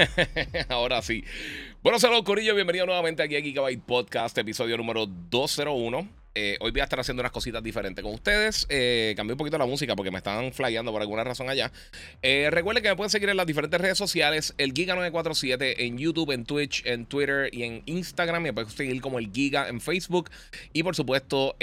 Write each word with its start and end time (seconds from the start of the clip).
Ahora 0.68 1.02
sí. 1.02 1.24
Bueno, 1.82 1.98
saludos, 1.98 2.22
Corillo. 2.24 2.54
Bienvenido 2.54 2.86
nuevamente 2.86 3.22
aquí 3.22 3.36
a 3.36 3.40
Gigabyte 3.40 3.82
Podcast, 3.82 4.36
episodio 4.38 4.76
número 4.76 5.06
201. 5.06 6.21
Eh, 6.34 6.56
hoy 6.60 6.70
voy 6.70 6.80
a 6.80 6.84
estar 6.84 6.98
haciendo 6.98 7.20
unas 7.20 7.32
cositas 7.32 7.62
diferentes 7.62 8.02
con 8.02 8.14
ustedes. 8.14 8.66
Eh, 8.70 9.12
cambié 9.16 9.34
un 9.34 9.38
poquito 9.38 9.58
la 9.58 9.66
música 9.66 9.94
porque 9.94 10.10
me 10.10 10.16
estaban 10.16 10.52
flyando 10.52 10.90
por 10.90 11.02
alguna 11.02 11.24
razón 11.24 11.50
allá. 11.50 11.70
Eh, 12.22 12.48
recuerden 12.50 12.82
que 12.82 12.88
me 12.88 12.96
pueden 12.96 13.10
seguir 13.10 13.28
en 13.28 13.36
las 13.36 13.46
diferentes 13.46 13.78
redes 13.78 13.98
sociales: 13.98 14.54
el 14.56 14.72
Giga947 14.72 15.74
en 15.78 15.98
YouTube, 15.98 16.30
en 16.30 16.46
Twitch, 16.46 16.86
en 16.86 17.04
Twitter 17.04 17.50
y 17.52 17.64
en 17.64 17.82
Instagram. 17.84 18.42
Me 18.42 18.52
puedes 18.52 18.72
seguir 18.72 19.00
como 19.02 19.18
el 19.18 19.30
Giga 19.30 19.68
en 19.68 19.80
Facebook. 19.80 20.30
Y 20.72 20.82
por 20.82 20.96
supuesto, 20.96 21.54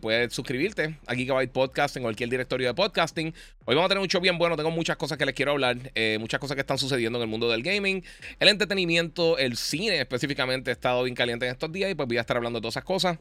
puedes 0.00 0.32
suscribirte 0.32 0.98
a 1.06 1.14
Gigabyte 1.14 1.50
Podcast 1.50 1.96
en 1.96 2.04
cualquier 2.04 2.30
directorio 2.30 2.68
de 2.68 2.74
podcasting. 2.74 3.34
Hoy 3.64 3.74
vamos 3.74 3.86
a 3.86 3.88
tener 3.88 4.02
un 4.02 4.08
show 4.08 4.20
bien 4.20 4.38
bueno. 4.38 4.56
Tengo 4.56 4.70
muchas 4.70 4.96
cosas 4.96 5.18
que 5.18 5.26
les 5.26 5.34
quiero 5.34 5.52
hablar. 5.52 5.76
muchas 6.20 6.38
cosas 6.38 6.54
que 6.54 6.60
están 6.60 6.78
sucediendo 6.78 7.18
en 7.18 7.22
el 7.22 7.28
mundo 7.28 7.50
del 7.50 7.62
gaming, 7.62 8.04
el 8.38 8.48
entretenimiento, 8.48 9.36
el 9.38 9.56
cine 9.56 10.00
específicamente. 10.00 10.70
ha 10.70 10.74
estado 10.74 11.02
bien 11.02 11.14
caliente 11.16 11.46
en 11.46 11.52
estos 11.52 11.72
días 11.72 11.90
y 11.90 11.94
pues 11.94 12.06
voy 12.06 12.18
a 12.18 12.20
estar 12.20 12.36
hablando 12.36 12.60
de 12.60 12.62
todas 12.62 12.74
esas 12.74 12.84
cosas. 12.84 13.18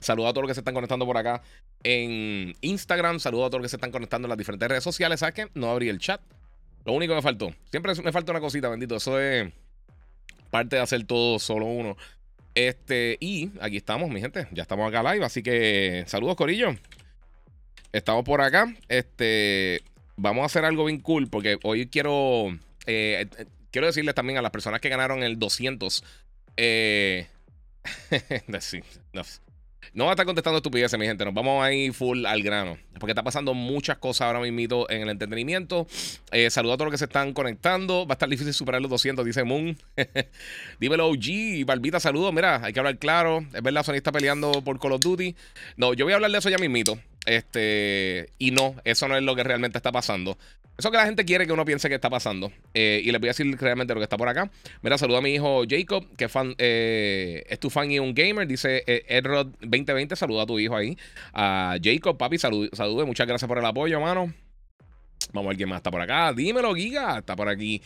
Saludos 0.00 0.30
a 0.30 0.32
todos 0.32 0.42
los 0.42 0.50
que 0.50 0.54
se 0.54 0.60
están 0.60 0.74
conectando 0.74 1.06
por 1.06 1.16
acá 1.16 1.42
en 1.82 2.54
Instagram. 2.60 3.18
Saludos 3.18 3.46
a 3.46 3.50
todos 3.50 3.60
los 3.60 3.66
que 3.66 3.70
se 3.70 3.76
están 3.76 3.90
conectando 3.90 4.26
en 4.26 4.30
las 4.30 4.38
diferentes 4.38 4.68
redes 4.68 4.84
sociales. 4.84 5.20
¿Sabes 5.20 5.34
qué? 5.34 5.48
No 5.54 5.70
abrí 5.70 5.88
el 5.88 5.98
chat. 5.98 6.20
Lo 6.84 6.92
único 6.92 7.12
que 7.12 7.16
me 7.16 7.22
faltó. 7.22 7.52
Siempre 7.70 7.92
me 8.02 8.12
falta 8.12 8.32
una 8.32 8.40
cosita, 8.40 8.68
bendito. 8.68 8.96
Eso 8.96 9.18
es 9.18 9.52
parte 10.50 10.76
de 10.76 10.82
hacer 10.82 11.04
todo 11.04 11.38
solo 11.38 11.66
uno. 11.66 11.96
Este, 12.54 13.18
y 13.20 13.50
aquí 13.60 13.76
estamos, 13.76 14.08
mi 14.08 14.20
gente. 14.20 14.48
Ya 14.52 14.62
estamos 14.62 14.88
acá 14.88 15.02
live. 15.12 15.24
Así 15.24 15.42
que 15.42 16.04
saludos, 16.06 16.36
Corillo. 16.36 16.76
Estamos 17.92 18.24
por 18.24 18.40
acá. 18.40 18.74
Este, 18.88 19.82
vamos 20.16 20.42
a 20.42 20.46
hacer 20.46 20.64
algo 20.64 20.84
bien 20.84 21.00
cool 21.00 21.28
porque 21.28 21.58
hoy 21.62 21.88
quiero. 21.88 22.48
Eh, 22.86 23.26
eh, 23.36 23.46
quiero 23.70 23.86
decirles 23.86 24.14
también 24.14 24.38
a 24.38 24.42
las 24.42 24.52
personas 24.52 24.80
que 24.80 24.88
ganaron 24.88 25.22
el 25.22 25.38
200. 25.38 26.04
Eh, 26.56 27.26
no, 29.12 29.22
no 29.94 30.04
va 30.04 30.10
a 30.10 30.14
estar 30.14 30.26
contestando 30.26 30.58
estupideces, 30.58 30.98
mi 30.98 31.06
gente. 31.06 31.24
Nos 31.24 31.34
vamos 31.34 31.64
a 31.64 31.72
ir 31.72 31.92
full 31.92 32.24
al 32.26 32.42
grano. 32.42 32.78
Porque 32.98 33.12
está 33.12 33.22
pasando 33.22 33.54
muchas 33.54 33.98
cosas 33.98 34.26
ahora 34.26 34.40
mismo 34.40 34.86
en 34.88 35.02
el 35.02 35.08
entretenimiento. 35.10 35.86
Eh, 36.32 36.50
saludo 36.50 36.74
a 36.74 36.76
todos 36.76 36.86
los 36.86 36.92
que 36.92 36.98
se 36.98 37.04
están 37.04 37.32
conectando. 37.32 38.06
Va 38.06 38.12
a 38.12 38.16
estar 38.16 38.28
difícil 38.28 38.52
superar 38.54 38.80
los 38.80 38.90
200, 38.90 39.24
dice 39.24 39.44
Moon. 39.44 39.76
Dímelo, 40.80 41.08
OG. 41.08 41.64
Barbita, 41.66 42.00
saludos. 42.00 42.32
Mira, 42.32 42.60
hay 42.64 42.72
que 42.72 42.80
hablar 42.80 42.98
claro. 42.98 43.44
Es 43.52 43.62
verdad, 43.62 43.82
Sony 43.84 43.94
está 43.94 44.12
peleando 44.12 44.62
por 44.62 44.78
Call 44.78 44.92
of 44.92 45.00
Duty. 45.00 45.34
No, 45.76 45.94
yo 45.94 46.04
voy 46.04 46.12
a 46.12 46.16
hablar 46.16 46.30
de 46.30 46.38
eso 46.38 46.48
ya 46.48 46.58
mismito. 46.58 46.98
Este, 47.26 48.30
y 48.38 48.52
no, 48.52 48.76
eso 48.84 49.08
no 49.08 49.16
es 49.16 49.22
lo 49.22 49.36
que 49.36 49.44
realmente 49.44 49.78
está 49.78 49.92
pasando. 49.92 50.38
Eso 50.78 50.90
que 50.90 50.98
la 50.98 51.06
gente 51.06 51.24
quiere 51.24 51.46
que 51.46 51.52
uno 51.52 51.64
piense 51.64 51.88
que 51.88 51.94
está 51.94 52.10
pasando. 52.10 52.52
Eh, 52.74 53.00
y 53.02 53.10
les 53.10 53.18
voy 53.18 53.28
a 53.28 53.30
decir 53.30 53.46
realmente 53.58 53.94
lo 53.94 54.00
que 54.00 54.04
está 54.04 54.18
por 54.18 54.28
acá. 54.28 54.50
Mira, 54.82 54.98
saludo 54.98 55.18
a 55.18 55.22
mi 55.22 55.30
hijo 55.30 55.64
Jacob, 55.68 56.06
que 56.16 56.28
fan, 56.28 56.54
eh, 56.58 57.44
es 57.48 57.58
tu 57.58 57.70
fan 57.70 57.90
y 57.90 57.98
un 57.98 58.14
gamer. 58.14 58.46
Dice 58.46 58.84
eh, 58.86 59.04
Edrod 59.08 59.48
2020. 59.60 60.16
Saluda 60.16 60.42
a 60.42 60.46
tu 60.46 60.58
hijo 60.58 60.76
ahí. 60.76 60.98
A 61.32 61.76
Jacob, 61.82 62.18
papi, 62.18 62.38
salude. 62.38 62.70
Muchas 63.06 63.26
gracias 63.26 63.48
por 63.48 63.58
el 63.58 63.64
apoyo, 63.64 64.00
mano. 64.00 64.32
Vamos 65.32 65.46
a 65.46 65.48
ver 65.48 65.56
quién 65.56 65.68
más 65.70 65.78
está 65.78 65.90
por 65.90 66.00
acá. 66.00 66.32
Dímelo, 66.34 66.74
Giga. 66.74 67.18
Está 67.18 67.34
por 67.34 67.48
aquí. 67.48 67.80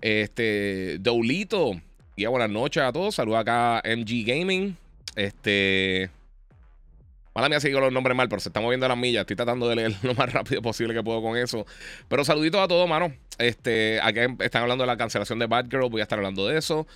Este, 0.00 0.98
Doulito. 1.00 1.72
Y 2.14 2.26
buenas 2.26 2.50
noches 2.50 2.82
a 2.82 2.92
todos. 2.92 3.16
Saluda 3.16 3.40
acá 3.40 3.82
MG 3.84 4.24
Gaming. 4.24 4.76
Este. 5.16 6.10
Mala 7.36 7.50
mía, 7.50 7.60
sigo 7.60 7.80
los 7.80 7.92
nombres 7.92 8.16
mal, 8.16 8.30
pero 8.30 8.40
se 8.40 8.48
están 8.48 8.62
moviendo 8.62 8.88
las 8.88 8.96
millas. 8.96 9.20
Estoy 9.20 9.36
tratando 9.36 9.68
de 9.68 9.76
leer 9.76 9.92
lo 10.02 10.14
más 10.14 10.32
rápido 10.32 10.62
posible 10.62 10.94
que 10.94 11.02
puedo 11.02 11.20
con 11.20 11.36
eso. 11.36 11.66
Pero 12.08 12.24
saluditos 12.24 12.58
a 12.62 12.66
todos, 12.66 12.88
mano. 12.88 13.12
Este, 13.36 14.00
aquí 14.02 14.20
están 14.38 14.62
hablando 14.62 14.84
de 14.84 14.86
la 14.86 14.96
cancelación 14.96 15.38
de 15.38 15.44
Batgirl. 15.44 15.90
Voy 15.90 16.00
a 16.00 16.04
estar 16.04 16.18
hablando 16.18 16.46
de 16.46 16.56
eso. 16.56 16.86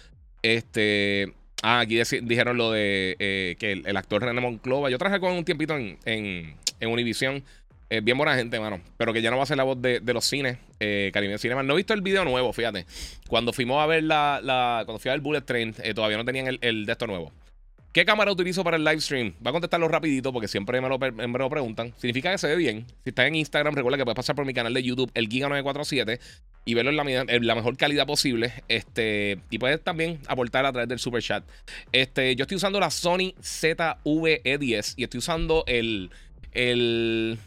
Este. 0.40 1.34
Ah, 1.62 1.80
aquí 1.80 2.00
dijeron 2.22 2.56
lo 2.56 2.72
de 2.72 3.16
eh, 3.18 3.56
que 3.58 3.72
el, 3.72 3.96
actor 3.98 4.22
René 4.22 4.40
Monclova. 4.40 4.88
Yo 4.88 4.96
traje 4.96 5.20
con 5.20 5.32
un 5.32 5.44
tiempito 5.44 5.76
en, 5.76 6.56
Univision. 6.80 7.44
bien 8.02 8.16
buena 8.16 8.34
gente, 8.34 8.58
mano. 8.58 8.80
Pero 8.96 9.12
que 9.12 9.20
ya 9.20 9.30
no 9.30 9.36
va 9.36 9.42
a 9.42 9.46
ser 9.46 9.58
la 9.58 9.64
voz 9.64 9.82
de, 9.82 10.00
los 10.06 10.24
cines. 10.24 10.56
Eh, 10.78 11.10
Caribe 11.12 11.36
Cinema. 11.36 11.62
No 11.62 11.74
he 11.74 11.76
visto 11.76 11.92
el 11.92 12.00
video 12.00 12.24
nuevo, 12.24 12.50
fíjate. 12.54 12.86
Cuando 13.28 13.52
fuimos 13.52 13.82
a 13.82 13.84
ver 13.84 14.04
la. 14.04 14.84
cuando 14.86 14.98
fui 14.98 15.10
a 15.10 15.12
ver 15.12 15.20
Bullet 15.20 15.42
Train, 15.42 15.74
eh, 15.82 15.92
todavía 15.92 16.16
no 16.16 16.24
tenían 16.24 16.58
el 16.62 16.86
de 16.86 16.92
esto 16.92 17.06
nuevo. 17.06 17.30
¿Qué 17.92 18.04
cámara 18.04 18.30
utilizo 18.30 18.62
para 18.62 18.76
el 18.76 18.84
live 18.84 19.00
stream? 19.00 19.34
Va 19.44 19.50
a 19.50 19.52
contestarlo 19.52 19.88
rapidito 19.88 20.32
porque 20.32 20.46
siempre 20.46 20.80
me 20.80 20.88
lo, 20.88 21.50
preguntan. 21.50 21.92
Significa 21.96 22.30
que 22.30 22.38
se 22.38 22.46
ve 22.46 22.54
bien. 22.54 22.86
Si 23.02 23.10
estás 23.10 23.26
en 23.26 23.34
Instagram, 23.34 23.74
recuerda 23.74 23.98
que 23.98 24.04
puedes 24.04 24.16
pasar 24.16 24.36
por 24.36 24.44
mi 24.44 24.54
canal 24.54 24.72
de 24.72 24.82
YouTube, 24.84 25.10
el 25.14 25.28
Giga947, 25.28 26.20
y 26.66 26.74
verlo 26.74 26.90
en 26.90 27.46
la, 27.46 27.54
mejor 27.56 27.76
calidad 27.76 28.06
posible. 28.06 28.52
Este, 28.68 29.40
y 29.50 29.58
puedes 29.58 29.82
también 29.82 30.20
aportar 30.28 30.66
a 30.66 30.72
través 30.72 30.88
del 30.88 31.00
super 31.00 31.20
chat. 31.20 31.42
Este, 31.90 32.36
yo 32.36 32.44
estoy 32.44 32.58
usando 32.58 32.78
la 32.78 32.90
Sony 32.90 33.34
ZV-E10 33.42 34.94
y 34.96 35.02
estoy 35.02 35.18
usando 35.18 35.64
el, 35.66 36.10
el, 36.52 37.38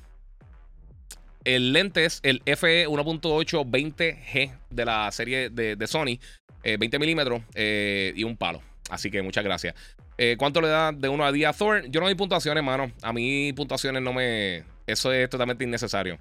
el 1.46 1.76
el 1.78 2.42
FE 2.58 2.88
1.8 2.90 3.66
20G 3.66 4.58
de 4.70 4.86
la 4.86 5.10
serie 5.14 5.50
de, 5.50 5.88
Sony, 5.88 6.20
20 6.64 6.98
eh, 6.98 7.00
milímetros 7.00 7.42
eh, 7.56 8.12
y 8.14 8.26
un 8.26 8.36
palo. 8.36 8.62
Así 8.94 9.10
que 9.10 9.24
muchas 9.24 9.44
gracias. 9.44 9.74
Eh, 10.20 10.36
¿Cuánto 10.38 10.62
le 10.62 10.68
da 10.68 10.92
de 10.92 11.10
1 11.10 11.26
a 11.26 11.32
10 11.32 11.50
a 11.50 11.54
Thor? 11.54 11.90
Yo 11.90 12.00
no 12.00 12.06
doy 12.06 12.14
puntuaciones, 12.14 12.64
mano. 12.64 12.92
A 13.02 13.12
mí 13.12 13.52
puntuaciones 13.54 14.04
no 14.04 14.14
me... 14.14 14.64
Eso 14.86 15.12
es 15.12 15.28
totalmente 15.32 15.64
innecesario. 15.64 16.20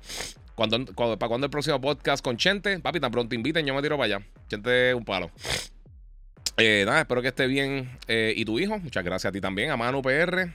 Cuando, 0.54 0.86
¿Para 0.86 1.28
cuando 1.28 1.44
el 1.44 1.50
próximo 1.50 1.78
podcast 1.82 2.24
con 2.24 2.38
Chente? 2.38 2.78
Papi, 2.78 2.98
tan 2.98 3.12
pronto 3.12 3.34
inviten, 3.34 3.66
yo 3.66 3.74
me 3.74 3.82
tiro 3.82 3.98
para 3.98 4.16
allá. 4.16 4.26
Chente 4.48 4.94
un 4.94 5.04
palo. 5.04 5.30
Eh, 6.56 6.84
nada, 6.86 7.02
espero 7.02 7.20
que 7.20 7.28
esté 7.28 7.46
bien. 7.46 7.90
Eh, 8.08 8.32
¿Y 8.34 8.46
tu 8.46 8.58
hijo? 8.58 8.78
Muchas 8.78 9.04
gracias 9.04 9.28
a 9.28 9.32
ti 9.32 9.42
también, 9.42 9.70
a 9.70 9.76
Manu 9.76 10.00
PR. 10.00 10.54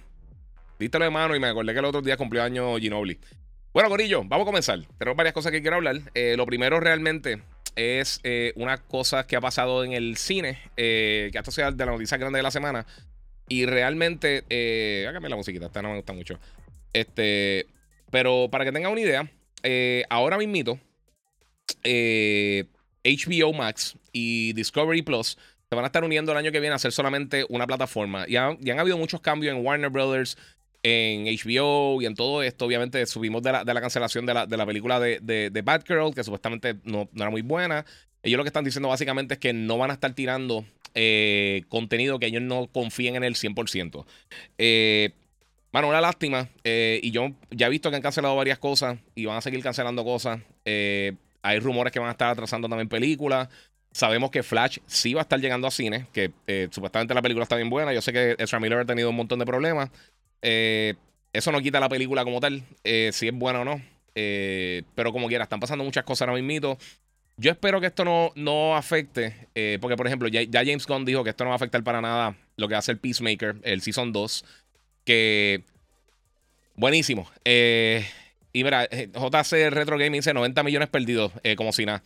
Dítelo 0.79 1.05
de 1.05 1.11
mano 1.11 1.35
y 1.35 1.39
me 1.39 1.47
acordé 1.47 1.73
que 1.73 1.79
el 1.79 1.85
otro 1.85 2.01
día 2.01 2.17
cumplió 2.17 2.41
año 2.41 2.77
Ginobili. 2.77 3.19
Bueno, 3.73 3.89
Corillo, 3.89 4.23
vamos 4.23 4.45
a 4.45 4.45
comenzar. 4.45 4.79
Tenemos 4.97 5.15
varias 5.15 5.35
cosas 5.35 5.51
que 5.51 5.61
quiero 5.61 5.75
hablar. 5.75 6.01
lo 6.15 6.45
primero 6.47 6.79
realmente 6.79 7.43
es 7.77 8.21
una 8.55 8.77
cosa 8.77 9.25
que 9.25 9.35
ha 9.35 9.41
pasado 9.41 9.83
en 9.83 9.93
el 9.93 10.17
cine, 10.17 10.59
que 10.75 11.31
esto 11.33 11.51
sea 11.51 11.71
de 11.71 11.85
la 11.85 11.91
noticia 11.91 12.17
grande 12.17 12.39
de 12.39 12.43
la 12.43 12.51
semana. 12.51 12.85
Y 13.49 13.65
realmente, 13.65 14.43
eh, 14.49 15.05
hágame 15.07 15.29
la 15.29 15.35
musiquita, 15.35 15.67
esta 15.67 15.81
no 15.81 15.89
me 15.89 15.95
gusta 15.95 16.13
mucho. 16.13 16.39
Este, 16.93 17.67
pero 18.11 18.49
para 18.51 18.65
que 18.65 18.71
tengan 18.71 18.91
una 18.91 19.01
idea, 19.01 19.31
eh, 19.63 20.03
ahora 20.09 20.37
mismito, 20.37 20.79
eh, 21.83 22.65
HBO 23.03 23.53
Max 23.53 23.95
y 24.11 24.53
Discovery 24.53 25.01
Plus 25.01 25.37
se 25.69 25.75
van 25.75 25.85
a 25.85 25.87
estar 25.87 26.03
uniendo 26.03 26.31
el 26.31 26.37
año 26.37 26.51
que 26.51 26.59
viene 26.59 26.73
a 26.73 26.75
hacer 26.75 26.91
solamente 26.91 27.45
una 27.49 27.67
plataforma. 27.67 28.25
Y, 28.27 28.35
han 28.35 28.79
habido 28.79 28.97
muchos 28.97 29.21
cambios 29.21 29.55
en 29.55 29.65
Warner 29.65 29.89
Brothers, 29.89 30.37
en 30.87 31.25
HBO 31.25 32.01
y 32.01 32.05
en 32.05 32.15
todo 32.15 32.41
esto. 32.43 32.65
Obviamente 32.65 33.05
subimos 33.05 33.43
de 33.43 33.51
la, 33.51 33.63
de 33.65 33.73
la 33.73 33.81
cancelación 33.81 34.25
de 34.25 34.33
la, 34.33 34.45
de 34.45 34.55
la 34.55 34.65
película 34.65 34.99
de, 34.99 35.19
de, 35.21 35.49
de, 35.49 35.61
Batgirl, 35.61 36.13
que 36.13 36.23
supuestamente 36.23 36.75
no, 36.83 37.09
no, 37.11 37.23
era 37.23 37.29
muy 37.29 37.41
buena. 37.41 37.85
Ellos 38.23 38.37
lo 38.37 38.43
que 38.43 38.49
están 38.49 38.63
diciendo 38.63 38.87
básicamente 38.89 39.35
es 39.35 39.39
que 39.39 39.53
no 39.53 39.77
van 39.77 39.91
a 39.91 39.93
estar 39.93 40.13
tirando 40.13 40.65
eh, 40.95 41.63
contenido 41.67 42.19
que 42.19 42.27
ellos 42.27 42.41
no 42.41 42.67
confíen 42.67 43.15
en 43.17 43.23
el 43.23 43.35
100%. 43.35 44.05
Eh, 44.57 45.11
bueno, 45.71 45.89
una 45.89 46.01
lástima. 46.01 46.49
Eh, 46.63 46.99
y 47.03 47.11
yo 47.11 47.31
ya 47.51 47.67
he 47.67 47.69
visto 47.69 47.89
que 47.89 47.97
han 47.97 48.01
cancelado 48.01 48.35
varias 48.35 48.57
cosas 48.57 48.97
y 49.13 49.25
van 49.25 49.37
a 49.37 49.41
seguir 49.41 49.61
cancelando 49.61 50.05
cosas. 50.05 50.39
Eh, 50.63 51.13
hay 51.41 51.59
rumores 51.59 51.91
que 51.91 51.99
van 51.99 52.09
a 52.09 52.11
estar 52.11 52.29
atrasando 52.29 52.69
también 52.69 52.87
películas. 52.87 53.49
Sabemos 53.91 54.31
que 54.31 54.43
Flash 54.43 54.77
sí 54.85 55.13
va 55.13 55.21
a 55.21 55.23
estar 55.23 55.39
llegando 55.39 55.67
a 55.67 55.71
cine, 55.71 56.07
que 56.13 56.31
supuestamente 56.71 57.13
la 57.13 57.21
película 57.21 57.43
está 57.43 57.55
bien 57.55 57.69
buena. 57.69 57.93
Yo 57.93 58.01
sé 58.01 58.13
que 58.13 58.35
Ezra 58.37 58.59
Miller 58.59 58.79
ha 58.79 58.85
tenido 58.85 59.09
un 59.09 59.15
montón 59.15 59.39
de 59.39 59.45
problemas. 59.45 59.89
Eso 60.41 61.51
no 61.51 61.61
quita 61.61 61.79
la 61.79 61.89
película 61.89 62.23
como 62.23 62.39
tal, 62.39 62.63
si 62.83 63.27
es 63.27 63.33
buena 63.33 63.61
o 63.61 63.65
no. 63.65 63.81
pero 64.13 65.11
como 65.11 65.27
quiera, 65.27 65.43
están 65.43 65.59
pasando 65.59 65.83
muchas 65.83 66.03
cosas 66.03 66.27
ahora 66.27 66.41
mismo. 66.41 66.77
Yo 67.39 67.51
espero 67.51 67.79
que 67.79 67.87
esto 67.87 68.03
no, 68.03 68.31
no 68.35 68.75
afecte, 68.75 69.47
eh, 69.53 69.77
porque 69.79 69.95
por 69.95 70.07
ejemplo, 70.07 70.27
ya, 70.27 70.41
James 70.51 70.87
Gunn 70.87 71.05
dijo 71.05 71.23
que 71.23 71.29
esto 71.29 71.43
no 71.43 71.51
va 71.51 71.55
a 71.55 71.57
afectar 71.57 71.83
para 71.83 72.01
nada 72.01 72.35
lo 72.55 72.67
que 72.67 72.73
hace 72.73 72.91
el 72.91 72.97
Peacemaker, 72.97 73.57
el 73.61 73.81
Season 73.81 74.11
2, 74.11 74.43
que 75.05 75.63
Buenísimo. 76.77 77.27
Eh, 77.43 78.05
y 78.53 78.63
mira, 78.63 78.85
eh, 78.85 79.09
JC 79.11 79.71
Retro 79.71 79.97
Gaming 79.97 80.19
dice 80.19 80.31
90 80.31 80.61
millones 80.61 80.89
perdidos, 80.89 81.31
eh, 81.43 81.55
como 81.55 81.73
si 81.73 81.87
nada. 81.87 82.03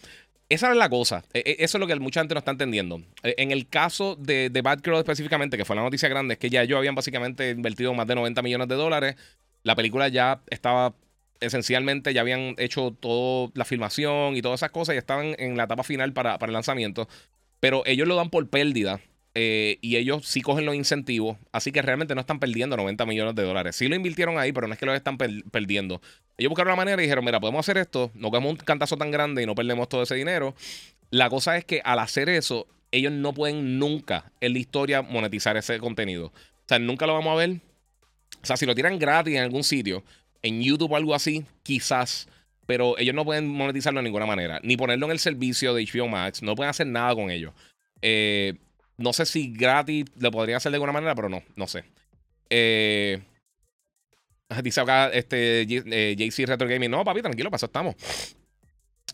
Esa 0.51 0.69
es 0.69 0.75
la 0.75 0.89
cosa. 0.89 1.23
eso 1.33 1.77
es 1.77 1.79
lo 1.79 1.87
que 1.87 1.95
mucha 1.95 2.19
gente 2.19 2.33
no 2.35 2.39
está 2.39 2.51
entendiendo. 2.51 3.01
En 3.23 3.51
el 3.51 3.69
caso 3.69 4.17
de, 4.17 4.49
de 4.49 4.61
Batgirl 4.61 4.97
específicamente, 4.97 5.55
que 5.55 5.63
fue 5.63 5.77
la 5.77 5.81
noticia 5.81 6.09
grande, 6.09 6.33
es 6.33 6.39
que 6.39 6.49
ya 6.49 6.61
ellos 6.61 6.77
habían 6.77 6.93
básicamente 6.93 7.51
invertido 7.51 7.93
más 7.93 8.05
de 8.05 8.15
90 8.15 8.41
millones 8.41 8.67
de 8.67 8.75
dólares. 8.75 9.15
La 9.63 9.75
película 9.75 10.09
ya 10.09 10.41
estaba 10.49 10.93
esencialmente, 11.39 12.13
ya 12.13 12.19
habían 12.19 12.55
hecho 12.57 12.91
toda 12.91 13.49
la 13.55 13.63
filmación 13.63 14.35
y 14.35 14.41
todas 14.41 14.59
esas 14.59 14.71
cosas 14.71 14.95
y 14.95 14.97
estaban 14.97 15.35
en 15.39 15.55
la 15.55 15.63
etapa 15.63 15.83
final 15.83 16.11
para, 16.11 16.37
el 16.39 16.53
lanzamiento. 16.53 17.07
Pero 17.61 17.83
ellos 17.85 18.07
lo 18.07 18.15
dan 18.15 18.29
por 18.29 18.49
pérdida 18.49 18.99
eh, 19.35 19.77
y 19.81 19.95
ellos 19.95 20.25
sí 20.25 20.41
cogen 20.41 20.65
los 20.65 20.75
incentivos, 20.75 21.37
así 21.53 21.71
que 21.71 21.81
realmente 21.81 22.13
no 22.13 22.21
están 22.21 22.39
perdiendo 22.39 22.75
90 22.75 23.05
millones 23.05 23.35
de 23.35 23.43
dólares. 23.43 23.77
Sí 23.77 23.87
lo 23.87 23.95
invirtieron 23.95 24.37
ahí, 24.37 24.51
pero 24.51 24.67
no 24.67 24.73
es 24.73 24.79
que 24.79 24.85
lo 24.85 24.93
están 24.93 25.17
perdiendo. 25.17 26.01
Ellos 26.41 26.49
buscaron 26.49 26.71
la 26.71 26.75
manera 26.75 26.99
y 26.99 27.05
dijeron, 27.05 27.23
mira, 27.23 27.39
podemos 27.39 27.59
hacer 27.59 27.77
esto, 27.77 28.09
no 28.15 28.31
quedamos 28.31 28.53
un 28.53 28.57
cantazo 28.57 28.97
tan 28.97 29.11
grande 29.11 29.43
y 29.43 29.45
no 29.45 29.53
perdemos 29.53 29.87
todo 29.87 30.01
ese 30.01 30.15
dinero. 30.15 30.55
La 31.11 31.29
cosa 31.29 31.55
es 31.55 31.65
que 31.65 31.81
al 31.83 31.99
hacer 31.99 32.29
eso, 32.29 32.65
ellos 32.91 33.11
no 33.11 33.31
pueden 33.31 33.77
nunca 33.77 34.31
en 34.41 34.53
la 34.53 34.57
historia 34.57 35.03
monetizar 35.03 35.55
ese 35.55 35.77
contenido. 35.77 36.25
O 36.25 36.33
sea, 36.67 36.79
nunca 36.79 37.05
lo 37.05 37.13
vamos 37.13 37.33
a 37.33 37.35
ver. 37.35 37.59
O 38.41 38.45
sea, 38.45 38.57
si 38.57 38.65
lo 38.65 38.73
tiran 38.73 38.97
gratis 38.97 39.35
en 39.35 39.43
algún 39.43 39.63
sitio, 39.63 40.03
en 40.41 40.63
YouTube 40.63 40.91
o 40.91 40.95
algo 40.95 41.13
así, 41.13 41.45
quizás. 41.61 42.27
Pero 42.65 42.97
ellos 42.97 43.13
no 43.13 43.23
pueden 43.23 43.47
monetizarlo 43.47 43.99
de 43.99 44.05
ninguna 44.05 44.25
manera. 44.25 44.59
Ni 44.63 44.77
ponerlo 44.77 45.05
en 45.05 45.11
el 45.11 45.19
servicio 45.19 45.75
de 45.75 45.85
HBO 45.85 46.07
Max. 46.07 46.41
No 46.41 46.55
pueden 46.55 46.71
hacer 46.71 46.87
nada 46.87 47.13
con 47.13 47.29
ello. 47.29 47.53
Eh, 48.01 48.55
no 48.97 49.13
sé 49.13 49.27
si 49.27 49.53
gratis 49.53 50.05
lo 50.17 50.31
podrían 50.31 50.57
hacer 50.57 50.71
de 50.71 50.77
alguna 50.77 50.91
manera, 50.91 51.13
pero 51.13 51.29
no, 51.29 51.43
no 51.55 51.67
sé. 51.67 51.83
Eh, 52.49 53.21
dice 54.63 54.81
acá 54.81 55.09
este, 55.09 55.61
eh, 55.61 56.15
JC 56.15 56.47
Retro 56.47 56.67
Gaming. 56.67 56.91
No, 56.91 57.03
papi, 57.03 57.21
tranquilo, 57.21 57.51
pasó, 57.51 57.67
estamos. 57.67 57.95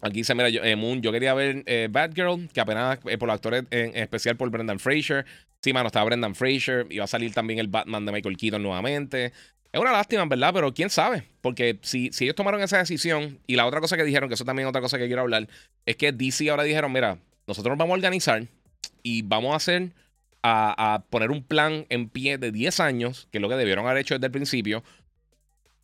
Aquí 0.01 0.19
dice, 0.19 0.36
mira, 0.36 0.50
eh, 0.50 0.75
Moon, 0.75 1.01
yo 1.01 1.12
quería 1.12 1.34
ver 1.34 1.63
Batgirl, 1.89 2.50
que 2.54 2.62
apenas 2.62 3.00
por 3.00 3.28
los 3.28 3.34
actores, 3.34 3.63
en, 3.72 3.95
especial 3.95 4.38
por 4.38 4.50
Brendan 4.50 4.80
Fraser. 4.80 5.25
Sí, 5.62 5.74
mano, 5.74 5.88
estaba 5.88 6.06
Brendan 6.06 6.36
Fraser. 6.36 6.86
Y 6.89 7.00
va 7.00 7.06
a 7.06 7.07
salir 7.07 7.34
también 7.34 7.60
el 7.60 7.68
Batman 7.68 8.06
de 8.06 8.12
Michael 8.12 8.38
Keaton 8.38 8.62
nuevamente. 8.62 9.34
Es 9.72 9.81
una 9.81 9.92
lástima, 9.92 10.25
¿verdad? 10.25 10.54
Pero 10.54 10.74
quién 10.74 10.89
sabe. 10.89 11.24
Porque 11.42 11.80
si, 11.81 12.12
si 12.12 12.25
ellos 12.25 12.36
tomaron 12.36 12.62
esa 12.62 12.78
decisión, 12.78 13.39
y 13.48 13.56
la 13.56 13.66
otra 13.66 13.81
cosa 13.81 13.98
que 13.98 14.04
dijeron, 14.04 14.30
que 14.30 14.36
eso 14.36 14.45
también 14.45 14.68
es 14.68 14.69
otra 14.69 14.81
cosa 14.81 14.98
que 14.98 15.07
quiero 15.07 15.24
hablar, 15.24 15.48
es 15.86 15.95
que 15.95 16.12
DC 16.12 16.50
ahora 16.50 16.63
dijeron, 16.63 16.92
mira, 16.92 17.18
nosotros 17.48 17.72
nos 17.72 17.78
vamos 17.78 17.94
a 17.94 17.95
organizar 17.95 18.48
y 19.04 19.22
vamos 19.22 19.54
a 19.54 19.56
hacer, 19.57 19.92
a, 20.44 21.04
poner 21.10 21.31
un 21.31 21.44
plan 21.44 21.86
en 21.89 22.10
pie 22.10 22.38
de 22.38 22.51
10 22.51 22.80
años, 22.80 23.28
que 23.31 23.38
es 23.38 23.42
lo 23.42 23.50
que 23.50 23.56
debieron 23.56 23.86
haber 23.86 24.00
hecho 24.00 24.16
desde 24.16 24.28
el 24.28 24.31
principio, 24.31 24.84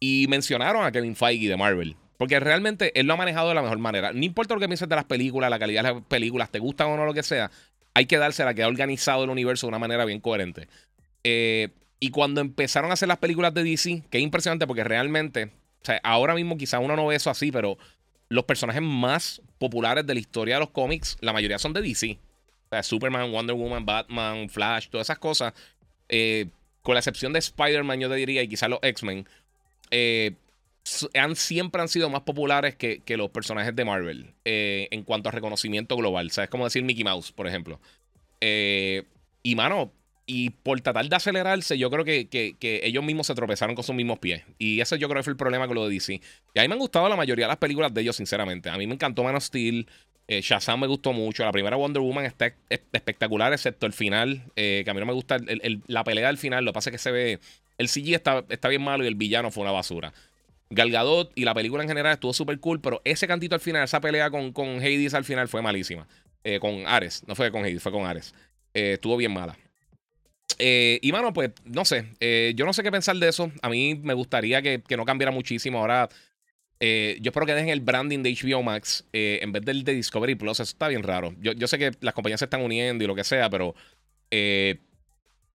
y 0.05 0.27
mencionaron 0.27 0.83
a 0.83 0.91
Kevin 0.91 1.15
Feige 1.15 1.47
de 1.47 1.55
Marvel. 1.55 1.95
Porque 2.17 2.37
realmente 2.41 2.91
él 2.99 3.07
lo 3.07 3.13
ha 3.13 3.15
manejado 3.15 3.47
de 3.47 3.55
la 3.55 3.61
mejor 3.61 3.77
manera. 3.77 4.11
No 4.11 4.21
importa 4.21 4.53
lo 4.53 4.59
que 4.59 4.67
pienses 4.67 4.89
de 4.89 4.95
las 4.97 5.05
películas, 5.05 5.49
la 5.49 5.57
calidad 5.57 5.81
de 5.81 5.93
las 5.93 6.03
películas, 6.03 6.51
te 6.51 6.59
gustan 6.59 6.89
o 6.89 6.97
no 6.97 7.05
lo 7.05 7.13
que 7.13 7.23
sea, 7.23 7.51
hay 7.93 8.05
que 8.05 8.17
dársela 8.17 8.53
que 8.53 8.63
ha 8.63 8.67
organizado 8.67 9.23
el 9.23 9.29
universo 9.29 9.65
de 9.65 9.69
una 9.69 9.79
manera 9.79 10.03
bien 10.03 10.19
coherente. 10.19 10.67
Eh, 11.23 11.69
y 12.01 12.09
cuando 12.09 12.41
empezaron 12.41 12.91
a 12.91 12.95
hacer 12.95 13.07
las 13.07 13.19
películas 13.19 13.53
de 13.53 13.63
DC, 13.63 14.03
que 14.09 14.17
es 14.17 14.23
impresionante 14.25 14.67
porque 14.67 14.83
realmente, 14.83 15.45
o 15.45 15.85
sea, 15.85 16.01
ahora 16.03 16.35
mismo 16.35 16.57
quizá 16.57 16.79
uno 16.79 16.97
no 16.97 17.07
ve 17.07 17.15
eso 17.15 17.29
así, 17.29 17.49
pero 17.49 17.77
los 18.27 18.43
personajes 18.43 18.81
más 18.81 19.41
populares 19.57 20.05
de 20.05 20.15
la 20.15 20.19
historia 20.19 20.55
de 20.55 20.59
los 20.59 20.71
cómics, 20.71 21.15
la 21.21 21.31
mayoría 21.31 21.59
son 21.59 21.71
de 21.71 21.81
DC. 21.81 22.19
Superman, 22.81 23.31
Wonder 23.31 23.55
Woman, 23.55 23.85
Batman, 23.85 24.49
Flash, 24.49 24.89
todas 24.89 25.05
esas 25.05 25.19
cosas. 25.19 25.53
Eh, 26.09 26.47
con 26.81 26.95
la 26.95 26.99
excepción 26.99 27.31
de 27.31 27.39
Spider-Man, 27.39 28.01
yo 28.01 28.09
te 28.09 28.15
diría, 28.15 28.43
y 28.43 28.49
quizás 28.49 28.69
los 28.69 28.79
X-Men, 28.81 29.25
eh, 29.93 30.33
han, 31.13 31.35
siempre 31.35 31.81
han 31.81 31.87
sido 31.87 32.09
más 32.09 32.21
populares 32.21 32.75
que, 32.75 33.01
los 33.15 33.29
personajes 33.29 33.75
de 33.75 33.85
Marvel 33.85 34.33
eh, 34.43 34.87
en 34.91 35.03
cuanto 35.03 35.29
a 35.29 35.31
reconocimiento 35.31 35.95
global. 35.95 36.31
¿Sabes? 36.31 36.49
Como 36.49 36.65
decir 36.65 36.83
Mickey 36.83 37.03
Mouse, 37.03 37.31
por 37.31 37.47
ejemplo. 37.47 37.79
y 38.41 39.55
mano, 39.55 39.91
y 40.25 40.51
por 40.51 40.79
tratar 40.81 41.07
de 41.07 41.15
acelerarse, 41.15 41.77
yo 41.77 41.89
creo 41.89 42.05
que, 42.05 42.27
que, 42.27 42.81
ellos 42.83 43.03
mismos 43.03 43.27
se 43.27 43.35
tropezaron 43.35 43.75
con 43.75 43.83
sus 43.83 43.95
mismos 43.95 44.19
pies. 44.19 44.43
Y 44.57 44.79
ese 44.79 44.97
yo 44.97 45.09
creo 45.09 45.19
que 45.19 45.23
fue 45.23 45.31
el 45.31 45.37
problema 45.37 45.67
con 45.67 45.75
lo 45.75 45.87
de 45.87 45.93
DC. 45.93 46.21
Y 46.53 46.59
a 46.59 46.61
mí 46.61 46.67
me 46.67 46.73
han 46.73 46.79
gustado 46.79 47.09
la 47.09 47.15
mayoría 47.15 47.45
de 47.45 47.49
las 47.49 47.57
películas 47.57 47.93
de 47.93 48.01
ellos, 48.01 48.15
sinceramente. 48.15 48.69
A 48.69 48.77
mí 48.77 48.87
me 48.87 48.93
encantó 48.93 49.23
Man 49.23 49.35
of 49.35 49.43
Steel. 49.43 49.87
Eh, 50.27 50.39
Shazam 50.41 50.79
me 50.79 50.87
gustó 50.87 51.11
mucho. 51.11 51.43
La 51.43 51.51
primera 51.51 51.75
Wonder 51.75 52.01
Woman 52.01 52.23
está 52.23 52.53
espectacular, 52.69 53.51
excepto 53.51 53.85
el 53.85 53.91
final. 53.91 54.43
Eh, 54.55 54.83
que 54.85 54.89
a 54.89 54.93
mí 54.93 54.99
no 55.01 55.05
me 55.05 55.13
gusta 55.13 55.37
la 55.87 56.03
pelea 56.05 56.27
del 56.27 56.37
final. 56.37 56.63
Lo 56.63 56.71
que 56.71 56.75
pasa 56.75 56.89
es 56.89 56.93
que 56.93 56.99
se 56.99 57.11
ve. 57.11 57.39
El 57.77 57.89
CG 57.89 58.13
está, 58.13 58.43
está 58.49 58.69
bien 58.69 58.83
malo 58.83 59.03
y 59.03 59.07
el 59.07 59.15
villano 59.15 59.51
fue 59.51 59.63
una 59.63 59.71
basura. 59.71 60.13
Gal 60.69 60.91
y 61.35 61.45
la 61.45 61.53
película 61.53 61.83
en 61.83 61.89
general 61.89 62.13
estuvo 62.13 62.33
súper 62.33 62.59
cool, 62.59 62.81
pero 62.81 63.01
ese 63.03 63.27
cantito 63.27 63.53
al 63.55 63.61
final, 63.61 63.83
esa 63.83 64.01
pelea 64.01 64.31
con, 64.31 64.51
con 64.53 64.77
Hades 64.77 65.13
al 65.13 65.23
final 65.23 65.47
fue 65.47 65.61
malísima. 65.61 66.07
Eh, 66.43 66.59
con 66.59 66.87
Ares, 66.87 67.23
no 67.27 67.35
fue 67.35 67.51
con 67.51 67.63
Hades, 67.63 67.81
fue 67.81 67.91
con 67.91 68.05
Ares. 68.05 68.33
estuvo 68.73 69.17
bien 69.17 69.33
mala. 69.33 69.57
y 70.59 71.11
mano, 71.11 71.31
pues 71.33 71.51
no 71.65 71.85
sé. 71.85 72.07
yo 72.55 72.65
no 72.65 72.73
sé 72.73 72.81
qué 72.81 72.91
pensar 72.91 73.15
de 73.17 73.29
eso. 73.29 73.51
A 73.61 73.69
mí 73.69 73.95
me 73.95 74.13
gustaría 74.13 74.61
que, 74.61 74.81
que 74.81 74.97
no 74.97 75.05
cambiara 75.05 75.31
muchísimo. 75.31 75.79
Ahora 75.79 76.09
eh, 76.85 77.17
yo 77.21 77.29
espero 77.29 77.45
que 77.45 77.53
dejen 77.53 77.69
el 77.69 77.79
branding 77.79 78.23
de 78.23 78.33
HBO 78.33 78.61
Max 78.61 79.05
eh, 79.13 79.39
en 79.41 79.53
vez 79.53 79.63
del 79.63 79.85
de 79.85 79.93
Discovery 79.93 80.35
Plus. 80.35 80.59
Eso 80.59 80.63
está 80.63 80.89
bien 80.89 81.01
raro. 81.01 81.33
Yo, 81.39 81.65
sé 81.65 81.77
que 81.77 81.91
las 82.01 82.13
compañías 82.13 82.39
se 82.39 82.45
están 82.45 82.61
uniendo 82.61 83.05
y 83.05 83.07
lo 83.07 83.15
que 83.15 83.23
sea, 83.23 83.49
pero 83.49 83.73
eh, 84.31 84.79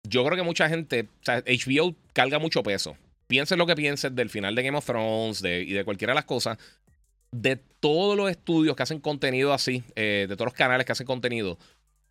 yo 0.04 0.24
creo 0.24 0.36
que 0.36 0.42
mucha 0.42 0.68
gente. 0.68 1.02
O 1.02 1.24
sea, 1.24 1.42
HBO 1.46 1.94
carga 2.12 2.38
mucho 2.38 2.62
peso. 2.62 2.96
Piensen 3.26 3.58
lo 3.58 3.66
que 3.66 3.74
piensen 3.74 4.14
del 4.14 4.30
final 4.30 4.54
de 4.54 4.62
Game 4.62 4.76
of 4.76 4.86
Thrones 4.86 5.42
y 5.42 5.72
de 5.72 5.84
cualquiera 5.84 6.12
de 6.12 6.16
las 6.16 6.24
cosas. 6.24 6.58
De 7.30 7.56
todos 7.80 8.16
los 8.16 8.30
estudios 8.30 8.74
que 8.74 8.82
hacen 8.82 9.00
contenido 9.00 9.52
así, 9.52 9.82
de 9.94 10.26
todos 10.28 10.46
los 10.46 10.54
canales 10.54 10.86
que 10.86 10.92
hacen 10.92 11.06
contenido, 11.06 11.58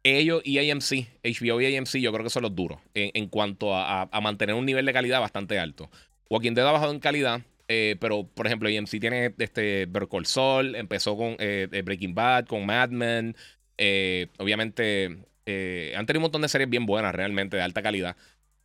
ellos 0.03 0.41
y 0.45 0.59
AMC, 0.59 1.07
HBO 1.23 1.61
y 1.61 1.75
AMC, 1.75 1.97
yo 1.97 2.11
creo 2.11 2.23
que 2.23 2.29
son 2.29 2.43
los 2.43 2.55
duros 2.55 2.79
en, 2.93 3.27
cuanto 3.27 3.75
a, 3.75 4.09
mantener 4.21 4.55
un 4.55 4.65
nivel 4.65 4.85
de 4.85 4.93
calidad 4.93 5.19
bastante 5.19 5.59
alto. 5.59 5.89
Joaquín 6.29 6.53
Dead 6.53 6.67
ha 6.67 6.71
bajado 6.71 6.91
en 6.91 6.99
calidad. 6.99 7.41
Eh, 7.69 7.97
pero, 7.99 8.25
por 8.25 8.47
ejemplo, 8.47 8.69
AMC 8.69 8.91
tiene 8.91 9.33
este 9.37 9.87
Better 9.87 10.07
Sol, 10.25 10.75
empezó 10.75 11.17
con 11.17 11.35
eh, 11.39 11.67
eh, 11.69 11.81
Breaking 11.81 12.15
Bad, 12.15 12.45
con 12.45 12.65
Mad 12.65 12.89
Men. 12.89 13.35
obviamente, 14.37 15.17
han 15.95 16.05
tenido 16.05 16.19
un 16.19 16.23
montón 16.23 16.41
de 16.41 16.49
series 16.49 16.69
bien 16.69 16.85
buenas, 16.85 17.13
realmente, 17.13 17.57
de 17.57 17.63
alta 17.63 17.81
calidad. 17.81 18.15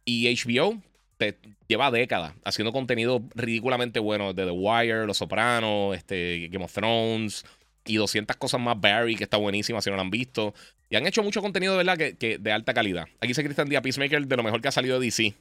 Y 0.05 0.33
HBO 0.35 0.81
te 1.17 1.39
lleva 1.69 1.91
décadas 1.91 2.35
haciendo 2.45 2.73
contenido 2.73 3.23
ridículamente 3.35 4.01
bueno, 4.01 4.33
de 4.33 4.45
The 4.45 4.51
Wire, 4.51 5.07
Los 5.07 5.19
Sopranos, 5.19 5.97
este, 5.97 6.49
Game 6.51 6.65
of 6.65 6.73
Thrones 6.73 7.45
y 7.85 7.97
200 7.97 8.37
cosas 8.37 8.61
más. 8.61 8.81
Barry, 8.81 9.17
que 9.17 9.25
está 9.25 9.37
buenísima, 9.37 9.81
si 9.81 9.91
no 9.91 9.97
lo 9.97 10.03
han 10.03 10.11
visto. 10.11 10.55
Y 10.91 10.97
han 10.97 11.07
hecho 11.07 11.23
mucho 11.23 11.41
contenido, 11.41 11.73
de 11.73 11.79
verdad, 11.79 11.97
que, 11.97 12.17
que 12.17 12.39
de 12.39 12.53
alta 12.53 12.75
calidad. 12.75 13.07
Aquí 13.19 13.29
dice 13.29 13.45
Christian 13.45 13.69
Díaz 13.69 13.83
Peacemaker 13.83 14.27
de 14.27 14.37
lo 14.37 14.43
mejor 14.43 14.61
que 14.61 14.69
ha 14.69 14.73
salido 14.73 14.99
de 14.99 15.07
DC. 15.07 15.35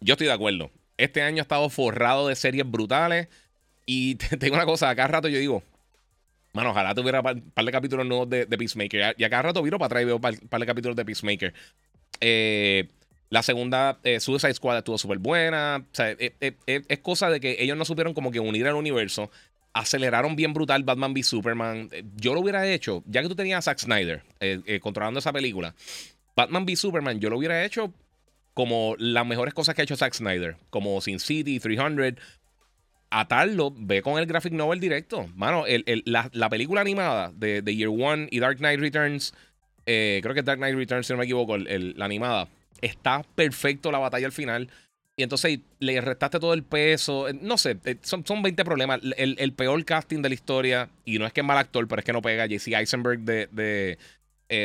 Yo 0.00 0.14
estoy 0.14 0.26
de 0.26 0.32
acuerdo. 0.32 0.70
Este 0.96 1.22
año 1.22 1.40
ha 1.40 1.42
estado 1.42 1.68
forrado 1.70 2.28
de 2.28 2.36
series 2.36 2.68
brutales. 2.68 3.28
Y 3.86 4.14
tengo 4.38 4.54
una 4.54 4.66
cosa, 4.66 4.90
acá 4.90 5.06
rato 5.06 5.28
yo 5.28 5.38
digo, 5.38 5.62
mano, 6.52 6.70
ojalá 6.70 6.94
tuviera 6.94 7.20
un 7.20 7.50
par 7.50 7.64
de 7.64 7.72
capítulos 7.72 8.06
nuevos 8.06 8.28
de, 8.28 8.46
Peacemaker. 8.46 9.14
Y 9.18 9.24
acá 9.24 9.42
rato 9.42 9.62
viro 9.62 9.78
para 9.78 9.86
atrás 9.86 10.02
y 10.02 10.06
veo 10.06 10.16
un 10.16 10.20
par, 10.20 10.60
de 10.60 10.66
capítulos 10.66 10.96
de 10.96 11.04
Peacemaker. 11.04 11.54
Eh, 12.20 12.88
la 13.30 13.42
segunda, 13.42 13.98
eh, 14.04 14.20
Suicide 14.20 14.54
Squad, 14.54 14.78
estuvo 14.78 14.98
súper 14.98 15.18
buena. 15.18 15.84
O 15.84 15.94
sea, 15.94 16.10
eh, 16.18 16.54
es 16.66 16.98
cosa 17.00 17.30
de 17.30 17.40
que 17.40 17.56
ellos 17.60 17.76
no 17.76 17.84
supieron 17.84 18.14
como 18.14 18.30
que 18.30 18.40
unir 18.40 18.66
al 18.66 18.74
universo. 18.74 19.30
Aceleraron 19.74 20.34
bien 20.34 20.54
brutal 20.54 20.82
Batman 20.82 21.12
v 21.12 21.22
Superman. 21.22 21.90
Yo 22.16 22.34
lo 22.34 22.40
hubiera 22.40 22.66
hecho, 22.66 23.02
ya 23.06 23.22
que 23.22 23.28
tú 23.28 23.36
tenías 23.36 23.58
a 23.58 23.70
Zack 23.70 23.78
Snyder 23.78 24.22
controlando 24.80 25.20
esa 25.20 25.32
película. 25.32 25.74
Batman 26.34 26.64
v 26.64 26.74
Superman, 26.74 27.20
yo 27.20 27.30
lo 27.30 27.36
hubiera 27.36 27.64
hecho 27.64 27.92
como 28.58 28.96
las 28.98 29.24
mejores 29.24 29.54
cosas 29.54 29.76
que 29.76 29.82
ha 29.82 29.84
hecho 29.84 29.96
Zack 29.96 30.14
Snyder, 30.14 30.56
como 30.70 31.00
Sin 31.00 31.20
City, 31.20 31.60
300. 31.60 32.14
Atarlo, 33.10 33.72
ve 33.74 34.02
con 34.02 34.18
el 34.18 34.26
graphic 34.26 34.52
novel 34.52 34.80
directo. 34.80 35.28
Mano, 35.34 35.64
la, 36.04 36.50
película 36.50 36.82
animada 36.82 37.32
de, 37.34 37.62
Year 37.74 37.88
One 37.88 38.28
y 38.30 38.38
Dark 38.40 38.58
Knight 38.58 38.80
Returns, 38.80 39.34
eh, 39.86 40.20
creo 40.22 40.34
que 40.34 40.42
Dark 40.42 40.58
Knight 40.58 40.76
Returns, 40.76 41.06
si 41.06 41.12
no 41.14 41.18
me 41.18 41.24
equivoco, 41.24 41.56
la 41.56 42.04
animada, 42.04 42.48
está 42.82 43.22
perfecto 43.34 43.90
la 43.90 43.98
batalla 43.98 44.26
al 44.26 44.32
final. 44.32 44.68
Y 45.16 45.22
entonces 45.22 45.58
le 45.80 46.00
restaste 46.00 46.38
todo 46.38 46.52
el 46.52 46.62
peso. 46.62 47.28
Eh, 47.28 47.32
no 47.32 47.58
sé, 47.58 47.78
eh, 47.84 47.96
son, 48.02 48.24
son 48.24 48.42
20 48.42 48.64
problemas. 48.64 49.00
El, 49.16 49.52
peor 49.54 49.84
casting 49.84 50.20
de 50.20 50.28
la 50.28 50.34
historia, 50.34 50.90
y 51.04 51.18
no 51.18 51.26
es 51.26 51.32
que 51.32 51.40
es 51.40 51.46
mal 51.46 51.58
actor, 51.58 51.88
pero 51.88 52.00
es 52.00 52.04
que 52.04 52.12
no 52.12 52.22
pega. 52.22 52.46
JC 52.46 52.74
Eisenberg 52.74 53.20
de, 53.20 53.48
de 53.50 53.98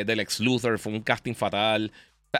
del 0.04 0.20
ex 0.20 0.40
Luthor 0.40 0.78
fue 0.78 0.92
un 0.92 1.00
casting 1.00 1.34
fatal. 1.34 1.90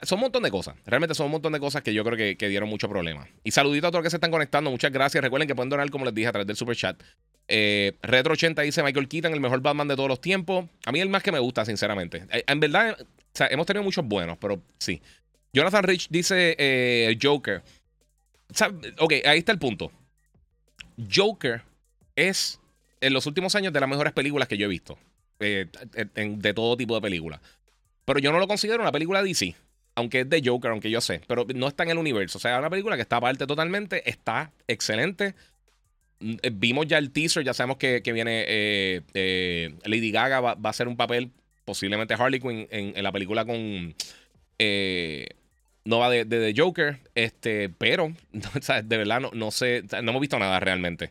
Son 0.03 0.17
un 0.19 0.23
montón 0.23 0.43
de 0.43 0.51
cosas. 0.51 0.77
Realmente 0.87 1.15
son 1.15 1.27
un 1.27 1.33
montón 1.33 1.53
de 1.53 1.61
cosas 1.61 1.83
que 1.83 1.95
yo 1.95 2.05
creo 2.05 2.37
que, 2.37 2.49
dieron 2.49 2.69
mucho 2.69 2.89
problema. 2.89 3.29
Y 3.45 3.51
saludito 3.51 3.87
a 3.87 3.91
todos 3.91 4.01
los 4.01 4.07
que 4.07 4.11
se 4.11 4.17
están 4.17 4.31
conectando. 4.31 4.71
Muchas 4.71 4.93
gracias. 4.93 5.23
Recuerden 5.23 5.47
que 5.47 5.55
pueden 5.55 5.71
donar, 5.71 5.89
como 5.91 6.05
les 6.05 6.15
dije, 6.15 6.29
a 6.29 6.33
través 6.33 6.47
del 6.47 6.57
super 6.57 6.77
chat. 6.77 7.01
Eh, 7.47 7.97
Retro 8.03 8.33
80 8.33 8.63
dice 8.63 8.83
Michael 8.83 9.09
Keaton, 9.09 9.33
el 9.33 9.41
mejor 9.41 9.61
Batman 9.61 9.89
de 9.89 9.97
todos 9.97 10.09
los 10.09 10.21
tiempos. 10.21 10.67
A 10.87 10.93
mí 10.93 11.01
el 11.01 11.09
más 11.09 11.23
que 11.23 11.33
me 11.33 11.39
gusta, 11.39 11.65
sinceramente. 11.65 12.27
Eh, 12.33 12.45
en 12.47 12.61
verdad, 12.61 12.97
hemos 13.51 13.67
tenido 13.67 13.83
muchos 13.83 14.05
buenos, 14.05 14.39
pero 14.39 14.63
sí. 14.79 15.01
Jonathan 15.53 15.85
Rich 15.85 16.09
dice 16.11 16.57
eh, 16.59 17.17
Joker. 17.23 17.63
ok, 18.99 19.13
ahí 19.27 19.39
está 19.39 19.53
el 19.53 19.59
punto. 19.59 19.93
Joker 21.13 21.63
es 22.17 22.59
en 23.01 23.13
los 23.13 23.27
últimos 23.27 23.55
años 23.55 23.73
de 23.73 23.81
las 23.81 23.89
mejores 23.89 24.13
películas 24.13 24.49
que 24.49 24.57
yo 24.57 24.67
he 24.67 24.69
visto. 24.69 24.99
De 25.39 25.67
todo 26.55 26.77
tipo 26.77 26.95
de 26.95 27.01
películas. 27.01 27.41
Pero 28.05 28.19
yo 28.19 28.33
no 28.33 28.39
lo 28.39 28.49
considero 28.49 28.83
una 28.83 28.93
película 28.93 29.23
DC. 29.23 29.55
Aunque 29.97 30.21
es 30.21 30.29
de 30.29 30.43
Joker, 30.45 30.71
aunque 30.71 30.91
yo 30.91 31.01
sé. 31.01 31.21
Pero 31.27 31.47
no 31.55 31.69
está 31.69 31.85
en 31.85 31.91
el 31.91 31.99
universo. 31.99 32.39
O 32.39 32.41
sea, 32.41 32.55
es 32.55 32.59
una 32.59 32.71
película 32.71 32.97
que 32.97 33.03
está 33.03 33.17
aparte 33.17 33.47
totalmente. 33.47 34.09
Está 34.09 34.51
excelente. 34.67 35.35
Mm, 36.21 36.35
eh, 36.43 36.51
vimos 36.53 36.87
ya 36.87 36.99
el 36.99 37.11
teaser. 37.11 37.45
Ya 37.45 37.55
sabemos 37.55 37.77
que, 37.77 38.01
viene 38.01 38.45
eh, 38.49 39.75
Lady 39.85 40.11
Gaga. 40.11 40.41
Va, 40.41 40.57
a 40.63 40.69
hacer 40.69 40.89
un 40.89 40.97
papel. 40.97 41.31
Posiblemente 41.65 42.15
Harley 42.15 42.41
Quinn 42.41 42.67
en, 42.71 43.03
la 43.03 43.13
película 43.13 43.45
con. 43.45 43.95
no 45.85 45.99
va 45.99 46.11
de, 46.11 46.25
de, 46.25 46.55
Joker. 46.57 46.99
Este, 47.15 47.69
pero. 47.69 48.13
de 48.33 48.97
verdad, 48.97 49.21
no, 49.21 49.31
no 49.33 49.51
sé. 49.51 49.85
No 50.03 50.11
hemos 50.11 50.21
visto 50.21 50.39
nada 50.39 50.61
realmente. 50.61 51.11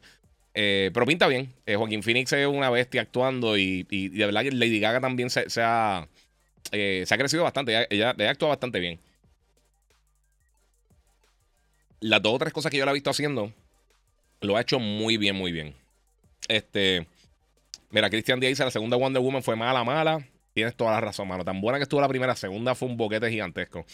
Eh, 0.54 0.92
pero 0.94 1.06
pinta 1.06 1.28
bien. 1.28 1.54
Eh, 1.66 1.76
Joaquín 1.76 2.04
Phoenix 2.04 2.32
es 2.34 2.48
una 2.48 2.70
bestia 2.70 3.02
actuando 3.02 3.58
y, 3.58 3.84
de 3.84 4.26
verdad 4.26 4.44
que 4.44 4.52
Lady 4.52 4.80
Gaga 4.80 5.02
también 5.02 5.30
se, 5.30 5.46
ha, 5.62 6.08
eh, 6.72 7.04
se 7.06 7.14
ha 7.14 7.18
crecido 7.18 7.44
bastante. 7.44 7.88
Ella, 7.90 8.14
ella, 8.18 8.30
actúa 8.30 8.50
bastante 8.50 8.80
bien. 8.80 9.00
Las 12.00 12.22
dos 12.22 12.34
o 12.34 12.40
tres 12.40 12.54
cosas 12.54 12.72
que 12.72 12.78
yo 12.78 12.86
la 12.86 12.92
he 12.92 12.96
visto 12.96 13.10
haciendo, 13.10 13.54
lo 14.42 14.58
ha 14.58 14.62
hecho 14.62 14.80
muy 14.80 15.18
bien, 15.18 15.36
muy 15.36 15.52
bien. 15.52 15.76
Este. 16.48 17.08
Mira, 17.90 18.10
Christian 18.10 18.40
Díaz 18.40 18.52
dice: 18.52 18.66
la 18.66 18.72
segunda 18.72 18.98
Wonder 18.98 19.22
Woman 19.22 19.44
fue 19.44 19.56
mala, 19.56 19.84
mala. 19.84 20.28
Tienes 20.54 20.76
toda 20.76 20.92
la 20.92 21.02
razón, 21.02 21.28
mano. 21.28 21.44
Tan 21.44 21.62
buena 21.62 21.80
que 21.80 21.84
estuvo 21.84 22.02
la 22.02 22.08
primera, 22.08 22.36
segunda 22.36 22.76
fue 22.76 22.88
un 22.88 22.98
boquete 22.98 23.30
gigantesco. 23.30 23.86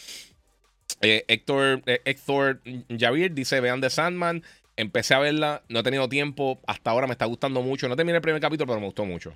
Héctor, 1.00 1.82
Héctor 1.86 2.60
Javier 2.98 3.32
dice: 3.32 3.60
Vean 3.60 3.80
The 3.80 3.90
Sandman. 3.90 4.42
Empecé 4.76 5.12
a 5.12 5.18
verla, 5.18 5.62
no 5.68 5.80
he 5.80 5.82
tenido 5.82 6.08
tiempo. 6.08 6.58
Hasta 6.66 6.90
ahora 6.90 7.06
me 7.06 7.12
está 7.12 7.26
gustando 7.26 7.60
mucho. 7.60 7.86
No 7.86 7.96
terminé 7.96 8.16
el 8.16 8.22
primer 8.22 8.40
capítulo, 8.40 8.66
pero 8.66 8.80
me 8.80 8.86
gustó 8.86 9.04
mucho. 9.04 9.34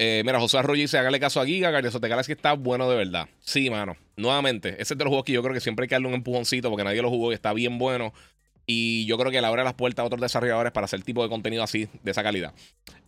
Eh, 0.00 0.22
mira, 0.24 0.38
José 0.38 0.58
Arroyo 0.58 0.80
dice: 0.80 0.96
hágale 0.96 1.18
caso 1.18 1.40
a 1.40 1.44
Giga, 1.44 1.70
Guardians 1.70 1.96
of 1.96 2.00
the 2.00 2.08
Galaxy 2.08 2.32
está 2.32 2.52
bueno 2.52 2.88
de 2.88 2.96
verdad. 2.96 3.28
Sí, 3.40 3.68
mano. 3.68 3.96
Nuevamente, 4.16 4.70
ese 4.80 4.94
es 4.94 4.98
de 4.98 5.04
los 5.04 5.08
juegos 5.10 5.24
que 5.24 5.32
yo 5.32 5.42
creo 5.42 5.52
que 5.52 5.60
siempre 5.60 5.84
hay 5.84 5.88
que 5.88 5.96
darle 5.96 6.06
un 6.06 6.14
empujoncito 6.14 6.70
porque 6.70 6.84
nadie 6.84 7.02
lo 7.02 7.10
jugó 7.10 7.32
y 7.32 7.34
está 7.34 7.52
bien 7.52 7.78
bueno. 7.78 8.14
Y 8.64 9.06
yo 9.06 9.18
creo 9.18 9.32
que 9.32 9.40
le 9.40 9.46
abre 9.46 9.64
las 9.64 9.74
puertas 9.74 10.04
a 10.04 10.06
otros 10.06 10.20
desarrolladores 10.20 10.72
para 10.72 10.84
hacer 10.84 11.02
tipo 11.02 11.22
de 11.22 11.28
contenido 11.28 11.62
así, 11.62 11.88
de 12.02 12.10
esa 12.10 12.22
calidad. 12.22 12.52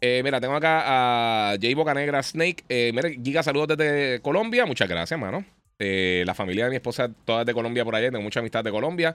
Eh, 0.00 0.22
mira, 0.24 0.40
tengo 0.40 0.54
acá 0.54 1.52
a 1.52 1.56
Jay 1.60 1.74
Bocanegra 1.74 2.22
Snake. 2.22 2.64
Eh, 2.68 2.90
mira, 2.94 3.10
Giga, 3.10 3.42
saludos 3.42 3.76
desde 3.76 4.20
Colombia. 4.20 4.66
Muchas 4.66 4.88
gracias, 4.88 5.20
mano. 5.20 5.44
la 5.78 6.34
familia 6.34 6.64
de 6.64 6.70
mi 6.70 6.76
esposa, 6.76 7.10
todas 7.24 7.46
de 7.46 7.54
Colombia 7.54 7.84
por 7.84 7.94
allá. 7.94 8.10
Tengo 8.10 8.22
mucha 8.22 8.40
amistad 8.40 8.64
de 8.64 8.70
Colombia. 8.70 9.14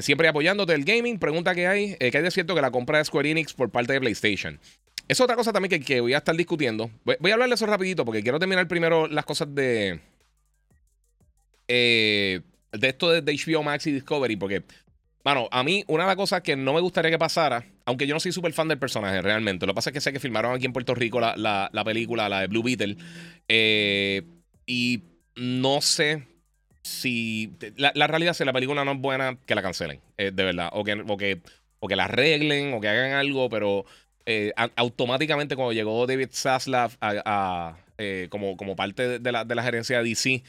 Siempre 0.00 0.28
apoyándote 0.28 0.72
el 0.72 0.84
gaming. 0.84 1.18
Pregunta 1.18 1.54
que 1.54 1.66
hay, 1.66 1.96
que 1.96 2.16
hay 2.16 2.22
de 2.22 2.30
cierto 2.30 2.54
que 2.54 2.62
la 2.62 2.70
compra 2.70 2.98
de 2.98 3.04
Square 3.04 3.30
Enix 3.30 3.52
por 3.52 3.68
parte 3.68 3.92
de 3.92 4.00
PlayStation. 4.00 4.58
Es 5.08 5.20
otra 5.20 5.36
cosa 5.36 5.52
también 5.52 5.82
que, 5.82 6.00
voy 6.00 6.14
a 6.14 6.18
estar 6.18 6.36
discutiendo. 6.36 6.90
Voy, 7.04 7.30
a 7.30 7.34
hablarle 7.34 7.54
eso 7.54 7.66
rapidito 7.66 8.04
porque 8.04 8.22
quiero 8.22 8.38
terminar 8.38 8.66
primero 8.68 9.06
las 9.06 9.24
cosas 9.24 9.54
de... 9.54 10.00
Eh, 11.68 12.40
de 12.72 12.88
esto 12.88 13.10
de, 13.10 13.32
HBO 13.32 13.62
Max 13.62 13.86
y 13.86 13.92
Discovery 13.92 14.36
porque... 14.36 14.62
Mano, 15.24 15.48
a 15.50 15.64
mí 15.64 15.82
una 15.88 16.04
de 16.04 16.08
las 16.08 16.16
cosas 16.16 16.42
que 16.42 16.54
no 16.54 16.72
me 16.72 16.80
gustaría 16.80 17.10
que 17.10 17.18
pasara, 17.18 17.64
aunque 17.84 18.06
yo 18.06 18.14
no 18.14 18.20
soy 18.20 18.30
súper 18.30 18.52
fan 18.52 18.68
del 18.68 18.78
personaje 18.78 19.20
realmente, 19.22 19.66
lo 19.66 19.72
que 19.72 19.74
pasa 19.74 19.90
es 19.90 19.94
que 19.94 20.00
sé 20.00 20.12
que 20.12 20.20
filmaron 20.20 20.54
aquí 20.54 20.66
en 20.66 20.72
Puerto 20.72 20.94
Rico 20.94 21.18
la, 21.18 21.68
la 21.72 21.84
película, 21.84 22.28
la 22.28 22.42
de 22.42 22.46
Blue 22.46 22.62
Beetle, 22.62 22.96
y 24.66 25.02
no 25.34 25.80
sé 25.80 26.22
si 26.86 27.52
la, 27.76 28.06
realidad 28.06 28.30
es 28.30 28.38
que 28.38 28.44
la 28.44 28.52
película 28.52 28.84
no 28.84 28.92
es 28.92 28.98
buena, 28.98 29.38
que 29.44 29.54
la 29.54 29.62
cancelen, 29.62 30.00
eh, 30.16 30.30
de 30.32 30.44
verdad. 30.44 30.70
O 30.72 30.84
que, 30.84 30.92
o, 30.92 31.16
que, 31.16 31.42
o 31.80 31.88
que 31.88 31.96
la 31.96 32.04
arreglen 32.04 32.74
o 32.74 32.80
que 32.80 32.88
hagan 32.88 33.12
algo, 33.12 33.48
pero 33.48 33.84
eh, 34.26 34.52
automáticamente 34.76 35.56
cuando 35.56 35.72
llegó 35.72 36.06
David 36.06 36.28
Zaslav 36.32 36.92
eh, 37.98 38.26
como, 38.28 38.56
como 38.56 38.76
parte 38.76 39.18
de 39.18 39.32
la, 39.32 39.44
de 39.44 39.54
la 39.54 39.62
gerencia 39.62 40.02
de 40.02 40.04
DC, 40.08 40.42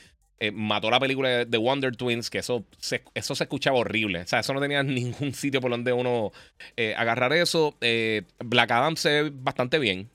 mató 0.53 0.91
la 0.91 0.99
película 0.99 1.45
de 1.45 1.57
Wonder 1.57 1.95
Twins, 1.95 2.29
que 2.29 2.39
eso 2.39 2.63
se, 2.77 3.03
eso 3.13 3.33
se 3.33 3.45
escuchaba 3.45 3.77
horrible. 3.77 4.21
O 4.21 4.27
sea, 4.27 4.39
eso 4.39 4.53
no 4.53 4.59
tenía 4.59 4.83
ningún 4.83 5.33
sitio 5.33 5.61
por 5.61 5.71
donde 5.71 5.93
uno 5.93 6.31
agarrar 6.97 7.33
eso. 7.33 7.75
Black 8.43 8.71
Adam 8.71 8.97
se 8.97 9.23
ve 9.23 9.31
bastante 9.33 9.79
bien. 9.79 10.09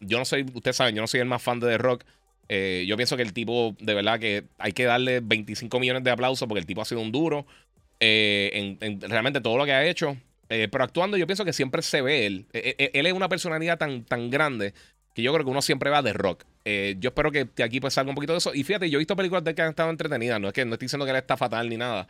yo 0.00 0.18
no 0.18 0.24
soy, 0.24 0.44
ustedes 0.54 0.76
saben, 0.76 0.94
yo 0.94 1.00
no 1.00 1.08
soy 1.08 1.20
el 1.20 1.26
más 1.26 1.42
fan 1.42 1.58
de 1.58 1.68
The 1.68 1.78
Rock. 1.78 2.04
Eh, 2.54 2.84
yo 2.86 2.96
pienso 2.96 3.16
que 3.16 3.22
el 3.22 3.32
tipo, 3.32 3.74
de 3.80 3.94
verdad, 3.94 4.20
que 4.20 4.44
hay 4.58 4.72
que 4.72 4.84
darle 4.84 5.20
25 5.20 5.80
millones 5.80 6.04
de 6.04 6.10
aplausos 6.10 6.46
porque 6.46 6.60
el 6.60 6.66
tipo 6.66 6.82
ha 6.82 6.84
sido 6.84 7.00
un 7.00 7.10
duro 7.10 7.46
eh, 7.98 8.76
en, 8.80 9.00
realmente 9.00 9.40
todo 9.40 9.56
lo 9.56 9.64
que 9.64 9.72
ha 9.72 9.86
hecho. 9.86 10.18
Eh, 10.52 10.68
pero 10.70 10.84
actuando, 10.84 11.16
yo 11.16 11.26
pienso 11.26 11.44
que 11.44 11.52
siempre 11.52 11.82
se 11.82 12.02
ve 12.02 12.26
él. 12.26 12.46
él 12.52 13.06
es 13.06 13.12
una 13.12 13.28
personalidad 13.28 13.78
tan, 13.78 14.04
tan 14.04 14.30
grande 14.30 14.74
que 15.14 15.22
yo 15.22 15.32
creo 15.32 15.44
que 15.44 15.50
uno 15.50 15.62
siempre 15.62 15.90
va 15.90 16.02
de 16.02 16.12
rock. 16.12 16.44
yo 16.64 17.08
espero 17.08 17.32
que 17.32 17.48
aquí 17.62 17.80
pues 17.80 17.94
salga 17.94 18.10
un 18.10 18.14
poquito 18.14 18.32
de 18.32 18.38
eso. 18.38 18.54
Y 18.54 18.64
fíjate, 18.64 18.88
yo 18.88 18.98
he 18.98 19.00
visto 19.00 19.16
películas 19.16 19.44
de 19.44 19.54
que 19.54 19.62
han 19.62 19.70
estado 19.70 19.90
entretenidas. 19.90 20.40
No 20.40 20.48
es 20.48 20.54
que 20.54 20.64
no 20.64 20.74
estoy 20.74 20.86
diciendo 20.86 21.04
que 21.04 21.10
él 21.10 21.16
está 21.16 21.36
fatal 21.36 21.68
ni 21.68 21.76
nada. 21.76 22.06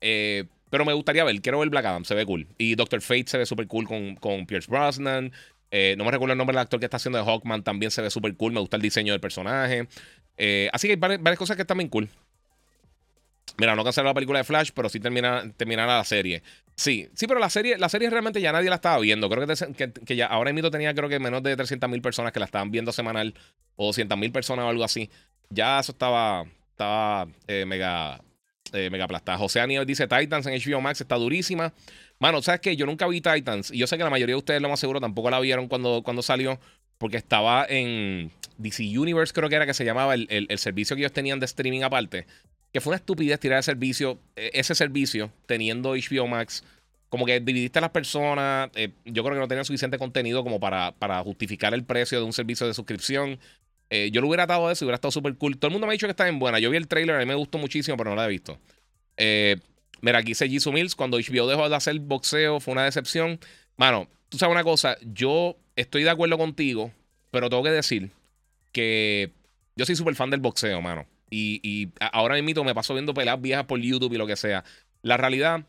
pero 0.00 0.84
me 0.84 0.92
gustaría 0.92 1.24
ver, 1.24 1.40
quiero 1.40 1.58
ver 1.58 1.68
Black 1.70 1.84
Adam, 1.84 2.04
se 2.04 2.14
ve 2.14 2.26
cool. 2.26 2.46
Y 2.58 2.74
Doctor 2.74 3.00
Fate 3.00 3.26
se 3.26 3.38
ve 3.38 3.46
súper 3.46 3.66
cool 3.66 3.86
con, 3.86 4.16
con 4.16 4.46
Pierce 4.46 4.70
Brosnan. 4.70 5.32
Eh, 5.74 5.94
no 5.96 6.04
me 6.04 6.10
recuerdo 6.10 6.32
el 6.32 6.38
nombre 6.38 6.54
del 6.54 6.60
actor 6.60 6.78
que 6.78 6.84
está 6.84 6.98
haciendo 6.98 7.18
de 7.18 7.24
Hawkman. 7.24 7.64
También 7.64 7.90
se 7.90 8.02
ve 8.02 8.10
súper 8.10 8.36
cool. 8.36 8.52
Me 8.52 8.60
gusta 8.60 8.76
el 8.76 8.82
diseño 8.82 9.12
del 9.14 9.20
personaje. 9.20 9.88
Eh, 10.36 10.68
así 10.72 10.86
que 10.86 10.92
hay 10.92 11.18
varias, 11.18 11.38
cosas 11.38 11.56
que 11.56 11.62
están 11.62 11.78
bien 11.78 11.88
cool. 11.88 12.08
Mira, 13.58 13.76
no 13.76 13.84
cancelar 13.84 14.06
la 14.06 14.14
película 14.14 14.38
de 14.38 14.44
Flash, 14.44 14.70
pero 14.74 14.88
sí 14.88 14.98
termina, 14.98 15.44
terminará 15.56 15.98
la 15.98 16.04
serie. 16.04 16.42
Sí, 16.74 17.08
sí, 17.14 17.26
pero 17.26 17.38
la 17.38 17.50
serie, 17.50 17.76
la 17.78 17.88
serie 17.88 18.08
realmente 18.08 18.40
ya 18.40 18.50
nadie 18.50 18.70
la 18.70 18.76
estaba 18.76 18.98
viendo. 18.98 19.28
Creo 19.28 19.46
que, 19.46 20.16
ya 20.16 20.26
ahora 20.26 20.52
mismo 20.52 20.70
tenía 20.70 20.94
creo 20.94 21.08
que 21.08 21.18
menos 21.18 21.42
de 21.42 21.56
300.000 21.56 22.00
personas 22.00 22.32
que 22.32 22.40
la 22.40 22.46
estaban 22.46 22.70
viendo 22.70 22.92
semanal 22.92 23.34
o 23.76 23.90
200.000 23.90 24.32
personas 24.32 24.64
o 24.64 24.68
algo 24.68 24.84
así. 24.84 25.10
Ya 25.50 25.80
eso 25.80 25.92
estaba, 25.92 26.46
estaba 26.70 27.28
eh, 27.46 27.66
mega, 27.66 28.20
mega 28.72 29.04
aplastada. 29.04 29.36
José 29.36 29.60
Aníbal 29.60 29.86
dice 29.86 30.08
Titans 30.08 30.46
en 30.46 30.58
HBO 30.58 30.80
Max 30.80 31.02
está 31.02 31.16
durísima. 31.16 31.74
Mano, 32.18 32.40
¿sabes 32.40 32.60
qué? 32.60 32.76
Yo 32.76 32.86
nunca 32.86 33.06
vi 33.08 33.20
Titans. 33.20 33.70
Y 33.70 33.78
yo 33.78 33.86
sé 33.86 33.98
que 33.98 34.04
la 34.04 34.10
mayoría 34.10 34.34
de 34.34 34.38
ustedes, 34.38 34.62
lo 34.62 34.68
más 34.68 34.80
seguro, 34.80 35.00
tampoco 35.00 35.28
la 35.28 35.40
vieron 35.40 35.68
cuando, 35.68 36.02
cuando 36.02 36.22
salió. 36.22 36.58
Porque 36.96 37.16
estaba 37.16 37.66
en 37.68 38.30
DC 38.58 38.96
Universe, 38.96 39.32
creo 39.32 39.48
que 39.48 39.56
era 39.56 39.66
que 39.66 39.74
se 39.74 39.84
llamaba 39.84 40.14
el, 40.14 40.46
servicio 40.56 40.94
que 40.94 41.02
ellos 41.02 41.12
tenían 41.12 41.40
de 41.40 41.46
streaming 41.46 41.82
aparte. 41.82 42.26
Que 42.72 42.80
fue 42.80 42.92
una 42.92 42.96
estupidez 42.96 43.38
tirar 43.38 43.58
el 43.58 43.62
servicio, 43.64 44.18
e, 44.36 44.50
ese 44.54 44.74
servicio, 44.74 45.30
teniendo 45.46 45.94
HBO 45.94 46.26
Max. 46.26 46.64
Como 47.08 47.26
que 47.26 47.40
dividiste 47.40 47.78
a 47.78 47.82
las 47.82 47.90
personas. 47.90 48.70
Eh, 48.74 48.90
yo 49.04 49.22
creo 49.22 49.34
que 49.34 49.40
no 49.40 49.48
tenían 49.48 49.64
suficiente 49.64 49.98
contenido 49.98 50.42
como 50.42 50.58
para, 50.58 50.92
para 50.92 51.22
justificar 51.22 51.74
el 51.74 51.84
precio 51.84 52.18
de 52.18 52.24
un 52.24 52.32
servicio 52.32 52.66
de 52.66 52.74
suscripción. 52.74 53.38
Eh, 53.90 54.10
yo 54.10 54.22
lo 54.22 54.28
hubiera 54.28 54.44
atado 54.44 54.68
a 54.68 54.72
eso 54.72 54.84
y 54.84 54.86
hubiera 54.86 54.94
estado 54.94 55.12
súper 55.12 55.36
cool. 55.36 55.58
Todo 55.58 55.68
el 55.68 55.72
mundo 55.72 55.86
me 55.86 55.92
ha 55.92 55.94
dicho 55.94 56.06
que 56.06 56.12
está 56.12 56.26
en 56.28 56.38
buena. 56.38 56.58
Yo 56.58 56.70
vi 56.70 56.78
el 56.78 56.88
trailer, 56.88 57.16
a 57.16 57.18
mí 57.18 57.26
me 57.26 57.34
gustó 57.34 57.58
muchísimo, 57.58 57.96
pero 57.98 58.10
no 58.10 58.16
la 58.16 58.24
he 58.24 58.28
visto. 58.28 58.58
Eh, 59.18 59.58
Mira, 60.02 60.18
aquí 60.18 60.32
dice 60.32 60.48
Jisoo 60.48 60.72
Mills, 60.72 60.96
cuando 60.96 61.16
HBO 61.16 61.46
dejó 61.46 61.68
de 61.68 61.76
hacer 61.76 61.98
boxeo 62.00 62.58
fue 62.58 62.72
una 62.72 62.84
decepción. 62.84 63.38
Mano, 63.76 64.08
tú 64.28 64.36
sabes 64.36 64.52
una 64.52 64.64
cosa, 64.64 64.96
yo 65.00 65.56
estoy 65.76 66.02
de 66.02 66.10
acuerdo 66.10 66.36
contigo, 66.36 66.92
pero 67.30 67.48
tengo 67.48 67.62
que 67.62 67.70
decir 67.70 68.10
que 68.72 69.30
yo 69.76 69.86
soy 69.86 69.94
súper 69.94 70.16
fan 70.16 70.30
del 70.30 70.40
boxeo, 70.40 70.82
mano. 70.82 71.06
Y, 71.34 71.88
ahora 72.12 72.40
mismo 72.42 72.62
me 72.62 72.74
paso 72.74 72.92
viendo 72.92 73.14
peleas 73.14 73.40
viejas 73.40 73.64
por 73.64 73.80
YouTube 73.80 74.12
y 74.12 74.18
lo 74.18 74.26
que 74.26 74.36
sea. 74.36 74.64
La 75.00 75.16
realidad, 75.16 75.64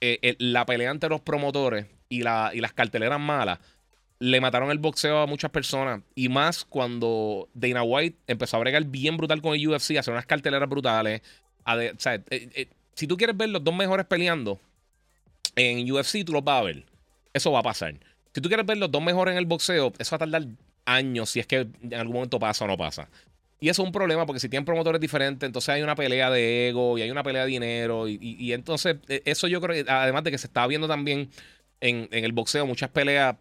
eh, 0.00 0.18
eh, 0.22 0.34
la 0.38 0.66
pelea 0.66 0.90
entre 0.90 1.08
los 1.08 1.20
promotores 1.20 1.86
y, 2.08 2.22
la, 2.22 2.50
y 2.52 2.60
las 2.60 2.72
carteleras 2.72 3.20
malas 3.20 3.60
le 4.18 4.40
mataron 4.40 4.70
el 4.70 4.78
boxeo 4.78 5.18
a 5.18 5.26
muchas 5.26 5.50
personas. 5.50 6.02
Y 6.14 6.28
más 6.28 6.64
cuando 6.64 7.48
Dana 7.54 7.82
White 7.82 8.18
empezó 8.26 8.56
a 8.56 8.60
bregar 8.60 8.84
bien 8.84 9.16
brutal 9.16 9.40
con 9.40 9.54
el 9.54 9.68
UFC, 9.68 9.96
a 9.96 10.00
hacer 10.00 10.12
unas 10.12 10.26
carteleras 10.26 10.68
brutales. 10.68 11.22
eh, 11.68 12.68
si 12.94 13.06
tú 13.06 13.16
quieres 13.16 13.36
ver 13.36 13.50
los 13.50 13.62
dos 13.62 13.74
mejores 13.74 14.06
peleando 14.06 14.58
en 15.54 15.90
UFC, 15.90 16.24
tú 16.24 16.32
los 16.32 16.42
vas 16.42 16.60
a 16.60 16.64
ver. 16.64 16.84
Eso 17.32 17.52
va 17.52 17.60
a 17.60 17.62
pasar. 17.62 17.94
Si 18.32 18.40
tú 18.40 18.48
quieres 18.48 18.66
ver 18.66 18.78
los 18.78 18.90
dos 18.90 19.02
mejores 19.02 19.32
en 19.32 19.38
el 19.38 19.46
boxeo, 19.46 19.92
eso 19.98 20.12
va 20.12 20.16
a 20.16 20.28
tardar 20.28 20.48
años 20.86 21.30
si 21.30 21.40
es 21.40 21.46
que 21.46 21.68
en 21.82 21.94
algún 21.94 22.14
momento 22.14 22.38
pasa 22.38 22.64
o 22.64 22.68
no 22.68 22.76
pasa. 22.76 23.08
Y 23.64 23.70
eso 23.70 23.80
es 23.80 23.86
un 23.86 23.92
problema 23.92 24.26
porque 24.26 24.40
si 24.40 24.50
tienen 24.50 24.66
promotores 24.66 25.00
diferentes, 25.00 25.46
entonces 25.46 25.70
hay 25.70 25.80
una 25.80 25.94
pelea 25.94 26.30
de 26.30 26.68
ego 26.68 26.98
y 26.98 27.00
hay 27.00 27.10
una 27.10 27.22
pelea 27.22 27.46
de 27.46 27.48
dinero. 27.48 28.06
Y, 28.06 28.52
entonces, 28.52 28.96
e, 29.08 29.22
eso 29.24 29.48
yo 29.48 29.58
creo, 29.62 29.82
además 29.88 30.22
de 30.22 30.30
que 30.30 30.36
se 30.36 30.48
está 30.48 30.66
viendo 30.66 30.86
también 30.86 31.30
en, 31.80 32.06
el 32.10 32.32
boxeo 32.32 32.66
muchas 32.66 32.90
peleas 32.90 33.36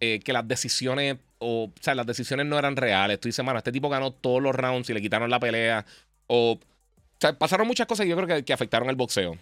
eh, 0.00 0.20
que 0.24 0.32
las 0.32 0.48
decisiones, 0.48 1.18
o, 1.38 1.64
o 1.64 1.72
sea, 1.82 1.94
las 1.94 2.06
decisiones 2.06 2.46
no 2.46 2.58
eran 2.58 2.76
reales. 2.76 3.20
Tú 3.20 3.28
dices, 3.28 3.44
mano, 3.44 3.58
este 3.58 3.70
tipo 3.70 3.90
ganó 3.90 4.10
todos 4.10 4.42
los 4.42 4.54
rounds 4.54 4.88
y 4.88 4.94
le 4.94 5.02
quitaron 5.02 5.28
la 5.28 5.38
pelea. 5.38 5.84
O 6.28 6.58
sea, 7.20 7.38
pasaron 7.38 7.66
muchas 7.66 7.86
cosas 7.86 8.04
que 8.04 8.10
yo 8.10 8.16
creo 8.16 8.42
que, 8.42 8.52
afectaron 8.54 8.88
el 8.88 8.96
boxeo. 8.96 9.36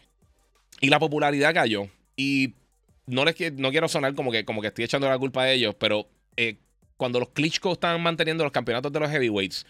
Y 0.80 0.88
la 0.88 0.98
popularidad 0.98 1.54
cayó. 1.54 1.88
Y 2.16 2.54
no 3.06 3.24
les 3.24 3.36
no 3.52 3.70
quiero 3.70 3.86
sonar 3.86 4.12
como 4.16 4.32
que, 4.32 4.44
como 4.44 4.60
que 4.60 4.66
estoy 4.66 4.86
echando 4.86 5.08
la 5.08 5.18
culpa 5.18 5.42
a 5.42 5.52
ellos, 5.52 5.76
pero 5.78 6.08
eh, 6.36 6.56
cuando 6.96 7.20
los 7.20 7.28
Klitschko 7.28 7.74
estaban 7.74 8.02
manteniendo 8.02 8.42
los 8.42 8.52
campeonatos 8.52 8.92
de 8.92 8.98
los 8.98 9.08
heavyweights, 9.08 9.64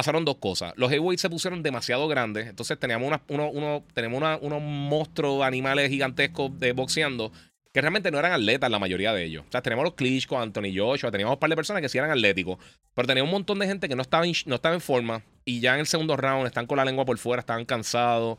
pasaron 0.00 0.24
dos 0.24 0.38
cosas. 0.38 0.72
Los 0.76 0.90
heavyweights 0.90 1.20
se 1.20 1.28
pusieron 1.28 1.62
demasiado 1.62 2.08
grandes, 2.08 2.46
entonces 2.46 2.78
teníamos, 2.78 3.20
uno, 3.28 3.84
tenemos 3.92 4.38
unos 4.40 4.62
monstruos 4.62 5.44
animales 5.44 5.90
gigantescos 5.90 6.58
de 6.58 6.72
boxeando 6.72 7.30
que 7.70 7.82
realmente 7.82 8.10
no 8.10 8.18
eran 8.18 8.32
atletas 8.32 8.70
la 8.70 8.78
mayoría 8.78 9.12
de 9.12 9.24
ellos. 9.24 9.44
O 9.46 9.52
sea, 9.52 9.60
tenemos 9.60 9.84
los 9.84 9.92
Klitschko, 9.92 10.40
Anthony 10.40 10.72
Joshua, 10.74 11.10
teníamos 11.10 11.34
un 11.34 11.38
par 11.38 11.50
de 11.50 11.56
personas 11.56 11.82
que 11.82 11.90
sí 11.90 11.98
eran 11.98 12.10
atléticos, 12.10 12.56
pero 12.94 13.06
tenía 13.06 13.22
un 13.22 13.30
montón 13.30 13.58
de 13.58 13.66
gente 13.66 13.90
que 13.90 13.94
no 13.94 14.00
estaba, 14.00 14.24
no 14.46 14.54
estaba 14.54 14.74
en 14.74 14.80
forma 14.80 15.22
y 15.44 15.60
ya 15.60 15.74
en 15.74 15.80
el 15.80 15.86
segundo 15.86 16.16
round 16.16 16.46
están 16.46 16.66
con 16.66 16.78
la 16.78 16.86
lengua 16.86 17.04
por 17.04 17.18
fuera, 17.18 17.40
estaban 17.40 17.66
cansados, 17.66 18.38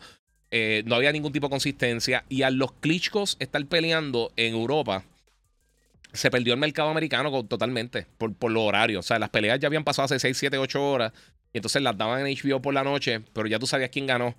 eh, 0.49 0.81
no 0.87 0.95
había 0.95 1.11
ningún 1.11 1.31
tipo 1.31 1.45
de 1.45 1.51
consistencia 1.51 2.25
y 2.27 2.41
a 2.41 2.49
los 2.49 2.71
Klitschkos 2.71 3.37
estar 3.39 3.63
peleando 3.67 4.31
en 4.35 4.55
Europa 4.55 5.03
se 6.13 6.29
perdió 6.31 6.53
el 6.53 6.59
mercado 6.59 6.89
americano 6.89 7.45
totalmente 7.45 8.07
por, 8.17 8.33
por 8.33 8.51
los 8.51 8.63
horarios. 8.63 9.05
O 9.05 9.07
sea, 9.07 9.19
las 9.19 9.29
peleas 9.29 9.59
ya 9.59 9.67
habían 9.67 9.83
pasado 9.83 10.05
hace 10.05 10.19
6, 10.19 10.37
7, 10.37 10.57
8 10.57 10.91
horas 10.91 11.13
y 11.53 11.57
entonces 11.57 11.81
las 11.81 11.97
daban 11.97 12.25
en 12.25 12.35
HBO 12.35 12.61
por 12.61 12.73
la 12.73 12.83
noche, 12.83 13.21
pero 13.33 13.47
ya 13.47 13.59
tú 13.59 13.67
sabías 13.67 13.89
quién 13.89 14.07
ganó. 14.07 14.35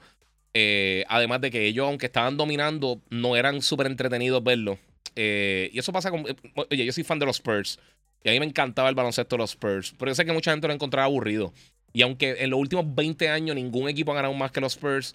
Eh, 0.55 1.05
además 1.09 1.41
de 1.41 1.51
que 1.51 1.67
ellos, 1.67 1.87
aunque 1.87 2.07
estaban 2.07 2.37
dominando, 2.37 3.01
no 3.11 3.37
eran 3.37 3.63
súper 3.63 3.87
entretenidos 3.87 4.43
verlo. 4.43 4.79
Eh, 5.17 5.71
y 5.73 5.79
eso 5.79 5.93
pasa 5.93 6.11
con. 6.11 6.21
Eh, 6.29 6.37
oye, 6.71 6.85
yo 6.85 6.93
soy 6.93 7.05
fan 7.05 7.19
de 7.19 7.27
los 7.27 7.37
Spurs. 7.37 7.79
Y 8.25 8.29
a 8.29 8.33
mí 8.33 8.41
me 8.41 8.47
encantaba 8.47 8.89
el 8.89 8.95
baloncesto 8.95 9.37
de 9.37 9.43
los 9.43 9.51
Spurs. 9.51 9.95
Pero 9.99 10.11
yo 10.11 10.15
sé 10.15 10.25
que 10.25 10.33
mucha 10.33 10.53
gente 10.53 10.67
lo 10.69 10.75
encontraba 10.75 11.07
aburrido. 11.07 11.53
Y 11.93 12.03
aunque 12.03 12.37
en 12.39 12.51
los 12.51 12.59
últimos 12.59 12.95
20 12.95 13.29
años 13.29 13.57
ningún 13.57 13.89
equipo 13.89 14.13
ha 14.13 14.15
ganado 14.15 14.33
más 14.35 14.53
que 14.53 14.61
los 14.61 14.75
Spurs. 14.75 15.15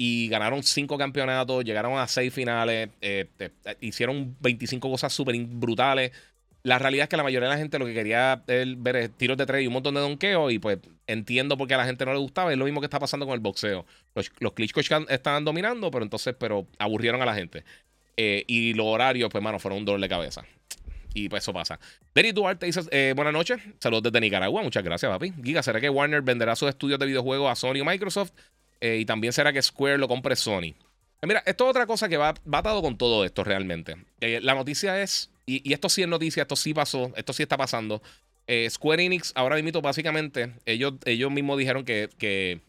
Y 0.00 0.28
ganaron 0.28 0.62
5 0.62 0.96
campeonatos, 0.96 1.64
llegaron 1.64 1.98
a 1.98 2.06
6 2.06 2.32
finales, 2.32 2.88
hicieron 3.80 4.36
25 4.40 4.88
cosas 4.88 5.12
súper 5.12 5.36
brutales. 5.44 6.12
La 6.62 6.78
realidad 6.78 7.04
es 7.04 7.08
que 7.08 7.16
la 7.16 7.24
mayoría 7.24 7.48
de 7.48 7.54
la 7.54 7.58
gente 7.58 7.78
lo 7.78 7.86
que 7.86 7.94
quería 7.94 8.42
ver 8.46 9.08
tiros 9.10 9.36
de 9.36 9.46
tres 9.46 9.62
y 9.62 9.66
un 9.66 9.72
montón 9.72 9.94
de 9.94 10.00
donkeos. 10.00 10.52
Y 10.52 10.58
pues 10.58 10.78
entiendo 11.06 11.56
por 11.56 11.66
qué 11.66 11.74
a 11.74 11.78
la 11.78 11.84
gente 11.84 12.04
no 12.04 12.12
le 12.12 12.18
gustaba. 12.18 12.52
Es 12.52 12.58
lo 12.58 12.64
mismo 12.64 12.80
que 12.80 12.86
está 12.86 13.00
pasando 13.00 13.26
con 13.26 13.34
el 13.34 13.40
boxeo. 13.40 13.86
Los, 14.14 14.30
los 14.38 14.52
estaban 15.08 15.44
dominando, 15.44 15.90
pero 15.90 16.04
entonces, 16.04 16.34
pero 16.38 16.66
aburrieron 16.78 17.20
a 17.22 17.26
la 17.26 17.34
gente. 17.34 17.64
Eh, 18.16 18.44
y 18.46 18.74
los 18.74 18.86
horarios, 18.86 19.30
pues, 19.30 19.42
mano, 19.42 19.58
fueron 19.58 19.78
un 19.78 19.84
dolor 19.84 20.00
de 20.00 20.08
cabeza. 20.08 20.44
Y 21.14 21.28
pues 21.28 21.42
eso 21.44 21.52
pasa. 21.52 21.80
Denis 22.14 22.34
Duarte 22.34 22.66
dice: 22.66 22.82
eh, 22.90 23.12
Buenas 23.16 23.32
noches. 23.32 23.60
Saludos 23.78 24.04
desde 24.04 24.20
Nicaragua. 24.20 24.62
Muchas 24.62 24.84
gracias, 24.84 25.10
papi. 25.10 25.32
Giga, 25.42 25.62
¿será 25.62 25.80
que 25.80 25.88
Warner 25.88 26.22
venderá 26.22 26.54
sus 26.54 26.68
estudios 26.68 26.98
de 26.98 27.06
videojuegos 27.06 27.50
a 27.50 27.54
Sony 27.54 27.80
o 27.80 27.84
Microsoft? 27.84 28.32
Eh, 28.80 28.98
y 29.00 29.04
también 29.04 29.32
será 29.32 29.52
que 29.52 29.62
Square 29.62 29.98
lo 29.98 30.08
compre 30.08 30.36
Sony. 30.36 30.74
Mira, 31.22 31.42
esto 31.46 31.64
es 31.64 31.70
otra 31.70 31.86
cosa 31.86 32.08
que 32.08 32.16
va, 32.16 32.34
va 32.52 32.58
atado 32.58 32.80
con 32.80 32.96
todo 32.96 33.24
esto 33.24 33.42
realmente. 33.42 33.96
la 34.20 34.54
noticia 34.54 35.02
es, 35.02 35.30
y, 35.46 35.72
esto 35.72 35.88
sí 35.88 36.02
es 36.02 36.08
noticia, 36.08 36.42
esto 36.42 36.54
sí 36.54 36.72
pasó, 36.72 37.12
esto 37.16 37.32
sí 37.32 37.42
está 37.42 37.56
pasando. 37.56 38.02
Square 38.70 39.04
Enix, 39.04 39.32
ahora 39.34 39.60
mismo, 39.60 39.82
básicamente, 39.82 40.54
ellos, 40.64 40.94
ellos 41.04 41.30
mismos 41.30 41.58
dijeron 41.58 41.84
que, 41.84 42.08
que 42.18 42.60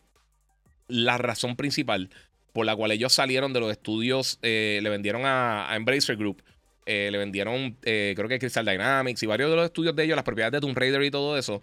la 0.87 1.17
razón 1.17 1.55
principal 1.55 2.09
por 2.53 2.65
la 2.65 2.75
cual 2.75 2.91
ellos 2.91 3.13
salieron 3.13 3.53
de 3.53 3.59
los 3.59 3.71
estudios, 3.71 4.39
eh, 4.41 4.79
le 4.81 4.89
vendieron 4.89 5.21
a, 5.25 5.69
Embracer 5.75 6.17
Group, 6.17 6.43
eh, 6.85 7.09
le 7.11 7.17
vendieron, 7.17 7.77
eh, 7.83 8.13
creo 8.15 8.27
que 8.27 8.39
Crystal 8.39 8.65
Dynamics 8.65 9.23
y 9.23 9.25
varios 9.27 9.49
de 9.49 9.55
los 9.55 9.65
estudios 9.65 9.95
de 9.95 10.03
ellos, 10.03 10.15
las 10.15 10.25
propiedades 10.25 10.53
de 10.53 10.61
Tomb 10.61 10.77
Raider 10.77 11.03
y 11.03 11.11
todo 11.11 11.37
eso, 11.37 11.61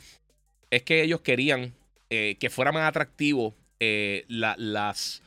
es 0.70 0.82
que 0.82 1.02
ellos 1.02 1.20
querían 1.20 1.74
que 2.08 2.50
fuera 2.50 2.70
más 2.70 2.88
atractivo 2.88 3.56
las, 3.80 5.22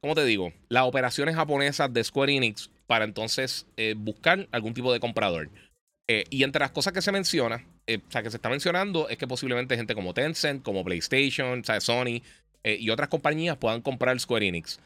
¿cómo 0.00 0.14
te 0.14 0.24
digo? 0.24 0.52
Las 0.68 0.84
operaciones 0.84 1.34
japonesas 1.34 1.92
de 1.92 2.04
Square 2.04 2.34
Enix 2.34 2.70
para 2.86 3.04
entonces 3.04 3.66
buscar 3.96 4.46
algún 4.52 4.74
tipo 4.74 4.92
de 4.92 5.00
comprador. 5.00 5.50
y 6.08 6.42
entre 6.42 6.60
las 6.60 6.70
cosas 6.70 6.92
que 6.92 7.02
se 7.02 7.12
menciona, 7.12 7.64
o 7.88 8.10
sea, 8.10 8.22
que 8.22 8.30
se 8.30 8.36
está 8.36 8.48
mencionando, 8.48 9.08
es 9.08 9.18
que 9.18 9.26
posiblemente 9.26 9.76
gente 9.76 9.94
como 9.94 10.14
Tencent, 10.14 10.62
como 10.62 10.84
PlayStation, 10.84 11.60
o 11.60 11.64
sea, 11.64 11.80
Sony, 11.80 12.22
eh, 12.64 12.78
y 12.80 12.90
otras 12.90 13.10
compañías 13.10 13.58
puedan 13.58 13.82
comprar 13.82 14.18
Square 14.18 14.48
Enix. 14.48 14.80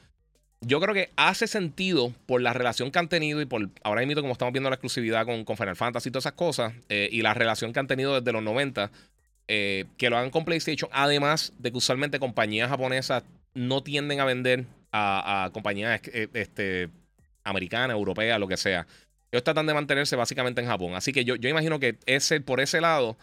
Yo 0.60 0.80
creo 0.80 0.92
que 0.92 1.10
hace 1.14 1.46
sentido 1.46 2.12
por 2.26 2.42
la 2.42 2.52
relación 2.52 2.90
que 2.90 2.98
han 2.98 3.08
tenido 3.08 3.40
y 3.40 3.46
por 3.46 3.70
ahora 3.84 4.04
mismo, 4.04 4.20
como 4.20 4.32
estamos 4.32 4.52
viendo 4.52 4.68
la 4.68 4.74
exclusividad 4.74 5.24
con, 5.24 5.44
con 5.44 5.56
Final 5.56 5.76
Fantasy 5.76 6.08
y 6.08 6.12
todas 6.12 6.24
esas 6.24 6.32
cosas, 6.32 6.74
eh, 6.88 7.08
y 7.12 7.22
la 7.22 7.32
relación 7.32 7.72
que 7.72 7.78
han 7.78 7.86
tenido 7.86 8.20
desde 8.20 8.32
los 8.32 8.42
90, 8.42 8.90
eh, 9.48 9.86
que 9.96 10.10
lo 10.10 10.18
hagan 10.18 10.30
con 10.30 10.44
PlayStation, 10.44 10.90
además 10.92 11.52
de 11.58 11.70
que 11.70 11.78
usualmente 11.78 12.18
compañías 12.18 12.68
japonesas 12.68 13.24
no 13.54 13.82
tienden 13.82 14.20
a 14.20 14.24
vender 14.24 14.66
a, 14.92 15.50
compañías 15.52 16.00
este, 16.34 16.90
americanas, 17.44 17.96
europeas, 17.96 18.38
lo 18.38 18.46
que 18.46 18.56
sea. 18.56 18.86
Ellos 19.32 19.44
tratan 19.44 19.66
de 19.66 19.74
mantenerse 19.74 20.16
básicamente 20.16 20.60
en 20.60 20.66
Japón. 20.66 20.94
Así 20.94 21.12
que 21.12 21.24
yo, 21.24 21.36
yo 21.36 21.48
imagino 21.48 21.80
que 21.80 21.98
ese, 22.06 22.40
por 22.40 22.60
ese 22.60 22.80
lado 22.80 23.16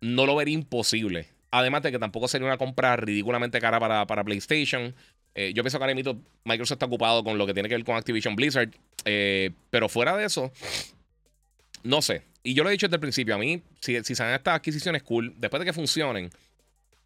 no 0.00 0.26
lo 0.26 0.36
vería 0.36 0.54
imposible. 0.54 1.28
Además 1.50 1.82
de 1.82 1.92
que 1.92 1.98
tampoco 1.98 2.28
sería 2.28 2.46
una 2.46 2.58
compra 2.58 2.96
ridículamente 2.96 3.60
cara 3.60 3.78
para, 3.78 4.06
para 4.06 4.24
PlayStation. 4.24 4.94
Eh, 5.34 5.52
yo 5.54 5.62
pienso 5.62 5.78
que 5.78 5.84
ahora 5.84 5.94
mismo 5.94 6.20
Microsoft 6.44 6.76
está 6.76 6.86
ocupado 6.86 7.24
con 7.24 7.38
lo 7.38 7.46
que 7.46 7.54
tiene 7.54 7.68
que 7.68 7.76
ver 7.76 7.84
con 7.84 7.96
Activision 7.96 8.36
Blizzard. 8.36 8.70
Eh, 9.04 9.50
pero 9.70 9.88
fuera 9.88 10.16
de 10.16 10.24
eso, 10.24 10.52
no 11.82 12.02
sé. 12.02 12.22
Y 12.42 12.54
yo 12.54 12.64
lo 12.64 12.70
he 12.70 12.72
dicho 12.72 12.86
desde 12.86 12.96
el 12.96 13.00
principio. 13.00 13.34
A 13.34 13.38
mí, 13.38 13.62
si, 13.80 14.02
si 14.04 14.14
salen 14.14 14.34
estas 14.34 14.56
adquisiciones 14.56 15.02
cool, 15.02 15.34
después 15.38 15.60
de 15.60 15.66
que 15.66 15.72
funcionen, 15.72 16.30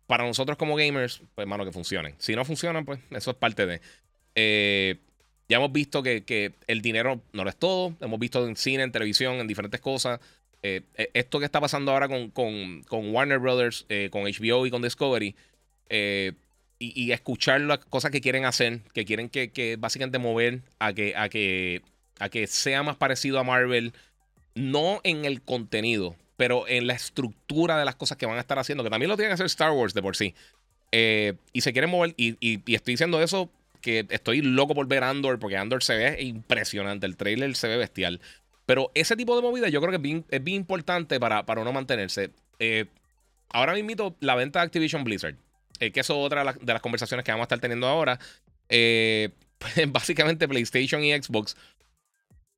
para 0.06 0.24
nosotros 0.24 0.56
como 0.56 0.76
gamers, 0.76 1.18
pues 1.34 1.44
hermano, 1.44 1.64
que 1.64 1.72
funcionen. 1.72 2.14
Si 2.18 2.34
no 2.34 2.44
funcionan, 2.44 2.84
pues 2.84 3.00
eso 3.10 3.30
es 3.30 3.36
parte 3.36 3.66
de. 3.66 3.80
Eh, 4.34 4.96
ya 5.48 5.58
hemos 5.58 5.72
visto 5.72 6.02
que, 6.02 6.24
que, 6.24 6.54
el 6.66 6.82
dinero 6.82 7.20
no 7.32 7.44
lo 7.44 7.50
es 7.50 7.56
todo. 7.56 7.94
Hemos 8.00 8.18
visto 8.18 8.46
en 8.46 8.56
cine, 8.56 8.82
en 8.82 8.92
televisión, 8.92 9.36
en 9.36 9.46
diferentes 9.46 9.80
cosas. 9.80 10.20
Eh, 10.62 10.82
eh, 10.96 11.10
esto 11.14 11.38
que 11.38 11.44
está 11.44 11.60
pasando 11.60 11.92
ahora 11.92 12.08
con, 12.08 12.82
Warner 12.90 13.38
Brothers, 13.38 13.86
eh, 13.88 14.08
con 14.10 14.24
HBO 14.24 14.66
y 14.66 14.70
con 14.70 14.82
Discovery, 14.82 15.36
y, 16.78 17.12
escuchar 17.12 17.60
las 17.60 17.78
cosas 17.78 18.10
que 18.10 18.20
quieren 18.20 18.44
hacer, 18.44 18.80
que 18.92 19.04
quieren 19.04 19.28
que, 19.28 19.76
básicamente 19.78 20.18
mover 20.18 20.62
a 20.78 20.92
que, 20.92 21.14
a, 21.16 21.28
que, 21.28 21.82
a 22.18 22.28
que 22.28 22.46
sea 22.46 22.82
más 22.82 22.96
parecido 22.96 23.38
a 23.38 23.44
Marvel, 23.44 23.92
no 24.57 25.01
en 25.05 25.25
el 25.25 25.42
contenido, 25.42 26.16
pero 26.37 26.66
en 26.66 26.88
la 26.88 26.95
estructura 26.95 27.79
de 27.79 27.85
las 27.85 27.95
cosas 27.95 28.19
que 28.19 28.27
van 28.27 28.37
a 28.37 28.40
estar 28.40 28.59
haciendo, 28.59 28.83
que 28.83 28.90
también 28.90 29.09
lo 29.09 29.16
tienen 29.16 29.31
que 29.31 29.35
hacer 29.35 29.47
Star 29.47 29.71
Wars 29.71 29.95
de 29.95 30.03
por 30.03 30.16
sí. 30.16 30.35
y 30.90 31.61
se 31.61 31.73
quieren 31.73 31.90
mover, 31.90 32.14
y, 32.16 32.35
estoy 32.75 32.95
diciendo 32.95 33.23
eso 33.23 33.51
que 33.81 34.05
estoy 34.11 34.42
loco 34.42 34.75
por 34.75 34.88
ver 34.88 35.05
Andor, 35.05 35.38
porque 35.38 35.57
Andor 35.57 35.85
se 35.85 35.97
ve 35.97 36.23
impresionante, 36.23 37.07
el 37.07 37.16
trailer 37.16 37.55
se 37.55 37.69
ve 37.69 37.77
bestial. 37.77 38.21
Pero 38.66 38.90
ese 38.95 39.16
tipo 39.16 39.37
de 39.37 39.42
movida 39.42 39.69
yo 39.69 39.81
creo 39.81 39.90
que 39.92 40.25
es 40.29 40.42
bien, 40.45 40.57
importante 40.57 41.21
para, 41.21 41.47
para 41.47 41.61
uno 41.61 41.73
mantenerse. 41.73 42.31
Eh, 42.59 42.87
ahora 43.49 43.75
mismo 43.75 44.16
la 44.21 44.35
venta 44.35 44.59
de 44.59 44.66
Activision 44.66 45.05
Blizzard, 45.05 45.37
eh, 45.79 45.92
que 45.92 46.01
eso 46.01 46.14
es 46.14 46.27
otra 46.27 46.53
de 46.53 46.73
las, 46.73 46.83
conversaciones 46.83 47.25
que 47.25 47.31
vamos 47.31 47.45
a 47.45 47.47
estar 47.47 47.61
teniendo 47.61 47.87
ahora. 47.87 48.19
Eh, 48.69 49.31
pues, 49.59 49.90
básicamente 49.90 50.49
PlayStation 50.49 51.03
y 51.05 51.12
Xbox. 51.12 51.57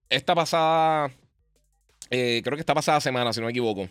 Esta 0.09 0.35
pasada, 0.35 1.11
creo 2.09 2.57
que 2.57 2.61
esta 2.61 2.75
pasada 2.75 3.01
semana, 3.01 3.33
si 3.33 3.41
no 3.41 3.47
me 3.47 3.53
equivoco, 3.53 3.89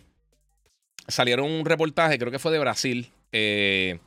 salieron 1.06 1.50
un 1.50 1.64
reportaje, 1.64 2.18
creo 2.18 2.30
que 2.30 2.38
fue 2.38 2.52
de 2.52 2.58
Brasil. 2.58 3.10
Eh, 3.32 3.98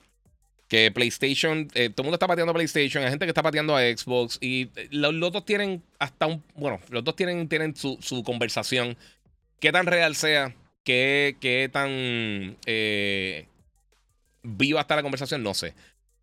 que 0.71 0.89
PlayStation, 0.89 1.67
eh, 1.73 1.89
todo 1.89 2.03
el 2.03 2.05
mundo 2.05 2.15
está 2.15 2.27
pateando 2.27 2.51
a 2.51 2.53
PlayStation, 2.53 3.03
hay 3.03 3.09
gente 3.09 3.25
que 3.25 3.31
está 3.31 3.43
pateando 3.43 3.75
a 3.75 3.81
Xbox 3.81 4.37
y 4.39 4.69
eh, 4.77 4.87
los, 4.91 5.19
dos 5.19 5.43
tienen 5.43 5.83
hasta 5.99 6.27
un, 6.27 6.41
bueno, 6.55 6.79
los 6.89 7.03
dos 7.03 7.13
tienen, 7.17 7.49
tienen 7.49 7.75
su, 7.75 8.23
conversación. 8.23 8.95
Qué 9.59 9.73
tan 9.73 9.85
real 9.85 10.15
sea, 10.15 10.55
qué, 10.85 11.35
qué 11.41 11.69
tan 11.69 12.55
eh, 12.65 13.47
viva 14.43 14.79
está 14.79 14.95
la 14.95 15.01
conversación, 15.01 15.43
no 15.43 15.53
sé. 15.53 15.73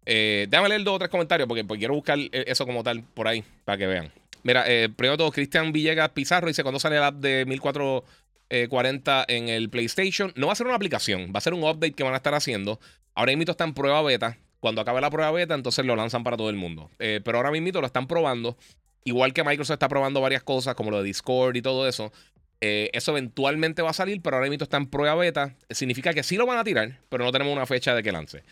déjame 0.07 0.71
leer 0.71 0.83
dos 0.83 0.95
o 0.95 0.99
tres 0.99 1.11
comentarios 1.11 1.47
porque, 1.47 1.67
quiero 1.77 1.93
buscar 1.93 2.19
eso 2.33 2.65
como 2.65 2.83
tal 2.83 3.03
por 3.03 3.29
ahí 3.29 3.45
para 3.67 3.77
que 3.77 3.87
vean. 3.87 4.11
Mira, 4.43 4.65
primero 4.65 5.13
de 5.13 5.19
todo, 5.19 5.33
Cristian 5.33 5.73
Villegas 5.73 6.11
Pizarro 6.11 6.49
dice: 6.49 6.63
cuando 6.63 6.81
sale 6.81 6.97
el 6.97 7.03
app 7.03 7.17
de 7.17 7.45
1440 7.47 9.25
en 9.29 9.49
el 9.49 9.71
PlayStation? 9.71 10.33
No 10.37 10.47
va 10.47 10.53
a 10.53 10.57
ser 10.57 10.67
una 10.67 10.77
aplicación, 10.77 11.33
va 11.35 11.39
a 11.39 11.41
ser 11.43 11.55
un 11.55 11.65
update 11.65 11.93
que 11.93 12.03
van 12.03 12.15
a 12.15 12.17
estar 12.19 12.35
haciendo. 12.35 12.81
Ahora 13.15 13.35
mismo 13.35 13.51
está 13.51 13.65
en 13.65 13.75
prueba 13.75 14.01
beta. 14.03 14.39
Cuando 14.61 14.81
acabe 14.81 15.01
la 15.01 15.11
prueba 15.11 15.31
beta, 15.31 15.55
entonces 15.55 15.85
lo 15.85 15.95
lanzan 15.97 16.25
para 16.25 16.37
todo 16.37 16.51
el 16.51 16.57
mundo. 16.57 16.91
Eh, 16.99 17.21
pero 17.25 17.39
ahora 17.39 17.51
mismo 17.51 17.81
lo 17.81 17.87
están 17.87 18.07
probando. 18.07 18.57
Igual 19.05 19.33
que 19.33 19.45
Microsoft 19.45 19.75
está 19.75 19.89
probando 19.89 20.21
varias 20.21 20.43
cosas, 20.43 20.75
como 20.75 20.91
lo 20.91 20.99
de 20.99 21.05
Discord 21.05 21.57
y 21.57 21.63
todo 21.63 21.89
eso. 21.89 22.13
Eh, 22.61 22.91
eso 22.93 23.13
eventualmente 23.13 23.83
va 23.83 23.91
a 23.91 23.93
salir, 23.95 24.21
pero 24.21 24.37
ahora 24.37 24.49
mismo 24.49 24.65
está 24.65 24.77
en 24.77 24.87
prueba 24.87 25.15
beta. 25.15 25.57
Significa 25.71 26.13
que 26.13 26.23
sí 26.23 26.37
lo 26.37 26.47
van 26.47 26.59
a 26.59 26.65
tirar, 26.65 27.01
pero 27.09 27.25
no 27.25 27.33
tenemos 27.33 27.53
una 27.53 27.67
fecha 27.67 27.95
de 27.95 28.03
que 28.03 28.13
lance. 28.13 28.43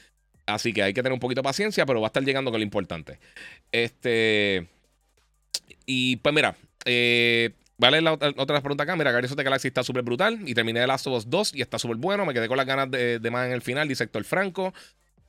Así 0.47 0.73
que 0.73 0.83
hay 0.83 0.93
que 0.95 1.03
tener 1.03 1.13
un 1.13 1.21
poquito 1.21 1.41
de 1.41 1.45
paciencia, 1.45 1.85
pero 1.87 2.01
va 2.01 2.07
a 2.07 2.11
estar 2.11 2.25
llegando 2.25 2.51
con 2.51 2.61
lo 2.61 2.65
importante. 2.65 3.19
Este. 3.73 4.67
Y 5.85 6.17
pues 6.17 6.35
mira, 6.35 6.57
eh, 6.85 7.53
Vale, 7.79 8.01
la 8.01 8.15
otra, 8.15 8.61
pregunta 8.61 8.85
acá. 8.85 8.97
Mira, 8.97 9.11
Guardians 9.11 9.33
of 9.33 9.37
the 9.37 9.43
Galaxy 9.43 9.69
está 9.69 9.83
súper 9.83 10.03
brutal. 10.03 10.39
Y 10.47 10.55
terminé 10.55 10.81
The 10.81 10.87
Last 10.87 11.07
of 11.07 11.19
Us 11.19 11.29
2 11.29 11.55
y 11.57 11.63
está 11.63 11.79
súper 11.79 11.97
bueno. 11.97 12.25
Me 12.25 12.33
quedé 12.33 12.49
con 12.49 12.57
las 12.57 12.67
ganas 12.67 12.91
de, 12.91 13.21
más 13.31 13.47
en 13.47 13.53
el 13.53 13.61
final, 13.61 13.87
dice 13.87 14.05
Héctor 14.05 14.25
Franco. 14.25 14.73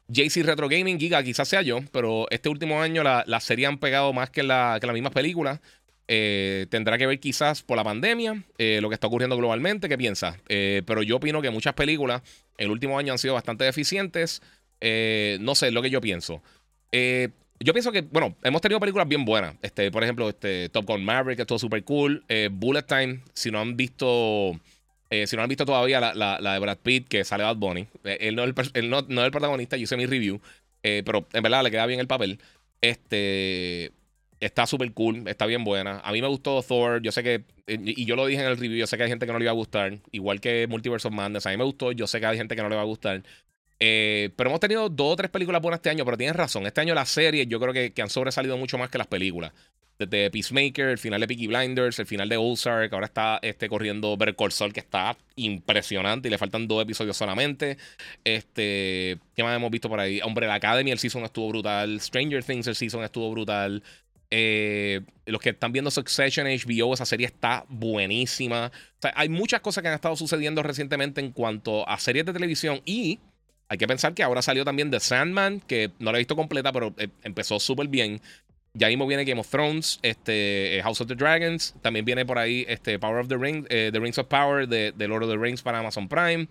JC 0.08 0.44
Retro 0.44 0.70
Gaming, 0.70 0.98
Giga, 0.98 1.22
quizás 1.22 1.50
sea 1.50 1.62
yo, 1.62 1.82
pero 1.92 2.28
este 2.30 2.48
último 2.48 2.82
año 2.82 3.04
la, 3.04 3.26
la 3.28 3.42
serie 3.42 3.66
han 3.66 3.78
pegado 3.78 4.14
más 4.14 4.30
que, 4.30 4.42
la, 4.42 4.78
que 4.80 4.88
las 4.88 4.94
mismas 4.94 5.12
películas. 5.12 5.60
Eh, 6.08 6.68
tendrá 6.70 6.98
que 6.98 7.06
ver 7.06 7.20
quizás 7.20 7.64
por 7.64 7.76
la 7.76 7.84
pandemia, 7.84 8.42
eh, 8.58 8.80
lo 8.82 8.88
que 8.88 8.94
está 8.94 9.08
ocurriendo 9.08 9.36
globalmente. 9.36 9.90
¿Qué 9.90 9.98
piensas? 9.98 10.38
Eh, 10.48 10.82
pero 10.86 11.04
yo 11.04 11.18
opino 11.18 11.42
que 11.42 11.50
muchas 11.50 11.74
películas 11.74 12.22
en 12.58 12.66
el 12.66 12.72
último 12.72 12.98
año 12.98 13.12
han 13.12 13.20
sido 13.20 13.34
bastante 13.34 13.66
deficientes. 13.66 14.42
no 14.80 15.56
sé, 15.56 15.68
es 15.68 15.74
lo 15.74 15.82
que 15.82 15.90
yo 15.90 16.00
pienso. 16.00 16.42
Yo 17.60 17.74
pienso 17.74 17.92
que, 17.92 18.02
bueno, 18.02 18.36
hemos 18.44 18.62
tenido 18.62 18.80
películas 18.80 19.08
bien 19.08 19.26
buenas. 19.26 19.56
Este, 19.62 19.92
por 19.92 20.04
ejemplo, 20.04 20.30
este, 20.30 20.70
Top 20.70 20.86
Gun 20.86 21.04
Maverick, 21.04 21.38
que 21.38 21.42
estuvo 21.42 21.60
súper 21.60 21.84
cool. 21.84 22.24
Eh, 22.28 22.50
Bullet 22.52 22.84
Time, 22.84 23.22
si 23.34 23.52
no 23.52 23.60
han 23.60 23.76
visto. 23.76 24.60
Eh, 25.10 25.26
si 25.26 25.36
no 25.36 25.42
han 25.42 25.50
visto 25.50 25.66
todavía 25.66 26.00
la, 26.00 26.14
la, 26.14 26.54
de 26.54 26.60
Brad 26.60 26.78
Pitt, 26.80 27.08
que 27.08 27.24
sale 27.24 27.44
Bad 27.44 27.56
Bunny. 27.56 27.88
Eh, 28.04 28.18
él, 28.22 28.36
no 28.36 28.44
es 28.44 28.54
el, 28.74 28.90
no, 28.90 29.02
no 29.08 29.22
es 29.22 29.26
el 29.26 29.32
protagonista, 29.32 29.78
yo 29.78 29.84
hice 29.84 29.98
mi 29.98 30.06
review. 30.06 30.42
pero 30.82 31.28
en 31.34 31.44
verdad 31.44 31.64
le 31.64 31.72
queda 31.72 31.86
bien 31.86 32.00
el 32.00 32.08
papel. 32.08 32.40
Este. 32.82 33.92
Está 34.40 34.68
súper 34.68 34.94
cool, 34.94 35.28
está 35.28 35.48
bien 35.48 35.64
buena. 35.64 36.00
A 36.02 36.12
mí 36.12 36.22
me 36.22 36.28
gustó 36.28 36.62
Thor. 36.62 37.02
Yo 37.02 37.12
sé 37.12 37.24
que, 37.24 37.44
y 37.66 38.06
yo 38.06 38.16
lo 38.16 38.28
dije 38.28 38.42
en 38.42 38.48
el 38.50 38.58
review, 38.58 38.78
yo 38.78 38.86
sé 38.86 38.96
que 38.96 39.04
hay 39.04 39.10
gente 39.10 39.26
que 39.26 39.32
no 39.32 39.40
le 39.40 39.46
iba 39.46 39.52
a 39.52 39.56
gustar. 39.56 39.98
Igual 40.12 40.40
que 40.42 40.68
Multiverse 40.68 41.08
of 41.08 41.14
Madness. 41.16 41.48
A 41.48 41.50
mí 41.50 41.58
me 41.58 41.64
gustó, 41.64 41.92
yo 41.92 42.06
sé 42.06 42.20
que 42.20 42.28
hay 42.28 42.38
gente 42.38 42.56
que 42.56 42.62
no 42.62 42.70
le 42.70 42.76
va 42.76 42.84
a 42.84 42.86
gustar. 42.86 43.24
Eh, 43.80 44.32
pero 44.36 44.50
hemos 44.50 44.60
tenido 44.60 44.90
dos 44.90 45.14
o 45.14 45.16
tres 45.16 45.30
películas 45.30 45.62
buenas 45.62 45.78
este 45.78 45.90
año, 45.90 46.06
pero 46.06 46.18
tienes 46.18 46.36
razón. 46.36 46.66
Este 46.66 46.82
año 46.82 46.96
las 46.96 47.10
series 47.10 47.48
yo 47.48 47.60
creo 47.60 47.74
que, 47.74 48.02
han 48.02 48.10
sobresalido 48.10 48.58
mucho 48.58 48.78
más 48.78 48.90
que 48.90 48.98
las 48.98 49.08
películas. 49.08 49.52
Desde 50.00 50.30
Peacemaker, 50.30 50.90
el 50.90 51.00
final 51.00 51.22
de 51.22 51.28
Peaky 51.28 51.48
Blinders, 51.48 51.98
el 51.98 52.06
final 52.06 52.30
de 52.30 52.38
Ozark, 52.38 52.94
ahora 52.94 53.08
está 53.08 53.40
este, 53.42 53.68
corriendo 53.68 54.16
Better 54.16 54.36
Call 54.36 54.52
Saul, 54.52 54.72
que 54.72 54.80
está 54.80 55.18
impresionante 55.36 56.28
y 56.28 56.32
le 56.32 56.38
faltan 56.38 56.68
dos 56.68 56.84
episodios 56.84 57.18
solamente. 57.18 57.78
Este, 58.24 59.18
¿Qué 59.36 59.44
más 59.44 59.56
hemos 59.56 59.72
visto 59.72 59.90
por 59.90 60.00
ahí? 60.00 60.22
Hombre, 60.22 60.46
la 60.46 60.56
Academy, 60.56 60.92
el 60.92 61.00
season 61.00 61.24
estuvo 61.24 61.50
brutal. 61.50 62.00
Stranger 62.00 62.44
Things, 62.44 62.68
el 62.68 62.76
season 62.76 63.04
estuvo 63.04 63.32
brutal. 63.32 63.82
Eh, 64.30 65.02
los 65.26 65.42
que 65.42 65.50
están 65.50 65.72
viendo 65.72 65.90
Succession 65.90 66.48
HBO, 66.48 66.94
esa 66.94 67.06
serie 67.06 67.26
está 67.26 67.66
buenísima. 67.70 68.72
hay 69.16 69.30
muchas 69.30 69.62
cosas 69.62 69.82
que 69.82 69.88
han 69.88 69.96
estado 69.96 70.16
sucediendo 70.16 70.62
recientemente 70.62 71.22
en 71.22 71.32
cuanto 71.32 71.88
a 71.88 71.98
series 71.98 72.26
de 72.26 72.34
televisión 72.34 72.82
y 72.86 73.20
hay 73.70 73.78
que 73.78 73.88
pensar 73.88 74.14
que 74.14 74.24
ahora 74.24 74.42
salió 74.42 74.64
también 74.64 74.92
The 74.92 75.00
Sandman, 75.00 75.60
que 75.60 75.92
no 76.00 76.12
la 76.12 76.18
he 76.18 76.22
visto 76.22 76.36
completa, 76.36 76.72
pero 76.72 76.94
eh, 76.98 77.10
empezó 77.24 77.60
súper 77.60 77.88
bien. 77.88 78.22
Ya 78.74 78.88
mismo 78.88 79.08
viene 79.08 79.26
Game 79.26 79.42
of 79.42 79.50
Thrones, 79.50 80.00
este, 80.04 80.78
eh, 80.78 80.84
House 80.84 81.02
of 81.02 81.08
the 81.08 81.16
Dragons. 81.16 81.74
También 81.82 82.06
viene 82.06 82.26
por 82.26 82.38
ahí 82.38 82.66
este, 82.70 82.98
Power 83.00 83.20
of 83.20 83.28
the 83.28 83.38
Rings, 83.38 83.66
eh, 83.70 83.90
The 83.92 84.00
Rings 84.00 84.18
of 84.20 84.28
Power 84.28 84.68
de, 84.68 84.94
Lord 85.08 85.24
of 85.24 85.32
the 85.32 85.38
Rings 85.38 85.62
para 85.62 85.80
Amazon 85.80 86.08
Prime. 86.08 86.48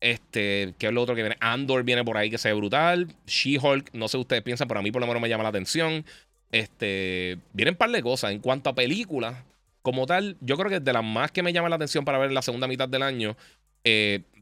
Este, 0.00 0.74
¿qué 0.78 0.88
es 0.88 0.92
lo 0.92 1.02
otro 1.02 1.14
que 1.14 1.22
viene? 1.22 1.36
Andor 1.40 1.84
viene 1.84 2.04
por 2.04 2.16
ahí 2.16 2.30
que 2.30 2.38
se 2.38 2.48
ve 2.48 2.54
brutal. 2.54 3.08
She-Hulk, 3.26 3.90
no 3.94 4.08
sé 4.08 4.18
ustedes 4.18 4.42
piensan, 4.42 4.68
pero 4.68 4.80
a 4.80 4.82
mí 4.82 4.90
por 4.90 5.00
lo 5.00 5.06
menos 5.06 5.22
me 5.22 5.28
llama 5.28 5.44
la 5.44 5.48
atención. 5.50 6.04
Este, 6.52 7.38
vienen 7.52 7.74
un 7.74 7.78
par 7.78 7.90
de 7.90 8.02
cosas. 8.02 8.32
En 8.32 8.40
cuanto 8.40 8.70
a 8.70 8.74
películas, 8.74 9.36
como 9.80 10.04
tal, 10.04 10.36
yo 10.40 10.56
creo 10.56 10.68
que 10.68 10.80
de 10.80 10.92
las 10.92 11.04
más 11.04 11.30
que 11.30 11.42
me 11.42 11.52
llama 11.52 11.68
la 11.68 11.76
atención 11.76 12.04
para 12.04 12.18
ver 12.18 12.28
en 12.28 12.34
la 12.34 12.42
segunda 12.42 12.66
mitad 12.66 12.88
del 12.88 13.02
año, 13.02 13.36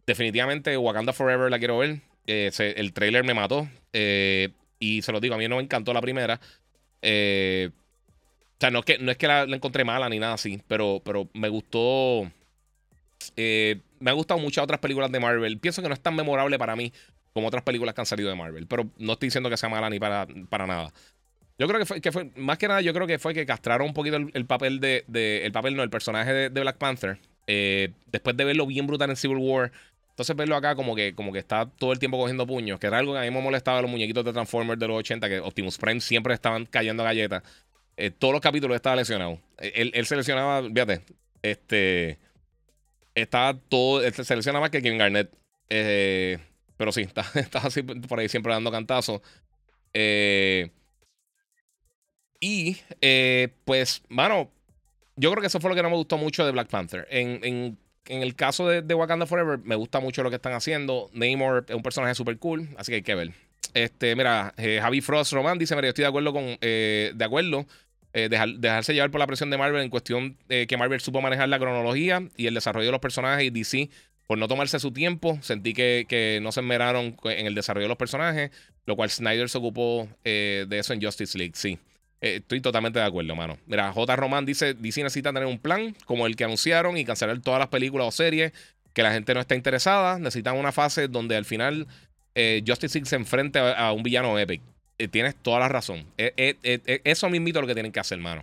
definitivamente 0.06 0.76
Wakanda 0.76 1.12
Forever 1.12 1.50
la 1.50 1.58
quiero 1.58 1.78
ver. 1.78 2.00
Eh, 2.26 2.50
el 2.76 2.92
trailer 2.92 3.24
me 3.24 3.34
mató. 3.34 3.68
Eh, 3.92 4.50
y 4.78 5.02
se 5.02 5.12
lo 5.12 5.20
digo, 5.20 5.34
a 5.34 5.38
mí 5.38 5.48
no 5.48 5.56
me 5.56 5.62
encantó 5.62 5.92
la 5.92 6.00
primera. 6.00 6.40
Eh, 7.02 7.70
o 7.72 8.60
sea, 8.60 8.70
no 8.70 8.80
es 8.80 8.84
que, 8.84 8.98
no 8.98 9.10
es 9.10 9.16
que 9.16 9.26
la, 9.26 9.42
encontré 9.42 9.84
mala 9.84 10.08
ni 10.08 10.18
nada 10.18 10.34
así, 10.34 10.60
pero, 10.66 11.00
pero 11.04 11.28
me 11.34 11.48
gustó. 11.48 12.30
me 13.36 14.10
han 14.10 14.16
gustado 14.16 14.40
muchas 14.40 14.64
otras 14.64 14.80
películas 14.80 15.10
de 15.12 15.20
Marvel. 15.20 15.58
Pienso 15.58 15.82
que 15.82 15.88
no 15.88 15.94
es 15.94 16.00
tan 16.00 16.14
memorable 16.16 16.58
para 16.58 16.76
mí 16.76 16.92
como 17.32 17.48
otras 17.48 17.62
películas 17.62 17.94
que 17.94 18.00
han 18.00 18.06
salido 18.06 18.28
de 18.28 18.36
Marvel. 18.36 18.66
Pero 18.66 18.90
no 18.98 19.12
estoy 19.12 19.28
diciendo 19.28 19.50
que 19.50 19.56
sea 19.56 19.68
mala 19.68 19.90
ni 19.90 19.98
para, 19.98 20.26
para 20.48 20.66
nada. 20.66 20.92
Yo 21.58 21.66
creo 21.68 21.78
que 21.78 21.86
fue, 21.86 22.00
que 22.00 22.12
fue, 22.12 22.30
más 22.36 22.58
que 22.58 22.68
nada, 22.68 22.82
yo 22.82 22.92
creo 22.92 23.06
que 23.06 23.18
fue 23.18 23.32
que 23.32 23.46
castraron 23.46 23.88
un 23.88 23.94
poquito 23.94 24.16
el, 24.16 24.46
papel 24.46 24.78
de, 24.78 25.04
El 25.42 25.52
papel, 25.52 25.74
no, 25.74 25.82
el 25.82 25.88
personaje 25.88 26.32
de, 26.32 26.50
de 26.50 26.60
Black 26.60 26.76
Panther. 26.76 27.18
después 27.46 28.36
de 28.36 28.44
verlo 28.44 28.66
bien 28.66 28.86
brutal 28.86 29.08
en 29.08 29.16
Civil 29.16 29.38
War, 29.38 29.72
entonces 30.16 30.34
verlo 30.34 30.56
acá 30.56 30.74
como 30.74 30.96
que, 30.96 31.14
como 31.14 31.30
que 31.30 31.38
está 31.38 31.66
todo 31.68 31.92
el 31.92 31.98
tiempo 31.98 32.16
cogiendo 32.16 32.46
puños, 32.46 32.80
que 32.80 32.86
era 32.86 32.96
algo 32.96 33.12
que 33.12 33.18
a 33.18 33.22
mí 33.22 33.30
me 33.30 33.42
molestaba 33.42 33.82
los 33.82 33.90
muñequitos 33.90 34.24
de 34.24 34.32
Transformers 34.32 34.80
de 34.80 34.88
los 34.88 34.96
80, 35.00 35.28
que 35.28 35.40
Optimus 35.40 35.76
Prime 35.76 36.00
siempre 36.00 36.32
estaban 36.32 36.64
cayendo 36.64 37.04
galletas. 37.04 37.42
Eh, 37.98 38.10
todos 38.10 38.32
los 38.32 38.40
capítulos 38.40 38.76
estaba 38.76 38.96
lesionado. 38.96 39.38
Él, 39.58 39.90
él 39.92 40.06
se 40.06 40.16
lesionaba, 40.16 40.66
fíjate, 40.66 41.02
este, 41.42 42.18
estaba 43.14 43.58
todo, 43.68 44.10
se 44.10 44.36
lesiona 44.36 44.58
más 44.58 44.70
que 44.70 44.80
Kevin 44.80 44.96
Garnett. 44.96 45.30
Eh, 45.68 46.38
pero 46.78 46.92
sí, 46.92 47.02
está, 47.34 47.58
así 47.58 47.82
por 47.82 48.18
ahí 48.18 48.30
siempre 48.30 48.54
dando 48.54 48.72
cantazos. 48.72 49.20
Eh, 49.92 50.70
y, 52.40 52.78
pues, 53.66 54.02
mano, 54.08 54.50
yo 55.16 55.30
creo 55.30 55.42
que 55.42 55.48
eso 55.48 55.60
fue 55.60 55.68
lo 55.68 55.76
que 55.76 55.82
no 55.82 55.90
me 55.90 55.96
gustó 55.96 56.16
mucho 56.16 56.46
de 56.46 56.52
Black 56.52 56.70
Panther. 56.70 57.06
En, 57.10 57.40
en 57.44 57.78
en 58.08 58.22
el 58.22 58.34
caso 58.34 58.68
de, 58.68 58.94
Wakanda 58.94 59.26
Forever, 59.26 59.58
me 59.58 59.74
gusta 59.74 60.00
mucho 60.00 60.22
lo 60.22 60.30
que 60.30 60.36
están 60.36 60.52
haciendo. 60.52 61.10
Namor 61.12 61.64
es 61.68 61.74
un 61.74 61.82
personaje 61.82 62.14
súper 62.14 62.38
cool, 62.38 62.68
así 62.76 62.92
que 62.92 62.96
hay 62.96 63.02
que 63.02 63.14
ver. 63.14 63.32
Este, 63.74 64.14
mira, 64.16 64.54
eh, 64.56 64.78
Javi 64.80 65.00
Frost 65.00 65.32
Roman 65.32 65.58
dice: 65.58 65.74
Mira, 65.74 65.86
yo 65.86 65.90
estoy 65.90 66.02
de 66.02 66.08
acuerdo 66.08 66.32
con. 66.32 66.58
Eh, 66.60 67.12
de 67.14 67.24
acuerdo. 67.24 67.66
Eh, 68.12 68.30
dejarse 68.30 68.94
llevar 68.94 69.10
por 69.10 69.18
la 69.18 69.26
presión 69.26 69.50
de 69.50 69.58
Marvel 69.58 69.82
en 69.82 69.90
cuestión 69.90 70.38
que 70.48 70.76
Marvel 70.78 71.00
supo 71.00 71.20
manejar 71.20 71.50
la 71.50 71.58
cronología 71.58 72.26
y 72.34 72.46
el 72.46 72.54
desarrollo 72.54 72.86
de 72.86 72.92
los 72.92 73.00
personajes 73.02 73.44
y 73.44 73.50
DC 73.50 73.90
por 74.26 74.38
no 74.38 74.48
tomarse 74.48 74.78
su 74.80 74.90
tiempo. 74.90 75.38
Sentí 75.42 75.74
que, 75.74 76.06
que 76.08 76.40
no 76.40 76.50
se 76.50 76.60
enmeraron 76.60 77.18
en 77.24 77.46
el 77.46 77.54
desarrollo 77.54 77.84
de 77.84 77.88
los 77.90 77.98
personajes, 77.98 78.52
lo 78.86 78.96
cual 78.96 79.10
Snyder 79.10 79.50
se 79.50 79.58
ocupó 79.58 80.08
de 80.24 80.66
eso 80.70 80.94
en 80.94 81.02
Justice 81.02 81.36
League, 81.36 81.52
sí. 81.56 81.78
Eh, 82.20 82.36
estoy 82.36 82.60
totalmente 82.60 82.98
de 82.98 83.04
acuerdo, 83.04 83.34
mano. 83.36 83.58
Mira, 83.66 83.92
J. 83.92 84.16
Román 84.16 84.46
dice: 84.46 84.74
DC 84.74 85.02
necesita 85.02 85.32
tener 85.32 85.46
un 85.46 85.58
plan 85.58 85.94
como 86.04 86.26
el 86.26 86.36
que 86.36 86.44
anunciaron 86.44 86.96
y 86.96 87.04
cancelar 87.04 87.40
todas 87.40 87.58
las 87.58 87.68
películas 87.68 88.08
o 88.08 88.10
series 88.10 88.52
que 88.92 89.02
la 89.02 89.12
gente 89.12 89.34
no 89.34 89.40
está 89.40 89.54
interesada. 89.54 90.18
Necesitan 90.18 90.56
una 90.56 90.72
fase 90.72 91.08
donde 91.08 91.36
al 91.36 91.44
final 91.44 91.86
eh, 92.34 92.62
Justice 92.66 92.98
League 92.98 93.08
se 93.08 93.16
enfrente 93.16 93.58
a, 93.58 93.92
un 93.92 94.02
villano 94.02 94.38
epic. 94.38 94.62
Eh, 94.98 95.08
tienes 95.08 95.36
toda 95.36 95.60
la 95.60 95.68
razón. 95.68 96.06
eso 96.16 97.28
mismo 97.28 97.48
es 97.48 97.54
lo 97.54 97.66
que 97.66 97.74
tienen 97.74 97.92
que 97.92 98.00
hacer, 98.00 98.18
mano. 98.18 98.42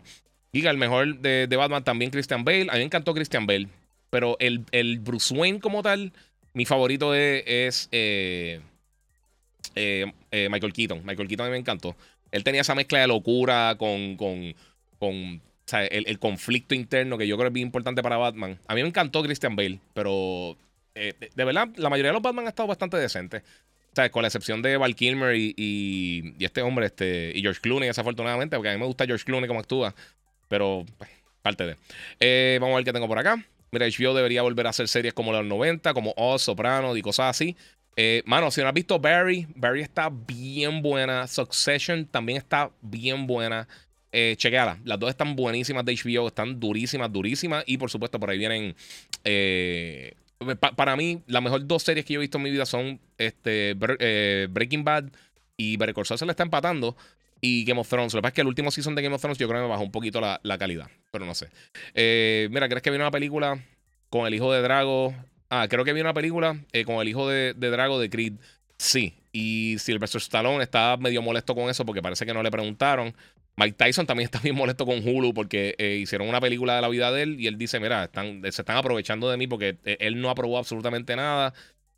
Diga, 0.52 0.70
el 0.70 0.78
mejor 0.78 1.18
de, 1.18 1.48
Batman 1.48 1.84
también 1.84 2.12
Christian 2.12 2.44
Bale. 2.44 2.68
A 2.70 2.74
mí 2.74 2.80
me 2.80 2.84
encantó 2.84 3.16
Christian 3.16 3.48
Bale. 3.48 3.68
Pero 4.12 4.38
el, 4.40 4.64
el 4.72 5.00
Bruce 5.00 5.34
Wayne 5.34 5.60
como 5.60 5.82
tal, 5.82 6.14
mi 6.54 6.66
favorito 6.66 7.16
es, 7.16 7.90
Michael 7.92 8.62
Keaton. 10.74 11.02
Michael 11.04 11.28
Keaton 11.28 11.48
a 11.48 11.50
mí 11.50 11.54
me 11.54 11.58
encantó. 11.58 11.96
Él 12.34 12.44
tenía 12.44 12.62
esa 12.62 12.76
mezcla 12.76 13.00
de 13.00 13.08
locura 13.08 13.76
con, 13.78 14.18
con, 14.18 14.56
con 14.98 15.42
el, 15.72 16.20
conflicto 16.20 16.74
interno 16.76 17.18
que 17.18 17.28
yo 17.28 17.38
creo 17.38 17.48
es 17.48 17.54
bien 17.54 17.68
importante 17.68 18.02
para 18.02 18.18
Batman. 18.18 18.60
A 18.68 18.74
mí 18.74 18.82
me 18.82 18.88
encantó 18.88 19.22
Christian 19.22 19.56
Bale, 19.56 19.80
pero 19.94 20.58
eh, 20.96 21.14
de, 21.36 21.46
verdad, 21.46 21.70
la 21.76 21.92
mayoría 21.92 22.10
de 22.10 22.14
los 22.14 22.24
Batman 22.24 22.46
han 22.46 22.50
estado 22.50 22.68
bastante 22.68 22.98
decentes. 22.98 23.44
O 23.92 23.96
sea, 23.96 24.10
con 24.10 24.24
la 24.24 24.30
excepción 24.30 24.64
de 24.64 24.76
Val 24.78 24.96
Kilmer 24.96 25.36
y, 25.36 25.54
y, 25.56 26.44
este 26.44 26.64
hombre, 26.64 26.88
este, 26.88 27.32
y 27.36 27.42
George 27.42 27.62
Clooney, 27.62 27.88
desafortunadamente, 27.88 28.56
porque 28.56 28.70
a 28.70 28.74
mí 28.74 28.80
me 28.80 28.88
gusta 28.88 29.06
George 29.06 29.24
Clooney 29.24 29.48
como 29.48 29.60
actúa, 29.60 29.94
pero 30.48 30.84
pues, 30.98 31.12
parte 31.44 31.68
de. 31.68 31.78
Eh, 32.20 32.58
vamos 32.60 32.74
a 32.74 32.78
ver 32.78 32.86
qué 32.86 32.94
tengo 32.94 33.08
por 33.08 33.20
acá. 33.20 33.46
Mira, 33.72 33.86
HBO 33.86 34.16
debería 34.16 34.42
volver 34.42 34.66
a 34.66 34.72
hacer 34.72 34.88
series 34.88 35.14
como 35.14 35.32
los 35.32 35.46
90, 35.46 35.94
como 35.94 36.16
Oz, 36.18 36.42
Soprano 36.42 36.98
y 36.98 37.04
cosas 37.04 37.30
así. 37.30 37.56
Eh, 37.96 38.24
mano, 38.26 38.50
si 38.52 38.62
no 38.62 38.68
has 38.68 38.74
visto 38.74 39.00
Barry, 39.00 39.48
Barry 39.56 39.82
está 39.82 40.10
bien 40.10 40.82
buena. 40.82 41.28
Succession 41.28 42.06
también 42.06 42.38
está 42.38 42.72
bien 42.82 43.28
buena. 43.28 43.68
Eh, 44.16 44.36
chequeala. 44.38 44.80
Las 44.86 45.00
dos 45.00 45.10
están 45.10 45.36
buenísimas 45.36 45.84
de 45.84 45.96
HBO, 45.96 46.28
están 46.28 46.60
durísimas, 46.60 47.12
durísimas. 47.12 47.64
Y 47.66 47.78
por 47.80 47.90
supuesto, 47.90 48.20
por 48.20 48.30
ahí 48.30 48.38
vienen. 48.38 48.76
Eh, 49.24 50.14
para 50.76 50.96
mí, 50.96 51.24
las 51.26 51.42
mejores 51.42 51.68
dos 51.68 51.82
series 51.82 52.06
que 52.06 52.14
yo 52.14 52.20
he 52.20 52.22
visto 52.22 52.38
en 52.38 52.44
mi 52.44 52.52
vida 52.52 52.68
son 52.68 53.00
este, 53.18 53.76
eh, 54.00 54.48
Breaking 54.52 54.84
Bad 54.84 55.06
y 55.58 55.78
Better 55.78 55.96
Call 55.96 56.06
se 56.06 56.26
le 56.26 56.32
está 56.32 56.44
empatando. 56.44 56.96
Y 57.42 57.66
Game 57.66 57.82
of 57.82 57.90
Thrones. 57.90 58.14
Lo 58.14 58.20
que 58.20 58.22
pasa 58.22 58.30
es 58.30 58.36
que 58.36 58.42
el 58.42 58.48
último 58.48 58.70
season 58.70 58.94
de 58.94 59.02
Game 59.02 59.16
of 59.16 59.22
Thrones 59.22 59.40
yo 59.40 59.48
creo 59.48 59.62
que 59.62 59.64
me 59.64 59.70
bajó 59.70 59.84
un 59.84 59.92
poquito 59.92 60.22
la, 60.22 60.40
la 60.44 60.60
calidad. 60.60 60.90
Pero 61.12 61.26
no 61.26 61.34
sé. 61.34 61.50
mira, 62.50 62.70
¿crees 62.70 62.84
que 62.84 62.92
viene 62.92 63.04
una 63.04 63.12
película 63.12 63.64
con 64.10 64.28
el 64.28 64.34
hijo 64.36 64.54
de 64.54 64.62
Drago 64.62 65.16
Ah, 65.56 65.68
creo 65.70 65.86
que 65.86 65.94
vi 65.94 66.02
una 66.02 66.16
película 66.16 66.60
eh, 66.72 66.84
con 66.84 66.96
el 66.96 67.08
hijo 67.08 67.30
de, 67.30 67.54
Drago 67.54 68.00
de 68.00 68.10
Creed. 68.10 68.34
Sí. 68.76 69.14
Y 69.32 69.76
Sylvester 69.78 70.20
Stallone 70.20 70.64
está 70.64 70.98
medio 70.98 71.22
molesto 71.22 71.54
con 71.54 71.70
eso 71.70 71.86
porque 71.86 72.02
parece 72.02 72.26
que 72.26 72.34
no 72.34 72.42
le 72.42 72.50
preguntaron. 72.50 73.14
Mike 73.56 73.76
Tyson 73.78 74.08
también 74.08 74.26
está 74.34 74.40
bien 74.40 74.56
molesto 74.56 74.84
con 74.84 75.08
Hulu 75.08 75.32
porque 75.36 75.76
eh, 75.78 76.00
hicieron 76.02 76.28
una 76.28 76.42
película 76.42 76.76
de 76.76 76.82
la 76.82 76.90
vida 76.90 77.12
de 77.12 77.22
él 77.22 77.40
y 77.40 77.46
él 77.46 77.60
dice, 77.60 77.80
mira, 77.80 78.06
están, 78.06 78.42
se 78.42 78.64
están 78.64 78.78
aprovechando 78.78 79.30
de 79.30 79.38
mí 79.38 79.46
porque 79.46 79.78
eh, 79.86 79.98
él 80.00 80.20
no 80.20 80.32
aprobó 80.32 80.58
absolutamente 80.58 81.16
nada 81.16 81.54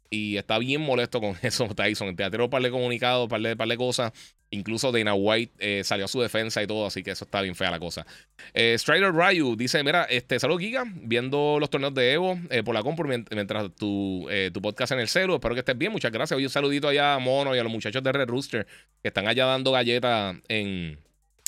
y 0.10 0.38
está 0.38 0.58
bien 0.60 0.82
molesto 0.82 1.20
con 1.20 1.36
eso 1.42 1.68
Tyson. 1.76 2.16
Te 2.16 2.30
tiró 2.30 2.46
un 2.46 2.50
par 2.50 2.62
de 2.62 2.72
comunicados, 2.72 3.24
un 3.24 3.30
par 3.30 3.42
de, 3.42 3.56
par 3.56 3.68
de 3.68 3.78
cosas 3.78 4.12
Incluso 4.52 4.92
Dana 4.92 5.14
White 5.16 5.54
eh, 5.60 5.84
salió 5.84 6.06
a 6.06 6.08
su 6.08 6.22
defensa 6.22 6.62
y 6.62 6.68
todo, 6.68 6.86
así 6.86 7.04
que 7.04 7.12
eso 7.12 7.26
está 7.26 7.42
bien 7.42 7.56
fea 7.56 7.72
la 7.72 7.80
cosa. 7.80 8.06
Eh, 8.54 8.76
Strider 8.78 9.12
Ryu 9.12 9.56
dice: 9.56 9.84
Mira, 9.84 10.04
este, 10.04 10.40
salud, 10.40 10.60
Giga, 10.60 10.84
viendo 10.86 11.58
los 11.60 11.70
torneos 11.70 11.94
de 11.94 12.14
Evo 12.14 12.40
eh, 12.50 12.64
por 12.64 12.74
la 12.76 12.84
compu 12.84 13.04
mientras 13.04 13.76
tu, 13.76 14.28
tu 14.54 14.62
podcast 14.62 14.94
en 14.94 15.00
el 15.00 15.08
celu. 15.08 15.36
Espero 15.36 15.56
que 15.56 15.60
estés 15.60 15.78
bien, 15.78 15.92
muchas 15.92 16.12
gracias. 16.12 16.38
Hoy 16.38 16.46
un 16.46 16.50
saludito 16.50 16.88
allá 16.88 17.16
a 17.16 17.20
Mono 17.20 17.56
y 17.56 17.60
a 17.60 17.64
los 17.64 17.72
muchachos 17.72 18.02
de 18.04 18.12
Red 18.12 18.28
Rooster 18.28 18.66
que 19.02 19.08
están 19.08 19.28
allá 19.28 19.46
dando 19.46 19.72
galletas 19.72 20.36
en, 20.48 21.00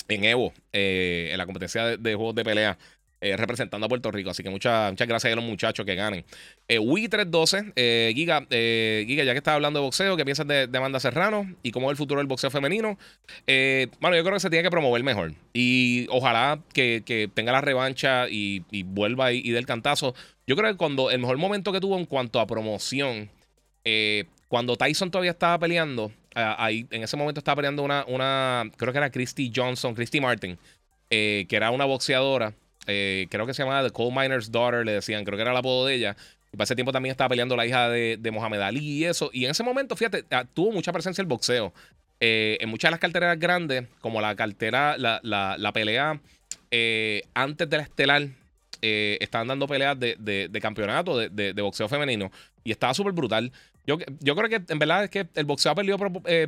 en 0.07 0.23
Evo, 0.25 0.53
en 0.73 1.37
la 1.37 1.45
competencia 1.45 1.97
de, 1.97 2.15
juegos 2.15 2.35
de 2.35 2.43
pelea. 2.43 2.77
Eh, 3.19 3.35
representando 3.35 3.85
a 3.85 3.89
Puerto 3.89 4.11
Rico. 4.11 4.29
Así 4.29 4.43
que 4.43 4.49
muchas, 4.49 4.91
muchas 4.91 5.07
gracias 5.07 5.33
a 5.33 5.35
los 5.35 5.45
muchachos 5.45 5.85
que 5.85 5.95
ganen. 5.95 6.23
Eh, 6.67 6.79
Wii 6.79 7.07
312, 7.07 7.73
eh, 7.75 8.11
Giga, 8.13 8.45
eh, 8.49 9.05
Giga, 9.07 9.23
ya 9.23 9.31
que 9.31 9.39
estás 9.39 9.55
hablando 9.55 9.79
de 9.79 9.85
boxeo, 9.85 10.15
¿qué 10.17 10.23
piensas 10.23 10.47
de, 10.47 10.67
de 10.67 10.77
Amanda 10.77 10.99
Serrano 10.99 11.51
y 11.63 11.71
cómo 11.71 11.87
es 11.87 11.91
el 11.91 11.97
futuro 11.97 12.19
del 12.19 12.27
boxeo 12.27 12.51
femenino? 12.51 12.97
bueno, 13.99 14.15
yo 14.15 14.23
creo 14.23 14.33
que 14.33 14.39
se 14.39 14.49
tiene 14.49 14.63
que 14.63 14.69
promover 14.69 15.03
mejor. 15.03 15.33
Y 15.53 16.07
ojalá 16.09 16.59
que, 16.73 17.03
que 17.05 17.29
tenga 17.33 17.51
la 17.51 17.61
revancha 17.61 18.27
y, 18.29 18.63
vuelva 18.83 19.33
y, 19.33 19.41
y 19.43 19.51
dé 19.51 19.59
el 19.59 19.65
cantazo. 19.65 20.13
Yo 20.45 20.55
creo 20.55 20.71
que 20.71 20.77
cuando 20.77 21.09
el 21.09 21.19
mejor 21.19 21.37
momento 21.37 21.71
que 21.71 21.79
tuvo 21.79 21.97
en 21.97 22.05
cuanto 22.05 22.39
a 22.39 22.47
promoción, 22.47 23.29
cuando 24.47 24.75
Tyson 24.75 25.09
todavía 25.09 25.31
estaba 25.31 25.57
peleando, 25.57 26.11
ahí 26.35 26.85
en 26.91 27.03
ese 27.03 27.17
momento 27.17 27.39
estaba 27.39 27.55
peleando 27.57 27.83
una, 27.83 28.05
una 28.07 28.69
creo 28.75 28.91
que 28.91 28.99
era 28.99 29.09
Christy 29.09 29.51
Johnson, 29.53 29.95
Christy 29.95 30.19
Martin, 30.21 30.57
que 31.09 31.47
era 31.49 31.71
una 31.71 31.85
boxeadora. 31.85 32.53
Eh, 32.87 33.27
creo 33.29 33.45
que 33.45 33.53
se 33.53 33.63
llamaba 33.63 33.83
The 33.83 33.91
Coal 33.91 34.11
Miner's 34.11 34.51
Daughter, 34.51 34.85
le 34.85 34.93
decían, 34.93 35.25
creo 35.25 35.37
que 35.37 35.41
era 35.41 35.51
el 35.51 35.57
apodo 35.57 35.85
de 35.85 35.95
ella. 35.95 36.15
Y 36.51 36.57
para 36.57 36.63
ese 36.63 36.75
tiempo 36.75 36.93
también 36.93 37.11
estaba 37.11 37.29
peleando 37.29 37.55
la 37.57 37.65
hija 37.65 37.89
de, 37.89 38.17
de 38.17 38.31
Mohamed 38.31 38.61
Ali 38.61 38.79
y 38.79 39.05
eso. 39.05 39.29
Y 39.33 39.45
en 39.45 39.51
ese 39.51 39.63
momento, 39.63 39.95
fíjate, 39.95 40.23
ah, 40.31 40.45
tuvo 40.51 40.71
mucha 40.71 40.93
presencia 40.93 41.21
el 41.21 41.27
boxeo. 41.27 41.73
Eh, 42.19 42.57
en 42.61 42.69
muchas 42.69 42.87
de 42.87 42.91
las 42.93 42.99
carteras 42.99 43.37
grandes, 43.37 43.85
como 43.99 44.21
la 44.21 44.35
cartera, 44.35 44.97
la, 44.97 45.19
la, 45.21 45.73
pelea 45.73 46.19
eh, 46.71 47.23
antes 47.33 47.69
de 47.69 47.77
la 47.77 47.83
estelar, 47.83 48.27
estaban 48.81 49.49
dando 49.49 49.67
peleas 49.67 49.99
de, 49.99 50.15
de, 50.17 50.61
campeonato 50.61 51.17
de, 51.17 51.61
boxeo 51.61 51.89
femenino. 51.89 52.31
Y 52.63 52.71
estaba 52.71 52.93
súper 52.93 53.11
brutal. 53.11 53.51
Yo, 53.85 53.97
yo 54.19 54.35
creo 54.35 54.49
que 54.49 54.61
en 54.71 54.79
verdad 54.79 55.03
es 55.03 55.09
que 55.09 55.27
el 55.35 55.45
boxeo 55.45 55.73
ha 55.73 55.75
perdido 55.75 55.97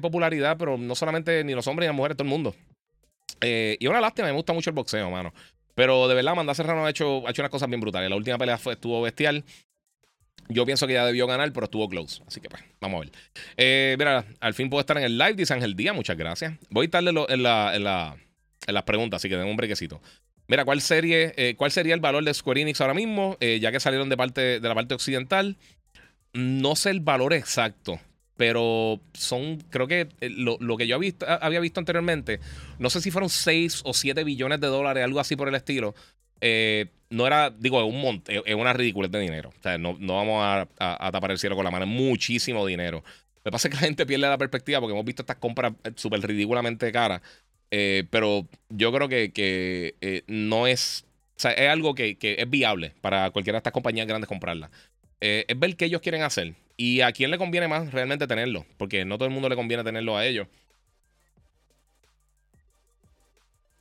popularidad, 0.02 0.56
pero 0.58 0.78
no 0.78 0.96
solamente 0.96 1.44
ni 1.44 1.54
los 1.54 1.68
hombres 1.68 1.86
ni 1.86 1.88
las 1.90 1.96
mujeres, 1.96 2.16
todo 2.16 2.24
el 2.24 2.30
mundo. 2.30 2.56
y 3.42 3.86
una 3.88 4.00
lástima, 4.00 4.30
me 4.30 4.34
gusta 4.34 4.54
mucho 4.54 4.70
el 4.70 4.76
boxeo, 4.76 5.12
mano. 5.12 5.34
Pero 5.76 6.08
de 6.08 6.16
verdad, 6.16 6.34
Amanda 6.34 6.54
Serrano 6.54 6.86
ha 6.86 6.90
hecho, 6.90 7.28
ha 7.28 7.32
hecho 7.32 7.42
unas 7.42 7.52
cosas 7.52 7.70
bien 7.70 7.82
brutales. 7.82 8.10
La 8.10 8.16
última 8.16 8.38
pelea 8.38 8.56
estuvo 8.56 9.02
bestial. 9.02 9.44
Yo 10.50 10.66
pienso 10.66 10.88
que 10.88 10.94
ya 10.94 11.06
debió 11.06 11.28
ganar, 11.28 11.54
pero 11.54 11.66
estuvo 11.66 11.88
close. 11.88 12.24
Así 12.28 12.42
que 12.42 12.50
pues, 12.50 12.64
vamos 12.82 12.98
a 12.98 13.00
ver. 13.02 13.12
Eh, 13.56 13.96
mira, 13.98 14.26
al 14.40 14.54
fin 14.54 14.70
puedo 14.70 14.82
estar 14.82 14.98
en 14.98 15.04
el 15.04 15.18
live, 15.18 15.34
dice 15.34 15.54
Ángel 15.54 15.76
Díaz. 15.76 15.96
Muchas 15.96 16.18
gracias. 16.18 16.54
Voy 16.70 16.84
a 16.84 16.86
estarle 16.86 17.12
en, 17.12 17.44
la, 17.44 17.76
en, 17.76 17.84
la, 17.84 18.18
en 18.66 18.74
las 18.74 18.84
preguntas, 18.84 19.22
así 19.22 19.30
que 19.30 19.38
den 19.38 19.48
un 19.48 19.58
brequecito. 19.58 20.02
Mira, 20.48 20.66
¿cuál 20.66 20.82
serie, 20.82 21.34
eh, 21.38 21.56
cuál 21.56 21.72
sería 21.72 21.94
el 21.94 22.00
valor 22.00 22.24
de 22.24 22.34
Square 22.34 22.62
Enix 22.62 22.82
ahora 22.82 22.96
mismo? 22.96 23.38
Eh, 23.40 23.60
ya 23.62 23.72
que 23.72 23.80
salieron 23.80 24.10
de 24.10 24.18
parte 24.18 24.60
de 24.60 24.68
la 24.68 24.74
parte 24.74 24.96
occidental. 24.96 25.58
No 26.34 26.76
sé 26.76 26.90
el 26.90 27.02
valor 27.02 27.34
exacto 27.34 28.00
pero 28.40 29.02
son, 29.12 29.58
creo 29.70 29.86
que 29.86 30.08
eh, 30.22 30.30
lo, 30.30 30.78
que 30.78 30.88
yo 30.88 30.96
había 30.96 31.60
visto, 31.60 31.80
anteriormente, 31.82 32.40
no 32.78 32.90
sé 32.90 33.02
si 33.02 33.12
fueron 33.12 33.30
6 33.30 33.82
o 33.84 33.94
7 33.94 34.24
billones 34.24 34.62
de 34.62 34.68
dólares, 34.68 35.04
algo 35.04 35.20
así 35.20 35.36
por 35.36 35.50
el 35.50 35.56
estilo. 35.56 35.94
Eh, 36.40 36.86
no 37.10 37.28
era, 37.28 37.50
digo, 37.50 37.82
es 37.82 37.94
un 37.94 38.00
monte, 38.00 38.42
es 38.46 38.56
una 38.56 38.72
ridícula 38.72 39.10
de 39.10 39.20
dinero. 39.20 39.50
O 39.50 39.62
sea, 39.62 39.78
no, 39.78 39.98
vamos 40.00 40.42
a, 40.80 41.12
tapar 41.12 41.32
el 41.32 41.38
cielo 41.38 41.58
con 41.58 41.66
la 41.66 41.72
mano, 41.72 41.84
es 41.84 41.92
muchísimo 41.92 42.66
dinero. 42.66 43.04
Lo 43.44 43.44
que 43.44 43.52
pasa 43.52 43.70
que 43.70 43.76
la 43.76 43.82
gente 43.82 44.06
pierde 44.06 44.30
la 44.30 44.38
perspectiva 44.38 44.80
porque 44.80 44.94
hemos 44.94 45.06
visto 45.06 45.24
estas 45.24 45.36
compras 45.36 45.74
eh, 45.84 45.92
súper 45.98 46.22
ridículamente 46.22 46.94
caras. 46.94 47.22
pero 47.70 48.48
yo 48.70 48.94
creo 48.94 49.10
que, 49.10 50.24
no 50.28 50.66
es, 50.66 51.04
o 51.36 51.42
sea, 51.42 51.52
es 51.52 51.70
algo 51.70 51.94
que, 51.94 52.18
que, 52.18 52.38
es 52.40 52.50
viable 52.50 52.94
para 53.02 53.32
cualquiera 53.32 53.58
de 53.58 53.60
estas 53.60 53.74
compañías 53.74 54.08
grandes 54.08 54.30
comprarla. 54.30 54.72
es 55.20 55.60
ver 55.60 55.76
qué 55.76 55.84
ellos 55.84 56.00
quieren 56.00 56.22
hacer. 56.22 56.56
¿Y 56.82 57.02
a 57.02 57.12
quién 57.12 57.30
le 57.30 57.38
conviene 57.38 57.68
más 57.68 57.92
realmente 57.92 58.26
tenerlo? 58.26 58.66
Porque 58.78 59.04
no 59.04 59.18
todo 59.18 59.28
el 59.28 59.34
mundo 59.34 59.50
le 59.50 59.58
conviene 59.58 59.84
tenerlo 59.84 60.16
a 60.16 60.26
ellos. 60.26 60.48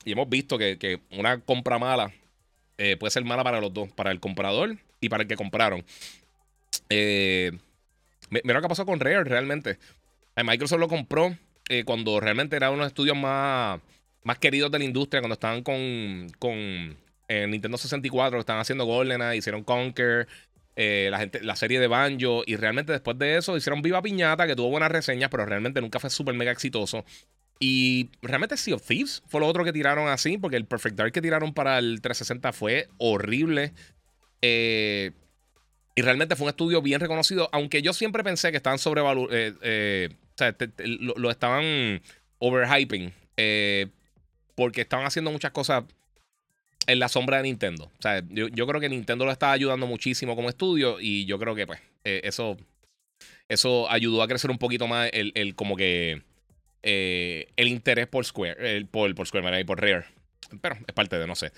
Y 0.04 0.10
hemos 0.10 0.28
visto 0.28 0.58
que, 0.58 0.98
una 1.12 1.38
compra 1.38 1.78
mala 1.78 2.12
eh, 2.76 2.96
puede 2.96 3.12
ser 3.12 3.24
mala 3.24 3.44
para 3.44 3.60
los 3.60 3.72
dos, 3.72 3.88
para 3.92 4.10
el 4.10 4.18
comprador 4.18 4.78
y 5.00 5.08
para 5.08 5.22
el 5.22 5.28
que 5.28 5.36
compraron. 5.36 5.84
Eh, 6.90 7.52
mira 8.30 8.54
lo 8.54 8.62
que 8.62 8.68
pasó 8.68 8.84
con 8.84 8.98
Rare 8.98 9.22
realmente. 9.22 9.78
Eh, 10.34 10.42
Microsoft 10.42 10.80
lo 10.80 10.88
compró 10.88 11.36
cuando 11.84 12.18
realmente 12.18 12.56
era 12.56 12.70
uno 12.70 12.78
de 12.78 12.84
los 12.84 12.88
estudios 12.88 13.16
más, 13.16 13.80
más 14.24 14.38
queridos 14.38 14.72
de 14.72 14.78
la 14.80 14.84
industria, 14.84 15.20
cuando 15.20 15.34
estaban 15.34 15.62
con, 15.62 16.26
con 16.40 16.96
Nintendo 17.28 17.78
64, 17.78 18.40
estaban 18.40 18.62
haciendo 18.62 18.86
GoldenEye, 18.86 19.36
hicieron 19.36 19.62
Conquer, 19.62 20.26
eh, 20.80 21.10
la, 21.42 21.56
serie 21.56 21.80
de 21.80 21.88
Banjo. 21.88 22.44
Y 22.46 22.54
realmente 22.54 22.92
después 22.92 23.18
de 23.18 23.36
eso 23.36 23.56
hicieron 23.56 23.82
Viva 23.82 24.00
Piñata, 24.00 24.46
que 24.46 24.54
tuvo 24.54 24.70
buenas 24.70 24.92
reseñas, 24.92 25.28
pero 25.28 25.44
realmente 25.44 25.80
nunca 25.80 25.98
fue 25.98 26.08
súper 26.08 26.36
mega 26.36 26.52
exitoso. 26.52 27.04
Y 27.58 28.10
realmente 28.22 28.56
Sea 28.56 28.76
of 28.76 28.86
Thieves 28.86 29.24
fue 29.26 29.40
lo 29.40 29.48
otro 29.48 29.64
que 29.64 29.72
tiraron 29.72 30.06
así, 30.06 30.38
porque 30.38 30.56
el 30.56 30.66
Perfect 30.66 30.94
Dark 30.94 31.10
que 31.10 31.20
tiraron 31.20 31.52
para 31.52 31.80
el 31.80 32.00
360 32.00 32.52
fue 32.52 32.88
horrible. 32.98 33.72
Eh, 34.40 35.10
y 35.96 36.02
realmente 36.02 36.36
fue 36.36 36.44
un 36.44 36.50
estudio 36.50 36.80
bien 36.80 37.00
reconocido, 37.00 37.48
aunque 37.50 37.82
yo 37.82 37.92
siempre 37.92 38.22
pensé 38.22 38.52
que 38.52 38.58
estaban 38.58 38.78
sobrevalurados. 38.78 39.34
Eh, 39.34 40.10
o 40.12 40.38
sea, 40.38 40.54
lo, 40.78 41.14
lo, 41.16 41.28
estaban 41.28 42.00
overhyping. 42.38 43.12
porque 44.54 44.82
estaban 44.82 45.06
haciendo 45.06 45.32
muchas 45.32 45.50
cosas 45.50 45.82
en 46.88 46.98
la 46.98 47.08
sombra 47.08 47.36
de 47.36 47.44
Nintendo. 47.44 47.84
O 47.84 48.02
sea, 48.02 48.22
yo, 48.30 48.66
creo 48.66 48.80
que 48.80 48.88
Nintendo 48.88 49.26
lo 49.26 49.30
está 49.30 49.52
ayudando 49.52 49.86
muchísimo 49.86 50.34
como 50.34 50.48
estudio 50.48 50.98
y 51.00 51.26
yo 51.26 51.38
creo 51.38 51.54
que 51.54 51.66
pues 51.66 51.80
eh, 52.02 52.22
eso, 52.24 52.56
eso 53.48 53.88
ayudó 53.90 54.22
a 54.22 54.26
crecer 54.26 54.50
un 54.50 54.58
poquito 54.58 54.88
más 54.88 55.10
el, 55.12 55.54
como 55.54 55.76
que 55.76 56.22
eh, 56.82 57.48
el 57.56 57.68
interés 57.68 58.06
por 58.06 58.24
Square, 58.24 58.86
por, 58.86 59.14
por 59.14 59.26
Square, 59.26 59.60
y 59.60 59.64
por 59.64 59.80
Rare. 59.80 60.06
Pero 60.62 60.76
es 60.86 60.94
parte 60.94 61.18
de, 61.18 61.26
no 61.26 61.34
sé. 61.34 61.52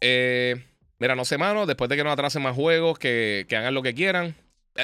Eh, 0.00 0.64
mira, 1.00 1.16
no 1.16 1.24
sé, 1.24 1.36
mano, 1.36 1.66
después 1.66 1.90
de 1.90 1.96
que 1.96 2.04
no 2.04 2.12
atrasen 2.12 2.42
más 2.42 2.54
juegos, 2.54 2.96
que, 2.96 3.44
que 3.48 3.56
hagan 3.56 3.74
lo 3.74 3.82
que 3.82 3.92
quieran. 3.92 4.36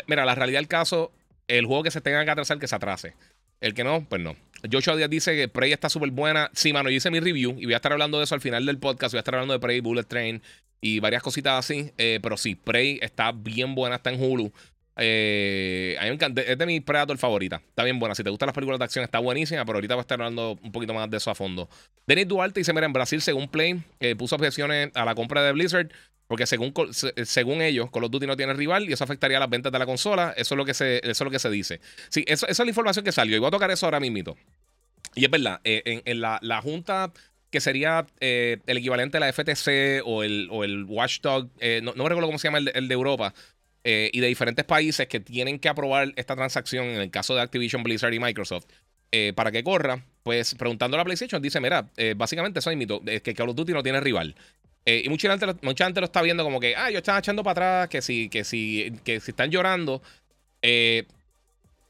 mira, 0.09 0.25
la 0.25 0.35
realidad 0.35 0.59
del 0.59 0.69
caso, 0.69 1.13
el 1.47 1.65
juego 1.65 1.85
que 1.85 1.93
se 1.93 2.01
tenga 2.01 2.25
que 2.25 2.31
atrasar, 2.33 2.59
que 2.59 2.67
se 2.67 2.75
atrase. 2.75 3.15
El 3.63 3.75
que 3.75 3.85
no, 3.85 4.05
pues 4.09 4.21
no. 4.21 4.37
Joshua 4.71 4.97
Díaz 4.97 5.09
dice 5.09 5.37
que 5.37 5.49
Prey 5.49 5.73
está 5.73 5.89
súper 5.89 6.11
buena. 6.11 6.51
Sí, 6.53 6.73
mano, 6.73 6.91
yo 6.91 6.97
hice 6.97 7.11
mi 7.11 7.21
review 7.21 7.57
y 7.59 7.65
voy 7.65 7.75
a 7.75 7.77
estar 7.77 7.93
hablando 7.93 8.19
de 8.19 8.25
eso 8.25 8.35
al 8.35 8.41
final 8.41 8.67
del 8.67 8.79
podcast. 8.79 9.13
Voy 9.13 9.19
a 9.19 9.21
estar 9.21 9.35
hablando 9.35 9.55
de 9.55 9.61
Prey, 9.61 9.81
Bullet 9.81 10.05
Train 10.05 10.43
y 10.81 10.99
varias 10.99 11.23
cositas 11.23 11.59
así. 11.59 11.93
Eh, 11.97 12.19
pero 12.23 12.37
sí, 12.37 12.57
Prey 12.57 12.99
está 13.01 13.33
bien 13.33 13.75
buena, 13.75 13.97
está 13.97 14.11
en 14.11 14.21
Hulu. 14.21 14.53
Eh, 14.97 15.97
a 15.99 16.03
mí 16.03 16.09
me 16.11 16.15
encanta, 16.15 16.43
es 16.43 16.59
de 16.59 16.67
mis 16.67 16.83
Predator 16.83 17.17
favoritas. 17.19 17.63
Está 17.69 17.85
bien 17.85 17.99
buena. 17.99 18.15
Si 18.15 18.23
te 18.23 18.31
gustan 18.31 18.49
las 18.49 18.55
películas 18.55 18.79
de 18.79 18.85
acción, 18.85 19.05
está 19.05 19.21
buenísima. 19.21 19.65
Pero 19.65 19.77
ahorita 19.77 19.95
voy 19.95 20.01
a 20.01 20.03
estar 20.03 20.21
hablando 20.21 20.59
un 20.63 20.73
poquito 20.73 20.93
más 20.93 21.09
de 21.09 21.17
eso 21.17 21.31
a 21.31 21.35
fondo. 21.35 21.69
Denis 22.07 22.29
Duarte 22.29 22.61
dice: 22.61 22.73
Mira, 22.73 22.87
en 22.87 22.93
Brasil, 22.93 23.21
según 23.23 23.49
Play, 23.49 23.83
eh, 24.01 24.17
puso 24.17 24.35
objeciones 24.37 24.91
a 24.95 25.05
la 25.05 25.15
compra 25.15 25.43
de 25.43 25.53
Blizzard. 25.53 25.89
Porque 26.27 26.47
según, 26.47 26.73
según 27.25 27.61
ellos, 27.61 27.91
Call 27.91 28.05
of 28.05 28.11
Duty 28.11 28.27
no 28.27 28.37
tiene 28.37 28.55
rival 28.55 28.89
y 28.89 28.93
eso 28.93 29.05
afectaría 29.05 29.39
las 29.39 29.51
ventas 29.51 29.71
de 29.71 29.79
la 29.79 29.87
consola. 29.87 30.33
Eso 30.37 30.55
es 30.55 30.57
lo 30.57 30.65
que 30.65 30.73
se, 30.73 30.99
eso 30.99 31.11
es 31.11 31.21
lo 31.21 31.31
que 31.31 31.39
se 31.39 31.51
dice. 31.51 31.81
Sí, 32.09 32.25
esa 32.27 32.47
es 32.47 32.59
la 32.59 32.69
información 32.69 33.05
que 33.05 33.13
salió. 33.13 33.37
Y 33.37 33.39
voy 33.39 33.49
a 33.49 33.51
tocar 33.51 33.71
eso 33.71 33.87
ahora 33.87 34.01
mismo. 34.01 34.35
Y 35.15 35.25
es 35.25 35.31
verdad, 35.31 35.61
eh, 35.65 36.03
en, 36.05 36.21
la, 36.21 36.61
junta 36.63 37.13
que 37.51 37.61
sería 37.61 38.07
eh, 38.21 38.59
el 38.67 38.79
equivalente 38.79 39.19
a 39.19 39.21
la 39.21 39.33
FTC 39.33 40.03
o 40.05 40.23
el, 40.23 40.49
o 40.51 40.65
el 40.65 40.85
Watchdog, 40.85 41.49
eh, 41.61 41.81
no, 41.83 41.93
me 41.93 42.09
recuerdo 42.09 42.29
cómo 42.29 42.39
se 42.39 42.49
llama 42.49 42.59
el, 42.59 42.89
de 42.89 42.95
Europa, 42.95 43.35
y 43.85 44.21
de 44.21 44.29
diferentes 44.29 44.65
países 44.65 45.09
que 45.09 45.19
tienen 45.19 45.59
que 45.59 45.69
aprobar 45.69 46.13
esta 46.15 46.37
transacción 46.37 46.87
en 46.87 47.01
el 47.01 47.11
caso 47.11 47.35
de 47.35 47.41
Activision, 47.41 47.83
Blizzard 47.83 48.15
y 48.15 48.21
Microsoft. 48.21 48.67
para 49.35 49.51
que 49.51 49.65
corra, 49.65 50.05
pues 50.23 50.55
preguntando 50.55 50.97
a 50.97 50.99
la 50.99 51.05
PlayStation, 51.05 51.43
dice: 51.43 51.61
Mira, 51.61 51.91
básicamente 52.15 52.61
eso 52.61 52.71
es 52.71 52.77
mito, 52.77 53.03
que 53.03 53.35
Call 53.35 53.49
of 53.49 53.57
Duty 53.57 53.73
no 53.73 53.83
tiene 53.83 54.01
rival. 54.01 54.37
Eh, 54.85 55.03
y 55.05 55.09
mucha 55.09 55.31
gente, 55.31 55.47
mucha 55.63 55.85
gente 55.85 56.01
lo 56.01 56.07
está 56.07 56.23
viendo 56.23 56.43
como 56.43 56.59
que, 56.59 56.75
ah, 56.77 56.91
yo 56.91 56.99
están 56.99 57.19
echando 57.19 57.45
para 57.45 57.53
atrás, 57.53 57.89
que 57.89 58.03
si, 58.03 58.29
que 58.29 58.45
si, 58.45 58.93
que 59.05 59.21
si 59.21 59.31
están 59.31 59.51
llorando. 59.51 60.03
Eh, 60.61 61.07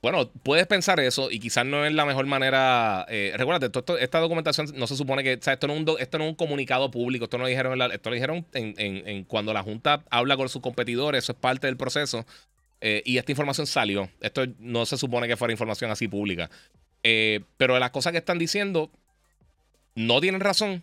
bueno, 0.02 0.30
puedes 0.42 0.66
pensar 0.66 0.98
eso 1.00 1.30
y 1.30 1.38
quizás 1.38 1.64
no 1.64 1.86
es 1.86 1.92
la 1.92 2.04
mejor 2.04 2.26
manera. 2.26 3.06
Eh, 3.08 3.32
recuérdate, 3.36 3.80
esta 4.00 4.18
documentación 4.18 4.66
no 4.74 4.86
se 4.86 4.96
supone 4.96 5.22
que. 5.22 5.34
O 5.34 5.42
sea, 5.42 5.54
esto 5.54 5.68
no, 5.68 5.74
es 5.74 5.80
un, 5.80 5.96
esto 6.00 6.18
no 6.18 6.24
es 6.24 6.30
un 6.30 6.36
comunicado 6.36 6.90
público. 6.90 7.24
Esto 7.24 7.38
no 7.38 7.44
lo 7.44 7.48
dijeron, 7.48 7.80
en 7.80 7.92
esto 7.92 8.10
lo 8.10 8.14
dijeron 8.14 8.44
en, 8.52 9.24
cuando 9.24 9.52
la 9.54 9.62
Junta 9.62 10.04
habla 10.10 10.36
con 10.36 10.48
sus 10.48 10.60
competidores. 10.60 11.24
Eso 11.24 11.32
es 11.32 11.38
parte 11.38 11.68
del 11.68 11.76
proceso. 11.76 12.26
y 12.80 13.16
esta 13.16 13.32
información 13.32 13.66
salió. 13.66 14.10
Esto 14.20 14.44
no 14.58 14.84
se 14.86 14.98
supone 14.98 15.28
que 15.28 15.36
fuera 15.36 15.52
información 15.52 15.90
así 15.90 16.08
pública. 16.08 16.50
pero 17.56 17.78
las 17.78 17.90
cosas 17.90 18.12
que 18.12 18.18
están 18.18 18.38
diciendo 18.38 18.90
no 19.94 20.20
tienen 20.20 20.40
razón. 20.40 20.82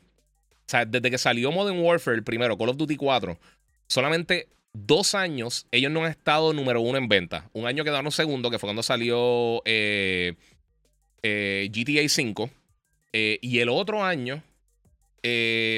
O 0.70 0.72
sea, 0.72 0.86
desde 0.86 1.10
que 1.10 1.18
salió 1.18 1.52
Modern 1.52 1.80
Warfare, 1.80 2.16
el 2.16 2.24
primero, 2.24 2.56
Call 2.56 2.70
of 2.70 2.78
Duty 2.78 2.96
4, 2.96 3.40
solamente 3.88 4.50
dos 4.72 5.16
años 5.16 5.66
ellos 5.72 5.92
no 5.92 6.06
han 6.06 6.12
estado 6.12 6.54
número 6.54 6.80
uno 6.80 7.00
en 7.00 7.08
venta. 7.08 7.50
Un 7.54 7.66
año 7.66 7.84
quedaron 7.84 8.12
segundo, 8.12 8.52
que 8.52 8.60
fue 8.60 8.68
cuando 8.68 8.84
salió 8.84 9.64
eh, 9.66 10.36
eh, 11.24 11.72
GTA 11.74 12.08
5. 12.08 12.52
Eh, 13.14 13.40
y 13.42 13.58
el 13.58 13.70
otro 13.70 14.04
año 14.04 14.44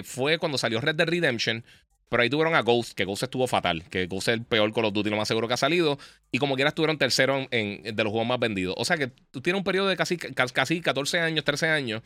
fue 0.04 0.38
cuando 0.39 0.58
salió 0.58 0.82
Red 0.82 0.95
Dead 0.95 1.08
Redemption. 1.08 1.63
Pero 2.10 2.23
ahí 2.23 2.30
tuvieron 2.30 2.54
a 2.54 2.62
Ghost, 2.62 2.91
que 2.91 3.06
Ghost 3.06 3.23
estuvo 3.23 3.47
fatal. 3.47 3.86
Que 3.89 4.08
Ghost 4.08 4.27
es 4.27 4.34
el 4.34 4.43
peor 4.43 4.73
Call 4.73 4.84
of 4.84 4.93
Duty, 4.93 5.10
lo 5.10 5.15
más 5.15 5.30
seguro 5.30 5.47
que 5.47 5.54
ha 5.54 5.58
salido. 5.58 5.99
Y 6.34 6.39
como 6.39 6.56
quiera 6.56 6.67
estuvieron 6.67 6.97
tercero 6.97 7.47
en, 7.49 7.95
de 7.95 8.04
los 8.04 8.12
juegos 8.12 8.27
más 8.27 8.39
vendidos. 8.39 8.75
O 8.77 8.84
sea 8.84 8.97
que 8.97 9.08
tú 9.08 9.39
tienes 9.39 9.58
un 9.58 9.63
periodo 9.63 9.88
de 9.88 9.95
casi, 9.95 10.17
casi 10.17 10.82
14 10.82 11.21
años, 11.21 11.45
13 11.45 11.69
años, 11.69 12.01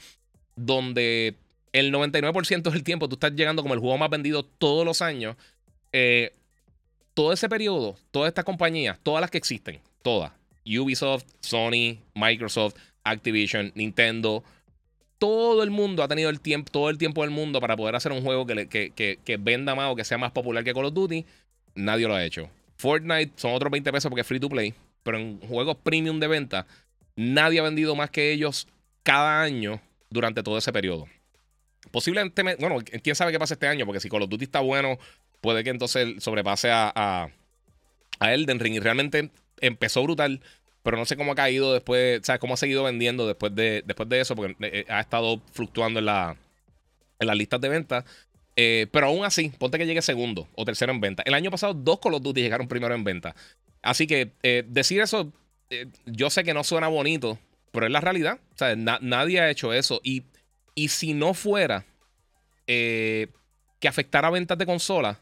donde 0.56 1.36
el 1.76 1.92
99% 1.92 2.72
del 2.72 2.84
tiempo 2.84 3.10
tú 3.10 3.16
estás 3.16 3.34
llegando 3.34 3.62
como 3.62 3.74
el 3.74 3.82
juego 3.82 3.98
más 3.98 4.10
vendido 4.10 4.44
todos 4.44 4.86
los 4.86 5.02
años. 5.02 5.36
Eh, 5.92 6.32
todo 7.14 7.34
ese 7.34 7.50
periodo, 7.50 7.98
todas 8.12 8.30
estas 8.30 8.46
compañías, 8.46 8.98
todas 9.04 9.20
las 9.20 9.30
que 9.30 9.38
existen, 9.38 9.82
todas, 10.02 10.32
Ubisoft, 10.66 11.26
Sony, 11.42 11.98
Microsoft, 12.14 12.76
Activision, 13.04 13.74
Nintendo, 13.76 14.42
todo 15.18 15.64
el 15.64 15.70
mundo 15.70 16.02
ha 16.02 16.08
tenido 16.08 16.30
el 16.30 16.40
tiempo, 16.40 16.72
todo 16.72 16.90
el 16.90 16.98
tiempo 16.98 17.24
del 17.24 17.32
mundo 17.32 17.60
para 17.60 17.76
poder 17.76 17.96
hacer 17.96 18.14
un 18.14 18.22
juego 18.22 18.46
que, 18.46 18.68
que, 18.68 19.38
venda 19.38 19.76
más 19.76 19.92
o 19.92 19.98
que 19.98 20.06
sea 20.06 20.18
más 20.18 20.32
popular 20.32 20.64
que 20.64 20.74
Call 20.74 20.86
of 20.86 20.94
Duty. 20.94 21.26
Nadie 21.76 22.08
lo 22.08 22.16
ha 22.16 22.24
hecho. 22.24 22.50
Fortnite 22.78 23.34
son 23.36 23.54
otros 23.54 23.70
20 23.70 23.92
pesos 23.92 24.10
porque 24.10 24.22
es 24.22 24.28
free 24.28 24.40
to 24.40 24.48
play, 24.48 24.74
pero 25.04 25.18
en 25.18 25.42
juegos 25.42 25.76
premium 25.84 26.22
de 26.22 26.28
venta, 26.28 26.68
nadie 27.18 27.60
ha 27.60 27.64
vendido 27.64 27.96
más 27.96 28.10
que 28.12 28.32
ellos 28.32 28.66
cada 29.04 29.42
año 29.42 29.82
durante 30.10 30.42
todo 30.42 30.58
ese 30.58 30.72
periodo. 30.72 31.08
Posiblemente, 31.92 32.44
bueno, 32.60 32.78
quién 33.04 33.16
sabe 33.16 33.32
qué 33.32 33.40
pasa 33.40 33.54
este 33.54 33.68
año, 33.68 33.86
porque 33.86 34.00
si 34.00 34.10
Call 34.10 34.24
of 34.24 34.30
Duty 34.30 34.46
está 34.46 34.60
bueno, 34.60 34.98
puede 35.42 35.64
que 35.64 35.70
entonces 35.70 36.24
sobrepase 36.24 36.72
a, 36.72 36.92
a, 36.94 37.30
a 38.20 38.34
Elden 38.34 38.60
Ring. 38.60 38.76
Y 38.76 38.80
realmente 38.80 39.30
empezó 39.62 40.04
brutal, 40.04 40.42
pero 40.84 40.98
no 40.98 41.06
sé 41.06 41.16
cómo 41.16 41.32
ha 41.32 41.36
caído 41.36 41.74
después, 41.74 42.22
¿sabes? 42.24 42.40
Cómo 42.40 42.56
ha 42.56 42.58
seguido 42.58 42.84
vendiendo 42.84 43.28
después 43.28 43.56
de, 43.56 43.84
después 43.86 44.10
de 44.10 44.20
eso, 44.20 44.36
porque 44.36 44.54
eh, 44.60 44.80
eh, 44.80 44.86
ha 44.90 45.00
estado 45.00 45.42
fluctuando 45.52 46.00
en, 46.00 46.06
la, 46.06 46.36
en 47.20 47.28
las 47.28 47.38
listas 47.38 47.62
de 47.62 47.70
ventas. 47.70 48.06
Eh, 48.56 48.88
pero 48.92 49.08
aún 49.08 49.26
así, 49.26 49.50
ponte 49.50 49.78
que 49.78 49.86
llegue 49.86 50.02
segundo 50.02 50.48
o 50.56 50.66
tercero 50.66 50.92
en 50.92 51.02
venta. 51.02 51.24
El 51.26 51.34
año 51.34 51.52
pasado, 51.52 51.74
dos 51.74 52.00
Call 52.00 52.14
of 52.14 52.22
Duty 52.22 52.42
llegaron 52.42 52.68
primero 52.68 52.96
en 52.96 53.04
venta. 53.04 53.36
Así 53.82 54.08
que 54.08 54.32
decir 54.68 55.02
eso, 55.02 55.32
yo 56.06 56.30
sé 56.30 56.44
que 56.44 56.54
no 56.54 56.64
suena 56.64 56.88
bonito, 56.88 57.38
pero 57.72 57.86
es 57.86 57.92
la 57.92 58.02
realidad. 58.02 58.40
O 58.54 58.58
sea, 58.58 58.76
nadie 58.76 59.40
ha 59.42 59.50
hecho 59.50 59.74
eso. 59.74 60.02
Y, 60.04 60.24
y 60.76 60.90
si 60.90 61.14
no 61.14 61.34
fuera 61.34 61.86
que 62.68 63.30
afectara 63.88 64.30
ventas 64.30 64.58
de 64.58 64.66
consolas, 64.66 65.18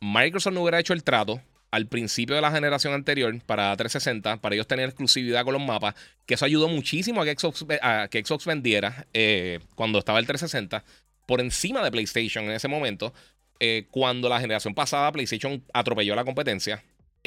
Microsoft 0.00 0.54
no 0.54 0.62
hubiera 0.62 0.80
hecho 0.80 0.92
el 0.92 1.02
trato 1.02 1.40
al 1.70 1.86
principio 1.86 2.34
de 2.34 2.40
la 2.40 2.50
generación 2.50 2.94
anterior 2.94 3.38
para 3.44 3.76
360, 3.76 4.38
para 4.38 4.54
ellos 4.54 4.66
tener 4.66 4.88
exclusividad 4.88 5.44
con 5.44 5.54
los 5.54 5.62
mapas, 5.62 5.94
que 6.24 6.34
eso 6.34 6.44
ayudó 6.44 6.68
muchísimo 6.68 7.20
a 7.20 7.24
que 7.24 7.34
Xbox, 7.36 7.66
a 7.82 8.08
que 8.08 8.24
Xbox 8.24 8.46
vendiera 8.46 9.06
eh, 9.12 9.60
cuando 9.74 9.98
estaba 9.98 10.18
el 10.18 10.26
360 10.26 10.84
por 11.26 11.40
encima 11.40 11.82
de 11.82 11.90
PlayStation 11.90 12.44
en 12.44 12.52
ese 12.52 12.68
momento. 12.68 13.12
Eh, 13.58 13.86
cuando 13.90 14.28
la 14.28 14.38
generación 14.38 14.74
pasada 14.74 15.10
PlayStation 15.12 15.64
atropelló 15.72 16.14
la 16.14 16.24
competencia, 16.24 16.82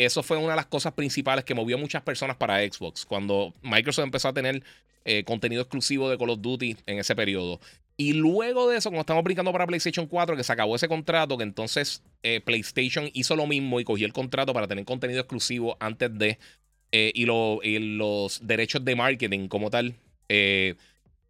eso 0.05 0.23
fue 0.23 0.38
una 0.38 0.51
de 0.51 0.55
las 0.55 0.65
cosas 0.65 0.93
principales 0.93 1.43
que 1.43 1.53
movió 1.53 1.75
a 1.75 1.79
muchas 1.79 2.01
personas 2.01 2.38
para 2.38 2.59
Xbox. 2.59 3.05
Cuando 3.05 3.53
Microsoft 3.62 4.05
empezó 4.05 4.29
a 4.29 4.33
tener 4.33 4.63
eh, 5.05 5.23
contenido 5.23 5.62
exclusivo 5.62 6.09
de 6.09 6.17
Call 6.17 6.29
of 6.29 6.41
Duty 6.41 6.77
en 6.85 6.99
ese 6.99 7.15
periodo. 7.15 7.59
Y 7.97 8.13
luego 8.13 8.69
de 8.69 8.77
eso, 8.77 8.89
cuando 8.89 9.01
estamos 9.01 9.23
brincando 9.23 9.51
para 9.51 9.67
PlayStation 9.67 10.07
4, 10.07 10.38
que 10.38 10.43
se 10.43 10.53
acabó 10.53 10.75
ese 10.75 10.88
contrato, 10.88 11.38
que 11.38 11.43
entonces 11.43 12.01
eh, 12.23 12.39
PlayStation 12.39 13.09
hizo 13.13 13.35
lo 13.35 13.45
mismo 13.45 13.79
y 13.79 13.83
cogió 13.83 14.05
el 14.05 14.13
contrato 14.13 14.53
para 14.53 14.67
tener 14.67 14.85
contenido 14.85 15.19
exclusivo 15.19 15.75
antes 15.79 16.17
de. 16.17 16.38
Eh, 16.91 17.12
y, 17.13 17.25
los 17.25 18.39
derechos 18.47 18.85
de 18.85 18.95
marketing 18.95 19.47
como 19.47 19.69
tal. 19.69 19.95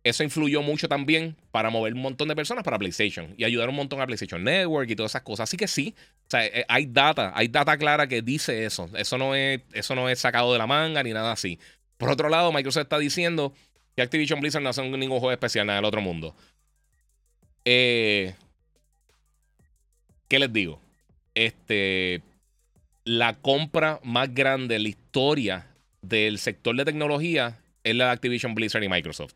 Eh, 0.03 0.09
eso 0.09 0.23
influyó 0.23 0.61
mucho 0.61 0.87
también 0.87 1.35
para 1.51 1.69
mover 1.69 1.93
un 1.93 2.01
montón 2.01 2.27
de 2.27 2.35
personas 2.35 2.63
para 2.63 2.79
PlayStation 2.79 3.33
y 3.37 3.43
ayudar 3.43 3.69
un 3.69 3.75
montón 3.75 4.01
a 4.01 4.05
PlayStation 4.05 4.43
Network 4.43 4.89
y 4.89 4.95
todas 4.95 5.11
esas 5.11 5.23
cosas. 5.23 5.49
Así 5.49 5.57
que 5.57 5.67
sí, 5.67 5.95
o 5.97 6.29
sea, 6.29 6.41
hay 6.67 6.85
data, 6.85 7.31
hay 7.35 7.47
data 7.47 7.77
clara 7.77 8.07
que 8.07 8.21
dice 8.21 8.65
eso. 8.65 8.89
Eso 8.95 9.17
no 9.17 9.35
es, 9.35 9.61
eso 9.73 9.95
no 9.95 10.09
es 10.09 10.19
sacado 10.19 10.51
de 10.53 10.59
la 10.59 10.67
manga 10.67 11.03
ni 11.03 11.11
nada 11.11 11.31
así. 11.31 11.59
Por 11.97 12.09
otro 12.09 12.29
lado, 12.29 12.51
Microsoft 12.51 12.83
está 12.83 12.97
diciendo 12.97 13.53
que 13.95 14.01
Activision 14.01 14.39
Blizzard 14.39 14.63
no 14.63 14.69
hace 14.69 14.81
ningún 14.81 15.19
juego 15.19 15.31
especial, 15.31 15.67
nada 15.67 15.77
del 15.77 15.85
otro 15.85 16.01
mundo. 16.01 16.35
Eh, 17.65 18.35
¿Qué 20.27 20.39
les 20.39 20.53
digo? 20.53 20.79
Este, 21.35 22.21
la 23.03 23.33
compra 23.33 23.99
más 24.03 24.33
grande 24.33 24.75
en 24.75 24.83
la 24.83 24.89
historia 24.89 25.67
del 26.01 26.37
sector 26.37 26.75
de 26.75 26.85
tecnología 26.85 27.59
es 27.83 27.95
la 27.95 28.05
de 28.05 28.11
Activision 28.11 28.55
Blizzard 28.55 28.83
y 28.83 28.89
Microsoft. 28.89 29.33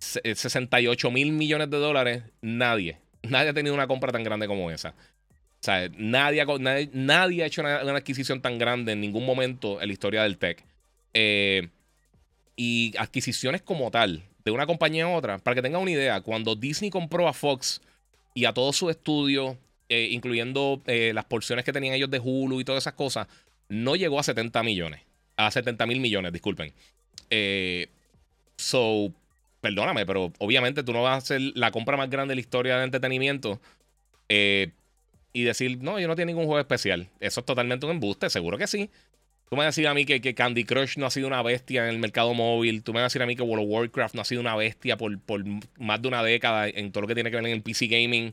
68 0.00 1.08
eh, 1.08 1.10
mil 1.10 1.32
millones 1.32 1.70
de 1.70 1.76
dólares, 1.76 2.22
nadie, 2.40 2.98
nadie 3.22 3.50
ha 3.50 3.54
tenido 3.54 3.74
una 3.74 3.86
compra 3.86 4.12
tan 4.12 4.24
grande 4.24 4.46
como 4.46 4.70
esa. 4.70 4.90
O 4.90 5.62
sea, 5.62 5.90
nadie, 5.96 6.44
nadie, 6.92 7.42
ha 7.42 7.46
hecho 7.46 7.60
una, 7.60 7.80
adquisición 7.80 8.40
tan 8.40 8.58
grande 8.58 8.92
en 8.92 9.00
ningún 9.00 9.26
momento 9.26 9.80
en 9.80 9.88
la 9.88 9.92
historia 9.92 10.22
del 10.22 10.38
tech. 10.38 10.64
Eh, 11.12 11.68
y 12.56 12.94
adquisiciones 12.98 13.60
como 13.60 13.90
tal, 13.90 14.22
de 14.44 14.50
una 14.50 14.66
compañía 14.66 15.04
a 15.04 15.08
otra, 15.08 15.38
para 15.38 15.54
que 15.54 15.62
tengan 15.62 15.82
una 15.82 15.90
idea, 15.90 16.22
cuando 16.22 16.56
Disney 16.56 16.90
compró 16.90 17.28
a 17.28 17.34
Fox 17.34 17.82
y 18.32 18.46
a 18.46 18.54
todos 18.54 18.76
sus 18.76 18.90
estudios, 18.90 19.56
eh, 19.90 20.08
incluyendo 20.12 20.82
las 20.86 21.24
porciones 21.26 21.64
que 21.64 21.72
tenían 21.72 21.94
ellos 21.94 22.10
de 22.10 22.20
Hulu 22.20 22.60
y 22.60 22.64
todas 22.64 22.82
esas 22.82 22.94
cosas, 22.94 23.26
no 23.68 23.96
llegó 23.96 24.18
a 24.18 24.22
70 24.22 24.62
millones. 24.62 25.02
A 25.36 25.50
70 25.50 25.86
mil 25.86 26.00
millones, 26.00 26.32
disculpen. 26.32 26.72
So, 28.56 29.12
perdóname, 29.60 30.06
pero 30.06 30.32
obviamente 30.38 30.82
tú 30.82 30.92
no 30.92 31.02
vas 31.02 31.14
a 31.14 31.16
hacer 31.16 31.40
la 31.54 31.70
compra 31.70 31.96
más 31.96 32.10
grande 32.10 32.32
de 32.32 32.36
la 32.36 32.40
historia 32.40 32.78
de 32.78 32.84
entretenimiento 32.84 33.60
y 35.32 35.42
decir, 35.42 35.78
no, 35.82 35.98
yo 35.98 36.08
no 36.08 36.16
tengo 36.16 36.26
ningún 36.26 36.46
juego 36.46 36.60
especial. 36.60 37.08
Eso 37.20 37.40
es 37.40 37.46
totalmente 37.46 37.86
un 37.86 37.92
embuste, 37.92 38.30
seguro 38.30 38.58
que 38.58 38.66
sí. 38.66 38.90
Tú 39.48 39.56
me 39.56 39.60
vas 39.60 39.66
a 39.66 39.68
decir 39.68 39.88
a 39.88 39.94
mí 39.94 40.04
que, 40.04 40.34
Candy 40.34 40.64
Crush 40.64 40.96
no 40.96 41.06
ha 41.06 41.10
sido 41.10 41.26
una 41.26 41.42
bestia 41.42 41.84
en 41.84 41.90
el 41.90 41.98
mercado 41.98 42.34
móvil. 42.34 42.82
Tú 42.84 42.92
me 42.92 43.00
vas 43.00 43.06
a 43.06 43.08
decir 43.08 43.22
a 43.22 43.26
mí 43.26 43.34
que 43.34 43.42
World 43.42 43.64
of 43.64 43.70
Warcraft 43.70 44.14
no 44.14 44.22
ha 44.22 44.24
sido 44.24 44.40
una 44.40 44.54
bestia 44.54 44.96
por, 44.96 45.18
por 45.20 45.44
más 45.76 46.00
de 46.00 46.08
una 46.08 46.22
década 46.22 46.68
en 46.68 46.92
todo 46.92 47.02
lo 47.02 47.08
que 47.08 47.14
tiene 47.14 47.30
que 47.30 47.36
ver 47.36 47.46
en 47.46 47.52
el 47.52 47.62
PC 47.62 47.88
Gaming. 47.88 48.32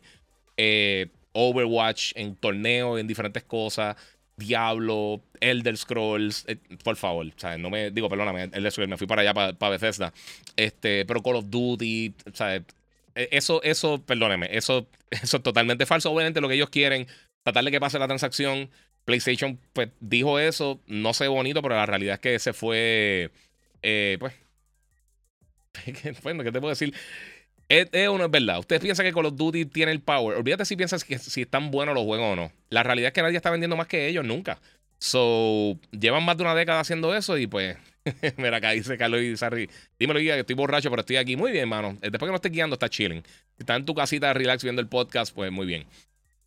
Eh, 0.57 1.07
Overwatch 1.33 2.13
en 2.15 2.35
torneos, 2.35 2.99
en 2.99 3.07
diferentes 3.07 3.43
cosas. 3.43 3.95
Diablo, 4.37 5.21
Elder 5.41 5.75
Scrolls, 5.75 6.45
eh, 6.47 6.57
por 6.83 6.95
favor, 6.95 7.25
¿sabes? 7.37 7.59
No 7.59 7.69
me 7.69 7.89
digo, 7.91 8.07
perdóname, 8.07 8.43
Elder 8.43 8.71
Scrolls, 8.71 8.89
me 8.89 8.97
fui 8.97 9.07
para 9.07 9.23
allá 9.23 9.33
para 9.33 9.71
Bethesda. 9.71 10.13
Este, 10.55 11.05
pero 11.05 11.23
Call 11.23 11.37
of 11.37 11.49
Duty, 11.49 12.13
¿sabes? 12.33 12.61
E, 13.15 13.29
eso, 13.31 13.61
eso, 13.63 13.99
perdóneme, 14.05 14.47
eso, 14.55 14.87
eso 15.09 15.37
es 15.37 15.43
totalmente 15.43 15.85
falso. 15.85 16.11
Obviamente 16.11 16.39
lo 16.39 16.47
que 16.47 16.55
ellos 16.55 16.69
quieren, 16.69 17.07
tratar 17.43 17.63
de 17.63 17.71
que 17.71 17.79
pase 17.79 17.99
la 17.99 18.07
transacción, 18.07 18.69
PlayStation 19.05 19.59
pues 19.73 19.89
dijo 19.99 20.39
eso, 20.39 20.81
no 20.85 21.13
sé 21.13 21.27
bonito, 21.27 21.61
pero 21.61 21.75
la 21.75 21.85
realidad 21.85 22.15
es 22.15 22.19
que 22.19 22.39
se 22.39 22.53
fue, 22.53 23.31
eh, 23.81 24.17
pues, 24.19 24.33
bueno, 26.23 26.43
¿qué 26.43 26.51
te 26.51 26.59
puedo 26.59 26.69
decir? 26.69 26.93
Es, 27.69 27.89
uno 28.09 28.25
es 28.25 28.31
verdad. 28.31 28.59
Ustedes 28.59 28.81
piensan 28.81 29.05
que 29.05 29.13
Call 29.13 29.25
of 29.25 29.35
Duty 29.35 29.65
tiene 29.65 29.91
el 29.91 30.01
power. 30.01 30.37
Olvídate 30.37 30.65
si 30.65 30.75
piensas 30.75 31.03
que 31.03 31.19
si 31.19 31.41
están 31.41 31.69
buenos 31.71 31.95
los 31.95 32.03
juegos 32.05 32.33
o 32.33 32.35
no. 32.35 32.51
La 32.69 32.83
realidad 32.83 33.07
es 33.07 33.13
que 33.13 33.21
nadie 33.21 33.37
está 33.37 33.49
vendiendo 33.49 33.75
más 33.75 33.87
que 33.87 34.07
ellos 34.07 34.23
nunca. 34.23 34.59
So, 34.99 35.77
llevan 35.91 36.23
más 36.23 36.37
de 36.37 36.43
una 36.43 36.55
década 36.55 36.79
haciendo 36.79 37.15
eso 37.15 37.37
y 37.37 37.45
pues, 37.45 37.77
mira, 38.37 38.57
acá 38.57 38.71
dice 38.71 38.97
Carlos 38.97 39.21
Izarri. 39.21 39.69
Dímelo, 39.99 40.19
guía, 40.19 40.35
que 40.35 40.41
estoy 40.41 40.55
borracho, 40.55 40.89
pero 40.89 41.01
estoy 41.01 41.17
aquí. 41.17 41.35
Muy 41.35 41.51
bien, 41.51 41.63
hermano. 41.63 41.97
Después 42.01 42.21
que 42.21 42.27
no 42.27 42.35
estés 42.35 42.51
guiando, 42.51 42.75
está 42.75 42.89
chilling. 42.89 43.23
Estás 43.59 43.77
en 43.77 43.85
tu 43.85 43.93
casita 43.93 44.33
relax 44.33 44.63
viendo 44.63 44.81
el 44.81 44.87
podcast, 44.87 45.33
pues 45.33 45.51
muy 45.51 45.65
bien. 45.65 45.85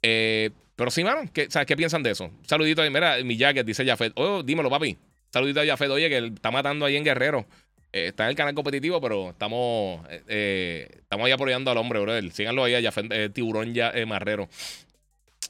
Eh, 0.02 0.50
pero 0.74 0.90
sí, 0.90 1.04
mano, 1.04 1.30
¿qué, 1.33 1.50
¿sabes 1.50 1.66
qué 1.66 1.76
piensan 1.76 2.02
de 2.02 2.11
eso? 2.11 2.30
Saludito 2.46 2.80
ahí, 2.80 2.90
mira, 2.90 3.18
mi 3.22 3.37
jacket, 3.37 3.66
dice 3.66 3.85
Jafet. 3.85 4.12
Oh, 4.16 4.42
dímelo, 4.42 4.70
papi. 4.70 4.96
Saludito 5.30 5.61
a 5.61 5.66
Jafet, 5.66 5.90
oye, 5.90 6.09
que 6.09 6.18
está 6.28 6.50
matando 6.50 6.87
ahí 6.87 6.96
en 6.96 7.04
Guerrero. 7.04 7.46
Eh, 7.92 8.09
está 8.09 8.24
en 8.24 8.31
el 8.31 8.37
canal 8.37 8.55
competitivo, 8.55 9.00
pero 9.00 9.31
estamos, 9.31 10.07
eh, 10.09 10.22
eh, 10.29 10.88
estamos 10.98 11.26
ahí 11.26 11.33
apoyando 11.33 11.70
al 11.70 11.79
hombre, 11.79 12.00
brother. 12.00 12.31
Síganlo 12.33 12.64
ahí 12.64 12.74
a 12.74 12.83
Jafet, 12.83 13.33
tiburón 13.33 13.74
ya 13.74 13.92
marrero. 14.07 14.48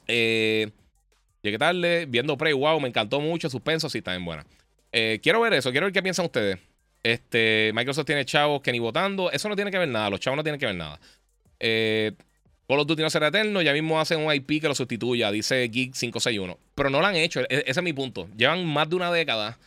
llegué 0.07 1.57
tarde, 1.57 2.05
viendo 2.07 2.37
Prey, 2.37 2.53
wow, 2.53 2.79
me 2.79 2.87
encantó 2.87 3.19
mucho, 3.19 3.49
suspenso, 3.49 3.89
sí, 3.89 4.01
bien 4.01 4.25
buena. 4.25 4.45
quiero 4.91 5.41
ver 5.41 5.53
eso, 5.53 5.71
quiero 5.71 5.85
ver 5.85 5.93
qué 5.93 6.03
piensan 6.03 6.25
ustedes. 6.25 6.57
Este, 7.03 7.71
Microsoft 7.73 8.05
tiene 8.05 8.25
chavos 8.25 8.61
que 8.61 8.71
ni 8.71 8.79
votando, 8.79 9.31
eso 9.31 9.49
no 9.49 9.55
tiene 9.55 9.71
que 9.71 9.77
ver 9.77 9.87
nada, 9.87 10.09
los 10.09 10.19
chavos 10.19 10.37
no 10.37 10.43
tienen 10.43 10.59
que 10.59 10.67
ver 10.67 10.75
nada. 10.75 10.99
Eh, 11.59 12.11
Call 12.67 12.79
of 12.79 12.87
Duty 12.87 13.01
no 13.01 13.09
será 13.09 13.27
eterno, 13.27 13.61
ya 13.61 13.73
mismo 13.73 13.99
hacen 13.99 14.19
un 14.19 14.33
IP 14.33 14.61
que 14.61 14.67
lo 14.67 14.75
sustituya, 14.75 15.31
dice 15.31 15.61
Geek 15.67 15.93
561. 15.93 16.57
Pero 16.75 16.89
no 16.89 17.01
lo 17.01 17.07
han 17.07 17.15
hecho, 17.15 17.41
e-, 17.41 17.45
ese 17.49 17.79
es 17.79 17.83
mi 17.83 17.93
punto. 17.93 18.29
Llevan 18.37 18.65
más 18.65 18.89
de 18.89 18.95
una 18.95 19.11
década 19.11 19.57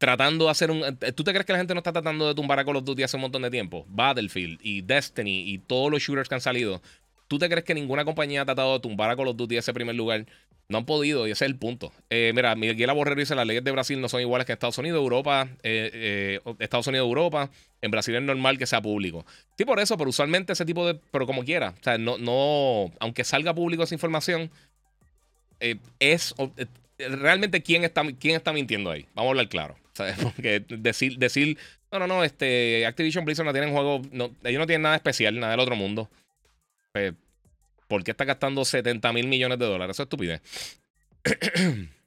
tratando 0.00 0.46
de 0.46 0.50
hacer 0.50 0.70
un. 0.70 0.82
Eh, 0.82 1.12
¿Tú 1.12 1.22
te 1.22 1.30
crees 1.30 1.44
que 1.44 1.52
la 1.52 1.58
gente 1.58 1.74
no 1.74 1.80
está 1.80 1.92
tratando 1.92 2.26
de 2.26 2.34
tumbar 2.34 2.58
a 2.58 2.64
Call 2.64 2.76
of 2.76 2.84
Duty 2.84 3.02
hace 3.02 3.18
un 3.18 3.20
montón 3.20 3.42
de 3.42 3.50
tiempo? 3.50 3.84
Battlefield 3.86 4.58
y 4.62 4.80
Destiny 4.80 5.42
y 5.50 5.58
todos 5.58 5.90
los 5.90 6.02
shooters 6.02 6.26
que 6.26 6.34
han 6.34 6.40
salido. 6.40 6.80
¿Tú 7.28 7.38
te 7.38 7.48
crees 7.50 7.64
que 7.64 7.74
ninguna 7.74 8.04
compañía 8.06 8.40
ha 8.42 8.44
tratado 8.46 8.72
de 8.72 8.80
tumbar 8.80 9.10
a 9.10 9.16
Call 9.16 9.28
of 9.28 9.36
Duty 9.36 9.58
ese 9.58 9.74
primer 9.74 9.94
lugar? 9.94 10.24
No 10.68 10.78
han 10.78 10.86
podido 10.86 11.28
y 11.28 11.32
ese 11.32 11.44
es 11.44 11.50
el 11.50 11.58
punto. 11.58 11.92
Eh, 12.08 12.32
mira, 12.34 12.54
Miguel 12.54 12.88
Aborrero 12.88 13.20
dice: 13.20 13.34
las 13.34 13.46
leyes 13.46 13.62
de 13.62 13.70
Brasil 13.72 14.00
no 14.00 14.08
son 14.08 14.22
iguales 14.22 14.46
que 14.46 14.54
Estados 14.54 14.78
Unidos, 14.78 15.02
Europa, 15.02 15.48
eh, 15.62 16.40
eh, 16.42 16.54
Estados 16.60 16.86
Unidos, 16.86 17.06
Europa. 17.06 17.50
En 17.82 17.90
Brasil 17.90 18.14
es 18.14 18.22
normal 18.22 18.56
que 18.56 18.66
sea 18.66 18.80
público. 18.80 19.26
Sí, 19.58 19.66
por 19.66 19.80
eso, 19.80 19.98
pero 19.98 20.08
usualmente 20.08 20.54
ese 20.54 20.64
tipo 20.64 20.86
de. 20.86 20.94
Pero 20.94 21.26
como 21.26 21.44
quiera. 21.44 21.74
O 21.78 21.84
sea, 21.84 21.98
no, 21.98 22.16
no. 22.16 22.90
Aunque 23.00 23.22
salga 23.22 23.54
público 23.54 23.82
esa 23.82 23.94
información, 23.94 24.50
es. 25.98 26.34
realmente, 26.96 27.62
¿quién 27.62 27.84
está, 27.84 28.02
¿quién 28.18 28.36
está 28.36 28.54
mintiendo 28.54 28.90
ahí? 28.90 29.04
Vamos 29.14 29.28
a 29.28 29.30
hablar 29.32 29.48
claro. 29.50 29.76
Porque 30.22 30.64
decir, 30.68 31.16
decir 31.18 31.58
no, 31.92 31.98
no, 31.98 32.06
no, 32.06 32.24
este, 32.24 32.86
Activision 32.86 33.24
Blizzard 33.24 33.46
no 33.46 33.52
tienen 33.52 33.72
juego, 33.72 34.02
no, 34.12 34.34
ellos 34.44 34.60
no 34.60 34.66
tienen 34.66 34.82
nada 34.82 34.96
especial, 34.96 35.38
nada 35.38 35.52
del 35.52 35.60
otro 35.60 35.76
mundo. 35.76 36.08
Pues, 36.92 37.14
¿Por 37.88 38.04
qué 38.04 38.12
está 38.12 38.24
gastando 38.24 38.64
70 38.64 39.12
mil 39.12 39.26
millones 39.26 39.58
de 39.58 39.66
dólares? 39.66 39.96
Eso 39.96 40.02
es 40.02 40.06
estupidez. 40.06 40.40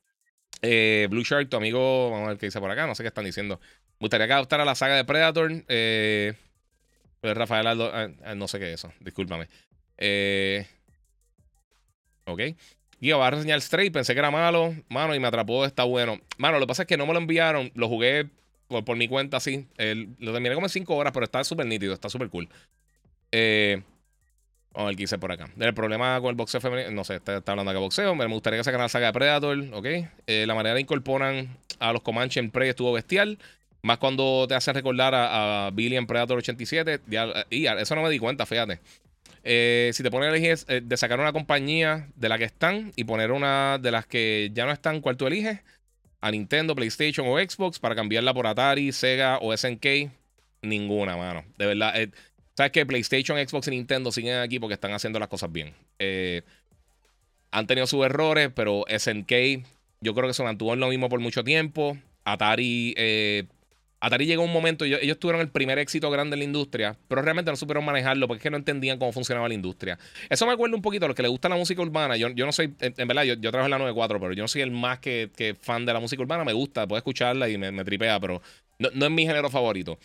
Eh, 0.66 1.08
Blue 1.10 1.24
Shark, 1.24 1.50
tu 1.50 1.58
amigo, 1.58 2.10
vamos 2.10 2.26
a 2.26 2.30
ver 2.30 2.38
qué 2.38 2.46
dice 2.46 2.62
por 2.62 2.72
acá, 2.72 2.88
no 2.88 2.96
sé 2.96 3.04
qué 3.04 3.10
están 3.10 3.26
diciendo. 3.26 3.60
Me 4.00 4.06
gustaría 4.06 4.28
que 4.28 4.32
adoptara 4.34 4.64
la 4.64 4.76
saga 4.76 4.96
de 4.96 5.04
Predator. 5.04 5.52
Eh, 5.68 6.36
pues, 7.20 7.36
Rafael 7.36 7.68
Aldo, 7.68 7.91
ah, 7.94 8.10
ah, 8.24 8.34
no 8.34 8.48
sé 8.48 8.60
qué 8.60 8.72
es 8.72 8.76
eso, 8.76 8.94
discúlpame. 9.02 9.50
Eh, 9.98 10.66
ok. 12.24 12.41
Guía, 13.04 13.18
va 13.18 13.28
a 13.28 13.32
reseñar 13.32 13.60
Stray, 13.62 13.89
pensé 13.89 14.14
que 14.14 14.20
era 14.20 14.32
malo, 14.32 14.74
mano, 14.88 15.14
y 15.14 15.20
me 15.20 15.28
atrapó, 15.28 15.66
está 15.66 15.84
bueno. 15.84 16.22
Mano, 16.38 16.58
lo 16.58 16.66
que 16.66 16.70
pasa 16.70 16.84
es 16.84 16.88
que 16.88 16.95
no 16.95 17.06
me 17.06 17.12
lo 17.12 17.20
enviaron, 17.20 17.70
lo 17.76 17.89
jugué 17.89 18.30
por, 18.68 18.95
mi 18.95 19.10
cuenta 19.10 19.38
así. 19.38 19.68
lo 19.78 20.32
terminé 20.32 20.56
como 20.56 20.68
en 20.68 20.70
5 20.70 20.95
horas, 20.95 21.12
pero 21.12 21.26
está 21.26 21.43
súper 21.43 21.66
nítido, 21.66 21.93
está 21.93 22.10
súper 22.10 22.30
cool. 22.30 22.47
Eh, 23.34 23.82
Vamos 24.74 24.86
a 24.86 24.88
ver 24.88 24.95
qué 24.95 25.04
hice 25.04 25.20
por 25.20 25.32
acá. 25.32 25.49
El 25.60 25.74
problema 25.74 26.20
con 26.20 26.30
el 26.30 26.36
boxeo 26.36 26.60
femenino, 26.60 26.89
no 26.91 27.04
sé, 27.04 27.16
está, 27.16 27.43
hablando 27.45 27.72
de 27.72 27.78
boxeo. 27.78 28.16
Me 28.16 28.26
gustaría 28.26 28.58
que 28.60 28.64
sacaran 28.64 28.86
la 28.86 28.89
saga 28.89 29.08
de 29.08 29.14
Predator, 29.14 29.58
¿ok? 29.72 29.86
Eh, 30.26 30.45
la 30.47 30.56
manera 30.56 30.74
de 30.74 30.82
incorporan 30.82 31.58
a 31.80 31.93
los 31.93 32.01
Comanche 32.01 32.39
en 32.39 32.49
Prey 32.49 32.70
estuvo 32.70 32.91
bestial. 32.91 33.38
Más 33.84 33.99
cuando 33.99 34.45
te 34.47 34.56
hace 34.56 34.74
recordar 34.74 35.14
a, 35.14 35.70
Billy 35.74 35.95
en 35.95 36.08
Predator 36.08 36.38
87. 36.38 37.01
y 37.51 37.66
eso 37.68 37.95
no 37.95 38.01
me 38.01 38.10
di 38.10 38.18
cuenta, 38.18 38.45
fíjate. 38.45 38.80
Eh, 39.44 39.91
si 39.94 40.04
te 40.04 40.10
pones 40.10 40.28
a 40.28 40.36
elegir 40.36 40.58
eh, 40.68 40.82
de 40.84 40.98
sacar 40.98 41.20
una 41.20 41.34
compañía 41.34 42.08
de 42.16 42.30
la 42.30 42.38
que 42.38 42.46
están 42.46 42.94
y 42.96 43.04
poner 43.04 43.32
una 43.32 43.78
de 43.78 43.91
las 43.91 44.06
que 44.06 44.52
ya 44.54 44.66
no 44.66 44.72
están, 44.72 45.02
¿cuál 45.02 45.18
tú 45.18 45.28
eliges? 45.28 45.60
A 46.22 46.32
Nintendo, 46.32 46.76
PlayStation 46.76 47.28
o 47.28 47.38
Xbox 47.38 47.80
para 47.80 47.96
cambiarla 47.96 48.34
por 48.34 48.48
Atari, 48.48 48.91
Sega 48.91 49.39
o 49.39 49.56
SNK. 49.56 50.12
Ninguna, 50.62 51.18
mano. 51.18 51.44
De 51.58 51.66
verdad. 51.66 51.94
Sabes 52.56 52.72
que 52.72 52.86
PlayStation, 52.86 53.38
Xbox 53.38 53.68
y 53.68 53.72
Nintendo 53.72 54.12
siguen 54.12 54.38
aquí 54.38 54.60
porque 54.60 54.76
están 54.76 54.94
haciendo 54.94 55.20
las 55.20 55.28
cosas 55.28 55.52
bien. 55.52 55.74
Eh, 55.98 56.44
han 57.52 57.66
tenido 57.66 57.88
sus 57.88 58.06
errores, 58.06 58.52
pero 58.54 58.86
SNK 58.88 59.66
yo 60.02 60.14
creo 60.14 60.28
que 60.28 60.34
se 60.34 60.44
mantuvo 60.44 60.74
en 60.74 60.80
lo 60.80 60.89
mismo 60.89 61.10
por 61.10 61.20
mucho 61.20 61.44
tiempo. 61.44 61.98
Atari, 62.26 62.94
eh, 62.96 63.46
Atari 64.04 64.26
llegó 64.26 64.43
un 64.43 64.51
momento, 64.51 64.84
ellos, 64.84 64.99
ellos, 65.01 65.18
tuvieron 65.18 65.39
el 65.39 65.47
primer 65.47 65.80
éxito 65.80 66.12
grande 66.12 66.34
en 66.34 66.39
la 66.39 66.43
industria, 66.43 66.97
pero 67.08 67.22
realmente 67.22 67.49
no 67.49 67.56
supieron 67.56 67.86
manejarlo 67.86 68.28
porque 68.28 68.39
es 68.39 68.43
que 68.43 68.49
no 68.49 68.58
entendían 68.58 68.99
cómo 68.99 69.14
funcionaba 69.14 69.47
la 69.47 69.54
industria. 69.54 69.97
Eso 70.30 70.45
me 70.45 70.51
acuerda 70.51 70.76
un 70.76 70.82
poquito 70.82 71.06
a 71.06 71.08
los 71.08 71.16
que 71.16 71.22
les 71.22 71.32
gusta 71.32 71.47
la 71.47 71.56
música 71.56 71.82
urbana. 71.82 72.18
Yo, 72.18 72.28
yo 72.32 72.45
no 72.45 72.51
soy, 72.51 72.76
en, 72.82 73.08
verdad, 73.08 73.24
yo, 73.24 73.39
trabajo 73.39 73.68
en 73.68 73.72
la 73.72 73.78
94, 73.78 74.20
pero 74.20 74.34
yo 74.34 74.43
no 74.43 74.49
soy 74.49 74.62
el 74.62 74.72
más 74.72 74.99
que, 74.99 75.56
fan 75.62 75.86
de 75.86 75.93
la 75.93 76.01
música 76.01 76.22
urbana. 76.22 76.43
Me 76.43 76.51
gusta, 76.51 76.86
puedo 76.86 76.97
escucharla 76.97 77.47
y 77.47 77.58
me, 77.58 77.72
tripea, 77.86 78.20
pero 78.20 78.41
no, 78.78 78.89
no, 78.93 79.06
es 79.06 79.12
mi 79.12 79.26
género 79.26 79.49
favorito. 79.49 79.97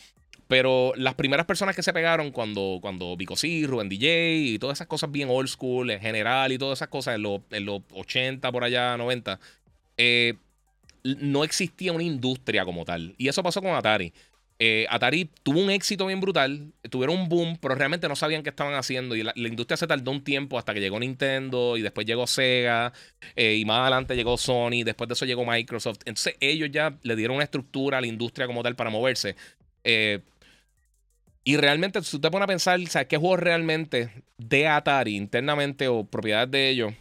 Pero 0.46 0.92
las 0.94 1.14
primeras 1.14 1.46
personas 1.46 1.74
que 1.74 1.82
se 1.82 1.92
pegaron 1.92 2.30
cuando, 2.30 2.78
cuando 2.80 3.16
Vico 3.16 3.34
C, 3.34 3.64
Rubén 3.66 3.88
DJ 3.88 4.36
y 4.36 4.58
todas 4.60 4.78
esas 4.78 4.86
cosas 4.86 5.10
bien 5.10 5.28
old 5.28 5.48
school, 5.48 5.90
en 5.90 5.98
general 5.98 6.52
y 6.52 6.58
todas 6.58 6.78
esas 6.78 6.88
cosas 6.88 7.16
en 7.16 7.22
los, 7.22 7.40
en 7.50 7.66
los 7.66 7.82
80 7.92 8.52
por 8.52 8.62
allá, 8.62 8.96
90, 8.96 9.40
eh, 9.96 10.34
no 11.20 11.44
existía 11.44 11.92
una 11.92 12.02
industria 12.02 12.64
como 12.64 12.84
tal. 12.84 13.14
Y 13.18 13.28
eso 13.28 13.42
pasó 13.42 13.60
con 13.62 13.74
Atari. 13.74 14.12
Eh, 14.60 14.86
Atari 14.90 15.30
tuvo 15.44 15.60
un 15.60 15.70
éxito 15.70 16.06
bien 16.06 16.20
brutal, 16.20 16.72
tuvieron 16.90 17.16
un 17.16 17.28
boom, 17.28 17.58
pero 17.60 17.76
realmente 17.76 18.08
no 18.08 18.16
sabían 18.16 18.42
qué 18.42 18.50
estaban 18.50 18.74
haciendo. 18.74 19.14
Y 19.14 19.22
la, 19.22 19.32
industria 19.36 19.76
se 19.76 19.86
tardó 19.86 20.10
un 20.10 20.24
tiempo 20.24 20.58
hasta 20.58 20.74
que 20.74 20.80
llegó 20.80 20.98
Nintendo 20.98 21.76
y 21.76 21.82
después 21.82 22.06
llegó 22.06 22.26
Sega 22.26 22.92
eh, 23.36 23.54
y 23.54 23.64
más 23.64 23.80
adelante 23.82 24.16
llegó 24.16 24.36
Sony, 24.36 24.82
después 24.84 25.06
de 25.08 25.14
eso 25.14 25.26
llegó 25.26 25.44
Microsoft. 25.44 25.98
Entonces 26.06 26.34
ellos 26.40 26.70
ya 26.72 26.98
le 27.02 27.14
dieron 27.14 27.36
una 27.36 27.44
estructura 27.44 27.98
a 27.98 28.00
la 28.00 28.08
industria 28.08 28.46
como 28.48 28.62
tal 28.64 28.74
para 28.74 28.90
moverse. 28.90 29.36
Eh, 29.84 30.20
y 31.44 31.56
realmente, 31.56 32.02
si 32.02 32.16
usted 32.16 32.30
pone 32.30 32.44
a 32.44 32.48
pensar, 32.48 32.84
¿sabes 32.88 33.08
qué 33.08 33.16
juegos 33.16 33.40
realmente 33.40 34.10
de 34.36 34.66
Atari 34.66 35.16
internamente 35.16 35.88
o 35.88 36.04
propiedades 36.04 36.50
de 36.50 36.68
ellos, 36.68 36.94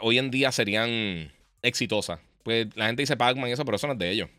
hoy 0.00 0.18
en 0.18 0.30
día 0.30 0.52
serían 0.52 1.32
exitosas? 1.62 2.20
Pues 2.48 2.66
la 2.76 2.86
gente 2.86 3.02
dice 3.02 3.14
Pac-Man 3.14 3.50
y 3.50 3.52
eso, 3.52 3.62
pero 3.66 3.76
eso 3.76 3.86
no 3.88 3.92
es 3.92 3.98
de 3.98 4.10
ellos. 4.10 4.30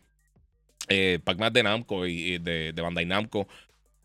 Eh, 0.88 1.20
Pac-Man 1.22 1.52
de 1.52 1.62
Namco 1.62 2.04
y, 2.08 2.38
de, 2.38 2.72
de, 2.72 2.82
Bandai 2.82 3.06
Namco. 3.06 3.46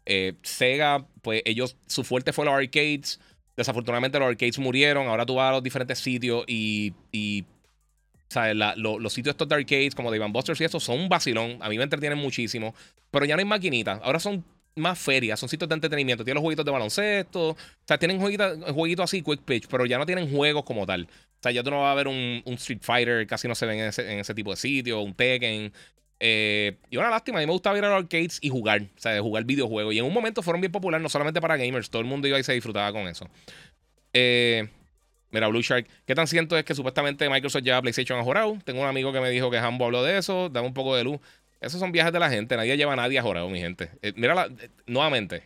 Eh, 0.05 0.35
Sega, 0.43 1.07
pues 1.23 1.41
ellos, 1.43 1.75
su 1.87 2.03
fuerte 2.03 2.31
fue 2.31 2.45
los 2.45 2.53
arcades. 2.53 3.19
Desafortunadamente 3.57 4.19
los 4.19 4.27
arcades 4.27 4.59
murieron. 4.59 5.07
Ahora 5.07 5.25
tú 5.25 5.33
vas 5.33 5.49
a 5.49 5.53
los 5.53 5.63
diferentes 5.63 5.97
sitios 5.97 6.43
y, 6.45 6.93
y 7.11 7.45
¿sabes? 8.27 8.55
los 8.77 9.11
sitios 9.11 9.33
estos 9.33 9.49
de 9.49 9.55
arcades 9.55 9.95
como 9.95 10.11
de 10.11 10.19
Van 10.19 10.31
Busters 10.31 10.61
y 10.61 10.65
eso 10.65 10.79
son 10.79 10.99
un 10.99 11.09
vacilón. 11.09 11.57
A 11.61 11.69
mí 11.69 11.77
me 11.79 11.83
entretienen 11.83 12.19
muchísimo. 12.19 12.75
Pero 13.09 13.25
ya 13.25 13.35
no 13.35 13.39
hay 13.39 13.45
maquinitas. 13.45 13.99
Ahora 14.03 14.19
son 14.19 14.45
más 14.75 14.99
ferias, 14.99 15.39
son 15.39 15.49
sitios 15.49 15.69
de 15.69 15.75
entretenimiento. 15.75 16.23
Tienen 16.23 16.35
los 16.35 16.41
jueguitos 16.41 16.65
de 16.65 16.71
baloncesto. 16.71 17.49
O 17.49 17.57
sea, 17.85 17.97
tienen 17.97 18.19
jueguitos, 18.19 19.03
así, 19.03 19.21
quick 19.21 19.41
pitch, 19.41 19.67
pero 19.67 19.85
ya 19.85 19.97
no 19.97 20.05
tienen 20.05 20.29
juegos 20.31 20.63
como 20.63 20.85
tal. 20.85 21.03
O 21.03 21.41
sea, 21.41 21.51
ya 21.51 21.63
tú 21.63 21.71
no 21.71 21.81
vas 21.81 21.91
a 21.91 21.95
ver 21.95 22.07
un, 22.07 22.43
Street 22.45 22.81
Fighter, 22.81 23.25
casi 23.27 23.47
no 23.47 23.55
se 23.55 23.65
ven 23.65 23.79
en 23.79 24.19
ese, 24.19 24.33
tipo 24.33 24.51
de 24.51 24.57
sitios, 24.57 25.03
un 25.03 25.13
Tekken. 25.13 25.71
Eh, 26.19 26.77
y 26.89 26.97
una 26.97 27.09
lástima, 27.09 27.39
a 27.39 27.41
mí 27.41 27.45
me 27.45 27.53
gustaba 27.53 27.77
ir 27.77 27.83
a 27.83 27.89
los 27.89 28.03
arcades 28.03 28.39
y 28.41 28.49
jugar, 28.49 28.81
o 28.81 28.99
sea, 28.99 29.21
jugar 29.21 29.43
videojuegos. 29.43 29.93
Y 29.93 29.99
en 29.99 30.05
un 30.05 30.13
momento 30.13 30.41
fueron 30.41 30.61
bien 30.61 30.71
populares, 30.71 31.03
no 31.03 31.09
solamente 31.09 31.41
para 31.41 31.57
gamers, 31.57 31.89
todo 31.89 32.01
el 32.01 32.07
mundo 32.07 32.27
iba 32.27 32.39
y 32.39 32.43
se 32.43 32.53
disfrutaba 32.53 32.91
con 32.91 33.07
eso. 33.07 33.29
Eh, 34.13 34.67
mira, 35.31 35.47
Blue 35.47 35.61
Shark, 35.61 35.87
¿qué 36.05 36.15
tan 36.15 36.27
cierto 36.27 36.57
es 36.57 36.63
que 36.63 36.73
supuestamente 36.73 37.29
Microsoft 37.29 37.63
lleva 37.63 37.81
PlayStation 37.81 38.19
a 38.19 38.23
Jorau? 38.23 38.59
Tengo 38.63 38.81
un 38.81 38.87
amigo 38.87 39.11
que 39.11 39.19
me 39.19 39.29
dijo 39.29 39.51
que 39.51 39.57
Hambo 39.57 39.85
habló 39.85 40.03
de 40.03 40.17
eso, 40.17 40.49
dame 40.49 40.67
un 40.67 40.73
poco 40.73 40.95
de 40.95 41.03
luz. 41.03 41.19
Esos 41.61 41.79
son 41.79 41.91
viajes 41.91 42.13
de 42.13 42.19
la 42.19 42.29
gente. 42.29 42.55
Nadie 42.55 42.77
lleva 42.77 42.93
a 42.93 42.95
nadie 42.95 43.19
a 43.19 43.21
jorado, 43.21 43.49
mi 43.49 43.59
gente. 43.59 43.89
Eh, 44.01 44.13
mira, 44.15 44.35
la, 44.35 44.45
eh, 44.45 44.69
nuevamente, 44.85 45.43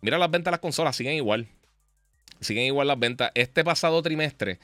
mira 0.00 0.18
las 0.18 0.30
ventas 0.30 0.46
de 0.46 0.50
las 0.52 0.60
consolas. 0.60 0.96
Siguen 0.96 1.14
igual. 1.14 1.46
Siguen 2.40 2.64
igual 2.64 2.88
las 2.88 2.98
ventas. 2.98 3.30
Este 3.34 3.64
pasado 3.64 4.02
trimestre, 4.02 4.58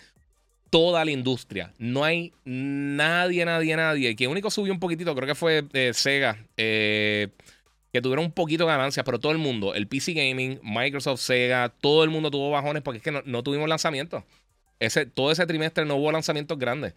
toda 0.68 1.04
la 1.04 1.10
industria. 1.10 1.72
No 1.78 2.04
hay 2.04 2.32
nadie, 2.44 3.44
nadie, 3.44 3.76
nadie. 3.76 4.16
Que 4.16 4.28
único 4.28 4.50
subió 4.50 4.72
un 4.72 4.80
poquitito, 4.80 5.14
creo 5.14 5.26
que 5.26 5.34
fue 5.34 5.64
eh, 5.72 5.92
Sega. 5.94 6.38
que 6.56 7.30
tuvieron 8.02 8.26
un 8.26 8.32
poquito 8.32 8.64
de 8.64 8.72
ganancias, 8.72 9.04
pero 9.04 9.18
todo 9.18 9.32
el 9.32 9.38
mundo, 9.38 9.74
el 9.74 9.86
PC 9.86 10.12
Gaming, 10.12 10.60
Microsoft, 10.62 11.20
Sega, 11.20 11.68
todo 11.68 12.04
el 12.04 12.10
mundo 12.10 12.30
tuvo 12.30 12.50
bajones 12.50 12.82
porque 12.82 12.98
es 12.98 13.02
que 13.02 13.12
no, 13.12 13.22
no 13.24 13.42
tuvimos 13.42 13.68
lanzamientos. 13.68 14.24
Ese, 14.80 15.06
todo 15.06 15.30
ese 15.30 15.46
trimestre 15.46 15.84
no 15.84 15.96
hubo 15.96 16.10
lanzamientos 16.10 16.58
grandes. 16.58 16.94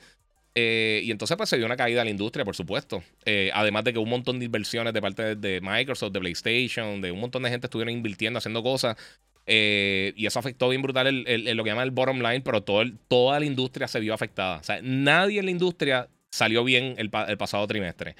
Eh, 0.55 1.01
y 1.03 1.11
entonces 1.11 1.35
pues 1.35 1.49
se 1.49 1.57
dio 1.57 1.65
una 1.65 1.75
caída 1.75 2.01
a 2.01 2.05
la 2.05 2.11
industria, 2.11 2.45
por 2.45 2.55
supuesto. 2.55 3.03
Eh, 3.25 3.51
además 3.53 3.83
de 3.83 3.93
que 3.93 3.99
un 3.99 4.09
montón 4.09 4.39
de 4.39 4.45
inversiones 4.45 4.93
de 4.93 5.01
parte 5.01 5.35
de, 5.35 5.61
Microsoft, 5.61 6.11
de 6.11 6.19
PlayStation, 6.19 7.01
de 7.01 7.11
un 7.11 7.19
montón 7.19 7.43
de 7.43 7.49
gente 7.49 7.67
estuvieron 7.67 7.93
invirtiendo, 7.93 8.37
haciendo 8.37 8.61
cosas. 8.61 8.97
Eh, 9.45 10.13
y 10.15 10.25
eso 10.25 10.39
afectó 10.39 10.69
bien 10.69 10.81
brutal 10.81 11.07
el, 11.07 11.57
lo 11.57 11.63
que 11.63 11.69
llama 11.69 11.83
el 11.83 11.91
bottom 11.91 12.19
line, 12.21 12.41
pero 12.41 12.63
todo 12.63 12.83
toda 13.07 13.39
la 13.39 13.45
industria 13.45 13.87
se 13.87 13.99
vio 13.99 14.13
afectada. 14.13 14.57
O 14.59 14.63
sea, 14.63 14.79
nadie 14.81 15.39
en 15.39 15.45
la 15.45 15.51
industria 15.51 16.07
salió 16.29 16.63
bien 16.63 16.95
el, 16.97 17.09
pasado 17.09 17.65
trimestre. 17.67 18.15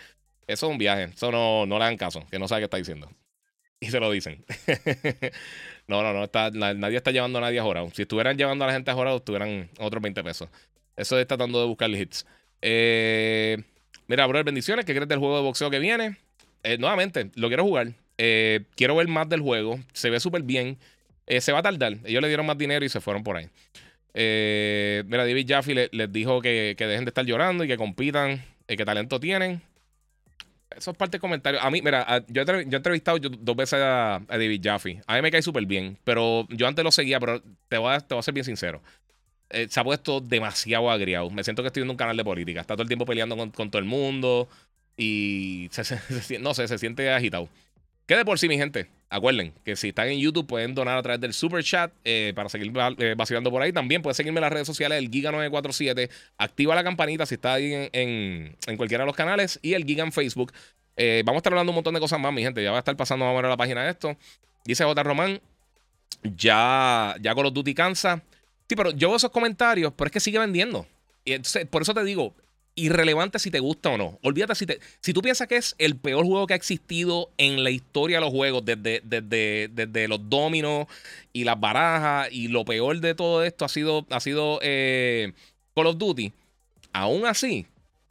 Eso 0.48 0.66
es 0.68 0.72
un 0.72 0.78
viaje. 0.78 1.06
Eso 1.06 1.32
no, 1.32 1.66
no 1.66 1.78
le 1.78 1.86
hagan 1.86 1.98
caso, 1.98 2.26
que 2.30 2.40
no 2.40 2.48
sabe 2.48 2.62
qué 2.62 2.66
está 2.66 2.78
diciendo. 2.78 3.10
Y 3.80 3.88
se 3.88 4.00
lo 4.00 4.10
dicen. 4.12 4.46
no, 5.88 6.04
no, 6.04 6.14
no. 6.14 6.24
Está, 6.24 6.52
nadie 6.52 6.98
está 6.98 7.12
llevando 7.12 7.40
a 7.40 7.42
nadie 7.42 7.60
a 7.60 7.64
jorado. 7.64 7.90
Si 7.94 8.04
estuvieran 8.04 8.38
llevando 8.38 8.64
a 8.64 8.68
la 8.68 8.74
gente 8.74 8.92
a 8.92 8.94
jorado, 8.94 9.18
estuvieran 9.18 9.70
otros 9.78 10.02
20 10.02 10.24
pesos. 10.24 10.50
Eso 10.96 11.18
es 11.18 11.28
tratando 11.28 11.60
de 11.60 11.68
buscar 11.68 11.90
hits. 11.90 12.26
Eh, 12.62 13.58
mira, 14.08 14.26
bro, 14.28 14.44
bendiciones. 14.44 14.86
¿Qué 14.86 14.94
crees 14.94 15.08
del 15.08 15.20
juego 15.20 15.38
de 15.38 15.44
boxeo 15.44 15.70
que 15.70 15.80
viene? 15.80 16.18
Eh, 16.64 16.78
nuevamente, 16.78 17.32
lo 17.36 17.48
quiero 17.48 17.64
jugar. 17.64 17.94
Eh, 18.18 18.62
quiero 18.76 18.96
ver 18.96 19.08
más 19.08 19.28
del 19.28 19.42
juego. 19.42 19.80
Se 19.94 20.10
ve 20.10 20.20
súper 20.20 20.44
bien. 20.44 20.78
se 21.28 21.52
va 21.52 21.60
a 21.60 21.64
tardar. 21.64 21.98
Ellos 22.06 22.22
le 22.22 22.28
dieron 22.28 22.46
más 22.46 22.58
dinero 22.58 22.86
y 22.86 22.90
se 22.90 23.02
fueron 23.02 23.24
por 23.24 23.38
ahí. 23.38 23.50
mira, 24.14 25.26
David 25.26 25.46
Jaffe 25.48 25.90
les 25.92 26.12
dijo 26.12 26.42
que, 26.42 26.76
dejen 26.78 27.06
de 27.06 27.10
estar 27.10 27.26
llorando 27.26 27.64
y 27.64 27.68
que 27.68 27.78
compitan. 27.78 28.44
qué 28.68 28.86
talento 28.86 29.20
tienen. 29.20 29.62
Eso 30.76 30.92
es 30.92 30.98
parte 30.98 31.14
del 31.14 31.22
comentario. 31.22 31.62
A 31.62 31.70
mí, 31.70 31.82
mira, 31.82 32.24
yo, 32.28 32.42
he, 32.42 32.62
entrevistado 32.62 33.20
dos 33.20 33.56
veces 33.56 33.80
a, 33.80 34.22
David 34.28 34.62
Jaffe. 34.64 35.02
A 35.06 35.16
mí 35.16 35.22
me 35.22 35.32
cae 35.32 35.42
súper 35.42 35.66
bien. 35.66 35.98
Pero 36.04 36.48
yo 36.50 36.68
antes 36.68 36.84
lo 36.84 36.92
seguía, 36.92 37.20
pero 37.20 37.42
te 37.68 37.78
voy 37.78 37.98
te 38.00 38.14
voy 38.14 38.20
a 38.20 38.24
ser 38.24 38.34
bien 38.34 38.46
sincero. 38.46 38.82
Eh, 39.54 39.68
se 39.70 39.80
ha 39.80 39.84
puesto 39.84 40.20
demasiado 40.20 40.90
agriado. 40.90 41.30
Me 41.30 41.44
siento 41.44 41.62
que 41.62 41.68
estoy 41.68 41.82
viendo 41.82 41.94
un 41.94 41.98
canal 41.98 42.18
de 42.18 42.24
política. 42.24 42.62
Está 42.62 42.74
todo 42.74 42.82
el 42.82 42.88
tiempo 42.88 43.06
peleando 43.06 43.38
con, 43.38 43.52
todo 43.52 43.80
el 43.80 43.86
mundo. 43.86 44.50
Y 44.98 45.70
no 46.40 46.54
sé, 46.54 46.68
se 46.68 46.78
siente 46.78 47.12
agitado. 47.12 47.48
Que 48.08 48.18
de 48.18 48.26
por 48.26 48.40
sí, 48.40 48.48
mi 48.48 48.58
gente. 48.58 48.88
Acuerden 49.10 49.54
que 49.64 49.76
si 49.76 49.90
están 49.90 50.08
en 50.08 50.20
YouTube 50.20 50.48
pueden 50.48 50.74
donar 50.74 50.98
a 50.98 51.04
través 51.04 51.22
del 51.22 51.34
super 51.34 51.64
chat 51.64 51.92
eh, 52.04 52.34
para 52.36 52.50
seguir 52.50 52.74
eh, 52.98 53.14
vacilando 53.16 53.52
por 53.52 53.62
ahí. 53.62 53.72
También 53.72 54.02
pueden 54.02 54.16
seguirme 54.16 54.40
en 54.40 54.42
las 54.42 54.52
redes 54.52 54.68
sociales 54.68 55.00
del 55.00 55.12
Giga947. 55.12 56.10
Activa 56.38 56.74
la 56.74 56.84
campanita 56.84 57.26
si 57.28 57.36
está 57.36 57.54
ahí 57.54 57.90
en, 57.94 58.58
cualquiera 58.76 59.04
de 59.04 59.06
los 59.06 59.16
canales. 59.16 59.60
Y 59.62 59.74
el 59.74 59.86
Giga 59.86 60.04
en 60.04 60.12
Facebook. 60.12 60.52
vamos 60.98 61.36
a 61.36 61.38
estar 61.38 61.54
hablando 61.54 61.72
un 61.72 61.76
montón 61.76 61.94
de 61.94 62.00
cosas 62.00 62.20
más, 62.20 62.34
mi 62.34 62.42
gente. 62.42 62.64
Ya 62.64 62.72
va 62.72 62.78
a 62.78 62.80
estar 62.80 62.98
pasando 62.98 63.26
más 63.26 63.34
o 63.34 63.36
menos 63.36 63.50
la 63.50 63.58
página 63.58 63.84
de 63.84 63.92
esto. 63.92 64.18
Dice 64.66 64.84
J. 64.84 65.04
Román. 65.04 65.40
Ya, 66.24 67.16
ya 67.22 67.36
con 67.36 67.44
los 67.44 67.54
Duty 67.54 67.76
cansa. 67.76 68.24
Sí, 68.68 68.76
pero 68.76 68.92
yo 68.92 69.10
veo 69.10 69.18
esos 69.18 69.32
comentarios, 69.32 69.94
pero 69.96 70.08
es 70.08 70.12
que 70.12 70.20
sigue 70.20 70.40
vendiendo. 70.40 70.88
Y 71.26 71.34
entonces, 71.34 71.68
por 71.68 71.82
eso 71.82 71.94
te 71.94 72.04
digo, 72.04 72.34
irrelevante 72.76 73.40
si 73.40 73.52
te 73.52 73.60
gusta 73.60 73.90
o 73.90 73.98
no. 73.98 74.20
Olvídate 74.24 74.56
si 74.56 74.66
te, 74.66 74.80
si 75.00 75.14
tú 75.14 75.22
piensas 75.22 75.48
que 75.48 75.58
es 75.58 75.76
el 75.78 75.96
peor 75.96 76.26
juego 76.26 76.48
que 76.48 76.54
ha 76.54 76.58
existido 76.58 77.30
en 77.38 77.64
la 77.64 77.70
historia 77.70 78.18
de 78.18 78.22
los 78.22 78.32
juegos, 78.32 78.66
desde, 78.66 79.02
desde, 79.04 79.70
desde 79.72 80.08
los 80.08 80.30
dominos 80.30 80.88
y 81.32 81.44
las 81.44 81.60
barajas, 81.60 82.30
y 82.32 82.48
lo 82.48 82.66
peor 82.66 83.00
de 83.00 83.16
todo 83.16 83.44
esto 83.44 83.66
ha 83.66 83.70
sido, 83.70 84.06
ha 84.10 84.20
sido 84.20 84.60
eh, 84.62 85.34
Call 85.76 85.88
of 85.88 85.98
Duty. 85.98 86.32
Aún 86.94 87.26
así, 87.26 87.66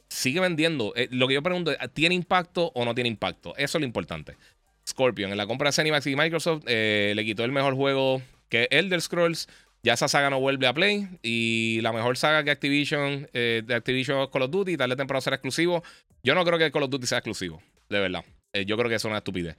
sigue 0.07 0.39
vendiendo. 0.39 0.93
Eh, 0.95 1.07
lo 1.11 1.27
que 1.27 1.33
yo 1.35 1.43
pregunto 1.43 1.71
es, 1.71 1.77
¿tiene 1.93 2.15
impacto 2.15 2.71
o 2.75 2.85
no 2.85 2.95
tiene 2.95 3.09
impacto? 3.09 3.55
Eso 3.57 3.77
es 3.77 3.81
lo 3.81 3.85
importante. 3.85 4.35
Scorpion, 4.87 5.31
en 5.31 5.37
la 5.37 5.47
compra 5.47 5.69
de 5.69 5.73
Zenimax 5.73 6.07
y 6.07 6.15
Microsoft, 6.15 6.63
eh, 6.67 7.13
le 7.15 7.23
quitó 7.25 7.43
el 7.43 7.51
mejor 7.51 7.75
juego 7.75 8.21
que 8.49 8.67
Elder 8.69 9.01
Scrolls. 9.01 9.47
Ya 9.83 9.93
esa 9.93 10.07
saga 10.07 10.29
no 10.29 10.39
vuelve 10.39 10.65
a 10.65 10.73
Play. 10.73 11.07
Y 11.21 11.79
la 11.81 11.91
mejor 11.91 12.17
saga 12.17 12.43
que 12.43 12.51
Activision, 12.51 13.29
eh, 13.33 13.61
de 13.65 13.75
Activision 13.75 14.27
Call 14.27 14.43
of 14.43 14.51
Duty, 14.51 14.77
darle 14.77 14.95
temprano 14.95 15.19
a 15.19 15.21
ser 15.21 15.33
exclusivo. 15.33 15.83
Yo 16.23 16.35
no 16.35 16.45
creo 16.45 16.57
que 16.57 16.71
Call 16.71 16.83
of 16.83 16.89
Duty 16.89 17.05
sea 17.05 17.17
exclusivo, 17.19 17.61
de 17.89 17.99
verdad. 17.99 18.23
yo 18.65 18.77
creo 18.77 18.87
que 18.89 18.95
eso 18.95 19.07
es 19.07 19.11
una 19.11 19.17
estupidez. 19.17 19.57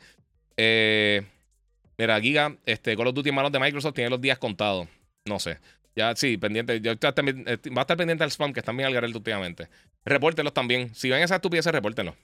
mira, 1.98 2.20
Giga, 2.20 2.56
este, 2.64 2.96
Call 2.96 3.08
of 3.08 3.14
Duty 3.14 3.28
en 3.28 3.34
manos 3.34 3.52
de 3.52 3.60
Microsoft 3.60 3.94
tiene 3.94 4.10
los 4.10 4.20
días 4.20 4.38
contados. 4.38 4.88
No 5.26 5.38
sé. 5.38 5.58
Ya, 5.96 6.16
sí, 6.16 6.36
pendiente. 6.38 6.80
Yo 6.80 6.92
va 6.92 7.08
a 7.10 7.82
estar 7.82 7.96
pendiente 7.96 8.24
del 8.24 8.30
spam 8.30 8.52
que 8.52 8.60
están 8.60 8.76
bien 8.76 8.86
al 8.88 8.94
garel 8.94 9.14
últimamente. 9.14 9.68
Repórtenlos 10.04 10.52
también. 10.52 10.94
Si 10.94 11.08
ven 11.08 11.22
esas 11.22 11.36
estupideces, 11.36 11.72
repórtenlos. 11.72 12.14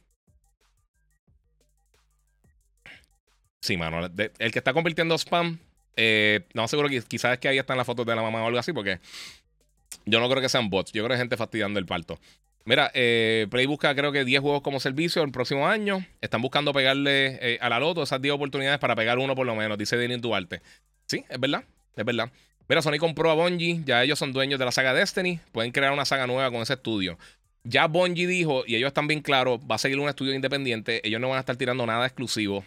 Sí, 3.61 3.77
mano. 3.77 4.07
el 4.39 4.53
que 4.53 4.59
está 4.59 4.73
convirtiendo 4.73 5.15
spam, 5.17 5.59
eh, 5.97 6.41
no 6.55 6.67
seguro 6.69 6.89
que 6.89 7.03
quizás 7.03 7.35
es 7.35 7.39
que 7.39 7.49
ahí 7.49 7.59
están 7.59 7.77
las 7.77 7.87
fotos 7.87 8.07
de 8.07 8.15
la 8.15 8.23
mamá 8.23 8.43
o 8.43 8.47
algo 8.47 8.59
así, 8.59 8.73
porque 8.73 8.99
yo 10.07 10.21
no 10.21 10.29
creo 10.29 10.43
que 10.43 10.49
sean 10.49 10.71
bots. 10.71 10.93
Yo 10.93 11.05
creo 11.05 11.15
que 11.15 11.21
gente 11.21 11.37
fastidiando 11.37 11.79
el 11.79 11.87
parto. 11.87 12.19
Mira, 12.65 12.91
eh, 12.95 13.47
Play 13.51 13.67
busca 13.67 13.95
creo 13.95 14.13
que 14.13 14.25
10 14.25 14.41
juegos 14.41 14.63
como 14.63 14.81
servicio 14.81 15.23
el 15.23 15.33
próximo 15.33 15.67
año. 15.67 16.05
Están 16.21 16.43
buscando 16.43 16.73
pegarle 16.73 17.39
eh, 17.41 17.59
a 17.61 17.69
la 17.69 17.81
loto 17.81 18.03
esas 18.03 18.21
10 18.21 18.35
oportunidades 18.35 18.79
para 18.79 18.95
pegar 18.95 19.19
uno 19.19 19.35
por 19.35 19.47
lo 19.47 19.55
menos, 19.55 19.79
dice 19.79 19.97
Denis 19.97 20.21
Duarte. 20.21 20.63
Sí, 21.07 21.25
es 21.29 21.41
verdad, 21.41 21.65
es 21.97 22.05
verdad. 22.05 22.31
Mira, 22.69 22.83
Sony 22.83 22.99
compró 22.99 23.31
a 23.31 23.35
Bungie, 23.35 23.83
ya 23.85 24.05
ellos 24.05 24.19
son 24.19 24.33
dueños 24.33 24.59
de 24.61 24.65
la 24.65 24.71
saga 24.71 24.95
Destiny, 24.95 25.41
pueden 25.51 25.73
crear 25.73 25.93
una 25.93 26.05
saga 26.05 26.29
nueva 26.29 26.51
con 26.53 26.63
ese 26.63 26.75
estudio. 26.75 27.19
Ya 27.65 27.87
Bungie 27.87 28.29
dijo, 28.29 28.63
y 28.67 28.77
ellos 28.77 28.89
están 28.89 29.09
bien 29.09 29.23
claros, 29.23 29.61
va 29.69 29.75
a 29.75 29.79
seguir 29.79 29.99
un 29.99 30.09
estudio 30.09 30.35
independiente, 30.35 31.07
ellos 31.07 31.21
no 31.21 31.29
van 31.29 31.39
a 31.39 31.41
estar 31.41 31.57
tirando 31.57 31.85
nada 31.85 32.07
exclusivo. 32.07 32.65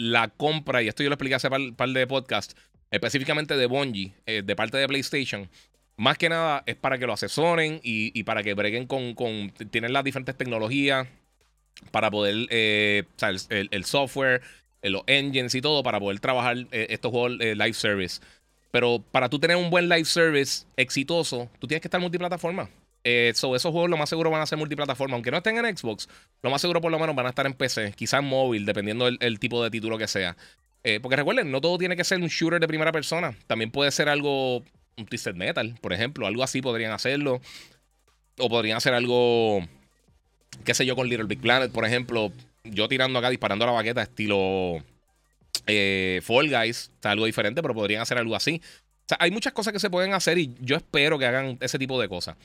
La 0.00 0.28
compra, 0.28 0.82
y 0.82 0.88
esto 0.88 1.02
yo 1.02 1.10
lo 1.10 1.14
expliqué 1.14 1.34
hace 1.34 1.48
un 1.48 1.74
par, 1.74 1.90
de 1.90 2.06
podcast, 2.06 2.56
específicamente 2.90 3.54
de 3.54 3.66
Bungie, 3.66 4.14
eh, 4.24 4.40
de 4.42 4.56
parte 4.56 4.78
de 4.78 4.88
PlayStation, 4.88 5.46
más 5.98 6.16
que 6.16 6.30
nada 6.30 6.62
es 6.64 6.74
para 6.76 6.96
que 6.96 7.06
lo 7.06 7.12
asesoren 7.12 7.80
y, 7.82 8.22
para 8.22 8.42
que 8.42 8.54
breguen 8.54 8.86
con, 8.86 9.14
con, 9.14 9.52
tienen 9.70 9.92
las 9.92 10.02
diferentes 10.02 10.38
tecnologías 10.38 11.06
para 11.90 12.10
poder, 12.10 12.46
eh, 12.48 13.02
o 13.14 13.18
sea, 13.18 13.28
el, 13.28 13.84
software, 13.84 14.40
eh, 14.80 14.88
los 14.88 15.02
engines 15.06 15.54
y 15.54 15.60
todo, 15.60 15.82
para 15.82 16.00
poder 16.00 16.18
trabajar 16.18 16.56
estos 16.70 17.10
juegos 17.10 17.32
live 17.32 17.74
service. 17.74 18.22
Pero 18.70 19.04
para 19.10 19.28
tú 19.28 19.38
tener 19.38 19.58
un 19.58 19.68
buen 19.68 19.86
live 19.86 20.06
service 20.06 20.64
exitoso, 20.78 21.50
tú 21.58 21.66
tienes 21.66 21.82
que 21.82 21.88
estar 21.88 22.00
multiplataforma. 22.00 22.70
Eh, 23.02 23.30
esos 23.30 23.62
juegos 23.62 23.88
lo 23.88 23.96
más 23.96 24.08
seguro 24.08 24.30
van 24.30 24.42
a 24.42 24.46
ser 24.46 24.58
multiplataforma. 24.58 25.14
Aunque 25.14 25.30
no 25.30 25.38
estén 25.38 25.64
en 25.64 25.76
Xbox, 25.76 26.08
lo 26.42 26.50
más 26.50 26.60
seguro 26.60 26.80
por 26.80 26.90
lo 26.90 26.98
menos 26.98 27.14
van 27.16 27.26
a 27.26 27.30
estar 27.30 27.46
en 27.46 27.54
PC, 27.54 27.92
quizás 27.96 28.20
en 28.20 28.26
móvil, 28.26 28.66
dependiendo 28.66 29.10
del 29.10 29.38
tipo 29.38 29.62
de 29.62 29.70
título 29.70 29.98
que 29.98 30.08
sea. 30.08 30.36
Eh, 30.82 30.98
porque 31.00 31.16
recuerden, 31.16 31.50
no 31.50 31.60
todo 31.60 31.76
tiene 31.78 31.96
que 31.96 32.04
ser 32.04 32.20
un 32.20 32.28
shooter 32.28 32.60
de 32.60 32.68
primera 32.68 32.92
persona. 32.92 33.36
También 33.46 33.70
puede 33.70 33.90
ser 33.90 34.08
algo, 34.08 34.58
un 34.96 35.06
Twisted 35.08 35.34
Metal, 35.34 35.76
por 35.80 35.92
ejemplo. 35.92 36.26
Algo 36.26 36.42
así 36.42 36.62
podrían 36.62 36.92
hacerlo. 36.92 37.40
O 38.38 38.48
podrían 38.48 38.76
hacer 38.76 38.94
algo, 38.94 39.66
qué 40.64 40.74
sé 40.74 40.86
yo, 40.86 40.96
con 40.96 41.08
Little 41.08 41.26
Big 41.26 41.40
Planet, 41.40 41.70
por 41.72 41.84
ejemplo. 41.84 42.32
Yo 42.64 42.88
tirando 42.88 43.18
acá, 43.18 43.30
disparando 43.30 43.66
la 43.66 43.72
baqueta, 43.72 44.02
estilo 44.02 44.82
eh, 45.66 46.20
Fall 46.22 46.48
Guys. 46.48 46.90
O 47.04 47.08
algo 47.08 47.26
diferente, 47.26 47.60
pero 47.62 47.74
podrían 47.74 48.02
hacer 48.02 48.18
algo 48.18 48.34
así. 48.34 48.60
O 48.64 49.08
sea, 49.10 49.18
hay 49.20 49.30
muchas 49.30 49.52
cosas 49.52 49.72
que 49.72 49.80
se 49.80 49.90
pueden 49.90 50.14
hacer 50.14 50.38
y 50.38 50.54
yo 50.60 50.76
espero 50.76 51.18
que 51.18 51.26
hagan 51.26 51.58
ese 51.60 51.78
tipo 51.78 52.00
de 52.00 52.08
cosas. 52.08 52.36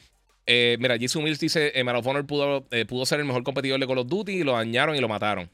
Eh, 0.45 0.77
mira, 0.79 0.97
Jisoo 0.97 1.21
Mills 1.21 1.39
dice: 1.39 1.71
eh, 1.73 1.83
of 1.83 2.07
Honor 2.07 2.25
pudo, 2.25 2.65
eh, 2.71 2.85
pudo 2.85 3.05
ser 3.05 3.19
el 3.19 3.25
mejor 3.25 3.43
competidor 3.43 3.79
de 3.79 3.87
Call 3.87 3.99
of 3.99 4.07
Duty 4.07 4.33
y 4.33 4.43
lo 4.43 4.53
dañaron 4.53 4.95
y 4.95 4.99
lo 4.99 5.07
mataron. 5.07 5.49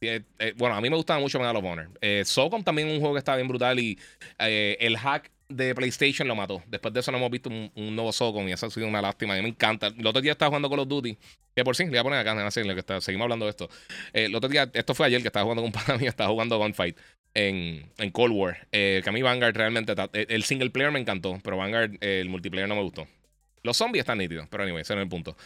Eh, 0.00 0.22
bueno, 0.56 0.76
a 0.76 0.80
mí 0.80 0.90
me 0.90 0.96
gustaba 0.96 1.18
mucho 1.18 1.38
Medal 1.38 1.56
of 1.56 1.64
Honor. 1.64 1.88
Socom 2.24 2.62
también 2.62 2.88
un 2.88 3.00
juego 3.00 3.14
que 3.14 3.18
estaba 3.18 3.36
bien 3.36 3.48
brutal 3.48 3.78
y 3.80 3.98
el 4.38 4.96
hack 4.98 5.30
de 5.48 5.74
PlayStation 5.74 6.28
lo 6.28 6.36
mató. 6.36 6.62
Después 6.66 6.92
de 6.92 7.00
eso 7.00 7.10
no 7.10 7.18
hemos 7.18 7.30
visto 7.30 7.48
un, 7.48 7.70
nuevo 7.74 8.12
Socom 8.12 8.46
y 8.46 8.52
eso 8.52 8.66
ha 8.66 8.70
sido 8.70 8.86
una 8.86 9.00
lástima. 9.00 9.34
A 9.34 9.36
mí 9.36 9.42
me 9.42 9.48
encanta. 9.48 9.88
El 9.88 10.06
otro 10.06 10.20
día 10.20 10.32
estaba 10.32 10.50
jugando 10.50 10.68
Call 10.68 10.80
of 10.80 10.88
Duty, 10.88 11.16
que 11.56 11.64
por 11.64 11.74
sí, 11.74 11.84
le 11.84 11.90
voy 11.90 11.98
a 11.98 12.02
poner 12.04 12.18
acá, 12.20 12.32
en 12.32 12.74
que 12.74 12.80
está, 12.80 13.00
seguimos 13.00 13.24
hablando 13.24 13.46
de 13.46 13.50
esto. 13.50 13.68
el 14.12 14.34
otro 14.34 14.48
día, 14.48 14.70
esto 14.72 14.94
fue 14.94 15.06
ayer 15.06 15.22
que 15.22 15.28
estaba 15.28 15.44
jugando 15.44 15.62
con 15.62 15.96
un 16.00 16.04
estaba 16.06 16.30
jugando 16.30 16.58
Gunfight 16.58 16.96
en, 17.34 17.90
en 17.96 18.10
Cold 18.10 18.34
War. 18.34 18.68
que 18.70 19.02
a 19.04 19.12
mí 19.12 19.22
Vanguard 19.22 19.56
realmente, 19.56 19.94
el 20.12 20.44
single 20.44 20.70
player 20.70 20.92
me 20.92 21.00
encantó, 21.00 21.40
pero 21.42 21.56
Vanguard, 21.56 21.96
el 22.00 22.28
multiplayer 22.28 22.68
no 22.68 22.76
me 22.76 22.82
gustó. 22.82 23.08
Los 23.66 23.76
zombies 23.76 24.02
están 24.02 24.18
nítidos, 24.18 24.46
pero 24.48 24.62
anyway, 24.62 24.82
ese 24.82 24.94
no 24.94 25.00
es 25.00 25.04
el 25.04 25.08
punto. 25.10 25.36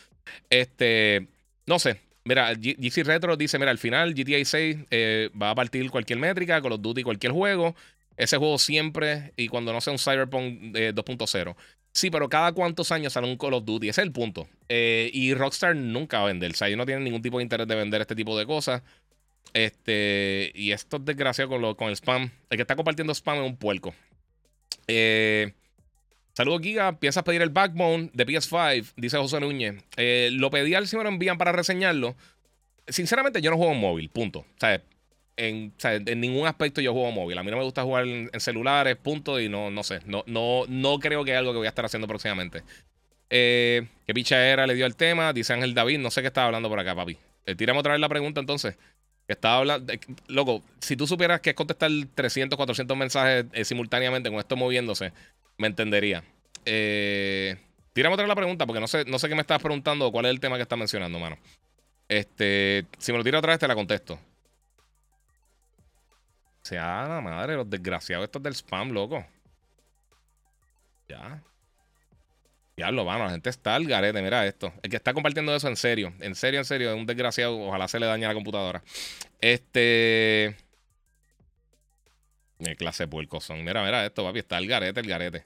Este, 0.49 1.27
no 1.67 1.79
sé. 1.79 2.01
Mira, 2.25 2.53
GC 2.55 3.03
Retro 3.05 3.37
dice: 3.37 3.59
Mira, 3.59 3.71
al 3.71 3.79
final 3.79 4.15
GTA 4.15 4.45
6 4.45 4.77
eh, 4.91 5.31
va 5.41 5.51
a 5.51 5.55
partir 5.55 5.91
cualquier 5.91 6.19
métrica, 6.19 6.61
Call 6.61 6.73
of 6.73 6.83
Duty, 6.83 7.03
cualquier 7.03 7.33
juego. 7.33 7.75
Ese 8.17 8.37
juego 8.37 8.59
siempre, 8.59 9.33
y 9.37 9.49
cuando 9.49 9.73
no 9.73 9.81
sea 9.81 9.95
un 9.95 9.99
Cyberpunk 9.99 10.75
2.0. 10.75 11.51
Eh, 11.51 11.55
sí, 11.93 12.11
pero 12.11 12.29
cada 12.29 12.53
cuántos 12.53 12.93
años 12.93 13.15
sale 13.15 13.27
un 13.27 13.39
Call 13.39 13.55
of 13.55 13.65
Duty. 13.65 13.89
Ese 13.89 14.03
es 14.03 14.07
el 14.07 14.13
punto. 14.13 14.47
Eh, 14.69 15.11
y 15.15 15.33
Rockstar 15.33 15.75
nunca 15.75 16.19
va 16.19 16.25
a 16.25 16.27
vender. 16.27 16.51
O 16.51 16.55
sea, 16.55 16.69
ellos 16.69 16.77
no 16.77 16.85
tienen 16.85 17.03
ningún 17.03 17.23
tipo 17.23 17.39
de 17.39 17.45
interés 17.45 17.67
de 17.67 17.75
vender 17.75 18.03
este 18.03 18.15
tipo 18.15 18.39
de 18.39 18.45
cosas. 18.45 18.83
Este, 19.55 20.53
y 20.55 20.73
esto 20.73 20.99
es 20.99 21.05
desgraciado 21.07 21.49
con, 21.49 21.63
lo, 21.63 21.77
con 21.77 21.89
el 21.89 21.97
spam. 21.97 22.31
El 22.51 22.57
que 22.59 22.63
está 22.63 22.77
compartiendo 22.77 23.15
spam 23.15 23.39
es 23.39 23.47
un 23.47 23.57
puerco. 23.57 23.95
Eh, 24.87 25.55
Saludos, 26.41 26.63
Giga. 26.63 26.99
¿Piensas 26.99 27.23
pedir 27.23 27.43
el 27.43 27.51
Backbone 27.51 28.09
de 28.15 28.27
PS5? 28.27 28.95
Dice 28.97 29.19
José 29.19 29.41
Núñez. 29.41 29.75
Eh, 29.99 30.31
lo 30.33 30.49
pedí 30.49 30.73
al 30.73 30.89
si 30.89 30.97
me 30.97 31.03
lo 31.03 31.11
envían 31.11 31.37
para 31.37 31.53
reseñarlo. 31.53 32.17
Sinceramente, 32.89 33.43
yo 33.43 33.51
no 33.51 33.59
juego 33.59 33.73
en 33.75 33.81
móvil, 33.81 34.09
punto. 34.09 34.39
O 34.39 34.59
sea, 34.59 34.83
en, 35.37 35.75
ningún 36.19 36.47
aspecto 36.47 36.81
yo 36.81 36.95
juego 36.95 37.13
móvil. 37.13 37.37
A 37.37 37.43
mí 37.43 37.51
no 37.51 37.59
me 37.59 37.63
gusta 37.63 37.83
jugar 37.83 38.07
en, 38.07 38.31
celulares, 38.41 38.97
punto. 38.97 39.39
Y 39.39 39.51
no, 39.51 39.71
no 39.71 39.83
sé. 39.83 40.01
No, 40.07 40.25
no, 40.27 40.63
no 40.67 40.99
creo 40.99 41.27
que 41.27 41.33
es 41.33 41.37
algo 41.37 41.53
que 41.53 41.59
voy 41.59 41.67
a 41.67 41.69
estar 41.69 41.85
haciendo 41.85 42.09
próximamente. 42.09 42.63
Eh, 43.29 43.87
¿Qué 44.07 44.15
picha 44.15 44.43
era? 44.43 44.67
Le 44.67 44.75
dio 44.75 44.87
el 44.87 44.97
tema. 44.97 45.35
Dice 45.35 45.53
Ángel 45.53 45.75
David. 45.75 45.99
No 45.99 46.11
sé 46.11 46.23
qué 46.23 46.29
estaba 46.29 46.47
hablando 46.47 46.71
por 46.71 46.81
acá, 46.81 46.95
papi. 46.95 47.19
Eh, 47.45 47.55
tírame 47.55 47.81
otra 47.81 47.93
vez 47.93 48.01
la 48.01 48.09
pregunta 48.09 48.41
entonces. 48.41 48.79
Estaba 49.29 49.59
hablando. 49.59 49.93
loco, 50.29 50.63
si 50.79 50.97
tú 50.97 51.07
supieras 51.07 51.43
que 51.43 51.51
es 51.51 51.55
contestar 51.55 51.91
300, 52.15 52.57
400 52.57 52.97
mensajes 52.97 53.45
eh, 53.53 53.67
simultáneamente 53.67 54.31
con 54.31 54.39
esto 54.39 54.57
moviéndose 54.57 55.13
me 55.61 55.67
entendería. 55.67 56.25
Eh, 56.65 57.57
tírame 57.93 58.15
otra 58.15 58.27
la 58.27 58.35
pregunta 58.35 58.67
porque 58.67 58.81
no 58.81 58.89
sé, 58.89 59.05
no 59.05 59.19
sé 59.19 59.29
qué 59.29 59.35
me 59.35 59.43
estás 59.43 59.61
preguntando 59.61 60.07
o 60.07 60.13
cuál 60.13 60.25
es 60.25 60.31
el 60.31 60.41
tema 60.41 60.57
que 60.57 60.63
estás 60.63 60.79
mencionando, 60.79 61.19
mano. 61.19 61.39
Este, 62.09 62.87
si 62.99 63.13
me 63.13 63.19
lo 63.19 63.25
tira 63.25 63.39
otra 63.39 63.53
vez, 63.53 63.61
te 63.61 63.69
la 63.69 63.75
contesto. 63.75 64.19
Sea 66.63 67.07
la 67.07 67.21
madre, 67.21 67.57
los 67.57 67.69
desgraciados 67.69 68.25
estos 68.25 68.43
del 68.43 68.55
spam, 68.55 68.91
loco. 68.91 69.25
Ya. 71.09 71.43
Diablo, 72.77 73.05
mano, 73.05 73.25
la 73.25 73.31
gente 73.31 73.51
está 73.51 73.75
al 73.75 73.85
garete, 73.85 74.23
mira 74.23 74.47
esto. 74.47 74.73
El 74.83 74.89
que 74.89 74.97
está 74.97 75.13
compartiendo 75.13 75.55
eso 75.55 75.69
en 75.69 75.77
serio, 75.77 76.15
en 76.21 76.35
serio, 76.35 76.61
en 76.61 76.65
serio, 76.65 76.91
es 76.91 76.97
un 76.97 77.05
desgraciado. 77.05 77.61
Ojalá 77.61 77.87
se 77.87 78.01
le 78.01 78.07
dañe 78.07 78.25
a 78.25 78.29
la 78.29 78.35
computadora. 78.35 78.83
Este. 79.41 80.57
Clase 82.77 83.05
de 83.05 83.09
puercos 83.09 83.45
son. 83.45 83.65
Mira, 83.65 83.83
mira 83.85 84.05
esto, 84.05 84.25
papi. 84.25 84.41
Está 84.41 84.59
el 84.59 84.67
garete, 84.67 85.01
el 85.01 85.07
garete. 85.07 85.45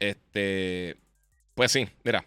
Este. 0.00 0.96
Pues 1.54 1.70
sí, 1.72 1.88
mira. 2.04 2.24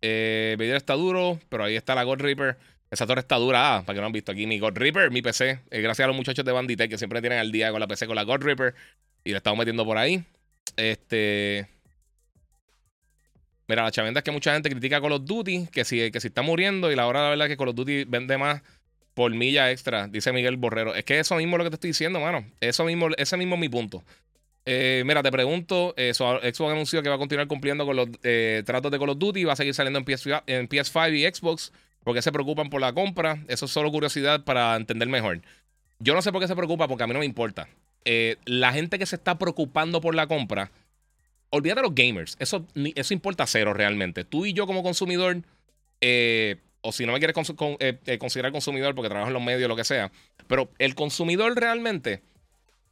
Eh, 0.00 0.56
está 0.74 0.94
duro, 0.94 1.38
pero 1.48 1.64
ahí 1.64 1.76
está 1.76 1.94
la 1.94 2.02
God 2.02 2.20
Reaper. 2.20 2.58
Esa 2.90 3.06
torre 3.06 3.20
está 3.20 3.36
dura, 3.36 3.76
ah, 3.76 3.82
para 3.86 3.94
que 3.94 4.00
no 4.00 4.06
han 4.06 4.12
visto 4.12 4.32
aquí 4.32 4.46
mi 4.46 4.58
God 4.58 4.76
Reaper, 4.76 5.10
mi 5.10 5.22
PC. 5.22 5.60
Eh, 5.70 5.80
gracias 5.80 6.04
a 6.04 6.08
los 6.08 6.16
muchachos 6.16 6.44
de 6.44 6.52
Banditech 6.52 6.90
que 6.90 6.98
siempre 6.98 7.20
tienen 7.20 7.38
al 7.38 7.50
día 7.52 7.70
con 7.70 7.80
la 7.80 7.86
PC 7.86 8.06
con 8.06 8.16
la 8.16 8.24
God 8.24 8.42
Reaper. 8.42 8.74
Y 9.24 9.30
le 9.30 9.36
estamos 9.36 9.58
metiendo 9.58 9.84
por 9.84 9.96
ahí. 9.96 10.24
Este. 10.76 11.68
Mira, 13.68 13.84
la 13.84 13.92
chavenda 13.92 14.20
es 14.20 14.24
que 14.24 14.32
mucha 14.32 14.52
gente 14.52 14.68
critica 14.68 15.00
Call 15.00 15.12
of 15.12 15.24
Duty, 15.24 15.68
que 15.72 15.84
si, 15.84 16.10
que 16.10 16.20
si 16.20 16.28
está 16.28 16.42
muriendo, 16.42 16.90
y 16.90 16.96
la 16.96 17.06
hora 17.06 17.22
la 17.22 17.30
verdad 17.30 17.46
que 17.46 17.56
Call 17.56 17.68
of 17.68 17.76
Duty 17.76 18.04
vende 18.04 18.36
más 18.36 18.62
por 19.14 19.34
milla 19.34 19.70
extra, 19.70 20.08
dice 20.08 20.32
Miguel 20.32 20.56
Borrero. 20.56 20.94
Es 20.94 21.04
que 21.04 21.18
eso 21.18 21.36
mismo 21.36 21.56
es 21.56 21.58
lo 21.58 21.64
que 21.64 21.70
te 21.70 21.76
estoy 21.76 21.90
diciendo, 21.90 22.20
mano. 22.20 22.44
Eso 22.60 22.84
mismo, 22.84 23.08
ese 23.16 23.36
mismo 23.36 23.54
es 23.56 23.60
mi 23.60 23.68
punto. 23.68 24.02
Eh, 24.64 25.02
mira, 25.04 25.22
te 25.22 25.30
pregunto, 25.32 25.92
eh, 25.96 26.14
Xbox 26.14 26.72
anunció 26.72 27.02
que 27.02 27.08
va 27.08 27.16
a 27.16 27.18
continuar 27.18 27.48
cumpliendo 27.48 27.84
con 27.84 27.96
los 27.96 28.08
eh, 28.22 28.62
tratos 28.64 28.92
de 28.92 28.98
Call 28.98 29.10
of 29.10 29.18
Duty, 29.18 29.44
va 29.44 29.54
a 29.54 29.56
seguir 29.56 29.74
saliendo 29.74 29.98
en, 29.98 30.04
PS, 30.04 30.26
en 30.46 30.68
PS5 30.68 31.16
y 31.16 31.34
Xbox, 31.34 31.72
porque 32.04 32.22
se 32.22 32.32
preocupan 32.32 32.70
por 32.70 32.80
la 32.80 32.92
compra. 32.92 33.42
Eso 33.48 33.66
es 33.66 33.72
solo 33.72 33.90
curiosidad 33.90 34.44
para 34.44 34.76
entender 34.76 35.08
mejor. 35.08 35.40
Yo 35.98 36.14
no 36.14 36.22
sé 36.22 36.32
por 36.32 36.40
qué 36.40 36.48
se 36.48 36.56
preocupa, 36.56 36.88
porque 36.88 37.04
a 37.04 37.06
mí 37.06 37.12
no 37.12 37.20
me 37.20 37.26
importa. 37.26 37.68
Eh, 38.04 38.36
la 38.44 38.72
gente 38.72 38.98
que 38.98 39.06
se 39.06 39.16
está 39.16 39.38
preocupando 39.38 40.00
por 40.00 40.14
la 40.14 40.26
compra, 40.26 40.70
olvídate 41.50 41.80
de 41.80 41.86
los 41.86 41.94
gamers. 41.94 42.36
Eso, 42.38 42.66
eso 42.94 43.14
importa 43.14 43.46
cero 43.46 43.74
realmente. 43.74 44.24
Tú 44.24 44.46
y 44.46 44.52
yo 44.52 44.66
como 44.66 44.82
consumidor 44.82 45.42
Eh, 46.04 46.56
o 46.82 46.92
si 46.92 47.06
no 47.06 47.12
me 47.12 47.18
quieres 47.18 47.36
eh, 47.78 48.18
considerar 48.18 48.52
consumidor 48.52 48.94
porque 48.94 49.08
trabajo 49.08 49.28
en 49.28 49.34
los 49.34 49.42
medios, 49.42 49.68
lo 49.68 49.76
que 49.76 49.84
sea. 49.84 50.10
Pero 50.46 50.70
el 50.78 50.94
consumidor 50.94 51.54
realmente, 51.54 52.22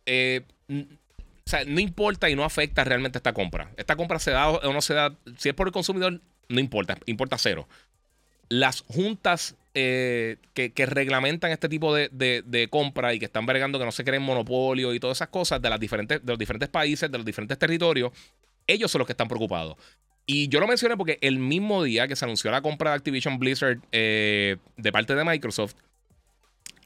o 0.06 1.44
sea, 1.44 1.64
no 1.66 1.80
importa 1.80 2.30
y 2.30 2.36
no 2.36 2.44
afecta 2.44 2.84
realmente 2.84 3.18
esta 3.18 3.32
compra. 3.32 3.70
Esta 3.76 3.96
compra 3.96 4.18
se 4.18 4.30
da 4.30 4.48
o 4.48 4.72
no 4.72 4.80
se 4.80 4.94
da, 4.94 5.14
si 5.36 5.48
es 5.48 5.54
por 5.54 5.66
el 5.66 5.72
consumidor, 5.72 6.20
no 6.48 6.60
importa, 6.60 6.98
importa 7.06 7.36
cero. 7.38 7.68
Las 8.48 8.82
juntas 8.82 9.56
que, 9.72 10.86
reglamentan 10.86 11.50
este 11.50 11.68
tipo 11.68 11.94
de, 11.94 12.68
compra 12.70 13.14
y 13.14 13.18
que 13.18 13.26
están 13.26 13.46
vergando 13.46 13.78
que 13.78 13.84
no 13.84 13.92
se 13.92 14.04
creen 14.04 14.22
monopolio 14.22 14.94
y 14.94 15.00
todas 15.00 15.18
esas 15.18 15.28
cosas 15.28 15.60
de, 15.60 15.76
diferentes, 15.78 16.24
de 16.24 16.32
los 16.32 16.38
diferentes 16.38 16.68
países, 16.68 17.10
de 17.10 17.18
los 17.18 17.24
diferentes 17.24 17.58
territorios, 17.58 18.12
ellos 18.66 18.90
son 18.90 19.00
los 19.00 19.06
que 19.06 19.12
están 19.12 19.28
preocupados. 19.28 19.76
Y 20.26 20.48
yo 20.48 20.60
lo 20.60 20.66
mencioné 20.66 20.96
porque 20.96 21.18
el 21.22 21.38
mismo 21.38 21.82
día 21.82 22.06
que 22.06 22.16
se 22.16 22.24
anunció 22.24 22.50
la 22.50 22.62
compra 22.62 22.90
de 22.90 22.96
Activision 22.96 23.38
Blizzard 23.38 23.78
eh, 23.90 24.56
de 24.76 24.92
parte 24.92 25.14
de 25.14 25.24
Microsoft, 25.24 25.74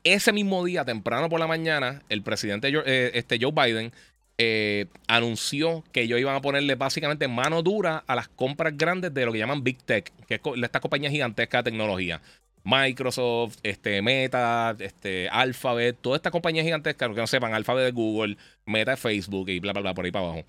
ese 0.03 0.33
mismo 0.33 0.65
día, 0.65 0.85
temprano 0.85 1.29
por 1.29 1.41
la 1.41 1.47
mañana, 1.47 2.03
el 2.09 2.23
presidente 2.23 2.71
eh, 2.87 3.11
este 3.15 3.39
Joe 3.41 3.53
Biden 3.53 3.93
eh, 4.37 4.87
anunció 5.07 5.85
que 5.93 6.03
ellos 6.03 6.19
iban 6.19 6.35
a 6.35 6.41
ponerle 6.41 6.75
básicamente 6.75 7.29
mano 7.29 7.63
dura 7.63 8.03
a 8.07 8.17
las 8.17 8.29
compras 8.29 8.77
grandes 8.77 9.15
de 9.15 9.25
lo 9.25 9.33
que 9.33 9.39
llaman 9.39 9.63
Big 9.63 9.79
Tech, 9.83 10.13
que 10.27 10.35
es 10.35 10.41
esta 10.63 10.81
compañía 10.81 11.11
gigantesca 11.11 11.59
de 11.59 11.71
tecnología. 11.71 12.21
Microsoft, 12.65 13.59
este, 13.63 14.01
Meta, 14.03 14.75
este, 14.79 15.29
Alphabet, 15.29 15.99
toda 16.01 16.17
esta 16.17 16.31
compañía 16.31 16.63
gigantesca, 16.63 17.09
que 17.09 17.21
no 17.21 17.27
sepan, 17.27 17.55
Alphabet 17.55 17.85
de 17.85 17.93
Google, 17.93 18.37
Meta 18.67 18.93
de 18.93 18.97
Facebook 18.97 19.51
y 19.51 19.61
bla, 19.61 19.73
bla, 19.73 19.83
bla, 19.83 19.95
por 19.95 20.05
ahí 20.05 20.11
para 20.11 20.25
abajo. 20.25 20.45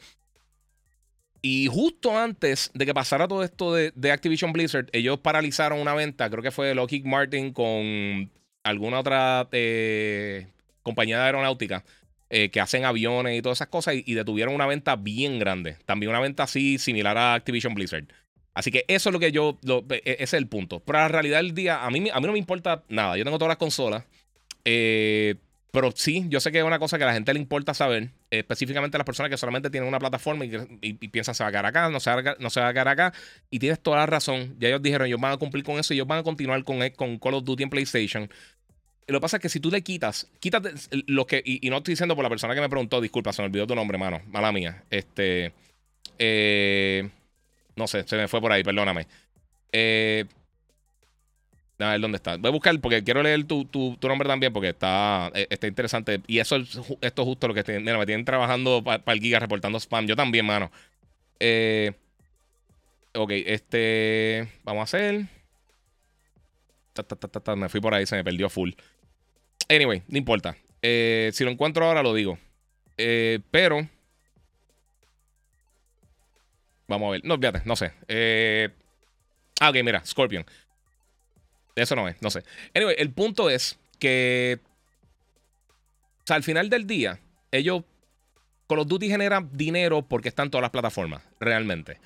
Y 1.47 1.67
justo 1.67 2.17
antes 2.17 2.71
de 2.73 2.87
que 2.87 2.93
pasara 2.95 3.27
todo 3.27 3.43
esto 3.43 3.71
de, 3.71 4.11
Activision 4.11 4.51
Blizzard, 4.51 4.87
ellos 4.93 5.19
paralizaron 5.19 5.79
una 5.79 5.93
venta, 5.93 6.27
creo 6.27 6.41
que 6.41 6.49
fue 6.49 6.73
Lockheed 6.73 7.05
Martin 7.05 7.53
con 7.53 8.31
alguna 8.63 8.99
otra 8.99 9.47
eh, 9.51 10.47
compañía 10.81 11.19
de 11.19 11.25
aeronáutica 11.25 11.85
eh, 12.31 12.49
que 12.49 12.59
hacen 12.59 12.83
aviones 12.83 13.37
y 13.37 13.43
todas 13.43 13.59
esas 13.59 13.67
cosas 13.67 13.93
y, 13.93 14.11
detuvieron 14.15 14.55
una 14.55 14.65
venta 14.65 14.95
bien 14.95 15.37
grande. 15.37 15.77
También 15.85 16.09
una 16.09 16.19
venta 16.19 16.41
así 16.41 16.79
similar 16.79 17.15
a 17.15 17.35
Activision 17.35 17.75
Blizzard. 17.75 18.05
Así 18.55 18.71
que 18.71 18.83
eso 18.87 19.09
es 19.09 19.13
lo 19.13 19.19
que 19.19 19.31
yo, 19.31 19.59
e, 19.91 20.01
ese 20.03 20.23
es 20.23 20.33
el 20.33 20.47
punto. 20.47 20.79
Pero 20.79 20.97
la 20.97 21.09
realidad 21.09 21.37
del 21.37 21.53
día, 21.53 21.85
a 21.85 21.91
mí, 21.91 22.09
a 22.11 22.19
mí 22.19 22.25
no 22.25 22.33
me 22.33 22.39
importa 22.39 22.83
nada. 22.89 23.17
Yo 23.17 23.23
tengo 23.23 23.37
todas 23.37 23.49
las 23.49 23.57
consolas. 23.57 24.03
Eh, 24.63 25.35
pero 25.75 25.91
sí, 25.93 26.25
yo 26.29 26.39
sé 26.39 26.53
que 26.53 26.59
es 26.59 26.63
una 26.63 26.79
cosa 26.79 26.97
que 26.97 27.03
a 27.03 27.07
la 27.07 27.13
gente 27.13 27.33
le 27.33 27.39
importa 27.39 27.73
saber, 27.73 28.09
específicamente 28.31 28.95
a 28.95 28.99
las 28.99 29.05
personas 29.05 29.29
que 29.29 29.35
solamente 29.35 29.69
tienen 29.69 29.89
una 29.89 29.99
plataforma 29.99 30.45
y, 30.45 30.93
piensan 31.09 31.35
se 31.35 31.43
va 31.43 31.49
a 31.49 31.51
quedar 31.51 31.65
acá, 31.65 31.89
no 31.89 31.99
se 31.99 32.09
va 32.09 32.37
no 32.39 32.49
se 32.49 32.61
va 32.61 32.69
a 32.69 32.73
quedar 32.73 32.87
acá. 32.87 33.13
Y 33.49 33.59
tienes 33.59 33.81
toda 33.81 33.97
la 33.97 34.05
razón. 34.05 34.55
Ya 34.57 34.69
ellos 34.69 34.81
dijeron, 34.81 35.05
ellos 35.05 35.19
van 35.19 35.33
a 35.33 35.37
cumplir 35.37 35.65
con 35.65 35.77
eso 35.77 35.93
y 35.93 35.97
ellos 35.97 36.07
van 36.07 36.19
a 36.19 36.23
continuar 36.23 36.63
con, 36.63 36.79
con 36.91 37.19
Call 37.19 37.33
of 37.33 37.43
Duty 37.43 37.63
en 37.63 37.69
PlayStation. 37.69 38.29
Lo 39.07 39.19
que 39.19 39.21
pasa 39.21 39.35
es 39.35 39.41
que 39.41 39.49
si 39.49 39.59
tú 39.59 39.69
le 39.69 39.81
quitas, 39.81 40.29
quítate 40.39 40.71
lo 41.07 41.27
que. 41.27 41.43
Y, 41.43 41.69
no 41.69 41.77
estoy 41.77 41.91
diciendo 41.91 42.15
por 42.15 42.23
la 42.23 42.29
persona 42.29 42.55
que 42.55 42.61
me 42.61 42.69
preguntó, 42.69 43.01
disculpa, 43.01 43.33
se 43.33 43.41
me 43.41 43.47
olvidó 43.47 43.67
tu 43.67 43.75
nombre, 43.75 43.97
mano. 43.97 44.21
Mala 44.27 44.53
mía. 44.53 44.81
Este. 44.89 45.51
Eh, 46.17 47.09
no 47.75 47.87
sé, 47.87 48.07
se 48.07 48.15
me 48.15 48.29
fue 48.29 48.39
por 48.39 48.53
ahí, 48.53 48.63
perdóname. 48.63 49.07
Eh, 49.73 50.23
a 51.79 51.91
ver 51.91 52.01
dónde 52.01 52.15
está. 52.17 52.37
Voy 52.37 52.49
a 52.49 52.51
buscar 52.51 52.79
porque 52.79 53.03
quiero 53.03 53.21
leer 53.21 53.43
tu, 53.45 53.67
nombre 54.01 54.27
también 54.27 54.53
porque 54.53 54.69
está, 54.69 55.29
eh, 55.33 55.47
está 55.49 55.67
interesante. 55.67 56.21
Y 56.27 56.39
eso 56.39 56.55
esto 56.55 57.21
es 57.21 57.27
justo 57.27 57.47
lo 57.47 57.53
que 57.53 57.79
mira, 57.79 57.97
me 57.97 58.05
tienen 58.05 58.25
trabajando 58.25 58.83
para 58.83 59.01
el 59.07 59.19
Giga 59.19 59.39
reportando 59.39 59.79
spam. 59.79 60.07
Yo 60.07 60.15
también, 60.15 60.45
mano. 60.45 60.71
Eh, 61.39 61.91
ok, 63.13 63.31
este. 63.45 64.47
Vamos 64.63 64.81
a 64.81 64.83
hacer. 64.83 65.25
me 67.57 67.69
fui 67.69 67.81
por 67.81 67.93
ahí, 67.93 68.05
se 68.05 68.15
me 68.15 68.23
perdió 68.23 68.49
full. 68.49 68.71
Anyway, 69.67 70.03
no 70.07 70.17
importa. 70.17 70.55
Eh, 70.81 71.31
si 71.33 71.43
lo 71.43 71.51
encuentro 71.51 71.85
ahora 71.85 72.03
lo 72.03 72.13
digo. 72.13 72.37
pero. 73.51 73.87
Vamos 76.87 77.07
a 77.07 77.11
ver. 77.11 77.25
No, 77.25 77.37
fíjate, 77.37 77.63
no 77.65 77.75
sé. 77.75 77.91
ah, 79.59 79.69
ok, 79.69 79.75
mira, 79.83 80.05
Scorpion. 80.05 80.45
Eso 81.75 81.95
no 81.95 82.07
es, 82.07 82.21
no 82.21 82.29
sé. 82.29 82.43
Anyway, 82.73 82.95
el 82.97 83.11
punto 83.11 83.49
es 83.49 83.77
que. 83.99 84.59
O 86.19 86.27
sea, 86.27 86.37
al 86.37 86.43
final 86.43 86.69
del 86.69 86.87
día, 86.87 87.19
ellos. 87.51 87.83
Call 88.67 88.79
of 88.79 88.87
Duty 88.87 89.07
genera 89.07 89.47
dinero 89.51 90.01
porque 90.01 90.29
están 90.29 90.49
todas 90.49 90.63
las 90.63 90.71
plataformas, 90.71 91.21
realmente. 91.39 91.99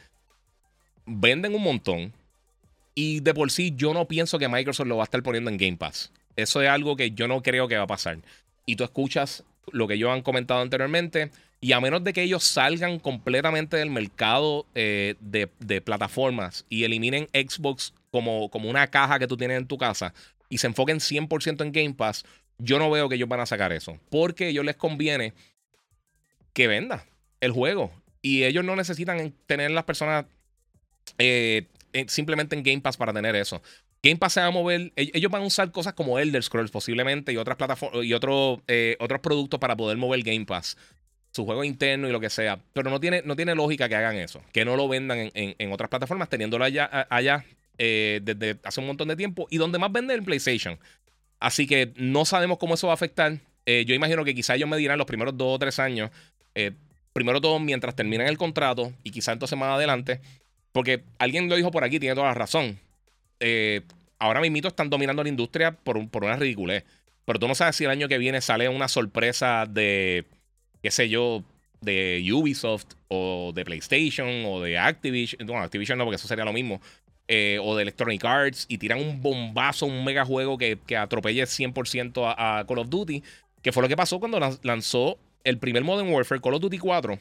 Venden 1.06 1.56
un 1.56 1.64
montón. 1.64 2.14
Y 2.96 3.22
de 3.22 3.34
por 3.34 3.50
sí, 3.50 3.74
yo 3.78 3.94
no 3.94 4.10
pienso 4.10 4.38
que 4.38 4.50
Microsoft 4.50 4.88
lo 4.88 4.98
va 4.98 5.04
a 5.04 5.06
estar 5.06 5.24
poniendo 5.24 5.50
en 5.50 5.56
Game 5.56 5.78
Pass. 5.78 6.12
Eso 6.36 6.62
es 6.62 6.68
algo 6.68 6.98
que 6.98 7.12
yo 7.12 7.30
no 7.30 7.42
creo 7.42 7.70
que 7.70 7.78
va 7.78 7.84
a 7.84 7.88
pasar. 7.88 8.20
Y 8.66 8.76
tú 8.76 8.84
escuchas 8.84 9.46
lo 9.72 9.88
que 9.88 9.98
yo 9.98 10.12
han 10.12 10.22
comentado 10.22 10.62
anteriormente. 10.62 11.32
Y 11.62 11.74
a 11.74 11.82
menos 11.82 12.04
de 12.04 12.14
que 12.14 12.24
ellos 12.24 12.44
salgan 12.44 13.00
completamente 13.00 13.78
del 13.78 13.90
mercado 13.90 14.66
eh, 14.76 15.16
de, 15.20 15.82
plataformas 15.82 16.66
y 16.70 16.86
eliminen 16.86 17.28
Xbox 17.34 17.94
como, 18.12 18.50
como 18.50 18.70
una 18.70 18.88
caja 18.88 19.20
que 19.20 19.28
tú 19.28 19.38
tienes 19.38 19.58
en 19.58 19.68
tu 19.68 19.78
casa 19.78 20.14
y 20.50 20.58
se 20.58 20.68
enfoquen 20.68 20.98
100% 20.98 21.64
en 21.64 21.72
Game 21.72 21.94
Pass, 21.94 22.26
yo 22.58 22.80
no 22.80 22.90
veo 22.92 23.08
que 23.08 23.16
ellos 23.16 23.30
van 23.30 23.40
a 23.40 23.46
sacar 23.46 23.72
eso. 23.72 23.98
Porque 24.10 24.46
a 24.46 24.48
ellos 24.50 24.66
les 24.66 24.76
conviene 24.76 25.34
que 26.54 26.68
venda 26.68 27.06
el 27.40 27.52
juego. 27.52 27.92
Y 28.22 28.44
ellos 28.44 28.66
no 28.66 28.76
necesitan 28.76 29.34
tener 29.46 29.72
las 29.72 29.86
personas 29.86 30.26
eh, 31.18 31.68
simplemente 32.08 32.56
en 32.56 32.64
Game 32.64 32.82
Pass 32.82 32.98
para 32.98 33.14
tener 33.14 33.36
eso. 33.36 33.62
Game 34.02 34.18
Pass 34.18 34.34
se 34.34 34.42
va 34.42 34.48
a 34.48 34.52
mover. 34.52 34.92
Ellos 34.96 35.32
van 35.32 35.44
a 35.44 35.46
usar 35.46 35.72
cosas 35.72 35.94
como 35.94 36.20
Elder 36.20 36.44
Scrolls 36.44 36.72
posiblemente 36.72 37.32
y 37.32 37.38
otras 37.38 37.58
plataformas 37.58 38.04
y 38.04 38.14
otro, 38.14 38.62
eh, 38.68 38.98
otros 39.00 39.22
productos 39.22 39.60
para 39.60 39.78
poder 39.78 39.98
mover 39.98 40.22
Game 40.24 40.46
Pass. 40.46 40.78
Su 41.32 41.46
juego 41.46 41.64
interno 41.64 42.10
y 42.10 42.12
lo 42.12 42.20
que 42.20 42.30
sea. 42.30 42.60
Pero 42.74 42.90
no 42.90 43.00
tiene, 43.00 43.22
no 43.24 43.36
tiene 43.36 43.56
lógica 43.56 43.88
que 43.88 43.96
hagan 43.96 44.16
eso. 44.16 44.42
Que 44.52 44.66
no 44.66 44.76
lo 44.76 44.88
vendan 44.88 45.30
en, 45.34 45.72
otras 45.72 45.90
plataformas, 45.90 46.28
teniéndolo 46.28 46.66
allá, 46.66 47.08
allá 47.10 47.46
eh, 47.82 48.20
desde 48.22 48.60
hace 48.64 48.82
un 48.82 48.88
montón 48.88 49.08
de 49.08 49.16
tiempo 49.16 49.48
y 49.50 49.58
donde 49.58 49.80
más 49.80 49.92
vende 49.92 50.14
el 50.14 50.22
PlayStation. 50.22 50.78
Así 51.40 51.66
que 51.66 51.94
no 51.96 52.26
sabemos 52.26 52.58
cómo 52.58 52.74
eso 52.74 52.88
va 52.88 52.94
a 52.94 52.96
afectar. 52.96 53.40
Eh, 53.66 53.86
yo 53.88 53.96
imagino 53.96 54.26
que 54.26 54.36
quizá 54.36 54.56
ellos 54.56 54.68
me 54.68 54.78
dirán 54.78 54.98
los 54.98 55.08
primeros 55.08 55.38
dos 55.38 55.56
o 55.56 55.60
tres 55.60 55.80
años, 55.80 56.12
eh, 56.56 56.72
primero 57.14 57.40
todo 57.40 57.58
mientras 57.60 57.96
terminen 57.96 58.28
el 58.28 58.38
contrato 58.38 58.92
y 59.04 59.12
quizá 59.12 59.32
entonces 59.32 59.58
más 59.58 59.70
adelante, 59.70 60.20
porque 60.74 61.04
alguien 61.20 61.48
lo 61.48 61.56
dijo 61.56 61.72
por 61.72 61.84
aquí, 61.84 62.00
tiene 62.00 62.16
toda 62.16 62.28
la 62.28 62.34
razón. 62.34 62.78
ahora 64.20 64.42
mismo 64.42 64.68
están 64.68 64.90
dominando 64.90 65.24
la 65.24 65.30
industria 65.30 65.72
por, 65.72 66.08
por 66.10 66.26
una 66.26 66.36
ridiculez. 66.36 66.84
Pero 67.26 67.40
tú 67.40 67.48
no 67.48 67.56
sabes 67.56 67.76
si 67.78 67.86
el 67.86 67.92
año 67.92 68.08
que 68.08 68.18
viene 68.18 68.42
sale 68.42 68.68
una 68.68 68.88
sorpresa 68.88 69.66
de, 69.66 70.26
qué 70.82 70.92
sé 70.92 71.08
yo, 71.10 71.44
de 71.80 72.28
Ubisoft 72.34 72.88
o 73.08 73.52
de 73.54 73.64
PlayStation 73.64 74.28
o 74.46 74.62
de 74.62 74.78
Activision. 74.78 75.46
Bueno, 75.48 75.64
Activision 75.64 75.98
no, 75.98 76.06
porque 76.06 76.18
eso 76.18 76.28
sería 76.28 76.44
lo 76.44 76.54
mismo. 76.54 76.82
Eh, 77.32 77.60
o 77.62 77.76
de 77.76 77.84
Electronic 77.84 78.26
Arts 78.26 78.66
y 78.68 78.80
tiran 78.80 79.00
un 79.00 79.22
bombazo, 79.22 79.86
un 79.86 80.04
mega 80.04 80.26
juego 80.26 80.58
que, 80.58 80.80
que 80.88 80.98
atropelle 80.98 81.44
100% 81.44 82.24
a, 82.36 82.66
Call 82.68 82.80
of 82.80 82.90
Duty, 82.90 83.22
que 83.62 83.72
fue 83.72 83.84
lo 83.84 83.88
que 83.88 83.96
pasó 83.96 84.20
cuando 84.20 84.40
lanzó 84.64 85.20
el 85.44 85.60
primer 85.60 85.84
Modern 85.84 86.10
Warfare, 86.10 86.42
Call 86.42 86.56
of 86.56 86.62
Duty 86.62 86.80
4, 86.80 87.20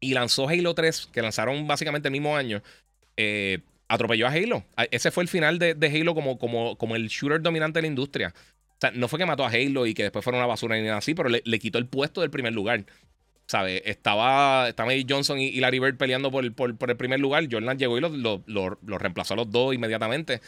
y 0.00 0.12
lanzó 0.12 0.46
Halo 0.46 0.74
3, 0.74 1.08
que 1.10 1.22
lanzaron 1.22 1.66
básicamente 1.66 2.08
el 2.08 2.12
mismo 2.12 2.36
año. 2.36 2.62
Eh, 3.16 3.60
atropelló 3.88 4.26
a 4.26 4.30
Halo. 4.30 4.62
Ese 4.90 5.10
fue 5.10 5.22
el 5.22 5.28
final 5.30 5.58
de, 5.58 5.74
Halo 5.90 6.14
como, 6.14 6.38
como, 6.38 6.76
como, 6.76 6.94
el 6.94 7.08
shooter 7.08 7.40
dominante 7.40 7.78
de 7.78 7.82
la 7.82 7.88
industria. 7.88 8.34
O 8.72 8.76
sea, 8.78 8.90
no 8.90 9.08
fue 9.08 9.18
que 9.18 9.24
mató 9.24 9.46
a 9.46 9.48
Halo 9.48 9.86
y 9.86 9.94
que 9.94 10.02
después 10.02 10.22
fuera 10.22 10.38
una 10.38 10.46
basura 10.46 10.76
ni 10.76 10.82
nada 10.82 10.98
así, 10.98 11.14
pero 11.14 11.30
le 11.30 11.58
quitó 11.58 11.78
el 11.78 11.86
puesto 11.86 12.20
del 12.20 12.28
primer 12.28 12.52
lugar. 12.52 12.84
¿Sabes? 13.46 13.82
Estaba, 13.84 14.68
estaba 14.68 14.92
Johnson 15.08 15.38
y, 15.38 15.60
Larry 15.60 15.78
Bird 15.78 15.96
peleando 15.96 16.30
por, 16.30 16.44
el 16.44 16.96
primer 16.96 17.20
lugar. 17.20 17.46
Jordan 17.50 17.78
llegó 17.78 17.98
y 17.98 18.00
lo, 18.00 18.42
lo, 18.46 18.98
reemplazó 18.98 19.34
a 19.34 19.36
los 19.36 19.50
dos 19.50 19.74
inmediatamente. 19.74 20.40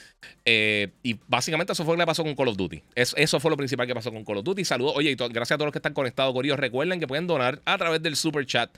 Eh, 0.44 0.88
y 1.02 1.18
básicamente 1.26 1.72
eso 1.72 1.84
fue 1.84 1.94
lo 1.94 2.00
que 2.00 2.06
pasó 2.06 2.24
con 2.24 2.34
Call 2.34 2.48
of 2.48 2.56
Duty. 2.56 2.82
eso 2.94 3.40
fue 3.40 3.50
lo 3.50 3.56
principal 3.56 3.86
que 3.86 3.94
pasó 3.94 4.12
con 4.12 4.24
Call 4.24 4.38
of 4.38 4.44
Duty. 4.44 4.64
Saludos. 4.64 4.94
Oye, 4.96 5.10
y 5.10 5.14
gracias 5.14 5.52
a 5.52 5.56
todos 5.56 5.66
los 5.66 5.72
que 5.72 5.78
están 5.78 5.94
conectados, 5.94 6.32
Corillo. 6.32 6.56
Recuerden 6.56 7.00
que 7.00 7.06
pueden 7.06 7.26
donar 7.26 7.60
a 7.64 7.78
través 7.78 8.02
del 8.02 8.16
super 8.16 8.46
chat 8.46 8.70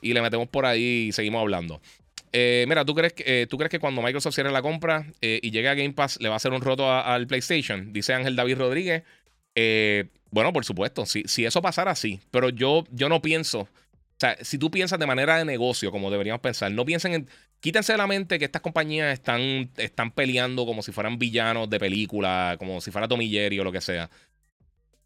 y 0.00 0.12
le 0.12 0.22
metemos 0.22 0.48
por 0.48 0.66
ahí 0.66 1.06
y 1.08 1.12
seguimos 1.12 1.40
hablando. 1.40 1.80
Eh, 2.36 2.64
mira, 2.68 2.84
¿tú 2.84 2.94
crees, 2.94 3.12
que, 3.12 3.42
eh, 3.42 3.46
¿tú 3.46 3.56
crees 3.56 3.70
que 3.70 3.78
cuando 3.78 4.02
Microsoft 4.02 4.34
cierre 4.34 4.50
la 4.50 4.60
compra 4.60 5.06
y 5.20 5.50
llegue 5.52 5.68
a 5.68 5.74
Game 5.74 5.92
Pass 5.92 6.18
le 6.20 6.28
va 6.28 6.34
a 6.34 6.36
hacer 6.36 6.52
un 6.52 6.60
roto 6.60 6.92
al 6.92 7.26
PlayStation? 7.26 7.92
Dice 7.92 8.12
Ángel 8.12 8.34
David 8.34 8.58
Rodríguez. 8.58 9.04
Eh, 9.54 10.06
bueno, 10.34 10.52
por 10.52 10.64
supuesto, 10.64 11.06
si, 11.06 11.22
si 11.26 11.44
eso 11.44 11.62
pasara, 11.62 11.94
sí. 11.94 12.20
Pero 12.32 12.48
yo, 12.48 12.84
yo 12.90 13.08
no 13.08 13.22
pienso. 13.22 13.60
O 13.60 13.68
sea, 14.18 14.36
si 14.42 14.58
tú 14.58 14.68
piensas 14.68 14.98
de 14.98 15.06
manera 15.06 15.38
de 15.38 15.44
negocio, 15.44 15.92
como 15.92 16.10
deberíamos 16.10 16.40
pensar, 16.40 16.72
no 16.72 16.84
piensen 16.84 17.14
en. 17.14 17.28
Quítense 17.60 17.92
de 17.92 17.98
la 17.98 18.08
mente 18.08 18.40
que 18.40 18.44
estas 18.44 18.60
compañías 18.60 19.12
están, 19.12 19.70
están 19.76 20.10
peleando 20.10 20.66
como 20.66 20.82
si 20.82 20.90
fueran 20.90 21.20
villanos 21.20 21.70
de 21.70 21.78
película, 21.78 22.56
como 22.58 22.80
si 22.80 22.90
fuera 22.90 23.06
Tommy 23.06 23.30
Jerry 23.30 23.60
o 23.60 23.64
lo 23.64 23.70
que 23.70 23.80
sea. 23.80 24.10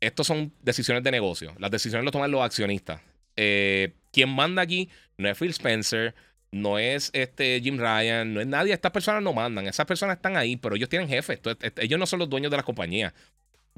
Estos 0.01 0.26
son 0.26 0.51
decisiones 0.62 1.05
de 1.05 1.11
negocio. 1.11 1.55
Las 1.59 1.70
decisiones 1.70 2.05
las 2.07 2.12
toman 2.12 2.31
los 2.31 2.41
accionistas. 2.41 3.03
Eh, 3.37 3.93
quien 4.11 4.31
manda 4.31 4.62
aquí 4.62 4.89
no 5.18 5.29
es 5.29 5.37
Phil 5.37 5.51
Spencer, 5.51 6.14
no 6.51 6.79
es 6.79 7.11
este 7.12 7.61
Jim 7.61 7.76
Ryan, 7.76 8.33
no 8.33 8.41
es 8.41 8.47
nadie. 8.47 8.72
Estas 8.72 8.93
personas 8.93 9.22
no 9.22 9.35
mandan. 9.35 9.66
Esas 9.66 9.85
personas 9.85 10.16
están 10.16 10.39
ahí, 10.39 10.57
pero 10.57 10.74
ellos 10.74 10.89
tienen 10.89 11.07
jefes. 11.07 11.39
ellos 11.76 12.01
no 12.01 12.07
son 12.07 12.18
los 12.18 12.31
dueños 12.31 12.51
de 12.51 12.57
las 12.57 12.64
compañías. 12.64 13.12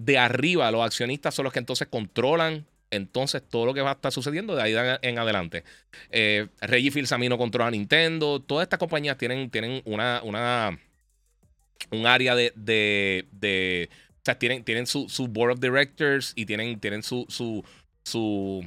De 0.05 0.17
arriba, 0.17 0.71
los 0.71 0.85
accionistas 0.85 1.35
son 1.35 1.45
los 1.45 1.53
que 1.53 1.59
entonces 1.59 1.89
controlan 1.89 2.67
entonces 2.91 3.43
todo 3.49 3.67
lo 3.67 3.75
que 3.75 3.83
va 3.83 3.91
a 3.91 3.95
estar 3.95 4.11
sucediendo 4.11 4.57
de 4.57 4.63
ahí 4.63 4.75
en 5.03 5.19
adelante. 5.19 5.63
Eh, 6.11 6.49
Reggie 6.61 6.91
Fils-Aimé 6.91 7.29
controla 7.37 7.71
Nintendo. 7.71 8.41
Todas 8.41 8.65
estas 8.65 8.79
compañías 8.79 9.17
tienen, 9.17 9.51
tienen 9.51 9.83
una, 9.85 10.21
una, 10.25 10.79
un 11.91 12.07
área 12.07 12.35
de, 12.35 12.53
de, 12.57 13.89
o 13.93 14.21
sea, 14.25 14.39
tienen, 14.39 14.65
tienen 14.65 14.87
su, 14.87 15.07
board 15.29 15.53
of 15.53 15.61
directors 15.61 16.33
y 16.35 16.47
tienen, 16.47 16.81
tienen 16.81 17.03
su, 17.03 17.27
su, 17.29 17.65
su, 18.03 18.67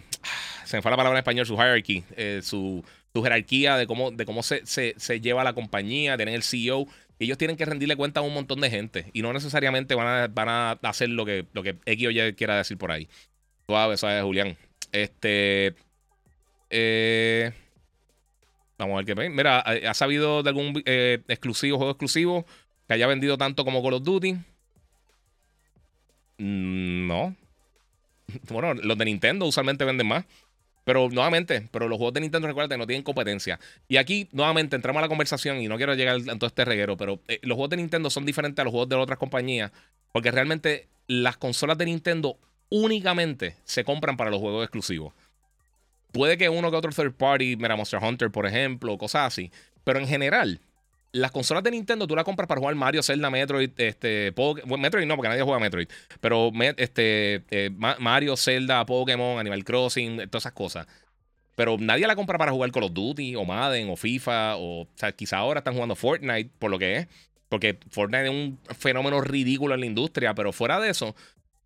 se 0.66 0.78
me 0.78 0.82
fue 0.82 0.92
la 0.92 0.98
palabra 0.98 1.18
en 1.18 1.22
español, 1.22 1.46
su 1.46 1.56
hierarchy, 1.56 2.04
eh, 2.16 2.40
su, 2.44 2.84
su, 3.14 3.24
jerarquía 3.24 3.76
de 3.76 3.88
cómo, 3.88 4.12
de 4.12 4.26
cómo 4.26 4.42
se, 4.42 4.66
se, 4.66 4.94
se, 4.98 5.20
lleva 5.20 5.44
la 5.44 5.54
compañía, 5.54 6.16
tienen 6.16 6.36
el 6.36 6.44
CEO. 6.44 6.88
Ellos 7.20 7.38
tienen 7.38 7.57
que 7.57 7.66
rendirle 7.66 7.95
cuenta 7.95 8.20
a 8.20 8.24
un 8.24 8.34
montón 8.34 8.59
de 8.61 8.70
gente 8.70 9.09
y 9.14 9.22
no 9.22 9.32
necesariamente 9.34 9.95
van 9.95 10.07
a, 10.07 10.28
van 10.28 10.49
a 10.49 10.72
hacer 10.84 11.09
lo 11.09 11.26
que, 11.26 11.45
lo 11.53 11.64
que 11.64 11.78
X 11.86 12.07
o 12.07 12.36
quiera 12.36 12.57
decir 12.57 12.78
por 12.78 12.91
ahí. 12.91 13.07
Suave, 13.66 13.97
suave, 13.97 14.22
Julián. 14.22 14.57
Este. 14.91 15.76
Eh, 16.70 17.51
vamos 18.78 18.95
a 18.95 19.03
ver 19.03 19.05
qué. 19.05 19.30
Mira, 19.30 19.59
¿ha 19.59 19.93
sabido 19.93 20.43
de 20.43 20.49
algún 20.49 20.82
eh, 20.86 21.22
exclusivo, 21.28 21.78
juego 21.78 21.91
exclusivo 21.91 22.45
que 22.88 22.93
haya 22.93 23.07
vendido 23.07 23.38
tanto 23.38 23.64
como 23.64 23.82
Call 23.82 23.93
of 23.93 24.03
Duty? 24.03 24.34
Mm, 26.38 27.07
no. 27.07 27.36
Bueno, 28.49 28.74
los 28.74 28.97
de 28.97 29.05
Nintendo 29.05 29.45
usualmente 29.45 29.86
venden 29.86 30.07
más. 30.07 30.26
Pero 30.84 31.10
nuevamente, 31.10 31.70
pero 31.72 31.88
los 31.88 31.98
juegos 31.98 32.14
de 32.14 32.22
Nintendo, 32.22 32.48
recuerda, 32.48 32.76
no 32.78 32.86
tienen 32.86 33.04
competencia. 33.04 33.60
Y 33.88 33.98
aquí, 33.98 34.28
nuevamente, 34.32 34.76
entramos 34.76 35.00
a 35.00 35.04
la 35.04 35.08
conversación 35.08 35.62
y 35.62 35.68
no 35.68 35.78
quiero 35.78 35.94
llegar 35.94 36.18
a 36.18 36.36
todo 36.36 36.48
este 36.48 36.66
reguero, 36.66 36.98
pero 36.98 37.20
eh, 37.28 37.40
los 37.44 37.56
juegos 37.56 37.70
de 37.70 37.78
Nintendo 37.78 38.10
son 38.10 38.26
diferentes 38.26 38.62
a 38.62 38.66
los 38.66 38.72
juegos 38.72 38.90
de 38.90 38.96
otras 38.96 39.18
compañías. 39.18 39.72
Porque 40.12 40.32
realmente 40.32 40.88
las 41.08 41.38
consolas 41.38 41.78
de 41.78 41.86
Nintendo 41.86 42.38
únicamente 42.70 43.56
se 43.64 43.84
compran 43.84 44.18
para 44.18 44.30
los 44.30 44.40
juegos 44.40 44.64
exclusivos. 44.64 45.14
Puede 46.12 46.38
que 46.38 46.50
uno 46.50 46.70
que 46.70 46.78
otro 46.78 46.92
third 46.92 47.14
party, 47.14 47.56
mira 47.56 47.76
Monster 47.76 48.00
Hunter, 48.04 48.30
por 48.30 48.46
ejemplo, 48.46 48.98
cosas 48.98 49.28
así. 49.28 49.52
Pero 49.84 50.00
en 50.00 50.08
general, 50.08 50.60
las 51.14 51.32
consolas 51.32 51.64
de 51.64 51.72
Nintendo 51.72 52.05
tú 52.05 52.16
las 52.16 52.26
compras 52.26 52.47
para 52.47 52.59
jugar 52.59 52.76
Mario, 52.76 53.01
Zelda, 53.01 53.30
Metroid, 53.30 53.72
este, 53.78 54.34
Metroid 54.78 55.05
no, 55.05 55.16
porque 55.16 55.30
nadie 55.30 55.41
juega 55.41 55.59
Metroid. 55.59 55.88
Pero 56.20 56.51
este, 56.78 57.43
eh, 57.49 57.70
Mario, 57.72 58.36
Zelda, 58.36 58.86
Pokémon, 58.86 59.39
Animal 59.39 59.64
Crossing, 59.64 60.18
todas 60.30 60.43
esas 60.43 60.53
cosas. 60.53 60.88
Pero 61.55 61.78
nadie 61.80 62.07
la 62.07 62.16
compra 62.16 62.38
para 62.38 62.51
jugar 62.51 62.72
Call 62.72 62.84
of 62.84 62.93
Duty, 62.93 63.36
o 63.36 63.45
Madden, 63.45 63.89
o 63.89 63.95
FIFA, 63.95 64.57
o, 64.57 64.82
o 64.82 64.88
sea, 64.95 65.11
quizá 65.11 65.38
ahora 65.38 65.59
están 65.59 65.76
jugando 65.76 65.95
Fortnite, 65.95 66.49
por 66.59 66.72
lo 66.72 66.80
que 66.80 66.97
es. 66.97 67.07
Porque 67.47 67.78
Fortnite 67.91 68.26
es 68.26 68.32
un 68.32 68.59
fenómeno 68.76 69.22
ridículo 69.22 69.76
en 69.76 69.82
la 69.82 69.86
industria, 69.86 70.34
pero 70.34 70.51
fuera 70.51 70.80
de 70.80 70.89
eso, 70.89 71.16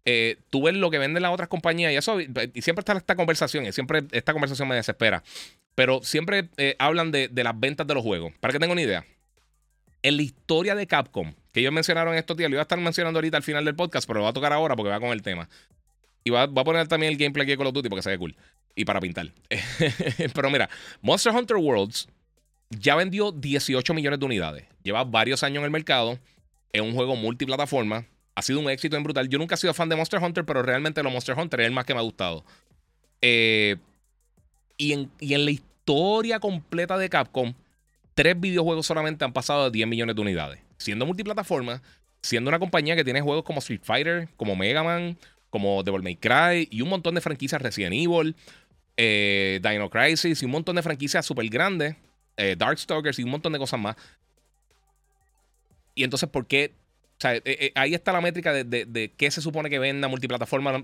eh, 0.10 0.38
tú 0.50 0.64
ves 0.64 0.74
lo 0.74 0.90
que 0.90 1.00
venden 1.00 1.22
las 1.22 1.34
otras 1.34 1.50
compañías 1.50 1.92
y 1.92 1.98
eso, 1.98 2.22
y 2.22 2.62
siempre 2.62 2.80
está 2.80 2.94
esta 2.94 3.18
conversación, 3.18 3.66
y 3.66 3.74
siempre 3.74 4.04
esta 4.12 4.32
conversación 4.32 4.68
me 4.70 4.76
desespera, 4.76 5.22
pero 5.76 6.02
siempre 6.02 6.48
eh, 6.56 6.78
hablan 6.80 7.12
de, 7.12 7.30
las 7.34 7.60
ventas 7.60 7.86
de 7.86 7.94
los 7.94 8.04
juegos. 8.04 8.32
Para 8.40 8.54
que 8.54 8.60
tengan 8.60 8.72
una 8.72 8.84
idea, 8.84 9.06
en 10.04 10.18
la 10.18 10.24
historia 10.24 10.76
de 10.76 10.88
Capcom, 10.88 11.34
que 11.54 11.60
ellos 11.60 11.74
mencionaron 11.74 12.16
estos 12.16 12.38
días, 12.38 12.50
lo 12.50 12.56
iba 12.56 12.62
a 12.62 12.64
estar 12.64 12.80
mencionando 12.80 13.18
ahorita 13.18 13.38
al 13.38 13.44
final 13.44 13.66
del 13.66 13.76
podcast, 13.76 14.08
pero 14.08 14.20
lo 14.20 14.24
va 14.24 14.30
a 14.30 14.34
tocar 14.34 14.54
ahora 14.54 14.76
porque 14.76 14.90
va 14.90 15.00
con 15.00 15.10
el 15.10 15.22
tema. 15.22 15.50
Y 16.24 16.30
va, 16.30 16.44
a 16.44 16.48
poner 16.48 16.88
también 16.88 17.12
el 17.12 17.18
gameplay 17.18 17.44
aquí 17.44 17.52
de 17.52 17.58
Call 17.58 17.68
of 17.68 17.74
Duty 17.74 17.90
porque 17.90 18.04
se 18.04 18.10
ve 18.10 18.18
cool. 18.18 18.36
Y 18.76 18.86
para 18.86 19.00
pintar. 19.00 19.32
pero 20.34 20.50
mira, 20.50 20.70
Monster 21.02 21.34
Hunter 21.34 21.58
Worlds 21.58 22.08
ya 22.70 22.96
vendió 22.96 23.32
18 23.32 23.94
millones 23.94 24.20
de 24.20 24.26
unidades. 24.26 24.66
Lleva 24.84 25.04
varios 25.04 25.42
años 25.44 25.60
en 25.60 25.66
el 25.66 25.72
mercado. 25.72 26.20
Es 26.74 26.82
un 26.82 26.94
juego 26.94 27.16
multiplataforma 27.16 28.06
ha 28.38 28.44
sido 28.44 28.60
un 28.60 28.70
éxito 28.70 28.96
en 28.96 29.02
brutal. 29.02 29.28
Yo 29.30 29.40
nunca 29.40 29.56
he 29.56 29.58
sido 29.58 29.74
fan 29.74 29.90
de 29.90 29.96
Monster 29.96 30.22
Hunter, 30.22 30.46
pero 30.46 30.62
realmente 30.62 31.02
los 31.02 31.12
Monster 31.12 31.36
Hunter 31.36 31.62
es 31.62 31.66
el 31.66 31.74
más 31.74 31.86
que 31.86 31.96
me 31.96 32.02
ha 32.02 32.04
gustado. 32.04 32.46
Eh, 33.20 33.78
y, 34.78 34.94
en, 34.94 35.10
la 35.20 35.50
historia 35.50 36.40
completa 36.40 37.00
de 37.00 37.10
Capcom, 37.10 37.56
tres 38.18 38.40
videojuegos 38.40 38.88
solamente 38.88 39.24
han 39.24 39.32
pasado 39.32 39.66
de 39.66 39.72
10 39.72 39.88
millones 39.88 40.16
de 40.16 40.22
unidades. 40.24 40.60
Siendo 40.78 41.06
multiplataforma, 41.06 41.84
siendo 42.20 42.50
una 42.50 42.58
compañía 42.58 42.96
que 42.96 43.04
tiene 43.04 43.22
juegos 43.22 43.44
como 43.44 43.60
Street 43.60 43.82
Fighter, 43.84 44.28
como 44.38 44.56
Mega 44.56 44.84
Man, 44.84 45.20
como 45.52 45.84
Devil 45.84 46.02
May 46.02 46.16
Cry 46.16 46.68
y 46.72 46.82
un 46.82 46.90
montón 46.90 47.14
de 47.14 47.22
franquicias 47.22 47.62
Resident 47.62 47.94
Evil, 47.94 48.36
eh, 48.98 49.60
Dino 49.62 49.92
Crisis 49.92 50.42
y 50.42 50.46
un 50.46 50.52
montón 50.52 50.76
de 50.76 50.82
franquicias 50.82 51.28
súper 51.28 51.48
grandes, 51.48 51.96
eh, 52.38 52.56
Darkstalkers 52.58 53.20
y 53.20 53.24
un 53.24 53.30
montón 53.30 53.54
de 53.54 53.60
cosas 53.60 53.80
más. 53.80 53.96
Y 55.94 56.04
entonces, 56.04 56.28
¿por 56.28 56.48
qué 56.48 56.74
o 57.18 57.20
sea, 57.20 57.36
eh, 57.46 57.72
ahí 57.76 57.94
está 57.94 58.14
la 58.14 58.22
métrica 58.22 58.52
de, 58.52 58.64
de, 58.64 59.12
qué 59.16 59.32
se 59.32 59.42
supone 59.42 59.72
que 59.72 59.80
venda 59.80 60.08
multiplataforma. 60.08 60.84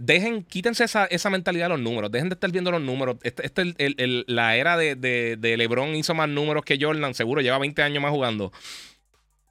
Dejen, 0.00 0.44
quítense 0.44 0.84
esa, 0.84 1.04
esa, 1.04 1.28
mentalidad 1.28 1.66
de 1.66 1.70
los 1.70 1.80
números. 1.80 2.10
Dejen 2.10 2.30
de 2.30 2.34
estar 2.34 2.50
viendo 2.50 2.70
los 2.70 2.80
números. 2.80 3.16
Este, 3.22 3.44
este 3.44 3.74
el, 3.76 4.24
la 4.26 4.56
era 4.56 4.78
de, 4.78 4.96
de, 4.96 5.56
LeBron 5.58 5.94
hizo 5.94 6.14
más 6.14 6.26
números 6.26 6.64
que 6.64 6.78
Jordan. 6.80 7.12
Seguro 7.12 7.42
lleva 7.42 7.58
20 7.58 7.82
años 7.82 8.02
más 8.02 8.10
jugando. 8.10 8.50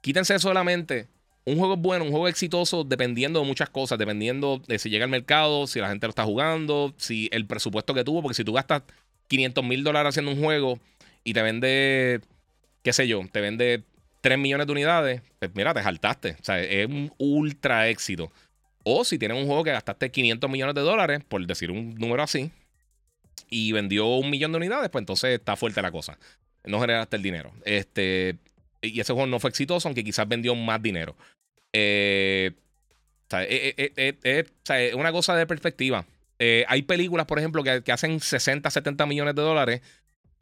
Quítense 0.00 0.34
eso 0.34 0.48
de 0.48 0.54
la 0.54 0.64
mente. 0.64 1.06
Un 1.44 1.56
juego 1.56 1.74
es 1.74 1.80
bueno, 1.80 2.04
un 2.04 2.10
juego 2.10 2.26
exitoso, 2.26 2.82
dependiendo 2.82 3.38
de 3.38 3.46
muchas 3.46 3.70
cosas. 3.70 3.96
Dependiendo 3.96 4.60
de 4.66 4.80
si 4.80 4.90
llega 4.90 5.04
al 5.04 5.10
mercado, 5.10 5.68
si 5.68 5.78
la 5.78 5.88
gente 5.88 6.08
lo 6.08 6.10
está 6.10 6.24
jugando, 6.24 6.94
si 6.96 7.28
el 7.30 7.46
presupuesto 7.46 7.94
que 7.94 8.02
tuvo. 8.02 8.20
Porque 8.20 8.34
si 8.34 8.42
tú 8.42 8.52
gastas 8.52 8.82
500 9.28 9.64
mil 9.64 9.84
dólares 9.84 10.08
haciendo 10.10 10.32
un 10.32 10.42
juego 10.42 10.80
y 11.22 11.32
te 11.32 11.42
vende, 11.42 12.20
qué 12.82 12.92
sé 12.92 13.06
yo, 13.06 13.22
te 13.30 13.40
vende 13.40 13.84
3 14.20 14.36
millones 14.36 14.66
de 14.66 14.72
unidades, 14.72 15.22
pues 15.38 15.52
mira, 15.54 15.72
te 15.74 15.82
saltaste. 15.84 16.36
O 16.40 16.44
sea, 16.44 16.60
es 16.60 16.88
un 16.88 17.12
ultra 17.18 17.88
éxito. 17.88 18.32
O 18.82 19.04
si 19.04 19.18
tienes 19.18 19.38
un 19.38 19.46
juego 19.46 19.64
que 19.64 19.72
gastaste 19.72 20.10
500 20.10 20.50
millones 20.50 20.74
de 20.74 20.80
dólares, 20.80 21.20
por 21.26 21.46
decir 21.46 21.70
un 21.70 21.94
número 21.96 22.22
así, 22.22 22.50
y 23.48 23.72
vendió 23.72 24.06
un 24.06 24.30
millón 24.30 24.52
de 24.52 24.58
unidades, 24.58 24.90
pues 24.90 25.02
entonces 25.02 25.38
está 25.38 25.56
fuerte 25.56 25.82
la 25.82 25.90
cosa. 25.90 26.18
No 26.64 26.80
generaste 26.80 27.16
el 27.16 27.22
dinero. 27.22 27.52
Este, 27.64 28.36
y 28.80 29.00
ese 29.00 29.12
juego 29.12 29.26
no 29.26 29.40
fue 29.40 29.50
exitoso, 29.50 29.88
aunque 29.88 30.04
quizás 30.04 30.26
vendió 30.28 30.54
más 30.54 30.82
dinero. 30.82 31.16
Eh, 31.72 32.52
o 33.26 33.30
sea, 33.30 33.44
es, 33.44 34.94
una 34.94 35.12
cosa 35.12 35.36
de 35.36 35.46
perspectiva. 35.46 36.06
Eh, 36.38 36.64
hay 36.68 36.82
películas, 36.82 37.26
por 37.26 37.38
ejemplo, 37.38 37.62
que, 37.62 37.92
hacen 37.92 38.20
60, 38.20 38.70
70 38.70 39.06
millones 39.06 39.34
de 39.34 39.42
dólares 39.42 39.82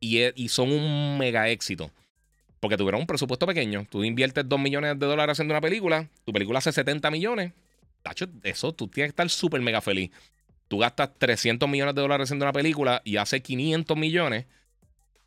y, 0.00 0.20
y 0.40 0.48
son 0.48 0.70
un 0.70 1.18
mega 1.18 1.48
éxito 1.48 1.90
porque 2.60 2.76
tuvieron 2.76 3.00
un 3.00 3.06
presupuesto 3.06 3.46
pequeño. 3.46 3.86
Tú 3.88 4.04
inviertes 4.04 4.48
2 4.48 4.60
millones 4.60 4.98
de 4.98 5.06
dólares 5.06 5.32
haciendo 5.32 5.54
una 5.54 5.60
película, 5.60 6.08
tu 6.24 6.32
película 6.32 6.58
hace 6.58 6.72
70 6.72 7.10
millones. 7.10 7.52
Tacho, 8.02 8.26
eso 8.42 8.72
tú 8.72 8.88
tienes 8.88 9.08
que 9.08 9.12
estar 9.12 9.28
súper 9.30 9.60
mega 9.60 9.80
feliz. 9.80 10.10
Tú 10.68 10.78
gastas 10.78 11.10
300 11.18 11.68
millones 11.68 11.94
de 11.94 12.02
dólares 12.02 12.24
haciendo 12.24 12.44
una 12.44 12.52
película 12.52 13.00
y 13.04 13.16
hace 13.16 13.40
500 13.42 13.96
millones. 13.96 14.46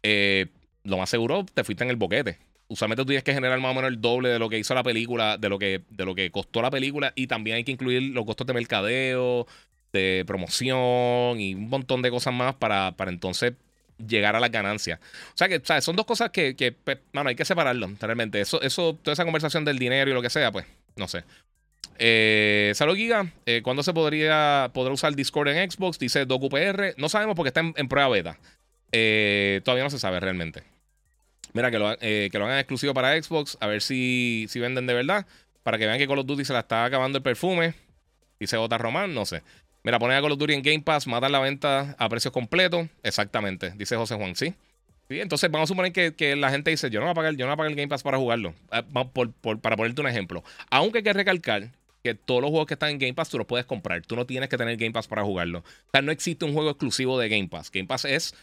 Eh, 0.04 0.48
lo 0.84 0.98
más 0.98 1.10
seguro 1.10 1.46
te 1.52 1.64
fuiste 1.64 1.84
en 1.84 1.90
el 1.90 1.96
boquete. 1.96 2.38
Usualmente 2.68 3.04
tú 3.04 3.08
tienes 3.08 3.24
que 3.24 3.34
generar 3.34 3.60
más 3.60 3.72
o 3.72 3.74
menos 3.74 3.90
el 3.90 4.00
doble 4.00 4.30
de 4.30 4.40
lo 4.40 4.50
que 4.50 4.58
hizo 4.58 4.74
la 4.74 4.84
película, 4.84 5.38
de 5.38 5.50
lo 5.50 5.60
que, 5.60 5.82
de 5.90 6.06
lo 6.06 6.16
que 6.16 6.32
costó 6.32 6.62
la 6.62 6.72
película. 6.72 7.12
Y 7.16 7.28
también 7.28 7.58
hay 7.58 7.64
que 7.64 7.72
incluir 7.72 8.02
los 8.14 8.26
costos 8.26 8.48
de 8.48 8.54
mercadeo, 8.54 9.48
de 9.92 10.24
promoción 10.26 11.40
y 11.40 11.56
un 11.56 11.70
montón 11.70 12.02
de 12.02 12.10
cosas 12.10 12.34
más 12.34 12.56
para, 12.56 12.94
para 12.94 13.12
entonces 13.12 13.54
llegar 14.08 14.36
a 14.36 14.40
las 14.40 14.52
ganancias. 14.52 15.00
O 15.34 15.38
sea 15.38 15.50
que 15.50 15.62
son 15.82 15.96
dos 15.96 16.06
cosas 16.06 16.30
que, 16.32 16.56
que 16.56 16.72
pues, 16.72 17.00
hay 17.14 17.36
que 17.36 17.46
separarlo, 17.46 17.92
realmente. 18.00 18.42
Eso, 18.42 18.62
eso, 18.62 18.98
toda 19.02 19.14
esa 19.14 19.26
conversación 19.26 19.66
del 19.66 19.80
dinero 19.80 20.10
y 20.10 20.14
lo 20.14 20.22
que 20.22 20.30
sea, 20.30 20.52
pues, 20.52 20.66
no 20.96 21.08
sé. 21.08 21.24
Eh, 21.98 22.72
Salud 22.76 22.96
Giga, 22.96 23.32
eh, 23.46 23.62
¿cuándo 23.64 23.84
se 23.84 23.94
podría 23.94 24.72
poder 24.74 24.92
usar 24.92 25.16
Discord 25.16 25.50
en 25.50 25.70
Xbox? 25.70 26.00
Dice 26.00 26.26
DocuPR. 26.26 26.96
No 26.98 27.10
sabemos 27.10 27.36
porque 27.36 27.50
está 27.50 27.62
en, 27.62 27.88
prueba 27.88 28.10
beta. 28.10 28.38
Eh, 28.92 29.62
todavía 29.64 29.84
no 29.84 29.90
se 29.90 30.00
sabe 30.00 30.20
realmente. 30.20 30.64
Mira, 31.54 31.70
que 31.70 31.80
lo, 31.80 31.96
eh, 32.02 32.30
que 32.32 32.40
lo 32.40 32.46
hagan 32.46 32.60
exclusivo 32.60 32.94
para 32.94 33.22
Xbox, 33.22 33.58
a 33.60 33.68
ver 33.68 33.82
si, 33.82 34.48
si 34.50 34.60
venden 34.60 34.88
de 34.88 34.94
verdad. 34.94 35.26
Para 35.64 35.78
que 35.78 35.86
vean 35.86 36.00
que 36.00 36.08
Call 36.08 36.20
of 36.20 36.26
Duty 36.26 36.44
se 36.44 36.54
la 36.54 36.60
está 36.60 36.86
acabando 36.86 37.20
el 37.20 37.24
perfume. 37.24 37.76
Dice 38.40 38.58
J. 38.58 38.78
Román, 38.78 39.14
no 39.14 39.26
sé. 39.26 39.44
Mira, 39.84 40.00
poner 40.00 40.18
a 40.18 40.22
Call 40.22 40.32
of 40.32 40.40
Duty 40.40 40.54
en 40.54 40.62
Game 40.62 40.82
Pass, 40.82 41.08
matar 41.08 41.30
la 41.32 41.40
venta 41.40 41.96
a 41.98 42.10
precios 42.10 42.34
completos. 42.34 42.88
Exactamente, 43.04 43.74
dice 43.76 43.96
José 43.96 44.16
Juan, 44.16 44.36
¿sí? 44.36 44.56
Entonces 45.20 45.52
vamos 45.52 45.68
a 45.68 45.74
suponer 45.74 45.92
que, 45.92 46.36
la 46.36 46.50
gente 46.52 46.72
dice, 46.72 46.90
yo 46.90 47.00
no 47.00 47.08
voy 47.08 47.12
a 47.12 47.16
pagar, 47.16 47.36
yo 47.36 47.46
no 47.46 47.50
voy 47.50 47.54
a 47.54 47.58
pagar 47.58 47.72
el 47.72 47.76
Game 47.76 47.90
Pass 47.90 48.04
para 48.04 48.18
jugarlo. 48.18 48.54
Ah, 48.70 48.84
para 48.84 49.76
ponerte 49.76 50.02
un 50.02 50.08
ejemplo. 50.08 50.44
Aunque 50.70 51.00
hay 51.00 51.04
que 51.04 51.14
recalcar 51.14 51.72
que 52.04 52.16
todos 52.16 52.42
los 52.42 52.50
juegos 52.50 52.68
que 52.68 52.74
están 52.74 52.90
en 52.90 53.00
Game 53.00 53.14
Pass 53.14 53.30
tú 53.30 53.38
los 53.38 53.48
puedes 53.48 53.66
comprar. 53.66 54.02
Tú 54.04 54.16
no 54.16 54.26
tienes 54.26 54.50
que 54.50 54.58
tener 54.58 54.78
Game 54.78 54.92
Pass 54.92 55.08
para 55.08 55.24
jugarlo. 55.24 55.60
O 55.60 55.90
sea, 55.92 56.02
no 56.02 56.12
existe 56.12 56.46
un 56.46 56.54
juego 56.54 56.70
exclusivo 56.70 57.20
de 57.20 57.30
Game 57.30 57.48
Pass. 57.48 57.72
Game 57.72 57.88
Pass 57.88 58.06
es 58.06 58.34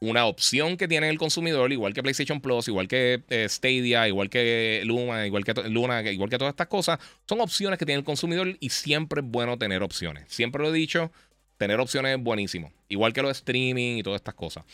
una 0.00 0.24
opción 0.24 0.76
que 0.76 0.88
tiene 0.88 1.10
el 1.10 1.18
consumidor, 1.18 1.72
igual 1.72 1.92
que 1.92 2.02
PlayStation 2.02 2.40
Plus, 2.40 2.68
igual 2.68 2.88
que 2.88 3.22
eh, 3.28 3.46
Stadia, 3.48 4.08
igual 4.08 4.30
que 4.30 4.82
Luna, 4.84 5.26
igual 5.26 5.44
que 5.44 5.52
Luna, 5.68 6.02
igual 6.10 6.30
que 6.30 6.38
todas 6.38 6.52
estas 6.52 6.68
cosas, 6.68 6.98
son 7.28 7.40
opciones 7.40 7.78
que 7.78 7.84
tiene 7.84 7.98
el 7.98 8.04
consumidor 8.04 8.56
y 8.60 8.70
siempre 8.70 9.20
es 9.20 9.26
bueno 9.26 9.58
tener 9.58 9.82
opciones. 9.82 10.24
Siempre 10.28 10.62
lo 10.62 10.70
he 10.70 10.72
dicho, 10.72 11.12
tener 11.58 11.78
opciones 11.80 12.16
es 12.16 12.22
buenísimo. 12.22 12.72
Igual 12.88 13.12
que 13.12 13.20
los 13.20 13.36
streaming 13.36 13.98
y 13.98 14.02
todas 14.02 14.20
estas 14.20 14.34
cosas. 14.34 14.64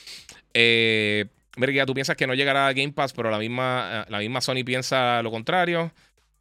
Eh, 0.54 1.26
Mira, 1.56 1.72
ya 1.72 1.86
tú 1.86 1.94
piensas 1.94 2.16
que 2.16 2.26
no 2.26 2.34
llegará 2.34 2.66
a 2.66 2.72
Game 2.72 2.92
Pass, 2.92 3.12
pero 3.12 3.30
la 3.30 3.38
misma, 3.38 4.06
la 4.08 4.18
misma 4.18 4.40
Sony 4.40 4.62
piensa 4.64 5.22
lo 5.22 5.30
contrario. 5.30 5.90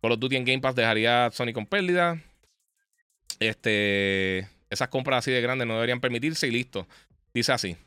Call 0.02 0.12
of 0.12 0.20
Duty 0.20 0.36
en 0.36 0.46
Game 0.46 0.60
Pass 0.60 0.76
dejaría 0.76 1.26
a 1.26 1.32
Sony 1.32 1.54
con 1.54 1.66
pérdida. 1.66 2.22
Este, 3.40 4.48
esas 4.70 4.90
compras 4.90 5.20
así 5.20 5.32
de 5.32 5.42
grandes 5.42 5.68
no 5.68 5.76
deberían 5.76 6.02
permitirse 6.02 6.48
y 6.48 6.52
listo. 6.52 6.88
Dice 7.34 7.52
así. 7.54 7.78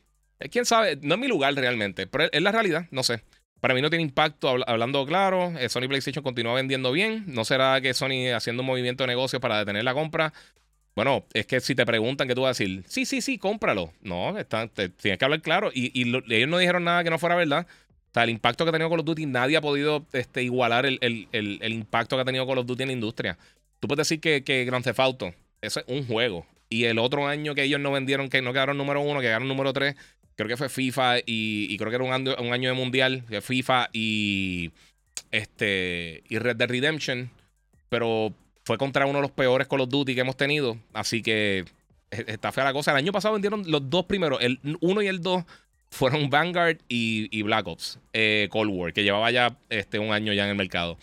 Eh, 0.41 0.49
Quién 0.49 0.65
sabe, 0.65 0.99
no 1.03 1.15
es 1.15 1.21
mi 1.21 1.29
lugar 1.29 1.55
realmente, 1.55 2.07
pero 2.07 2.29
es 2.31 2.43
la 2.43 2.53
realidad, 2.53 2.87
no 2.91 3.03
sé. 3.03 3.23
Para 3.61 3.75
mí 3.75 3.83
no 3.83 3.91
tiene 3.91 4.05
impacto, 4.05 4.49
hablando 4.67 5.05
claro. 5.05 5.53
Eh, 5.59 5.69
Sony 5.69 5.89
PlayStation 5.89 6.23
continúa 6.23 6.55
vendiendo 6.55 6.93
bien. 6.93 7.25
¿No 7.27 7.45
será 7.45 7.81
que 7.81 7.93
Sony 7.93 8.33
haciendo 8.35 8.63
un 8.63 8.67
movimiento 8.67 9.03
de 9.03 9.09
negocio 9.09 9.41
para 9.41 9.59
detener 9.59 9.85
la 9.85 9.95
compra? 9.95 10.33
Bueno, 10.99 11.25
es 11.33 11.47
que 11.47 11.61
si 11.61 11.77
te 11.77 11.87
preguntan, 11.87 12.27
que 12.27 12.35
tú 12.35 12.41
vas 12.41 12.61
a 12.61 12.65
decir? 12.65 12.83
Sí, 12.89 13.07
sí, 13.07 13.21
sí, 13.21 13.39
cómpralo. 13.39 13.93
No, 14.03 14.35
tienes 14.45 15.17
que 15.17 15.25
hablar 15.25 15.41
claro. 15.43 15.71
Y, 15.73 15.93
ellos 15.95 16.49
no 16.49 16.59
dijeron 16.59 16.83
nada 16.83 17.05
que 17.05 17.11
no 17.11 17.21
fuera 17.21 17.37
verdad. 17.37 17.69
O 17.69 18.15
sea, 18.15 18.25
el 18.25 18.31
impacto 18.31 18.65
que 18.65 18.71
ha 18.71 18.73
tenido 18.73 18.91
Call 18.91 18.99
of 18.99 19.07
Duty, 19.07 19.27
nadie 19.27 19.57
ha 19.57 19.61
podido 19.61 20.05
este, 20.13 20.43
igualar 20.43 20.87
el, 20.87 21.29
impacto 21.63 22.17
que 22.17 22.23
ha 22.23 22.25
tenido 22.25 22.49
Call 22.49 22.59
of 22.59 22.67
Duty 22.67 22.83
en 22.83 22.89
la 22.89 22.93
industria. 22.95 23.39
Tú 23.79 23.87
puedes 23.87 24.09
decir 24.09 24.19
que, 24.21 24.43
que 24.43 24.65
Grand 24.65 24.85
Theft 24.85 24.99
Auto, 24.99 25.33
eso 25.63 25.79
es 25.79 25.87
un 25.87 26.05
juego. 26.05 26.45
Y 26.69 26.87
el 26.87 26.99
otro 26.99 27.29
año 27.29 27.55
que 27.55 27.63
ellos 27.63 27.79
no 27.79 27.93
vendieron, 27.93 28.29
que 28.29 28.43
no 28.43 28.53
quedaron 28.53 28.77
número 28.77 29.01
uno, 29.01 29.21
que 29.21 29.27
quedaron 29.27 29.47
número 29.47 29.73
tres, 29.73 29.95
creo 30.35 30.49
que 30.49 30.57
fue 30.57 30.69
FIFA 30.69 31.19
y, 31.25 31.77
creo 31.77 31.91
que 31.91 31.95
era 31.95 32.05
un 32.05 32.13
año, 32.13 32.35
un 32.41 32.53
año 32.53 32.71
de 32.71 32.75
mundial, 32.75 33.23
FIFA 33.41 33.91
y, 33.93 34.73
este, 35.31 36.25
y 36.29 36.39
Red 36.39 36.57
Dead 36.57 36.69
Redemption. 36.69 37.31
Pero 37.89 38.35
fue 38.69 38.77
contra 38.77 39.07
uno 39.07 39.17
de 39.17 39.23
los 39.23 39.31
peores 39.31 39.67
Call 39.67 39.81
of 39.81 39.89
Duty 39.89 40.15
que 40.15 40.21
hemos 40.21 40.37
tenido. 40.37 40.77
Así 40.93 41.23
que 41.23 41.65
e, 42.11 42.25
está 42.27 42.53
fea 42.53 42.65
la 42.65 42.75
cosa. 42.75 42.91
El 42.91 42.99
año 42.99 43.13
pasado 43.13 43.33
vendieron 43.33 43.65
los 43.67 43.89
dos 43.89 44.05
primeros, 44.05 44.43
el 44.43 44.61
1 44.83 45.03
y 45.03 45.07
el 45.07 45.23
2 45.23 45.43
fueron 45.91 46.29
Vanguard 46.29 46.77
y, 46.87 47.43
Black 47.43 47.67
Ops, 47.67 47.99
eh, 48.13 48.47
Cold 48.51 48.71
War, 48.71 48.93
que 48.93 49.05
llevaba 49.05 49.31
ya 49.31 49.57
este, 49.71 49.99
un 49.99 50.13
año 50.13 50.35
ya 50.35 50.45
en 50.45 50.51
el 50.51 50.57
mercado. 50.57 50.99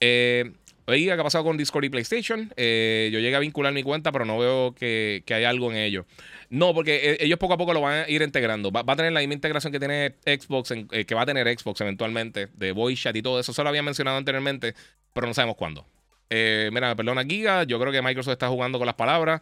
Eh, 0.00 0.50
Oiga, 0.86 1.14
¿qué 1.14 1.20
ha 1.20 1.22
pasado 1.22 1.44
con 1.44 1.56
Discord 1.56 1.84
y 1.84 1.90
PlayStation? 1.90 2.52
Eh, 2.56 3.10
yo 3.12 3.20
llegué 3.20 3.36
a 3.36 3.38
vincular 3.38 3.72
mi 3.72 3.84
cuenta, 3.84 4.10
pero 4.10 4.24
no 4.24 4.36
veo 4.40 4.74
que, 4.74 5.22
que 5.24 5.34
hay 5.34 5.44
algo 5.44 5.70
en 5.70 5.76
ello. 5.76 6.06
No, 6.48 6.74
porque 6.74 7.12
eh, 7.12 7.18
ellos 7.20 7.38
poco 7.38 7.54
a 7.54 7.56
poco 7.56 7.72
lo 7.72 7.82
van 7.82 8.06
a 8.06 8.08
ir 8.08 8.22
integrando. 8.22 8.72
Va, 8.72 8.82
a 8.84 8.96
tener 8.96 9.12
la 9.12 9.20
misma 9.20 9.34
integración 9.34 9.72
que 9.72 9.78
tiene 9.78 10.16
Xbox, 10.24 10.74
que 11.06 11.14
va 11.14 11.22
a 11.22 11.26
tener 11.26 11.46
Xbox 11.56 11.80
eventualmente, 11.82 12.48
de 12.54 12.72
voice 12.72 13.00
chat 13.00 13.14
y 13.14 13.22
todo 13.22 13.38
eso. 13.38 13.52
Eso 13.52 13.62
lo 13.62 13.68
había 13.68 13.84
mencionado 13.84 14.16
anteriormente, 14.16 14.74
pero 15.12 15.28
no 15.28 15.34
sabemos 15.34 15.54
cuándo. 15.54 15.86
Mira, 16.30 16.94
perdona, 16.94 17.24
Giga. 17.24 17.64
Yo 17.64 17.78
creo 17.80 17.92
que 17.92 18.00
Microsoft 18.00 18.32
está 18.32 18.48
jugando 18.48 18.78
con 18.78 18.86
las 18.86 18.94
palabras 18.94 19.40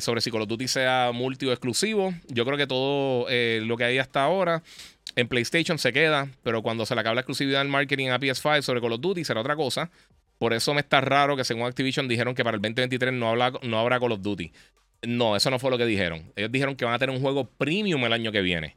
sobre 0.00 0.20
si 0.20 0.30
Call 0.30 0.42
of 0.42 0.48
Duty 0.48 0.68
sea 0.68 1.10
multi 1.12 1.46
o 1.46 1.52
exclusivo. 1.52 2.12
Yo 2.28 2.44
creo 2.44 2.56
que 2.56 2.66
todo 2.66 3.26
lo 3.28 3.76
que 3.76 3.84
hay 3.84 3.98
hasta 3.98 4.22
ahora 4.22 4.62
en 5.16 5.26
PlayStation 5.26 5.78
se 5.78 5.92
queda, 5.92 6.28
pero 6.42 6.62
cuando 6.62 6.86
se 6.86 6.94
le 6.94 7.00
acabe 7.00 7.16
la 7.16 7.22
exclusividad 7.22 7.60
del 7.60 7.68
marketing 7.68 8.08
a 8.08 8.20
PS5 8.20 8.62
sobre 8.62 8.80
Call 8.80 8.92
of 8.92 9.00
Duty 9.00 9.24
será 9.24 9.40
otra 9.40 9.56
cosa. 9.56 9.90
Por 10.38 10.52
eso 10.52 10.74
me 10.74 10.80
está 10.80 11.00
raro 11.00 11.36
que 11.36 11.42
según 11.42 11.66
Activision 11.66 12.06
dijeron 12.06 12.34
que 12.34 12.44
para 12.44 12.54
el 12.56 12.62
2023 12.62 13.12
no, 13.12 13.34
no 13.34 13.78
habrá 13.78 13.98
Call 13.98 14.12
of 14.12 14.22
Duty. 14.22 14.52
No, 15.02 15.34
eso 15.34 15.50
no 15.50 15.58
fue 15.58 15.70
lo 15.70 15.78
que 15.78 15.86
dijeron. 15.86 16.32
Ellos 16.36 16.52
dijeron 16.52 16.76
que 16.76 16.84
van 16.84 16.94
a 16.94 16.98
tener 16.98 17.14
un 17.14 17.22
juego 17.22 17.48
premium 17.48 18.04
el 18.04 18.12
año 18.12 18.30
que 18.30 18.40
viene. 18.40 18.76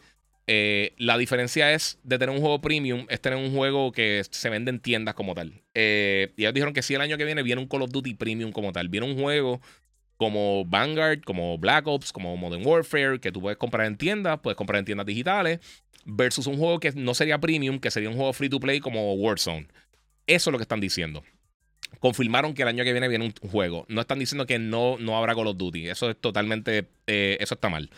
Eh, 0.54 0.96
la 0.98 1.18
diferencia 1.18 1.72
es 1.72 1.98
de 2.04 2.20
tener 2.20 2.36
un 2.36 2.42
juego 2.42 2.60
premium, 2.60 3.06
es 3.08 3.22
tener 3.22 3.40
un 3.40 3.56
juego 3.56 3.94
que 3.94 4.22
se 4.30 4.50
vende 4.50 4.70
en 4.70 4.82
tiendas 4.82 5.16
como 5.16 5.34
tal. 5.34 5.62
Eh, 5.74 6.34
y 6.36 6.42
ellos 6.42 6.54
dijeron 6.54 6.74
que 6.74 6.82
sí, 6.82 6.94
el 6.94 7.00
año 7.00 7.18
que 7.18 7.24
viene 7.24 7.42
viene 7.42 7.62
un 7.62 7.70
Call 7.70 7.84
of 7.84 7.92
Duty 7.92 8.16
premium 8.16 8.52
como 8.52 8.74
tal. 8.74 8.90
Viene 8.90 9.08
un 9.08 9.18
juego 9.18 9.62
como 10.18 10.66
Vanguard, 10.66 11.22
como 11.22 11.58
Black 11.58 11.88
Ops, 11.88 12.12
como 12.12 12.36
Modern 12.36 12.68
Warfare, 12.68 13.22
que 13.22 13.32
tú 13.32 13.40
puedes 13.40 13.58
comprar 13.58 13.88
en 13.88 13.96
tiendas, 13.96 14.42
puedes 14.42 14.58
comprar 14.58 14.80
en 14.80 14.84
tiendas 14.84 15.06
digitales, 15.06 15.62
versus 16.04 16.48
un 16.48 16.58
juego 16.58 16.82
que 16.82 16.92
no 16.96 17.14
sería 17.14 17.40
premium, 17.40 17.80
que 17.80 17.90
sería 17.90 18.10
un 18.10 18.18
juego 18.18 18.34
free 18.34 18.50
to 18.50 18.60
play 18.60 18.82
como 18.82 19.14
Warzone. 19.14 19.70
Eso 20.28 20.50
es 20.50 20.52
lo 20.52 20.58
que 20.58 20.64
están 20.64 20.82
diciendo 20.82 21.24
confirmaron 22.00 22.54
que 22.54 22.64
el 22.64 22.68
año 22.68 22.84
que 22.84 22.94
viene 22.94 23.08
viene 23.08 23.26
un 23.26 23.50
juego. 23.52 23.86
No 23.88 24.02
están 24.02 24.18
diciendo 24.18 24.46
que 24.46 24.58
no, 24.58 24.98
no 24.98 25.18
habrá 25.18 25.36
Call 25.36 25.48
of 25.48 25.58
Duty. 25.58 25.88
Eso 25.90 26.10
es 26.10 26.18
totalmente. 26.20 26.88
Eh, 27.06 27.38
eso 27.40 27.54
está 27.54 27.70
mal. 27.70 27.92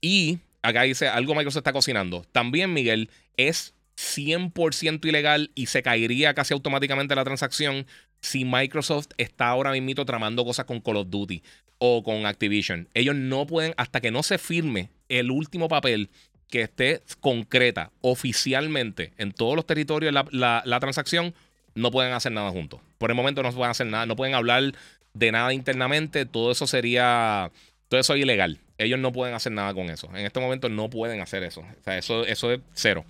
Y 0.00 0.38
acá 0.62 0.82
dice 0.82 1.08
algo 1.08 1.34
Microsoft 1.34 1.60
está 1.60 1.72
cocinando. 1.72 2.24
También, 2.32 2.72
Miguel, 2.72 3.10
es 3.36 3.74
100% 3.96 5.04
ilegal 5.04 5.50
y 5.54 5.66
se 5.66 5.82
caería 5.82 6.34
casi 6.34 6.54
automáticamente 6.54 7.14
la 7.14 7.24
transacción 7.24 7.86
si 8.20 8.44
Microsoft 8.44 9.08
está 9.18 9.48
ahora 9.48 9.72
mismo 9.72 10.04
tramando 10.04 10.44
cosas 10.44 10.64
con 10.64 10.80
Call 10.80 10.96
of 10.96 11.10
Duty 11.10 11.42
o 11.78 12.02
con 12.02 12.26
Activision. 12.26 12.88
Ellos 12.94 13.16
no 13.16 13.46
pueden, 13.46 13.74
hasta 13.76 14.00
que 14.00 14.10
no 14.10 14.22
se 14.22 14.38
firme 14.38 14.90
el 15.08 15.30
último 15.30 15.68
papel 15.68 16.10
que 16.48 16.62
esté 16.62 17.02
concreta 17.20 17.90
oficialmente 18.00 19.12
en 19.16 19.32
todos 19.32 19.56
los 19.56 19.66
territorios 19.66 20.12
la, 20.12 20.62
la 20.64 20.80
transacción, 20.80 21.34
no 21.74 21.90
pueden 21.90 22.12
hacer 22.12 22.32
nada 22.32 22.50
juntos. 22.50 22.80
Por 22.98 23.10
el 23.10 23.16
momento 23.16 23.42
no 23.42 23.52
pueden 23.52 23.70
hacer 23.70 23.86
nada, 23.86 24.06
no 24.06 24.16
pueden 24.16 24.34
hablar 24.34 24.72
de 25.14 25.32
nada 25.32 25.52
internamente, 25.52 26.26
todo 26.26 26.52
eso 26.52 26.66
sería, 26.66 27.50
todo 27.92 28.00
eso 28.00 28.14
es 28.14 28.22
ilegal. 28.22 28.58
Ellos 28.78 28.98
no 28.98 29.12
pueden 29.12 29.34
hacer 29.34 29.52
nada 29.52 29.74
con 29.74 29.90
eso. 29.90 30.08
En 30.14 30.24
este 30.24 30.40
momento 30.40 30.70
no 30.70 30.88
pueden 30.88 31.20
hacer 31.20 31.42
eso. 31.42 31.60
O 31.60 31.84
sea, 31.84 31.98
eso, 31.98 32.24
eso 32.24 32.50
es 32.50 32.60
cero. 32.72 33.04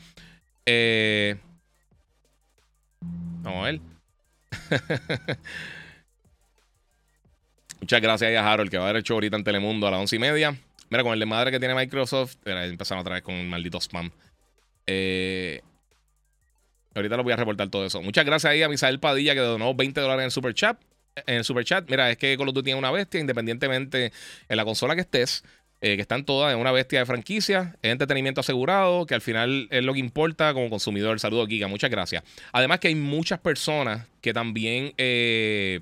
Eh, 0.66 1.36
vamos 3.00 3.60
a 3.60 3.70
ver. 3.70 3.80
Muchas 7.80 8.00
gracias 8.00 8.36
a 8.36 8.52
Harold, 8.52 8.72
que 8.72 8.78
va 8.78 8.88
a 8.88 8.90
el 8.90 9.04
show 9.04 9.14
ahorita 9.14 9.36
en 9.36 9.44
Telemundo 9.44 9.86
a 9.86 9.92
las 9.92 10.00
once 10.00 10.16
y 10.16 10.18
media. 10.18 10.56
Mira, 10.90 11.04
con 11.04 11.12
el 11.12 11.20
de 11.20 11.26
madre 11.26 11.52
que 11.52 11.60
tiene 11.60 11.76
Microsoft. 11.76 12.34
Mira, 12.44 12.66
empezamos 12.66 13.02
otra 13.02 13.14
vez 13.14 13.22
con 13.22 13.36
el 13.36 13.46
maldito 13.46 13.80
spam. 13.80 14.10
Eh, 14.88 15.60
Ahorita 16.92 17.16
lo 17.16 17.22
voy 17.22 17.34
a 17.34 17.36
reportar 17.36 17.68
todo 17.68 17.86
eso. 17.86 18.02
Muchas 18.02 18.24
gracias 18.24 18.50
ahí 18.50 18.64
a 18.64 18.68
Misael 18.68 18.98
Padilla 18.98 19.34
que 19.34 19.40
donó 19.40 19.74
20 19.74 20.00
dólares 20.00 20.22
en 20.22 20.24
el 20.24 20.30
super 20.32 20.54
chat. 20.54 20.76
En 21.14 21.36
el 21.36 21.44
super 21.44 21.64
chat, 21.64 21.88
mira, 21.90 22.10
es 22.10 22.16
que 22.16 22.36
Call 22.36 22.48
of 22.48 22.54
Duty 22.54 22.66
tiene 22.66 22.78
una 22.78 22.90
bestia, 22.90 23.20
independientemente 23.20 24.12
en 24.48 24.56
la 24.56 24.64
consola 24.64 24.94
que 24.94 25.02
estés, 25.02 25.44
eh, 25.82 25.96
que 25.96 26.02
están 26.02 26.24
todas 26.24 26.54
en 26.54 26.60
una 26.60 26.72
bestia 26.72 27.00
de 27.00 27.06
franquicia, 27.06 27.76
es 27.82 27.90
entretenimiento 27.90 28.40
asegurado, 28.40 29.04
que 29.04 29.14
al 29.14 29.20
final 29.20 29.68
es 29.70 29.82
lo 29.84 29.92
que 29.92 29.98
importa 29.98 30.54
como 30.54 30.70
consumidor. 30.70 31.18
Saludos, 31.20 31.48
Giga, 31.48 31.66
muchas 31.66 31.90
gracias. 31.90 32.22
Además 32.52 32.78
que 32.78 32.88
hay 32.88 32.94
muchas 32.94 33.40
personas 33.40 34.06
que 34.20 34.32
también 34.32 34.94
eh, 34.96 35.80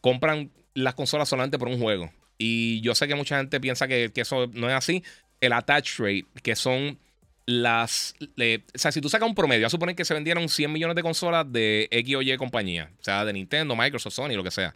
compran 0.00 0.50
las 0.74 0.94
consolas 0.94 1.28
solamente 1.28 1.58
por 1.58 1.68
un 1.68 1.80
juego. 1.80 2.12
Y 2.36 2.80
yo 2.82 2.94
sé 2.94 3.08
que 3.08 3.14
mucha 3.14 3.38
gente 3.38 3.60
piensa 3.60 3.88
que, 3.88 4.10
que 4.12 4.22
eso 4.22 4.46
no 4.52 4.68
es 4.68 4.74
así. 4.74 5.02
El 5.40 5.52
attach 5.52 6.00
rate, 6.00 6.26
que 6.42 6.56
son 6.56 6.98
las. 7.46 8.14
o 8.20 8.78
sea, 8.78 8.92
si 8.92 9.00
tú 9.00 9.08
sacas 9.08 9.28
un 9.28 9.34
promedio, 9.34 9.66
a 9.66 9.70
suponer 9.70 9.94
que 9.94 10.04
se 10.04 10.14
vendieron 10.14 10.48
100 10.48 10.72
millones 10.72 10.96
de 10.96 11.02
consolas 11.02 11.50
de 11.50 11.88
X 11.90 12.16
o 12.16 12.22
Y 12.22 12.36
compañía, 12.36 12.90
o 13.00 13.04
sea, 13.04 13.24
de 13.24 13.32
Nintendo, 13.32 13.74
Microsoft, 13.76 14.14
Sony, 14.14 14.30
lo 14.30 14.44
que 14.44 14.50
sea. 14.50 14.74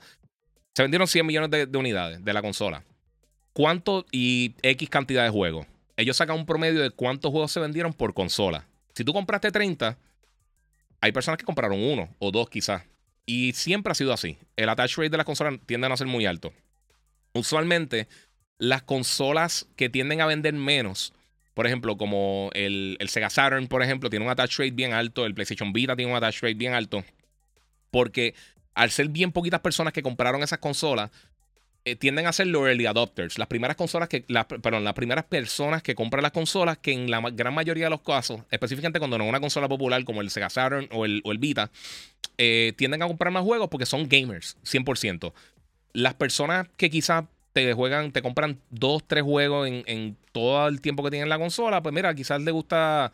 Se 0.74 0.82
vendieron 0.82 1.08
100 1.08 1.26
millones 1.26 1.50
de, 1.50 1.78
unidades 1.78 2.24
de 2.24 2.32
la 2.32 2.40
consola. 2.40 2.84
¿Cuánto 3.52 4.06
y 4.12 4.54
X 4.62 4.88
cantidad 4.88 5.24
de 5.24 5.30
juegos? 5.30 5.66
Ellos 5.96 6.16
sacan 6.16 6.36
un 6.36 6.46
promedio 6.46 6.80
de 6.80 6.90
cuántos 6.90 7.32
juegos 7.32 7.50
se 7.50 7.60
vendieron 7.60 7.92
por 7.92 8.14
consola. 8.14 8.66
Si 8.94 9.04
tú 9.04 9.12
compraste 9.12 9.50
30, 9.50 9.98
hay 11.00 11.12
personas 11.12 11.38
que 11.38 11.44
compraron 11.44 11.80
uno 11.80 12.08
o 12.20 12.30
dos 12.30 12.48
quizás. 12.48 12.84
Y 13.26 13.52
siempre 13.52 13.90
ha 13.90 13.94
sido 13.94 14.12
así. 14.12 14.38
El 14.56 14.68
attach 14.68 14.96
rate 14.96 15.10
de 15.10 15.16
las 15.16 15.26
consolas 15.26 15.58
tienden 15.66 15.90
a 15.92 15.96
ser 15.96 16.06
muy 16.06 16.24
alto. 16.24 16.52
Usualmente, 17.32 18.08
las 18.58 18.82
consolas 18.82 19.66
que 19.76 19.88
tienden 19.88 20.20
a 20.20 20.26
vender 20.26 20.54
menos 20.54 21.12
por 21.54 21.66
ejemplo, 21.66 21.96
como 21.96 22.50
el, 22.54 22.96
Sega 23.08 23.30
Saturn, 23.30 23.66
por 23.66 23.82
ejemplo, 23.82 24.10
tiene 24.10 24.24
un 24.24 24.30
attach 24.30 24.58
rate 24.58 24.70
bien 24.70 24.92
alto, 24.92 25.26
el 25.26 25.34
PlayStation 25.34 25.72
Vita 25.72 25.96
tiene 25.96 26.10
un 26.10 26.16
attach 26.16 26.42
rate 26.42 26.54
bien 26.54 26.74
alto, 26.74 27.04
porque 27.90 28.34
al 28.74 28.90
ser 28.90 29.08
bien 29.08 29.32
poquitas 29.32 29.60
personas 29.60 29.92
que 29.92 30.02
compraron 30.02 30.42
esas 30.42 30.58
consolas, 30.58 31.10
eh, 31.86 31.96
tienden 31.96 32.26
a 32.26 32.32
ser 32.32 32.46
los 32.46 32.68
early 32.68 32.84
adopters. 32.84 33.38
Las 33.38 33.48
primeras 33.48 33.74
consolas 33.74 34.08
que, 34.08 34.20
perdón, 34.20 34.84
las 34.84 34.92
primeras 34.92 35.24
personas 35.24 35.82
que 35.82 35.94
compran 35.94 36.22
las 36.22 36.32
consolas, 36.32 36.76
que 36.76 36.92
en 36.92 37.10
la 37.10 37.20
gran 37.32 37.54
mayoría 37.54 37.84
de 37.84 37.90
los 37.90 38.02
casos, 38.02 38.42
específicamente 38.50 38.98
cuando 38.98 39.16
no 39.16 39.24
es 39.24 39.30
una 39.30 39.40
consola 39.40 39.66
popular 39.66 40.04
como 40.04 40.20
el 40.20 40.28
Sega 40.28 40.50
Saturn 40.50 40.88
o 40.92 41.06
el, 41.06 41.22
o 41.24 41.32
el 41.32 41.38
Vita, 41.38 41.70
eh, 42.36 42.74
tienden 42.76 43.02
a 43.02 43.06
comprar 43.06 43.32
más 43.32 43.42
juegos 43.44 43.68
porque 43.70 43.86
son 43.86 44.08
gamers, 44.08 44.58
100%. 44.62 45.32
Las 45.94 46.14
personas 46.14 46.68
que 46.76 46.90
quizás 46.90 47.24
te 47.52 47.72
juegan, 47.72 48.12
te 48.12 48.22
compran 48.22 48.60
dos, 48.70 49.02
tres 49.06 49.24
juegos 49.24 49.68
en, 49.68 50.16
todo 50.32 50.68
el 50.68 50.80
tiempo 50.80 51.02
que 51.02 51.10
tienen 51.10 51.28
la 51.28 51.38
consola, 51.38 51.82
pues 51.82 51.94
mira, 51.94 52.14
quizás 52.14 52.40
le 52.40 52.52
gusta 52.52 53.10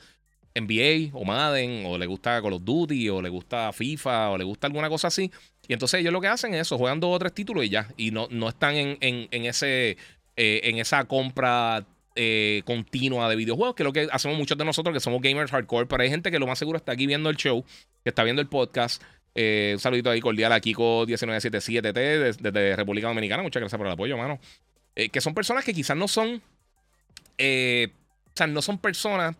NBA 0.54 1.10
o 1.18 1.24
Madden, 1.24 1.84
o 1.86 1.96
le 1.96 2.06
gusta 2.06 2.40
Call 2.42 2.54
of 2.54 2.64
Duty, 2.64 3.08
o 3.08 3.22
le 3.22 3.28
gusta 3.28 3.72
FIFA, 3.72 4.30
o 4.30 4.38
le 4.38 4.44
gusta 4.44 4.66
alguna 4.66 4.88
cosa 4.88 5.08
así. 5.08 5.30
Y 5.68 5.72
entonces 5.72 6.00
ellos 6.00 6.12
lo 6.12 6.20
que 6.20 6.28
hacen 6.28 6.54
es 6.54 6.62
eso, 6.62 6.78
juegan 6.78 7.00
dos 7.00 7.14
o 7.14 7.18
tres 7.18 7.32
títulos 7.32 7.64
y 7.64 7.70
ya. 7.70 7.88
Y 7.96 8.10
no, 8.10 8.28
no 8.30 8.48
están 8.48 8.74
en, 8.74 8.98
en, 9.00 9.44
ese, 9.44 9.96
eh, 10.36 10.60
en 10.64 10.78
esa 10.78 11.04
compra 11.04 11.86
eh, 12.14 12.62
continua 12.64 13.28
de 13.28 13.36
videojuegos, 13.36 13.74
que 13.74 13.82
es 13.82 13.84
lo 13.84 13.92
que 13.92 14.08
hacemos 14.10 14.36
muchos 14.36 14.56
de 14.56 14.64
nosotros 14.64 14.94
que 14.94 15.00
somos 15.00 15.20
gamers 15.20 15.50
hardcore. 15.50 15.86
Pero 15.86 16.02
hay 16.02 16.10
gente 16.10 16.30
que 16.30 16.38
lo 16.38 16.46
más 16.46 16.58
seguro 16.58 16.76
está 16.76 16.92
aquí 16.92 17.06
viendo 17.06 17.30
el 17.30 17.36
show, 17.36 17.64
que 18.04 18.10
está 18.10 18.24
viendo 18.24 18.42
el 18.42 18.48
podcast 18.48 19.02
eh, 19.36 19.72
un 19.74 19.80
saludito 19.80 20.10
ahí 20.10 20.20
cordial 20.20 20.50
a 20.52 20.60
Kiko1977T 20.60 21.92
desde, 21.92 22.76
República 22.76 23.08
Dominicana. 23.08 23.42
Muchas 23.42 23.60
gracias 23.60 23.76
por 23.78 23.86
el 23.86 23.92
apoyo, 23.92 24.16
mano. 24.16 24.40
Eh, 24.94 25.10
que 25.10 25.20
son 25.20 25.34
personas 25.34 25.64
que 25.64 25.74
quizás 25.74 25.96
no 25.96 26.08
son. 26.08 26.42
Eh, 27.36 27.88
o 28.28 28.30
sea, 28.34 28.46
no 28.46 28.62
son 28.62 28.78
personas 28.78 29.36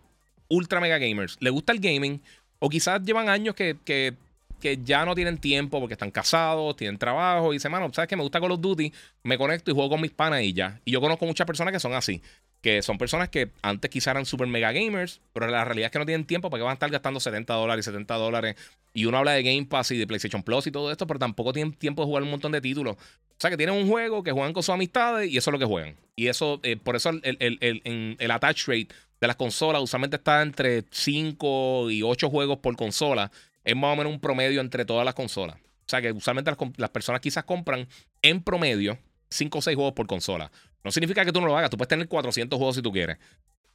ultra 0.49 0.79
mega 0.79 0.97
gamers, 0.97 1.37
le 1.41 1.49
gusta 1.49 1.73
el 1.73 1.79
gaming, 1.79 2.21
o 2.59 2.69
quizás 2.69 3.03
llevan 3.03 3.27
años 3.27 3.53
que, 3.53 3.75
que, 3.83 4.13
que 4.61 4.79
ya 4.83 5.03
no 5.03 5.13
tienen 5.13 5.39
tiempo 5.39 5.79
porque 5.79 5.95
están 5.95 6.11
casados, 6.11 6.75
tienen 6.77 6.97
trabajo, 6.97 7.51
y 7.51 7.57
dicen, 7.57 7.71
mano, 7.71 7.91
¿sabes 7.91 8.07
que 8.07 8.15
Me 8.15 8.23
gusta 8.23 8.39
Call 8.39 8.51
of 8.51 8.61
Duty, 8.61 8.93
me 9.23 9.37
conecto 9.37 9.71
y 9.71 9.73
juego 9.73 9.89
con 9.89 10.01
mis 10.01 10.11
panas 10.11 10.43
y 10.43 10.53
ya. 10.53 10.79
Y 10.85 10.91
yo 10.91 11.01
conozco 11.01 11.25
muchas 11.25 11.45
personas 11.45 11.73
que 11.73 11.79
son 11.79 11.93
así 11.93 12.21
que 12.61 12.81
son 12.81 12.97
personas 12.97 13.29
que 13.29 13.51
antes 13.61 13.89
quizás 13.89 14.11
eran 14.11 14.25
super 14.25 14.47
mega 14.47 14.71
gamers, 14.71 15.21
pero 15.33 15.47
la 15.47 15.63
realidad 15.63 15.87
es 15.87 15.91
que 15.91 15.99
no 15.99 16.05
tienen 16.05 16.25
tiempo 16.25 16.49
para 16.49 16.59
que 16.59 16.63
van 16.63 16.71
a 16.71 16.73
estar 16.73 16.89
gastando 16.89 17.19
70 17.19 17.53
dólares, 17.53 17.85
70 17.85 18.15
dólares. 18.15 18.55
Y 18.93 19.05
uno 19.05 19.17
habla 19.17 19.33
de 19.33 19.43
Game 19.43 19.65
Pass 19.65 19.91
y 19.91 19.97
de 19.97 20.07
PlayStation 20.07 20.41
Plus 20.41 20.67
y 20.67 20.71
todo 20.71 20.91
esto, 20.91 21.05
pero 21.05 21.19
tampoco 21.19 21.53
tienen 21.53 21.73
tiempo 21.73 22.01
de 22.01 22.07
jugar 22.07 22.23
un 22.23 22.31
montón 22.31 22.51
de 22.51 22.61
títulos. 22.61 22.95
O 22.95 23.39
sea, 23.39 23.51
que 23.51 23.57
tienen 23.57 23.75
un 23.75 23.87
juego 23.87 24.23
que 24.23 24.31
juegan 24.31 24.53
con 24.53 24.63
sus 24.63 24.73
amistades 24.73 25.29
y 25.29 25.37
eso 25.37 25.51
es 25.51 25.53
lo 25.53 25.59
que 25.59 25.65
juegan. 25.65 25.95
Y 26.15 26.27
eso, 26.27 26.59
eh, 26.63 26.77
por 26.77 26.95
eso 26.95 27.09
el, 27.09 27.37
el, 27.39 28.17
el, 28.19 28.31
attach 28.31 28.67
rate 28.67 28.87
de 29.21 29.27
las 29.27 29.35
consolas 29.35 29.83
usualmente 29.83 30.15
está 30.15 30.41
entre 30.41 30.85
5 30.89 31.91
y 31.91 32.01
8 32.01 32.29
juegos 32.31 32.57
por 32.57 32.75
consola. 32.75 33.31
Es 33.63 33.75
más 33.75 33.93
o 33.93 33.95
menos 33.95 34.11
un 34.11 34.19
promedio 34.19 34.61
entre 34.61 34.83
todas 34.85 35.05
las 35.05 35.13
consolas. 35.13 35.57
O 35.57 35.89
sea, 35.89 36.01
que 36.01 36.11
usualmente 36.11 36.49
las, 36.49 36.59
las 36.77 36.89
personas 36.89 37.21
quizás 37.21 37.43
compran 37.43 37.87
en 38.23 38.41
promedio 38.41 38.97
5 39.29 39.59
o 39.59 39.61
6 39.61 39.75
juegos 39.75 39.93
por 39.93 40.07
consola. 40.07 40.51
No 40.87 40.91
significa 40.91 41.25
que 41.25 41.33
tú 41.33 41.41
no 41.41 41.47
lo 41.47 41.57
hagas. 41.57 41.69
Tú 41.69 41.75
puedes 41.75 41.89
tener 41.89 42.07
400 42.07 42.55
juegos 42.55 42.77
si 42.77 42.81
tú 42.81 42.93
quieres. 42.93 43.17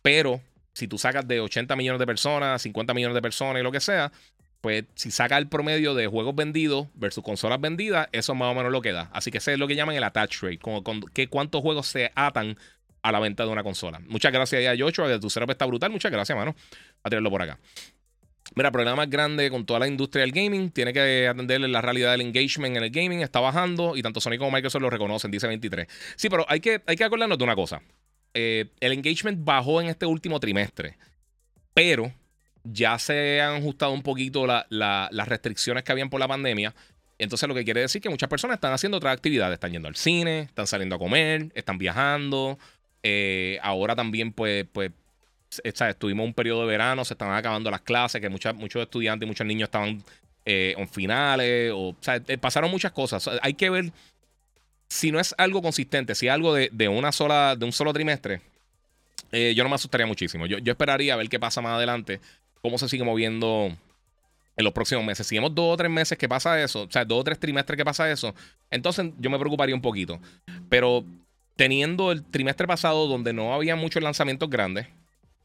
Pero 0.00 0.40
si 0.72 0.88
tú 0.88 0.96
sacas 0.96 1.28
de 1.28 1.40
80 1.40 1.76
millones 1.76 1.98
de 1.98 2.06
personas, 2.06 2.62
50 2.62 2.94
millones 2.94 3.14
de 3.14 3.20
personas 3.20 3.60
y 3.60 3.62
lo 3.62 3.70
que 3.70 3.80
sea, 3.80 4.10
pues 4.62 4.86
si 4.94 5.10
sacas 5.10 5.36
el 5.36 5.46
promedio 5.46 5.94
de 5.94 6.06
juegos 6.06 6.34
vendidos 6.34 6.86
versus 6.94 7.22
consolas 7.22 7.60
vendidas, 7.60 8.08
eso 8.12 8.32
es 8.32 8.38
más 8.38 8.50
o 8.50 8.54
menos 8.54 8.72
lo 8.72 8.80
que 8.80 8.92
da. 8.92 9.10
Así 9.12 9.30
que 9.30 9.38
ese 9.38 9.52
es 9.52 9.58
lo 9.58 9.68
que 9.68 9.76
llaman 9.76 9.94
el 9.94 10.04
attach 10.04 10.40
rate, 10.40 10.58
como 10.58 10.82
con, 10.82 11.02
que 11.02 11.28
cuántos 11.28 11.60
juegos 11.60 11.86
se 11.86 12.10
atan 12.14 12.56
a 13.02 13.12
la 13.12 13.20
venta 13.20 13.44
de 13.44 13.50
una 13.50 13.62
consola. 13.62 14.00
Muchas 14.08 14.32
gracias 14.32 14.66
a 14.66 14.74
Yocho, 14.74 15.06
de 15.06 15.20
tu 15.20 15.28
cero 15.28 15.44
está 15.50 15.66
brutal. 15.66 15.90
Muchas 15.90 16.10
gracias, 16.10 16.34
mano. 16.38 16.56
A 17.02 17.10
tenerlo 17.10 17.28
por 17.28 17.42
acá. 17.42 17.58
Mira, 18.54 18.70
problema 18.70 18.96
más 18.96 19.08
grande 19.08 19.50
con 19.50 19.64
toda 19.64 19.80
la 19.80 19.86
industria 19.86 20.22
del 20.22 20.32
gaming 20.32 20.70
tiene 20.70 20.92
que 20.92 21.26
atender 21.26 21.60
la 21.60 21.80
realidad 21.80 22.12
del 22.12 22.20
engagement 22.20 22.76
en 22.76 22.82
el 22.82 22.90
gaming. 22.90 23.20
Está 23.20 23.40
bajando 23.40 23.96
y 23.96 24.02
tanto 24.02 24.20
Sony 24.20 24.36
como 24.38 24.50
Microsoft 24.50 24.82
lo 24.82 24.90
reconocen, 24.90 25.30
dice 25.30 25.46
23. 25.46 25.86
Sí, 26.16 26.28
pero 26.28 26.44
hay 26.48 26.60
que, 26.60 26.82
hay 26.86 26.96
que 26.96 27.04
acordarnos 27.04 27.38
de 27.38 27.44
una 27.44 27.54
cosa. 27.54 27.80
Eh, 28.34 28.66
el 28.80 28.92
engagement 28.92 29.44
bajó 29.44 29.80
en 29.80 29.88
este 29.88 30.06
último 30.06 30.38
trimestre, 30.38 30.96
pero 31.72 32.12
ya 32.64 32.98
se 32.98 33.40
han 33.40 33.56
ajustado 33.56 33.92
un 33.92 34.02
poquito 34.02 34.46
las 34.46 35.28
restricciones 35.28 35.82
que 35.82 35.92
habían 35.92 36.10
por 36.10 36.20
la 36.20 36.28
pandemia. 36.28 36.74
Entonces, 37.18 37.48
lo 37.48 37.54
que 37.54 37.64
quiere 37.64 37.80
decir 37.80 38.02
que 38.02 38.10
muchas 38.10 38.28
personas 38.28 38.56
están 38.56 38.72
haciendo 38.72 38.96
otras 38.96 39.14
actividades. 39.14 39.54
Están 39.54 39.72
yendo 39.72 39.88
al 39.88 39.96
cine, 39.96 40.40
están 40.40 40.66
saliendo 40.66 40.96
a 40.96 40.98
comer, 40.98 41.52
están 41.54 41.78
viajando. 41.78 42.58
Eh, 43.02 43.58
ahora 43.62 43.94
también, 43.94 44.32
pues, 44.32 44.66
pues 44.72 44.90
estuvimos 45.64 46.26
un 46.26 46.34
periodo 46.34 46.62
de 46.62 46.66
verano, 46.68 47.04
se 47.04 47.14
estaban 47.14 47.36
acabando 47.36 47.70
las 47.70 47.80
clases, 47.80 48.20
que 48.20 48.28
muchos 48.28 48.54
estudiantes 48.82 49.26
y 49.26 49.28
muchos 49.28 49.46
niños 49.46 49.68
estaban 49.68 50.02
eh, 50.44 50.74
en 50.76 50.88
finales, 50.88 51.72
o, 51.74 51.94
sea, 52.00 52.20
eh, 52.26 52.38
pasaron 52.38 52.70
muchas 52.70 52.92
cosas. 52.92 53.28
hay 53.42 53.54
que 53.54 53.70
ver 53.70 53.92
si 54.88 55.12
no 55.12 55.20
es 55.20 55.34
algo 55.38 55.62
consistente, 55.62 56.14
si 56.14 56.26
es 56.26 56.32
algo 56.32 56.54
de, 56.54 56.88
una 56.88 57.12
sola, 57.12 57.56
de 57.56 57.64
un 57.64 57.72
solo 57.72 57.92
trimestre, 57.92 58.40
eh, 59.30 59.54
yo 59.56 59.62
no 59.62 59.70
me 59.70 59.76
asustaría 59.76 60.06
muchísimo. 60.06 60.46
Yo, 60.46 60.58
yo 60.58 60.72
esperaría 60.72 61.14
a 61.14 61.16
ver 61.16 61.28
qué 61.28 61.40
pasa 61.40 61.62
más 61.62 61.72
adelante, 61.76 62.20
cómo 62.60 62.76
se 62.76 62.88
sigue 62.88 63.04
moviendo 63.04 63.74
en 64.56 64.64
los 64.64 64.72
próximos 64.72 65.04
meses. 65.04 65.26
Si 65.26 65.34
vemos 65.34 65.54
dos 65.54 65.74
o 65.74 65.76
tres 65.76 65.90
meses 65.90 66.18
que 66.18 66.28
pasa 66.28 66.62
eso, 66.62 66.82
o 66.82 66.90
sea, 66.90 67.04
dos 67.04 67.20
o 67.20 67.24
tres 67.24 67.38
trimestres 67.38 67.76
que 67.76 67.84
pasa 67.84 68.10
eso, 68.10 68.34
entonces 68.70 69.10
yo 69.18 69.30
me 69.30 69.38
preocuparía 69.38 69.74
un 69.74 69.80
poquito. 69.80 70.20
Pero 70.68 71.04
teniendo 71.56 72.12
el 72.12 72.24
trimestre 72.24 72.66
pasado 72.66 73.06
donde 73.06 73.32
no 73.32 73.54
había 73.54 73.76
muchos 73.76 74.02
lanzamientos 74.02 74.50
grandes, 74.50 74.86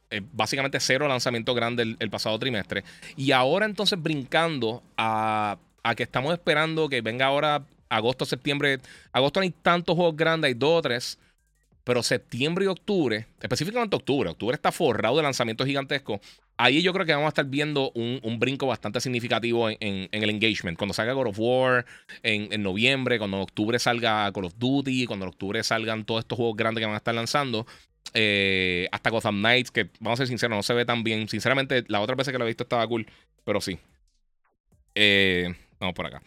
eh, 0.09 0.21
básicamente 0.31 0.79
cero 0.79 1.05
lanzamiento 1.07 1.53
grande 1.53 1.97
el, 1.99 2.09
pasado 2.09 2.39
trimestre. 2.39 2.83
Y 3.17 3.31
ahora 3.31 3.65
entonces 3.65 4.01
brincando 4.01 4.81
a, 4.95 5.57
que 5.97 6.03
estamos 6.03 6.31
esperando 6.33 6.87
que 6.87 7.01
venga 7.01 7.25
ahora 7.25 7.65
agosto, 7.89 8.25
septiembre. 8.25 8.79
Agosto 9.11 9.39
no 9.39 9.43
hay 9.43 9.51
tantos 9.51 9.95
juegos 9.95 10.15
grandes, 10.15 10.49
hay 10.49 10.53
dos 10.53 10.79
o 10.79 10.81
tres. 10.81 11.19
Pero 11.83 12.03
septiembre 12.03 12.65
y 12.65 12.67
octubre, 12.67 13.27
específicamente 13.41 13.95
octubre, 13.95 14.29
octubre 14.29 14.55
está 14.55 14.73
forrado 14.73 15.17
de 15.17 15.23
lanzamientos 15.23 15.65
gigantescos. 15.65 16.19
Ahí 16.57 16.81
yo 16.81 16.91
creo 16.91 17.05
que 17.05 17.13
vamos 17.13 17.27
a 17.27 17.29
estar 17.29 17.45
viendo 17.45 17.91
un, 17.91 18.39
brinco 18.39 18.67
bastante 18.67 18.99
significativo 18.99 19.69
en, 19.69 20.09
el 20.11 20.29
engagement. 20.29 20.77
Cuando 20.77 20.93
salga 20.93 21.13
God 21.13 21.27
of 21.27 21.39
War 21.39 21.85
en, 22.23 22.51
en, 22.51 22.63
noviembre, 22.63 23.19
cuando 23.19 23.37
en 23.37 23.43
octubre 23.43 23.79
salga 23.79 24.29
Call 24.33 24.45
of 24.45 24.55
Duty, 24.57 25.05
cuando 25.05 25.25
en 25.25 25.29
octubre 25.29 25.63
salgan 25.63 26.03
todos 26.03 26.19
estos 26.19 26.35
juegos 26.35 26.57
grandes 26.57 26.81
que 26.81 26.87
van 26.87 26.95
a 26.95 26.97
estar 26.97 27.15
lanzando, 27.15 27.65
eh, 28.13 28.87
hasta 28.91 29.09
Gotham 29.09 29.39
Knights, 29.39 29.71
que 29.71 29.89
vamos 29.99 30.19
a 30.19 30.21
ser 30.21 30.27
sinceros, 30.27 30.55
no 30.55 30.63
se 30.63 30.73
ve 30.73 30.85
tan 30.85 31.03
bien. 31.03 31.27
Sinceramente, 31.27 31.83
la 31.87 32.01
otra 32.01 32.15
vez 32.15 32.27
que 32.27 32.37
lo 32.37 32.45
he 32.45 32.47
visto 32.47 32.63
estaba 32.63 32.87
cool, 32.87 33.07
pero 33.43 33.61
sí. 33.61 33.79
Eh, 34.95 35.53
vamos 35.79 35.95
por 35.95 36.05
acá. 36.05 36.21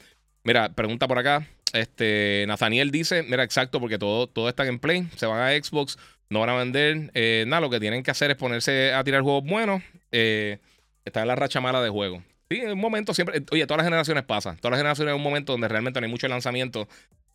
Mira, 0.44 0.70
pregunta 0.70 1.08
por 1.08 1.18
acá. 1.18 1.46
Este, 1.72 2.44
Nathaniel 2.48 2.90
dice: 2.90 3.22
Mira, 3.22 3.42
exacto, 3.42 3.80
porque 3.80 3.98
todo, 3.98 4.26
todo 4.26 4.48
está 4.48 4.66
en 4.66 4.78
play. 4.78 5.08
Se 5.16 5.26
van 5.26 5.40
a 5.40 5.50
Xbox, 5.62 5.98
no 6.28 6.40
van 6.40 6.50
a 6.50 6.54
vender. 6.54 7.10
Eh, 7.14 7.44
nada, 7.46 7.60
lo 7.60 7.70
que 7.70 7.80
tienen 7.80 8.02
que 8.02 8.10
hacer 8.10 8.30
es 8.30 8.36
ponerse 8.36 8.92
a 8.92 9.04
tirar 9.04 9.22
juegos 9.22 9.44
buenos. 9.44 9.82
está 10.10 11.22
en 11.22 11.28
la 11.28 11.36
racha 11.36 11.60
mala 11.60 11.82
de 11.82 11.90
juego. 11.90 12.22
Sí, 12.50 12.58
en 12.58 12.72
un 12.72 12.80
momento 12.80 13.14
siempre. 13.14 13.42
Oye, 13.52 13.66
todas 13.66 13.78
las 13.78 13.86
generaciones 13.86 14.24
pasan. 14.24 14.56
Todas 14.56 14.72
las 14.72 14.78
generaciones 14.78 15.12
en 15.12 15.16
un 15.16 15.22
momento 15.22 15.52
donde 15.52 15.68
realmente 15.68 16.00
no 16.00 16.06
hay 16.06 16.10
mucho 16.10 16.26
lanzamiento 16.28 16.88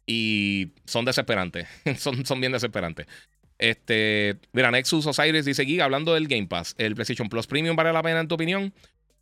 y 0.05 0.71
son 0.85 1.05
desesperantes. 1.05 1.67
son, 1.97 2.25
son 2.25 2.39
bien 2.39 2.51
desesperantes. 2.51 3.07
Este, 3.57 4.35
mira, 4.51 4.69
Nexus 4.71 5.05
Osiris 5.05 5.45
dice 5.45 5.61
aquí, 5.61 5.79
hablando 5.79 6.13
del 6.13 6.27
Game 6.27 6.47
Pass, 6.47 6.75
¿el 6.77 6.95
PlayStation 6.95 7.29
Plus 7.29 7.47
Premium 7.47 7.75
vale 7.75 7.93
la 7.93 8.03
pena 8.03 8.19
en 8.19 8.27
tu 8.27 8.35
opinión? 8.35 8.73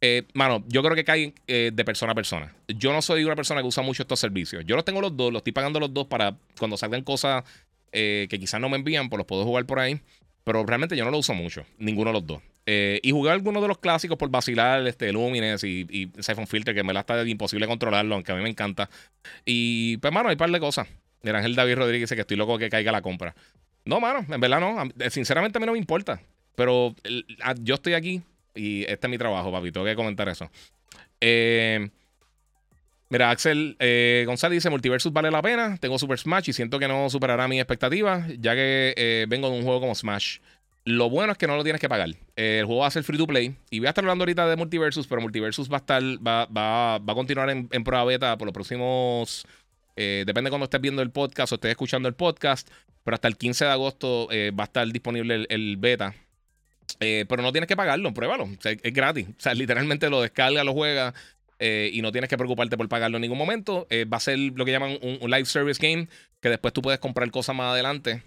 Eh, 0.05 0.23
mano, 0.33 0.65
yo 0.67 0.83
creo 0.83 0.95
que 0.95 1.05
cae 1.05 1.33
eh, 1.47 1.71
de 1.73 1.85
persona 1.85 2.11
a 2.11 2.15
persona. 2.15 2.53
Yo 2.67 2.91
no 2.91 3.01
soy 3.01 3.23
una 3.23 3.37
persona 3.37 3.61
que 3.61 3.67
usa 3.67 3.83
mucho 3.83 4.03
estos 4.03 4.19
servicios. 4.19 4.65
Yo 4.65 4.75
los 4.75 4.83
tengo 4.83 4.99
los 4.99 5.15
dos, 5.15 5.31
los 5.31 5.39
estoy 5.39 5.53
pagando 5.53 5.79
los 5.79 5.93
dos 5.93 6.07
para 6.07 6.35
cuando 6.59 6.75
salgan 6.75 7.03
cosas 7.03 7.45
eh, 7.93 8.27
que 8.29 8.37
quizás 8.37 8.59
no 8.59 8.67
me 8.67 8.75
envían, 8.75 9.07
pues 9.07 9.19
los 9.19 9.25
puedo 9.25 9.45
jugar 9.45 9.65
por 9.65 9.79
ahí. 9.79 10.01
Pero 10.43 10.65
realmente 10.65 10.97
yo 10.97 11.05
no 11.05 11.11
lo 11.11 11.19
uso 11.19 11.33
mucho, 11.33 11.65
ninguno 11.77 12.09
de 12.09 12.13
los 12.15 12.27
dos. 12.27 12.41
y 12.65 13.11
jugar 13.11 13.35
algunos 13.35 13.61
de 13.61 13.69
los 13.69 13.77
clásicos 13.77 14.17
por 14.17 14.29
vacilar, 14.29 14.85
este, 14.85 15.13
Lumines 15.13 15.63
y, 15.63 15.87
y 15.89 16.11
Siphon 16.21 16.47
Filter, 16.47 16.75
que 16.75 16.83
me 16.83 16.91
la 16.91 16.99
está 16.99 17.25
imposible 17.25 17.65
controlarlo, 17.65 18.15
aunque 18.15 18.33
a 18.33 18.35
mí 18.35 18.43
me 18.43 18.49
encanta. 18.49 18.89
Y 19.45 19.95
pues, 19.97 20.11
mano, 20.11 20.27
hay 20.27 20.33
un 20.33 20.39
par 20.39 20.51
de 20.51 20.59
cosas. 20.59 20.89
Mira, 21.21 21.37
Ángel 21.37 21.55
David 21.55 21.75
Rodríguez 21.75 22.09
dice 22.09 22.15
que 22.15 22.21
estoy 22.21 22.35
loco 22.35 22.57
que 22.57 22.69
caiga 22.69 22.91
la 22.91 23.01
compra. 23.01 23.33
No, 23.85 23.99
mano, 23.99 24.25
en 24.29 24.39
verdad 24.39 24.59
no. 24.59 24.83
Eh, 24.99 25.09
sinceramente 25.09 25.57
a 25.57 25.59
mí 25.59 25.65
no 25.65 25.73
me 25.73 25.77
importa. 25.77 26.21
Pero 26.55 26.95
yo 27.61 27.75
estoy 27.75 27.93
aquí 27.93 28.21
y 28.55 28.83
este 28.83 29.07
es 29.07 29.11
mi 29.11 29.17
trabajo, 29.17 29.51
papi. 29.51 29.71
Tengo 29.71 29.85
que 29.85 29.95
comentar 29.95 30.29
eso. 30.29 30.49
Eh, 31.19 31.89
mira, 33.09 33.31
Axel 33.31 33.75
eh, 33.79 34.23
González 34.25 34.57
dice: 34.57 34.69
Multiversus 34.69 35.11
vale 35.11 35.31
la 35.31 35.41
pena. 35.41 35.77
Tengo 35.77 35.97
Super 35.97 36.19
Smash 36.19 36.49
y 36.49 36.53
siento 36.53 36.79
que 36.79 36.87
no 36.87 37.09
superará 37.09 37.47
mis 37.47 37.59
expectativas, 37.59 38.25
ya 38.39 38.53
que 38.53 39.25
vengo 39.27 39.49
de 39.49 39.57
un 39.57 39.63
juego 39.63 39.81
como 39.81 39.95
Smash. 39.95 40.39
Lo 40.85 41.09
bueno 41.09 41.31
es 41.31 41.37
que 41.37 41.47
no 41.47 41.55
lo 41.55 41.63
tienes 41.63 41.79
que 41.79 41.87
pagar. 41.87 42.09
el 42.35 42.65
juego 42.65 42.81
va 42.81 42.87
a 42.87 42.91
ser 42.91 43.03
free 43.03 43.17
to 43.17 43.25
play. 43.25 43.55
Y 43.69 43.79
voy 43.79 43.87
a 43.87 43.89
estar 43.89 44.03
hablando 44.03 44.23
ahorita 44.23 44.47
de 44.47 44.57
Multiversus, 44.57 45.07
pero 45.07 45.21
Multiversus 45.21 45.71
va 45.71 45.77
a 45.77 45.79
estar, 45.79 46.03
va, 46.03 46.45
va, 46.45 46.99
va 46.99 47.13
a 47.13 47.15
continuar 47.15 47.49
en, 47.49 47.67
prueba 47.83 48.03
beta 48.03 48.37
por 48.37 48.45
los 48.45 48.53
próximos. 48.53 49.45
Depende 49.95 50.43
de 50.43 50.49
cuando 50.49 50.65
estés 50.65 50.81
viendo 50.81 51.01
el 51.01 51.11
podcast 51.11 51.51
o 51.51 51.55
estés 51.55 51.71
escuchando 51.71 52.07
el 52.07 52.15
podcast. 52.15 52.69
Pero 53.03 53.15
hasta 53.15 53.27
el 53.27 53.37
15 53.37 53.65
de 53.65 53.71
agosto 53.71 54.27
eh, 54.31 54.51
va 54.57 54.63
a 54.63 54.65
estar 54.65 54.87
disponible 54.87 55.45
el, 55.49 55.77
beta. 55.77 56.15
Eh, 56.99 57.25
pero 57.27 57.41
no 57.41 57.51
tienes 57.51 57.67
que 57.67 57.75
pagarlo, 57.75 58.13
pruébalo. 58.13 58.47
es 58.63 58.93
gratis. 58.93 59.27
O 59.29 59.41
sea, 59.41 59.53
literalmente 59.53 60.09
lo 60.09 60.21
descarga, 60.21 60.63
lo 60.63 60.73
juega 60.73 61.13
eh, 61.59 61.89
y 61.93 62.01
no 62.01 62.11
tienes 62.11 62.29
que 62.29 62.37
preocuparte 62.37 62.77
por 62.77 62.87
pagarlo 62.87 63.17
en 63.17 63.21
ningún 63.21 63.37
momento. 63.37 63.87
va 64.11 64.17
a 64.17 64.19
ser 64.21 64.37
lo 64.37 64.63
que 64.65 64.71
llaman 64.71 64.97
un, 65.01 65.29
live 65.29 65.45
service 65.45 65.85
game, 65.85 66.07
que 66.39 66.49
después 66.49 66.73
tú 66.73 66.81
puedes 66.81 66.99
comprar 66.99 67.29
cosas 67.29 67.55
más 67.55 67.73
adelante, 67.73 68.23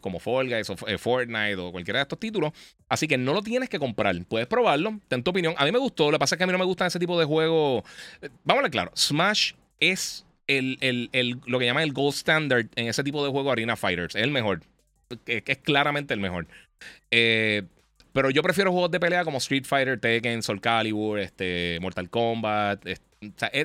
como 0.00 0.18
Fall 0.18 0.48
Guys 0.48 0.70
o 0.70 0.76
Fortnite 0.76 1.56
o 1.56 1.72
cualquiera 1.72 1.98
de 1.98 2.02
estos 2.02 2.18
títulos. 2.18 2.52
Así 2.88 3.06
que 3.06 3.18
no 3.18 3.34
lo 3.34 3.42
tienes 3.42 3.68
que 3.68 3.78
comprar. 3.78 4.16
Puedes 4.26 4.46
probarlo, 4.46 4.98
ten 5.08 5.22
tu 5.22 5.30
opinión. 5.30 5.54
A 5.58 5.64
mí 5.66 5.72
me 5.72 5.78
gustó, 5.78 6.06
lo 6.06 6.12
que 6.12 6.20
pasa 6.20 6.34
es 6.34 6.38
que 6.38 6.44
a 6.44 6.46
mí 6.46 6.52
no 6.52 6.58
me 6.58 6.64
gustan 6.64 6.86
ese 6.86 6.98
tipo 6.98 7.18
de 7.18 7.26
juegos. 7.26 7.84
Vamos 8.44 8.60
a 8.60 8.62
ver 8.62 8.70
claro, 8.70 8.92
Smash 8.96 9.52
es 9.78 10.24
el, 10.50 11.40
lo 11.46 11.58
que 11.58 11.66
llaman 11.66 11.84
el 11.84 11.92
gold 11.92 12.14
standard 12.14 12.66
en 12.74 12.88
ese 12.88 13.04
tipo 13.04 13.24
de 13.24 13.30
juego 13.30 13.52
Arena 13.52 13.76
Fighters. 13.76 14.14
Es 14.14 14.22
el 14.22 14.30
mejor. 14.30 14.62
Es, 15.26 15.42
es 15.46 15.58
claramente 15.58 16.14
el 16.14 16.20
mejor. 16.20 16.46
Eh, 17.10 17.62
pero 18.12 18.30
yo 18.30 18.42
prefiero 18.42 18.72
juegos 18.72 18.90
de 18.90 19.00
pelea 19.00 19.24
como 19.24 19.38
Street 19.38 19.64
Fighter, 19.64 20.00
Tekken, 20.00 20.42
Soul 20.42 20.60
Calibur, 20.60 21.18
este, 21.20 21.78
Mortal 21.80 22.10
Kombat. 22.10 22.86
E, 22.86 22.96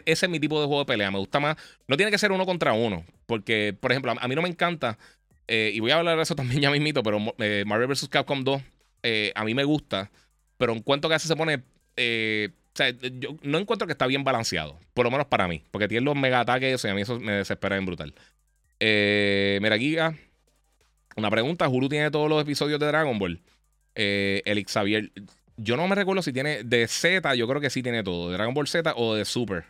ese 0.05 0.25
es 0.25 0.29
mi 0.29 0.39
tipo 0.39 0.59
de 0.59 0.67
juego 0.67 0.81
de 0.81 0.85
pelea. 0.85 1.11
Me 1.11 1.17
gusta 1.17 1.39
más. 1.39 1.57
No 1.87 1.97
tiene 1.97 2.11
que 2.11 2.17
ser 2.17 2.31
uno 2.31 2.45
contra 2.45 2.73
uno. 2.73 3.03
Porque, 3.25 3.75
por 3.79 3.91
ejemplo, 3.91 4.13
a, 4.19 4.27
mí 4.27 4.35
no 4.35 4.41
me 4.41 4.49
encanta. 4.49 4.97
Eh, 5.47 5.71
y 5.73 5.79
voy 5.79 5.91
a 5.91 5.97
hablar 5.97 6.17
de 6.17 6.23
eso 6.23 6.35
también 6.35 6.61
ya 6.61 6.71
mismito. 6.71 7.01
Pero 7.01 7.19
eh, 7.39 7.63
Mario 7.65 7.87
vs. 7.87 8.07
Capcom 8.09 8.43
2 8.43 8.61
a 9.35 9.43
mí 9.43 9.53
me 9.53 9.63
gusta. 9.63 10.11
Pero 10.57 10.73
en 10.73 10.81
cuanto 10.81 11.07
que 11.07 11.15
veces 11.15 11.27
se 11.27 11.35
pone 11.35 11.63
o 12.75 12.77
sea, 12.77 12.89
yo 12.89 13.37
no 13.41 13.57
encuentro 13.57 13.87
que 13.87 13.93
está 13.93 14.05
bien 14.05 14.25
balanceado. 14.25 14.77
Por 14.93 15.05
lo 15.05 15.11
menos 15.11 15.27
para 15.27 15.47
mí. 15.47 15.63
Porque 15.71 15.87
tiene 15.87 16.03
los 16.03 16.15
mega 16.15 16.41
ataques 16.41 16.83
y 16.83 16.87
a 16.89 16.93
mí 16.93 17.03
eso 17.03 17.17
me 17.21 17.31
desespera 17.31 17.77
en 17.77 17.85
brutal. 17.85 18.13
Eh, 18.81 19.59
mira, 19.61 19.77
Giga. 19.77 20.13
Una 21.15 21.31
pregunta. 21.31 21.69
¿Hulu 21.69 21.87
tiene 21.87 22.11
todos 22.11 22.29
los 22.29 22.41
episodios 22.41 22.77
de 22.81 22.87
Dragon 22.87 23.17
Ball? 23.17 23.39
Eh, 23.95 24.41
el 24.43 24.65
Xavier. 24.65 25.09
yo 25.55 25.77
no 25.77 25.87
me 25.87 25.95
recuerdo 25.95 26.21
si 26.21 26.33
tiene 26.33 26.63
de 26.63 26.85
Z, 26.89 27.33
yo 27.35 27.47
creo 27.47 27.61
que 27.61 27.69
sí 27.69 27.81
tiene 27.81 28.03
todo. 28.03 28.29
De 28.29 28.35
Dragon 28.35 28.53
Ball 28.53 28.67
Z 28.67 28.93
o 28.97 29.15
de 29.15 29.23
Super. 29.23 29.63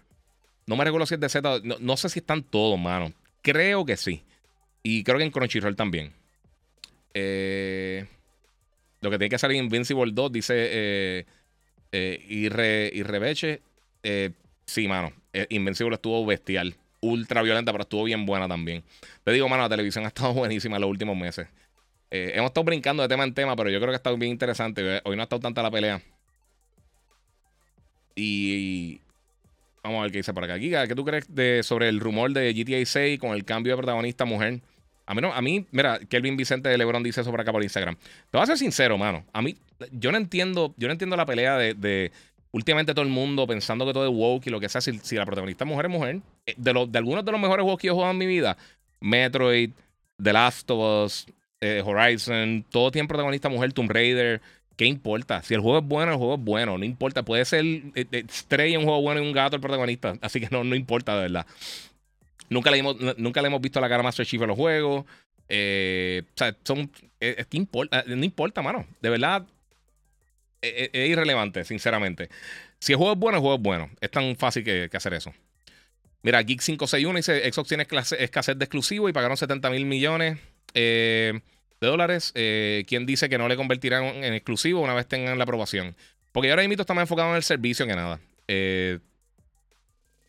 No 0.66 0.76
me 0.76 0.84
recuerdo 0.84 1.06
si 1.06 1.14
es 1.14 1.20
de 1.20 1.30
Z. 1.30 1.60
No, 1.64 1.76
no 1.80 1.98
sé 1.98 2.10
si 2.10 2.20
están 2.20 2.42
todos, 2.42 2.80
mano. 2.80 3.14
Creo 3.44 3.86
que 3.86 3.98
sí. 3.98 4.24
Y 4.82 5.04
creo 5.04 5.20
que 5.20 5.26
en 5.26 5.32
Crunchyroll 5.32 5.76
también. 5.76 6.12
Eh, 7.14 8.08
lo 9.02 9.12
que 9.12 9.20
tiene 9.20 9.30
que 9.30 9.38
salir 9.38 9.58
Invincible 9.58 10.12
2, 10.12 10.32
dice 10.32 11.28
eh, 11.96 12.26
eh, 12.30 12.92
Irrebeche. 12.94 13.62
Eh, 14.04 14.32
sí, 14.66 14.88
mano. 14.88 15.12
Eh, 15.34 15.48
Invincible 15.50 15.96
estuvo 15.96 16.26
bestial. 16.26 16.76
Ultra 17.02 17.42
violenta, 17.42 17.72
pero 17.72 17.84
estuvo 17.84 18.04
bien 18.04 18.26
buena 18.26 18.48
también. 18.48 18.84
Te 19.24 19.32
digo, 19.32 19.48
mano, 19.48 19.64
la 19.64 19.70
televisión 19.70 20.06
ha 20.06 20.10
estado 20.10 20.34
buenísima 20.34 20.78
en 20.78 20.82
los 20.82 20.90
últimos 20.90 21.16
meses. 21.16 21.48
Eh, 22.12 22.34
hemos 22.36 22.50
estado 22.50 22.66
brincando 22.66 23.04
de 23.04 23.10
tema 23.10 23.24
en 23.24 23.34
tema, 23.34 23.56
pero 23.56 23.70
yo 23.70 23.80
creo 23.80 23.90
que 23.90 23.96
ha 23.96 23.98
estado 23.98 24.18
bien 24.18 24.32
interesante. 24.32 25.02
Hoy 25.04 25.16
no 25.16 25.22
ha 25.22 25.24
estado 25.24 25.42
tanta 25.42 25.64
la 25.64 25.72
pelea. 25.72 26.02
Y, 28.16 29.02
vamos 29.84 30.00
a 30.00 30.02
ver 30.04 30.12
qué 30.12 30.20
dice 30.20 30.34
por 30.34 30.44
acá. 30.44 30.58
Giga, 30.58 30.88
¿qué 30.88 30.96
tú 30.96 31.04
crees 31.04 31.34
de, 31.34 31.64
sobre 31.64 31.90
el 31.90 32.00
rumor 32.00 32.32
de 32.32 32.54
GTA 32.54 32.86
6 32.86 33.20
con 33.20 33.32
el 33.32 33.44
cambio 33.44 33.74
de 33.74 33.78
protagonista 33.78 34.26
mujer? 34.26 34.62
A 35.06 35.14
mí, 35.14 35.22
no, 35.22 35.34
a 35.34 35.42
mí, 35.42 35.66
mira, 35.72 36.00
Kelvin 36.00 36.36
Vicente 36.36 36.70
de 36.70 36.78
Lebron 36.78 37.04
dice 37.04 37.22
eso 37.22 37.32
por 37.32 37.40
acá 37.40 37.52
por 37.52 37.62
Instagram. 37.62 37.96
Te 37.96 38.38
voy 38.38 38.42
a 38.42 38.46
ser 38.48 38.58
sincero, 38.58 38.98
mano. 38.98 39.24
A 39.34 39.42
mí, 39.42 39.56
yo 39.92 40.12
no 40.12 40.18
entiendo, 40.18 40.74
yo 40.78 40.88
no 40.88 40.94
entiendo 40.94 41.16
la 41.16 41.26
pelea 41.26 41.58
de, 41.58 42.12
últimamente 42.52 42.94
todo 42.94 43.04
el 43.04 43.12
mundo 43.12 43.46
pensando 43.46 43.86
que 43.86 43.94
todo 43.94 44.06
es 44.06 44.14
woke 44.14 44.48
y 44.48 44.50
lo 44.50 44.60
que 44.60 44.70
sea. 44.70 44.82
Si, 44.82 44.98
si 45.00 45.16
la 45.16 45.26
protagonista 45.26 45.66
mujer 45.66 45.86
es 45.86 45.92
mujer, 45.92 46.22
eh, 46.46 46.56
de, 46.58 46.88
de 46.90 46.98
algunos 46.98 47.24
de 47.24 47.32
los 47.32 47.42
mejores 47.42 47.64
juegos 47.64 47.80
que 47.80 47.88
yo 47.88 47.94
he 47.94 47.96
jugado 47.96 48.14
en 48.14 48.18
mi 48.18 48.26
vida, 48.26 48.58
Metroid, 49.00 49.72
The 50.22 50.34
Last 50.34 50.72
of 50.72 51.06
Us, 51.06 51.28
eh, 51.62 51.84
Horizon, 51.86 52.66
todo 52.70 52.92
tiene 52.92 53.08
protagonista 53.08 53.50
mujer, 53.50 53.74
Tomb 53.74 53.92
Raider. 53.92 54.42
¿Qué 54.76 54.86
importa? 54.86 55.42
Si 55.42 55.54
el 55.54 55.62
juego 55.62 55.80
es 55.80 55.86
bueno, 55.86 56.12
el 56.12 56.18
juego 56.18 56.36
es 56.36 56.42
bueno. 56.42 56.78
No 56.78 56.84
importa. 56.84 57.24
Puede 57.24 57.46
ser 57.46 57.64
eh, 57.64 58.26
Stray 58.30 58.76
un 58.76 58.84
juego 58.84 59.02
bueno 59.02 59.22
y 59.22 59.26
un 59.26 59.32
gato 59.32 59.56
el 59.56 59.62
protagonista. 59.62 60.16
Así 60.22 60.42
que 60.42 60.50
no, 60.52 60.64
no 60.64 60.76
importa, 60.76 61.16
de 61.16 61.22
verdad. 61.22 61.46
Nunca 62.50 62.72
le, 62.72 62.78
hemos, 62.78 63.18
nunca 63.18 63.42
le 63.42 63.48
hemos 63.48 63.62
visto 63.62 63.82
la 63.82 63.90
cara 63.90 64.02
a 64.02 64.04
Master 64.04 64.26
Chief 64.26 64.42
en 64.42 64.48
los 64.48 64.58
juegos. 64.58 65.06
Eh, 65.50 66.24
o 66.28 66.38
sea, 66.38 66.56
son, 66.64 66.92
es, 67.20 67.46
que 67.48 67.58
importa, 67.58 68.04
no 68.08 68.24
importa, 68.24 68.62
mano. 68.62 68.86
De 69.02 69.10
verdad, 69.10 69.46
es, 70.62 70.90
irrelevante, 70.94 71.64
sinceramente. 71.64 72.30
Si 72.80 72.94
el 72.94 72.98
juego 72.98 73.14
es 73.14 73.20
bueno, 73.20 73.38
el 73.38 73.42
juego 73.42 73.56
es 73.56 73.62
bueno. 73.62 73.90
Es 74.02 74.12
tan 74.12 74.36
fácil 74.36 74.64
que, 74.64 74.90
hacer 74.94 75.14
eso. 75.14 75.34
Mira, 76.22 76.42
Geek561 76.42 77.16
dice: 77.16 77.52
Xbox 77.52 77.68
tiene 77.68 77.88
escasez 78.20 78.58
de 78.58 78.66
exclusivo 78.66 79.10
y 79.10 79.14
pagaron 79.14 79.38
70 79.38 79.70
mil 79.70 79.86
millones 79.86 80.40
eh, 80.74 81.40
de 81.80 81.88
dólares. 81.88 82.32
Eh, 82.36 82.84
¿Quién 82.88 83.06
dice 83.06 83.30
que 83.30 83.38
no 83.38 83.48
le 83.48 83.56
convertirán 83.56 84.04
en 84.24 84.34
exclusivo 84.34 84.82
una 84.82 84.94
vez 84.94 85.08
tengan 85.08 85.38
la 85.38 85.44
aprobación? 85.44 85.96
Porque 86.32 86.50
ahora 86.50 86.68
mismo 86.68 86.82
está 86.82 86.94
más 86.94 87.04
enfocado 87.04 87.30
en 87.30 87.36
el 87.38 87.44
servicio 87.44 87.86
que 87.86 87.96
nada. 87.96 88.16
o 88.16 89.00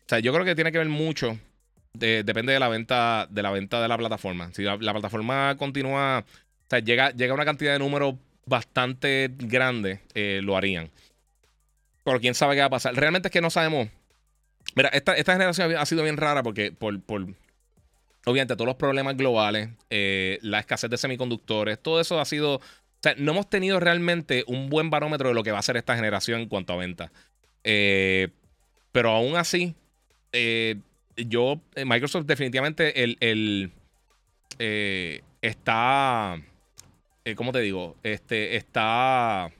sea, 0.07 0.19
yo 0.19 0.31
creo 0.31 0.45
que 0.45 0.55
tiene 0.55 0.71
que 0.71 0.77
ver 0.77 0.87
mucho 0.87 1.37
depende 1.97 2.53
de 2.53 2.59
la 2.59 2.69
venta 2.69 3.27
de 3.29 3.41
la 3.41 3.51
venta 3.51 3.81
de 3.81 3.87
la 3.87 3.97
plataforma. 3.97 4.51
Si 4.53 4.63
la, 4.63 4.77
plataforma 4.77 5.55
continúa, 5.57 6.19
o 6.19 6.69
sea, 6.69 6.79
llega, 6.79 7.11
llega 7.11 7.33
una 7.33 7.45
cantidad 7.45 7.73
de 7.73 7.79
números 7.79 8.15
bastante 8.45 9.29
grande, 9.37 10.01
eh, 10.13 10.39
lo 10.43 10.57
harían. 10.57 10.89
Pero 12.03 12.19
quién 12.19 12.33
sabe 12.33 12.55
qué 12.55 12.61
va 12.61 12.67
a 12.67 12.71
pasar. 12.71 12.95
Realmente 12.95 13.27
es 13.27 13.31
que 13.31 13.41
no 13.41 13.49
sabemos. 13.49 13.89
Mira, 14.75 14.89
esta, 14.89 15.13
generación 15.13 15.75
ha 15.75 15.85
sido 15.85 16.03
bien 16.03 16.17
rara 16.17 16.43
porque 16.43 16.71
por, 16.71 16.93
obviamente 18.25 18.55
todos 18.55 18.67
los 18.67 18.75
problemas 18.75 19.17
globales, 19.17 19.69
eh, 19.89 20.39
la 20.41 20.59
escasez 20.59 20.89
de 20.89 20.97
semiconductores, 20.97 21.79
todo 21.81 21.99
eso 21.99 22.19
ha 22.19 22.25
sido. 22.25 22.55
O 22.55 22.99
sea, 23.01 23.13
no 23.17 23.33
hemos 23.33 23.49
tenido 23.49 23.79
realmente 23.79 24.43
un 24.47 24.69
buen 24.69 24.89
barómetro 24.89 25.29
de 25.29 25.35
lo 25.35 25.43
que 25.43 25.51
va 25.51 25.59
a 25.59 25.63
ser 25.63 25.77
esta 25.77 25.95
generación 25.95 26.41
en 26.41 26.47
cuanto 26.47 26.73
a 26.73 26.77
venta. 26.77 27.11
Eh, 27.63 28.29
pero 28.91 29.11
aún 29.11 29.35
así, 29.35 29.75
yo, 31.17 31.61
eh, 31.75 31.85
Microsoft 31.85 32.25
definitivamente 32.25 33.03
el, 33.03 33.71
eh, 34.59 35.21
está, 35.41 36.39
eh, 37.25 37.35
¿cómo 37.35 37.51
te 37.51 37.59
digo? 37.59 37.95
Este, 38.03 38.55
está, 38.55 39.51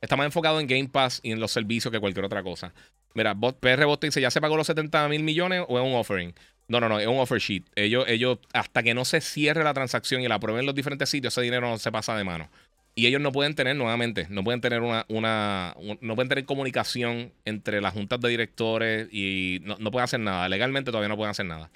está 0.00 0.16
más 0.16 0.26
enfocado 0.26 0.60
en 0.60 0.66
Game 0.66 0.88
Pass 0.88 1.20
y 1.22 1.32
en 1.32 1.40
los 1.40 1.52
servicios 1.52 1.90
que 1.90 2.00
cualquier 2.00 2.24
otra 2.24 2.42
cosa. 2.42 2.72
Mira, 3.14 3.34
PR 3.34 3.84
Bot 3.84 4.02
dice, 4.02 4.20
¿ya 4.20 4.30
se 4.30 4.40
pagó 4.40 4.56
los 4.56 4.66
70 4.66 5.08
mil 5.08 5.22
millones 5.22 5.64
o 5.68 5.78
es 5.78 5.84
un 5.84 5.94
offering? 5.94 6.34
No, 6.66 6.80
no, 6.80 6.88
no, 6.88 6.98
es 6.98 7.06
un 7.06 7.18
offer 7.18 7.38
sheet. 7.38 7.64
Ellos, 7.74 8.04
ellos, 8.08 8.38
hasta 8.52 8.82
que 8.82 8.94
no 8.94 9.04
se 9.04 9.20
cierre 9.20 9.62
la 9.62 9.74
transacción 9.74 10.22
y 10.22 10.28
la 10.28 10.36
aprueben 10.36 10.60
en 10.60 10.66
los 10.66 10.74
diferentes 10.74 11.08
sitios, 11.10 11.34
ese 11.34 11.42
dinero 11.42 11.68
no 11.68 11.78
se 11.78 11.92
pasa 11.92 12.16
de 12.16 12.24
mano. 12.24 12.50
Y 12.96 13.06
ellos 13.06 13.20
no 13.20 13.32
pueden 13.32 13.54
tener, 13.54 13.74
nuevamente, 13.74 14.26
no 14.30 14.44
pueden 14.44 14.60
tener 14.60 14.80
una, 14.80 15.04
una 15.08 15.74
no 16.00 16.14
pueden 16.14 16.28
tener 16.28 16.44
comunicación 16.44 17.32
entre 17.44 17.80
las 17.80 17.92
juntas 17.92 18.20
de 18.20 18.28
directores 18.28 19.08
y 19.12 19.60
no, 19.64 19.90
pueden 19.90 20.04
hacer 20.04 20.20
nada. 20.20 20.48
Legalmente 20.48 20.92
todavía 20.92 21.08
no 21.08 21.16
pueden 21.16 21.30
hacer 21.30 21.46
nada. 21.46 21.70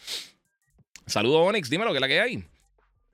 Saludos, 1.07 1.41
Onyx, 1.49 1.71
dímelo, 1.71 1.91
que 1.91 1.97
es 1.97 2.01
la 2.01 2.09
que 2.09 2.21
hay. 2.21 2.45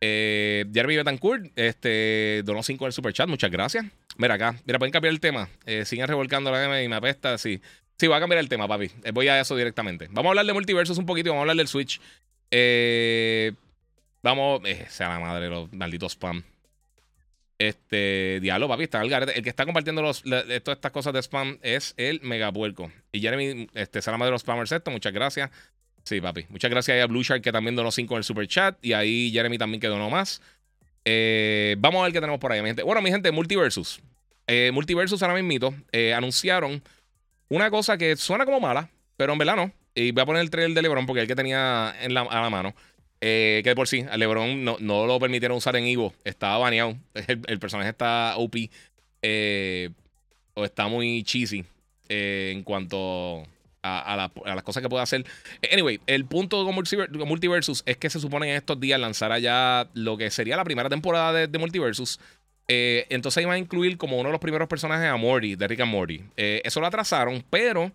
Eh, 0.01 0.67
Jeremy 0.75 0.97
Betancourt, 0.97 1.47
este, 1.57 2.43
donó 2.45 2.63
5 2.63 2.87
el 2.87 2.93
super 2.93 3.13
chat, 3.15 3.29
muchas 3.29 3.51
gracias. 3.51 3.87
Mira 4.19 4.35
acá, 4.35 4.61
mira, 4.67 4.79
pueden 4.79 4.93
cambiar 4.93 5.15
el 5.15 5.21
tema. 5.21 5.49
Eh, 5.65 5.87
siguen 5.87 6.07
revolcando 6.07 6.51
la 6.51 6.63
M 6.63 6.85
y 6.85 6.89
me 6.89 6.97
apesta, 6.97 7.39
sí. 7.39 7.63
Sí, 7.99 8.09
voy 8.09 8.17
a 8.17 8.21
cambiar 8.21 8.41
el 8.41 8.49
tema, 8.49 8.67
papi. 8.67 8.91
Eh, 9.05 9.13
voy 9.13 9.29
a 9.29 9.41
eso 9.41 9.57
directamente. 9.57 10.09
Vamos 10.11 10.27
a 10.27 10.31
hablar 10.31 10.47
de 10.47 10.53
multiversos 10.53 10.99
un 10.99 11.07
poquito 11.07 11.31
vamos 11.31 11.41
a 11.41 11.43
hablar 11.43 11.57
del 11.57 11.69
Switch. 11.69 12.01
Eh, 12.51 13.53
vamos, 14.23 14.61
eh, 14.65 14.87
sea 14.89 15.09
la 15.09 15.21
madre, 15.21 15.49
los 15.49 15.73
malditos 15.73 16.13
spam. 16.13 16.43
Este, 17.59 18.41
diablo, 18.41 18.69
papi, 18.69 18.85
está 18.85 19.01
el 19.03 19.13
El 19.13 19.43
que 19.43 19.49
está 19.49 19.65
compartiendo 19.65 20.03
los, 20.03 20.23
todas 20.23 20.49
estas 20.51 20.91
cosas 20.91 21.13
de 21.13 21.21
spam 21.21 21.59
es 21.63 21.95
el 21.97 22.21
megapuerco. 22.23 22.91
Y 23.13 23.21
Jeremy, 23.21 23.69
este, 23.75 24.03
Salama 24.03 24.25
de 24.25 24.33
los 24.33 24.43
spammers 24.43 24.73
esto, 24.73 24.91
muchas 24.91 25.13
gracias. 25.13 25.51
Sí, 26.05 26.21
papi. 26.21 26.47
Muchas 26.51 26.71
gracias 26.71 27.03
a 27.03 27.07
Blue 27.07 27.23
Shark 27.23 27.43
que 27.43 27.53
también 27.53 27.77
donó 27.77 27.91
5 27.91 28.15
en 28.15 28.19
el 28.19 28.25
super 28.25 28.47
chat. 28.47 28.77
Y 28.85 28.93
ahí 28.93 29.31
Jeremy 29.33 29.57
también 29.57 29.81
que 29.81 29.87
donó 29.87 30.11
más. 30.11 30.43
Eh, 31.05 31.77
vamos 31.79 32.01
a 32.01 32.05
ver 32.05 32.13
qué 32.13 32.21
tenemos 32.21 32.41
por 32.41 32.53
ahí, 32.53 32.61
mi 32.61 32.69
gente. 32.69 32.83
Bueno, 32.83 33.01
mi 33.01 33.11
gente, 33.11 33.31
Multiversus. 33.31 34.01
Eh, 34.47 34.71
Multiversus 34.73 35.23
ahora 35.23 35.41
mismo 35.41 35.75
eh, 35.93 36.13
anunciaron 36.13 36.83
una 37.49 37.71
cosa 37.71 37.97
que 37.97 38.17
suena 38.17 38.45
como 38.45 38.61
mala, 38.61 38.91
pero 39.17 39.33
en 39.33 39.39
verdad 39.39 39.57
no. 39.57 39.73
Y 39.95 40.11
voy 40.11 40.23
a 40.23 40.27
poner 40.27 40.43
el 40.43 40.51
trailer 40.51 40.75
de 40.75 40.83
LeBron 40.83 41.07
porque 41.07 41.21
es 41.21 41.23
el 41.23 41.29
que 41.29 41.37
tenía 41.37 41.95
en 42.01 42.13
la, 42.13 42.23
a 42.23 42.43
la 42.43 42.51
mano. 42.51 42.75
Eh, 43.27 43.63
que 43.65 43.75
por 43.75 43.89
sí, 43.89 44.05
a 44.11 44.19
LeBron 44.19 44.63
no, 44.63 44.77
no, 44.81 45.07
lo 45.07 45.19
permitieron 45.19 45.57
usar 45.57 45.77
en 45.77 45.85
Evo. 45.85 46.13
Estaba 46.25 46.59
baneado. 46.59 46.95
El, 47.47 47.59
personaje 47.59 47.89
está 47.89 48.35
OP. 48.37 48.55
Eh, 49.23 49.89
o 50.53 50.63
está 50.63 50.89
muy 50.89 51.23
cheesy 51.23 51.65
eh, 52.11 52.53
en 52.55 52.63
cuanto 52.63 53.43
a, 53.83 54.31
las 54.45 54.63
cosas 54.63 54.83
que 54.83 54.91
puede 54.91 55.03
hacer. 55.03 55.25
Anyway, 55.73 56.01
el 56.07 56.27
punto 56.27 56.67
de 56.67 57.25
Multiversus 57.25 57.83
es 57.87 57.97
que 57.97 58.11
se 58.11 58.21
supone 58.21 58.51
en 58.51 58.57
estos 58.57 58.79
días 58.79 59.01
lanzará 59.01 59.39
ya 59.39 59.89
lo 59.95 60.19
que 60.19 60.31
sería 60.31 60.59
la 60.59 60.65
primera 60.65 60.91
temporada 60.91 61.47
de, 61.47 61.59
Multiversus. 61.59 62.21
entonces 62.69 63.43
iba 63.43 63.55
a 63.55 63.59
incluir 63.59 63.97
como 63.97 64.19
uno 64.19 64.29
de 64.29 64.33
los 64.33 64.41
primeros 64.41 64.69
personajes 64.69 65.09
a 65.09 65.17
Morty, 65.17 65.57
de 65.57 65.67
Rick 65.67 65.81
and 65.81 65.91
Morty. 65.91 66.23
eso 66.37 66.79
lo 66.81 66.87
atrasaron, 66.87 67.43
pero 67.49 67.91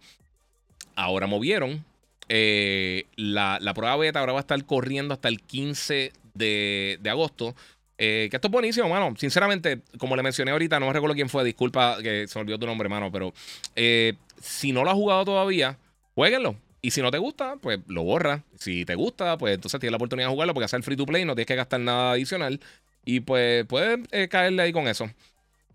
ahora 0.96 1.28
movieron 1.28 1.86
eh, 2.30 3.08
la, 3.16 3.60
prueba 3.74 3.98
beta 3.98 4.20
ahora 4.20 4.34
va 4.34 4.40
a 4.40 4.42
estar 4.42 4.64
corriendo 4.66 5.16
hasta 5.16 5.28
el 5.28 5.42
15 5.42 6.14
de, 6.36 7.00
agosto. 7.10 7.56
Eh, 7.98 8.28
que 8.30 8.38
esto 8.38 8.48
es 8.48 8.52
buenísimo, 8.52 8.88
mano. 8.88 9.14
Sinceramente, 9.18 9.82
como 9.98 10.16
le 10.16 10.24
mencioné 10.24 10.52
ahorita, 10.52 10.80
no 10.80 10.86
me 10.88 10.94
recuerdo 10.94 11.16
quién 11.16 11.28
fue. 11.28 11.44
Disculpa 11.44 11.98
que 12.02 12.28
se 12.28 12.40
me 12.40 12.42
olvidó 12.44 12.60
tu 12.60 12.68
nombre, 12.68 12.88
mano. 12.88 13.12
Pero 13.12 13.34
eh, 13.76 14.14
si 14.40 14.72
no 14.72 14.84
lo 14.84 14.92
has 14.92 14.96
jugado 14.96 15.26
todavía, 15.26 15.78
jueguenlo. 16.16 16.56
Y 16.82 16.92
si 16.92 17.02
no 17.02 17.12
te 17.12 17.18
gusta, 17.18 17.58
pues 17.58 17.80
lo 17.88 18.04
borra. 18.04 18.44
Si 18.58 18.86
te 18.86 18.96
gusta, 18.96 19.38
pues 19.38 19.56
entonces 19.56 19.80
tienes 19.82 19.92
la 19.92 19.98
oportunidad 19.98 20.28
de 20.30 20.34
jugarlo 20.34 20.54
porque 20.54 20.66
hacer 20.66 20.82
free 20.84 20.96
to 20.96 21.06
play, 21.06 21.26
no 21.26 21.36
tienes 21.36 21.48
que 21.48 21.56
gastar 21.56 21.82
nada 21.82 22.12
adicional. 22.14 22.62
Y 23.04 23.22
pues 23.22 23.66
puedes 23.66 24.08
caerle 24.30 24.62
ahí 24.62 24.72
con 24.72 24.88
eso. 24.88 25.10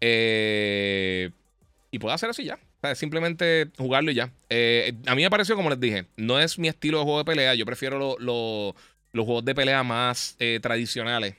y 0.00 1.98
puedes 1.98 2.14
hacer 2.14 2.30
así 2.30 2.44
ya 2.44 2.58
simplemente 2.94 3.68
jugarlo 3.78 4.10
y 4.10 4.14
ya. 4.14 4.30
Eh, 4.50 4.92
a 5.06 5.14
mí 5.14 5.22
me 5.22 5.30
pareció, 5.30 5.56
como 5.56 5.70
les 5.70 5.80
dije, 5.80 6.06
no 6.16 6.38
es 6.38 6.58
mi 6.58 6.68
estilo 6.68 6.98
de 6.98 7.04
juego 7.04 7.18
de 7.18 7.24
pelea. 7.24 7.54
Yo 7.54 7.64
prefiero 7.64 8.16
los 8.18 8.74
juegos 9.12 9.44
de 9.44 9.54
pelea 9.54 9.82
más 9.82 10.36
eh, 10.38 10.58
tradicionales. 10.60 11.36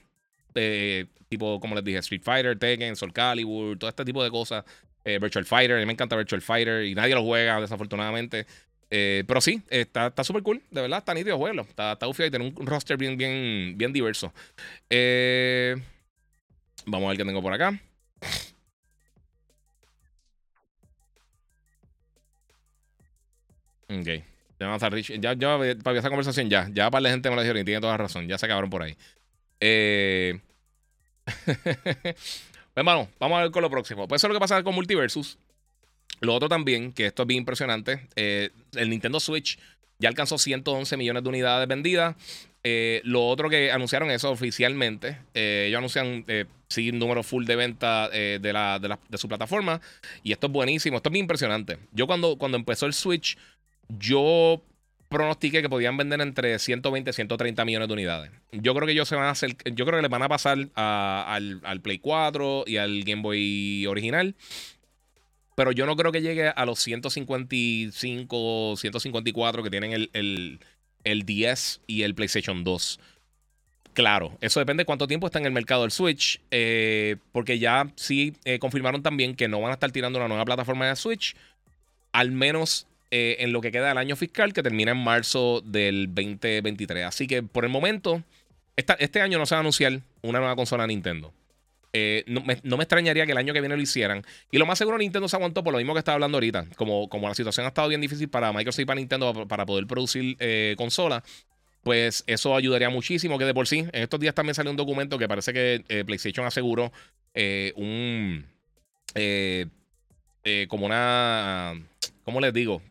Eh, 0.55 1.05
tipo, 1.29 1.59
como 1.59 1.75
les 1.75 1.83
dije, 1.83 1.99
Street 1.99 2.23
Fighter, 2.23 2.57
Tekken, 2.57 2.95
Soul 2.95 3.13
Calibur, 3.13 3.77
todo 3.77 3.89
este 3.89 4.05
tipo 4.05 4.23
de 4.23 4.31
cosas. 4.31 4.63
Virtual 5.03 5.45
Fighter, 5.45 5.75
a 5.75 5.79
mí 5.79 5.85
me 5.85 5.93
encanta 5.93 6.15
Virtual 6.15 6.41
Fighter 6.41 6.83
y 6.83 6.95
nadie 6.95 7.13
lo 7.13 7.21
juega, 7.21 7.61
desafortunadamente. 7.61 8.47
pero 8.89 9.39
sí, 9.39 9.61
está 9.69 10.23
súper 10.23 10.41
cool, 10.41 10.63
de 10.71 10.81
verdad, 10.81 10.97
está 10.97 11.13
nítido 11.13 11.37
jugarlo. 11.37 11.61
Está, 11.61 11.91
está 11.91 12.07
y 12.07 12.29
tiene 12.31 12.51
un 12.57 12.65
roster 12.65 12.97
bien, 12.97 13.15
bien, 13.15 13.77
bien 13.77 13.93
diverso. 13.93 14.33
vamos 16.87 17.05
a 17.05 17.09
ver 17.09 17.17
qué 17.17 17.25
tengo 17.25 17.43
por 17.43 17.53
acá. 17.53 17.79
Ok. 23.99 24.23
Ya, 25.19 25.33
ya, 25.33 25.57
para 25.83 25.99
esa 25.99 26.09
conversación 26.09 26.49
ya. 26.49 26.69
Ya 26.73 26.89
para 26.89 27.01
la 27.01 27.09
gente 27.09 27.29
me 27.29 27.35
lo 27.35 27.41
dijeron 27.41 27.61
y 27.61 27.65
tiene 27.65 27.81
toda 27.81 27.97
razón. 27.97 28.27
Ya 28.27 28.37
se 28.37 28.45
acabaron 28.45 28.69
por 28.69 28.83
ahí. 28.83 28.95
Eh... 29.59 30.39
Hermano, 32.75 33.07
vamos 33.19 33.39
a 33.39 33.41
ver 33.43 33.51
con 33.51 33.61
lo 33.61 33.69
próximo. 33.69 34.07
Pues 34.07 34.19
eso 34.19 34.27
es 34.27 34.29
lo 34.29 34.35
que 34.35 34.41
pasa 34.41 34.61
con 34.63 34.75
Multiversus. 34.75 35.37
Lo 36.21 36.33
otro 36.33 36.49
también, 36.49 36.91
que 36.91 37.07
esto 37.07 37.23
es 37.23 37.27
bien 37.27 37.39
impresionante, 37.39 38.07
eh, 38.15 38.49
el 38.75 38.89
Nintendo 38.89 39.19
Switch 39.19 39.59
ya 39.99 40.09
alcanzó 40.09 40.37
111 40.37 40.97
millones 40.97 41.23
de 41.23 41.29
unidades 41.29 41.67
vendidas. 41.67 42.15
Eh, 42.63 43.01
lo 43.03 43.27
otro 43.27 43.49
que 43.49 43.71
anunciaron 43.71 44.09
eso 44.09 44.31
oficialmente, 44.31 45.19
eh, 45.35 45.65
ellos 45.67 45.77
anuncian 45.77 46.25
sí 46.67 46.91
número 46.91 47.21
full 47.21 47.45
de 47.45 47.55
venta 47.55 48.09
de, 48.09 48.39
la, 48.51 48.79
de, 48.79 49.17
su 49.17 49.27
plataforma. 49.27 49.79
Y 50.23 50.31
esto 50.31 50.47
es 50.47 50.53
buenísimo, 50.53 50.97
esto 50.97 51.09
es 51.09 51.13
bien 51.13 51.23
impresionante. 51.23 51.77
Yo 51.91 52.07
cuando, 52.07 52.37
cuando 52.37 52.57
empezó 52.57 52.87
el 52.87 52.93
Switch, 52.93 53.37
yo 53.89 54.61
pronostiqué 55.09 55.61
que 55.61 55.69
podían 55.69 55.97
vender 55.97 56.19
entre 56.21 56.57
120 56.59 57.09
y 57.09 57.13
130 57.13 57.65
millones 57.65 57.87
de 57.87 57.93
unidades. 57.93 58.31
Yo 58.51 58.73
creo 58.73 58.85
que 58.85 58.93
ellos 58.93 59.07
se 59.07 59.15
van 59.15 59.25
a 59.25 59.29
hacer, 59.31 59.55
yo 59.65 59.85
creo 59.85 59.97
que 59.99 60.03
le 60.03 60.07
van 60.07 60.23
a 60.23 60.29
pasar 60.29 60.57
al, 60.75 61.61
al 61.63 61.81
Play 61.81 61.99
4 61.99 62.65
y 62.67 62.77
al 62.77 63.03
Game 63.03 63.21
Boy 63.21 63.85
original. 63.87 64.35
Pero 65.55 65.71
yo 65.71 65.85
no 65.85 65.95
creo 65.95 66.11
que 66.11 66.21
llegue 66.21 66.49
a 66.49 66.65
los 66.65 66.79
155, 66.79 68.75
154 68.75 69.63
que 69.63 69.69
tienen 69.69 69.93
el, 69.93 70.09
el, 70.11 70.59
el 71.05 71.23
10 71.23 71.81
y 71.87 72.01
el 72.01 72.13
PlayStation 72.13 72.65
2. 72.65 72.99
Claro, 73.93 74.37
eso 74.41 74.59
depende 74.59 74.81
de 74.81 74.85
cuánto 74.85 75.07
tiempo 75.07 75.27
está 75.27 75.39
en 75.39 75.45
el 75.45 75.53
mercado 75.53 75.83
del 75.83 75.91
Switch. 75.91 76.41
Eh, 76.51 77.15
porque 77.31 77.57
ya 77.59 77.89
sí 77.95 78.33
eh, 78.43 78.59
confirmaron 78.59 79.01
también 79.01 79.35
que 79.35 79.47
no 79.47 79.61
van 79.61 79.71
a 79.71 79.75
estar 79.75 79.89
tirando 79.91 80.19
una 80.19 80.27
nueva 80.27 80.43
plataforma 80.43 80.89
de 80.89 80.97
Switch. 80.97 81.37
Al 82.11 82.31
menos 82.31 82.87
eh, 83.17 83.37
en 83.39 83.53
lo 83.53 83.61
que 83.61 83.71
queda 83.71 83.87
del 83.87 83.97
año 83.97 84.17
fiscal, 84.17 84.51
que 84.51 84.61
termina 84.61 84.91
en 84.91 84.97
marzo 84.97 85.61
del 85.61 86.07
2023. 86.07 87.05
Así 87.05 87.27
que 87.27 87.43
por 87.43 87.63
el 87.63 87.71
momento, 87.71 88.21
este 88.75 89.21
año 89.21 89.37
no 89.37 89.45
se 89.45 89.55
va 89.55 89.59
a 89.59 89.61
anunciar 89.61 90.01
una 90.21 90.39
nueva 90.39 90.57
consola 90.57 90.85
Nintendo. 90.85 91.31
Eh, 91.93 92.25
no, 92.27 92.41
me, 92.41 92.83
extrañaría 92.83 93.25
que 93.25 93.31
el 93.31 93.37
año 93.37 93.53
que 93.53 93.61
viene 93.61 93.77
lo 93.77 93.81
hicieran. 93.81 94.25
Y 94.51 94.57
lo 94.57 94.65
más 94.65 94.77
seguro 94.77 94.97
Nintendo 94.97 95.29
se 95.29 95.35
aguantó 95.37 95.63
por 95.63 95.71
lo 95.71 95.77
mismo 95.77 95.93
que 95.93 95.99
estaba 95.99 96.15
hablando 96.15 96.35
ahorita. 96.35 96.65
Como, 96.75 97.07
como 97.07 97.29
la 97.29 97.35
situación 97.35 97.65
ha 97.65 97.69
estado 97.69 97.87
bien 97.87 98.01
difícil 98.01 98.27
para 98.27 98.51
Microsoft 98.51 98.81
y 98.81 98.85
para 98.85 98.99
Nintendo 98.99 99.47
para, 99.47 99.65
poder 99.65 99.87
producir 99.87 100.35
eh, 100.41 100.75
consolas. 100.77 101.23
Pues 101.83 102.25
eso 102.27 102.53
ayudaría 102.53 102.89
muchísimo. 102.89 103.39
Que 103.39 103.45
de 103.45 103.53
por 103.53 103.65
sí, 103.65 103.85
en 103.93 104.03
estos 104.03 104.19
días 104.19 104.35
también 104.35 104.55
salió 104.55 104.71
un 104.71 104.77
documento 104.77 105.17
que 105.17 105.29
parece 105.29 105.53
que 105.53 105.85
eh, 105.87 106.03
PlayStation 106.03 106.45
aseguró 106.45 106.91
un. 107.77 108.45
como 110.67 110.85
una. 110.85 111.75
¿Cómo 112.25 112.41
les 112.41 112.53
digo? 112.53 112.81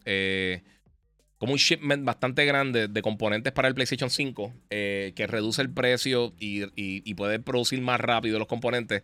como 1.45 1.53
un 1.53 1.59
shipment 1.59 2.07
bastante 2.07 2.47
grande 2.47 2.89
de 2.89 3.03
componentes 3.03 3.53
para 3.53 3.69
el 3.69 3.75
PlayStation 3.75 4.09
5 4.09 4.55
eh, 4.71 5.13
que 5.15 5.27
reduce 5.27 5.61
el 5.61 5.69
precio 5.69 6.33
y, 6.39 6.63
y, 6.75 7.15
puede 7.15 7.39
producir 7.39 7.83
más 7.83 8.01
rápido 8.01 8.39
los 8.39 8.49
componentes 8.49 9.03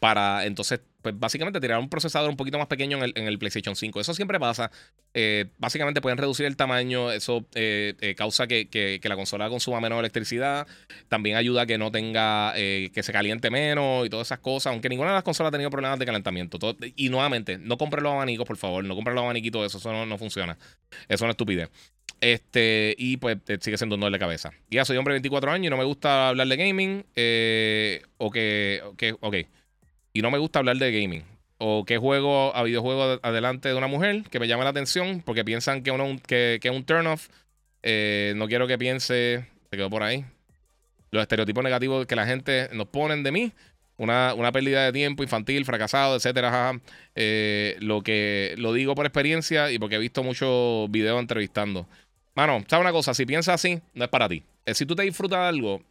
para 0.00 0.46
entonces, 0.46 0.80
pues 1.02 1.18
básicamente 1.18 1.60
tirar 1.60 1.78
un 1.78 1.90
procesador 1.90 2.30
un 2.30 2.36
poquito 2.36 2.58
más 2.58 2.68
pequeño 2.68 2.96
en 2.96 3.04
el, 3.04 3.12
en 3.16 3.26
el 3.26 3.38
PlayStation 3.38 3.76
5. 3.76 4.00
Eso 4.00 4.14
siempre 4.14 4.40
pasa. 4.40 4.70
Eh, 5.12 5.46
básicamente 5.58 6.00
pueden 6.00 6.16
reducir 6.16 6.46
el 6.46 6.56
tamaño, 6.56 7.12
eso 7.12 7.46
eh, 7.54 7.94
eh, 8.00 8.14
causa 8.14 8.46
que, 8.46 9.00
la 9.02 9.16
consola 9.16 9.50
consuma 9.50 9.78
menos 9.78 9.98
electricidad. 9.98 10.66
También 11.08 11.36
ayuda 11.36 11.62
a 11.62 11.66
que 11.66 11.76
no 11.76 11.92
tenga, 11.92 12.54
que 12.54 13.02
se 13.02 13.12
caliente 13.12 13.50
menos 13.50 14.06
y 14.06 14.10
todas 14.10 14.28
esas 14.28 14.38
cosas. 14.38 14.72
Aunque 14.72 14.88
ninguna 14.88 15.10
de 15.10 15.16
las 15.16 15.22
consolas 15.22 15.48
ha 15.48 15.52
tenido 15.52 15.70
problemas 15.70 15.98
de 15.98 16.06
calentamiento. 16.06 16.58
y 16.96 17.10
nuevamente, 17.10 17.58
no 17.58 17.76
compren 17.76 18.02
los 18.02 18.14
abanicos, 18.14 18.46
por 18.46 18.56
favor. 18.56 18.82
No 18.82 18.94
compren 18.94 19.14
los 19.14 19.22
abaniquitos, 19.22 19.66
eso, 19.66 19.76
eso 19.76 19.92
no, 19.92 20.06
no 20.06 20.16
funciona. 20.16 20.56
Eso 21.08 21.14
es 21.14 21.20
una 21.20 21.32
estupidez. 21.32 21.68
Este, 22.22 22.94
y 22.98 23.18
pues 23.18 23.38
sigue 23.60 23.76
siendo 23.76 23.96
un 23.96 24.00
dolor 24.00 24.12
de 24.14 24.18
cabeza. 24.18 24.50
Ya 24.70 24.86
soy 24.86 24.96
hombre 24.96 25.12
de 25.12 25.16
24 25.16 25.52
años 25.52 25.66
y 25.66 25.70
no 25.70 25.76
me 25.76 25.84
gusta 25.84 26.30
hablar 26.30 26.48
de 26.48 26.56
gaming. 26.56 27.04
o 28.16 28.30
que, 28.30 28.82
que, 28.96 29.14
ok 29.20 29.36
y 30.12 30.22
no 30.22 30.30
me 30.30 30.38
gusta 30.38 30.58
hablar 30.58 30.76
de 30.76 30.92
gaming. 30.92 31.24
O 31.58 31.84
qué 31.84 31.98
juego 31.98 32.56
a 32.56 32.62
videojuego 32.62 33.20
adelante 33.22 33.68
de 33.68 33.74
una 33.74 33.86
mujer 33.86 34.24
que 34.30 34.40
me 34.40 34.48
llama 34.48 34.64
la 34.64 34.70
atención 34.70 35.22
porque 35.24 35.44
piensan 35.44 35.82
que, 35.82 35.90
uno, 35.90 36.18
que, 36.26 36.58
que 36.60 36.70
un 36.70 36.84
turn 36.84 37.06
off. 37.06 37.28
Eh, 37.82 38.32
no 38.36 38.48
quiero 38.48 38.66
que 38.66 38.78
piense, 38.78 39.46
se 39.70 39.76
quedó 39.76 39.90
por 39.90 40.02
ahí, 40.02 40.24
los 41.10 41.22
estereotipos 41.22 41.64
negativos 41.64 42.06
que 42.06 42.16
la 42.16 42.26
gente 42.26 42.68
nos 42.72 42.88
ponen 42.88 43.22
de 43.22 43.32
mí. 43.32 43.52
Una, 43.96 44.32
una 44.32 44.50
pérdida 44.50 44.86
de 44.86 44.92
tiempo 44.92 45.22
infantil, 45.22 45.66
fracasado, 45.66 46.16
etcétera. 46.16 46.80
Eh, 47.14 47.76
lo 47.80 48.00
que 48.00 48.54
lo 48.56 48.72
digo 48.72 48.94
por 48.94 49.04
experiencia 49.04 49.70
y 49.70 49.78
porque 49.78 49.96
he 49.96 49.98
visto 49.98 50.22
muchos 50.22 50.90
videos 50.90 51.20
entrevistando. 51.20 51.86
Mano, 52.34 52.64
¿sabes 52.66 52.82
una 52.82 52.92
cosa? 52.92 53.12
Si 53.12 53.26
piensas 53.26 53.56
así, 53.56 53.80
no 53.92 54.04
es 54.04 54.10
para 54.10 54.26
ti. 54.26 54.42
Eh, 54.64 54.72
si 54.72 54.86
tú 54.86 54.96
te 54.96 55.02
disfrutas 55.02 55.40
de 55.40 55.46
algo, 55.46 55.82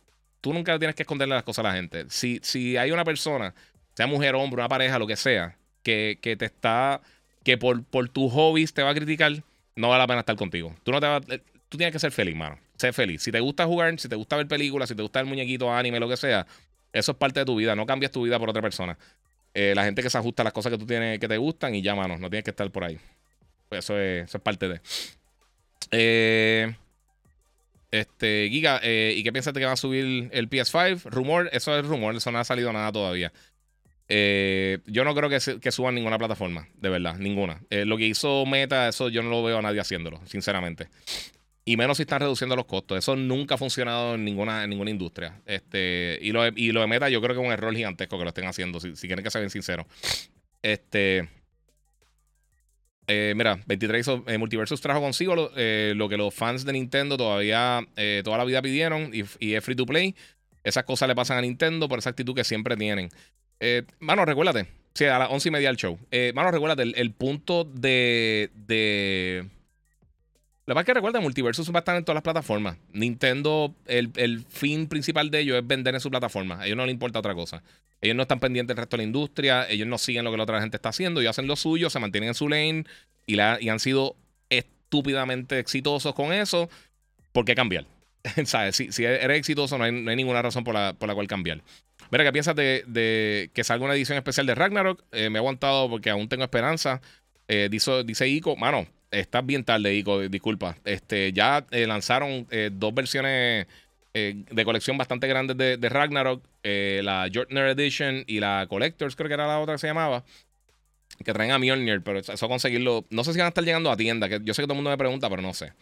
tú 0.42 0.54
nunca 0.54 0.80
tienes 0.80 0.96
que 0.96 1.04
esconderle 1.04 1.36
las 1.36 1.44
cosas 1.44 1.64
a 1.64 1.70
la 1.70 1.76
gente. 1.76 2.06
Si, 2.10 2.40
si 2.42 2.78
hay 2.78 2.90
una 2.90 3.04
persona 3.04 3.54
sea 4.00 4.08
mujer, 4.08 4.34
hombre, 4.36 4.62
una 4.62 4.70
pareja, 4.70 4.98
lo 4.98 5.06
que 5.06 5.18
sea, 5.18 5.58
que, 5.84 6.18
te 6.22 6.46
está, 6.46 7.02
que 7.44 7.58
por, 7.58 7.84
por 7.84 8.08
tus 8.08 8.32
hobbies 8.32 8.74
te 8.74 8.82
va 8.82 8.92
a 8.92 8.94
criticar, 8.94 9.44
no 9.76 9.90
vale 9.90 10.00
la 10.00 10.08
pena 10.08 10.20
estar 10.22 10.38
contigo. 10.38 10.74
Tú 10.84 10.94
no 10.94 11.02
te 11.02 11.36
eh, 11.36 11.42
tú 11.68 11.76
tienes 11.76 11.92
que 11.92 12.00
ser 12.00 12.14
feliz, 12.14 12.34
mano. 12.34 12.58
Ser 12.78 12.94
feliz. 12.94 13.22
Si 13.22 13.30
te 13.30 13.42
gusta 13.42 13.66
jugar, 13.66 14.00
si 14.00 14.08
te 14.08 14.16
gusta 14.16 14.38
ver 14.38 14.48
películas, 14.48 14.88
si 14.88 14.96
te 14.96 15.02
gusta 15.02 15.20
el 15.20 15.26
muñequito, 15.26 15.70
anime, 15.70 16.00
lo 16.00 16.08
que 16.08 16.16
sea, 16.16 16.48
eso 16.94 17.12
es 17.12 17.18
parte 17.18 17.42
de 17.42 17.46
tu 17.46 17.58
vida. 17.58 17.76
No 17.76 17.86
cambias 17.86 18.14
tu 18.14 18.24
vida 18.24 18.40
por 18.40 18.50
otra 18.50 18.62
persona. 18.62 18.98
Eh, 19.54 19.74
la 19.76 19.84
gente 19.84 20.02
que 20.02 20.10
se 20.10 20.18
ajusta 20.18 20.44
a 20.44 20.46
las 20.46 20.54
cosas 20.54 20.72
que 20.72 20.78
tú 20.78 20.86
tienes, 20.86 21.20
que 21.20 21.28
te 21.28 21.36
gustan 21.36 21.76
y 21.76 21.82
ya, 21.82 21.94
mano, 21.94 22.18
no 22.18 22.30
tienes 22.30 22.46
que 22.46 22.52
estar 22.52 22.72
por 22.72 22.86
ahí. 22.86 22.98
Pues 23.68 23.84
eso 23.84 24.00
es, 24.00 24.30
eso 24.30 24.38
es 24.38 24.42
parte 24.42 24.70
de. 24.70 24.82
Eh, 25.92 26.74
este, 27.92 28.48
Giga, 28.50 28.80
¿y 28.82 29.22
qué 29.24 29.34
piensas 29.34 29.54
de 29.54 29.60
que 29.60 29.66
va 29.66 29.74
a 29.74 29.76
subir 29.76 30.30
el 30.32 30.50
PS5? 30.50 31.04
Rumor, 31.04 31.50
eso 31.52 31.78
es 31.78 31.86
rumor, 31.86 32.16
eso 32.16 32.32
no 32.32 32.40
ha 32.40 32.46
salido 32.46 32.72
nada 32.72 32.94
todavía. 32.94 33.34
Eh, 34.12 34.80
yo 34.88 35.04
no 35.04 35.14
creo 35.14 35.30
que, 35.30 35.72
suban 35.72 35.94
ninguna 35.94 36.18
plataforma, 36.18 36.68
de 36.74 36.90
verdad, 36.90 37.16
ninguna. 37.18 37.62
Eh, 37.70 37.86
lo 37.86 37.96
que 37.96 38.08
hizo 38.08 38.44
Meta, 38.48 38.88
eso 38.88 39.10
yo 39.10 39.22
no 39.22 39.30
lo 39.30 39.44
veo 39.44 39.60
a 39.60 39.62
nadie 39.62 39.80
haciéndolo, 39.80 40.20
sinceramente. 40.26 40.90
Y 41.64 41.78
menos 41.78 41.98
si 41.98 42.04
están 42.04 42.20
reduciendo 42.20 42.56
los 42.56 42.66
costos. 42.66 42.98
Eso 42.98 43.16
nunca 43.16 43.54
ha 43.54 43.58
funcionado 43.60 44.16
en 44.16 44.26
ninguna, 44.26 44.66
industria. 44.66 45.40
Este, 45.46 46.18
y, 46.24 46.32
lo, 46.32 46.42
de 46.42 46.88
Meta, 46.88 47.10
yo 47.10 47.22
creo 47.22 47.36
que 47.36 47.42
es 47.42 47.48
un 47.48 47.54
error 47.54 47.76
gigantesco 47.76 48.18
que 48.18 48.24
lo 48.24 48.30
estén 48.30 48.48
haciendo, 48.48 48.80
si, 48.80 48.94
quieren 48.94 49.24
que 49.24 49.30
sean 49.30 49.48
sinceros. 49.52 49.86
Este. 50.64 51.30
Eh, 53.06 53.34
mira, 53.36 53.60
23 53.68 54.08
Multiversus 54.40 54.82
trajo 54.82 55.02
consigo 55.02 55.36
lo, 55.36 56.10
que 56.10 56.18
los 56.18 56.34
fans 56.34 56.64
de 56.66 56.74
Nintendo 56.74 57.18
todavía 57.18 57.88
toda 58.24 58.38
la 58.38 58.46
vida 58.46 58.62
pidieron 58.62 59.12
y, 59.14 59.24
y 59.40 59.54
es 59.54 59.64
free 59.64 59.76
to 59.76 59.86
play. 59.86 60.16
Esas 60.64 60.84
cosas 60.84 61.08
le 61.08 61.16
pasan 61.16 61.38
a 61.38 61.42
Nintendo 61.42 61.88
por 61.88 62.00
esa 62.00 62.10
actitud 62.10 62.36
que 62.36 62.44
siempre 62.44 62.76
tienen. 62.76 63.10
Eh, 63.60 63.84
mano, 64.00 64.26
recuérdate. 64.26 64.68
Sí, 64.94 65.06
a 65.06 65.20
las 65.20 65.30
once 65.30 65.50
y 65.50 65.52
media 65.52 65.70
del 65.70 65.78
show. 65.78 65.98
Eh, 66.12 66.32
mano, 66.36 66.52
recuérdate, 66.52 66.84
el, 66.84 67.12
punto 67.12 67.64
de. 67.64 68.50
de 68.54 69.46
lo 70.66 70.76
más 70.76 70.86
que 70.86 70.94
recuerda, 70.94 71.20
Multiversus 71.20 71.72
va 71.72 71.78
a 71.78 71.80
estar 71.80 71.96
en 71.96 72.04
todas 72.04 72.16
las 72.16 72.24
plataformas. 72.24 72.78
Nintendo, 72.92 73.74
el, 73.86 74.46
fin 74.48 74.88
principal 74.88 75.32
de 75.32 75.40
ellos 75.40 75.58
es 75.58 75.66
vender 75.66 75.96
en 75.96 76.02
su 76.02 76.10
plataforma. 76.12 76.62
A 76.62 76.66
ellos 76.66 76.78
no 76.78 76.86
les 76.86 76.94
importa 76.94 77.20
otra 77.20 77.34
cosa. 77.34 77.64
Ellos 78.02 78.16
no 78.16 78.22
están 78.22 78.40
pendientes 78.40 78.76
del 78.76 78.82
resto 78.82 78.98
de 78.98 79.04
la 79.04 79.08
industria. 79.08 79.70
Ellos 79.70 79.88
no 79.88 79.98
siguen 79.98 80.26
lo 80.26 80.32
que 80.32 80.38
la 80.38 80.44
otra 80.44 80.62
gente 80.62 80.78
está 80.78 80.90
haciendo. 80.90 81.22
Ellos 81.22 81.32
hacen 81.32 81.48
lo 81.48 81.56
suyo, 81.56 81.90
se 81.90 82.00
mantienen 82.00 82.30
en 82.30 82.36
su 82.36 82.48
lane 82.48 82.86
y, 83.26 83.36
la, 83.36 83.58
y 83.60 83.70
han 83.70 83.80
sido 83.80 84.16
estúpidamente 84.50 85.60
exitosos 85.60 86.14
con 86.14 86.34
eso. 86.34 86.70
¿Por 87.32 87.46
qué 87.46 87.56
cambiar? 87.56 87.86
¿Sabes? 88.46 88.76
Si, 88.76 88.92
si, 88.92 89.06
eres 89.06 89.40
exitoso, 89.40 89.78
no 89.78 89.86
hay, 89.86 89.92
no 89.92 90.12
hay 90.12 90.18
ninguna 90.18 90.42
razón 90.42 90.64
por 90.64 90.74
la, 90.76 90.94
por 90.94 91.08
la 91.08 91.16
cual 91.16 91.28
cambiar. 91.28 91.64
Mira, 92.12 92.24
¿qué 92.24 92.32
piensas 92.32 92.56
de, 92.56 93.52
que 93.54 93.64
salga 93.64 93.86
una 93.86 93.94
edición 93.94 94.18
especial 94.18 94.46
de 94.48 94.56
Ragnarok? 94.56 95.04
Eh, 95.12 95.30
me 95.30 95.38
he 95.38 95.42
aguantado 95.42 95.90
porque 95.90 96.10
aún 96.10 96.28
tengo 96.28 96.44
esperanza. 96.44 97.02
Eh, 97.48 97.68
dice, 97.70 98.04
dice 98.04 98.28
Ico, 98.28 98.56
mano, 98.56 98.88
estás 99.12 99.46
bien 99.46 99.64
tarde, 99.64 99.94
Ico, 99.94 100.20
disculpa. 100.28 100.76
Este, 100.86 101.32
ya 101.34 101.66
eh, 101.72 101.86
lanzaron 101.86 102.48
dos 102.74 102.94
versiones 102.94 103.68
de 104.12 104.66
colección 104.66 104.98
bastante 104.98 105.28
grandes 105.28 105.56
de, 105.56 105.90
Ragnarok. 105.90 106.44
la 106.64 107.30
Jortner 107.32 107.68
Edition 107.68 108.24
y 108.26 108.40
la 108.40 108.66
Collectors, 108.68 109.16
creo 109.16 109.28
que 109.28 109.36
era 109.36 109.48
la 109.48 109.60
otra 109.60 109.76
que 109.76 109.80
se 109.80 109.88
llamaba. 109.88 110.24
Que 111.24 111.34
traen 111.34 111.52
a 111.52 111.60
Mjolnir, 111.60 112.02
pero 112.02 112.20
eso 112.20 112.48
conseguirlo. 112.48 113.06
No 113.10 113.24
sé 113.24 113.34
si 113.34 113.40
van 113.40 113.48
a 113.48 113.50
estar 113.50 113.64
llegando 113.64 113.92
a 113.92 113.98
tienda. 113.98 114.30
Que 114.30 114.40
yo 114.44 114.54
sé 114.54 114.62
que 114.62 114.68
todo 114.68 114.74
el 114.74 114.78
mundo 114.78 114.90
me 114.90 114.98
pregunta, 114.98 115.30
pero 115.30 115.42
no 115.42 115.54
sé. 115.54 115.74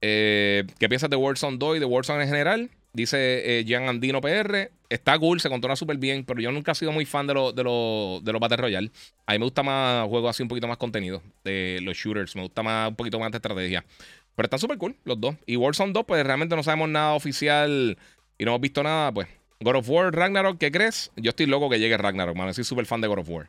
¿Qué 0.00 0.88
piensas 0.88 1.10
de 1.10 1.16
Warzone 1.16 1.56
2 1.58 1.78
y 1.78 1.80
de 1.80 1.86
Warzone 1.86 2.22
en 2.22 2.28
general? 2.28 2.70
Dice 2.92 3.64
Gian 3.66 3.88
Andino 3.88 4.20
PR 4.20 4.70
está 4.88 5.18
cool, 5.18 5.40
se 5.40 5.48
controla 5.48 5.76
súper 5.76 5.98
bien, 5.98 6.24
pero 6.24 6.40
yo 6.40 6.50
nunca 6.52 6.72
he 6.72 6.74
sido 6.74 6.92
muy 6.92 7.04
fan 7.04 7.26
de, 7.26 7.34
de, 7.34 7.62
de 8.22 8.32
los 8.32 8.40
Battle 8.40 8.56
Royale. 8.56 8.90
A 9.26 9.32
mí 9.32 9.38
me 9.38 9.44
gusta 9.44 9.62
más 9.62 10.08
juegos 10.08 10.30
así 10.30 10.42
un 10.42 10.48
poquito 10.48 10.66
más 10.66 10.78
contenido, 10.78 11.22
de 11.44 11.80
los 11.82 11.96
shooters, 11.96 12.34
me 12.36 12.42
gusta 12.42 12.62
más 12.62 12.88
un 12.88 12.96
poquito 12.96 13.18
más 13.18 13.30
de 13.30 13.38
estrategia. 13.38 13.84
Pero 14.34 14.46
están 14.46 14.60
súper 14.60 14.78
cool 14.78 14.96
los 15.04 15.20
dos. 15.20 15.34
Y 15.46 15.56
Warzone 15.56 15.92
2, 15.92 16.04
pues 16.06 16.24
realmente 16.24 16.54
no 16.54 16.62
sabemos 16.62 16.88
nada 16.88 17.14
oficial 17.14 17.98
y 18.38 18.44
no 18.44 18.52
hemos 18.52 18.60
visto 18.60 18.82
nada, 18.82 19.12
pues. 19.12 19.28
God 19.60 19.76
of 19.76 19.88
War, 19.90 20.14
Ragnarok, 20.14 20.58
¿qué 20.58 20.70
crees? 20.70 21.10
Yo 21.16 21.30
estoy 21.30 21.46
loco 21.46 21.68
que 21.68 21.80
llegue 21.80 21.96
Ragnarok, 21.96 22.36
man. 22.36 22.54
Soy 22.54 22.62
súper 22.62 22.86
fan 22.86 23.00
de 23.00 23.08
God 23.08 23.18
of 23.18 23.28
War. 23.28 23.48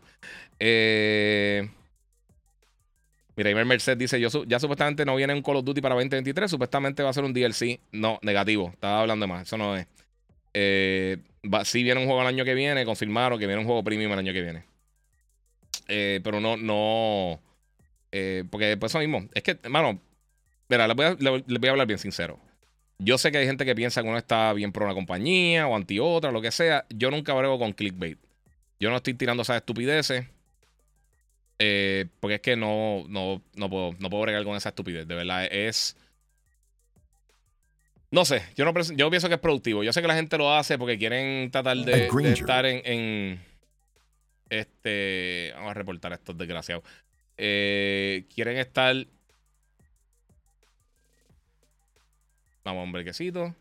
Eh... 0.59 1.69
Mira, 3.39 3.51
Imer 3.51 3.63
Merced 3.65 3.95
dice: 3.95 4.19
yo 4.19 4.27
Ya 4.43 4.59
supuestamente 4.59 5.05
no 5.05 5.15
viene 5.15 5.33
un 5.33 5.41
Call 5.41 5.55
of 5.55 5.63
Duty 5.63 5.79
para 5.79 5.95
2023, 5.95 6.51
supuestamente 6.51 7.03
va 7.03 7.11
a 7.11 7.13
ser 7.13 7.23
un 7.23 7.31
DLC. 7.31 7.79
No, 7.93 8.19
negativo. 8.21 8.71
Estaba 8.73 8.99
hablando 8.99 9.23
de 9.23 9.27
más, 9.31 9.43
eso 9.43 9.57
no 9.57 9.77
es. 9.77 9.87
Eh, 10.53 11.19
sí 11.63 11.81
viene 11.83 12.01
un 12.01 12.05
juego 12.05 12.21
el 12.21 12.27
año 12.27 12.43
que 12.43 12.53
viene, 12.53 12.83
confirmaron 12.83 13.39
que 13.39 13.47
viene 13.47 13.61
un 13.61 13.65
juego 13.65 13.81
premium 13.81 14.11
el 14.11 14.19
año 14.19 14.33
que 14.33 14.41
viene. 14.41 14.65
Eh, 15.87 16.19
pero 16.21 16.41
no, 16.41 16.57
no. 16.57 17.39
Eh, 18.11 18.43
porque 18.51 18.75
pues 18.75 18.91
eso 18.91 18.99
mismo. 18.99 19.25
Es 19.33 19.41
que, 19.41 19.57
hermano, 19.63 20.01
mira, 20.67 20.85
les 20.85 20.97
voy, 20.97 21.05
a, 21.05 21.71
hablar 21.71 21.87
bien 21.87 21.97
sincero. 21.97 22.41
Yo 22.97 23.17
sé 23.17 23.31
que 23.31 23.37
hay 23.37 23.45
gente 23.45 23.63
que 23.63 23.73
piensa 23.73 24.01
que 24.03 24.09
uno 24.09 24.17
está 24.17 24.51
bien 24.51 24.73
por 24.73 24.83
una 24.83 24.93
compañía 24.93 25.65
o 25.65 25.77
anti 25.77 25.97
otra, 25.97 26.33
lo 26.33 26.41
que 26.41 26.51
sea. 26.51 26.85
Yo 26.89 27.09
nunca 27.09 27.33
brego 27.35 27.57
con 27.57 27.71
clickbait. 27.71 28.19
Yo 28.81 28.89
no 28.89 28.97
estoy 28.97 29.13
tirando 29.13 29.43
esas 29.43 29.55
estupideces. 29.55 30.25
Eh, 31.61 32.05
porque 32.21 32.35
es 32.35 32.41
que 32.41 32.55
no, 32.55 33.03
no, 33.09 33.41
no, 33.55 33.69
puedo, 33.69 33.93
no 33.99 34.09
puedo 34.09 34.23
bregar 34.23 34.43
con 34.45 34.55
esa 34.55 34.69
estupidez. 34.69 35.05
De 35.05 35.15
verdad, 35.15 35.45
es. 35.51 35.97
No 38.11 38.25
sé, 38.25 38.41
yo, 38.55 38.65
no, 38.65 38.73
yo 38.95 39.09
pienso 39.09 39.27
que 39.27 39.35
es 39.35 39.39
productivo. 39.39 39.83
Yo 39.83 39.93
sé 39.93 40.01
que 40.01 40.07
la 40.07 40.15
gente 40.15 40.37
lo 40.37 40.51
hace 40.51 40.79
porque 40.79 40.97
quieren 40.97 41.51
tratar 41.51 41.77
de, 41.77 42.07
estar 42.31 42.65
en, 42.65 43.39
Este. 44.49 45.51
Vamos 45.53 45.71
a 45.71 45.73
reportar 45.73 46.13
a 46.13 46.15
estos 46.15 46.37
desgraciados. 46.37 46.83
Eh, 47.37 48.25
quieren 48.33 48.57
estar. 48.57 48.95
Vamos, 52.63 52.85
un 52.85 52.91
brequecito. 52.93 53.53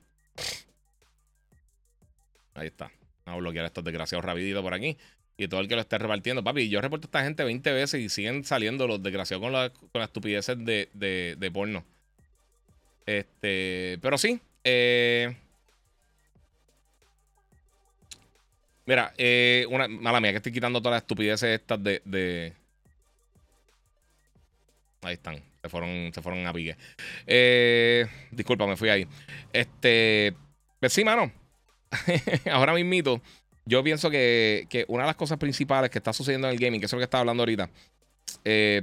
Ahí 2.54 2.68
está. 2.68 2.90
Vamos 3.24 3.38
a 3.38 3.40
bloquear 3.40 3.64
a 3.64 3.68
estos 3.68 3.84
desgraciados 3.84 4.24
rapidito 4.24 4.62
por 4.62 4.72
aquí. 4.72 4.96
Y 5.40 5.46
todo 5.46 5.60
el 5.60 5.68
que 5.68 5.76
lo 5.76 5.80
esté 5.80 5.96
repartiendo. 5.98 6.42
Papi, 6.42 6.68
yo 6.68 6.80
reporto 6.80 7.06
a 7.06 7.08
esta 7.08 7.22
gente 7.22 7.44
20 7.44 7.72
veces 7.72 8.00
y 8.00 8.08
siguen 8.08 8.44
saliendo 8.44 8.88
los 8.88 9.00
desgraciados 9.00 9.40
con, 9.40 9.52
con 9.52 10.00
las 10.00 10.08
estupideces 10.08 10.58
de, 10.58 11.50
porno. 11.54 11.84
Este, 13.06 13.98
pero 14.02 14.18
sí. 14.18 14.40
Eh, 14.64 15.32
mira, 18.84 19.14
eh, 19.16 19.64
una 19.70 19.86
mala 19.86 20.20
mía 20.20 20.32
que 20.32 20.38
estoy 20.38 20.52
quitando 20.52 20.82
todas 20.82 20.96
las 20.96 21.02
estupideces 21.02 21.60
estas 21.60 21.82
de, 21.84 22.02
de... 22.04 22.52
Ahí 25.02 25.14
están. 25.14 25.40
Se 25.62 25.68
fueron, 25.68 26.12
se 26.12 26.20
fueron 26.20 26.44
a 26.48 26.52
pique. 26.52 26.76
Eh, 27.28 28.06
disculpa, 28.32 28.66
me 28.66 28.76
fui 28.76 28.88
ahí. 28.88 29.06
Este. 29.52 30.34
Pues 30.80 30.92
sí, 30.92 31.04
mano. 31.04 31.30
Ahora 32.50 32.74
mismito. 32.74 33.22
Yo 33.68 33.84
pienso 33.84 34.10
que, 34.10 34.66
que, 34.70 34.86
una 34.88 35.02
de 35.02 35.08
las 35.08 35.16
cosas 35.16 35.36
principales 35.36 35.90
que 35.90 35.98
está 35.98 36.12
sucediendo 36.14 36.48
en 36.48 36.54
el 36.54 36.58
gaming, 36.58 36.80
que 36.80 36.86
es 36.86 36.92
lo 36.92 36.98
que 36.98 37.04
estaba 37.04 37.20
hablando 37.20 37.42
ahorita, 37.42 37.68
eh, 38.44 38.82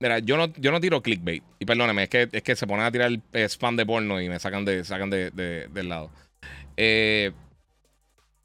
Mira, 0.00 0.18
yo 0.18 0.36
no, 0.36 0.52
yo 0.58 0.70
no 0.70 0.80
tiro 0.80 1.00
clickbait. 1.02 1.42
Y 1.58 1.64
perdóneme, 1.64 2.02
es 2.02 2.08
que, 2.10 2.28
es 2.30 2.42
que 2.42 2.56
se 2.56 2.66
ponen 2.66 2.84
a 2.84 2.92
tirar 2.92 3.10
spam 3.32 3.74
de 3.74 3.86
porno 3.86 4.20
y 4.20 4.28
me 4.28 4.38
sacan, 4.38 4.64
de, 4.64 4.84
sacan 4.84 5.08
de, 5.08 5.30
del 5.30 5.88
lado. 5.88 6.10
Eh, 6.76 7.32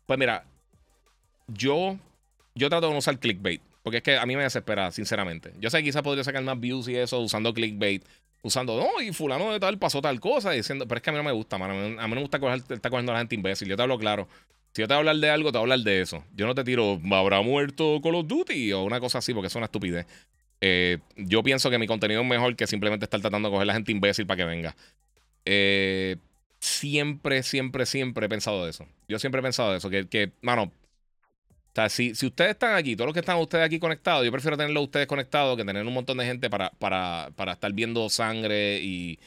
pues 0.06 0.18
mira, 0.18 0.46
yo, 1.48 1.98
yo 2.56 2.70
trato 2.70 2.88
de 2.88 2.94
no 2.94 3.00
usar 3.00 3.20
clickbait. 3.20 3.62
Porque 3.84 3.98
es 3.98 4.04
que 4.04 4.18
a 4.18 4.26
mí 4.26 4.36
me 4.36 4.44
desespera, 4.44 4.92
sinceramente. 4.92 5.54
Yo 5.60 5.70
sé 5.70 5.78
que 5.78 5.86
quizás 5.86 6.02
podría 6.02 6.24
sacar 6.24 6.44
más 6.44 6.60
views 6.60 6.88
y 6.88 6.96
eso 6.96 7.20
usando 7.20 7.54
clickbait. 7.54 8.04
Usando, 8.42 8.78
no, 8.78 9.02
y 9.02 9.12
fulano 9.12 9.52
de 9.52 9.60
tal 9.60 9.78
pasó 9.78 10.02
tal 10.02 10.20
cosa. 10.20 10.52
Diciendo, 10.52 10.88
pero 10.88 10.98
es 10.98 11.04
que 11.04 11.10
a 11.10 11.14
mí 11.14 11.18
no 11.18 11.24
me 11.24 11.32
gusta, 11.32 11.58
mano. 11.58 11.74
A 11.74 12.08
mí 12.08 12.10
no 12.10 12.16
me 12.16 12.22
gusta 12.22 12.38
estar 12.38 12.92
cogiendo 12.92 13.12
a 13.12 13.16
la 13.16 13.20
gente 13.20 13.36
imbécil. 13.36 13.68
Yo 13.68 13.76
te 13.76 13.82
hablo 13.82 13.98
claro. 13.98 14.28
Si 14.74 14.82
yo 14.82 14.88
te 14.88 14.94
voy 14.94 14.98
a 14.98 15.00
hablar 15.00 15.16
de 15.18 15.30
algo, 15.30 15.52
te 15.52 15.58
voy 15.58 15.64
a 15.64 15.74
hablar 15.74 15.80
de 15.80 16.02
eso. 16.02 16.24
Yo 16.36 16.46
no 16.46 16.56
te 16.56 16.64
tiro, 16.64 17.02
¿habrá 17.12 17.42
muerto 17.42 18.00
Call 18.04 18.16
of 18.16 18.28
Duty? 18.28 18.72
O 18.74 18.84
una 18.84 19.00
cosa 19.00 19.18
así, 19.18 19.34
porque 19.34 19.48
es 19.48 19.56
una 19.56 19.66
estupidez. 19.66 20.06
Eh, 20.62 21.00
yo 21.16 21.42
pienso 21.42 21.70
que 21.70 21.80
mi 21.80 21.88
contenido 21.88 22.22
es 22.22 22.28
mejor 22.28 22.56
que 22.56 22.68
simplemente 22.68 23.06
estar 23.06 23.20
tratando 23.20 23.50
de 23.50 23.54
coger 23.54 23.64
a 23.64 23.66
la 23.66 23.74
gente 23.74 23.92
imbécil 23.92 24.28
para 24.28 24.38
que 24.38 24.46
venga. 24.46 24.76
Eh, 25.46 26.18
siempre, 26.60 27.44
siempre, 27.44 27.86
siempre 27.86 28.28
he 28.28 28.30
pensado 28.30 28.68
eso. 28.68 28.86
Yo 29.08 29.18
siempre 29.20 29.40
he 29.40 29.44
pensado 29.44 29.76
eso. 29.76 29.90
Que, 29.90 30.08
que 30.08 30.32
mano, 30.42 30.72
o 31.72 31.76
sea, 31.76 31.90
si, 31.90 32.16
si, 32.16 32.26
ustedes 32.26 32.52
están 32.52 32.76
aquí, 32.76 32.96
todos 32.96 33.08
los 33.08 33.14
que 33.14 33.20
están 33.20 33.38
ustedes 33.38 33.66
aquí 33.66 33.80
conectados, 33.80 34.26
yo 34.26 34.32
prefiero 34.32 34.58
tenerlos 34.58 34.84
ustedes 34.84 35.08
conectados 35.08 35.56
que 35.56 35.64
tener 35.64 35.86
un 35.86 35.94
montón 35.94 36.18
de 36.18 36.26
gente 36.26 36.50
para, 36.50 36.72
para, 36.72 37.30
para 37.36 37.54
estar 37.54 37.72
viendo 37.74 38.10
sangre 38.10 38.80
y, 38.82 39.20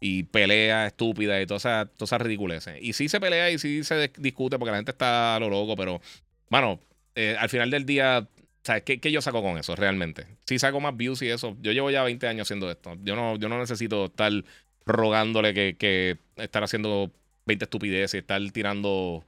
y 0.00 0.24
pelea 0.24 0.86
estúpida 0.86 1.40
y 1.40 1.46
todas 1.46 1.62
esas, 1.62 1.88
todas 1.96 2.22
ridiculeces. 2.22 2.78
Y 2.80 2.94
sí 2.94 3.08
se 3.08 3.20
pelea 3.20 3.50
y 3.50 3.58
sí 3.58 3.84
se 3.84 4.10
discute 4.18 4.58
porque 4.58 4.70
la 4.70 4.78
gente 4.78 4.92
está 4.92 5.36
a 5.36 5.40
lo 5.40 5.50
loco, 5.50 5.76
pero, 5.76 6.00
mano, 6.48 6.80
eh, 7.14 7.36
al 7.38 7.48
final 7.48 7.70
del 7.70 7.86
día 7.86 8.26
¿Sabes 8.62 8.82
qué, 8.82 9.00
¿Qué, 9.00 9.10
yo 9.10 9.22
saco 9.22 9.42
con 9.42 9.56
eso 9.56 9.74
realmente? 9.74 10.26
Si 10.44 10.58
saco 10.58 10.80
más 10.80 10.96
views 10.96 11.22
y 11.22 11.28
eso. 11.28 11.56
Yo 11.62 11.72
llevo 11.72 11.90
ya 11.90 12.02
20 12.02 12.26
años 12.26 12.46
haciendo 12.46 12.70
esto. 12.70 12.94
Yo 13.02 13.16
no, 13.16 13.36
yo 13.36 13.48
no 13.48 13.58
necesito 13.58 14.06
estar 14.06 14.32
rogándole 14.84 15.54
que, 15.54 15.76
que 15.78 16.18
estar 16.36 16.62
haciendo 16.62 17.10
20 17.46 17.64
estupideces, 17.64 18.14
y 18.14 18.18
estar 18.18 18.40
tirando 18.52 19.24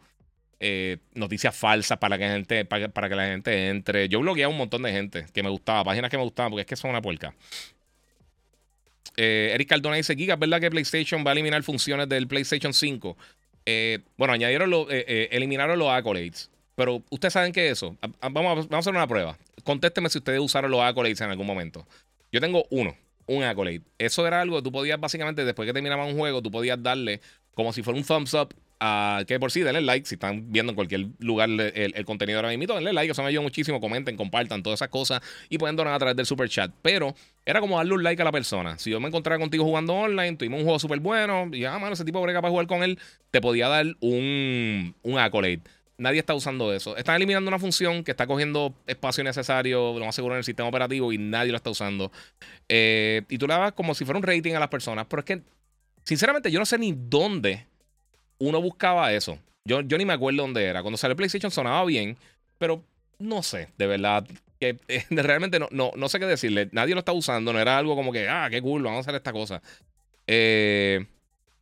eh, 0.65 0.99
noticias 1.15 1.57
falsas 1.57 1.99
para 1.99 2.17
que, 2.17 2.25
la 2.25 2.31
gente, 2.31 2.65
para, 2.65 3.09
que 3.09 3.17
la 3.17 3.27
gente 3.27 3.69
entre. 3.69 4.09
Yo 4.09 4.21
bloqueé 4.21 4.45
a 4.45 4.49
un 4.49 4.57
montón 4.57 4.85
de 4.85 4.93
gente 4.93 5.27
que 5.35 5.43
me 5.43 5.51
gustaba, 5.51 5.83
páginas 5.83 6.09
que 6.09 6.17
me 6.17 6.23
gustaban, 6.23 6.53
porque 6.53 6.61
es 6.61 6.67
que 6.69 6.77
son 6.77 6.91
una 6.91 7.03
puerca. 7.03 7.35
Eh, 9.17 9.51
Eric 9.55 9.69
Cardona 9.69 9.97
dice: 9.97 10.15
Giga, 10.15 10.35
¿es 10.35 10.41
verdad 10.41 10.61
que 10.61 10.71
PlayStation 10.71 11.25
va 11.27 11.31
a 11.31 11.33
eliminar 11.33 11.61
funciones 11.65 12.09
del 12.09 12.29
PlayStation 12.29 12.73
5? 12.73 13.17
Eh, 13.67 13.99
bueno, 14.17 14.35
añadieron 14.35 14.71
lo, 14.71 14.87
eliminaron 14.89 15.77
los 15.81 15.89
accolades. 15.89 16.49
Pero 16.77 17.03
ustedes 17.11 17.33
saben 17.33 17.53
que 17.53 17.69
eso. 17.69 17.97
Vamos 18.01 18.53
a, 18.53 18.55
vamos 18.55 18.69
a 18.71 18.79
hacer 18.79 18.95
una 18.95 19.09
prueba. 19.09 19.37
Contésteme 19.65 20.11
si 20.11 20.19
ustedes 20.19 20.39
usaron 20.39 20.71
los 20.71 20.81
accolades 20.81 21.21
en 21.23 21.31
algún 21.31 21.47
momento. 21.47 21.85
Yo 22.31 22.41
tengo 22.41 22.67
uno, 22.71 22.97
un 23.27 23.43
accolade. 23.43 23.83
Eso 23.99 24.25
era 24.29 24.41
algo 24.41 24.59
que 24.59 24.63
tú 24.63 24.71
podías, 24.71 25.01
básicamente, 25.01 25.45
después 25.45 25.67
que 25.67 25.73
terminaba 25.73 26.05
un 26.05 26.17
juego, 26.17 26.41
tú 26.41 26.53
podías 26.53 26.81
darle 26.81 27.21
como 27.53 27.73
si 27.73 27.83
fuera 27.83 27.99
un 27.99 28.05
thumbs 28.05 28.35
up. 28.35 28.55
Que 29.27 29.39
por 29.39 29.53
sí, 29.53 29.61
denle 29.61 29.81
like. 29.81 30.07
Si 30.07 30.17
están 30.17 30.51
viendo 30.51 30.73
en 30.73 30.77
cualquier 30.77 31.07
lugar 31.19 31.49
el, 31.49 32.05
contenido 32.05 32.39
ahora 32.39 32.57
mismo, 32.57 32.75
denle 32.75 32.93
like. 32.93 33.13
Eso 33.13 33.23
me 33.23 33.29
ayuda 33.29 33.43
muchísimo. 33.43 33.81
Comenten, 33.81 34.17
compartan 34.17 34.63
todas 34.63 34.79
esas 34.79 34.89
cosas 34.89 35.21
y 35.49 35.59
pueden 35.59 35.77
donar 35.77 35.95
a 35.95 35.99
través 35.99 36.17
del 36.17 36.27
super 36.27 36.49
chat. 36.49 36.73
Pero 36.83 37.15
era 37.45 37.61
como 37.61 37.77
darle 37.77 37.95
un 37.95 38.03
like 38.03 38.21
a 38.21 38.25
la 38.25 38.33
persona. 38.33 38.79
Si 38.79 38.91
yo 38.91 38.99
me 39.01 39.09
encontraba 39.09 39.39
contigo 39.39 39.65
jugando 39.65 39.95
online, 39.95 40.37
tuvimos 40.37 40.59
un 40.59 40.65
juego 40.65 40.79
súper 40.79 41.01
bueno 41.01 41.49
y 41.53 41.65
ah, 41.65 41.79
mano, 41.79 41.95
ese 41.95 42.05
tipo 42.05 42.21
brega 42.21 42.41
para 42.41 42.51
jugar 42.51 42.67
con 42.67 42.83
él, 42.83 42.99
te 43.31 43.41
podía 43.41 43.69
dar 43.69 43.87
un, 44.01 44.95
un 45.03 45.19
accolade. 45.19 45.61
Nadie 45.99 46.19
está 46.19 46.35
usando 46.35 46.73
eso. 46.73 46.97
Están 46.97 47.17
eliminando 47.17 47.49
una 47.49 47.61
función 47.61 48.03
que 48.03 48.11
está 48.11 48.27
cogiendo 48.27 48.75
espacio 48.87 49.23
necesario, 49.23 49.97
lo 49.97 50.05
más 50.05 50.15
seguro, 50.15 50.35
en 50.35 50.39
el 50.39 50.45
sistema 50.45 50.69
operativo 50.69 51.13
y 51.13 51.19
nadie 51.19 51.53
lo 51.53 51.57
está 51.57 51.71
usando. 51.71 52.11
Eh, 52.69 53.23
y 53.29 53.39
tú 53.39 53.47
le 53.47 53.55
das 53.55 53.73
como 53.73 53.95
si 53.95 54.05
fuera 54.05 54.19
un 54.19 54.25
rating 54.25 54.55
a 54.55 54.61
las 54.61 54.69
personas. 54.69 55.07
Pero 55.09 55.21
es 55.21 55.27
que, 55.27 55.43
sinceramente, 56.03 56.51
yo 56.51 56.59
no 56.59 56.67
sé 56.67 56.79
ni 56.79 56.93
dónde 56.97 57.67
uno 58.49 58.61
buscaba 58.61 59.13
eso. 59.13 59.39
Yo, 59.65 59.81
yo 59.83 59.97
ni 59.99 60.05
me 60.05 60.13
acuerdo 60.13 60.43
dónde 60.43 60.65
era. 60.65 60.83
Cuando 60.83 60.99
salió 60.99 61.17
PlayStation 61.17 61.51
sonaba 61.51 61.85
bien, 61.85 62.17
pero 62.59 62.83
no 63.19 63.43
sé, 63.43 63.69
de 63.79 63.87
verdad. 63.87 64.27
Que, 64.59 64.79
eh, 64.89 65.05
realmente 65.11 65.59
no, 65.59 65.69
no, 65.71 65.93
no 65.97 66.09
sé 66.09 66.19
qué 66.19 66.27
decirle. 66.27 66.69
Nadie 66.73 66.95
lo 66.95 67.01
está 67.01 67.13
usando. 67.13 67.53
No 67.53 67.61
era 67.61 67.79
algo 67.79 67.95
como 67.95 68.13
que, 68.13 68.29
ah, 68.29 68.49
qué 68.51 68.61
cool, 68.61 68.83
vamos 68.83 68.99
a 68.99 69.01
hacer 69.01 69.15
esta 69.15 69.33
cosa. 69.33 69.63
Eh. 70.27 71.07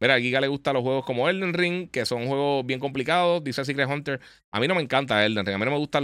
Mira, 0.01 0.15
a 0.15 0.20
Giga 0.20 0.40
le 0.40 0.48
gustan 0.48 0.73
los 0.73 0.82
juegos 0.82 1.05
como 1.05 1.28
Elden 1.28 1.52
Ring, 1.52 1.90
que 1.90 2.07
son 2.07 2.27
juegos 2.27 2.65
bien 2.65 2.81
complicados, 2.81 3.44
dice 3.44 3.62
Secret 3.66 3.86
Hunter. 3.86 4.19
A 4.51 4.59
mí 4.59 4.66
no 4.66 4.74
me 4.74 4.81
encanta 4.81 5.27
Elden 5.27 5.44
Ring, 5.44 5.57
a 5.57 5.59
mí 5.59 5.65
no 5.66 5.73
me 5.73 5.77
gusta 5.77 6.01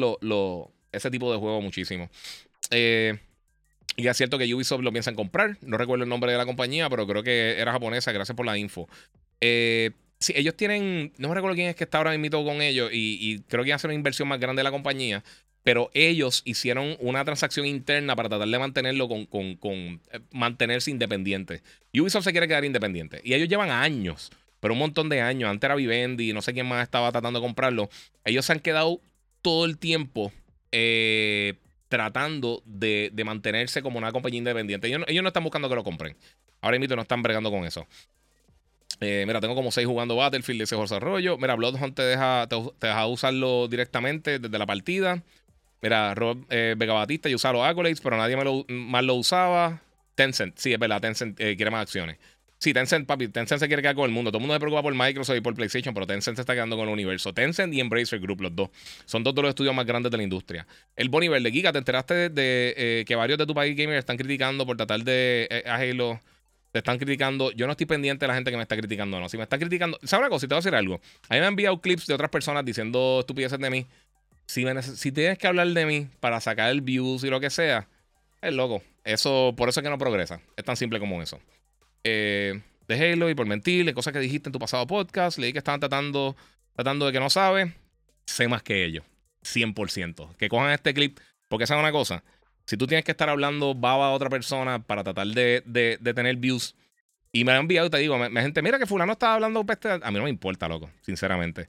ese 0.92 1.10
tipo 1.10 1.32
de 1.32 1.38
juegos 1.38 1.62
muchísimo. 1.64 2.10
Eh, 2.70 3.18
y 3.96 4.06
es 4.06 4.16
cierto 4.18 4.36
que 4.36 4.54
Ubisoft 4.54 4.82
lo 4.82 4.92
piensan 4.92 5.14
comprar. 5.14 5.56
No 5.62 5.78
recuerdo 5.78 6.04
el 6.04 6.10
nombre 6.10 6.30
de 6.30 6.36
la 6.36 6.44
compañía, 6.44 6.90
pero 6.90 7.06
creo 7.06 7.22
que 7.22 7.58
era 7.58 7.72
japonesa. 7.72 8.12
Gracias 8.12 8.36
por 8.36 8.44
la 8.44 8.58
info. 8.58 8.86
Eh, 9.40 9.92
sí, 10.18 10.32
ellos 10.36 10.56
tienen. 10.56 11.12
No 11.18 11.28
me 11.28 11.34
recuerdo 11.34 11.54
quién 11.54 11.68
es 11.68 11.76
que 11.76 11.84
está 11.84 11.98
ahora 11.98 12.16
mismo 12.16 12.44
con 12.44 12.62
ellos. 12.62 12.90
Y, 12.92 13.40
creo 13.48 13.64
que 13.64 13.72
hacer 13.72 13.88
una 13.88 13.94
inversión 13.94 14.28
más 14.28 14.40
grande 14.40 14.60
de 14.60 14.64
la 14.64 14.70
compañía 14.70 15.22
pero 15.62 15.90
ellos 15.94 16.42
hicieron 16.44 16.96
una 17.00 17.24
transacción 17.24 17.66
interna 17.66 18.14
para 18.14 18.28
tratar 18.28 18.46
de 18.46 18.56
mantenerlo 18.56 19.08
con, 19.08 19.26
eh, 20.12 20.20
mantenerse 20.30 20.92
independiente. 20.92 21.60
Ubisoft 21.92 22.22
se 22.22 22.30
quiere 22.30 22.46
quedar 22.46 22.64
independiente. 22.64 23.20
Y 23.24 23.34
ellos 23.34 23.48
llevan 23.48 23.70
años, 23.70 24.30
pero 24.60 24.74
un 24.74 24.78
montón 24.78 25.08
de 25.08 25.20
años. 25.22 25.50
Antes 25.50 25.66
era 25.66 25.74
Vivendi, 25.74 26.32
no 26.32 26.40
sé 26.40 26.52
quién 26.52 26.66
más 26.66 26.84
estaba 26.84 27.10
tratando 27.10 27.40
de 27.40 27.46
comprarlo. 27.46 27.90
Ellos 28.24 28.46
se 28.46 28.52
han 28.52 28.60
quedado 28.60 29.00
todo 29.42 29.64
el 29.64 29.76
tiempo 29.76 30.32
eh, 30.70 31.54
tratando 31.88 32.62
de, 32.64 33.10
mantenerse 33.24 33.82
como 33.82 33.98
una 33.98 34.12
compañía 34.12 34.38
independiente. 34.38 34.88
Ellos, 34.88 35.22
no 35.22 35.28
están 35.28 35.44
buscando 35.44 35.68
que 35.68 35.74
lo 35.74 35.84
compren. 35.84 36.16
Ahora 36.60 36.78
mismo 36.78 36.96
no 36.96 37.02
están 37.02 37.22
bregando 37.22 37.50
con 37.50 37.64
eso. 37.64 37.86
Eh, 39.00 39.24
mira, 39.26 39.40
tengo 39.40 39.54
como 39.54 39.70
seis 39.70 39.86
jugando 39.86 40.16
Battlefield 40.16 40.58
de 40.58 40.64
ese 40.64 40.76
desarrollo. 40.76 41.36
Mira, 41.38 41.54
Bloodhunt 41.54 41.94
te 41.94 42.02
deja, 42.02 42.48
te 42.48 42.88
usarlo 43.06 43.68
directamente 43.68 44.38
desde 44.38 44.58
la 44.58 44.66
partida. 44.66 45.22
Mira, 45.82 46.14
Rob 46.14 46.44
eh, 46.50 46.74
Vega 46.76 46.94
Batista, 46.94 47.28
yo 47.28 47.36
usaba 47.36 47.58
los 47.58 47.66
accolades, 47.66 48.00
pero 48.00 48.16
nadie 48.16 48.36
más 48.68 49.04
lo 49.04 49.14
usaba. 49.14 49.82
Tencent, 50.14 50.56
sí, 50.56 50.72
es 50.72 50.78
verdad, 50.78 51.00
Tencent 51.00 51.38
eh, 51.38 51.56
quiere 51.56 51.70
más 51.70 51.82
acciones. 51.82 52.16
Sí, 52.58 52.72
Tencent, 52.72 53.06
papi, 53.06 53.28
Tencent 53.28 53.60
se 53.60 53.66
quiere 53.66 53.82
quedar 53.82 53.94
con 53.94 54.06
el 54.06 54.10
mundo. 54.10 54.30
Todo 54.30 54.38
el 54.38 54.40
mundo 54.40 54.54
se 54.54 54.60
preocupa 54.60 54.82
por 54.82 54.94
Microsoft 54.94 55.36
y 55.36 55.40
por 55.42 55.54
PlayStation, 55.54 55.92
pero 55.92 56.06
Tencent 56.06 56.36
se 56.36 56.40
está 56.40 56.54
quedando 56.54 56.76
con 56.76 56.88
el 56.88 56.92
universo. 56.94 57.34
Tencent 57.34 57.74
y 57.74 57.80
Embracer 57.80 58.18
Group, 58.18 58.40
los 58.40 58.56
dos. 58.56 58.70
Son 59.04 59.22
dos 59.22 59.34
de 59.34 59.42
los 59.42 59.50
estudios 59.50 59.74
más 59.74 59.84
grandes 59.84 60.10
de 60.10 60.16
la 60.16 60.22
industria. 60.22 60.66
El 60.96 61.10
Bonnie 61.10 61.28
Verde, 61.28 61.52
Giga, 61.52 61.70
¿te 61.70 61.78
enteraste 61.78 62.30
de, 62.30 62.74
eh, 62.76 63.04
que 63.06 63.14
varios 63.14 63.38
de 63.38 63.44
tu 63.44 63.54
país 63.54 63.76
gamer 63.76 63.98
están 63.98 64.16
criticando 64.16 64.64
por 64.64 64.78
tratar 64.78 65.04
de 65.04 65.62
Halo? 65.66 66.18
Te 66.76 66.80
están 66.80 66.98
criticando. 66.98 67.52
Yo 67.52 67.64
no 67.64 67.72
estoy 67.72 67.86
pendiente 67.86 68.24
de 68.24 68.28
la 68.28 68.34
gente 68.34 68.50
que 68.50 68.56
me 68.58 68.62
está 68.62 68.76
criticando, 68.76 69.18
no. 69.18 69.30
Si 69.30 69.38
me 69.38 69.44
están 69.44 69.58
criticando, 69.58 69.98
¿sabes 70.02 70.24
una 70.24 70.28
cosa? 70.28 70.40
Si 70.40 70.46
te 70.46 70.54
voy 70.54 70.58
a 70.58 70.60
decir 70.60 70.74
algo. 70.74 71.00
A 71.30 71.34
mí 71.34 71.40
me 71.40 71.46
han 71.46 71.52
enviado 71.52 71.80
clips 71.80 72.06
de 72.06 72.12
otras 72.12 72.28
personas 72.28 72.66
diciendo 72.66 73.20
estupideces 73.20 73.58
de 73.58 73.70
mí. 73.70 73.86
Si, 74.44 74.62
si 74.82 75.10
tienes 75.10 75.38
que 75.38 75.46
hablar 75.46 75.68
de 75.68 75.86
mí 75.86 76.08
para 76.20 76.38
sacar 76.38 76.70
el 76.70 76.82
views 76.82 77.24
y 77.24 77.30
lo 77.30 77.40
que 77.40 77.48
sea, 77.48 77.88
es 78.42 78.52
loco. 78.52 78.82
Eso, 79.04 79.54
por 79.56 79.70
eso 79.70 79.80
es 79.80 79.84
que 79.84 79.88
no 79.88 79.96
progresa. 79.96 80.42
Es 80.54 80.66
tan 80.66 80.76
simple 80.76 81.00
como 81.00 81.22
eso. 81.22 81.40
Eh, 82.04 82.60
de 82.86 83.12
Halo 83.12 83.30
y 83.30 83.34
por 83.34 83.46
mentirle, 83.46 83.94
cosas 83.94 84.12
que 84.12 84.18
dijiste 84.18 84.50
en 84.50 84.52
tu 84.52 84.58
pasado 84.58 84.86
podcast. 84.86 85.38
Leí 85.38 85.52
que 85.52 85.58
estaban 85.58 85.80
tratando, 85.80 86.36
tratando 86.74 87.06
de 87.06 87.12
que 87.12 87.20
no 87.20 87.30
sabe. 87.30 87.72
Sé 88.26 88.48
más 88.48 88.62
que 88.62 88.84
ellos. 88.84 89.04
100%. 89.44 90.36
Que 90.36 90.50
cojan 90.50 90.72
este 90.72 90.92
clip. 90.92 91.18
Porque 91.48 91.64
esa 91.64 91.74
es 91.74 91.80
una 91.80 91.92
cosa. 91.92 92.22
Si 92.66 92.76
tú 92.76 92.86
tienes 92.86 93.04
que 93.04 93.12
estar 93.12 93.28
hablando 93.28 93.74
baba 93.74 94.08
a 94.08 94.10
otra 94.10 94.28
persona 94.28 94.80
para 94.82 95.04
tratar 95.04 95.28
de, 95.28 95.62
de, 95.64 96.14
tener 96.14 96.36
views. 96.36 96.74
Y 97.32 97.44
me 97.44 97.52
han 97.52 97.58
enviado 97.58 97.86
y 97.86 97.90
te 97.90 97.98
digo, 97.98 98.18
me, 98.18 98.42
gente, 98.42 98.62
mira 98.62 98.78
que 98.78 98.86
fulano 98.86 99.12
estaba 99.12 99.34
hablando 99.34 99.64
peste. 99.64 99.88
A 99.90 100.10
mí 100.10 100.18
no 100.18 100.24
me 100.24 100.30
importa, 100.30 100.68
loco, 100.68 100.90
sinceramente. 101.02 101.68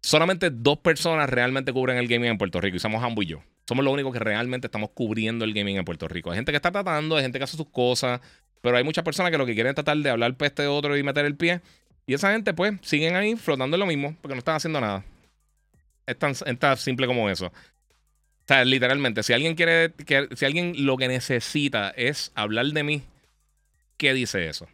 Solamente 0.00 0.50
dos 0.50 0.78
personas 0.78 1.28
realmente 1.28 1.72
cubren 1.72 1.96
el 1.96 2.06
gaming 2.06 2.30
en 2.30 2.38
Puerto 2.38 2.60
Rico 2.60 2.76
y 2.76 2.80
somos 2.80 3.02
Hambo 3.02 3.22
y 3.22 3.26
yo. 3.26 3.42
Somos 3.66 3.84
los 3.84 3.92
únicos 3.92 4.12
que 4.12 4.18
realmente 4.18 4.66
estamos 4.66 4.90
cubriendo 4.92 5.44
el 5.44 5.54
gaming 5.54 5.78
en 5.78 5.84
Puerto 5.84 6.06
Rico. 6.06 6.30
Hay 6.30 6.36
gente 6.36 6.52
que 6.52 6.56
está 6.56 6.70
tratando, 6.70 7.16
hay 7.16 7.22
gente 7.22 7.38
que 7.38 7.44
hace 7.44 7.56
sus 7.56 7.70
cosas, 7.70 8.20
pero 8.60 8.76
hay 8.76 8.84
muchas 8.84 9.02
personas 9.04 9.32
que 9.32 9.38
lo 9.38 9.46
que 9.46 9.54
quieren 9.54 9.70
es 9.70 9.74
tratar 9.74 9.96
de 9.96 10.10
hablar 10.10 10.36
peste 10.36 10.62
de 10.62 10.68
otro 10.68 10.96
y 10.96 11.02
meter 11.02 11.24
el 11.24 11.36
pie. 11.36 11.62
Y 12.06 12.14
esa 12.14 12.32
gente, 12.32 12.52
pues, 12.52 12.74
siguen 12.82 13.16
ahí 13.16 13.34
flotando 13.36 13.76
en 13.76 13.80
lo 13.80 13.86
mismo 13.86 14.14
porque 14.20 14.34
no 14.34 14.40
están 14.40 14.56
haciendo 14.56 14.80
nada. 14.80 15.04
Es 16.06 16.18
tan, 16.18 16.32
es 16.32 16.58
tan 16.58 16.76
simple 16.76 17.06
como 17.06 17.30
eso. 17.30 17.50
O 18.44 18.46
sea, 18.46 18.64
literalmente, 18.64 19.22
si 19.22 19.32
alguien 19.32 19.54
quiere, 19.54 19.92
que, 19.92 20.28
si 20.36 20.44
alguien 20.44 20.74
lo 20.84 20.98
que 20.98 21.08
necesita 21.08 21.90
es 21.96 22.30
hablar 22.34 22.66
de 22.66 22.82
mí, 22.82 23.02
¿qué 23.96 24.12
dice 24.12 24.48
eso? 24.48 24.68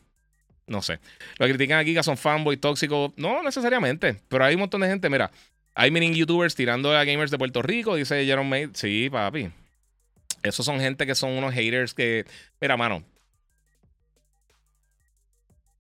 No 0.67 0.83
sé. 0.83 0.99
Lo 1.39 1.47
critican 1.47 1.79
aquí 1.79 1.95
que 1.95 2.03
son 2.03 2.17
fanboy 2.17 2.57
tóxicos, 2.57 3.13
no 3.17 3.43
necesariamente, 3.43 4.21
pero 4.29 4.45
hay 4.45 4.55
un 4.55 4.61
montón 4.61 4.81
de 4.81 4.89
gente, 4.89 5.09
mira, 5.09 5.31
hay 5.75 5.91
mini 5.91 6.13
youtubers 6.15 6.55
tirando 6.55 6.97
a 6.97 7.05
gamers 7.05 7.31
de 7.31 7.39
Puerto 7.39 7.63
Rico, 7.63 7.95
dice 7.95 8.25
Jerome 8.25 8.51
May. 8.51 8.71
Sí, 8.75 9.09
papi. 9.11 9.51
Esos 10.43 10.67
son 10.67 10.81
gente 10.81 11.07
que 11.07 11.15
son 11.15 11.31
unos 11.31 11.55
haters 11.55 11.95
que, 11.95 12.25
mira, 12.61 12.77
mano, 12.77 13.05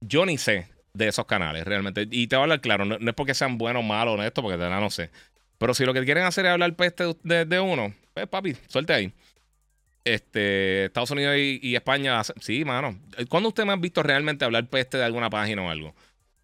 yo 0.00 0.24
ni 0.26 0.38
sé 0.38 0.68
de 0.92 1.08
esos 1.08 1.26
canales 1.26 1.64
realmente. 1.64 2.06
Y 2.10 2.26
te 2.26 2.36
voy 2.36 2.42
a 2.42 2.44
hablar 2.44 2.60
claro, 2.60 2.84
no, 2.84 2.96
es 2.96 3.14
porque 3.14 3.34
sean 3.34 3.58
buenos 3.58 3.84
malos 3.84 4.18
o 4.18 4.22
esto, 4.22 4.42
porque 4.42 4.58
de 4.58 4.68
nada 4.68 4.80
no 4.80 4.90
sé. 4.90 5.10
Pero 5.60 5.74
si 5.74 5.84
lo 5.84 5.92
que 5.92 6.02
quieren 6.06 6.24
hacer 6.24 6.46
es 6.46 6.52
hablar 6.52 6.74
peste 6.74 7.04
de, 7.22 7.60
uno, 7.60 7.94
pues 8.14 8.26
papi, 8.28 8.56
suelte 8.66 8.94
ahí. 8.94 9.12
Este, 10.04 10.86
Estados 10.86 11.10
Unidos 11.10 11.36
y, 11.36 11.76
España, 11.76 12.22
sí, 12.40 12.64
mano. 12.64 12.98
¿Cuándo 13.28 13.50
usted 13.50 13.66
me 13.66 13.72
ha 13.72 13.76
visto 13.76 14.02
realmente 14.02 14.46
hablar 14.46 14.66
peste 14.68 14.96
de 14.96 15.04
alguna 15.04 15.28
página 15.28 15.60
o 15.60 15.68
algo? 15.68 15.94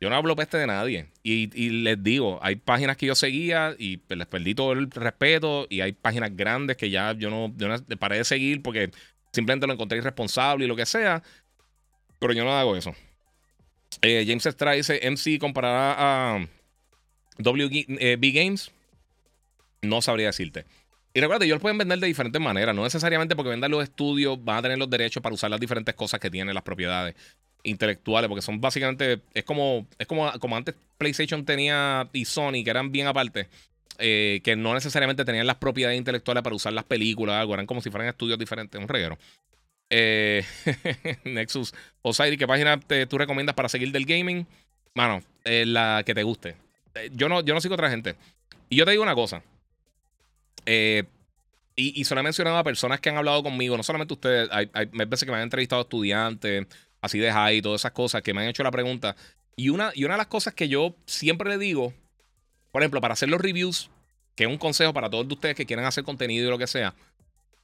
Yo 0.02 0.10
no 0.10 0.16
hablo 0.16 0.36
peste 0.36 0.59
de 0.59 0.66
nadie. 0.66 1.06
Y, 1.22 1.47
les 1.70 2.02
digo, 2.02 2.38
hay 2.43 2.56
páginas 2.56 2.98
que 2.98 3.06
yo 3.06 3.14
seguía 3.14 3.74
y 3.78 3.97
pues, 3.97 4.18
les 4.18 4.26
perdí 4.26 4.55
todo 4.55 4.74
el 4.74 4.90
respeto. 4.90 5.66
Y 5.70 5.80
hay 5.80 5.93
páginas 5.93 6.36
grandes 6.36 6.76
que 6.76 6.90
ya 6.90 7.14
yo 7.14 7.30
no, 7.30 7.55
yo 7.56 7.68
no 7.68 7.78
paré 7.98 8.18
de 8.18 8.24
seguir 8.24 8.60
porque 8.60 8.90
simplemente 9.32 9.66
lo 9.66 9.72
encontré 9.72 9.97
irresponsable 9.97 10.66
y 10.66 10.68
lo 10.68 10.76
que 10.76 10.84
sea. 10.84 11.22
Pero 12.18 12.34
yo 12.34 12.44
no 12.44 12.52
hago 12.52 12.76
eso. 12.76 12.94
Eh, 14.02 14.26
James 14.28 14.44
Estrada 14.44 14.76
dice: 14.76 15.01
MC 15.10 15.38
comparará 15.38 15.94
a 16.34 16.47
WB 17.38 17.86
eh, 17.98 18.18
Games 18.20 18.76
no 19.87 20.03
sabría 20.03 20.27
decirte. 20.27 20.65
Y 21.15 21.21
recuerda, 21.21 21.45
ellos 21.47 21.57
lo 21.57 21.61
pueden 21.61 21.79
vender 21.79 21.99
de 21.99 22.07
diferentes 22.07 22.41
maneras. 22.43 22.75
No 22.75 22.83
necesariamente 22.83 23.35
porque 23.35 23.51
vendan 23.51 23.71
los 23.71 23.83
estudios 23.83 24.43
van 24.45 24.59
a 24.59 24.63
tener 24.63 24.79
los 24.79 24.91
derechos 24.91 25.23
para 25.23 25.35
usar 25.35 25.51
las 25.51 25.59
diferentes 25.59 25.95
cosas 25.95 26.21
que 26.21 26.31
tienen 26.31 26.55
las 26.55 26.63
propiedades 26.63 27.15
intelectuales. 27.63 28.29
Porque 28.29 28.43
son 28.43 28.61
básicamente. 28.61 29.23
Es 29.33 29.45
como, 29.45 29.87
es 29.99 30.07
como, 30.07 30.31
como 30.39 30.57
antes 30.57 30.75
PlayStation 30.99 31.45
tenía 31.45 32.09
y 32.13 32.27
Sony, 32.27 32.63
que 32.63 32.71
eran 32.71 32.93
bien 32.93 33.07
aparte. 33.07 33.49
Eh, 33.99 34.43
que 34.45 34.57
no 34.57 34.75
necesariamente 34.75 35.25
tenían 35.25 35.47
las 35.47 35.57
propiedades 35.57 35.97
intelectuales 35.97 36.43
para 36.43 36.55
usar 36.55 36.75
las 36.75 36.85
películas, 36.85 37.37
algo. 37.37 37.55
Eran 37.55 37.67
como 37.67 37.81
si 37.81 37.91
fueran 37.91 38.09
estudios 38.09 38.39
diferentes. 38.39 38.79
Un 38.79 38.87
reguero. 38.87 39.17
Eh, 39.89 40.45
Nexus. 41.25 41.73
Osiris, 42.03 42.39
¿qué 42.39 42.47
página 42.47 42.79
tú 43.09 43.17
recomiendas 43.17 43.57
para 43.57 43.71
seguir 43.71 43.91
del 43.91 44.05
gaming? 44.05 44.47
Mano, 44.95 45.23
la 45.45 46.03
que 46.05 46.15
te 46.15 46.23
guste. 46.23 46.57
Eh, 46.97 47.11
yo 47.13 47.29
no, 47.29 47.43
yo 47.43 47.55
no 47.55 47.61
sigo 47.61 47.75
otra 47.75 47.91
gente. 47.91 48.17
Y 48.69 48.77
yo 48.77 48.85
te 48.85 48.91
digo 48.91 49.03
una 49.03 49.15
cosa. 49.15 49.43
Eh, 50.65 51.05
y, 51.74 52.01
y 52.01 52.05
solo 52.05 52.20
he 52.23 52.24
mencionado 52.24 52.57
a 52.57 52.65
personas 52.65 53.01
que 53.01 53.11
han 53.11 53.19
hablado 53.19 53.43
conmigo, 53.43 53.77
no 53.77 53.83
solamente 53.83 54.15
ustedes, 54.15 54.49
hay, 54.51 54.70
veces 55.07 55.24
que 55.24 55.31
me 55.31 55.37
han 55.37 55.43
entrevistado 55.43 55.83
estudiantes, 55.83 56.66
así 57.03 57.19
de 57.19 57.31
high 57.31 57.61
todas 57.61 57.83
esas 57.83 57.93
cosas, 57.93 58.23
que 58.23 58.33
me 58.33 58.43
han 58.43 58.49
hecho 58.49 58.62
la 58.62 58.70
pregunta. 58.70 59.15
Y 59.57 59.69
una, 59.69 59.91
y 59.95 60.05
una 60.05 60.15
de 60.15 60.19
las 60.19 60.27
cosas 60.27 60.55
que 60.55 60.69
yo 60.69 60.97
siempre 61.05 61.51
le 61.51 61.59
digo, 61.59 61.93
por 62.73 62.83
ejemplo, 62.83 63.01
para 63.01 63.12
hacer 63.12 63.28
los 63.28 63.41
reviews, 63.41 63.91
que 64.35 64.45
es 64.45 64.51
un 64.51 64.59
consejo 64.59 64.93
para 64.93 65.11
todos 65.11 65.27
ustedes 65.31 65.55
que 65.55 65.66
quieran 65.66 65.85
hacer 65.85 66.05
contenido 66.05 66.47
y 66.47 66.51
lo 66.51 66.59
que 66.59 66.66
sea, 66.66 66.95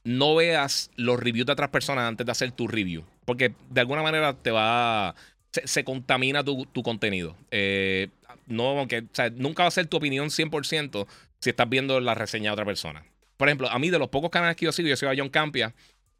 no 0.04 0.34
veas 0.34 0.90
los 0.96 1.18
reviews 1.18 1.46
de 1.46 1.52
otras 1.52 1.70
personas 1.70 2.08
antes 2.08 2.26
de 2.26 2.32
hacer 2.32 2.52
tu 2.52 2.68
review. 2.68 3.04
Porque 3.24 3.54
de 3.70 3.80
alguna 3.80 4.02
manera 4.02 4.34
te 4.34 4.50
va. 4.50 5.14
Se, 5.52 5.84
contamina 5.84 6.42
tu, 6.42 6.66
contenido. 6.82 7.36
Eh, 7.50 8.08
no, 8.46 8.78
aunque, 8.78 9.04
nunca 9.34 9.64
va 9.64 9.68
a 9.68 9.70
ser 9.70 9.86
tu 9.86 9.98
opinión 9.98 10.28
100%, 10.28 11.06
si 11.40 11.50
estás 11.50 11.68
viendo 11.68 12.00
la 12.00 12.14
reseña 12.14 12.50
de 12.50 12.52
otra 12.54 12.64
persona. 12.64 13.04
Por 13.36 13.48
ejemplo, 13.48 13.68
a 13.68 13.78
mí 13.78 13.90
de 13.90 13.98
los 13.98 14.08
pocos 14.08 14.30
canales 14.30 14.56
que 14.56 14.64
yo 14.64 14.72
sigo, 14.72 14.88
yo 14.88 14.96
sigo 14.96 15.10
a 15.10 15.14
John 15.16 15.28
Campia, 15.28 15.74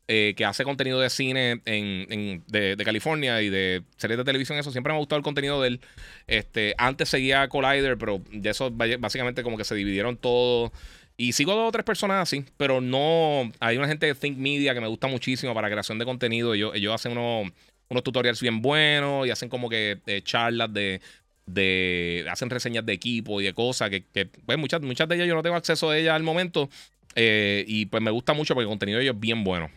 eh, 0.09 0.35
que 0.37 0.45
hace 0.45 0.65
contenido 0.65 1.01
de 1.01 1.09
cine 1.09 1.63
en, 1.65 2.43
de, 2.49 2.77
California 2.85 3.41
y 3.41 3.49
de 3.49 3.83
series 3.97 4.19
de 4.19 4.25
televisión, 4.25 4.59
eso 4.59 4.73
siempre 4.73 4.93
me 4.93 4.97
ha 4.97 4.99
gustado 4.99 5.19
el 5.19 5.23
contenido 5.23 5.63
de 5.63 5.69
él. 5.69 5.81
Este, 6.27 6.75
antes 6.77 7.09
seguía 7.09 7.49
Collider, 7.49 7.97
pero 7.97 8.21
de 8.31 8.51
eso 8.51 8.71
básicamente 8.71 9.43
como 9.43 9.57
que 9.57 9.65
se 9.65 9.75
dividieron 9.75 10.17
todos. 10.17 10.73
Y 11.17 11.33
sigo 11.33 11.55
dos 11.55 11.69
o 11.69 11.73
tres 11.73 11.85
personas 11.85 12.23
así, 12.23 12.45
pero 12.57 12.81
no. 12.81 13.53
Hay 13.61 13.77
una 13.77 13.87
gente 13.87 14.07
de 14.07 14.15
Think 14.15 14.39
Media 14.39 14.75
que 14.75 14.81
me 14.81 14.89
gusta 14.89 15.07
muchísimo 15.07 15.55
para 15.55 15.71
creación 15.71 15.99
de 15.99 16.05
contenido. 16.05 16.55
Ellos, 16.55 16.73
ellos 16.75 16.93
hacen 16.93 17.13
unos, 17.13 17.53
unos 17.93 18.03
tutorials 18.03 18.41
bien 18.41 18.61
buenos 18.61 19.27
y 19.27 19.31
hacen 19.31 19.49
como 19.49 19.69
que 19.69 19.99
eh, 20.07 20.23
charlas 20.23 20.73
de 20.73 21.01
de 21.47 22.25
hacen 22.31 22.51
reseñas 22.51 22.87
de 22.87 22.93
equipo 22.93 23.41
y 23.41 23.45
de 23.45 23.53
cosas 23.53 23.91
que, 23.91 24.29
pues 24.47 24.59
muchas, 24.59 24.81
muchas 24.81 25.09
de 25.09 25.17
ellas 25.17 25.29
yo 25.29 25.35
no 25.35 25.43
tengo 25.43 25.57
acceso 25.57 25.91
a 25.91 25.99
ellas 25.99 26.15
al 26.15 26.23
momento 26.23 26.69
eh, 27.15 27.65
y 27.67 27.87
pues 27.87 28.03
me 28.03 28.11
gusta 28.11 28.33
mucho 28.33 28.55
porque 28.55 28.65
el 28.65 28.69
contenido 28.69 28.99
de 28.99 29.05
ellos 29.05 29.15
es 29.15 29.21
bien 29.21 29.45
bueno. 29.45 29.71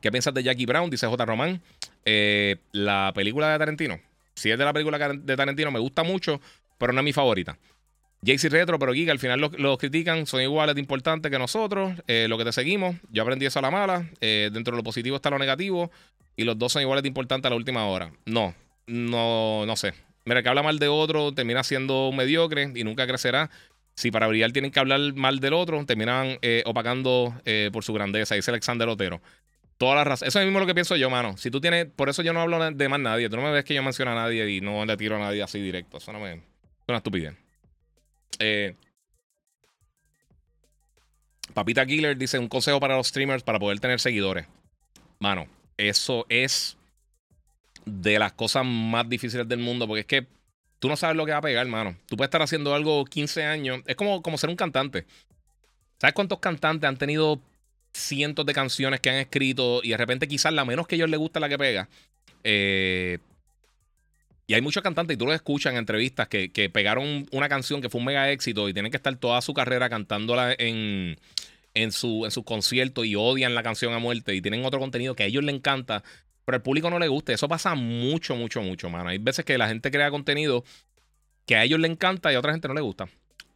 ¿Qué 0.00 0.10
piensas 0.10 0.34
de 0.34 0.42
Jackie 0.42 0.66
Brown? 0.66 0.90
Dice 0.90 1.06
J. 1.06 1.24
Román. 1.24 1.60
Eh, 2.04 2.56
la 2.72 3.12
película 3.14 3.50
de 3.50 3.58
Tarantino. 3.58 4.00
Si 4.34 4.50
es 4.50 4.58
de 4.58 4.64
la 4.64 4.72
película 4.72 4.98
de 4.98 5.36
Tarantino, 5.36 5.70
me 5.70 5.80
gusta 5.80 6.02
mucho, 6.02 6.40
pero 6.78 6.92
no 6.92 7.00
es 7.00 7.04
mi 7.04 7.12
favorita. 7.12 7.58
JC 8.22 8.50
Retro, 8.50 8.78
pero 8.78 8.92
Giga, 8.92 9.12
al 9.12 9.18
final 9.18 9.40
los, 9.40 9.78
critican, 9.78 10.26
son 10.26 10.40
iguales 10.40 10.74
de 10.74 10.80
importantes 10.80 11.30
que 11.30 11.38
nosotros. 11.38 11.92
Eh, 12.06 12.26
lo 12.28 12.38
que 12.38 12.44
te 12.44 12.52
seguimos, 12.52 12.96
yo 13.10 13.22
aprendí 13.22 13.46
eso 13.46 13.58
a 13.58 13.62
la 13.62 13.70
mala. 13.70 14.08
dentro 14.20 14.72
de 14.72 14.76
lo 14.78 14.82
positivo 14.82 15.16
está 15.16 15.30
lo 15.30 15.38
negativo. 15.38 15.90
Y 16.36 16.44
los 16.44 16.58
dos 16.58 16.72
son 16.72 16.82
iguales 16.82 17.02
de 17.02 17.08
importantes 17.08 17.46
a 17.46 17.50
la 17.50 17.56
última 17.56 17.86
hora. 17.86 18.12
No, 18.26 18.54
no, 18.86 19.64
no 19.66 19.76
sé. 19.76 19.94
Mira, 20.26 20.42
que 20.42 20.48
habla 20.48 20.62
mal 20.62 20.78
de 20.78 20.88
otro 20.88 21.32
termina 21.32 21.62
siendo 21.62 22.10
mediocre 22.12 22.72
y 22.74 22.84
nunca 22.84 23.06
crecerá. 23.06 23.48
Si 23.94 24.10
para 24.10 24.26
brillar 24.26 24.52
tienen 24.52 24.70
que 24.70 24.80
hablar 24.80 25.00
mal 25.14 25.40
del 25.40 25.54
otro, 25.54 25.82
terminan 25.86 26.38
eh, 26.42 26.62
opacando 26.66 27.32
eh, 27.46 27.70
por 27.72 27.84
su 27.84 27.94
grandeza. 27.94 28.34
Dice 28.34 28.50
Alexander 28.50 28.88
Otero. 28.88 29.22
Toda 29.78 29.94
la 29.94 30.04
razón. 30.04 30.28
Eso 30.28 30.40
es 30.40 30.44
mismo 30.44 30.60
lo 30.60 30.66
que 30.66 30.74
pienso 30.74 30.96
yo, 30.96 31.08
mano. 31.08 31.36
Si 31.36 31.50
tú 31.50 31.60
tienes. 31.60 31.86
Por 31.86 32.08
eso 32.08 32.22
yo 32.22 32.32
no 32.32 32.40
hablo 32.40 32.58
de 32.70 32.88
más 32.88 33.00
nadie. 33.00 33.30
Tú 33.30 33.36
no 33.36 33.42
me 33.42 33.52
ves 33.52 33.64
que 33.64 33.74
yo 33.74 33.82
menciono 33.82 34.12
a 34.12 34.14
nadie 34.14 34.50
y 34.50 34.60
no 34.60 34.84
le 34.84 34.96
tiro 34.96 35.16
a 35.16 35.18
nadie 35.18 35.42
así 35.42 35.60
directo. 35.60 35.98
Eso 35.98 36.12
no 36.12 36.20
me. 36.20 36.32
Es 36.34 36.40
una 36.88 36.98
estupidez. 36.98 37.34
Eh, 38.38 38.74
Papita 41.54 41.86
Killer 41.86 42.16
dice: 42.16 42.38
un 42.38 42.48
consejo 42.48 42.80
para 42.80 42.96
los 42.96 43.08
streamers 43.08 43.42
para 43.42 43.58
poder 43.58 43.80
tener 43.80 44.00
seguidores. 44.00 44.46
Mano, 45.18 45.46
eso 45.76 46.26
es 46.28 46.76
de 47.84 48.18
las 48.18 48.32
cosas 48.32 48.64
más 48.66 49.08
difíciles 49.08 49.48
del 49.48 49.60
mundo, 49.60 49.86
porque 49.86 50.00
es 50.00 50.06
que 50.06 50.26
tú 50.78 50.88
no 50.88 50.96
sabes 50.96 51.16
lo 51.16 51.24
que 51.24 51.32
va 51.32 51.38
a 51.38 51.42
pegar, 51.42 51.64
hermano. 51.64 51.96
Tú 52.06 52.16
puedes 52.16 52.28
estar 52.28 52.42
haciendo 52.42 52.74
algo 52.74 53.04
15 53.04 53.44
años. 53.44 53.80
Es 53.86 53.96
como, 53.96 54.22
como 54.22 54.38
ser 54.38 54.50
un 54.50 54.56
cantante. 54.56 55.06
¿Sabes 55.98 56.14
cuántos 56.14 56.40
cantantes 56.40 56.86
han 56.86 56.98
tenido 56.98 57.40
cientos 57.92 58.44
de 58.44 58.52
canciones 58.52 59.00
que 59.00 59.08
han 59.08 59.16
escrito 59.16 59.80
y 59.82 59.90
de 59.90 59.96
repente 59.96 60.28
quizás 60.28 60.52
la 60.52 60.64
menos 60.64 60.86
que 60.86 60.94
a 60.94 60.96
ellos 60.96 61.10
les 61.10 61.18
gusta 61.18 61.40
la 61.40 61.48
que 61.48 61.58
pega? 61.58 61.88
Eh, 62.44 63.18
y 64.46 64.54
hay 64.54 64.60
muchos 64.60 64.82
cantantes, 64.82 65.14
y 65.14 65.18
tú 65.18 65.26
lo 65.26 65.32
escuchas 65.32 65.72
en 65.72 65.78
entrevistas, 65.78 66.28
que, 66.28 66.70
pegaron 66.72 67.26
una 67.32 67.48
canción 67.48 67.80
que 67.80 67.88
fue 67.88 67.98
un 67.98 68.06
mega 68.06 68.30
éxito 68.30 68.68
y 68.68 68.72
tienen 68.72 68.90
que 68.90 68.96
estar 68.96 69.14
toda 69.16 69.40
su 69.42 69.54
carrera 69.54 69.88
cantándola 69.88 70.54
en, 70.58 71.18
en, 71.74 71.92
su, 71.92 72.24
en 72.24 72.30
sus 72.30 72.44
conciertos 72.44 73.06
y 73.06 73.16
odian 73.16 73.54
la 73.54 73.62
canción 73.62 73.92
a 73.92 73.98
muerte 73.98 74.34
y 74.34 74.40
tienen 74.40 74.64
otro 74.64 74.78
contenido 74.78 75.14
que 75.14 75.24
a 75.24 75.26
ellos 75.26 75.44
les 75.44 75.54
encanta 75.54 76.02
pero 76.46 76.56
al 76.56 76.62
público 76.62 76.88
no 76.88 76.98
le 77.00 77.08
gusta. 77.08 77.32
Eso 77.32 77.48
pasa 77.48 77.74
mucho, 77.74 78.36
mucho, 78.36 78.62
mucho, 78.62 78.88
mano. 78.88 79.10
Hay 79.10 79.18
veces 79.18 79.44
que 79.44 79.58
la 79.58 79.66
gente 79.66 79.90
crea 79.90 80.10
contenido 80.10 80.64
que 81.44 81.56
a 81.56 81.64
ellos 81.64 81.80
le 81.80 81.88
encanta 81.88 82.32
y 82.32 82.36
a 82.36 82.38
otra 82.38 82.52
gente 82.52 82.68
no 82.68 82.74
le 82.74 82.80
gusta. 82.80 83.08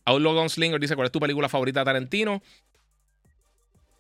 Outlaw 0.05 0.35
Gunslinger 0.35 0.81
dice: 0.81 0.97
¿Cuál 0.97 1.07
es 1.07 1.13
tu 1.13 1.21
película 1.21 1.49
favorita 1.49 1.81
de 1.81 1.85
Tarantino? 1.85 2.43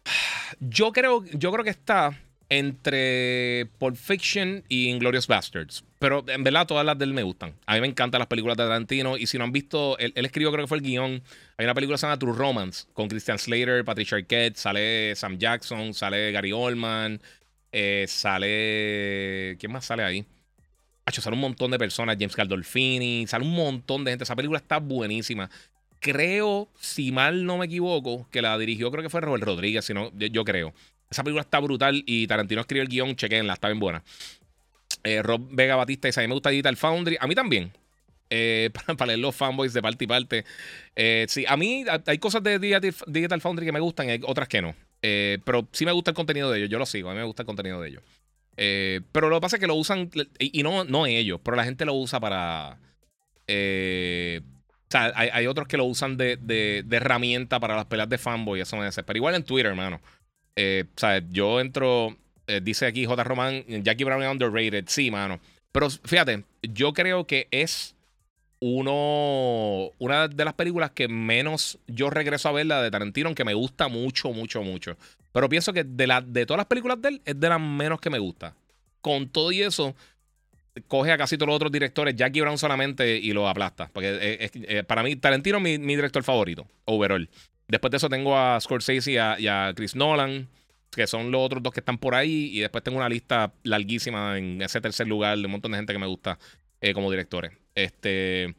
Yo 0.59 0.91
creo, 0.91 1.25
yo 1.27 1.53
creo 1.53 1.63
que 1.63 1.71
está 1.71 2.19
entre 2.51 3.69
Pulp 3.79 3.97
Fiction 3.97 4.65
y 4.69 4.89
Inglorious 4.89 5.29
Bastards. 5.29 5.85
Pero 6.01 6.25
en 6.27 6.43
verdad 6.43 6.67
todas 6.67 6.85
las 6.85 6.99
de 6.99 7.05
él 7.05 7.15
me 7.15 7.23
gustan. 7.23 7.55
A 7.65 7.75
mí 7.75 7.81
me 7.81 7.87
encantan 7.87 8.19
las 8.19 8.27
películas 8.27 8.57
de 8.57 8.65
Tarantino. 8.65 9.17
Y 9.17 9.27
si 9.27 9.39
no 9.39 9.45
han 9.45 9.53
visto, 9.53 9.97
él, 9.99 10.13
escribió 10.17 10.51
creo 10.51 10.65
que 10.65 10.69
fue 10.69 10.79
el 10.79 10.83
guion. 10.83 11.23
Hay 11.57 11.65
una 11.65 11.75
película 11.75 11.97
que 11.97 12.17
True 12.19 12.35
Romance 12.35 12.87
con 12.93 13.09
Christian 13.09 13.39
Slater, 13.39 13.85
Patricia 13.85 14.17
Arquette, 14.17 14.57
sale 14.57 15.15
Sam 15.15 15.39
Jackson, 15.39 15.95
sale 15.95 16.33
Gary 16.33 16.53
Oldman, 16.53 17.21
eh, 17.71 18.07
sale... 18.09 19.57
¿Quién 19.61 19.71
más 19.71 19.85
sale 19.85 20.03
ahí? 20.03 20.27
Hacho, 21.07 21.23
sale 21.23 21.35
un 21.35 21.43
montón 21.43 21.71
de 21.71 21.79
personas, 21.79 22.17
James 22.19 22.35
Gandolfini, 22.35 23.27
sale 23.29 23.45
un 23.45 23.55
montón 23.55 24.05
de 24.05 24.11
gente. 24.11 24.25
Esa 24.25 24.35
película 24.35 24.59
está 24.59 24.79
buenísima. 24.79 25.49
Creo, 26.01 26.69
si 26.81 27.13
mal 27.13 27.45
no 27.45 27.59
me 27.59 27.67
equivoco, 27.67 28.27
que 28.31 28.43
la 28.43 28.59
dirigió, 28.59 28.91
creo 28.91 29.05
que 29.05 29.11
fue 29.11 29.21
Robert 29.21 29.45
Rodríguez, 29.45 29.85
si 29.85 29.95
no, 29.95 30.11
yo 30.17 30.45
creo. 30.45 30.75
Esa 31.11 31.25
película 31.25 31.43
está 31.43 31.59
brutal 31.59 32.03
y 32.07 32.27
Tarantino 32.29 32.61
escribió 32.61 32.83
el 32.83 32.89
guion, 32.89 33.17
chequenla, 33.17 33.55
está 33.55 33.69
bien 33.69 33.81
buena. 33.81 34.03
Eh, 35.03 35.23
Rob 35.23 35.49
Vega 35.51 35.77
Batista 35.77 36.09
dice: 36.09 36.21
A 36.21 36.23
mí 36.23 36.29
me 36.29 36.35
gusta 36.35 36.51
Digital 36.51 36.77
Foundry. 36.77 37.17
A 37.21 37.27
mí 37.27 37.35
también. 37.35 37.73
Eh, 38.29 38.71
para, 38.97 39.07
leer 39.07 39.19
los 39.19 39.35
fanboys 39.35 39.73
de 39.73 39.83
parte 39.83 40.05
y 40.05 40.07
parte. 40.07 40.45
Eh, 40.95 41.27
sí, 41.29 41.45
a 41.49 41.57
mí 41.57 41.85
hay 42.07 42.19
cosas 42.19 42.43
de 42.43 42.59
Digital 42.59 43.41
Foundry 43.41 43.67
que 43.67 43.73
me 43.73 43.81
gustan 43.81 44.09
y 44.09 44.21
otras 44.25 44.49
que 44.49 44.63
no. 44.63 44.75
pero 45.01 45.67
sí 45.73 45.85
me 45.85 45.93
gusta 45.93 46.13
el 46.13 46.15
contenido 46.15 46.51
de 46.51 46.59
ellos. 46.59 46.71
Yo 46.71 46.79
lo 46.79 46.87
sigo. 46.87 47.11
A 47.11 47.13
mí 47.13 47.19
me 47.19 47.25
gusta 47.25 47.43
el 47.43 47.47
contenido 47.47 47.81
de 47.81 47.89
ellos. 47.89 48.03
pero 49.13 49.29
lo 49.29 49.37
que 49.37 49.41
pasa 49.41 49.57
es 49.57 49.61
que 49.61 49.67
lo 49.67 49.75
usan. 49.75 50.11
Y, 50.39 50.63
no, 50.63 50.85
no 50.85 51.07
ellos, 51.07 51.41
pero 51.43 51.57
la 51.57 51.65
gente 51.65 51.85
lo 51.85 51.95
usa 51.95 52.21
para. 52.21 52.79
o 53.49 54.91
sea, 54.91 55.13
hay, 55.17 55.47
otros 55.49 55.67
que 55.67 55.77
lo 55.77 55.87
usan 55.87 56.17
de, 56.17 56.37
de, 56.37 56.85
herramienta 56.97 57.59
para 57.59 57.75
las 57.75 57.87
peleas 57.87 58.09
de 58.09 58.19
fanboy. 58.19 58.61
Eso 58.61 58.77
me 58.77 58.87
hace. 58.87 59.03
Pero 59.03 59.17
igual 59.17 59.35
en 59.35 59.43
Twitter, 59.43 59.67
hermano. 59.67 60.01
Eh, 60.61 60.85
yo 61.31 61.59
entro, 61.59 62.17
eh, 62.47 62.61
dice 62.63 62.85
aquí 62.85 63.07
J. 63.07 63.25
Román, 63.25 63.65
Jackie 63.83 64.05
Brown 64.05 64.23
es 64.23 64.31
underrated. 64.31 64.85
Sí, 64.89 65.11
mano. 65.11 65.41
Pero 65.73 65.89
fíjate, 65.89 66.45
yo 66.63 66.93
creo 66.93 67.27
que 67.27 67.49
es 67.51 67.95
uno, 68.61 69.91
una 69.99 70.29
de 70.29 70.45
las 70.45 70.55
películas 70.55 70.91
que 70.91 71.09
menos 71.09 71.79
yo 71.87 72.11
regreso 72.11 72.51
a 72.51 72.53
ver, 72.53 72.67
la 72.67 72.83
de 72.83 72.91
Tarantino, 72.91 73.29
aunque 73.29 73.45
me 73.45 73.55
gusta 73.55 73.89
mucho, 73.89 74.33
mucho, 74.33 74.63
mucho. 74.63 74.99
Pero 75.33 75.49
pienso 75.49 75.73
que 75.73 75.85
de, 75.85 76.07
la, 76.07 76.21
de 76.21 76.45
todas 76.45 76.59
las 76.59 76.67
películas 76.67 77.01
de 77.01 77.09
él, 77.09 77.23
es 77.25 77.41
de 77.41 77.49
las 77.49 77.61
menos 77.61 78.01
que 78.01 78.11
me 78.11 78.19
gusta. 78.19 78.55
Con 79.01 79.31
todo 79.31 79.53
y 79.53 79.63
eso, 79.63 79.95
coge 80.89 81.13
a 81.13 81.17
casi 81.17 81.39
todos 81.39 81.47
los 81.47 81.57
otros 81.57 81.73
directores, 81.73 82.15
Jackie 82.17 82.43
Brown 82.43 82.59
solamente, 82.59 83.17
y 83.17 83.33
lo 83.33 83.49
aplasta. 83.49 83.89
Porque 83.91 84.19
eh, 84.21 84.85
para 84.85 85.03
mí, 85.03 85.17
Tarantino 85.17 85.57
es 85.57 85.63
mi, 85.63 85.79
mi 85.79 85.97
director 85.97 86.23
favorito, 86.23 86.67
overall. 86.85 87.31
Después 87.71 87.93
de 87.93 87.99
eso 87.99 88.09
tengo 88.09 88.37
a 88.37 88.61
Scorsese 88.61 89.13
y 89.13 89.17
a, 89.17 89.73
Chris 89.77 89.95
Nolan, 89.95 90.49
que 90.91 91.07
son 91.07 91.31
los 91.31 91.41
otros 91.41 91.63
dos 91.63 91.73
que 91.73 91.81
están 91.81 91.99
por 91.99 92.17
ahí. 92.17 92.51
Y 92.53 92.61
después 92.61 92.83
tengo 92.83 92.99
una 92.99 93.09
lista 93.09 93.53
larguísima 93.63 94.37
en 94.39 94.61
ese 94.61 94.81
tercer 94.81 95.07
lugar 95.07 95.39
de 95.39 95.45
un 95.45 95.53
montón 95.53 95.71
de 95.71 95.79
gente 95.79 95.93
que 95.93 95.99
me 95.99 96.07
gusta 96.07 96.39
eh, 96.81 96.93
como 96.93 97.11
directores. 97.11 97.53
Este. 97.77 98.55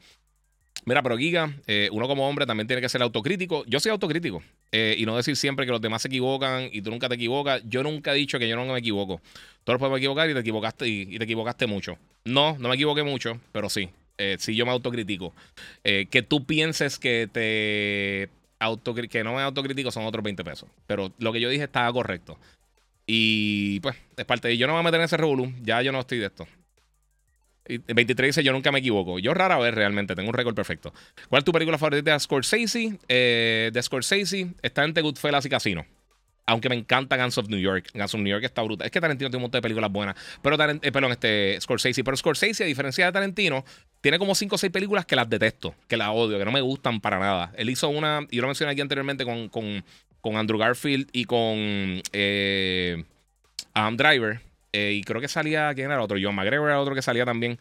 Mira, 0.86 1.04
pero 1.04 1.18
Giga, 1.18 1.54
eh, 1.68 1.90
uno 1.92 2.08
como 2.08 2.28
hombre 2.28 2.46
también 2.46 2.68
tiene 2.68 2.82
que 2.82 2.88
ser 2.88 3.02
autocrítico. 3.04 3.66
Yo 3.68 3.80
soy 3.82 3.92
autocrítico. 3.92 4.42
Eh, 4.72 4.96
y 4.98 5.06
no 5.06 5.18
decir 5.18 5.36
siempre 5.36 5.66
que 5.66 5.72
los 5.74 5.82
demás 5.82 6.02
se 6.02 6.08
equivocan 6.08 6.70
y 6.72 6.82
tú 6.82 6.90
nunca 6.90 7.10
te 7.10 7.16
equivocas. 7.16 7.62
Yo 7.66 7.84
nunca 7.84 8.14
he 8.14 8.16
dicho 8.16 8.40
que 8.40 8.48
yo 8.48 8.56
no 8.56 8.66
me 8.66 8.80
equivoco. 8.80 9.22
Todos 9.66 9.78
podemos 9.78 10.00
equivocar 10.00 10.30
y 10.30 10.34
te 10.34 10.40
equivocaste 10.40 10.88
y, 10.88 11.18
te 11.18 11.24
equivocaste 11.26 11.68
mucho. 11.68 11.98
No, 12.24 12.58
no 12.58 12.70
me 12.70 12.76
equivoqué 12.76 13.04
mucho, 13.04 13.40
pero 13.52 13.70
sí. 13.70 13.90
sí, 14.38 14.56
yo 14.56 14.66
me 14.66 14.72
autocritico. 14.72 15.36
que 15.84 16.26
tú 16.28 16.46
pienses 16.46 16.98
que 16.98 17.30
te 17.32 18.30
que 19.10 19.24
no 19.24 19.40
es 19.40 19.46
autocrítico 19.46 19.92
son 19.92 20.06
otros 20.06 20.24
20 20.24 20.44
pesos. 20.44 20.70
Pero 20.88 21.12
lo 21.18 21.34
que 21.34 21.40
yo 21.40 21.50
dije 21.50 21.64
estaba 21.64 21.92
correcto. 21.92 22.38
Y 23.06 23.80
pues, 23.82 23.96
es 24.16 24.26
parte 24.26 24.48
de. 24.48 24.58
Yo 24.58 24.68
no 24.68 24.74
me 24.74 24.78
voy 24.78 24.82
a 24.82 24.84
meter 24.84 25.00
en 25.00 25.06
ese 25.06 25.18
revolú. 25.18 25.54
Ya 25.62 25.82
yo 25.82 25.92
no 25.92 26.00
estoy 26.00 26.20
de 26.20 26.28
esto. 26.28 26.48
Y 27.68 27.78
23 27.78 28.30
dice: 28.30 28.44
Yo 28.44 28.54
nunca 28.54 28.72
me 28.72 28.80
equivoco. 28.80 29.20
Yo 29.20 29.34
rara 29.34 29.58
vez 29.58 29.74
realmente. 29.74 30.16
Tengo 30.16 30.30
un 30.30 30.34
récord 30.34 30.56
perfecto. 30.56 30.94
¿Cuál 31.30 31.42
es 31.42 31.46
tu 31.46 31.52
película 31.52 31.78
favorita 31.78 32.14
de 32.14 32.20
Scorsese? 32.20 32.98
Eh, 33.08 33.70
de 33.74 33.84
Scorsese 33.84 34.54
está 34.62 34.84
entre 34.84 35.04
Goodfellas 35.04 35.46
y 35.46 35.50
Casino. 35.50 35.86
Aunque 36.46 36.70
me 36.70 36.76
encanta 36.76 37.18
Guns 37.18 37.38
of 37.38 37.50
New 37.50 37.60
York. 37.60 37.90
Guns 37.94 38.14
of 38.14 38.22
New 38.22 38.32
York 38.32 38.44
está 38.44 38.62
brutal. 38.62 38.86
Es 38.86 38.92
que 38.92 39.00
Tarantino 39.00 39.30
tiene 39.30 39.38
un 39.38 39.44
montón 39.44 39.60
de 39.60 39.62
películas 39.64 39.92
buenas. 39.92 40.16
Pero, 40.42 40.56
eh, 40.56 40.92
perdón, 40.92 41.12
este, 41.12 41.60
Scorsese. 41.62 42.04
Pero 42.04 42.18
Scorsese, 42.18 42.64
a 42.64 42.68
diferencia 42.68 43.06
de 43.06 43.12
Tarantino, 43.12 43.64
tiene 44.02 44.18
como 44.18 44.36
5 44.36 44.56
o 44.56 44.58
6 44.58 44.72
películas 44.72 45.06
que 45.06 45.16
las 45.16 45.30
detesto, 45.30 45.76
que 45.88 45.96
las 45.96 46.10
odio, 46.10 46.38
que 46.40 46.46
no 46.46 46.52
me 46.52 46.62
gustan 46.62 47.00
para 47.00 47.20
nada. 47.20 47.52
Él 47.56 47.70
hizo 47.70 47.88
una, 47.90 48.26
y 48.30 48.38
yo 48.38 48.42
lo 48.42 48.48
mencioné 48.48 48.72
aquí 48.72 48.82
anteriormente 48.82 49.24
con, 49.24 49.48
con, 49.50 50.36
Andrew 50.36 50.60
Garfield 50.60 51.08
y 51.14 51.26
con 51.26 52.02
eh, 52.12 53.04
Adam 53.74 53.98
Driver. 53.98 54.42
Eh, 54.74 54.94
y 55.00 55.04
creo 55.04 55.22
que 55.22 55.28
salía, 55.28 55.74
¿quién 55.76 55.92
era 55.92 56.02
otro? 56.02 56.18
John 56.22 56.36
McGregor 56.36 56.70
era 56.70 56.80
otro 56.80 56.96
que 56.96 57.02
salía 57.02 57.26
también. 57.26 57.60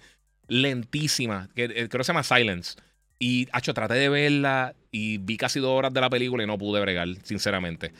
Lentísima. 0.48 1.48
Que, 1.54 1.68
creo 1.68 1.88
que 1.88 2.04
se 2.04 2.12
llama 2.12 2.22
Silence. 2.22 2.78
Y, 3.18 3.48
hecho, 3.54 3.74
traté 3.74 3.94
de 3.94 4.08
verla 4.08 4.74
y 4.90 5.18
vi 5.18 5.36
casi 5.36 5.60
dos 5.60 5.70
horas 5.70 5.92
de 5.92 6.00
la 6.00 6.08
película 6.08 6.42
y 6.42 6.46
no 6.46 6.56
pude 6.56 6.80
bregar, 6.80 7.08
sinceramente. 7.22 7.92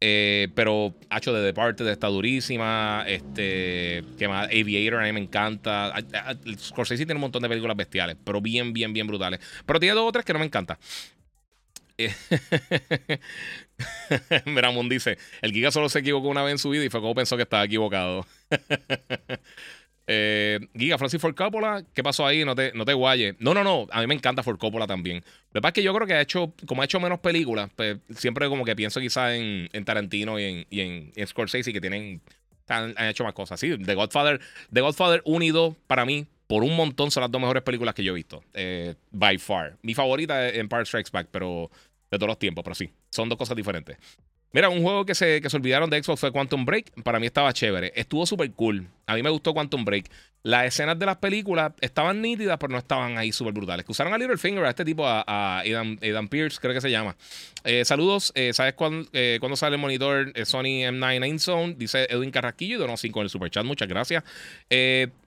Eh, 0.00 0.48
pero, 0.54 0.94
hecho 1.14 1.32
de 1.32 1.42
Departed 1.42 1.86
está 1.88 2.06
durísima. 2.08 3.04
Este, 3.06 4.04
que 4.16 4.28
más? 4.28 4.46
Aviator 4.46 5.00
a 5.00 5.06
mí 5.06 5.12
me 5.12 5.20
encanta. 5.20 5.92
Scorsese 6.58 7.04
tiene 7.04 7.16
un 7.16 7.22
montón 7.22 7.42
de 7.42 7.48
películas 7.48 7.76
bestiales, 7.76 8.16
pero 8.24 8.40
bien, 8.40 8.72
bien, 8.72 8.92
bien 8.92 9.06
brutales. 9.06 9.40
Pero 9.66 9.80
tiene 9.80 9.94
dos 9.94 10.08
o 10.08 10.12
tres 10.12 10.24
que 10.24 10.32
no 10.32 10.38
me 10.38 10.44
encantan. 10.44 10.78
Eh, 11.98 12.14
Miramón 14.46 14.88
dice: 14.88 15.18
El 15.42 15.52
Giga 15.52 15.72
solo 15.72 15.88
se 15.88 15.98
equivocó 15.98 16.28
una 16.28 16.44
vez 16.44 16.52
en 16.52 16.58
su 16.58 16.70
vida 16.70 16.84
y 16.84 16.90
fue 16.90 17.00
como 17.00 17.14
pensó 17.14 17.36
que 17.36 17.42
estaba 17.42 17.64
equivocado. 17.64 18.24
Eh, 20.10 20.58
Giga, 20.74 20.96
Francis 20.96 21.20
Ford 21.20 21.34
Coppola, 21.34 21.84
¿qué 21.92 22.02
pasó 22.02 22.26
ahí? 22.26 22.42
No 22.42 22.54
te, 22.54 22.72
no 22.72 22.86
te 22.86 22.94
guayes. 22.94 23.36
No, 23.38 23.52
no, 23.52 23.62
no. 23.62 23.86
A 23.90 24.00
mí 24.00 24.06
me 24.06 24.14
encanta 24.14 24.42
Ford 24.42 24.58
Coppola 24.58 24.86
también. 24.86 25.18
Lo 25.52 25.58
que 25.58 25.60
pasa 25.60 25.68
es 25.68 25.74
que 25.74 25.82
yo 25.82 25.94
creo 25.94 26.06
que 26.06 26.14
ha 26.14 26.20
hecho, 26.22 26.54
como 26.66 26.80
ha 26.80 26.86
hecho 26.86 26.98
menos 26.98 27.20
películas, 27.20 27.70
pues 27.76 27.98
siempre 28.16 28.48
como 28.48 28.64
que 28.64 28.74
pienso 28.74 29.00
quizás 29.00 29.32
en, 29.34 29.84
Tarantino 29.84 30.40
y 30.40 30.44
en, 30.44 30.66
y 30.70 30.80
en, 30.80 31.26
Scorsese 31.26 31.74
que 31.74 31.80
tienen, 31.82 32.22
han, 32.68 32.94
hecho 33.06 33.22
más 33.22 33.34
cosas. 33.34 33.60
Sí, 33.60 33.76
The 33.76 33.94
Godfather, 33.94 34.40
The 34.72 34.80
Godfather 34.80 35.20
1 35.26 35.44
y 35.44 35.50
2, 35.50 35.74
para 35.86 36.06
mí, 36.06 36.26
por 36.46 36.62
un 36.64 36.74
montón 36.74 37.10
son 37.10 37.20
las 37.20 37.30
dos 37.30 37.40
mejores 37.42 37.62
películas 37.62 37.94
que 37.94 38.02
yo 38.02 38.12
he 38.12 38.16
visto. 38.16 38.42
Eh, 38.54 38.94
by 39.10 39.36
far. 39.36 39.76
Mi 39.82 39.92
favorita 39.92 40.48
es 40.48 40.56
Empire 40.56 40.86
Strikes 40.86 41.10
Back, 41.12 41.28
pero 41.30 41.70
de 42.10 42.16
todos 42.16 42.28
los 42.28 42.38
tiempos, 42.38 42.64
pero 42.64 42.74
sí, 42.74 42.90
son 43.10 43.28
dos 43.28 43.36
cosas 43.36 43.54
diferentes. 43.54 43.98
Mira, 44.52 44.70
un 44.70 44.82
juego 44.82 45.04
que 45.04 45.14
se, 45.14 45.42
que 45.42 45.50
se 45.50 45.56
olvidaron 45.56 45.90
de 45.90 46.02
Xbox 46.02 46.20
fue 46.20 46.32
Quantum 46.32 46.64
Break. 46.64 47.02
Para 47.02 47.20
mí 47.20 47.26
estaba 47.26 47.52
chévere. 47.52 47.92
Estuvo 47.94 48.24
súper 48.24 48.50
cool. 48.52 48.86
A 49.06 49.14
mí 49.14 49.22
me 49.22 49.28
gustó 49.28 49.52
Quantum 49.52 49.84
Break. 49.84 50.06
Las 50.42 50.66
escenas 50.66 50.98
de 50.98 51.04
las 51.04 51.16
películas 51.16 51.72
estaban 51.80 52.22
nítidas, 52.22 52.56
pero 52.58 52.72
no 52.72 52.78
estaban 52.78 53.18
ahí 53.18 53.30
súper 53.30 53.52
brutales. 53.52 53.84
Que 53.84 53.92
usaron 53.92 54.14
a 54.14 54.18
Littlefinger, 54.18 54.64
a 54.64 54.70
este 54.70 54.86
tipo, 54.86 55.06
a, 55.06 55.22
a 55.26 55.58
Aidan, 55.58 56.28
Pierce, 56.28 56.58
creo 56.58 56.72
que 56.72 56.80
se 56.80 56.90
llama. 56.90 57.14
Eh, 57.64 57.84
saludos. 57.84 58.32
Eh, 58.34 58.54
¿Sabes 58.54 58.74
eh, 59.12 59.38
cuándo, 59.38 59.56
sale 59.56 59.76
el 59.76 59.82
monitor 59.82 60.32
Sony 60.46 60.86
M9 60.88 61.38
Zone? 61.38 61.74
Dice 61.76 62.06
Edwin 62.08 62.30
Carrasquillo 62.30 62.76
y 62.76 62.78
donó 62.78 62.96
5 62.96 63.20
en 63.20 63.24
el 63.24 63.30
super 63.30 63.50
chat. 63.50 63.64
Muchas 63.66 63.88
gracias. 63.88 64.24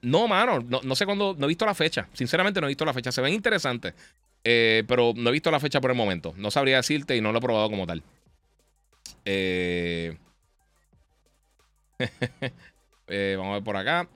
no, 0.00 0.26
mano. 0.26 0.64
No, 0.68 0.80
no 0.82 0.96
sé 0.96 1.06
cuándo. 1.06 1.36
No 1.38 1.46
he 1.46 1.48
visto 1.48 1.64
la 1.64 1.74
fecha. 1.74 2.08
Sinceramente, 2.12 2.60
no 2.60 2.66
he 2.66 2.70
visto 2.70 2.84
la 2.84 2.92
fecha. 2.94 3.12
Se 3.12 3.20
ven 3.20 3.34
interesantes. 3.34 3.94
pero 4.42 5.12
no 5.14 5.30
he 5.30 5.32
visto 5.32 5.52
la 5.52 5.60
fecha 5.60 5.80
por 5.80 5.92
el 5.92 5.96
momento. 5.96 6.34
No 6.36 6.50
sabría 6.50 6.78
decirte 6.78 7.16
y 7.16 7.20
no 7.20 7.30
lo 7.30 7.38
he 7.38 7.42
probado 7.42 7.70
como 7.70 7.86
tal. 7.86 8.02
Eh, 9.24 10.16
eh, 13.08 13.34
vamos 13.36 13.52
a 13.52 13.54
ver 13.54 13.64
por 13.64 13.76
acá. 13.76 14.08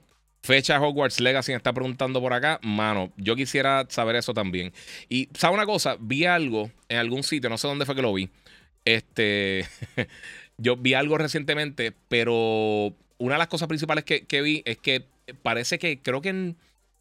Fecha 0.43 0.79
Hogwarts 0.79 1.19
Legacy 1.19 1.51
está 1.51 1.73
preguntando 1.73 2.21
por 2.21 2.31
acá. 2.31 2.59
Mano, 2.63 3.11
yo 3.17 3.35
quisiera 3.35 3.85
saber 3.89 4.15
eso 4.15 4.33
también. 4.33 4.71
Y, 5.09 5.27
¿sabe 5.33 5.55
una 5.55 5.65
cosa? 5.65 5.97
Vi 5.99 6.25
algo 6.25 6.71
en 6.87 6.97
algún 6.97 7.23
sitio, 7.23 7.49
no 7.49 7.57
sé 7.57 7.67
dónde 7.67 7.85
fue 7.85 7.95
que 7.95 8.01
lo 8.01 8.13
vi. 8.13 8.29
Este. 8.85 9.65
yo 10.57 10.77
vi 10.77 10.93
algo 10.93 11.17
recientemente, 11.17 11.93
pero 12.07 12.95
una 13.17 13.35
de 13.35 13.39
las 13.39 13.47
cosas 13.47 13.67
principales 13.67 14.05
que, 14.05 14.41
vi 14.41 14.61
es 14.65 14.77
que 14.77 15.05
parece 15.41 15.79
que 15.79 16.01
creo 16.01 16.21
que 16.21 16.29
en. 16.29 16.57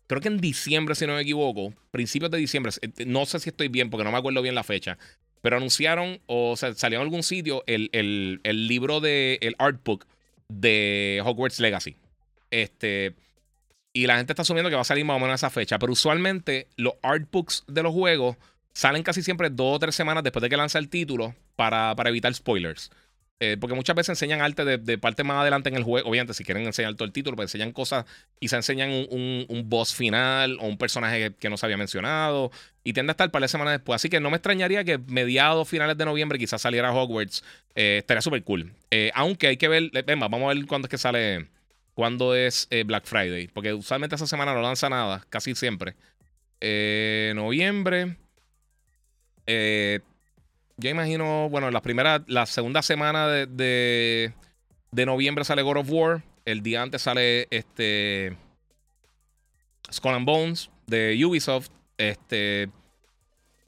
Creo 0.09 0.21
que 0.21 0.29
en 0.29 0.39
diciembre, 0.39 0.95
si 0.95 1.05
no 1.05 1.15
me 1.15 1.23
equivoco, 1.23 1.73
principios 1.91 2.31
de 2.31 2.39
diciembre, 2.39 2.73
no 3.07 3.27
sé 3.27 3.41
si 3.41 3.51
estoy 3.51 3.67
bien 3.67 3.91
porque 3.91 4.05
no 4.05 4.13
me 4.13 4.19
acuerdo 4.19 4.41
bien 4.41 4.55
la 4.55 4.63
fecha, 4.63 4.99
pero 5.47 5.59
anunciaron 5.59 6.21
o 6.27 6.57
sea, 6.57 6.75
salió 6.75 6.99
en 6.99 7.05
algún 7.05 7.23
sitio 7.23 7.63
el, 7.69 8.41
libro 8.43 8.99
de 8.99 9.39
el 9.43 9.55
artbook 9.61 10.05
de 10.49 11.23
Hogwarts 11.25 11.61
Legacy. 11.61 11.95
Este. 12.51 13.15
Y 13.93 14.09
la 14.09 14.17
gente 14.17 14.33
está 14.33 14.43
asumiendo 14.43 14.71
que 14.71 14.75
va 14.75 14.83
a 14.83 14.85
salir 14.85 15.05
más 15.05 15.15
o 15.15 15.21
menos 15.21 15.35
a 15.35 15.47
esa 15.47 15.51
fecha. 15.51 15.79
Pero 15.79 15.93
usualmente 15.93 16.67
los 16.77 16.95
artbooks 17.01 17.63
de 17.69 17.85
los 17.85 17.95
juegos 17.95 18.37
salen 18.73 19.05
casi 19.05 19.23
siempre 19.23 19.49
dos 19.49 19.77
o 19.77 19.79
tres 19.79 19.95
semanas 19.95 20.25
después 20.25 20.43
de 20.43 20.49
que 20.49 20.57
lanza 20.57 20.81
el 20.81 20.89
título 20.89 21.37
para, 21.55 21.95
para 21.95 22.11
evitar 22.11 22.35
spoilers. 22.35 22.91
Eh, 23.39 23.59
porque 23.61 23.75
muchas 23.75 23.95
veces 23.95 24.11
enseñan 24.11 24.41
arte 24.41 24.65
de, 24.65 24.99
parte 24.99 25.23
más 25.23 25.39
adelante 25.39 25.69
en 25.69 25.77
el 25.77 25.83
juego. 25.83 26.09
Obviamente, 26.09 26.33
si 26.33 26.43
quieren 26.43 26.65
enseñar 26.65 26.95
todo 26.95 27.05
el 27.05 27.13
título, 27.13 27.37
pues 27.37 27.49
enseñan 27.49 27.73
cosas 27.73 28.07
se 28.41 28.57
enseñan 28.57 28.91
un, 29.11 29.63
boss 29.67 29.95
final 29.95 30.57
o 30.59 30.67
un 30.67 30.79
personaje 30.79 31.35
que, 31.39 31.51
no 31.51 31.57
se 31.59 31.67
había 31.67 31.77
mencionado. 31.77 32.51
Y 32.83 32.95
tiende 32.95 33.11
a 33.11 33.13
estar 33.13 33.31
para 33.31 33.43
la 33.43 33.49
semana 33.49 33.73
después. 33.73 33.97
Así 33.97 34.09
que 34.09 34.21
no 34.21 34.31
me 34.31 34.37
extrañaría 34.37 34.85
que 34.85 34.99
mediados, 34.99 35.69
finales 35.69 35.99
de 35.99 36.05
noviembre, 36.07 36.39
quizás 36.39 36.63
saliera 36.63 36.93
Hogwarts. 36.93 37.45
Eh, 37.75 37.99
estaría 37.99 38.23
súper 38.23 38.43
cool. 38.43 38.73
Eh, 38.91 39.11
aunque 39.15 39.49
hay 39.49 39.57
que 39.59 39.69
ver. 39.69 39.91
Ven, 40.07 40.19
vamos 40.19 40.43
a 40.43 40.55
ver 40.55 40.67
cuándo 40.67 40.87
es 40.87 40.91
que 40.91 40.99
sale. 40.99 41.49
Cuándo 41.95 42.35
es 42.35 42.69
Black 42.87 43.05
Friday. 43.05 43.49
Porque 43.49 43.75
usualmente 43.75 44.17
esa 44.17 44.27
semana 44.27 44.55
no 44.55 44.63
lanza 44.63 44.89
nada, 44.89 45.25
casi 45.29 45.55
siempre. 45.55 45.95
noviembre. 47.35 48.17
Eh 49.47 50.01
yo 50.77 50.91
imagino, 50.91 51.49
bueno, 51.49 51.71
la 51.71 51.81
primera, 51.81 52.23
la 52.27 52.47
segunda 52.47 52.83
semana 52.83 53.29
de, 53.29 54.33
de, 54.91 55.07
noviembre 55.07 55.45
sale 55.45 55.63
God 55.63 55.79
of 55.79 55.91
War. 55.91 56.23
El 56.45 56.63
día 56.63 56.83
antes 56.83 57.03
sale 57.03 57.49
este 57.51 58.37
Skull 59.91 60.15
and 60.15 60.27
Bones 60.27 60.71
de 60.87 61.19
Ubisoft. 61.25 61.71
Este. 61.97 62.69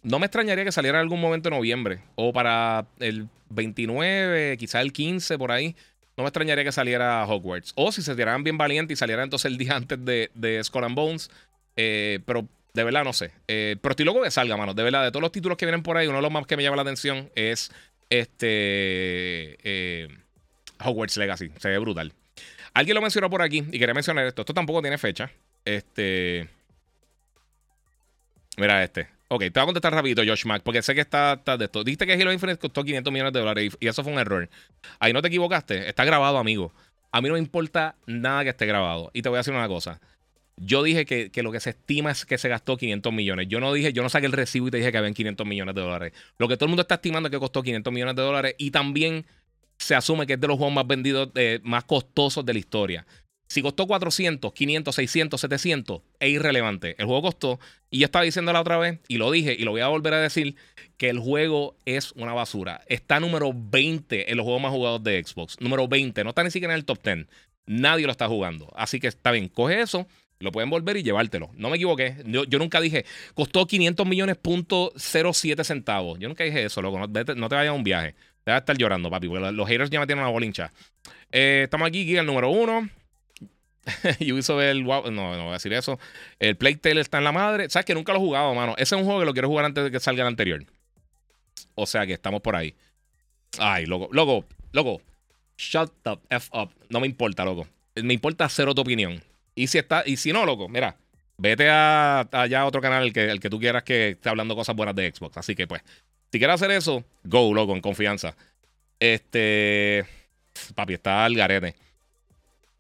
No 0.02 0.18
me 0.18 0.26
extrañaría 0.26 0.64
que 0.64 0.72
saliera 0.72 0.98
en 0.98 1.02
algún 1.02 1.20
momento 1.20 1.48
de 1.48 1.56
noviembre. 1.56 2.02
O 2.14 2.32
para 2.32 2.86
el 2.98 3.28
29, 3.48 4.56
quizá 4.58 4.80
el 4.80 4.92
15, 4.92 5.38
por 5.38 5.50
ahí. 5.50 5.74
No 6.16 6.24
me 6.24 6.28
extrañaría 6.28 6.64
que 6.64 6.72
saliera 6.72 7.24
Hogwarts. 7.26 7.72
O 7.74 7.90
si 7.90 8.02
se 8.02 8.14
tiraran 8.14 8.44
bien 8.44 8.58
valiente 8.58 8.92
y 8.92 8.96
saliera 8.96 9.22
entonces 9.22 9.50
el 9.50 9.56
día 9.56 9.76
antes 9.76 10.04
de, 10.04 10.30
de 10.34 10.62
Skull 10.62 10.84
and 10.84 10.94
Bones. 10.94 11.30
Eh, 11.76 12.20
pero 12.26 12.46
de 12.74 12.84
verdad, 12.84 13.04
no 13.04 13.12
sé. 13.12 13.32
Eh, 13.48 13.76
pero 13.80 13.92
estoy 13.92 14.04
loco 14.04 14.22
que 14.22 14.30
salga, 14.30 14.56
mano. 14.56 14.74
De 14.74 14.82
verdad, 14.82 15.04
de 15.04 15.10
todos 15.10 15.22
los 15.22 15.32
títulos 15.32 15.56
que 15.56 15.66
vienen 15.66 15.82
por 15.82 15.96
ahí, 15.96 16.06
uno 16.06 16.18
de 16.18 16.22
los 16.22 16.30
más 16.30 16.46
que 16.46 16.56
me 16.56 16.62
llama 16.62 16.76
la 16.76 16.82
atención 16.82 17.30
es 17.34 17.72
este 18.10 19.58
eh, 19.62 20.08
Hogwarts 20.84 21.16
Legacy. 21.16 21.50
Se 21.58 21.68
ve 21.68 21.78
brutal. 21.78 22.12
Alguien 22.74 22.94
lo 22.94 23.02
mencionó 23.02 23.30
por 23.30 23.42
aquí 23.42 23.58
y 23.58 23.78
quería 23.78 23.94
mencionar 23.94 24.26
esto. 24.26 24.42
Esto 24.42 24.54
tampoco 24.54 24.80
tiene 24.82 24.98
fecha. 24.98 25.30
Este. 25.64 26.48
Mira 28.56 28.82
este. 28.82 29.08
Ok, 29.28 29.40
te 29.40 29.50
voy 29.50 29.62
a 29.62 29.66
contestar 29.66 29.92
rapidito, 29.92 30.22
Josh 30.24 30.46
Mack, 30.46 30.62
porque 30.62 30.80
sé 30.80 30.94
que 30.94 31.02
está, 31.02 31.36
de 31.36 31.64
esto. 31.64 31.84
Dijiste 31.84 32.06
que 32.06 32.14
Halo 32.14 32.32
Infinite 32.32 32.58
costó 32.58 32.82
500 32.82 33.12
millones 33.12 33.32
de 33.34 33.40
dólares 33.40 33.76
y, 33.78 33.84
y 33.84 33.88
eso 33.88 34.02
fue 34.02 34.12
un 34.12 34.18
error. 34.18 34.48
Ahí 35.00 35.12
no 35.12 35.20
te 35.20 35.28
equivocaste. 35.28 35.88
Está 35.88 36.04
grabado, 36.04 36.38
amigo. 36.38 36.72
A 37.12 37.20
mí 37.20 37.28
no 37.28 37.34
me 37.34 37.40
importa 37.40 37.96
nada 38.06 38.44
que 38.44 38.50
esté 38.50 38.64
grabado. 38.64 39.10
Y 39.12 39.22
te 39.22 39.28
voy 39.28 39.36
a 39.36 39.40
decir 39.40 39.52
una 39.52 39.68
cosa. 39.68 40.00
Yo 40.60 40.82
dije 40.82 41.06
que, 41.06 41.42
lo 41.42 41.52
que 41.52 41.60
se 41.60 41.70
estima 41.70 42.10
es 42.10 42.24
que 42.24 42.38
se 42.38 42.48
gastó 42.48 42.76
500 42.76 43.12
millones. 43.12 43.46
Yo 43.48 43.60
no 43.60 43.72
dije, 43.72 43.92
yo 43.92 44.02
no 44.02 44.08
saqué 44.08 44.26
el 44.26 44.32
recibo 44.32 44.68
y 44.68 44.70
te 44.70 44.78
dije 44.78 44.90
que 44.90 44.98
habían 44.98 45.14
500 45.14 45.46
millones 45.46 45.74
de 45.74 45.80
dólares. 45.80 46.12
Lo 46.38 46.48
que 46.48 46.56
todo 46.56 46.66
el 46.66 46.70
mundo 46.70 46.82
está 46.82 46.96
estimando 46.96 47.28
es 47.28 47.30
que 47.30 47.38
costó 47.38 47.62
500 47.62 47.92
millones 47.92 48.16
de 48.16 48.22
dólares 48.22 48.54
y 48.58 48.70
también 48.70 49.24
se 49.78 49.94
asume 49.94 50.26
que 50.26 50.34
es 50.34 50.40
de 50.40 50.48
los 50.48 50.56
juegos 50.56 50.74
más 50.74 50.86
vendidos, 50.86 51.30
eh, 51.36 51.60
más 51.62 51.84
costosos 51.84 52.44
de 52.44 52.52
la 52.52 52.58
historia. 52.58 53.06
Si 53.48 53.62
costó 53.62 53.86
400, 53.86 54.52
500, 54.52 54.94
600, 54.94 55.40
700, 55.40 56.02
es 56.20 56.28
irrelevante. 56.28 56.96
El 56.98 57.06
juego 57.06 57.22
costó, 57.22 57.58
y 57.90 58.00
yo 58.00 58.04
estaba 58.04 58.24
diciendo 58.24 58.52
la 58.52 58.60
otra 58.60 58.76
vez, 58.76 58.98
y 59.08 59.16
lo 59.16 59.30
dije, 59.30 59.56
y 59.58 59.64
lo 59.64 59.70
voy 59.70 59.80
a 59.80 59.88
volver 59.88 60.12
a 60.12 60.20
decir, 60.20 60.56
que 60.98 61.08
el 61.08 61.18
juego 61.18 61.74
es 61.86 62.12
una 62.12 62.34
basura. 62.34 62.82
Está 62.88 63.20
número 63.20 63.52
20 63.54 64.30
en 64.30 64.36
los 64.36 64.44
juegos 64.44 64.60
más 64.60 64.72
jugados 64.72 65.02
de 65.02 65.22
Xbox. 65.24 65.58
Número 65.60 65.88
20, 65.88 66.24
no 66.24 66.30
está 66.30 66.44
ni 66.44 66.50
siquiera 66.50 66.74
en 66.74 66.78
el 66.78 66.84
top 66.84 67.02
10. 67.02 67.26
Nadie 67.64 68.04
lo 68.04 68.12
está 68.12 68.28
jugando. 68.28 68.70
Así 68.76 69.00
que 69.00 69.06
está 69.06 69.30
bien, 69.30 69.48
coge 69.48 69.80
eso 69.80 70.06
lo 70.40 70.52
pueden 70.52 70.70
volver 70.70 70.96
y 70.96 71.02
llevártelo. 71.02 71.50
No 71.54 71.68
me 71.68 71.76
equivoqué. 71.76 72.16
Yo, 72.24 72.58
nunca 72.58 72.80
dije, 72.80 73.04
costó 73.34 73.66
500 73.66 74.06
millones 74.06 74.36
punto 74.36 74.92
07 74.96 75.64
centavos. 75.64 76.18
Yo 76.18 76.28
nunca 76.28 76.44
dije 76.44 76.64
eso, 76.64 76.80
loco. 76.80 76.98
No, 76.98 77.08
te 77.08 77.54
vayas 77.54 77.70
a 77.70 77.72
un 77.72 77.84
viaje. 77.84 78.14
Te 78.44 78.52
vas 78.52 78.56
a 78.56 78.58
estar 78.58 78.78
llorando, 78.78 79.10
papi. 79.10 79.26
Los 79.26 79.68
haters 79.68 79.90
ya 79.90 79.98
me 80.00 80.06
tienen 80.06 80.22
una 80.22 80.32
bolincha. 80.32 80.72
Eh, 81.32 81.62
estamos 81.64 81.88
aquí, 81.88 82.16
el 82.16 82.26
número 82.26 82.50
uno. 82.50 82.88
hizo 84.20 84.62
el. 84.62 84.84
No, 84.84 85.10
no 85.10 85.42
voy 85.42 85.50
a 85.50 85.52
decir 85.54 85.72
eso. 85.72 85.98
El 86.38 86.56
Playtale 86.56 87.00
está 87.00 87.18
en 87.18 87.24
la 87.24 87.32
madre. 87.32 87.68
Sabes 87.68 87.86
que 87.86 87.94
nunca 87.94 88.12
lo 88.12 88.18
he 88.18 88.22
jugado, 88.22 88.54
mano. 88.54 88.74
Ese 88.78 88.94
es 88.94 89.00
un 89.00 89.04
juego 89.04 89.20
que 89.20 89.26
lo 89.26 89.32
quiero 89.32 89.48
jugar 89.48 89.64
antes 89.64 89.84
de 89.84 89.90
que 89.90 90.00
salga 90.00 90.22
el 90.22 90.28
anterior. 90.28 90.64
O 91.74 91.86
sea 91.86 92.06
que 92.06 92.12
estamos 92.12 92.40
por 92.42 92.54
ahí. 92.54 92.74
Ay, 93.58 93.86
loco. 93.86 94.08
Loco, 94.12 94.44
loco. 94.72 95.02
Shut 95.56 95.92
the 96.02 96.18
F 96.30 96.48
up. 96.52 96.70
No 96.88 97.00
me 97.00 97.06
importa, 97.06 97.44
loco. 97.44 97.66
Me 97.96 98.14
importa 98.14 98.48
cero 98.48 98.74
tu 98.74 98.82
opinión. 98.82 99.20
Y 99.58 99.66
si 99.66 99.78
está, 99.78 100.04
y 100.06 100.16
si 100.16 100.32
no, 100.32 100.46
loco, 100.46 100.68
mira, 100.68 100.94
vete 101.36 101.68
a, 101.68 102.20
allá 102.30 102.60
a 102.60 102.66
otro 102.66 102.80
canal, 102.80 103.02
el 103.02 103.12
que, 103.12 103.28
el 103.28 103.40
que 103.40 103.50
tú 103.50 103.58
quieras 103.58 103.82
que 103.82 104.10
esté 104.10 104.28
hablando 104.28 104.54
cosas 104.54 104.76
buenas 104.76 104.94
de 104.94 105.12
Xbox. 105.12 105.36
Así 105.36 105.56
que, 105.56 105.66
pues, 105.66 105.82
si 106.30 106.38
quieres 106.38 106.54
hacer 106.54 106.70
eso, 106.70 107.04
go, 107.24 107.52
loco, 107.52 107.74
en 107.74 107.80
confianza. 107.80 108.36
Este. 109.00 110.06
Papi, 110.76 110.94
está 110.94 111.24
al 111.24 111.34
garete. 111.34 111.74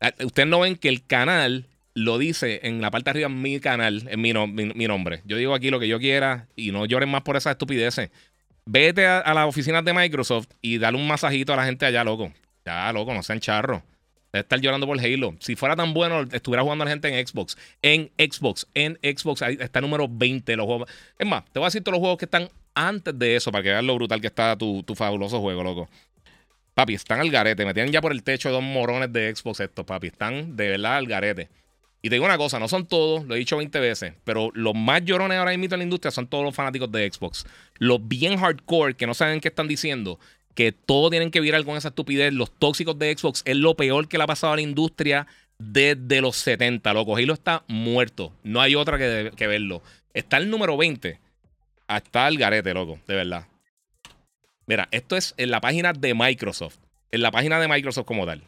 Ah, 0.00 0.12
ustedes 0.24 0.48
no 0.48 0.60
ven 0.60 0.76
que 0.76 0.88
el 0.88 1.04
canal 1.04 1.66
lo 1.94 2.16
dice 2.16 2.60
en 2.62 2.80
la 2.80 2.92
parte 2.92 3.06
de 3.06 3.10
arriba, 3.10 3.28
mi 3.28 3.58
canal, 3.58 4.06
en 4.08 4.20
mi, 4.20 4.32
mi, 4.32 4.86
nombre. 4.86 5.22
Yo 5.24 5.36
digo 5.36 5.56
aquí 5.56 5.70
lo 5.70 5.80
que 5.80 5.88
yo 5.88 5.98
quiera 5.98 6.46
y 6.54 6.70
no 6.70 6.86
lloren 6.86 7.08
más 7.08 7.22
por 7.22 7.36
esas 7.36 7.52
estupideces. 7.52 8.10
Vete 8.66 9.04
a, 9.04 9.18
a 9.18 9.34
las 9.34 9.48
oficinas 9.48 9.84
de 9.84 9.94
Microsoft 9.94 10.46
y 10.62 10.78
dale 10.78 10.96
un 10.96 11.08
masajito 11.08 11.52
a 11.52 11.56
la 11.56 11.64
gente 11.64 11.86
allá, 11.86 12.04
loco. 12.04 12.32
Ya, 12.64 12.92
loco, 12.92 13.12
no 13.12 13.24
sean 13.24 13.40
charros. 13.40 13.82
Debe 14.32 14.42
estar 14.42 14.60
llorando 14.60 14.86
por 14.86 15.00
Halo. 15.00 15.34
Si 15.40 15.56
fuera 15.56 15.74
tan 15.74 15.94
bueno, 15.94 16.22
estuviera 16.32 16.62
jugando 16.62 16.82
a 16.82 16.86
la 16.86 16.90
gente 16.90 17.08
en 17.08 17.26
Xbox. 17.26 17.56
En 17.80 18.10
Xbox, 18.18 18.66
en 18.74 18.98
Xbox, 19.02 19.42
ahí 19.42 19.56
está 19.58 19.80
número 19.80 20.06
20 20.08 20.54
los 20.56 20.66
juegos. 20.66 20.90
Es 21.18 21.26
más, 21.26 21.44
te 21.46 21.58
voy 21.58 21.64
a 21.64 21.68
decir 21.68 21.82
todos 21.82 21.94
los 21.94 22.00
juegos 22.00 22.18
que 22.18 22.26
están 22.26 22.48
antes 22.74 23.18
de 23.18 23.36
eso 23.36 23.50
para 23.50 23.62
que 23.62 23.70
veas 23.70 23.84
lo 23.84 23.94
brutal 23.94 24.20
que 24.20 24.26
está 24.26 24.56
tu, 24.56 24.84
fabuloso 24.94 25.40
juego, 25.40 25.62
loco. 25.62 25.88
Papi, 26.74 26.94
están 26.94 27.20
al 27.20 27.30
garete. 27.30 27.64
Me 27.64 27.72
tienen 27.72 27.92
ya 27.92 28.02
por 28.02 28.12
el 28.12 28.22
techo 28.22 28.50
dos 28.50 28.62
morones 28.62 29.12
de 29.12 29.34
Xbox 29.34 29.60
estos, 29.60 29.86
papi. 29.86 30.08
Están 30.08 30.56
de 30.56 30.68
verdad 30.68 30.96
al 30.96 31.06
garete. 31.06 31.48
Y 32.00 32.10
te 32.10 32.14
digo 32.14 32.26
una 32.26 32.38
cosa, 32.38 32.60
no 32.60 32.68
son 32.68 32.86
todos, 32.86 33.24
lo 33.24 33.34
he 33.34 33.38
dicho 33.38 33.56
20 33.56 33.80
veces, 33.80 34.14
pero 34.22 34.52
los 34.54 34.72
más 34.72 35.04
llorones 35.04 35.36
ahora 35.36 35.56
mismo 35.56 35.74
en 35.74 35.80
la 35.80 35.84
industria 35.84 36.12
son 36.12 36.28
todos 36.28 36.44
los 36.44 36.54
fanáticos 36.54 36.92
de 36.92 37.10
Xbox. 37.10 37.44
Los 37.78 38.06
bien 38.06 38.36
hardcore 38.38 38.94
que 38.94 39.06
no 39.06 39.14
saben 39.14 39.40
qué 39.40 39.48
están 39.48 39.66
diciendo 39.66 40.20
que 40.58 40.72
todo 40.72 41.08
tienen 41.08 41.30
que 41.30 41.40
virar 41.40 41.64
con 41.64 41.76
esa 41.76 41.90
estupidez. 41.90 42.32
Los 42.32 42.50
tóxicos 42.50 42.98
de 42.98 43.16
Xbox 43.16 43.42
es 43.44 43.54
lo 43.54 43.76
peor 43.76 44.08
que 44.08 44.18
le 44.18 44.24
ha 44.24 44.26
pasado 44.26 44.54
a 44.54 44.56
la 44.56 44.62
industria 44.62 45.28
desde 45.56 46.20
los 46.20 46.34
70, 46.34 46.92
loco. 46.94 47.16
Halo 47.16 47.32
está 47.32 47.62
muerto. 47.68 48.32
No 48.42 48.60
hay 48.60 48.74
otra 48.74 48.98
que, 48.98 49.46
verlo. 49.46 49.84
Está 50.14 50.38
el 50.38 50.50
número 50.50 50.76
20. 50.76 51.20
Hasta 51.86 52.26
el 52.26 52.38
garete, 52.38 52.74
loco, 52.74 52.98
de 53.06 53.14
verdad. 53.14 53.46
Mira, 54.66 54.88
esto 54.90 55.16
es 55.16 55.32
en 55.36 55.52
la 55.52 55.60
página 55.60 55.92
de 55.92 56.12
Microsoft. 56.12 56.78
En 57.12 57.22
la 57.22 57.30
página 57.30 57.60
de 57.60 57.68
Microsoft 57.68 58.06
como 58.06 58.26
tal. 58.26 58.42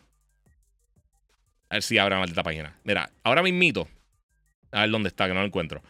A 1.68 1.76
ver 1.76 1.82
si 1.84 1.96
abre 1.96 2.16
la 2.16 2.22
maldita 2.22 2.42
página. 2.42 2.76
Mira, 2.82 3.08
ahora 3.22 3.44
mismito. 3.44 3.86
A 4.72 4.80
ver 4.80 4.90
dónde 4.90 5.10
está, 5.10 5.28
que 5.28 5.34
no 5.34 5.42
lo 5.42 5.46
encuentro. 5.46 5.80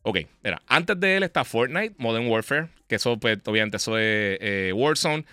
Ok, 0.00 0.20
mira, 0.42 0.62
antes 0.68 0.98
de 0.98 1.18
él 1.18 1.22
está 1.22 1.44
Fortnite, 1.44 1.96
Modern 1.98 2.28
Warfare, 2.28 2.68
que 2.88 2.94
eso, 2.94 3.18
pues, 3.18 3.40
obviamente, 3.44 3.76
eso 3.76 3.98
es 3.98 4.38
eh, 4.40 4.72
Warzone. 4.74 5.26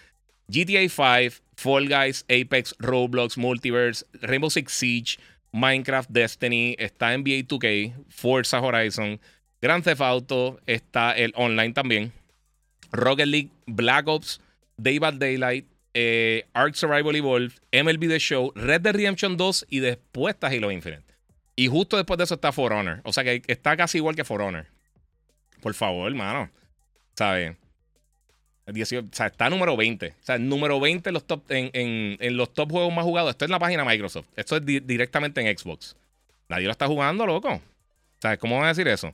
GTA 0.49 0.89
5, 0.89 1.41
Fall 1.55 1.87
Guys, 1.87 2.25
Apex, 2.29 2.75
Roblox, 2.79 3.37
Multiverse, 3.37 4.03
Rainbow 4.21 4.49
Six 4.49 4.73
Siege, 4.73 5.19
Minecraft, 5.51 6.09
Destiny, 6.09 6.75
está 6.79 7.15
NBA 7.17 7.47
2K, 7.47 7.93
Forza 8.09 8.59
Horizon, 8.59 9.19
Grand 9.61 9.83
Theft 9.83 10.01
Auto, 10.01 10.59
está 10.65 11.13
el 11.13 11.31
online 11.35 11.73
también, 11.73 12.11
Rocket 12.91 13.27
League, 13.27 13.49
Black 13.65 14.07
Ops, 14.07 14.41
Day 14.77 14.99
by 14.99 15.17
Daylight, 15.17 15.65
eh, 15.93 16.45
Ark 16.53 16.75
Survival 16.75 17.15
Evolved, 17.15 17.59
MLB 17.71 18.07
The 18.07 18.19
Show, 18.19 18.51
Red 18.55 18.81
Dead 18.81 18.95
Redemption 18.95 19.37
2 19.37 19.67
y 19.69 19.79
después 19.79 20.35
está 20.35 20.47
Halo 20.47 20.71
Infinite. 20.71 21.03
Y 21.55 21.67
justo 21.67 21.97
después 21.97 22.17
de 22.17 22.23
eso 22.23 22.35
está 22.35 22.51
For 22.51 22.73
Honor. 22.73 23.01
O 23.03 23.13
sea 23.13 23.23
que 23.23 23.43
está 23.47 23.77
casi 23.77 23.99
igual 23.99 24.15
que 24.15 24.23
For 24.23 24.41
Honor. 24.41 24.65
Por 25.61 25.73
favor, 25.75 26.09
hermano. 26.09 26.49
¿Sabes? 27.15 27.55
O 28.65 28.85
sea, 29.11 29.27
está 29.27 29.49
número 29.49 29.75
20. 29.75 30.07
O 30.07 30.13
sea, 30.21 30.37
número 30.37 30.79
20 30.79 31.09
en 31.09 31.13
los, 31.13 31.25
top, 31.25 31.43
en, 31.49 32.37
los 32.37 32.53
top 32.53 32.71
juegos 32.71 32.93
más 32.93 33.03
jugados. 33.03 33.31
Esto 33.31 33.45
es 33.45 33.49
en 33.49 33.51
la 33.51 33.59
página 33.59 33.83
Microsoft. 33.83 34.27
Esto 34.35 34.57
es 34.57 34.65
directamente 34.65 35.41
en 35.41 35.57
Xbox. 35.57 35.95
Nadie 36.47 36.65
lo 36.65 36.71
está 36.71 36.87
jugando, 36.87 37.25
loco. 37.25 37.49
O 37.49 37.61
sea, 38.21 38.37
¿cómo 38.37 38.55
van 38.55 38.65
a 38.65 38.69
decir 38.69 38.87
eso? 38.87 39.13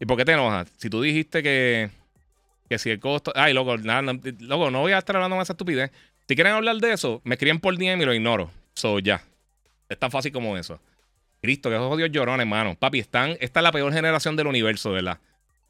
¿Y 0.00 0.06
por 0.06 0.16
qué 0.16 0.24
te 0.24 0.32
enojas? 0.32 0.68
Si 0.76 0.90
tú 0.90 1.00
dijiste 1.00 1.42
que, 1.42 1.90
que 2.68 2.78
si 2.78 2.90
el 2.90 2.98
costo. 2.98 3.32
Ay, 3.34 3.54
loco, 3.54 3.76
nada, 3.78 4.02
no, 4.02 4.20
loco, 4.40 4.70
no 4.70 4.80
voy 4.80 4.92
a 4.92 4.98
estar 4.98 5.16
hablando 5.16 5.36
más 5.36 5.46
esa 5.46 5.52
estupidez. 5.52 5.90
Si 6.28 6.34
quieren 6.34 6.54
hablar 6.54 6.76
de 6.76 6.92
eso, 6.92 7.20
me 7.24 7.36
escriben 7.36 7.60
por 7.60 7.76
DM 7.78 8.02
y 8.02 8.04
lo 8.04 8.14
ignoro. 8.14 8.50
So, 8.74 8.98
ya. 8.98 9.22
Es 9.88 9.98
tan 9.98 10.10
fácil 10.10 10.32
como 10.32 10.56
eso. 10.56 10.80
Cristo, 11.40 11.68
que 11.68 11.76
esos 11.76 11.92
odios 11.92 12.10
llorones, 12.10 12.44
hermano. 12.44 12.74
Papi, 12.74 12.98
están, 12.98 13.36
esta 13.40 13.60
es 13.60 13.64
la 13.64 13.70
peor 13.70 13.92
generación 13.92 14.34
del 14.34 14.48
universo, 14.48 14.90
¿verdad? 14.90 15.18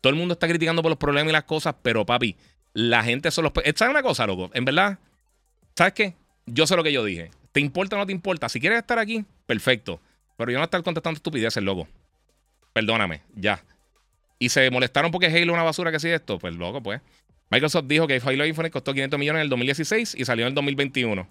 Todo 0.01 0.11
el 0.11 0.19
mundo 0.19 0.33
está 0.33 0.49
criticando 0.49 0.83
por 0.83 0.91
los 0.91 0.99
problemas 0.99 1.31
y 1.31 1.33
las 1.33 1.45
cosas, 1.45 1.75
pero 1.83 2.07
papi, 2.07 2.37
la 2.77 3.03
gente 3.03 3.31
solo. 3.31 3.55
¿Sabes 3.75 3.91
una 3.91 4.03
cosa, 4.03 4.27
loco? 4.27 4.51
En 4.53 4.67
verdad, 4.67 4.99
¿sabes 5.75 5.95
qué? 5.95 6.15
Yo 6.45 6.67
sé 6.67 6.77
lo 6.77 6.85
que 6.85 6.93
yo 6.93 7.03
dije. 7.03 7.31
¿Te 7.53 7.61
importa 7.61 7.97
o 7.97 7.99
no 7.99 8.05
te 8.05 8.13
importa? 8.13 8.51
Si 8.51 8.61
quieres 8.61 8.79
estar 8.79 8.99
aquí, 8.99 9.25
perfecto. 9.47 9.99
Pero 10.37 10.53
yo 10.53 10.59
no 10.59 10.65
estar 10.65 10.83
contestando 10.83 11.17
estupideces, 11.17 11.63
loco. 11.63 11.89
Perdóname, 12.75 13.23
ya. 13.35 13.65
Y 14.39 14.51
se 14.51 14.71
molestaron 14.71 15.11
porque 15.11 15.29
Halo 15.29 15.55
una 15.55 15.63
basura 15.63 15.91
que 15.91 15.99
sí 15.99 16.11
esto. 16.11 16.39
Pues 16.39 16.55
loco, 16.55 16.83
pues. 16.83 17.01
Microsoft 17.49 17.87
dijo 17.87 18.07
que 18.07 18.21
Halo 18.23 18.45
Infinite 18.45 18.73
costó 18.73 18.93
500 18.93 19.19
millones 19.19 19.41
en 19.41 19.45
el 19.45 19.49
2016 19.49 20.15
y 20.15 20.27
salió 20.27 20.45
en 20.45 20.49
el 20.49 20.55
2021. 20.55 21.27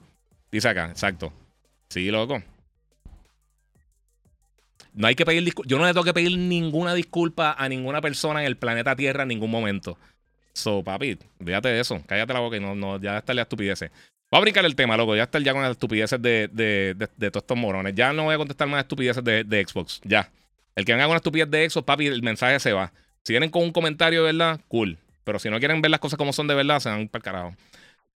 Dice 0.52 0.68
acá, 0.68 0.90
exacto. 0.90 1.32
Sí, 1.90 2.10
loco. 2.10 2.42
No 4.94 5.06
hay 5.06 5.14
que 5.14 5.26
pedir. 5.26 5.54
Yo 5.68 5.78
no 5.78 5.86
le 5.86 5.92
tengo 5.92 6.06
que 6.06 6.14
pedir 6.14 6.40
ninguna 6.40 6.96
disculpa 6.96 7.54
a 7.56 7.70
ninguna 7.70 8.02
persona 8.02 8.40
en 8.40 8.48
el 8.48 8.58
planeta 8.58 8.96
Tierra 8.96 9.22
en 9.22 9.28
ningún 9.28 9.52
momento. 9.52 10.00
So, 10.56 10.82
papi, 10.84 11.18
fíjate 11.44 11.68
de 11.68 11.82
eso. 11.82 12.02
Cállate 12.08 12.34
la 12.34 12.40
boca 12.40 12.56
y 12.56 12.62
no, 12.62 12.76
no, 12.76 13.00
ya 13.00 13.18
está 13.18 13.34
la 13.34 13.42
estupidez. 13.42 13.82
Voy 14.32 14.38
a 14.38 14.40
brincar 14.40 14.66
el 14.66 14.74
tema, 14.74 14.96
loco. 14.96 15.14
Ya 15.16 15.24
está 15.24 15.38
ya 15.40 15.52
con 15.52 15.62
las 15.62 15.72
estupideces 15.72 16.22
de, 16.22 16.50
de, 16.52 16.96
de, 16.96 17.32
todos 17.32 17.44
estos 17.44 17.58
morones. 17.58 17.94
Ya 17.94 18.14
no 18.14 18.24
voy 18.24 18.36
a 18.36 18.38
contestar 18.38 18.68
más 18.68 18.82
estupideces 18.82 19.22
de, 19.24 19.66
Xbox. 19.68 20.00
Ya. 20.06 20.32
El 20.76 20.86
que 20.86 20.94
venga 20.94 21.04
con 21.06 21.12
una 21.12 21.18
estupidez 21.18 21.52
de 21.52 21.70
Xbox, 21.70 21.86
papi, 21.86 22.08
el 22.08 22.24
mensaje 22.24 22.60
se 22.62 22.72
va. 22.72 22.94
Si 23.24 23.34
vienen 23.34 23.50
con 23.50 23.64
un 23.64 23.72
comentario 23.72 24.24
verdad, 24.24 24.62
cool. 24.70 24.98
Pero 25.26 25.40
si 25.40 25.50
no 25.50 25.60
quieren 25.60 25.82
ver 25.82 25.92
las 25.92 26.00
cosas 26.00 26.18
como 26.18 26.32
son 26.32 26.48
de 26.48 26.56
verdad, 26.56 26.80
se 26.80 26.88
van 26.88 27.10
para 27.10 27.20
el 27.20 27.24
carajo. 27.24 27.56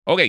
Ok. 0.04 0.22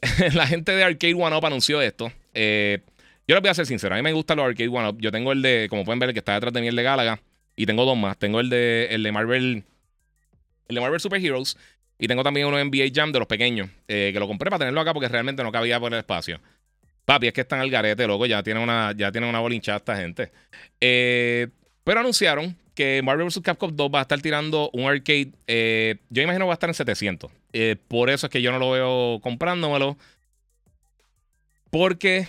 la 0.32 0.46
gente 0.46 0.72
de 0.72 0.82
Arcade 0.82 1.14
One 1.14 1.36
Up 1.36 1.44
anunció 1.44 1.82
esto. 1.82 2.10
Eh, 2.32 2.80
yo 3.28 3.34
les 3.34 3.42
voy 3.42 3.50
a 3.50 3.54
ser 3.54 3.66
sincero. 3.66 3.94
A 3.94 3.98
mí 3.98 4.02
me 4.02 4.12
gustan 4.14 4.38
los 4.38 4.46
Arcade 4.46 4.68
One 4.68 4.88
Up. 4.88 4.98
Yo 4.98 5.12
tengo 5.12 5.32
el 5.32 5.42
de, 5.42 5.66
como 5.68 5.84
pueden 5.84 5.98
ver, 5.98 6.08
el 6.08 6.14
que 6.14 6.20
está 6.20 6.34
detrás 6.34 6.54
de 6.54 6.62
mí, 6.62 6.68
el 6.68 6.76
de 6.76 6.82
Galaga. 6.82 7.20
Y 7.54 7.66
tengo 7.66 7.84
dos 7.84 7.98
más. 7.98 8.16
Tengo 8.16 8.40
el 8.40 8.48
de, 8.48 8.88
el 8.90 9.02
de 9.02 9.12
Marvel. 9.12 9.64
El 10.68 10.74
de 10.74 10.80
Marvel 10.80 11.00
Super 11.00 11.24
Heroes. 11.24 11.56
Y 11.98 12.08
tengo 12.08 12.22
también 12.22 12.46
uno 12.46 12.62
NBA 12.62 12.90
Jam 12.94 13.12
de 13.12 13.18
los 13.18 13.28
pequeños. 13.28 13.70
Eh, 13.88 14.10
que 14.12 14.20
lo 14.20 14.26
compré 14.26 14.50
para 14.50 14.60
tenerlo 14.60 14.80
acá 14.80 14.92
porque 14.92 15.08
realmente 15.08 15.42
no 15.42 15.50
cabía 15.50 15.80
por 15.80 15.92
el 15.92 15.98
espacio. 15.98 16.40
Papi, 17.06 17.28
es 17.28 17.32
que 17.32 17.42
están 17.42 17.60
al 17.60 17.70
garete, 17.70 18.06
loco. 18.06 18.26
Ya 18.26 18.42
tiene 18.42 18.60
una, 18.60 18.92
ya 18.94 19.12
tiene 19.12 19.28
una 19.28 19.38
bolinchada 19.38 19.78
esta 19.78 19.96
gente. 19.96 20.32
Eh, 20.80 21.48
pero 21.84 22.00
anunciaron 22.00 22.56
que 22.74 23.00
Marvel 23.02 23.26
vs. 23.26 23.40
Capcom 23.42 23.74
2 23.74 23.90
va 23.94 24.00
a 24.00 24.02
estar 24.02 24.20
tirando 24.20 24.70
un 24.72 24.90
arcade. 24.90 25.30
Eh, 25.46 25.96
yo 26.10 26.22
imagino 26.22 26.44
que 26.44 26.48
va 26.48 26.52
a 26.52 26.54
estar 26.54 26.68
en 26.68 26.74
700. 26.74 27.30
Eh, 27.52 27.76
por 27.88 28.10
eso 28.10 28.26
es 28.26 28.32
que 28.32 28.42
yo 28.42 28.50
no 28.50 28.58
lo 28.58 28.72
veo 28.72 29.20
comprándomelo. 29.22 29.96
Porque 31.70 32.26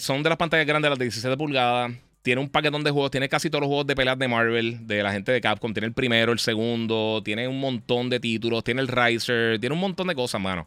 son 0.00 0.22
de 0.22 0.28
las 0.28 0.38
pantallas 0.38 0.66
grandes, 0.66 0.90
las 0.90 0.98
de 0.98 1.06
17 1.06 1.36
pulgadas. 1.36 1.92
Tiene 2.24 2.40
un 2.40 2.48
paquetón 2.48 2.82
de 2.82 2.90
juegos. 2.90 3.10
Tiene 3.10 3.28
casi 3.28 3.50
todos 3.50 3.60
los 3.60 3.68
juegos 3.68 3.86
de 3.86 3.94
peleas 3.94 4.18
de 4.18 4.28
Marvel, 4.28 4.86
de 4.86 5.02
la 5.02 5.12
gente 5.12 5.30
de 5.30 5.42
Capcom. 5.42 5.74
Tiene 5.74 5.88
el 5.88 5.92
primero, 5.92 6.32
el 6.32 6.38
segundo. 6.38 7.20
Tiene 7.22 7.46
un 7.46 7.60
montón 7.60 8.08
de 8.08 8.18
títulos. 8.18 8.64
Tiene 8.64 8.80
el 8.80 8.88
Riser. 8.88 9.60
Tiene 9.60 9.74
un 9.74 9.80
montón 9.80 10.06
de 10.06 10.14
cosas, 10.14 10.40
mano. 10.40 10.66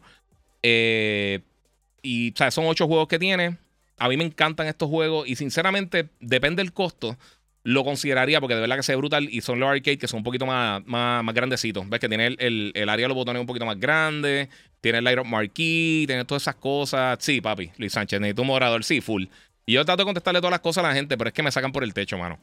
y, 0.62 2.32
o 2.32 2.36
sea, 2.36 2.52
son 2.52 2.66
ocho 2.66 2.86
juegos 2.86 3.08
que 3.08 3.18
tiene. 3.18 3.58
A 3.98 4.08
mí 4.08 4.16
me 4.16 4.22
encantan 4.22 4.68
estos 4.68 4.88
juegos. 4.88 5.28
Y 5.28 5.34
sinceramente, 5.34 6.10
depende 6.20 6.62
del 6.62 6.72
costo 6.72 7.18
lo 7.64 7.84
consideraría 7.84 8.40
porque 8.40 8.54
de 8.54 8.62
verdad 8.62 8.76
que 8.76 8.82
se 8.82 8.92
ve 8.92 8.96
brutal 8.96 9.28
y 9.30 9.42
son 9.42 9.60
los 9.60 9.68
arcades 9.68 9.98
que 9.98 10.08
son 10.08 10.18
un 10.18 10.24
poquito 10.24 10.46
más, 10.46 10.80
más, 10.86 11.34
grandecitos. 11.34 11.86
Ves 11.86 12.00
que 12.00 12.08
tiene 12.08 12.28
el, 12.38 12.72
el, 12.74 12.88
área 12.88 13.04
de 13.04 13.08
los 13.08 13.14
botones 13.14 13.40
un 13.40 13.46
poquito 13.46 13.66
más 13.66 13.78
grande, 13.78 14.48
tiene 14.80 14.98
el 14.98 15.04
Light 15.04 15.18
Up 15.18 15.26
Marquee, 15.26 16.04
tiene 16.06 16.24
todas 16.24 16.44
esas 16.44 16.54
cosas. 16.54 17.18
Sí, 17.20 17.42
papi, 17.42 17.70
Luis 17.76 17.92
Sánchez, 17.92 18.20
necesito 18.20 18.40
un 18.40 18.48
moderador, 18.48 18.84
sí, 18.84 19.02
full. 19.02 19.24
Y 19.68 19.74
yo 19.74 19.84
trato 19.84 20.00
de 20.00 20.06
contestarle 20.06 20.40
todas 20.40 20.52
las 20.52 20.60
cosas 20.60 20.82
a 20.82 20.88
la 20.88 20.94
gente, 20.94 21.18
pero 21.18 21.28
es 21.28 21.34
que 21.34 21.42
me 21.42 21.52
sacan 21.52 21.72
por 21.72 21.84
el 21.84 21.92
techo, 21.92 22.16
mano. 22.16 22.38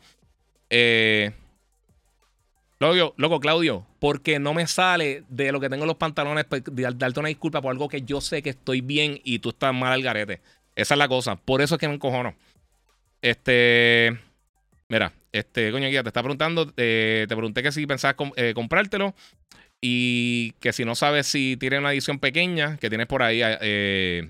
Eh. 0.70 1.32
Loco, 2.78 3.16
loco, 3.18 3.40
Claudio, 3.40 3.84
porque 3.98 4.38
no 4.38 4.54
me 4.54 4.68
sale 4.68 5.24
de 5.28 5.52
lo 5.52 5.60
que 5.60 5.68
tengo 5.68 5.86
en 5.86 5.88
los 5.88 5.98
pantalones, 5.98 6.46
pues, 6.46 6.62
darte 6.68 7.20
una 7.20 7.30
disculpa 7.30 7.64
por 7.64 7.72
algo 7.72 7.90
que 7.90 8.04
yo 8.04 8.22
sé 8.22 8.44
que 8.44 8.52
estoy 8.52 8.82
bien 8.82 9.20
y 9.24 9.40
tú 9.40 9.50
estás 9.50 9.74
mal 9.74 9.94
al 9.94 10.04
garete. 10.04 10.40
Esa 10.76 10.94
es 10.94 11.00
la 11.00 11.08
cosa. 11.08 11.36
Por 11.36 11.64
eso 11.64 11.74
es 11.74 11.80
que 11.80 11.88
me 11.88 11.96
encojono. 11.96 12.36
Este. 13.24 14.16
Mira, 14.88 15.12
este, 15.32 15.72
coño, 15.72 15.90
guía, 15.90 16.04
te 16.04 16.10
está 16.10 16.22
preguntando, 16.22 16.68
te 16.68 17.26
pregunté 17.28 17.64
que 17.64 17.72
si 17.72 17.88
pensabas 17.88 18.18
eh, 18.36 18.54
comprártelo 18.54 19.16
y 19.82 20.52
que 20.60 20.72
si 20.74 20.86
no 20.86 20.94
sabes 20.94 21.26
si 21.26 21.58
tiene 21.58 21.80
una 21.80 21.92
edición 21.92 22.20
pequeña 22.20 22.78
que 22.78 22.90
tienes 22.90 23.08
por 23.08 23.24
ahí, 23.24 23.42
eh, 23.44 24.30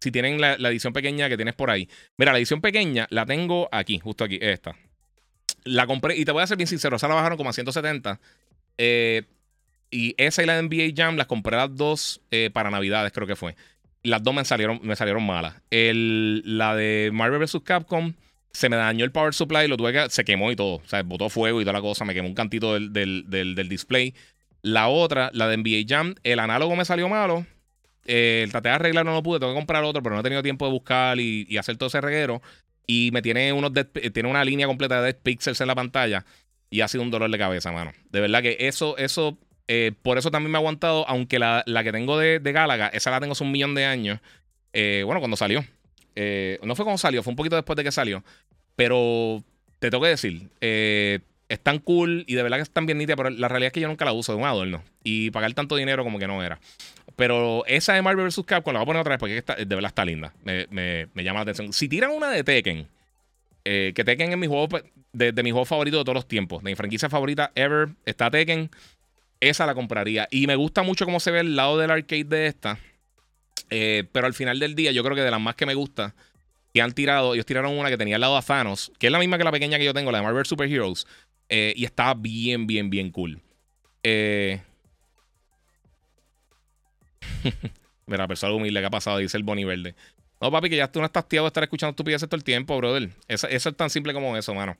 si 0.00 0.10
tienen 0.10 0.40
la, 0.40 0.54
edición 0.54 0.92
pequeña 0.92 1.28
que 1.28 1.36
tienes 1.36 1.54
por 1.54 1.70
ahí. 1.70 1.88
Mira, 2.16 2.32
la 2.32 2.38
edición 2.38 2.60
pequeña 2.60 3.06
la 3.10 3.26
tengo 3.26 3.68
aquí, 3.72 3.98
justo 3.98 4.24
aquí, 4.24 4.38
esta. 4.40 4.76
La 5.64 5.86
compré 5.86 6.16
y 6.16 6.24
te 6.24 6.32
voy 6.32 6.42
a 6.42 6.46
ser 6.46 6.56
bien 6.56 6.66
sincero, 6.66 6.96
esa 6.96 7.08
la 7.08 7.14
bajaron 7.14 7.36
como 7.36 7.50
a 7.50 7.52
170. 7.52 8.20
Eh, 8.78 9.24
y 9.90 10.14
esa 10.16 10.42
y 10.42 10.46
la 10.46 10.60
NBA 10.62 10.92
Jam 10.96 11.16
las 11.16 11.26
compré 11.26 11.56
las 11.56 11.74
dos 11.74 12.20
para 12.52 12.70
Navidades, 12.70 13.12
creo 13.12 13.26
que 13.26 13.36
fue. 13.36 13.56
Las 14.02 14.22
dos 14.22 14.32
me 14.32 14.44
salieron, 14.44 14.80
me 14.82 14.96
salieron 14.96 15.24
malas. 15.24 15.56
El, 15.70 16.42
la 16.44 16.74
de 16.74 17.10
Marvel 17.12 17.40
vs. 17.40 17.60
Capcom 17.64 18.14
se 18.52 18.68
me 18.68 18.76
dañó 18.76 19.04
el 19.04 19.12
power 19.12 19.32
supply, 19.32 19.68
lo 19.68 19.76
tuve 19.76 19.92
que, 19.92 20.10
se 20.10 20.24
quemó 20.24 20.50
y 20.50 20.56
todo. 20.56 20.76
O 20.76 20.86
sea, 20.86 21.02
botó 21.02 21.28
fuego 21.28 21.60
y 21.60 21.64
toda 21.64 21.74
la 21.74 21.80
cosa, 21.80 22.04
me 22.04 22.14
quemó 22.14 22.28
un 22.28 22.34
cantito 22.34 22.74
del, 22.74 22.92
del, 22.92 23.68
display. 23.68 24.14
La 24.62 24.88
otra, 24.88 25.30
la 25.32 25.48
de 25.48 25.56
NBA 25.56 25.84
Jam, 25.88 26.14
el 26.22 26.38
análogo 26.38 26.74
me 26.76 26.84
salió 26.84 27.08
malo. 27.08 27.46
Eh, 28.06 28.42
el 28.44 28.50
traté 28.50 28.68
de 28.70 28.74
arreglar, 28.74 29.04
no 29.04 29.12
lo 29.12 29.22
pude, 29.22 29.38
tengo 29.38 29.52
que 29.52 29.58
comprar 29.58 29.84
otro, 29.84 30.02
pero 30.02 30.14
no 30.14 30.20
he 30.20 30.24
tenido 30.24 30.42
tiempo 30.42 30.66
de 30.66 30.72
buscar 30.72 31.18
y, 31.20 31.56
hacer 31.58 31.76
todo 31.76 31.88
ese 31.88 32.00
reguero. 32.00 32.42
Y 32.86 33.10
me 33.12 33.22
tiene 33.22 33.52
unos 33.52 33.72
tiene 34.12 34.28
una 34.28 34.44
línea 34.44 34.66
completa 34.66 35.00
de 35.00 35.12
dead 35.12 35.16
pixels 35.22 35.60
en 35.60 35.68
la 35.68 35.74
pantalla. 35.74 36.24
Y 36.70 36.82
ha 36.82 36.88
sido 36.88 37.02
un 37.02 37.10
dolor 37.10 37.30
de 37.30 37.38
cabeza, 37.38 37.72
mano. 37.72 37.92
De 38.10 38.20
verdad 38.20 38.42
que 38.42 38.56
eso, 38.60 38.96
eso, 38.96 39.38
eh, 39.68 39.92
por 40.02 40.18
eso 40.18 40.30
también 40.30 40.52
me 40.52 40.58
ha 40.58 40.60
aguantado. 40.60 41.06
Aunque 41.08 41.38
la, 41.38 41.64
que 41.84 41.92
tengo 41.92 42.18
de, 42.18 42.38
de 42.38 42.52
Galaga, 42.52 42.88
esa 42.88 43.10
la 43.10 43.20
tengo 43.20 43.32
hace 43.32 43.44
un 43.44 43.52
millón 43.52 43.74
de 43.74 43.84
años. 43.84 44.20
Eh, 44.72 45.02
bueno, 45.04 45.20
cuando 45.20 45.36
salió. 45.36 45.64
Eh, 46.16 46.58
no 46.62 46.74
fue 46.74 46.84
cuando 46.84 46.98
salió, 46.98 47.22
fue 47.22 47.30
un 47.30 47.36
poquito 47.36 47.56
después 47.56 47.76
de 47.76 47.84
que 47.84 47.92
salió. 47.92 48.22
Pero 48.76 49.42
te 49.78 49.90
tengo 49.90 50.02
que 50.02 50.10
decir, 50.10 50.48
eh, 50.60 51.20
es 51.50 51.58
tan 51.58 51.80
cool 51.80 52.24
y 52.28 52.36
de 52.36 52.44
verdad 52.44 52.58
que 52.58 52.62
es 52.62 52.70
tan 52.70 52.86
bien 52.86 52.96
nítida, 52.98 53.16
pero 53.16 53.28
la 53.28 53.48
realidad 53.48 53.66
es 53.66 53.72
que 53.72 53.80
yo 53.80 53.88
nunca 53.88 54.04
la 54.04 54.12
uso 54.12 54.32
de 54.32 54.38
un 54.38 54.44
adorno. 54.44 54.84
Y 55.02 55.32
pagar 55.32 55.52
tanto 55.52 55.74
dinero 55.74 56.04
como 56.04 56.20
que 56.20 56.28
no 56.28 56.44
era. 56.44 56.60
Pero 57.16 57.64
esa 57.66 57.92
de 57.92 58.02
Marvel 58.02 58.26
vs. 58.26 58.42
Capcom 58.46 58.72
la 58.72 58.78
voy 58.78 58.84
a 58.84 58.86
poner 58.86 59.00
otra 59.00 59.16
vez 59.16 59.18
porque 59.18 59.64
de 59.64 59.74
verdad 59.74 59.88
está 59.88 60.04
linda. 60.04 60.32
Me, 60.44 61.08
llama 61.16 61.40
la 61.40 61.42
atención. 61.42 61.72
Si 61.72 61.88
tiran 61.88 62.12
una 62.12 62.30
de 62.30 62.44
Tekken, 62.44 62.86
eh, 63.64 63.92
que 63.96 64.04
Tekken 64.04 64.30
es 64.30 64.38
mi 64.38 64.46
juego 64.46 64.68
de, 65.12 65.32
de 65.32 65.42
mi 65.42 65.50
juego 65.50 65.64
favorito 65.64 65.98
de 65.98 66.04
todos 66.04 66.14
los 66.14 66.28
tiempos, 66.28 66.62
de 66.62 66.70
mi 66.70 66.76
franquicia 66.76 67.10
favorita 67.10 67.50
ever, 67.56 67.88
está 68.06 68.30
Tekken. 68.30 68.70
Esa 69.40 69.66
la 69.66 69.74
compraría. 69.74 70.28
Y 70.30 70.46
me 70.46 70.54
gusta 70.54 70.84
mucho 70.84 71.04
cómo 71.04 71.18
se 71.18 71.32
ve 71.32 71.40
el 71.40 71.56
lado 71.56 71.78
del 71.78 71.90
arcade 71.90 72.24
de 72.24 72.46
esta. 72.46 72.78
Eh, 73.70 74.04
pero 74.12 74.28
al 74.28 74.34
final 74.34 74.60
del 74.60 74.76
día, 74.76 74.92
yo 74.92 75.02
creo 75.02 75.16
que 75.16 75.22
de 75.22 75.32
las 75.32 75.40
más 75.40 75.56
que 75.56 75.66
me 75.66 75.74
gusta, 75.74 76.14
que 76.72 76.80
han 76.80 76.92
tirado, 76.92 77.34
ellos 77.34 77.46
tiraron 77.46 77.76
una 77.76 77.88
que 77.88 77.96
tenía 77.96 78.16
al 78.16 78.20
lado 78.20 78.36
a 78.36 78.42
Thanos, 78.42 78.92
que 79.00 79.08
es 79.08 79.12
la 79.12 79.18
misma 79.18 79.38
que 79.38 79.44
la 79.44 79.50
pequeña 79.50 79.78
que 79.78 79.84
yo 79.84 79.94
tengo, 79.94 80.12
la 80.12 80.18
de 80.18 80.24
Marvel 80.24 80.46
Super 80.46 80.70
Heroes. 80.70 81.06
Eh, 81.50 81.74
y 81.76 81.84
está 81.84 82.14
bien, 82.14 82.66
bien, 82.66 82.88
bien 82.88 83.10
cool. 83.10 83.40
Eh... 84.02 84.62
Mira, 88.06 88.26
persona 88.26 88.54
humilde 88.54 88.80
que 88.80 88.86
ha 88.86 88.90
pasado, 88.90 89.18
dice 89.18 89.36
el 89.36 89.42
Bonnie 89.42 89.64
Verde. 89.64 89.94
No, 90.40 90.50
papi, 90.50 90.70
que 90.70 90.76
ya 90.76 90.90
tú 90.90 91.00
no 91.00 91.06
estás 91.06 91.28
tío 91.28 91.42
de 91.42 91.48
estar 91.48 91.62
escuchando 91.62 91.90
estupideces 91.90 92.28
todo 92.28 92.36
el 92.36 92.44
tiempo, 92.44 92.76
brother. 92.76 93.10
Eso, 93.28 93.46
es 93.46 93.68
tan 93.76 93.90
simple 93.90 94.14
como 94.14 94.36
eso, 94.36 94.54
mano. 94.54 94.76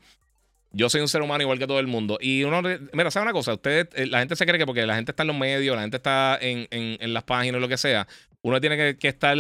Yo 0.73 0.89
soy 0.89 1.01
un 1.01 1.09
ser 1.09 1.21
humano 1.21 1.43
igual 1.43 1.59
que 1.59 1.67
todo 1.67 1.81
el 1.81 1.87
mundo. 1.87 2.17
Y 2.21 2.45
uno, 2.45 2.63
mira, 2.93 3.11
¿sabe 3.11 3.25
una 3.25 3.33
cosa? 3.33 3.55
Ustedes, 3.55 3.89
eh, 3.95 4.07
la 4.07 4.21
gente 4.21 4.37
se 4.37 4.47
cree 4.47 4.59
que 4.59 4.67
porque 4.67 4.87
la 4.87 4.95
gente 4.95 5.11
está 5.11 5.25
en 5.25 5.27
los 5.29 5.37
medios, 5.37 5.75
la 5.77 5.83
gente 5.83 5.97
está 5.97 6.39
en, 6.41 6.67
en, 6.71 7.13
las 7.13 7.25
páginas, 7.25 7.61
lo 7.61 7.69
que 7.69 7.77
sea, 7.77 8.07
uno 8.43 8.61
tiene 8.61 8.97
que, 8.97 9.09
estar 9.09 9.37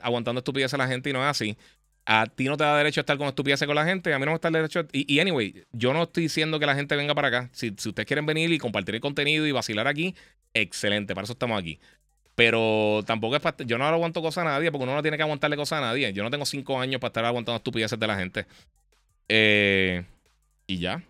aguantando 0.00 0.38
estupideces 0.38 0.74
a 0.74 0.78
la 0.78 0.88
gente 0.88 1.10
y 1.10 1.12
no 1.12 1.20
es 1.20 1.26
así. 1.30 1.56
A 2.06 2.26
ti 2.26 2.44
no 2.44 2.56
te 2.56 2.64
da 2.64 2.76
derecho 2.76 3.00
a 3.00 3.02
estar 3.02 3.16
con 3.16 3.28
estupideces 3.28 3.66
con 3.66 3.74
la 3.74 3.84
gente, 3.84 4.12
a 4.12 4.18
mí 4.18 4.24
no 4.24 4.32
me 4.32 4.34
está 4.34 4.48
el 4.48 4.54
derecho. 4.54 4.86
Y, 4.92 5.18
anyway, 5.20 5.64
yo 5.72 5.92
no 5.94 6.02
estoy 6.02 6.24
diciendo 6.24 6.58
que 6.60 6.66
la 6.66 6.74
gente 6.74 6.96
venga 6.96 7.14
para 7.14 7.28
acá. 7.28 7.50
Si, 7.52 7.74
si 7.78 7.88
ustedes 7.88 8.06
quieren 8.06 8.26
venir 8.26 8.52
y 8.52 8.58
compartir 8.58 8.94
el 8.94 9.00
contenido 9.00 9.46
y 9.46 9.52
vacilar 9.52 9.88
aquí, 9.88 10.14
excelente, 10.52 11.14
para 11.14 11.24
eso 11.24 11.32
estamos 11.32 11.58
aquí. 11.58 11.78
Pero 12.34 13.02
tampoco 13.06 13.36
es 13.36 13.42
para. 13.42 13.56
Yo 13.64 13.78
no 13.78 13.86
aguanto 13.86 14.20
cosas 14.20 14.42
a 14.42 14.48
nadie 14.48 14.70
porque 14.70 14.84
uno 14.84 14.94
no 14.94 15.02
tiene 15.02 15.16
que 15.16 15.22
aguantarle 15.22 15.56
cosas 15.56 15.78
a 15.78 15.82
nadie. 15.82 16.12
Yo 16.12 16.22
no 16.22 16.30
tengo 16.30 16.44
cinco 16.44 16.80
años 16.80 17.00
para 17.00 17.08
estar 17.08 17.24
aguantando 17.24 17.56
estupideces 17.56 17.98
de 17.98 18.06
la 18.06 18.16
gente. 18.16 18.46
Eh, 19.28 20.04
y 20.66 20.78
ya. 20.78 21.02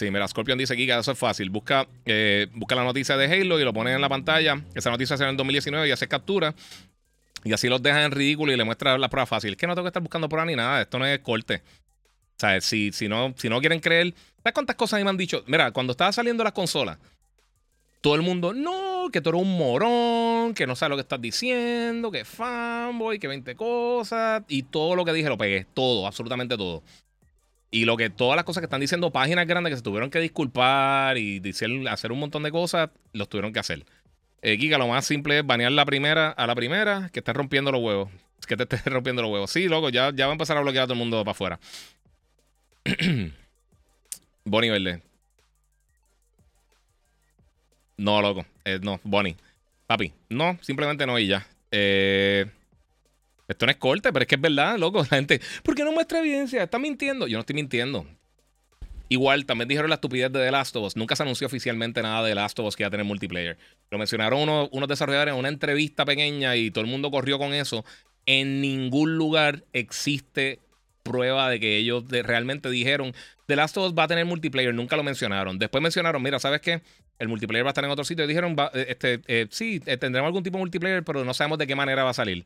Sí, 0.00 0.10
mira, 0.10 0.26
Scorpion 0.26 0.56
dice 0.56 0.72
aquí 0.72 0.86
que 0.86 0.98
eso 0.98 1.12
es 1.12 1.18
fácil. 1.18 1.50
Busca, 1.50 1.86
eh, 2.06 2.46
busca 2.54 2.74
la 2.74 2.84
noticia 2.84 3.18
de 3.18 3.26
Halo 3.26 3.60
y 3.60 3.64
lo 3.64 3.74
pones 3.74 3.94
en 3.94 4.00
la 4.00 4.08
pantalla. 4.08 4.58
Esa 4.74 4.88
noticia 4.90 5.18
sale 5.18 5.28
en 5.28 5.32
el 5.32 5.36
2019 5.36 5.86
y 5.86 5.90
hace 5.90 6.08
captura. 6.08 6.54
Y 7.44 7.52
así 7.52 7.68
los 7.68 7.82
dejan 7.82 8.04
en 8.04 8.10
ridículo 8.10 8.50
y 8.50 8.56
le 8.56 8.64
muestra 8.64 8.96
la 8.96 9.10
prueba 9.10 9.26
fácil. 9.26 9.50
Es 9.50 9.56
que 9.58 9.66
no 9.66 9.74
tengo 9.74 9.84
que 9.84 9.88
estar 9.88 10.02
buscando 10.02 10.26
prueba 10.26 10.46
ni 10.46 10.56
nada. 10.56 10.80
Esto 10.80 10.98
no 10.98 11.04
es 11.04 11.18
corte. 11.18 11.56
O 11.56 12.38
sea, 12.38 12.58
si, 12.62 12.92
si, 12.92 13.08
no, 13.08 13.34
si 13.36 13.50
no 13.50 13.60
quieren 13.60 13.78
creer. 13.78 14.14
¿Sabes 14.38 14.54
cuántas 14.54 14.74
cosas 14.74 15.04
me 15.04 15.10
han 15.10 15.18
dicho? 15.18 15.44
Mira, 15.46 15.70
cuando 15.70 15.90
estaba 15.90 16.12
saliendo 16.12 16.42
las 16.44 16.54
consolas, 16.54 16.96
todo 18.00 18.14
el 18.14 18.22
mundo, 18.22 18.54
no, 18.54 19.10
que 19.12 19.20
tú 19.20 19.28
eres 19.28 19.42
un 19.42 19.54
morón, 19.58 20.54
que 20.54 20.66
no 20.66 20.76
sabes 20.76 20.92
lo 20.92 20.96
que 20.96 21.02
estás 21.02 21.20
diciendo, 21.20 22.10
que 22.10 22.24
fanboy, 22.24 23.18
que 23.18 23.28
20 23.28 23.54
cosas. 23.54 24.44
Y 24.48 24.62
todo 24.62 24.96
lo 24.96 25.04
que 25.04 25.12
dije 25.12 25.28
lo 25.28 25.36
pegué. 25.36 25.66
Todo, 25.74 26.06
absolutamente 26.06 26.56
todo. 26.56 26.82
Y 27.70 27.84
lo 27.84 27.96
que 27.96 28.10
todas 28.10 28.36
las 28.36 28.44
cosas 28.44 28.62
que 28.62 28.66
están 28.66 28.80
diciendo 28.80 29.12
páginas 29.12 29.46
grandes 29.46 29.70
que 29.70 29.76
se 29.76 29.82
tuvieron 29.82 30.10
que 30.10 30.18
disculpar 30.18 31.18
y 31.18 31.38
decir, 31.38 31.88
hacer 31.88 32.10
un 32.10 32.18
montón 32.18 32.42
de 32.42 32.50
cosas, 32.50 32.90
los 33.12 33.28
tuvieron 33.28 33.52
que 33.52 33.60
hacer. 33.60 33.84
Eh, 34.42 34.56
Giga, 34.56 34.78
lo 34.78 34.88
más 34.88 35.04
simple 35.04 35.38
es 35.38 35.46
banear 35.46 35.70
la 35.72 35.84
primera 35.84 36.30
a 36.30 36.46
la 36.46 36.54
primera 36.54 37.10
que 37.12 37.20
esté 37.20 37.32
rompiendo 37.32 37.70
los 37.70 37.80
huevos. 37.80 38.10
Que 38.46 38.56
te 38.56 38.62
esté 38.64 38.78
rompiendo 38.90 39.22
los 39.22 39.30
huevos. 39.30 39.50
Sí, 39.50 39.68
loco, 39.68 39.90
ya, 39.90 40.10
ya 40.14 40.26
va 40.26 40.32
a 40.32 40.34
empezar 40.34 40.56
a 40.56 40.60
bloquear 40.62 40.84
a 40.84 40.86
todo 40.86 40.94
el 40.94 40.98
mundo 40.98 41.24
para 41.24 41.32
afuera. 41.32 41.60
Bonnie 44.44 44.70
Verde. 44.70 45.02
No, 47.96 48.22
loco. 48.22 48.46
Eh, 48.64 48.80
no, 48.82 48.98
Bonnie. 49.04 49.36
Papi, 49.86 50.12
no, 50.30 50.58
simplemente 50.62 51.06
no 51.06 51.18
y 51.18 51.26
ya. 51.26 51.46
Eh, 51.70 52.46
esto 53.52 53.66
no 53.66 53.72
es 53.72 53.78
corte, 53.78 54.12
pero 54.12 54.22
es 54.22 54.26
que 54.26 54.36
es 54.36 54.40
verdad, 54.40 54.78
loco. 54.78 54.98
La 55.10 55.16
gente, 55.16 55.40
¿por 55.62 55.74
qué 55.74 55.84
no 55.84 55.92
muestra 55.92 56.20
evidencia? 56.20 56.62
Está 56.62 56.78
mintiendo. 56.78 57.26
Yo 57.26 57.36
no 57.36 57.40
estoy 57.40 57.54
mintiendo. 57.54 58.06
Igual, 59.12 59.44
también 59.44 59.66
dijeron 59.66 59.90
la 59.90 59.96
estupidez 59.96 60.30
de 60.30 60.38
The 60.38 60.52
Last 60.52 60.76
of 60.76 60.84
Us. 60.84 60.96
Nunca 60.96 61.16
se 61.16 61.24
anunció 61.24 61.48
oficialmente 61.48 62.00
nada 62.00 62.22
de 62.22 62.30
The 62.30 62.36
Last 62.36 62.58
of 62.60 62.66
Us 62.66 62.76
que 62.76 62.84
iba 62.84 62.88
a 62.88 62.90
tener 62.92 63.04
multiplayer. 63.04 63.58
Lo 63.90 63.98
mencionaron 63.98 64.48
unos, 64.70 64.88
desarrolladores 64.88 65.34
en 65.34 65.40
una 65.40 65.48
entrevista 65.48 66.04
pequeña 66.04 66.54
y 66.54 66.70
todo 66.70 66.84
el 66.84 66.90
mundo 66.90 67.10
corrió 67.10 67.36
con 67.36 67.52
eso. 67.52 67.84
En 68.24 68.60
ningún 68.60 69.16
lugar 69.16 69.64
existe 69.72 70.60
prueba 71.02 71.50
de 71.50 71.58
que 71.58 71.76
ellos 71.76 72.04
realmente 72.08 72.70
dijeron 72.70 73.12
The 73.46 73.56
Last 73.56 73.76
of 73.78 73.88
Us 73.88 73.98
va 73.98 74.04
a 74.04 74.08
tener 74.08 74.26
multiplayer. 74.26 74.72
Nunca 74.72 74.96
lo 74.96 75.02
mencionaron. 75.02 75.58
Después 75.58 75.82
mencionaron, 75.82 76.22
mira, 76.22 76.38
¿sabes 76.38 76.60
qué? 76.60 76.80
El 77.18 77.26
multiplayer 77.26 77.64
va 77.64 77.70
a 77.70 77.72
estar 77.72 77.84
en 77.84 77.90
otro 77.90 78.04
sitio. 78.04 78.24
Y 78.24 78.28
dijeron, 78.28 78.54
eh, 78.74 78.86
este, 78.90 79.22
eh, 79.26 79.48
sí, 79.50 79.80
eh, 79.86 79.96
tendremos 79.96 80.28
algún 80.28 80.44
tipo 80.44 80.56
de 80.56 80.60
multiplayer, 80.60 81.02
pero 81.02 81.24
no 81.24 81.34
sabemos 81.34 81.58
de 81.58 81.66
qué 81.66 81.74
manera 81.74 82.04
va 82.04 82.10
a 82.10 82.14
salir. 82.14 82.44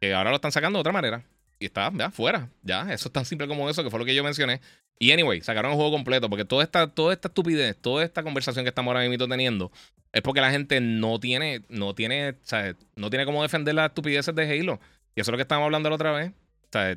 Que 0.00 0.14
ahora 0.14 0.30
lo 0.30 0.36
están 0.36 0.52
sacando 0.52 0.78
de 0.78 0.80
otra 0.80 0.92
manera. 0.92 1.24
Y 1.60 1.66
está, 1.66 1.90
ya, 1.94 2.10
fuera. 2.10 2.48
Ya, 2.62 2.92
eso 2.92 3.08
es 3.08 3.12
tan 3.12 3.24
simple 3.24 3.48
como 3.48 3.68
eso, 3.68 3.82
que 3.82 3.90
fue 3.90 3.98
lo 3.98 4.04
que 4.04 4.14
yo 4.14 4.22
mencioné. 4.22 4.60
Y 4.98 5.12
anyway, 5.12 5.40
sacaron 5.40 5.72
el 5.72 5.76
juego 5.76 5.92
completo, 5.92 6.28
porque 6.28 6.44
toda 6.44 6.62
esta, 6.64 6.88
toda 6.88 7.12
esta 7.12 7.28
estupidez, 7.28 7.76
toda 7.76 8.04
esta 8.04 8.22
conversación 8.22 8.64
que 8.64 8.68
estamos 8.68 8.92
ahora 8.92 9.08
mismo 9.08 9.28
teniendo, 9.28 9.72
es 10.12 10.22
porque 10.22 10.40
la 10.40 10.50
gente 10.50 10.80
no 10.80 11.18
tiene, 11.20 11.62
no 11.68 11.94
tiene, 11.94 12.36
¿sabes? 12.42 12.76
No 12.96 13.10
tiene 13.10 13.24
cómo 13.24 13.42
defender 13.42 13.74
las 13.74 13.88
estupideces 13.88 14.34
de 14.34 14.42
Halo. 14.44 14.80
Y 15.14 15.20
eso 15.20 15.30
es 15.30 15.32
lo 15.32 15.36
que 15.36 15.42
estábamos 15.42 15.66
hablando 15.66 15.88
la 15.88 15.96
otra 15.96 16.12
vez. 16.12 16.32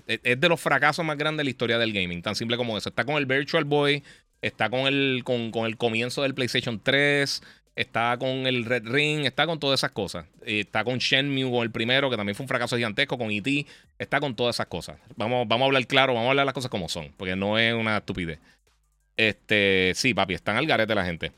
es, 0.08 0.40
de 0.40 0.50
los 0.50 0.60
fracasos 0.60 1.04
más 1.04 1.18
grandes 1.18 1.40
de 1.40 1.44
la 1.46 1.50
historia 1.50 1.78
del 1.78 1.94
gaming, 1.94 2.22
tan 2.22 2.36
simple 2.36 2.58
como 2.58 2.78
eso. 2.78 2.90
Está 2.90 3.04
con 3.04 3.16
el 3.16 3.26
Virtual 3.26 3.66
Boy, 3.66 4.04
está 4.42 4.70
con 4.70 4.82
el, 4.82 5.22
con, 5.24 5.52
con 5.52 5.66
el 5.66 5.78
comienzo 5.78 6.22
del 6.22 6.34
PlayStation 6.34 6.80
3 6.84 7.42
está 7.82 8.18
con 8.18 8.48
el 8.48 8.66
Red 8.66 8.88
Ring, 8.88 9.26
está 9.26 9.46
con 9.46 9.60
todas 9.60 9.80
esas 9.80 9.92
cosas. 9.92 10.26
Está 10.46 10.84
con 10.84 11.00
Shenmue, 11.00 11.64
el 11.64 11.72
primero, 11.72 12.10
que 12.10 12.18
también 12.18 12.36
fue 12.36 12.44
un 12.44 12.48
fracaso 12.48 12.76
gigantesco, 12.78 13.18
con 13.18 13.32
E.T., 13.32 13.66
está 14.00 14.20
con 14.20 14.36
todas 14.36 14.56
esas 14.56 14.68
cosas. 14.68 14.98
Vamos, 15.16 15.48
vamos 15.48 15.66
a 15.66 15.68
hablar 15.68 15.86
claro, 15.88 16.14
vamos 16.14 16.28
a 16.28 16.32
hablar 16.32 16.46
las 16.46 16.54
cosas 16.54 16.72
como 16.72 16.90
son, 16.90 17.12
porque 17.18 17.36
no 17.36 17.58
es 17.58 17.74
una 17.74 17.98
estupidez. 17.98 18.40
Este, 19.18 19.94
sí, 19.96 20.14
papi, 20.14 20.34
están 20.34 20.58
al 20.58 20.66
garete 20.66 20.96
la 20.96 21.06
gente. 21.06 21.32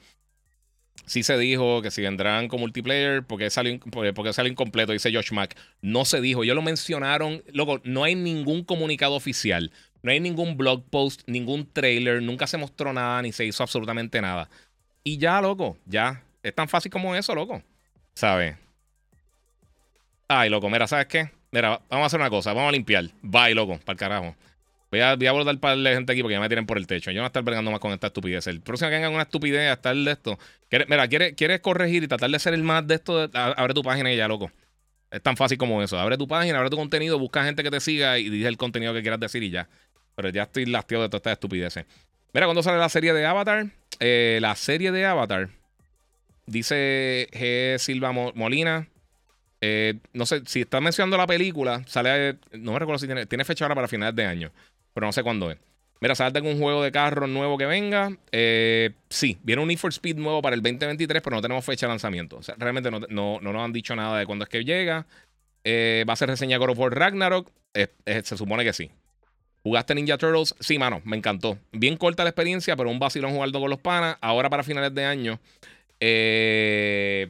Sí 1.06 1.24
se 1.24 1.38
dijo 1.38 1.82
que 1.82 1.91
si 1.91 2.02
vendrán 2.02 2.48
con 2.48 2.61
multiplayer, 2.61 3.24
porque 3.24 3.49
sale, 3.49 3.80
porque 4.15 4.32
sale 4.32 4.49
incompleto, 4.49 4.94
dice 4.94 5.14
Josh 5.14 5.34
Mack. 5.34 5.57
No 5.82 6.06
se 6.06 6.22
dijo, 6.22 6.44
ellos 6.44 6.56
lo 6.56 6.61
mencionaron. 6.61 7.44
Loco, 7.52 7.82
no 7.84 8.06
hay 8.06 8.15
ningún 8.15 8.64
comunicado 8.64 9.15
oficial, 9.15 9.72
no 10.02 10.11
hay 10.11 10.22
ningún 10.22 10.56
blog 10.56 10.84
post, 10.90 11.22
ningún 11.28 11.70
trailer, 11.72 12.22
nunca 12.22 12.48
se 12.48 12.57
mostró 12.57 12.94
nada, 12.94 13.22
ni 13.22 13.34
se 13.34 13.45
hizo 13.45 13.64
absolutamente 13.64 14.22
nada. 14.22 14.49
Y 15.03 15.18
ya, 15.18 15.41
loco, 15.41 15.78
ya. 15.86 16.24
Es 16.44 16.53
tan 16.53 16.68
fácil 16.68 16.91
como 16.91 17.15
eso, 17.15 17.34
loco. 17.34 17.64
¿Sabes? 18.14 18.56
Ay, 20.28 20.49
loco, 20.49 20.70
mira, 20.70 20.88
¿sabes 20.88 21.07
qué? 21.07 21.32
Mira, 21.52 21.82
vamos 21.90 22.03
a 22.03 22.06
hacer 22.07 22.20
una 22.20 22.30
cosa, 22.30 22.53
vamos 22.53 22.70
a 22.70 22.72
limpiar. 22.74 23.06
Bye, 23.22 23.56
loco, 23.56 23.80
para 23.80 23.94
el 23.94 23.98
carajo. 23.98 24.36
Voy 24.91 24.99
a, 24.99 25.15
voy 25.15 25.26
a 25.26 25.30
abordar 25.30 25.57
para 25.60 25.76
la 25.76 25.91
gente 25.91 26.11
aquí 26.11 26.22
porque 26.22 26.34
ya 26.34 26.40
me 26.40 26.48
tienen 26.48 26.65
por 26.65 26.78
el 26.78 26.86
techo. 26.86 27.10
Yo 27.11 27.15
no 27.15 27.22
voy 27.22 27.26
a 27.26 27.28
estar 27.28 27.44
bregando 27.44 27.72
más 27.72 27.80
con 27.80 27.91
esta 27.94 28.07
estupidez. 28.07 28.45
El 28.48 28.61
próximo 28.61 28.90
que 28.90 28.95
vengan 28.95 29.14
una 29.14 29.24
estupidez 29.24 29.70
a 29.70 29.74
estar 29.74 29.95
de 29.95 30.11
esto. 30.11 30.38
mira, 30.88 31.07
¿quieres, 31.07 31.34
¿quieres 31.34 31.61
corregir 31.61 32.03
y 32.03 32.07
tratar 32.07 32.30
de 32.30 32.38
ser 32.38 32.53
el 32.53 32.61
más 32.61 32.86
de 32.86 32.95
esto? 32.95 33.30
abre 33.34 33.74
tu 33.74 33.82
página 33.82 34.11
y 34.11 34.18
ya, 34.18 34.28
loco. 34.28 34.52
Es 35.10 35.22
tan 35.22 35.38
fácil 35.38 35.57
como 35.57 35.82
eso. 35.82 35.99
Abre 35.99 36.18
tu 36.18 36.28
página, 36.28 36.57
abre 36.57 36.70
tu 36.70 36.78
contenido, 36.78 37.18
busca 37.20 37.44
gente 37.44 37.64
que 37.64 37.72
te 37.72 37.80
siga 37.80 38.20
y 38.20 38.30
dice 38.30 38.48
el 38.48 38.57
contenido 38.57 38.94
que 38.94 39.02
quieras 39.02 39.20
decir 39.20 39.41
y 39.44 39.49
ya. 39.49 39.70
Pero 40.15 40.30
ya 40.30 40.44
estoy 40.44 40.65
lastiado 40.65 41.03
de 41.03 41.10
todas 41.10 41.20
estas 41.20 41.34
estupideces. 41.34 41.86
Mira, 42.34 42.48
cuando 42.48 42.64
sale 42.64 42.80
la 42.80 42.90
serie 42.90 43.14
de 43.14 43.26
Avatar, 43.26 43.68
eh, 43.99 44.40
la 44.41 44.56
serie 44.56 44.91
de 44.91 45.06
Avatar, 45.06 45.49
dice 46.45 47.28
G. 47.32 47.78
Silva 47.78 48.11
Molina. 48.11 48.88
Eh, 49.61 49.95
no 50.11 50.26
sé, 50.26 50.41
si 50.45 50.61
está 50.61 50.82
mencionando 50.82 51.15
la 51.15 51.26
película, 51.26 51.84
sale, 51.88 52.38
no 52.52 52.74
me 52.74 52.80
recuerdo 52.80 52.99
si 52.99 53.06
tiene, 53.06 53.26
tiene 53.26 53.45
fecha 53.45 53.64
ahora 53.64 53.76
para 53.76 53.88
finales 53.88 54.14
de 54.14 54.26
año, 54.26 54.52
pero 54.94 55.07
no 55.07 55.14
sé 55.14 55.24
cuándo 55.24 55.49
es. 55.52 55.57
Mira, 56.02 56.15
¿sale 56.15 56.38
algún 56.38 56.60
juego 56.60 56.84
de 56.84 56.91
carro 56.91 57.28
nuevo 57.28 57.57
que 57.57 57.65
venga? 57.65 58.11
Eh, 58.34 58.91
sí, 59.10 59.38
viene 59.41 59.61
un 59.61 59.70
Need 59.70 59.78
for 59.78 59.91
Speed 59.91 60.18
nuevo 60.18 60.41
para 60.41 60.53
el 60.56 60.61
2023, 60.61 61.22
pero 61.22 61.38
no 61.38 61.41
tenemos 61.41 61.64
fecha 61.64 61.86
de 61.86 61.91
lanzamiento. 61.91 62.41
Realmente 62.57 62.91
no, 62.91 62.99
no, 63.07 63.40
nos 63.40 63.56
han 63.56 63.72
dicho 63.72 63.95
nada 63.95 64.20
de 64.20 64.26
cuándo 64.26 64.44
es 64.44 64.49
que 64.49 64.65
llega. 64.65 65.06
va 65.65 66.11
a 66.11 66.15
ser 66.18 66.28
reseña 66.28 66.57
God 66.57 66.72
of 66.72 66.80
War 66.80 66.94
Ragnarok. 66.94 67.49
se 67.74 68.36
supone 68.36 68.65
que 68.65 68.74
sí. 68.74 68.91
¿Jugaste 69.64 69.95
Ninja 69.95 70.18
Turtles? 70.18 70.56
Sí, 70.60 70.78
mano, 70.78 71.02
me 71.06 71.15
encantó. 71.15 71.57
Bien 71.72 71.95
corta 71.95 72.24
la 72.26 72.32
experiencia, 72.32 72.76
pero 72.76 72.90
un 72.90 72.99
vacilón 72.99 73.32
jugando 73.32 73.61
con 73.61 73.70
los 73.70 73.80
panas. 73.80 74.18
Ahora 74.20 74.49
para 74.49 74.64
finales 74.64 74.94
de 74.94 75.06
año. 75.06 75.40
Eh, 76.06 77.28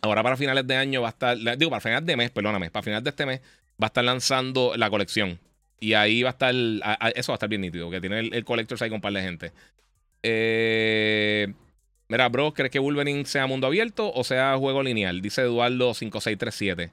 ahora 0.00 0.22
para 0.22 0.36
finales 0.38 0.66
de 0.66 0.76
año 0.76 1.02
va 1.02 1.08
a 1.08 1.10
estar. 1.10 1.36
Digo, 1.58 1.70
para 1.70 1.80
finales 1.80 2.06
de 2.06 2.16
mes, 2.16 2.30
perdóname. 2.30 2.70
Para 2.70 2.82
finales 2.82 3.04
de 3.04 3.10
este 3.10 3.26
mes 3.26 3.40
va 3.82 3.86
a 3.86 3.88
estar 3.88 4.04
lanzando 4.04 4.74
la 4.76 4.88
colección. 4.88 5.38
Y 5.78 5.94
ahí 5.94 6.22
va 6.22 6.30
a 6.30 6.32
estar. 6.32 6.54
eso 6.54 7.32
va 7.32 7.34
a 7.34 7.36
estar 7.36 7.48
bien 7.48 7.60
nítido, 7.60 7.90
que 7.90 8.00
tiene 8.00 8.20
el, 8.20 8.44
Collector's 8.44 8.80
ahí 8.82 8.88
con 8.88 8.96
un 8.96 9.00
par 9.02 9.12
de 9.12 9.22
gente. 9.22 9.52
Eh, 10.22 11.52
mira, 12.08 12.28
bro, 12.28 12.54
¿crees 12.54 12.70
que 12.70 12.78
Wolverine 12.78 13.26
sea 13.26 13.46
mundo 13.46 13.66
abierto 13.66 14.12
o 14.12 14.24
sea 14.24 14.56
juego 14.56 14.82
lineal? 14.82 15.20
Dice 15.20 15.42
Eduardo 15.42 15.92
5637. 15.92 16.90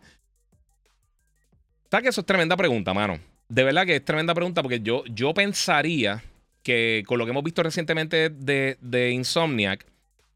¿Sabes 1.92 2.04
que 2.04 2.10
eso 2.10 2.22
es 2.22 2.28
tremenda 2.28 2.58
pregunta, 2.58 2.94
mano? 2.94 3.20
de 3.50 3.64
verdad 3.64 3.86
que 3.86 3.98
es 3.98 4.06
tremenda 4.06 4.34
pregunta 4.34 4.62
porque 4.62 4.80
yo, 4.80 5.04
yo 5.08 5.34
pensaría 5.34 6.24
que 6.64 7.04
con 7.08 7.18
lo 7.18 7.26
que 7.26 7.32
hemos 7.32 7.44
visto 7.44 7.64
recientemente 7.64 8.30
de, 8.30 9.12
Insomniac, 9.12 9.86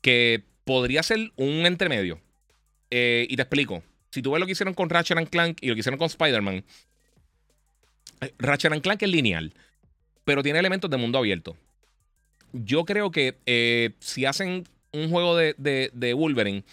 que 0.02 0.44
podría 0.64 1.04
ser 1.04 1.32
un 1.36 1.66
entremedio. 1.66 2.20
Eh, 2.90 3.26
y 3.30 3.36
te 3.36 3.42
explico. 3.42 3.84
Si 4.12 4.22
tú 4.22 4.32
ves 4.32 4.40
lo 4.40 4.46
que 4.46 4.52
hicieron 4.52 4.74
con 4.74 4.90
Ratchet 4.90 5.30
Clank 5.30 5.58
y 5.62 5.68
lo 5.68 5.74
que 5.74 5.80
hicieron 5.80 5.98
con 5.98 6.06
Spider-Man, 6.06 6.64
eh, 8.22 8.34
Ratchet 8.38 8.82
Clank 8.82 9.02
es 9.02 9.10
lineal, 9.10 9.54
pero 10.24 10.44
tiene 10.44 10.60
elementos 10.60 10.90
de 10.90 10.98
mundo 10.98 11.18
abierto. 11.18 11.58
Yo 12.52 12.86
creo 12.86 13.10
que 13.10 13.40
eh, 13.48 13.92
si 14.00 14.26
hacen 14.26 14.68
un 14.92 15.10
juego 15.10 15.36
de, 15.36 15.56
de 15.58 16.14
Wolverine 16.14 16.64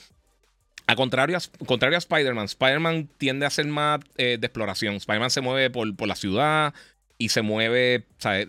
a 0.87 0.95
contrario 0.95 1.39
a, 1.39 1.65
contrario 1.65 1.97
a 1.97 2.01
Spider-Man, 2.01 2.45
Spider-Man 2.45 3.09
tiende 3.17 3.47
a 3.47 3.51
ser 3.51 3.67
más 3.67 4.01
de 4.17 4.35
exploración. 4.35 4.97
Spider-Man 4.97 5.31
se 5.31 5.41
mueve 5.41 5.71
por, 5.71 5.97
por, 5.97 6.07
la 6.07 6.17
ciudad 6.17 6.75
y 7.21 7.29
se 7.29 7.43
mueve, 7.43 8.07
¿sabes? 8.17 8.47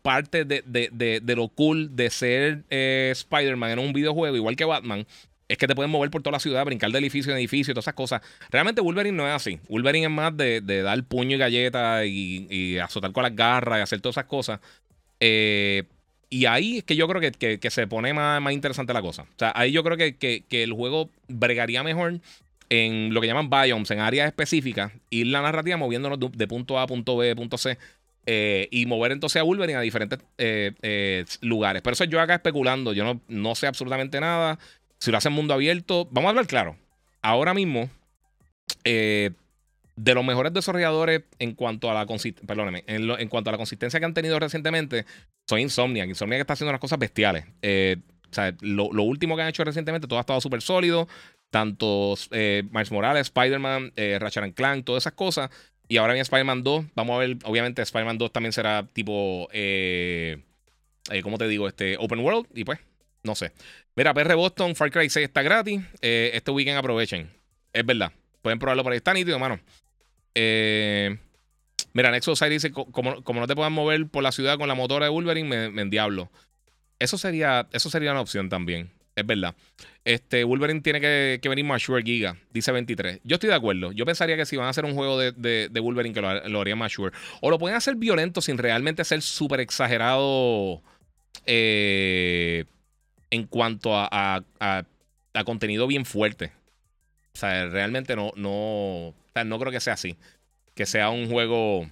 parte 0.00 0.46
de, 0.46 1.34
lo 1.36 1.48
cool 1.48 1.94
de 1.94 2.08
ser 2.08 2.64
eh, 2.70 3.10
Spider-Man 3.12 3.72
en 3.72 3.78
un 3.78 3.92
videojuego, 3.92 4.34
igual 4.34 4.56
que 4.56 4.64
Batman, 4.64 5.06
es 5.48 5.58
que 5.58 5.66
te 5.66 5.74
pueden 5.74 5.90
mover 5.90 6.10
por 6.10 6.22
toda 6.22 6.32
la 6.32 6.40
ciudad, 6.40 6.64
brincar 6.64 6.90
de 6.90 6.98
edificio 6.98 7.30
en 7.30 7.38
edificio 7.38 7.74
todas 7.74 7.84
esas 7.84 7.94
cosas. 7.94 8.22
Realmente 8.50 8.80
Wolverine 8.80 9.14
no 9.14 9.28
es 9.28 9.34
así. 9.34 9.60
Wolverine 9.68 10.06
es 10.06 10.10
más 10.10 10.34
de, 10.34 10.62
dar 10.62 11.04
puño 11.04 11.36
y 11.36 11.38
galleta 11.38 12.06
y, 12.06 12.46
y, 12.48 12.78
azotar 12.78 13.12
con 13.12 13.22
las 13.22 13.36
garras 13.36 13.80
y 13.80 13.82
hacer 13.82 14.00
todas 14.00 14.14
esas 14.14 14.24
cosas. 14.24 14.60
Eh, 15.20 15.84
y 16.30 16.46
ahí 16.46 16.78
es 16.78 16.84
que 16.84 16.96
yo 16.96 17.06
creo 17.06 17.20
que, 17.20 17.70
se 17.70 17.86
pone 17.86 18.14
más, 18.14 18.40
más, 18.40 18.54
interesante 18.54 18.94
la 18.94 19.02
cosa. 19.02 19.22
O 19.22 19.38
sea, 19.38 19.52
ahí 19.54 19.72
yo 19.72 19.84
creo 19.84 19.98
que, 19.98 20.44
el 20.50 20.72
juego 20.72 21.10
bregaría 21.28 21.82
mejor 21.82 22.20
en 22.70 23.12
lo 23.12 23.20
que 23.20 23.26
llaman 23.26 23.50
biomes, 23.50 23.90
en 23.90 23.98
áreas 23.98 24.28
específicas, 24.28 24.92
ir 25.10 25.26
la 25.26 25.42
narrativa 25.42 25.76
moviéndonos 25.76 26.18
de, 26.20 26.46
punto 26.46 26.78
A 26.78 26.84
a 26.84 26.86
punto 26.86 27.16
B, 27.16 27.36
punto 27.36 27.58
C. 27.58 27.76
Eh, 28.26 28.68
y 28.70 28.86
mover 28.86 29.12
entonces 29.12 29.40
a 29.40 29.42
Wolverine 29.42 29.78
a 29.78 29.80
diferentes 29.80 30.20
eh, 30.38 30.72
eh, 30.82 31.24
lugares. 31.40 31.82
Pero 31.82 31.94
eso 31.94 32.04
yo 32.04 32.20
acá 32.20 32.34
especulando. 32.34 32.92
Yo 32.92 33.02
no, 33.02 33.20
no 33.28 33.54
sé 33.56 33.66
absolutamente 33.66 34.20
nada. 34.20 34.58
Si 35.00 35.10
lo 35.10 35.18
hacen 35.18 35.32
mundo 35.32 35.52
abierto, 35.52 36.06
vamos 36.12 36.28
a 36.28 36.30
hablar 36.30 36.46
claro. 36.46 36.76
Ahora 37.22 37.54
mismo, 37.54 37.90
de 38.84 39.34
los 40.14 40.24
mejores 40.24 40.52
desarrolladores 40.52 41.22
en 41.38 41.54
cuanto 41.54 41.90
a 41.90 41.94
la 41.94 42.06
perdóneme, 42.46 42.84
en, 42.86 43.28
cuanto 43.28 43.50
a 43.50 43.52
la 43.52 43.58
consistencia 43.58 43.98
que 43.98 44.06
han 44.06 44.14
tenido 44.14 44.38
recientemente, 44.38 45.06
son 45.48 45.58
Insomniac. 45.58 46.08
Insomniac 46.08 46.40
está 46.40 46.52
haciendo 46.52 46.70
unas 46.70 46.80
cosas 46.80 46.98
bestiales. 46.98 47.46
O 48.30 48.34
sea, 48.34 48.54
lo, 48.60 48.84
último 49.02 49.34
que 49.34 49.42
han 49.42 49.48
hecho 49.48 49.64
recientemente, 49.64 50.06
todo 50.06 50.18
ha 50.18 50.20
estado 50.20 50.40
súper 50.40 50.62
sólido. 50.62 51.08
Tanto 51.50 52.14
eh, 52.30 52.62
Miles 52.70 52.92
Morales, 52.92 53.26
Spider-Man, 53.26 53.92
eh, 53.96 54.18
Ratchet 54.20 54.54
Clank, 54.54 54.84
todas 54.84 55.02
esas 55.02 55.14
cosas. 55.14 55.50
Y 55.88 55.96
ahora 55.96 56.12
viene 56.12 56.22
Spider-Man 56.22 56.62
2. 56.62 56.84
Vamos 56.94 57.16
a 57.16 57.18
ver, 57.18 57.36
obviamente, 57.44 57.82
Spider-Man 57.82 58.18
2 58.18 58.32
también 58.32 58.52
será 58.52 58.86
tipo. 58.92 59.48
Eh, 59.52 60.42
¿Cómo 61.22 61.38
te 61.38 61.48
digo? 61.48 61.66
Este, 61.66 61.96
open 61.98 62.20
World. 62.20 62.46
Y 62.54 62.64
pues, 62.64 62.78
no 63.24 63.34
sé. 63.34 63.52
Mira, 63.96 64.14
PR 64.14 64.34
Boston, 64.36 64.76
Far 64.76 64.92
Cry 64.92 65.10
6 65.10 65.24
está 65.26 65.42
gratis. 65.42 65.80
este 66.00 66.50
weekend 66.52 66.78
aprovechen. 66.78 67.30
Es 67.72 67.84
verdad. 67.84 68.12
Pueden 68.42 68.58
probarlo 68.58 68.82
por 68.82 68.92
ahí. 68.92 68.98
Está 68.98 69.12
nítido, 69.12 69.36
hermano. 69.36 69.60
Eh, 70.34 71.18
mira, 71.92 72.10
Nexus 72.10 72.38
Side 72.38 72.50
dice: 72.50 72.70
como, 72.70 73.22
no 73.24 73.46
te 73.46 73.54
puedan 73.54 73.72
mover 73.72 74.06
por 74.08 74.22
la 74.22 74.32
ciudad 74.32 74.58
con 74.58 74.68
la 74.68 74.74
motora 74.74 75.06
de 75.06 75.10
Wolverine, 75.10 75.48
me, 75.48 75.70
me 75.70 75.82
endiablo. 75.82 76.30
Eso 76.98 77.18
sería, 77.18 77.68
eso 77.72 77.90
sería 77.90 78.12
una 78.12 78.20
opción 78.20 78.48
también. 78.48 78.90
Es 79.20 79.26
verdad. 79.26 79.54
Este, 80.02 80.44
Wolverine 80.44 80.80
tiene 80.80 80.98
que, 80.98 81.40
venir 81.46 81.64
más 81.66 81.82
sure 81.82 82.02
Giga, 82.02 82.34
dice 82.50 82.72
23. 82.72 83.20
Yo 83.22 83.34
estoy 83.34 83.50
de 83.50 83.54
acuerdo. 83.54 83.92
Yo 83.92 84.06
pensaría 84.06 84.34
que 84.34 84.46
si 84.46 84.56
van 84.56 84.66
a 84.66 84.70
hacer 84.70 84.86
un 84.86 84.94
juego 84.94 85.18
de, 85.18 85.80
Wolverine, 85.82 86.14
que 86.14 86.22
lo, 86.22 86.60
haría 86.60 86.74
más. 86.74 86.96
O 87.42 87.50
lo 87.50 87.58
pueden 87.58 87.76
hacer 87.76 87.96
violento 87.96 88.40
sin 88.40 88.56
realmente 88.56 89.04
ser 89.04 89.20
súper 89.20 89.60
exagerado. 89.60 90.82
eh, 91.44 92.64
en 93.30 93.46
cuanto 93.46 93.90
a, 93.94 94.42
contenido 95.44 95.86
bien 95.86 96.06
fuerte. 96.06 96.52
O 97.34 97.38
sea, 97.38 97.66
realmente 97.66 98.16
no, 98.16 98.32
no, 98.36 99.14
no 99.44 99.58
creo 99.58 99.70
que 99.70 99.80
sea 99.80 99.94
así. 99.94 100.16
Que 100.74 100.86
sea 100.86 101.10
un 101.10 101.28
juego 101.28 101.88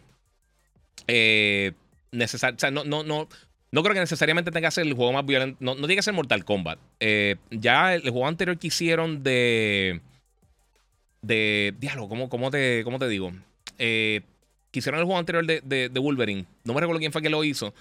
eh, 1.07 1.73
necesario. 2.11 2.57
O 2.57 2.59
sea, 2.59 2.71
no, 2.71 2.85
no, 2.85 3.05
no, 3.05 3.29
no 3.71 3.83
creo 3.83 3.95
que 3.95 4.01
necesariamente 4.01 4.51
tenga 4.51 4.69
que 4.69 4.73
ser 4.73 4.87
el 4.87 4.95
juego 4.95 5.13
más 5.13 5.27
violento. 5.27 5.59
No, 5.61 5.75
no 5.75 5.81
tiene 5.83 5.97
que 5.97 6.03
ser 6.03 6.15
Mortal 6.15 6.45
Kombat. 6.45 6.79
Eh, 7.01 7.37
ya 7.51 7.95
el, 7.95 8.03
juego 8.03 8.27
anterior 8.27 8.59
que 8.59 8.69
hicieron 8.69 9.23
de. 9.23 10.01
De. 11.23 11.75
Diálogo, 11.79 12.09
¿cómo, 12.09 12.29
cómo, 12.29 12.51
te, 12.51 12.83
cómo 12.85 12.99
te 12.99 13.09
digo? 13.09 13.33
Eh, 13.79 14.23
que 14.71 14.79
hicieron 14.79 15.01
el 15.01 15.05
juego 15.05 15.19
anterior 15.19 15.45
de, 15.47 15.91
Wolverine. 16.01 16.47
No 16.65 16.75
me 16.75 16.81
recuerdo 16.81 17.01
quién 17.01 17.13
fue 17.13 17.23
que 17.23 17.31
lo 17.31 17.45
hizo. 17.45 17.75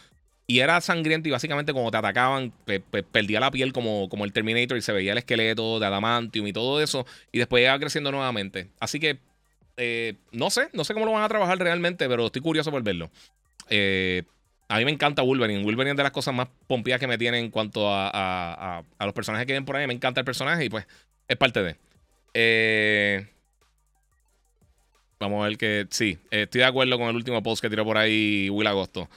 Y 0.49 0.59
era 0.59 0.79
sangriento 0.79 1.27
y 1.27 1.31
básicamente 1.31 1.73
como 1.73 1.91
te 1.91 1.97
atacaban, 1.97 2.53
perdía 3.11 3.41
la 3.41 3.51
piel 3.51 3.73
como, 3.73 4.07
como 4.07 4.23
el 4.23 4.31
Terminator 4.31 4.77
y 4.77 4.81
se 4.81 4.93
veía 4.93 5.11
el 5.11 5.17
esqueleto 5.17 5.77
de 5.77 5.85
adamantium 5.85 6.47
y 6.47 6.53
todo 6.53 6.81
eso. 6.81 7.05
Y 7.33 7.39
después 7.39 7.63
iba 7.63 7.77
creciendo 7.77 8.11
nuevamente. 8.13 8.69
Así 8.79 8.97
que 8.97 9.19
eh, 9.77 10.15
no 10.31 10.49
sé, 10.49 10.69
no 10.73 10.83
sé 10.83 10.93
cómo 10.93 11.05
lo 11.05 11.11
van 11.11 11.23
a 11.23 11.29
trabajar 11.29 11.59
realmente, 11.59 12.09
pero 12.09 12.25
estoy 12.25 12.41
curioso 12.41 12.71
por 12.71 12.81
verlo. 12.81 13.11
Eh, 13.69 14.23
a 14.69 14.77
mí 14.77 14.85
me 14.85 14.91
encanta 14.91 15.21
Wolverine. 15.21 15.63
Wolverine 15.63 15.91
es 15.91 15.97
de 15.97 16.03
las 16.03 16.11
cosas 16.11 16.33
más 16.33 16.47
pompidas 16.67 16.99
que 16.99 17.07
me 17.07 17.17
tienen 17.17 17.45
en 17.45 17.51
cuanto 17.51 17.87
a, 17.89 18.83
los 18.99 19.13
personajes 19.13 19.47
que 19.47 19.53
ven 19.53 19.65
por 19.65 19.75
ahí. 19.75 19.87
Me 19.87 19.93
encanta 19.93 20.21
el 20.21 20.25
personaje 20.25 20.65
y 20.65 20.69
pues 20.69 20.85
es 21.27 21.37
parte 21.37 21.63
de. 21.63 21.75
Eh, 22.33 23.25
vamos 25.19 25.43
a 25.43 25.47
ver 25.47 25.57
que 25.57 25.87
sí, 25.89 26.17
estoy 26.29 26.59
de 26.59 26.65
acuerdo 26.65 26.97
con 26.97 27.09
el 27.09 27.15
último 27.15 27.41
post 27.41 27.61
que 27.61 27.69
tiró 27.69 27.85
por 27.85 27.97
ahí 27.97 28.49
Will 28.49 28.67
Agosto. 28.67 29.09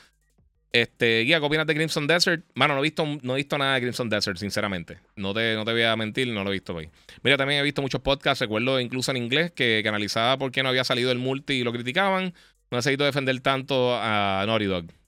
Este, 0.73 1.23
Guía, 1.23 1.41
¿qué 1.41 1.65
de 1.65 1.75
Crimson 1.75 2.07
Desert? 2.07 2.45
Mano, 2.55 2.75
no 2.75 2.81
he 2.81 2.85
visto, 2.85 3.05
no 3.23 3.33
he 3.35 3.39
visto 3.39 3.59
nada 3.59 3.75
de 3.75 3.81
Crimson 3.81 4.09
Desert, 4.09 4.39
sinceramente. 4.39 4.99
No 5.17 5.35
te, 5.35 5.57
no 5.57 5.65
te 5.65 5.73
voy 5.73 5.83
a 5.83 5.97
mentir, 5.97 6.29
no 6.29 6.45
lo 6.45 6.51
he 6.51 6.53
visto 6.53 6.75
hoy. 6.75 6.89
Mira, 7.23 7.37
también 7.37 7.61
he 7.61 7.65
visto 7.65 7.83
muchos 7.83 8.01
podcasts, 8.01 8.41
recuerdo 8.41 8.79
incluso 8.79 9.11
en 9.11 9.17
inglés, 9.17 9.51
que, 9.51 9.83
analizaba 9.85 10.39
por 10.39 10.53
qué 10.53 10.63
no 10.63 10.69
había 10.69 10.85
salido 10.85 11.11
el 11.11 11.19
multi 11.19 11.55
y 11.55 11.65
lo 11.65 11.73
criticaban. 11.73 12.35
No 12.71 12.79
necesito 12.79 13.05
defender 13.05 13.41
tanto 13.41 13.97
a 13.97 14.45
Naughty 14.47 14.67
Dog. 14.67 15.00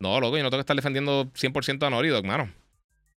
No, 0.00 0.20
loco, 0.20 0.36
yo 0.36 0.42
no 0.42 0.50
tengo 0.50 0.58
que 0.58 0.62
estar 0.62 0.76
defendiendo 0.76 1.26
100% 1.32 1.86
a 1.86 1.90
Naughty 1.90 2.08
Dog, 2.08 2.24
mano. 2.24 2.50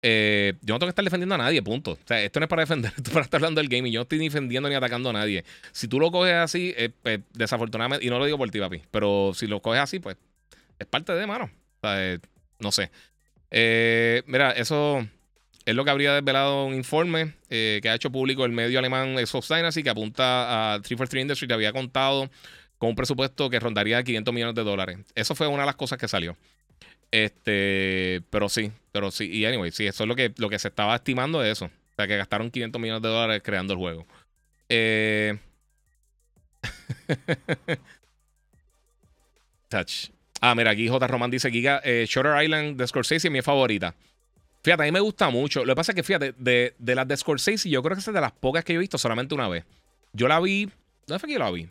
Eh, 0.01 0.55
yo 0.63 0.75
no 0.75 0.79
tengo 0.79 0.89
que 0.89 0.91
estar 0.91 1.05
defendiendo 1.05 1.35
a 1.35 1.39
nadie, 1.39 1.61
punto. 1.61 1.93
O 1.93 1.99
sea, 2.07 2.23
esto 2.23 2.39
no 2.39 2.45
es 2.45 2.51
para 2.51 2.63
defender, 2.63 2.93
esto 2.97 3.11
es 3.11 3.15
para 3.15 3.25
estar 3.25 3.39
hablando 3.39 3.61
del 3.61 3.69
game 3.69 3.89
y 3.89 3.93
yo 3.93 3.99
no 3.99 4.03
estoy 4.03 4.19
defendiendo 4.19 4.69
ni 4.69 4.75
atacando 4.75 5.11
a 5.11 5.13
nadie. 5.13 5.45
Si 5.73 5.89
tú 5.89 5.99
lo 5.99 6.11
coges 6.11 6.35
así, 6.35 6.73
eh, 6.77 6.91
pues, 7.03 7.21
desafortunadamente, 7.33 8.07
y 8.07 8.11
no 8.11 8.19
lo 8.19 8.25
digo 8.25 8.39
por 8.39 8.51
ti, 8.51 8.61
papi, 8.61 8.83
pero 8.91 9.33
si 9.35 9.47
lo 9.47 9.61
coges 9.61 9.81
así, 9.81 9.99
pues 9.99 10.17
es 10.79 10.87
parte 10.87 11.13
de, 11.15 11.27
mano. 11.27 11.51
Eh, 11.83 12.19
no 12.61 12.71
sé. 12.71 12.91
Mira, 14.27 14.53
eso 14.53 15.07
es 15.65 15.75
lo 15.75 15.85
que 15.85 15.91
habría 15.91 16.15
desvelado 16.15 16.67
un 16.67 16.75
informe 16.75 17.35
que 17.49 17.89
ha 17.89 17.95
hecho 17.95 18.13
público 18.13 18.45
el 18.45 18.53
medio 18.53 18.79
alemán 18.79 19.17
Xbox 19.19 19.49
Dynasty 19.49 19.83
que 19.83 19.91
apunta 19.91 20.75
a 20.75 20.81
343 20.81 21.23
Industries 21.23 21.49
que 21.49 21.55
había 21.55 21.73
contado 21.73 22.31
con 22.79 22.91
un 22.91 22.95
presupuesto 22.95 23.51
que 23.51 23.59
rondaría 23.59 24.03
500 24.03 24.33
millones 24.33 24.55
de 24.55 24.65
dólares. 24.65 24.99
Eso 25.15 25.35
fue 25.35 25.49
una 25.49 25.63
de 25.63 25.67
las 25.67 25.77
cosas 25.77 25.99
que 25.99 26.07
salió. 26.07 26.37
Este, 27.10 28.22
pero 28.30 28.48
sí, 28.48 28.70
pero 28.93 29.10
sí. 29.10 29.30
Y 29.30 29.44
anyway, 29.47 29.70
sí, 29.70 29.86
eso 29.86 30.05
es 30.05 30.09
lo 30.09 30.14
que, 30.14 30.32
lo 30.36 30.48
que 30.48 30.59
se 30.59 30.68
estaba 30.68 30.94
estimando 30.94 31.40
de 31.40 31.51
eso. 31.51 31.66
O 31.66 31.94
sea, 31.97 32.06
que 32.06 32.16
gastaron 32.16 32.51
500 32.51 32.80
millones 32.80 33.02
de 33.02 33.09
dólares 33.09 33.43
creando 33.44 33.72
el 33.72 33.78
juego. 33.78 34.06
Eh. 34.68 35.39
Touch. 39.68 40.10
Ah, 40.40 40.55
mira, 40.55 40.70
aquí 40.70 40.89
J. 40.89 41.06
Román 41.06 41.30
dice: 41.30 41.51
Giga, 41.51 41.80
eh, 41.85 42.06
Shutter 42.09 42.43
Island 42.43 42.76
de 42.78 42.86
Scorsese 42.86 43.28
es 43.28 43.32
mi 43.32 43.43
favorita. 43.43 43.94
Fíjate, 44.62 44.82
a 44.82 44.86
mí 44.86 44.93
me 44.93 45.01
gusta 45.01 45.30
mucho. 45.30 45.64
Lo 45.64 45.72
que 45.72 45.76
pasa 45.76 45.93
es 45.93 45.97
que, 45.97 46.02
fíjate, 46.02 46.35
de, 46.36 46.74
de 46.78 46.94
las 46.94 47.09
de 47.09 47.16
Scorsese, 47.16 47.70
yo 47.70 47.82
creo 47.82 47.97
que 47.97 48.01
es 48.01 48.06
de 48.06 48.20
las 48.20 48.32
pocas 48.32 48.64
que 48.64 48.74
yo 48.74 48.78
he 48.78 48.80
visto 48.80 48.98
solamente 48.98 49.35
una 49.35 49.48
vez. 49.48 49.64
Yo 50.12 50.28
la 50.28 50.40
vi. 50.40 50.68
¿Dónde 51.06 51.18
fue 51.20 51.28
que 51.28 51.35
yo 51.35 51.39
la 51.39 51.51
vi? 51.51 51.68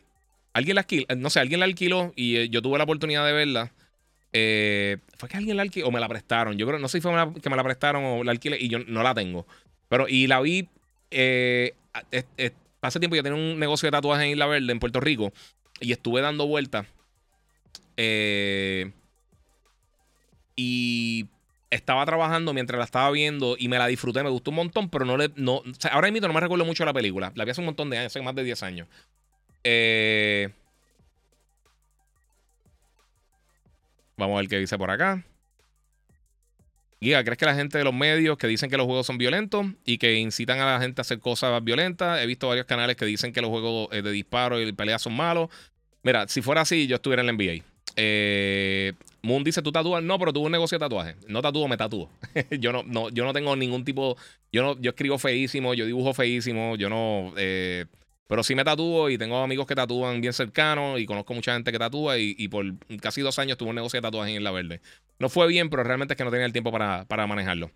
Alguien 0.53 0.75
la 0.75 0.81
alquiló. 0.81 1.05
No 1.15 1.29
sé, 1.29 1.39
alguien 1.39 1.59
la 1.59 1.65
alquiló 1.65 2.13
y 2.15 2.37
eh, 2.37 2.49
yo 2.49 2.61
tuve 2.61 2.77
la 2.77 2.85
oportunidad 2.85 3.25
de 3.25 3.33
verla. 3.33 3.71
Eh, 4.39 4.97
¿Fue 5.17 5.27
que 5.27 5.37
alguien 5.37 5.57
la 5.57 5.63
alquiló 5.63 5.87
o 5.87 5.91
me 5.91 5.99
la 5.99 6.07
prestaron? 6.07 6.57
Yo 6.57 6.67
creo, 6.67 6.77
no 6.79 6.87
sé 6.87 6.99
si 6.99 7.01
fue 7.01 7.11
que 7.41 7.49
me 7.49 7.55
la 7.55 7.63
prestaron 7.63 8.03
o 8.03 8.23
la 8.23 8.31
alquilé 8.31 8.57
y 8.59 8.69
yo 8.69 8.79
no 8.79 9.01
la 9.01 9.15
tengo. 9.15 9.47
Pero, 9.89 10.07
y 10.07 10.27
la 10.27 10.41
vi. 10.41 10.69
hace 12.81 12.99
tiempo 12.99 13.15
yo 13.15 13.23
tenía 13.23 13.39
un 13.39 13.59
negocio 13.59 13.87
de 13.87 13.91
tatuajes 13.91 14.25
en 14.25 14.31
Isla 14.31 14.45
Verde, 14.45 14.71
en 14.71 14.79
Puerto 14.79 14.99
Rico, 14.99 15.33
y 15.79 15.91
estuve 15.91 16.21
dando 16.21 16.45
vueltas 16.45 16.85
eh, 17.97 18.91
y 20.55 21.25
estaba 21.71 22.05
trabajando 22.05 22.53
mientras 22.53 22.77
la 22.77 22.85
estaba 22.85 23.11
viendo 23.11 23.55
y 23.59 23.67
me 23.67 23.79
la 23.79 23.87
disfruté, 23.87 24.23
me 24.23 24.29
gustó 24.29 24.51
un 24.51 24.57
montón, 24.57 24.89
pero 24.89 25.03
no 25.03 25.17
le. 25.17 25.31
No, 25.35 25.63
ahora 25.91 26.11
mismo 26.11 26.27
no 26.27 26.33
me 26.33 26.39
recuerdo 26.39 26.63
mucho 26.63 26.85
la 26.85 26.93
película. 26.93 27.31
La 27.35 27.43
vi 27.43 27.51
hace 27.51 27.61
un 27.61 27.65
montón 27.65 27.89
de 27.89 27.97
años, 27.97 28.11
hace 28.11 28.21
más 28.21 28.35
de 28.35 28.43
10 28.43 28.63
años. 28.63 28.87
Eh, 29.63 30.49
vamos 34.17 34.35
a 34.37 34.41
ver 34.41 34.49
qué 34.49 34.59
dice 34.59 34.77
por 34.77 34.91
acá. 34.91 35.23
Guía, 36.99 37.23
¿crees 37.23 37.37
que 37.37 37.45
la 37.45 37.53
gente 37.53 37.77
de 37.77 37.83
los 37.83 37.93
medios 37.93 38.37
que 38.37 38.47
dicen 38.47 38.71
que 38.71 38.77
los 38.77 38.87
juegos 38.87 39.05
son 39.05 39.19
violentos 39.19 39.67
y 39.85 39.99
que 39.99 40.15
incitan 40.15 40.59
a 40.59 40.65
la 40.65 40.81
gente 40.81 40.99
a 40.99 41.03
hacer 41.03 41.19
cosas 41.19 41.63
violentas? 41.63 42.19
He 42.21 42.25
visto 42.25 42.47
varios 42.47 42.65
canales 42.65 42.95
que 42.95 43.05
dicen 43.05 43.31
que 43.31 43.41
los 43.41 43.51
juegos 43.51 43.89
eh, 43.91 44.01
de 44.01 44.11
disparo 44.11 44.59
y 44.59 44.71
peleas 44.73 45.03
son 45.03 45.15
malos. 45.15 45.49
Mira, 46.01 46.27
si 46.27 46.41
fuera 46.41 46.61
así, 46.61 46.87
yo 46.87 46.95
estuviera 46.95 47.21
en 47.21 47.27
la 47.27 47.33
NBA. 47.33 47.63
Eh, 47.95 48.93
Moon 49.21 49.43
dice, 49.43 49.61
¿tú 49.61 49.71
tatúas? 49.71 50.01
No, 50.01 50.17
pero 50.17 50.33
tuve 50.33 50.47
un 50.47 50.51
negocio 50.51 50.77
de 50.77 50.85
tatuaje. 50.85 51.15
No 51.27 51.41
tatúo, 51.43 51.67
me 51.67 51.77
tatúo. 51.77 52.09
yo, 52.59 52.71
no, 52.71 52.83
no, 52.83 53.09
yo 53.09 53.25
no 53.25 53.33
tengo 53.33 53.55
ningún 53.55 53.85
tipo... 53.85 54.17
Yo, 54.51 54.63
no, 54.63 54.81
yo 54.81 54.89
escribo 54.89 55.19
feísimo, 55.19 55.75
yo 55.75 55.85
dibujo 55.85 56.13
feísimo, 56.13 56.75
yo 56.77 56.89
no... 56.89 57.33
Eh, 57.37 57.85
pero 58.27 58.43
sí 58.43 58.55
me 58.55 58.63
tatúo 58.63 59.09
y 59.09 59.17
tengo 59.17 59.37
amigos 59.37 59.65
que 59.65 59.75
tatúan 59.75 60.21
bien 60.21 60.33
cercanos 60.33 60.99
y 60.99 61.05
conozco 61.05 61.33
mucha 61.33 61.53
gente 61.53 61.71
que 61.71 61.79
tatúa 61.79 62.17
y, 62.17 62.47
por 62.49 62.65
casi 63.01 63.21
dos 63.21 63.39
años 63.39 63.57
tuve 63.57 63.69
un 63.69 63.75
negocio 63.75 63.97
de 63.97 64.01
tatuaje 64.01 64.35
en 64.35 64.43
la 64.43 64.51
verde. 64.51 64.81
No 65.19 65.29
fue 65.29 65.47
bien, 65.47 65.69
pero 65.69 65.83
realmente 65.83 66.13
es 66.13 66.17
que 66.17 66.23
no 66.23 66.31
tenía 66.31 66.45
el 66.45 66.51
tiempo 66.51 66.71
para, 66.71 67.05
para 67.05 67.25
manejarlo. 67.25 67.71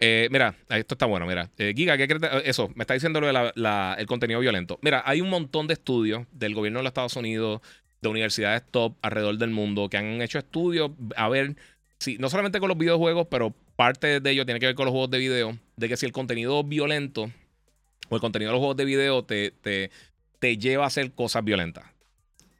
Eh, 0.00 0.28
mira, 0.30 0.56
esto 0.68 0.94
está 0.94 1.06
bueno, 1.06 1.26
mira. 1.26 1.48
Eh, 1.56 1.72
Giga, 1.76 1.96
¿qué 1.96 2.08
crees? 2.08 2.22
Eso, 2.44 2.70
me 2.74 2.82
está 2.82 2.94
diciendo 2.94 3.20
lo 3.20 3.28
de 3.28 4.06
contenido 4.06 4.40
violento. 4.40 4.78
Mira, 4.82 5.02
hay 5.06 5.20
un 5.20 5.30
montón 5.30 5.68
de 5.68 5.74
estudios 5.74 6.26
del 6.32 6.54
gobierno 6.54 6.80
de 6.80 6.82
los 6.82 6.90
Estados 6.90 7.16
Unidos, 7.16 7.60
de 8.00 8.08
universidades 8.08 8.64
top 8.70 8.96
alrededor 9.00 9.38
del 9.38 9.50
mundo 9.50 9.88
que 9.88 9.96
han 9.96 10.20
hecho 10.20 10.38
estudios 10.38 10.90
a 11.16 11.28
ver 11.28 11.54
si, 11.98 12.18
no 12.18 12.28
solamente 12.28 12.58
con 12.58 12.68
los 12.68 12.76
videojuegos, 12.76 13.28
pero 13.30 13.54
parte 13.76 14.18
de 14.18 14.30
ello 14.30 14.44
tiene 14.44 14.58
que 14.58 14.66
ver 14.66 14.74
con 14.74 14.86
los 14.86 14.92
juegos 14.92 15.10
de 15.10 15.18
video, 15.18 15.56
de 15.76 15.88
que 15.88 15.96
si 15.96 16.04
el 16.04 16.10
contenido 16.10 16.64
violento 16.64 17.30
o 18.12 18.14
el 18.14 18.20
contenido 18.20 18.50
de 18.50 18.52
los 18.52 18.60
juegos 18.60 18.76
de 18.76 18.84
video 18.84 19.24
te, 19.24 19.54
te, 19.62 20.58
lleva 20.58 20.84
a 20.84 20.88
hacer 20.88 21.12
cosas 21.12 21.42
violentas. 21.42 21.86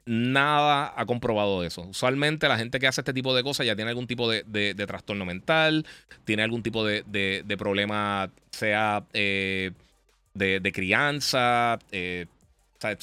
Nada 0.05 0.93
ha 0.97 1.05
comprobado 1.05 1.63
eso. 1.63 1.83
Usualmente 1.83 2.47
la 2.47 2.57
gente 2.57 2.79
que 2.79 2.87
hace 2.87 3.01
este 3.01 3.13
tipo 3.13 3.35
de 3.35 3.43
cosas 3.43 3.67
ya 3.67 3.75
tiene 3.75 3.89
algún 3.89 4.07
tipo 4.07 4.27
de, 4.29 4.85
trastorno 4.87 5.25
mental, 5.25 5.85
tiene 6.25 6.41
algún 6.41 6.63
tipo 6.63 6.83
de, 6.83 7.55
problema, 7.57 8.31
sea 8.49 9.03
eh, 9.13 9.71
de, 10.33 10.71
crianza, 10.73 11.77
eh, 11.91 12.25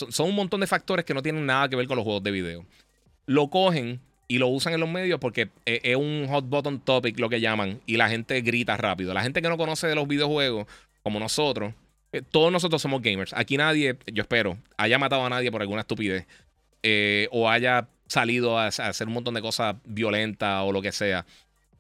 son 0.09 0.28
un 0.28 0.35
montón 0.35 0.60
de 0.60 0.66
factores 0.66 1.05
que 1.05 1.14
no 1.14 1.22
tienen 1.22 1.47
nada 1.47 1.68
que 1.68 1.77
ver 1.77 1.86
con 1.86 1.97
los 1.97 2.05
juegos 2.05 2.24
de 2.24 2.32
video. 2.32 2.66
Lo 3.27 3.48
cogen 3.48 4.01
y 4.27 4.39
lo 4.39 4.48
usan 4.48 4.72
en 4.72 4.81
los 4.81 4.89
medios 4.89 5.20
porque 5.20 5.51
e, 5.66 5.81
es 5.85 5.97
un 5.97 6.27
hot 6.28 6.48
button 6.48 6.81
topic, 6.81 7.16
lo 7.20 7.28
que 7.28 7.40
llaman, 7.40 7.81
y 7.86 7.97
la 7.97 8.09
gente 8.09 8.40
grita 8.40 8.77
rápido. 8.77 9.14
La 9.14 9.22
gente 9.22 9.40
que 9.40 9.48
no 9.48 9.56
conoce 9.56 9.86
de 9.86 9.94
los 9.94 10.09
videojuegos, 10.09 10.66
como 11.05 11.20
nosotros, 11.20 11.74
eh, 12.12 12.23
todos 12.23 12.53
nosotros 12.53 12.81
somos 12.81 13.03
gamers. 13.03 13.32
Aquí 13.35 13.57
nadie, 13.57 13.97
yo 14.07 14.23
espero, 14.23 14.59
haya 14.77 14.99
matado 14.99 15.24
a 15.24 15.28
nadie 15.28 15.51
por 15.51 15.61
alguna 15.61 15.82
estupidez 15.82 16.27
eh, 16.82 17.28
o 17.32 17.49
haya 17.49 17.89
salido 18.07 18.59
a, 18.59 18.66
hacer 18.66 19.07
un 19.07 19.15
montón 19.15 19.35
de 19.35 19.43
cosas 19.43 19.77
violentas 19.85 20.62
o 20.65 20.73
lo 20.73 20.82
que 20.82 20.93
sea. 20.93 21.27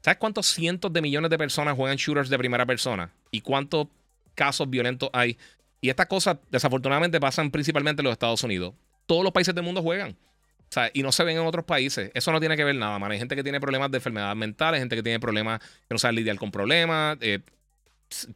¿Sabes 0.02 0.18
cuántos 0.18 0.46
cientos 0.46 0.92
de 0.92 1.02
millones 1.02 1.30
de 1.30 1.38
personas 1.38 1.76
juegan 1.76 1.96
shooters 1.96 2.30
de 2.30 2.38
primera 2.38 2.64
persona? 2.64 3.12
¿Y 3.30 3.40
cuántos 3.40 3.88
casos 4.34 4.70
violentos 4.70 5.10
hay 5.12 5.36
y 5.80 5.88
estas 5.88 6.06
cosas, 6.06 6.36
desafortunadamente, 6.50 7.18
pasan 7.20 7.50
principalmente 7.50 8.02
en 8.02 8.04
los 8.04 8.12
Estados 8.12 8.42
Unidos. 8.42 8.74
Todos 9.06 9.24
los 9.24 9.32
países 9.32 9.54
del 9.54 9.64
mundo 9.64 9.82
juegan. 9.82 10.10
O 10.10 10.72
sea, 10.72 10.90
y 10.92 11.02
no 11.02 11.10
se 11.10 11.24
ven 11.24 11.36
en 11.36 11.46
otros 11.46 11.64
países. 11.64 12.10
Eso 12.14 12.30
no 12.32 12.38
tiene 12.38 12.56
que 12.56 12.64
ver 12.64 12.76
nada, 12.76 12.98
man. 12.98 13.10
Hay 13.10 13.18
gente 13.18 13.34
que 13.34 13.42
tiene 13.42 13.60
problemas 13.60 13.90
de 13.90 13.96
enfermedades 13.96 14.36
mentales, 14.36 14.80
gente 14.80 14.94
que 14.94 15.02
tiene 15.02 15.18
problemas 15.18 15.60
que 15.60 15.94
no 15.94 15.98
sabe 15.98 16.14
lidiar 16.14 16.36
con 16.36 16.50
problemas. 16.50 17.16
Eh, 17.20 17.40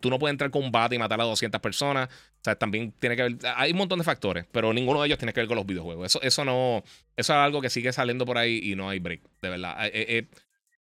tú 0.01 0.11
no 0.11 0.19
puedes 0.19 0.33
entrar 0.33 0.51
con 0.51 0.65
un 0.65 0.73
bate 0.73 0.95
y 0.95 0.99
matar 0.99 1.21
a 1.21 1.25
200 1.25 1.61
personas. 1.61 2.09
O 2.09 2.45
sea, 2.45 2.57
también 2.57 2.93
tiene 2.99 3.17
que 3.17 3.23
ver. 3.23 3.37
Hay 3.57 3.73
un 3.73 3.79
montón 3.79 3.99
de 3.99 4.05
factores, 4.05 4.47
pero 4.53 4.73
ninguno 4.73 5.01
de 5.01 5.07
ellos 5.07 5.19
tiene 5.19 5.33
que 5.33 5.41
ver 5.41 5.49
con 5.49 5.57
los 5.57 5.67
videojuegos. 5.67 6.07
Eso, 6.07 6.23
eso 6.23 6.45
no. 6.45 6.83
Eso 7.17 7.33
es 7.33 7.39
algo 7.39 7.61
que 7.61 7.71
sigue 7.71 7.93
saliendo 7.93 8.27
por 8.27 8.39
ahí 8.39 8.61
y 8.63 8.77
no 8.77 8.89
hay 8.89 8.99
break, 8.99 9.21
de 9.43 9.49
verdad. 9.49 9.87
Eh, 9.87 9.91
eh, 9.95 10.27
o 10.33 10.37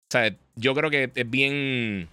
sea, 0.09 0.35
yo 0.55 0.75
creo 0.75 0.89
que 0.89 1.11
es 1.13 1.29
bien. 1.29 2.07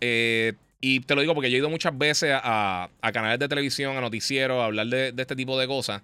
Eh, 0.00 0.54
y 0.80 1.00
te 1.00 1.14
lo 1.14 1.20
digo 1.20 1.34
porque 1.34 1.50
yo 1.50 1.56
he 1.56 1.58
ido 1.58 1.68
muchas 1.68 1.96
veces 1.96 2.32
a, 2.34 2.88
canales 3.12 3.38
de 3.38 3.48
televisión, 3.48 3.96
a 3.96 4.00
noticieros, 4.00 4.60
a 4.60 4.64
hablar 4.64 4.86
de, 4.86 5.14
este 5.16 5.36
tipo 5.36 5.58
de 5.58 5.66
cosas. 5.66 6.02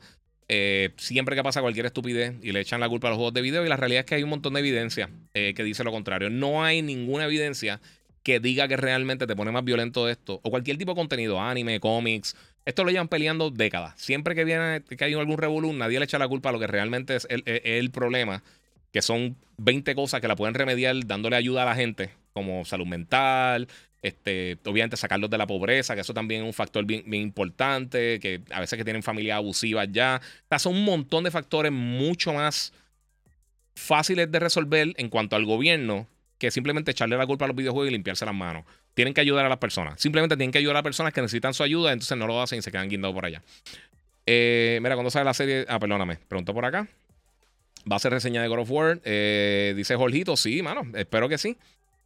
eh, 0.49 0.91
siempre 0.97 1.35
que 1.35 1.43
pasa 1.43 1.61
cualquier 1.61 1.87
estupidez 1.87 2.35
y 2.43 2.53
le 2.53 2.61
echan 2.61 2.79
la 2.79 2.89
culpa 2.89 3.09
a 3.09 3.11
los 3.11 3.17
juegos 3.17 3.35
de 3.35 3.41
video 3.41 3.65
y 3.67 3.69
la 3.69 3.77
realidad 3.77 4.01
es 4.01 4.07
que 4.07 4.15
hay 4.15 4.23
un 4.23 4.31
montón 4.31 4.55
de 4.55 4.61
evidencia 4.61 5.11
eh, 5.35 5.55
que 5.57 5.65
dice 5.65 5.83
lo 5.83 5.93
contrario. 5.93 6.31
No 6.31 6.63
hay 6.63 6.83
ninguna 6.83 7.25
evidencia 7.25 7.81
que 8.27 8.41
diga 8.41 8.67
que 8.67 8.77
realmente 8.77 9.25
te 9.25 9.37
pone 9.37 9.53
más 9.53 9.63
violento 9.63 10.09
esto 10.09 10.41
o 10.43 10.51
cualquier 10.51 10.77
tipo 10.77 10.91
de 10.91 10.97
contenido, 10.97 11.41
anime, 11.41 11.79
cómics. 11.79 12.35
Esto 12.65 12.83
lo 12.83 12.91
llevan 12.91 13.07
peleando 13.07 13.51
décadas. 13.51 13.95
Siempre 14.01 14.35
que 14.35 14.43
viene 14.43 14.83
que 14.83 15.05
hay 15.05 15.15
algún 15.15 15.39
revolú, 15.39 15.73
nadie 15.73 16.01
le 16.01 16.07
echa 16.07 16.19
la 16.19 16.27
culpa 16.27 16.49
a 16.49 16.53
lo 16.53 16.59
que 16.59 16.67
realmente 16.67 17.15
es 17.15 17.29
el, 17.31 17.91
problema, 17.93 18.43
que 18.91 19.01
son 19.01 19.37
20 19.59 19.95
cosas 19.95 20.21
que 20.21 20.27
la 20.27 20.35
pueden 20.35 20.55
remediar 20.55 20.97
dándole 21.07 21.37
ayuda 21.37 21.63
a 21.63 21.67
la 21.67 21.77
gente, 21.77 22.11
como 22.33 22.65
salud 22.65 22.87
mental, 22.87 23.69
este, 24.03 24.59
obviamente 24.65 24.97
sacarlos 24.97 25.31
de 25.31 25.39
la 25.39 25.47
pobreza, 25.47 25.95
que 25.95 26.01
eso 26.01 26.13
también 26.13 26.43
es 26.43 26.49
un 26.49 26.53
factor 26.53 26.85
bien, 26.85 27.05
importante, 27.15 28.19
que 28.19 28.41
a 28.51 28.59
veces 28.59 28.77
que 28.77 28.83
tienen 28.83 29.05
familias 29.05 29.37
abusivas 29.37 29.87
ya. 29.93 30.21
O 30.51 30.59
son 30.59 30.75
un 30.75 30.85
montón 30.85 31.23
de 31.23 31.31
factores 31.31 31.71
mucho 31.71 32.33
más 32.33 32.73
fáciles 33.77 34.33
de 34.33 34.41
resolver 34.41 34.95
en 34.97 35.11
cuanto 35.11 35.37
al 35.37 35.45
gobierno 35.45 36.09
que 36.39 36.51
simplemente 36.51 36.91
echarle 36.91 37.17
la 37.17 37.27
culpa 37.27 37.45
a 37.45 37.49
los 37.49 37.57
videojuegos 37.57 37.89
y 37.89 37.93
limpiarse 37.93 38.25
las 38.27 38.35
manos. 38.35 38.65
Tienen 38.95 39.15
que 39.15 39.21
ayudar 39.21 39.47
a 39.47 39.49
las 39.49 39.59
personas. 39.59 40.01
Simplemente 40.01 40.37
tienen 40.37 40.53
que 40.53 40.59
ayudar 40.59 40.77
a 40.77 40.79
las 40.79 40.85
personas 40.85 41.13
que 41.13 41.21
necesitan 41.21 41.55
su 41.55 41.63
ayuda, 41.63 41.93
entonces 41.93 42.17
no 42.17 42.27
lo 42.27 42.41
hacen 42.41 42.59
y 42.59 42.63
se 42.63 42.71
quedan 42.71 42.89
guindados 42.89 43.15
por 43.15 43.25
allá. 43.25 43.43
Eh, 44.27 44.79
mira, 44.83 44.97
cuando 44.97 45.11
sale 45.11 45.25
la 45.25 45.35
serie. 45.35 45.65
Ah, 45.69 45.79
perdóname. 45.79 46.19
Pregunto 46.29 46.53
por 46.53 46.65
acá. 46.65 46.89
¿Va 47.91 47.97
a 47.97 47.99
ser 48.01 48.13
reseña 48.13 48.43
de 48.43 48.49
God 48.49 48.61
of 48.61 48.71
War? 48.71 49.01
Eh, 49.05 49.75
dice 49.77 49.95
Jorgito. 49.95 50.37
Sí, 50.37 50.63
mano. 50.63 50.83
Espero 50.95 51.29
que 51.29 51.39
sí. 51.39 51.57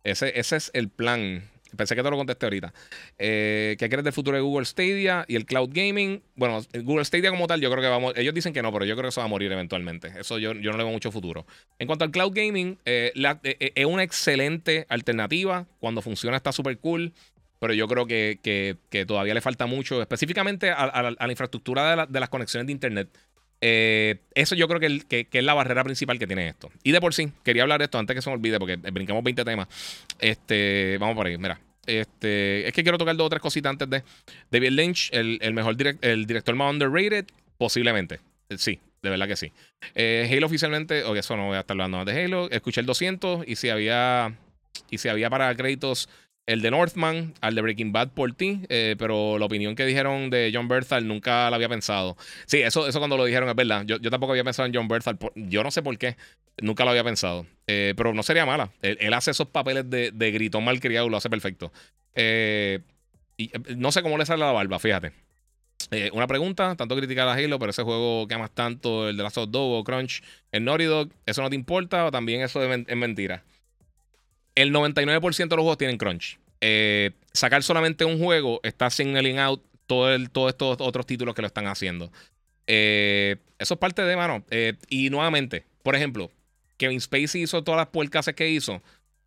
Ese, 0.04 0.38
ese 0.38 0.56
es 0.56 0.70
el 0.74 0.88
plan. 0.88 1.48
Pensé 1.76 1.94
que 1.94 2.02
te 2.02 2.10
lo 2.10 2.16
contesté 2.16 2.46
ahorita. 2.46 2.72
Eh, 3.18 3.76
¿Qué 3.78 3.88
crees 3.88 4.04
del 4.04 4.12
futuro 4.12 4.36
de 4.36 4.42
Google 4.42 4.64
Stadia 4.64 5.24
y 5.28 5.36
el 5.36 5.46
cloud 5.46 5.70
gaming? 5.72 6.22
Bueno, 6.34 6.60
Google 6.82 7.04
Stadia 7.04 7.30
como 7.30 7.46
tal, 7.46 7.60
yo 7.60 7.70
creo 7.70 7.82
que 7.82 7.88
vamos. 7.88 8.14
Ellos 8.16 8.34
dicen 8.34 8.52
que 8.52 8.62
no, 8.62 8.72
pero 8.72 8.84
yo 8.84 8.94
creo 8.94 9.04
que 9.04 9.08
eso 9.08 9.20
va 9.20 9.26
a 9.26 9.28
morir 9.28 9.50
eventualmente. 9.52 10.12
Eso 10.18 10.38
yo, 10.38 10.52
yo 10.52 10.70
no 10.72 10.78
le 10.78 10.84
veo 10.84 10.92
mucho 10.92 11.10
futuro. 11.10 11.46
En 11.78 11.86
cuanto 11.86 12.04
al 12.04 12.10
cloud 12.10 12.32
gaming, 12.34 12.78
eh, 12.84 13.12
eh, 13.44 13.72
es 13.74 13.86
una 13.86 14.02
excelente 14.02 14.86
alternativa. 14.88 15.66
Cuando 15.78 16.02
funciona 16.02 16.36
está 16.36 16.52
súper 16.52 16.78
cool. 16.78 17.12
Pero 17.60 17.74
yo 17.74 17.86
creo 17.88 18.06
que, 18.06 18.78
todavía 19.06 19.34
le 19.34 19.42
falta 19.42 19.66
mucho, 19.66 20.00
específicamente 20.00 20.70
a, 20.70 21.10
la 21.10 21.30
infraestructura 21.30 22.06
de, 22.06 22.20
las 22.20 22.28
conexiones 22.30 22.66
de 22.66 22.72
Internet. 22.72 23.10
Eso 23.60 24.54
yo 24.54 24.68
creo 24.68 24.80
que, 24.80 25.26
es 25.30 25.44
la 25.44 25.54
barrera 25.54 25.84
principal 25.84 26.18
que 26.18 26.26
tiene 26.26 26.48
esto. 26.48 26.70
Y 26.82 26.92
de 26.92 27.00
por 27.00 27.14
sí, 27.14 27.30
quería 27.44 27.62
hablar 27.62 27.78
de 27.78 27.84
esto 27.84 27.98
antes 27.98 28.14
que 28.14 28.22
se 28.22 28.30
me 28.30 28.36
olvide, 28.36 28.58
porque 28.58 28.76
brincamos 28.76 29.22
20 29.22 29.44
temas. 29.44 29.68
Este, 30.18 30.96
vamos 30.98 31.16
por 31.16 31.26
ahí, 31.26 31.36
mira. 31.36 31.60
Este, 31.86 32.68
es 32.68 32.72
que 32.72 32.82
quiero 32.82 32.98
tocar 32.98 33.16
dos 33.16 33.26
o 33.26 33.30
tres 33.30 33.42
cositas 33.42 33.70
antes 33.70 33.88
de 33.88 34.02
David 34.50 34.70
Lynch, 34.70 35.10
el, 35.12 35.52
mejor 35.52 35.76
el 36.02 36.26
director 36.26 36.54
más 36.54 36.72
underrated, 36.72 37.26
posiblemente. 37.58 38.20
Sí, 38.56 38.80
de 39.02 39.10
verdad 39.10 39.26
que 39.26 39.36
sí. 39.36 39.52
Eh, 39.94 40.30
Halo 40.30 40.46
oficialmente, 40.46 41.04
o 41.04 41.16
eso 41.16 41.36
no 41.36 41.46
voy 41.46 41.56
a 41.56 41.60
estar 41.60 41.74
hablando 41.74 41.98
más 41.98 42.06
de 42.06 42.24
Halo. 42.24 42.50
Escuché 42.50 42.80
el 42.80 42.86
200 42.86 43.44
y 43.46 43.56
si 43.56 43.70
había 43.70 44.34
y 44.90 44.98
si 44.98 45.08
había 45.08 45.30
para 45.30 45.54
créditos 45.54 46.08
el 46.50 46.62
de 46.62 46.72
Northman, 46.72 47.32
al 47.40 47.54
de 47.54 47.62
Breaking 47.62 47.92
Bad 47.92 48.08
por 48.08 48.32
ti, 48.32 48.62
eh, 48.68 48.96
pero 48.98 49.38
la 49.38 49.44
opinión 49.44 49.76
que 49.76 49.86
dijeron 49.86 50.30
de 50.30 50.50
John 50.52 50.66
Berthal 50.66 51.06
nunca 51.06 51.48
la 51.48 51.54
había 51.54 51.68
pensado. 51.68 52.16
Sí, 52.46 52.60
eso, 52.60 52.88
eso 52.88 52.98
cuando 52.98 53.16
lo 53.16 53.24
dijeron 53.24 53.48
es 53.48 53.54
verdad. 53.54 53.84
Yo, 53.86 54.00
tampoco 54.10 54.32
había 54.32 54.42
pensado 54.42 54.66
en 54.66 54.74
John 54.74 54.88
Berthal. 54.88 55.16
yo 55.36 55.62
no 55.62 55.70
sé 55.70 55.80
por 55.80 55.96
qué. 55.96 56.16
Nunca 56.60 56.84
lo 56.84 56.90
había 56.90 57.04
pensado. 57.04 57.46
Eh, 57.68 57.94
pero 57.96 58.12
no 58.14 58.24
sería 58.24 58.46
mala. 58.46 58.72
Él, 58.82 59.14
hace 59.14 59.30
esos 59.30 59.46
papeles 59.46 59.88
de, 59.88 60.10
de 60.10 60.30
gritón 60.32 60.64
malcriado 60.64 61.08
lo 61.08 61.16
hace 61.16 61.30
perfecto. 61.30 61.70
Eh, 62.16 62.80
y, 63.36 63.52
no 63.76 63.92
sé 63.92 64.02
cómo 64.02 64.18
le 64.18 64.26
sale 64.26 64.40
la 64.40 64.50
barba, 64.50 64.80
fíjate. 64.80 65.12
una 66.12 66.26
pregunta, 66.26 66.74
tanto 66.74 66.96
criticar 66.96 67.28
a 67.28 67.34
Halo, 67.34 67.60
pero 67.60 67.70
ese 67.70 67.84
juego 67.84 68.26
que 68.26 68.34
amas 68.34 68.50
tanto, 68.50 69.08
el 69.08 69.16
de 69.16 69.22
Last 69.22 69.38
of 69.38 69.50
Dog 69.52 69.70
o 69.70 69.84
Crunch, 69.84 70.20
el 70.50 70.64
Naughty 70.64 70.84
Dog, 70.86 71.10
¿eso 71.26 71.42
no 71.42 71.48
te 71.48 71.54
importa 71.54 72.06
o 72.06 72.10
también 72.10 72.40
eso 72.40 72.60
es 72.60 72.96
mentira? 72.96 73.44
El 74.56 74.72
99% 74.72 75.48
de 75.48 75.56
los 75.56 75.62
juegos 75.62 75.78
tienen 75.78 75.96
crunch. 75.96 76.39
Eh, 76.60 77.12
sacar 77.32 77.62
solamente 77.62 78.04
un 78.04 78.18
juego 78.18 78.60
está 78.62 78.90
signaling 78.90 79.38
out 79.38 79.62
todo 79.86 80.16
todos 80.28 80.50
estos 80.50 80.76
otros 80.80 81.06
títulos 81.06 81.34
que 81.34 81.42
lo 81.42 81.48
están 81.48 81.66
haciendo. 81.66 82.12
Eh, 82.66 83.36
eso 83.58 83.74
es 83.74 83.80
parte 83.80 84.02
de, 84.02 84.16
mano. 84.16 84.44
Eh, 84.50 84.74
y 84.88 85.10
nuevamente, 85.10 85.64
por 85.82 85.96
ejemplo, 85.96 86.30
Kevin 86.76 87.00
Spacey 87.00 87.42
hizo 87.42 87.64
todas 87.64 87.78
las 87.78 87.88
puercas 87.88 88.30
que 88.36 88.48
hizo. 88.48 88.82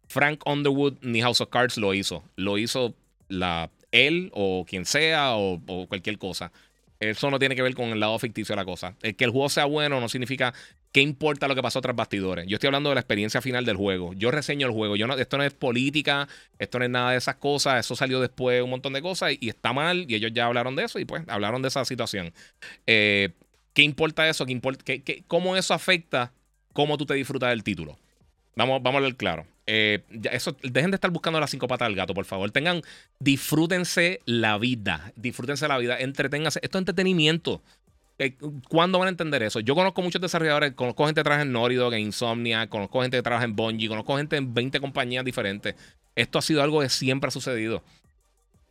Frank 0.08 0.42
Underwood 0.46 0.98
ni 1.02 1.22
House 1.22 1.42
of 1.42 1.50
Cards 1.50 1.78
lo 1.78 1.94
hizo. 1.94 2.24
Lo 2.36 2.58
hizo 2.58 2.96
la, 3.28 3.70
él 3.92 4.30
o 4.34 4.66
quien 4.68 4.86
sea 4.86 5.36
o 5.36 5.60
cualquier 5.88 6.18
cosa. 6.18 6.52
Eso 7.00 7.30
no 7.30 7.40
tiene 7.40 7.56
que 7.56 7.62
ver 7.62 7.76
con 7.76 7.90
el 7.90 8.00
lado 8.00 8.18
ficticio 8.20 8.54
de 8.54 8.62
la 8.62 8.66
cosa. 8.66 8.96
El 9.02 9.16
que 9.16 9.26
el 9.26 9.32
juego 9.32 9.50
sea 9.50 9.66
bueno 9.66 10.00
no 10.00 10.08
significa 10.08 10.54
que 10.94 11.02
importa 11.02 11.48
lo 11.48 11.56
que 11.56 11.64
pasó 11.64 11.82
tras 11.82 11.96
bastidores. 11.96 12.46
Yo 12.48 12.56
estoy 12.56 12.68
hablando 12.68 12.90
de 12.90 12.96
la 12.96 13.02
experiencia 13.02 13.42
final 13.42 13.66
del 13.66 13.76
juego. 13.76 14.14
Yo 14.14 14.30
reseño 14.30 14.68
el 14.68 14.74
juego. 14.74 14.96
Yo 14.96 15.08
no, 15.08 15.16
esto 15.16 15.38
no 15.40 15.44
es 15.44 15.52
política, 15.52 16.28
esto 16.60 16.78
no 16.78 16.86
es 16.86 16.92
nada 16.92 17.12
de 17.12 17.18
esas 17.18 17.36
cosas. 17.36 17.84
Eso 17.84 17.96
salió 17.96 18.22
después 18.22 18.62
un 18.62 18.70
montón 18.70 18.94
de 18.94 19.02
cosas 19.02 19.34
y, 19.40 19.50
está 19.50 19.74
mal. 19.74 20.06
Y 20.08 20.14
ellos 20.14 20.32
ya 20.36 20.46
hablaron 20.46 20.76
de 20.76 20.84
eso 20.84 21.00
y 21.00 21.06
pues 21.06 21.24
hablaron 21.28 21.64
de 21.64 21.70
esa 21.70 21.84
situación. 21.84 22.32
Eh, 22.86 23.30
¿Qué 23.74 23.82
importa 23.82 24.30
eso? 24.30 24.46
¿Qué 24.46 24.52
importa, 24.52 24.86
cómo 25.28 25.58
eso 25.58 25.74
afecta 25.74 26.32
cómo 26.74 26.96
tú 26.96 27.08
te 27.08 27.16
disfrutas 27.16 27.50
del 27.50 27.64
título? 27.64 27.98
Vamos, 28.56 28.84
vamos 28.84 29.00
a 29.00 29.04
ver 29.04 29.16
claro. 29.16 29.48
Eh, 29.66 30.04
dejen 30.10 30.92
de 30.92 30.96
estar 30.96 31.10
buscando 31.10 31.40
las 31.40 31.50
cinco 31.50 31.68
patas 31.68 31.88
del 31.88 31.96
gato, 31.96 32.14
por 32.14 32.26
favor. 32.26 32.52
Tengan, 32.52 32.84
disfrútense 33.18 34.22
la 34.26 34.60
vida. 34.60 35.12
Disfrútense 35.16 35.68
la 35.68 35.80
vida. 35.80 35.98
Entreténganse. 36.00 36.60
Esto 36.62 36.78
es 36.78 36.82
entretenimiento. 36.82 37.64
Eh, 38.20 38.36
¿Cuándo 38.70 39.00
van 39.00 39.08
a 39.08 39.10
entender 39.10 39.42
eso? 39.44 39.60
Yo 39.60 39.76
conozco 39.76 40.02
muchos 40.02 40.22
desarrolladores, 40.22 40.74
conozco 40.74 41.06
gente 41.06 41.20
que 41.20 41.24
trabaja 41.24 41.44
en 41.44 41.52
Naughty 41.52 41.76
en 41.76 42.00
Insomnia, 42.00 42.68
conozco 42.68 43.02
gente 43.02 43.18
que 43.18 43.24
trabaja 43.24 43.46
en 43.46 43.56
Bungie, 43.56 43.88
conozco 43.88 44.18
gente 44.18 44.38
en 44.38 44.54
20 44.54 44.80
compañías 44.80 45.26
diferentes. 45.26 45.76
Esto 46.16 46.38
ha 46.38 46.42
sido 46.42 46.62
algo 46.62 46.82
que 46.82 46.90
siempre 46.90 47.30
ha 47.30 47.32
sucedido. 47.32 47.84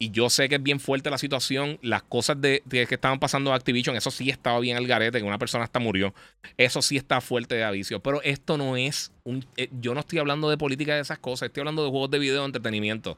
Y 0.03 0.11
yo 0.11 0.31
sé 0.31 0.49
que 0.49 0.57
es 0.57 0.63
bien 0.63 0.81
fuerte 0.81 1.11
la 1.11 1.19
situación. 1.19 1.79
Las 1.81 2.03
cosas 2.03 2.41
de, 2.41 2.65
que 2.69 2.89
estaban 2.91 3.21
pasando 3.21 3.51
en 3.51 3.55
Activision, 3.55 3.95
eso 3.95 4.11
sí 4.11 4.31
estaba 4.31 4.59
bien 4.59 4.77
al 4.77 4.89
garete, 4.89 5.19
que 5.19 5.25
una 5.25 5.39
persona 5.39 5.63
hasta 5.63 5.79
murió. 5.79 6.13
Eso 6.57 6.83
sí 6.83 6.97
está 6.97 7.21
fuerte 7.21 7.55
de 7.55 7.63
aviso. 7.63 8.01
Pero 8.01 8.21
esto 8.23 8.57
no 8.59 8.77
es 8.77 9.13
un. 9.23 9.47
Eh, 9.57 9.69
yo 9.81 9.95
no 9.95 10.01
estoy 10.01 10.19
hablando 10.19 10.51
de 10.51 10.57
política 10.57 10.97
de 10.97 11.03
esas 11.03 11.21
cosas. 11.21 11.47
Estoy 11.47 11.61
hablando 11.61 11.85
de 11.85 11.91
juegos 11.91 12.11
de 12.11 12.19
video, 12.19 12.41
de 12.41 12.47
entretenimiento. 12.47 13.17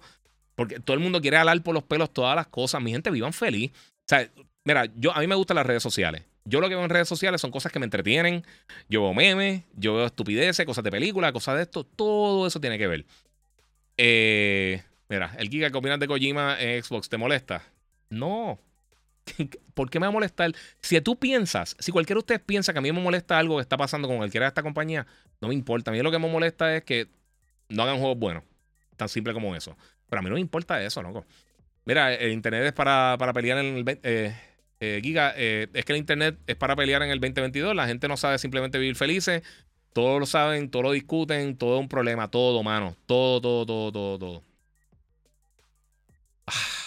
Porque 0.56 0.78
todo 0.78 0.92
el 0.94 1.02
mundo 1.02 1.22
quiere 1.22 1.38
alar 1.38 1.62
por 1.62 1.72
los 1.72 1.84
pelos 1.84 2.12
todas 2.12 2.36
las 2.36 2.48
cosas. 2.48 2.82
Mi 2.82 2.90
gente 2.92 3.10
vivan 3.10 3.32
feliz. 3.32 3.70
O 3.72 4.08
sea, 4.08 4.30
mira, 4.64 4.86
yo, 4.96 5.14
a 5.14 5.20
mí 5.20 5.26
me 5.26 5.34
gustan 5.34 5.56
las 5.56 5.66
redes 5.66 5.82
sociales. 5.82 6.22
Yo 6.44 6.60
lo 6.60 6.68
que 6.68 6.74
veo 6.74 6.84
en 6.84 6.90
redes 6.90 7.08
sociales 7.08 7.40
son 7.40 7.50
cosas 7.50 7.72
que 7.72 7.78
me 7.78 7.84
entretienen. 7.84 8.44
Yo 8.88 9.02
veo 9.02 9.14
memes, 9.14 9.62
yo 9.74 9.94
veo 9.94 10.06
estupideces, 10.06 10.66
cosas 10.66 10.84
de 10.84 10.90
película, 10.90 11.32
cosas 11.32 11.56
de 11.56 11.62
esto. 11.62 11.84
Todo 11.84 12.46
eso 12.46 12.60
tiene 12.60 12.78
que 12.78 12.86
ver. 12.86 13.06
Eh. 13.96 14.82
Mira, 15.08 15.34
el 15.38 15.48
Giga 15.48 15.68
de 15.68 16.06
Kojima 16.06 16.60
en 16.60 16.82
Xbox, 16.82 17.08
¿te 17.08 17.16
molesta? 17.16 17.62
No. 18.08 18.58
¿Por 19.74 19.90
qué 19.90 20.00
me 20.00 20.06
va 20.06 20.08
a 20.08 20.12
molestar? 20.12 20.52
Si 20.80 21.00
tú 21.00 21.16
piensas, 21.16 21.76
si 21.78 21.92
cualquiera 21.92 22.16
de 22.16 22.20
ustedes 22.20 22.40
piensa 22.40 22.72
que 22.72 22.78
a 22.78 22.82
mí 22.82 22.90
me 22.90 23.00
molesta 23.00 23.38
algo 23.38 23.56
que 23.56 23.62
está 23.62 23.76
pasando 23.76 24.08
con 24.08 24.16
cualquiera 24.16 24.46
de 24.46 24.48
esta 24.48 24.62
compañía, 24.62 25.06
no 25.40 25.48
me 25.48 25.54
importa. 25.54 25.90
A 25.90 25.94
mí 25.94 26.00
lo 26.00 26.10
que 26.10 26.18
me 26.18 26.28
molesta 26.28 26.74
es 26.74 26.84
que 26.84 27.08
no 27.68 27.82
hagan 27.82 27.98
juegos 27.98 28.18
buenos. 28.18 28.44
Tan 28.96 29.08
simple 29.08 29.32
como 29.32 29.54
eso. 29.54 29.76
Pero 30.08 30.20
a 30.20 30.22
mí 30.22 30.28
no 30.28 30.34
me 30.34 30.40
importa 30.40 30.82
eso, 30.82 31.02
loco. 31.02 31.24
Mira, 31.84 32.14
el 32.14 32.32
internet 32.32 32.64
es 32.64 32.72
para, 32.72 33.18
pelear 33.34 33.58
en 33.58 33.76
el. 33.76 34.00
Eh, 34.02 34.34
eh, 34.80 35.00
Giga, 35.02 35.32
eh, 35.36 35.68
es 35.72 35.84
que 35.84 35.92
el 35.92 35.98
internet 35.98 36.36
es 36.46 36.56
para 36.56 36.76
pelear 36.76 37.02
en 37.02 37.10
el 37.10 37.20
2022. 37.20 37.74
La 37.74 37.86
gente 37.86 38.08
no 38.08 38.16
sabe 38.16 38.38
simplemente 38.38 38.78
vivir 38.78 38.96
felices. 38.96 39.42
Todos 39.92 40.18
lo 40.18 40.26
saben, 40.26 40.70
todos 40.70 40.84
lo 40.84 40.92
discuten, 40.92 41.56
todo 41.56 41.76
es 41.76 41.80
un 41.80 41.88
problema, 41.88 42.28
todo, 42.30 42.62
mano. 42.62 42.96
Todo, 43.06 43.40
todo, 43.40 43.64
todo, 43.64 43.92
todo, 43.92 44.18
todo. 44.18 44.42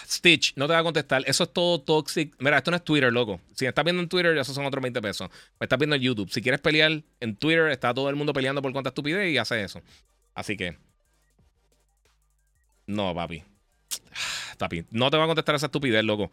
Stitch, 0.07 0.53
no 0.55 0.67
te 0.67 0.73
va 0.73 0.79
a 0.79 0.83
contestar. 0.83 1.23
Eso 1.25 1.43
es 1.43 1.53
todo 1.53 1.81
toxic. 1.81 2.35
Mira, 2.39 2.57
esto 2.57 2.71
no 2.71 2.77
es 2.77 2.83
Twitter, 2.83 3.11
loco. 3.11 3.39
Si 3.55 3.65
me 3.65 3.69
estás 3.69 3.83
viendo 3.83 4.01
en 4.01 4.09
Twitter, 4.09 4.37
esos 4.37 4.55
son 4.55 4.65
otros 4.65 4.81
20 4.81 5.01
pesos. 5.01 5.29
Me 5.59 5.65
estás 5.65 5.77
viendo 5.77 5.95
en 5.95 6.01
YouTube. 6.01 6.29
Si 6.31 6.41
quieres 6.41 6.61
pelear 6.61 7.01
en 7.19 7.35
Twitter, 7.35 7.67
está 7.69 7.93
todo 7.93 8.09
el 8.09 8.15
mundo 8.15 8.33
peleando 8.33 8.61
por 8.61 8.71
cuánta 8.71 8.89
estupidez 8.89 9.31
y 9.31 9.37
hace 9.37 9.63
eso. 9.63 9.81
Así 10.33 10.55
que. 10.55 10.77
No, 12.85 13.13
papi. 13.13 13.43
Papi, 14.57 14.85
no 14.91 15.11
te 15.11 15.17
va 15.17 15.25
a 15.25 15.27
contestar 15.27 15.55
esa 15.55 15.67
estupidez, 15.67 16.03
loco. 16.03 16.31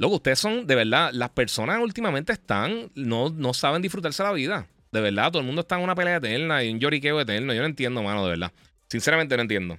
Loco, 0.00 0.16
ustedes 0.16 0.38
son, 0.38 0.66
de 0.66 0.74
verdad, 0.74 1.10
las 1.12 1.30
personas 1.30 1.78
últimamente 1.78 2.32
están, 2.32 2.90
no, 2.94 3.28
no 3.28 3.52
saben 3.52 3.82
disfrutarse 3.82 4.22
la 4.22 4.32
vida. 4.32 4.66
De 4.90 5.00
verdad, 5.00 5.30
todo 5.30 5.40
el 5.40 5.46
mundo 5.46 5.60
está 5.60 5.76
en 5.76 5.82
una 5.82 5.94
pelea 5.94 6.16
eterna 6.16 6.64
y 6.64 6.72
un 6.72 6.80
lloriqueo 6.80 7.20
eterno. 7.20 7.52
Yo 7.52 7.60
no 7.60 7.66
entiendo, 7.66 8.02
mano, 8.02 8.24
de 8.24 8.30
verdad. 8.30 8.52
Sinceramente 8.88 9.36
no 9.36 9.42
entiendo 9.42 9.78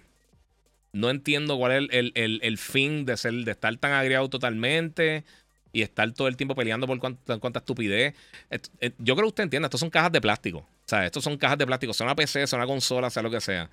no 0.93 1.09
entiendo 1.09 1.57
cuál 1.57 1.89
es 1.89 2.11
el, 2.13 2.57
fin 2.57 3.05
de, 3.05 3.17
ser, 3.17 3.33
de 3.33 3.51
estar 3.51 3.75
tan 3.77 3.93
agriado 3.93 4.29
totalmente 4.29 5.23
y 5.71 5.83
estar 5.83 6.11
todo 6.11 6.27
el 6.27 6.35
tiempo 6.35 6.53
peleando 6.53 6.85
por 6.85 6.99
cuánta, 6.99 7.59
estupidez. 7.59 8.13
Eh, 8.49 8.91
yo 8.97 9.15
creo 9.15 9.27
que 9.27 9.29
usted 9.29 9.43
entiende, 9.43 9.67
estos 9.67 9.79
son 9.79 9.89
cajas 9.89 10.11
de 10.11 10.19
plástico. 10.19 10.59
O 10.59 10.87
sea, 10.91 11.05
estos 11.05 11.23
son 11.23 11.37
cajas 11.37 11.57
de 11.57 11.65
plástico, 11.65 11.93
sea 11.93 12.05
una 12.05 12.15
PC, 12.15 12.45
sea 12.45 12.57
una 12.57 12.67
consola, 12.67 13.09
sea 13.09 13.23
lo 13.23 13.31
que 13.31 13.39
sea. 13.39 13.69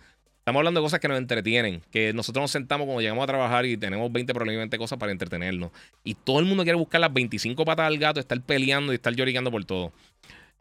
Estamos 0.49 0.61
hablando 0.61 0.81
de 0.81 0.87
cosas 0.87 1.01
que 1.01 1.09
nos 1.09 1.19
entretienen, 1.19 1.83
que 1.91 2.15
nosotros 2.15 2.43
nos 2.43 2.51
sentamos 2.51 2.87
cuando 2.87 3.03
llegamos 3.03 3.23
a 3.23 3.27
trabajar 3.27 3.67
y 3.67 3.77
tenemos 3.77 4.11
20 4.11 4.33
probablemente 4.33 4.79
cosas 4.79 4.99
para 4.99 5.13
entretenernos. 5.13 5.71
Y 6.05 6.15
todo 6.15 6.39
el 6.39 6.47
mundo 6.47 6.63
quiere 6.63 6.79
buscar 6.79 7.03
las 7.03 7.13
25 7.13 7.67
patas 7.67 7.91
del 7.91 7.99
gato, 7.99 8.19
estar 8.19 8.41
peleando 8.41 8.91
y 8.93 8.95
estar 8.95 9.15
llorando 9.15 9.51
por 9.51 9.63
todo. 9.67 9.93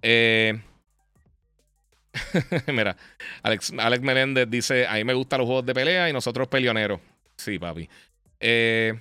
Eh, 0.01 0.59
mira, 2.67 2.97
Alex, 3.43 3.71
Alex 3.79 4.49
dice, 4.49 4.85
a 4.87 4.95
mí 4.95 5.05
me 5.05 5.13
gustan 5.13 5.39
los 5.39 5.45
juegos 5.45 5.65
de 5.65 5.73
pelea 5.73 6.09
y 6.09 6.11
nosotros 6.11 6.49
peleoneros. 6.49 6.99
Sí, 7.37 7.57
papi. 7.57 7.87
Eh, 8.41 8.93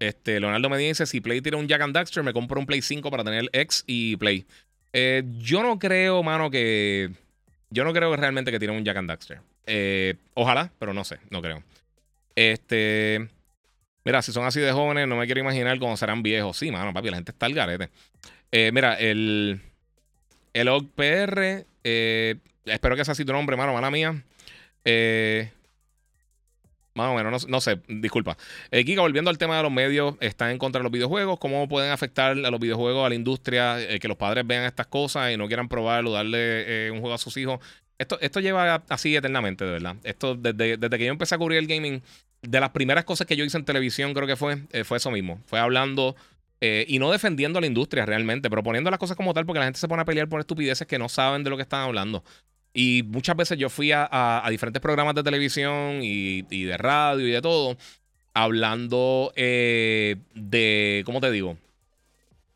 este, 0.00 0.38
Leonardo 0.38 0.68
me 0.68 0.76
dice, 0.76 1.06
si 1.06 1.22
Play 1.22 1.40
tiene 1.40 1.56
un 1.56 1.66
Jack 1.66 1.80
and 1.80 1.94
Daxter, 1.94 2.22
me 2.22 2.34
compro 2.34 2.60
un 2.60 2.66
Play 2.66 2.82
5 2.82 3.10
para 3.10 3.24
tener 3.24 3.48
X 3.54 3.84
y 3.86 4.16
Play. 4.16 4.44
Eh, 4.92 5.22
yo 5.38 5.62
no 5.62 5.78
creo, 5.78 6.22
mano, 6.22 6.50
que... 6.50 7.10
Yo 7.72 7.84
no 7.84 7.92
creo 7.92 8.14
realmente 8.16 8.50
que 8.50 8.58
tiene 8.58 8.76
un 8.76 8.84
Jack 8.84 8.96
and 8.96 9.08
Daxter. 9.08 9.40
Eh, 9.66 10.14
ojalá, 10.34 10.70
pero 10.78 10.92
no 10.92 11.04
sé, 11.04 11.18
no 11.30 11.40
creo. 11.40 11.62
Este... 12.34 13.28
Mira, 14.04 14.20
si 14.20 14.32
son 14.32 14.44
así 14.44 14.60
de 14.60 14.72
jóvenes, 14.72 15.06
no 15.06 15.16
me 15.16 15.26
quiero 15.26 15.40
imaginar 15.40 15.78
cómo 15.78 15.96
serán 15.96 16.22
viejos. 16.22 16.56
Sí, 16.56 16.70
mano, 16.70 16.92
papi, 16.92 17.10
la 17.10 17.16
gente 17.16 17.30
está 17.30 17.46
al 17.46 17.54
garete. 17.54 17.88
Eh, 18.50 18.70
mira, 18.72 18.94
el... 18.94 19.60
El 20.52 20.68
OGPR, 20.68 21.64
espero 21.82 22.96
que 22.96 23.04
sea 23.04 23.12
así 23.12 23.24
tu 23.24 23.32
nombre, 23.32 23.56
mano, 23.56 23.72
mala 23.72 23.90
mía. 23.90 24.22
Eh... 24.84 25.50
Más 26.94 27.08
o 27.08 27.14
menos, 27.14 27.48
no, 27.48 27.60
sé, 27.60 27.80
disculpa. 27.88 28.36
Eh, 28.70 28.84
Kika, 28.84 29.00
volviendo 29.00 29.30
al 29.30 29.38
tema 29.38 29.56
de 29.56 29.62
los 29.62 29.72
medios, 29.72 30.14
están 30.20 30.50
en 30.50 30.58
contra 30.58 30.80
de 30.80 30.82
los 30.82 30.92
videojuegos. 30.92 31.38
¿Cómo 31.38 31.66
pueden 31.66 31.90
afectar 31.90 32.32
a 32.32 32.50
los 32.50 32.60
videojuegos, 32.60 33.06
a 33.06 33.08
la 33.08 33.14
industria, 33.14 33.80
eh, 33.80 33.98
que 33.98 34.08
los 34.08 34.18
padres 34.18 34.46
vean 34.46 34.64
estas 34.64 34.88
cosas 34.88 35.32
y 35.32 35.38
no 35.38 35.46
quieran 35.46 35.68
probarlo, 35.68 36.12
darle 36.12 36.86
eh, 36.86 36.90
un 36.90 37.00
juego 37.00 37.14
a 37.14 37.18
sus 37.18 37.34
hijos? 37.38 37.60
Esto, 37.98 38.18
esto 38.20 38.40
lleva 38.40 38.82
así 38.90 39.16
eternamente, 39.16 39.64
de 39.64 39.70
verdad. 39.70 39.96
Esto, 40.04 40.34
desde, 40.34 40.76
desde 40.76 40.98
que 40.98 41.06
yo 41.06 41.12
empecé 41.12 41.34
a 41.34 41.38
cubrir 41.38 41.58
el 41.58 41.66
gaming, 41.66 42.02
de 42.42 42.60
las 42.60 42.70
primeras 42.70 43.04
cosas 43.04 43.26
que 43.26 43.36
yo 43.36 43.44
hice 43.44 43.56
en 43.56 43.64
televisión, 43.64 44.12
creo 44.12 44.26
que 44.26 44.36
fue, 44.36 44.58
eh, 44.72 44.84
fue 44.84 44.98
eso 44.98 45.10
mismo. 45.10 45.40
Fue 45.46 45.60
hablando 45.60 46.16
y 46.64 47.00
no 47.00 47.10
defendiendo 47.10 47.58
a 47.58 47.60
la 47.60 47.66
industria 47.66 48.06
realmente, 48.06 48.48
pero 48.48 48.62
poniendo 48.62 48.88
las 48.88 49.00
cosas 49.00 49.16
como 49.16 49.34
tal, 49.34 49.44
porque 49.44 49.58
la 49.58 49.64
gente 49.64 49.80
se 49.80 49.88
pone 49.88 50.02
a 50.02 50.04
pelear 50.04 50.28
por 50.28 50.38
estupideces 50.38 50.86
que 50.86 50.96
no 50.96 51.08
saben 51.08 51.42
de 51.42 51.50
lo 51.50 51.56
que 51.56 51.64
están 51.64 51.80
hablando. 51.80 52.22
Y 52.74 53.02
muchas 53.04 53.36
veces 53.36 53.58
yo 53.58 53.68
fui 53.68 53.92
a, 53.92 54.46
diferentes 54.50 54.80
programas 54.80 55.14
de 55.14 55.22
televisión 55.22 56.00
y, 56.02 56.42
de 56.42 56.76
radio 56.78 57.26
y 57.26 57.30
de 57.30 57.42
todo, 57.42 57.76
hablando 58.32 59.32
eh, 59.36 60.16
de, 60.34 61.02
¿cómo 61.04 61.20
te 61.20 61.30
digo? 61.30 61.58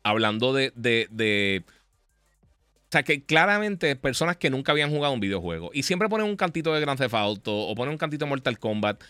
Hablando 0.01 0.53
de, 0.53 0.71
de, 0.75 1.63
O 1.65 2.91
sea, 2.91 3.03
que 3.03 3.23
claramente 3.23 3.95
personas 3.95 4.37
que 4.37 4.49
nunca 4.49 4.71
habían 4.71 4.89
jugado 4.89 5.13
un 5.13 5.19
videojuego 5.19 5.69
y 5.73 5.83
siempre 5.83 6.09
ponen 6.09 6.25
un 6.25 6.35
cantito 6.35 6.73
de 6.73 6.81
Grand 6.81 6.97
Theft 6.97 7.13
Auto 7.13 7.55
o 7.55 7.75
ponen 7.75 7.91
un 7.91 7.97
cantito 7.97 8.25
de 8.25 8.29
Mortal 8.29 8.57
Kombat. 8.57 9.03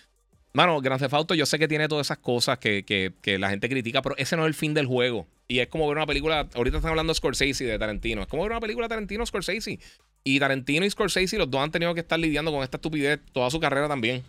Mano, 0.52 0.82
Grand 0.82 1.00
Theft 1.00 1.14
Auto 1.14 1.36
yo 1.36 1.46
sé 1.46 1.58
que 1.58 1.68
tiene 1.70 1.88
todas 1.88 2.08
esas 2.08 2.18
cosas 2.18 2.58
que, 2.58 2.84
que, 2.84 3.40
la 3.40 3.50
gente 3.50 3.70
critica, 3.70 4.02
pero 4.02 4.18
ese 4.18 4.36
no 4.36 4.44
es 4.44 4.48
el 4.48 4.56
fin 4.56 4.74
del 4.74 4.88
juego. 4.88 5.26
Y 5.48 5.60
es 5.60 5.68
como 5.68 5.88
ver 5.88 5.96
una 5.96 6.06
película, 6.06 6.50
ahorita 6.54 6.78
están 6.78 6.90
hablando 6.90 7.12
de 7.12 7.16
Scorsese 7.16 7.64
de 7.64 7.80
Tarantino, 7.80 8.24
es 8.24 8.28
como 8.28 8.44
ver 8.44 8.52
una 8.52 8.60
película 8.60 8.86
de 8.86 8.90
Tarantino 8.90 9.26
Scorsese. 9.26 9.80
Y 10.28 10.41
Tarantino 10.41 10.86
y 10.86 10.90
Scorsese, 10.90 11.38
los 11.38 11.49
dos 11.49 11.62
han 11.62 11.72
tenido 11.72 11.94
que 11.94 12.02
estar 12.02 12.20
lidiando 12.20 12.52
con 12.52 12.62
esta 12.62 12.76
estupidez 12.76 13.22
toda 13.32 13.49
su 13.49 13.62
carrera 13.62 13.88
también. 13.88 14.26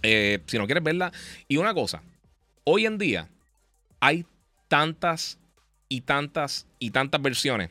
Eh, 0.00 0.38
si 0.46 0.58
no 0.58 0.66
quieres 0.66 0.84
verla. 0.84 1.10
Y 1.48 1.56
una 1.56 1.74
cosa, 1.74 2.04
hoy 2.62 2.86
en 2.86 2.98
día 2.98 3.28
hay 3.98 4.24
tantas 4.68 5.40
y 5.88 6.02
tantas 6.02 6.68
y 6.78 6.92
tantas 6.92 7.20
versiones 7.20 7.70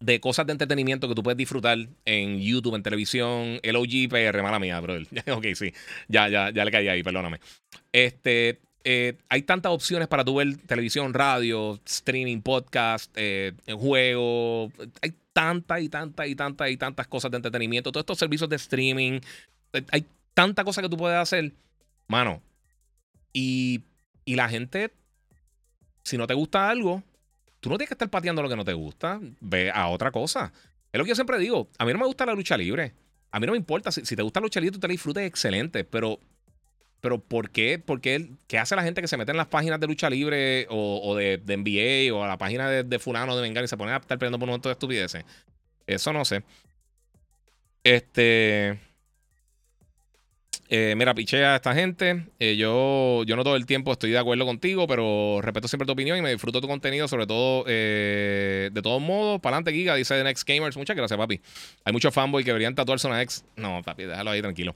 de 0.00 0.20
cosas 0.20 0.46
de 0.46 0.52
entretenimiento 0.52 1.06
que 1.06 1.14
tú 1.14 1.22
puedes 1.22 1.36
disfrutar 1.36 1.76
en 2.06 2.40
YouTube, 2.40 2.76
en 2.76 2.82
televisión, 2.82 3.60
el 3.62 3.76
OG 3.76 4.08
PR, 4.08 4.42
mala 4.42 4.58
mía, 4.58 4.80
bro. 4.80 4.94
ok, 5.36 5.48
sí, 5.54 5.74
ya, 6.08 6.30
ya, 6.30 6.48
ya 6.48 6.64
le 6.64 6.70
caí 6.70 6.88
ahí, 6.88 7.02
perdóname. 7.02 7.40
Este, 7.92 8.58
eh, 8.84 9.18
hay 9.28 9.42
tantas 9.42 9.70
opciones 9.70 10.08
para 10.08 10.24
tu 10.24 10.36
ver 10.36 10.56
televisión, 10.66 11.12
radio, 11.12 11.78
streaming, 11.84 12.40
podcast, 12.40 13.12
eh, 13.16 13.52
juego. 13.66 14.72
Hay 15.02 15.12
tantas 15.38 15.80
y 15.80 15.88
tantas 15.88 16.26
y 16.26 16.34
tantas 16.34 16.68
y 16.68 16.76
tantas 16.76 17.06
cosas 17.06 17.30
de 17.30 17.36
entretenimiento, 17.36 17.92
todos 17.92 18.02
estos 18.02 18.18
servicios 18.18 18.50
de 18.50 18.56
streaming. 18.56 19.20
Eh, 19.72 19.84
hay 19.92 20.04
tanta 20.34 20.64
cosa 20.64 20.82
que 20.82 20.88
tú 20.88 20.96
puedes 20.96 21.16
hacer, 21.16 21.52
mano. 22.08 22.42
Y, 23.32 23.84
y 24.24 24.34
la 24.34 24.48
gente, 24.48 24.92
si 26.02 26.18
no 26.18 26.26
te 26.26 26.34
gusta 26.34 26.68
algo, 26.68 27.04
tú 27.60 27.70
no 27.70 27.76
tienes 27.76 27.88
que 27.88 27.94
estar 27.94 28.10
pateando 28.10 28.42
lo 28.42 28.48
que 28.48 28.56
no 28.56 28.64
te 28.64 28.72
gusta. 28.72 29.20
Ve 29.38 29.70
a 29.70 29.86
otra 29.86 30.10
cosa. 30.10 30.52
Es 30.90 30.98
lo 30.98 31.04
que 31.04 31.10
yo 31.10 31.14
siempre 31.14 31.38
digo. 31.38 31.68
A 31.78 31.84
mí 31.84 31.92
no 31.92 32.00
me 32.00 32.06
gusta 32.06 32.26
la 32.26 32.34
lucha 32.34 32.56
libre. 32.56 32.92
A 33.30 33.38
mí 33.38 33.46
no 33.46 33.52
me 33.52 33.58
importa. 33.58 33.92
Si, 33.92 34.02
te 34.02 34.22
gusta 34.22 34.40
la 34.40 34.46
lucha 34.46 34.58
libre, 34.58 34.72
tú 34.72 34.80
te 34.80 34.88
la 34.88 34.92
disfrutes 34.92 35.24
excelente. 35.24 35.84
Pero 35.84 36.18
pero 37.00 37.18
¿por 37.18 37.50
qué? 37.50 37.78
¿Por 37.78 38.00
qué? 38.00 38.30
¿Qué 38.46 38.58
hace 38.58 38.74
la 38.76 38.82
gente 38.82 39.00
que 39.00 39.08
se 39.08 39.16
mete 39.16 39.30
en 39.30 39.36
las 39.36 39.46
páginas 39.46 39.78
de 39.80 39.86
lucha 39.86 40.10
libre 40.10 40.66
o, 40.70 41.14
de, 41.14 41.38
NBA 41.38 42.14
o 42.14 42.24
a 42.24 42.28
la 42.28 42.38
página 42.38 42.68
de, 42.68 42.82
de 42.84 42.98
Fulano 42.98 43.36
de 43.36 43.42
Vengar 43.42 43.64
y 43.64 43.68
se 43.68 43.76
pone 43.76 43.92
a 43.92 43.96
estar 43.96 44.18
peleando 44.18 44.38
por 44.38 44.48
un 44.48 44.54
montón 44.54 44.70
de 44.70 44.74
estupideces? 44.74 45.24
Eso 45.86 46.12
no 46.12 46.24
sé. 46.24 46.42
Este. 47.84 48.78
Eh, 50.70 50.94
mira, 50.96 51.14
pichea 51.14 51.54
a 51.54 51.56
esta 51.56 51.74
gente. 51.74 52.26
Eh, 52.38 52.56
yo, 52.56 53.22
yo 53.24 53.36
no 53.36 53.44
todo 53.44 53.56
el 53.56 53.64
tiempo 53.64 53.92
estoy 53.92 54.10
de 54.10 54.18
acuerdo 54.18 54.44
contigo, 54.44 54.86
pero 54.86 55.40
respeto 55.40 55.66
siempre 55.66 55.86
tu 55.86 55.92
opinión 55.92 56.18
y 56.18 56.22
me 56.22 56.30
disfruto 56.30 56.60
tu 56.60 56.68
contenido, 56.68 57.08
sobre 57.08 57.26
todo 57.26 57.64
eh, 57.66 58.68
de 58.72 58.82
todos 58.82 59.00
modos. 59.00 59.40
Para 59.40 59.56
adelante, 59.56 59.72
Giga, 59.72 59.94
dice 59.94 60.14
The 60.14 60.24
Next 60.24 60.46
Gamers. 60.46 60.76
Muchas 60.76 60.94
gracias, 60.94 61.18
papi. 61.18 61.40
Hay 61.84 61.92
muchos 61.92 62.12
fanboys 62.12 62.44
que 62.44 62.50
deberían 62.50 62.74
tatuarse 62.74 63.06
una 63.06 63.22
ex. 63.22 63.44
No, 63.56 63.82
papi, 63.82 64.04
déjalo 64.04 64.30
ahí 64.30 64.42
tranquilo. 64.42 64.74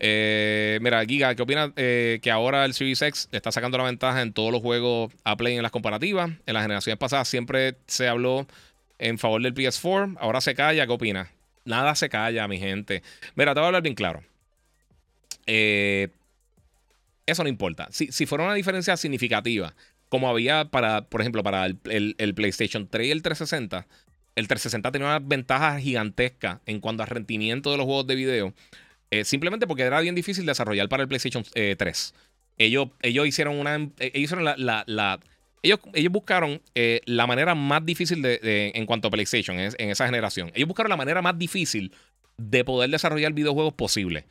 mira, 0.00 1.04
Giga, 1.06 1.34
¿qué 1.34 1.42
opinas 1.42 1.72
que 1.74 2.30
ahora 2.32 2.64
el 2.64 2.72
Series 2.72 3.02
X 3.02 3.28
está 3.32 3.52
sacando 3.52 3.76
la 3.76 3.84
ventaja 3.84 4.22
en 4.22 4.32
todos 4.32 4.50
los 4.50 4.62
juegos 4.62 5.12
a 5.24 5.36
Play 5.36 5.56
en 5.56 5.62
las 5.62 5.72
comparativas? 5.72 6.30
En 6.46 6.54
las 6.54 6.62
generaciones 6.62 6.98
pasadas 6.98 7.28
siempre 7.28 7.76
se 7.86 8.08
habló 8.08 8.46
en 8.98 9.18
favor 9.18 9.42
del 9.42 9.54
PS4. 9.54 10.16
Ahora 10.20 10.40
se 10.40 10.54
calla. 10.54 10.86
¿Qué 10.86 10.92
opinas? 10.92 11.28
Nada 11.66 11.94
se 11.94 12.08
calla, 12.08 12.48
mi 12.48 12.58
gente. 12.58 13.02
Mira, 13.34 13.52
te 13.52 13.60
voy 13.60 13.64
a 13.64 13.68
hablar 13.68 13.82
bien 13.82 13.94
claro. 13.94 14.22
Eh, 15.46 16.08
eso 17.26 17.42
no 17.42 17.48
importa. 17.48 17.88
Si, 17.90 18.12
si, 18.12 18.26
fuera 18.26 18.44
una 18.44 18.54
diferencia 18.54 18.96
significativa, 18.96 19.74
como 20.08 20.28
había 20.28 20.66
para, 20.66 21.06
por 21.06 21.20
ejemplo, 21.20 21.42
para 21.42 21.66
el, 21.66 22.34
PlayStation 22.34 22.88
3 22.88 23.08
y 23.08 23.10
el 23.10 23.22
360, 23.22 23.86
el 24.36 24.48
360 24.48 24.92
tenía 24.92 25.08
una 25.08 25.18
ventaja 25.20 25.78
gigantesca 25.80 26.60
en 26.66 26.80
cuanto 26.80 27.02
a 27.02 27.06
rendimiento 27.06 27.70
de 27.70 27.78
los 27.78 27.86
juegos 27.86 28.06
de 28.06 28.14
video, 28.14 28.54
eh, 29.10 29.24
simplemente 29.24 29.66
porque 29.66 29.84
era 29.84 30.00
bien 30.00 30.14
difícil 30.14 30.44
desarrollar 30.44 30.88
para 30.88 31.02
el 31.02 31.08
PlayStation 31.08 31.44
3. 31.54 32.14
Eh, 32.56 32.66
ellos, 32.66 32.88
ellos 33.02 33.26
hicieron 33.26 33.58
una. 33.58 33.74
Ellos 33.74 33.90
hicieron 33.98 34.44
la. 34.44 35.20
ellos, 35.62 35.80
ellos, 35.94 36.12
buscaron 36.12 36.60
la 37.06 37.26
manera 37.26 37.54
más 37.54 37.84
difícil 37.84 38.22
de, 38.22 38.72
en 38.74 38.86
cuanto 38.86 39.08
a 39.08 39.10
PlayStation 39.10 39.58
en, 39.58 39.72
en 39.78 39.90
esa 39.90 40.06
generación. 40.06 40.52
Ellos 40.54 40.68
buscaron 40.68 40.90
la 40.90 40.96
manera 40.96 41.22
más 41.22 41.38
difícil 41.38 41.92
de 42.36 42.64
poder 42.64 42.90
desarrollar 42.90 43.32
videojuegos 43.32 43.74
posible 43.74 44.26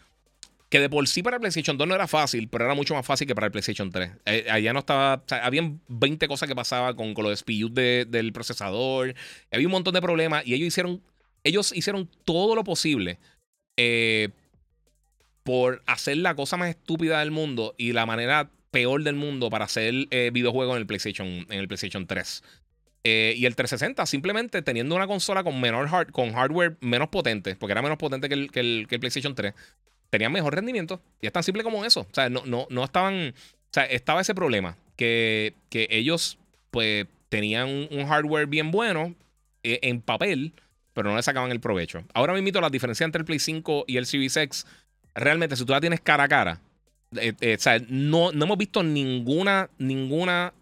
que 0.74 0.80
de 0.80 0.90
por 0.90 1.08
sí 1.08 1.22
para 1.22 1.36
el 1.36 1.40
PlayStation 1.40 1.78
2 1.78 1.88
no 1.88 1.94
era 1.94 2.08
fácil, 2.08 2.48
pero 2.48 2.66
era 2.66 2.74
mucho 2.74 2.96
más 2.96 3.06
fácil 3.06 3.28
que 3.28 3.36
para 3.36 3.46
el 3.46 3.52
PlayStation 3.52 3.92
3. 3.92 4.10
Eh, 4.26 4.48
allá 4.50 4.74
no 4.74 4.80
estaba, 4.80 5.22
o 5.30 5.36
habían 5.36 5.80
20 5.88 6.28
cosas 6.28 6.50
que 6.50 6.56
pasaban 6.56 6.96
con, 6.96 7.14
con 7.14 7.26
los 7.26 7.38
SPUs 7.38 7.72
del 7.76 8.34
procesador, 8.34 9.14
había 9.52 9.68
un 9.68 9.72
montón 9.72 9.94
de 9.94 10.02
problemas 10.02 10.44
y 10.48 10.56
ellos 10.56 10.66
hicieron, 10.66 11.04
ellos 11.44 11.74
hicieron 11.76 12.10
todo 12.26 12.56
lo 12.56 12.64
posible 12.64 13.20
eh, 13.78 14.30
por 15.44 15.84
hacer 15.86 16.18
la 16.18 16.34
cosa 16.34 16.58
más 16.58 16.70
estúpida 16.70 17.20
del 17.20 17.30
mundo 17.30 17.76
y 17.78 17.94
la 17.94 18.08
manera 18.08 18.50
peor 18.72 19.04
del 19.04 19.14
mundo 19.14 19.52
para 19.52 19.66
hacer 19.66 19.94
eh, 20.10 20.32
videojuegos 20.34 20.74
en 20.76 20.82
el 20.82 20.88
PlayStation, 20.88 21.28
en 21.28 21.60
el 21.60 21.68
PlayStation 21.68 22.08
3. 22.08 22.44
y 23.04 23.46
el 23.46 23.56
360, 23.56 24.08
simplemente 24.08 24.64
teniendo 24.64 24.96
una 24.96 25.06
consola 25.06 25.44
con 25.44 25.62
menor 25.62 25.88
hard, 25.88 26.10
con 26.10 26.34
hardware 26.34 26.78
menos 26.82 27.10
potente, 27.10 27.56
porque 27.58 27.74
era 27.74 27.84
menos 27.84 28.00
potente 28.00 28.28
que 28.28 28.34
el, 28.34 28.50
que 28.52 28.60
el 28.60 29.00
PlayStation 29.00 29.36
3, 29.36 29.54
tenían 30.14 30.32
mejor 30.32 30.54
rendimiento. 30.54 31.02
Y 31.22 31.26
es 31.26 31.34
tan 31.34 31.42
simple 31.42 31.64
como 31.64 31.84
eso. 31.86 32.02
O 32.02 32.14
sea, 32.14 32.30
no, 32.30 32.44
no, 32.46 32.68
no 32.70 32.84
estaban. 32.84 33.30
O 33.30 33.74
sea, 33.74 33.86
estaba 33.86 34.22
ese 34.22 34.36
problema. 34.36 34.78
Que, 34.96 35.56
que 35.70 35.88
ellos, 35.90 36.38
pues, 36.70 37.08
tenían 37.30 37.88
un, 37.90 38.06
hardware 38.06 38.46
bien 38.46 38.70
bueno 38.70 39.16
eh, 39.64 39.80
en 39.82 40.02
papel, 40.02 40.54
pero 40.94 41.10
no 41.10 41.16
le 41.16 41.24
sacaban 41.24 41.50
el 41.50 41.60
provecho. 41.60 42.04
Ahora 42.14 42.36
a 42.36 42.62
la 42.62 42.70
diferencia 42.70 43.06
entre 43.06 43.22
el 43.22 43.26
Play 43.26 43.40
5 43.40 43.86
y 43.88 43.98
el 43.98 44.06
Series 44.06 44.38
X. 44.38 44.68
Realmente, 45.16 45.56
si 45.56 45.66
tú 45.66 45.72
la 45.72 45.82
tienes 45.82 46.00
cara 46.00 46.26
a 46.26 46.28
cara, 46.28 46.62
eh, 47.20 47.34
eh, 47.42 47.56
o 47.58 47.60
sea, 47.60 47.80
no, 47.90 48.32
no, 48.34 48.46
hemos 48.46 48.58
visto 48.60 48.84
ninguna, 48.84 49.72
ninguna 49.80 50.54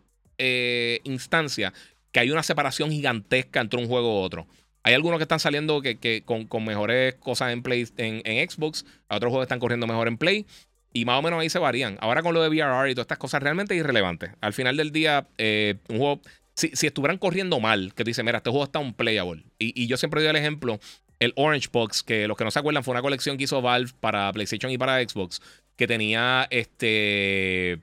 instancia 1.03 1.71
que 2.11 2.19
hay 2.19 2.31
una 2.31 2.41
separación 2.41 2.89
gigantesca 2.89 3.59
entre 3.59 3.79
un 3.79 3.87
juego 3.87 4.21
u 4.21 4.23
otro. 4.23 4.47
Hay 4.83 4.93
algunos 4.93 5.19
que 5.19 5.23
están 5.23 5.39
saliendo 5.39 5.81
que, 5.81 6.23
con, 6.25 6.47
mejores 6.65 7.15
cosas 7.15 7.53
en, 7.53 7.61
Play, 7.61 7.87
en, 7.97 8.49
Xbox. 8.49 8.85
Otros 9.09 9.29
juegos 9.29 9.45
están 9.45 9.59
corriendo 9.59 9.87
mejor 9.87 10.07
en 10.07 10.17
Play. 10.17 10.45
Y 10.93 11.05
más 11.05 11.19
o 11.19 11.21
menos 11.21 11.39
ahí 11.39 11.49
se 11.49 11.59
varían. 11.59 11.97
Ahora 12.01 12.21
con 12.21 12.33
lo 12.33 12.41
de 12.41 12.49
VRR 12.49 12.89
y 12.89 12.95
todas 12.95 13.05
estas 13.05 13.17
cosas 13.17 13.41
realmente 13.43 13.75
irrelevantes. 13.75 14.31
Al 14.41 14.53
final 14.53 14.75
del 14.77 14.91
día, 14.91 15.27
eh, 15.37 15.75
un 15.89 15.97
juego. 15.97 16.21
Si, 16.53 16.85
estuvieran 16.85 17.17
corriendo 17.17 17.59
mal, 17.59 17.93
que 17.95 18.03
te 18.03 18.09
dice, 18.09 18.23
mira, 18.23 18.37
este 18.39 18.49
juego 18.49 18.65
está 18.65 18.79
un 18.79 18.93
playable. 18.93 19.45
Y, 19.57 19.87
yo 19.87 19.97
siempre 19.97 20.21
doy 20.21 20.29
el 20.29 20.35
ejemplo 20.35 20.79
el 21.19 21.33
Orange 21.35 21.69
Box, 21.71 22.01
que 22.03 22.27
los 22.27 22.35
que 22.35 22.43
no 22.43 22.51
se 22.51 22.59
acuerdan 22.59 22.83
fue 22.83 22.93
una 22.93 23.01
colección 23.01 23.37
que 23.37 23.43
hizo 23.43 23.61
Valve 23.61 23.91
para 23.99 24.31
PlayStation 24.33 24.71
y 24.71 24.77
para 24.77 25.01
Xbox, 25.01 25.39
que 25.75 25.87
tenía 25.87 26.47
este 26.49 27.79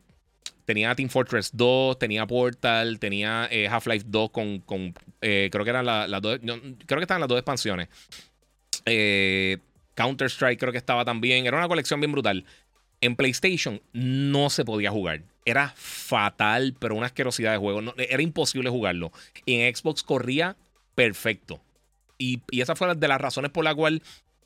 tenía 0.69 0.95
Team 0.95 1.09
Fortress 1.09 1.51
2, 1.55 1.99
tenía 1.99 2.27
Portal, 2.27 2.99
tenía 2.99 3.49
eh, 3.51 3.67
Half-Life 3.69 4.05
2 4.07 4.31
con, 4.31 4.59
con 4.59 4.93
eh, 5.23 5.49
creo 5.51 5.65
que 5.65 5.71
eran 5.71 5.87
las 5.87 6.21
dos, 6.21 6.39
creo 6.41 6.99
que 6.99 7.05
estaban 7.05 7.23
las 7.23 7.29
dos 7.29 7.39
expansiones. 7.39 7.89
Eh, 8.85 9.57
Counter 9.95 10.29
Strike 10.29 10.61
creo 10.61 10.71
que 10.71 10.77
estaba 10.77 11.07
también, 11.07 11.47
era 11.47 11.57
una 11.57 11.69
colección 11.69 12.01
bien 12.01 12.13
brutal. 12.13 12.45
En 13.01 13.17
PlayStation 13.17 13.81
no 13.95 14.51
se 14.51 14.67
podía 14.67 14.91
jugar. 14.91 15.23
Era 15.47 15.73
fatal, 15.75 16.77
pero 16.79 16.97
una 16.97 17.07
asquerosidad 17.07 17.53
de 17.53 17.59
juego. 17.59 17.95
era 17.97 18.23
imposible 18.23 18.69
jugarlo. 18.69 19.11
Y 19.47 19.55
en 19.55 19.75
Xbox 19.75 20.03
corría 20.03 20.55
perfecto. 20.95 21.63
Y, 22.19 22.43
y 22.51 22.61
esa 22.61 22.77
fue 22.77 22.95
de 22.95 23.09
las 23.09 23.21
razones 23.23 23.53
por 23.53 23.65
la 23.65 23.75
cual 23.75 24.03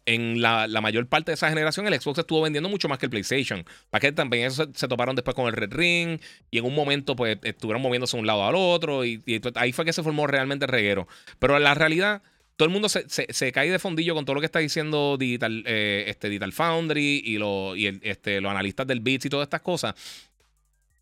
en 0.07 0.43
la, 0.43 0.67
mayor 0.81 1.07
parte 1.07 1.31
de 1.31 1.35
esa 1.35 1.49
generación 1.49 1.87
el 1.87 2.01
Xbox 2.01 2.19
estuvo 2.19 2.43
vendiendo 2.43 2.69
mucho 2.69 2.89
más 2.89 2.99
que 2.99 3.07
el 3.07 3.11
PlayStation. 3.11 3.65
Para 3.91 4.01
que 4.01 4.13
también 4.13 4.47
eso 4.47 4.69
se, 4.75 4.89
toparon 4.89 5.15
después 5.15 5.35
con 5.35 5.47
el 5.47 5.53
Red 5.53 5.73
Ring 5.73 6.21
y 6.51 6.59
en 6.59 6.65
un 6.65 6.75
momento 6.75 7.15
pues 7.17 7.39
estuvieron 7.43 7.83
moviéndose 7.83 8.17
de 8.17 8.21
un 8.21 8.27
lado 8.27 8.45
al 8.45 8.55
otro 8.57 9.05
y, 9.05 9.23
ahí 9.55 9.73
fue 9.73 9.85
que 9.85 9.93
se 9.93 10.03
formó 10.03 10.27
realmente 10.27 10.67
reguero. 10.67 11.07
Pero 11.39 11.57
en 11.57 11.63
la 11.63 11.75
realidad 11.75 12.23
todo 12.57 12.67
el 12.67 12.73
mundo 12.73 12.89
se, 12.89 13.53
cae 13.53 13.71
de 13.71 13.79
fondillo 13.79 14.15
con 14.15 14.25
todo 14.25 14.35
lo 14.35 14.41
que 14.41 14.47
está 14.47 14.59
diciendo 14.59 15.17
Digital, 15.19 15.65
eh, 15.67 16.05
este, 16.09 16.29
Digital 16.29 16.53
Foundry 16.53 17.23
y, 17.25 17.39
lo, 17.39 17.75
y 17.77 18.01
este, 18.03 18.41
los 18.41 18.51
analistas 18.51 18.87
del 18.87 19.01
Bits 19.01 19.27
y 19.27 19.31
todas 19.31 19.47
estas 19.47 19.63
cosas. 19.63 19.95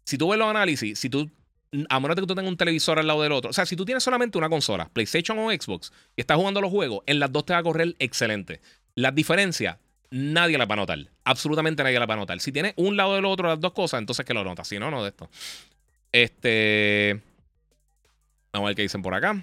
Si 0.04 0.16
tú 0.16 0.30
ves 0.30 0.38
los 0.38 0.48
análisis, 0.48 0.98
si 0.98 1.10
tú 1.10 1.30
a 1.88 2.00
menos 2.00 2.16
que 2.16 2.22
tú 2.22 2.26
tengas 2.26 2.46
un 2.46 2.56
televisor 2.56 2.98
al 2.98 3.06
lado 3.06 3.22
del 3.22 3.32
otro. 3.32 3.50
O 3.50 3.52
sea, 3.52 3.64
si 3.66 3.76
tú 3.76 3.84
tienes 3.84 4.02
solamente 4.02 4.38
una 4.38 4.48
consola, 4.48 4.88
PlayStation 4.92 5.38
o 5.38 5.50
Xbox, 5.50 5.92
y 6.16 6.20
estás 6.20 6.36
jugando 6.36 6.60
los 6.60 6.70
juegos, 6.70 7.02
en 7.06 7.20
las 7.20 7.30
dos 7.30 7.46
te 7.46 7.52
va 7.52 7.60
a 7.60 7.62
correr 7.62 7.94
excelente. 7.98 8.60
Las 8.94 9.14
diferencias, 9.14 9.76
nadie 10.10 10.58
las 10.58 10.68
va 10.68 10.74
a 10.74 10.76
notar. 10.76 10.98
Absolutamente 11.24 11.82
nadie 11.82 11.98
las 11.98 12.08
va 12.08 12.14
a 12.14 12.18
notar. 12.18 12.40
Si 12.40 12.52
tienes 12.52 12.74
un 12.76 12.96
lado 12.96 13.14
del 13.14 13.24
otro 13.24 13.48
las 13.48 13.60
dos 13.60 13.72
cosas, 13.72 14.00
entonces 14.00 14.24
que 14.24 14.34
lo 14.34 14.44
notas. 14.44 14.68
Si 14.68 14.78
no, 14.78 14.90
no 14.90 15.02
de 15.02 15.10
esto. 15.10 15.28
Este. 16.12 17.20
Vamos 18.52 18.66
a 18.66 18.68
ver 18.70 18.76
qué 18.76 18.82
dicen 18.82 19.02
por 19.02 19.14
acá. 19.14 19.42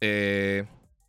Eh, 0.00 0.64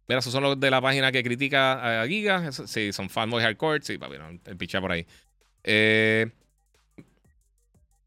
mira, 0.07 0.19
esos 0.19 0.31
son 0.31 0.43
los 0.43 0.59
de 0.59 0.69
la 0.69 0.79
página 0.79 1.11
que 1.11 1.23
critica 1.23 2.01
a 2.01 2.07
Giga. 2.07 2.51
Sí, 2.51 2.93
son 2.93 3.09
fanboy 3.09 3.41
hardcore. 3.41 3.81
Sí, 3.81 3.97
papi, 3.97 4.17
el 4.45 4.57
picha 4.57 4.79
por 4.79 4.91
ahí. 4.91 5.05
Eh, 5.63 6.29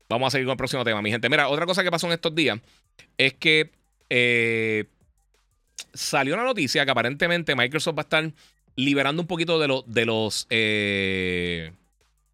vamos 0.08 0.28
a 0.28 0.30
seguir 0.30 0.46
con 0.46 0.52
el 0.52 0.58
próximo 0.58 0.84
tema, 0.84 1.02
mi 1.02 1.10
gente. 1.10 1.28
Mira, 1.28 1.48
otra 1.48 1.66
cosa 1.66 1.82
que 1.82 1.90
pasó 1.90 2.06
en 2.06 2.12
estos 2.12 2.34
días 2.34 2.60
es 3.18 3.34
que 3.34 3.72
eh, 4.08 4.84
salió 5.92 6.34
una 6.34 6.44
noticia 6.44 6.84
que 6.84 6.90
aparentemente 6.90 7.56
Microsoft 7.56 7.96
va 7.98 8.02
a 8.02 8.04
estar 8.04 8.32
liberando 8.76 9.22
un 9.22 9.26
poquito 9.26 9.58
de, 9.58 9.82
de 9.86 10.06
los 10.06 10.46
eh, 10.50 11.72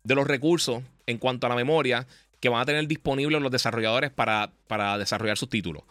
de 0.05 0.15
los 0.15 0.27
recursos 0.27 0.83
en 1.07 1.19
cuanto 1.19 1.47
a 1.47 1.51
la 1.51 1.57
memoria 1.57 2.07
que 2.41 2.49
van 2.49 2.61
a 2.61 2.65
tener 2.67 2.87
disponibles 2.89 3.41
los 3.41 3.53
desarrolladores 3.53 4.11
para, 4.11 4.51
para 4.67 4.99
desarrollar 4.99 5.39
sus 5.39 5.49
títulos. 5.49 5.85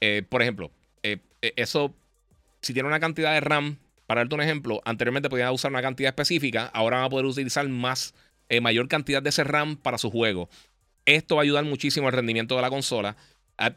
Eh, 0.00 0.22
por 0.28 0.40
ejemplo, 0.40 0.70
eh, 1.02 1.18
eso, 1.56 1.92
si 2.62 2.72
tiene 2.72 2.88
una 2.88 3.00
cantidad 3.00 3.32
de 3.32 3.40
RAM, 3.40 3.78
para 4.06 4.20
darte 4.20 4.36
un 4.36 4.40
ejemplo, 4.40 4.80
anteriormente 4.84 5.28
podían 5.28 5.52
usar 5.52 5.72
una 5.72 5.82
cantidad 5.82 6.10
específica, 6.10 6.66
ahora 6.66 6.98
van 6.98 7.06
a 7.06 7.10
poder 7.10 7.26
utilizar 7.26 7.68
más, 7.68 8.14
mayor 8.62 8.86
cantidad 8.86 9.20
de 9.20 9.30
ese 9.30 9.42
RAM 9.42 9.76
para 9.76 9.98
su 9.98 10.12
juego. 10.12 10.48
Esto 11.06 11.36
va 11.36 11.42
a 11.42 11.44
ayudar 11.44 11.64
muchísimo 11.64 12.06
al 12.06 12.12
rendimiento 12.12 12.54
de 12.54 12.62
la 12.62 12.70
consola. 12.70 13.16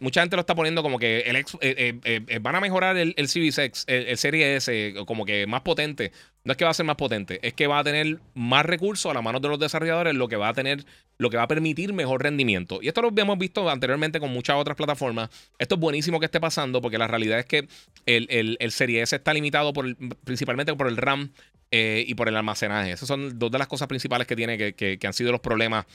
Mucha 0.02 0.22
gente 0.22 0.36
lo 0.36 0.42
está 0.42 0.56
poniendo 0.56 0.84
como 0.84 1.00
que 1.00 1.22
el 1.22 1.38
eh, 1.38 1.46
eh, 1.62 2.22
eh, 2.28 2.40
van 2.40 2.56
a 2.56 2.60
mejorar 2.60 2.98
el, 2.98 3.14
el 3.16 3.30
Series 3.30 3.86
el, 3.88 4.18
Serie 4.18 4.58
S, 4.58 4.94
como 5.06 5.26
que 5.26 5.48
más 5.48 5.62
potente. 5.62 6.12
No 6.44 6.52
es 6.52 6.58
que 6.58 6.66
va 6.66 6.72
a 6.72 6.74
ser 6.74 6.86
más 6.86 6.98
potente, 6.98 7.40
es 7.48 7.54
que 7.54 7.68
va 7.68 7.80
a 7.80 7.84
tener 7.84 8.20
más 8.34 8.66
recursos 8.66 9.10
a 9.10 9.14
la 9.14 9.22
mano 9.22 9.40
de 9.40 9.48
los 9.48 9.60
desarrolladores, 9.60 10.16
lo 10.16 10.28
que 10.28 10.36
va 10.36 10.50
a 10.50 10.54
tener, 10.54 10.86
lo 11.18 11.30
que 11.30 11.38
va 11.38 11.44
a 11.44 11.48
permitir 11.48 11.94
mejor 11.94 12.24
rendimiento. 12.24 12.80
Y 12.82 12.90
esto 12.90 13.02
lo 13.02 13.10
habíamos 13.10 13.38
visto 13.38 13.70
anteriormente 13.70 14.20
con 14.20 14.32
muchas 14.32 14.58
otras 14.58 14.76
plataformas. 14.76 15.30
Esto 15.60 15.76
es 15.76 15.82
buenísimo 15.82 16.20
que 16.20 16.26
esté 16.26 16.42
pasando, 16.42 16.82
porque 16.82 16.98
la 16.98 17.08
realidad 17.08 17.40
es 17.40 17.46
que 17.46 17.68
el, 18.06 18.58
el, 18.60 18.72
Serie 18.72 19.02
S 19.02 19.16
está 19.16 19.34
limitado 19.34 19.72
por 19.72 19.96
principalmente 20.26 20.74
por 20.76 20.88
el 20.88 20.98
RAM 20.98 21.32
y 21.72 22.14
por 22.16 22.28
el 22.28 22.36
almacenaje. 22.36 22.92
Esas 22.92 23.08
son 23.08 23.40
dos 23.40 23.52
de 23.52 23.60
las 23.60 23.68
cosas 23.68 23.88
principales 23.88 24.28
que 24.28 24.36
tiene 24.36 24.58
que, 24.58 24.74
que, 24.74 24.98
que 24.98 25.08
han 25.08 25.14
sido 25.14 25.32
los 25.32 25.42
problemas 25.42 25.86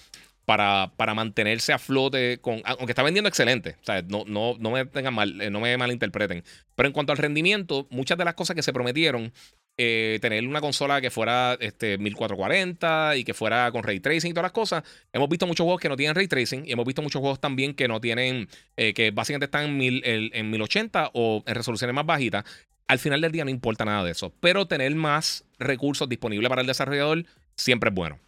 para, 0.44 0.92
para, 0.96 1.14
mantenerse 1.14 1.72
a 1.72 1.78
flote 1.78 2.38
con. 2.40 2.60
Aunque 2.64 2.92
está 2.92 3.02
vendiendo 3.02 3.28
excelente. 3.28 3.76
No, 4.08 4.24
no, 4.26 4.56
no 4.58 4.70
me 4.70 4.84
tengan 4.86 5.14
mal, 5.14 5.40
eh, 5.40 5.50
no 5.50 5.60
me 5.60 5.76
malinterpreten. 5.76 6.44
Pero 6.74 6.86
en 6.86 6.92
cuanto 6.92 7.12
al 7.12 7.18
rendimiento, 7.18 7.86
muchas 7.90 8.18
de 8.18 8.24
las 8.24 8.34
cosas 8.34 8.54
que 8.54 8.62
se 8.62 8.72
prometieron, 8.72 9.32
eh, 9.76 10.18
tener 10.22 10.46
una 10.46 10.60
consola 10.60 11.00
que 11.00 11.10
fuera 11.10 11.56
este, 11.58 11.98
1440 11.98 13.16
y 13.16 13.24
que 13.24 13.34
fuera 13.34 13.72
con 13.72 13.82
ray 13.82 13.98
tracing 13.98 14.30
y 14.30 14.34
todas 14.34 14.44
las 14.44 14.52
cosas. 14.52 14.84
Hemos 15.12 15.28
visto 15.28 15.46
muchos 15.46 15.64
juegos 15.64 15.80
que 15.80 15.88
no 15.88 15.96
tienen 15.96 16.14
ray 16.14 16.28
tracing 16.28 16.64
y 16.66 16.72
hemos 16.72 16.84
visto 16.84 17.02
muchos 17.02 17.20
juegos 17.20 17.40
también 17.40 17.74
que 17.74 17.88
no 17.88 18.00
tienen, 18.00 18.48
eh, 18.76 18.94
que 18.94 19.10
básicamente 19.10 19.46
están 19.46 19.64
en, 19.64 19.76
mil, 19.76 20.02
en 20.04 20.50
1080 20.50 21.10
o 21.14 21.42
en 21.46 21.54
resoluciones 21.54 21.94
más 21.94 22.06
bajitas. 22.06 22.44
Al 22.86 22.98
final 22.98 23.20
del 23.20 23.32
día 23.32 23.44
no 23.44 23.50
importa 23.50 23.84
nada 23.84 24.04
de 24.04 24.12
eso, 24.12 24.32
pero 24.40 24.66
tener 24.66 24.94
más 24.94 25.44
recursos 25.58 26.08
disponibles 26.08 26.48
para 26.48 26.60
el 26.60 26.66
desarrollador 26.66 27.24
siempre 27.56 27.88
es 27.88 27.94
bueno. 27.94 28.18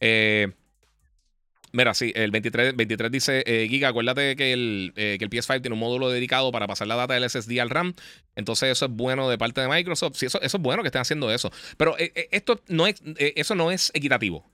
Eh, 0.00 0.52
Mira, 1.74 1.92
sí, 1.92 2.12
el 2.14 2.30
23, 2.30 2.76
23 2.76 3.10
dice, 3.10 3.42
eh, 3.46 3.66
Giga, 3.68 3.88
acuérdate 3.88 4.36
que 4.36 4.52
el, 4.52 4.92
eh, 4.94 5.16
que 5.18 5.24
el 5.24 5.30
PS5 5.30 5.60
tiene 5.60 5.74
un 5.74 5.80
módulo 5.80 6.08
dedicado 6.08 6.52
para 6.52 6.68
pasar 6.68 6.86
la 6.86 6.94
data 6.94 7.14
del 7.14 7.28
SSD 7.28 7.58
al 7.60 7.68
RAM. 7.68 7.94
Entonces 8.36 8.70
eso 8.70 8.84
es 8.84 8.92
bueno 8.92 9.28
de 9.28 9.38
parte 9.38 9.60
de 9.60 9.66
Microsoft. 9.66 10.14
Sí, 10.14 10.26
eso, 10.26 10.40
eso 10.40 10.56
es 10.56 10.62
bueno 10.62 10.84
que 10.84 10.88
estén 10.88 11.02
haciendo 11.02 11.32
eso. 11.32 11.50
Pero 11.76 11.98
eh, 11.98 12.28
esto 12.30 12.60
no 12.68 12.86
es, 12.86 13.02
eso 13.16 13.56
no 13.56 13.72
es 13.72 13.90
equitativo. 13.92 14.48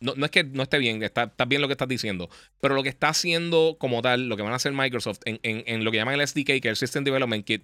No, 0.00 0.14
no, 0.16 0.24
es 0.24 0.32
que 0.32 0.42
no 0.42 0.64
esté 0.64 0.78
bien, 0.78 1.00
está, 1.04 1.30
bien 1.46 1.62
lo 1.62 1.68
que 1.68 1.74
estás 1.74 1.86
diciendo. 1.86 2.28
Pero 2.60 2.74
lo 2.74 2.82
que 2.82 2.88
está 2.88 3.10
haciendo 3.10 3.76
como 3.78 4.02
tal, 4.02 4.28
lo 4.28 4.36
que 4.36 4.42
van 4.42 4.52
a 4.52 4.56
hacer 4.56 4.72
Microsoft 4.72 5.20
en, 5.24 5.38
en 5.44 5.84
lo 5.84 5.92
que 5.92 5.98
llaman 5.98 6.18
el 6.18 6.26
SDK, 6.26 6.46
que 6.46 6.62
es 6.64 6.66
el 6.66 6.76
System 6.76 7.04
Development 7.04 7.44
Kit, 7.44 7.62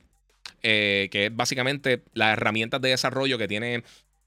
que 0.62 1.08
es 1.10 1.34
básicamente 1.34 2.04
las 2.12 2.34
herramientas 2.34 2.80
de 2.80 2.90
desarrollo 2.90 3.36
que 3.36 3.48
tiene 3.48 3.82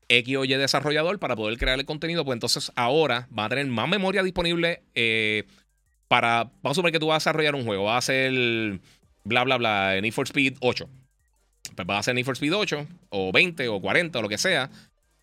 X 0.09 0.37
o 0.37 0.45
Y 0.45 0.53
desarrollador 0.55 1.19
para 1.19 1.35
poder 1.35 1.57
crear 1.57 1.79
el 1.79 1.85
contenido, 1.85 2.23
pues 2.23 2.35
entonces 2.35 2.71
ahora 2.75 3.27
va 3.37 3.45
a 3.45 3.49
tener 3.49 3.65
más 3.67 3.87
memoria 3.89 4.23
disponible 4.23 4.81
eh, 4.95 5.43
para. 6.07 6.51
Vamos 6.61 6.71
a 6.71 6.75
suponer 6.75 6.93
que 6.93 6.99
tú 6.99 7.07
vas 7.07 7.15
a 7.15 7.29
desarrollar 7.29 7.55
un 7.55 7.65
juego, 7.65 7.85
va 7.85 7.95
a 7.95 7.99
hacer 7.99 8.79
bla 9.23 9.43
bla 9.43 9.57
bla, 9.57 9.99
Need 10.01 10.13
for 10.13 10.25
Speed 10.25 10.57
8. 10.59 10.89
Pues 11.75 11.87
va 11.87 11.99
a 11.99 12.03
ser 12.03 12.15
Need 12.15 12.25
for 12.25 12.35
Speed 12.35 12.53
8, 12.53 12.87
o 13.09 13.31
20, 13.31 13.67
o 13.67 13.81
40, 13.81 14.19
o 14.19 14.21
lo 14.21 14.29
que 14.29 14.37
sea. 14.37 14.69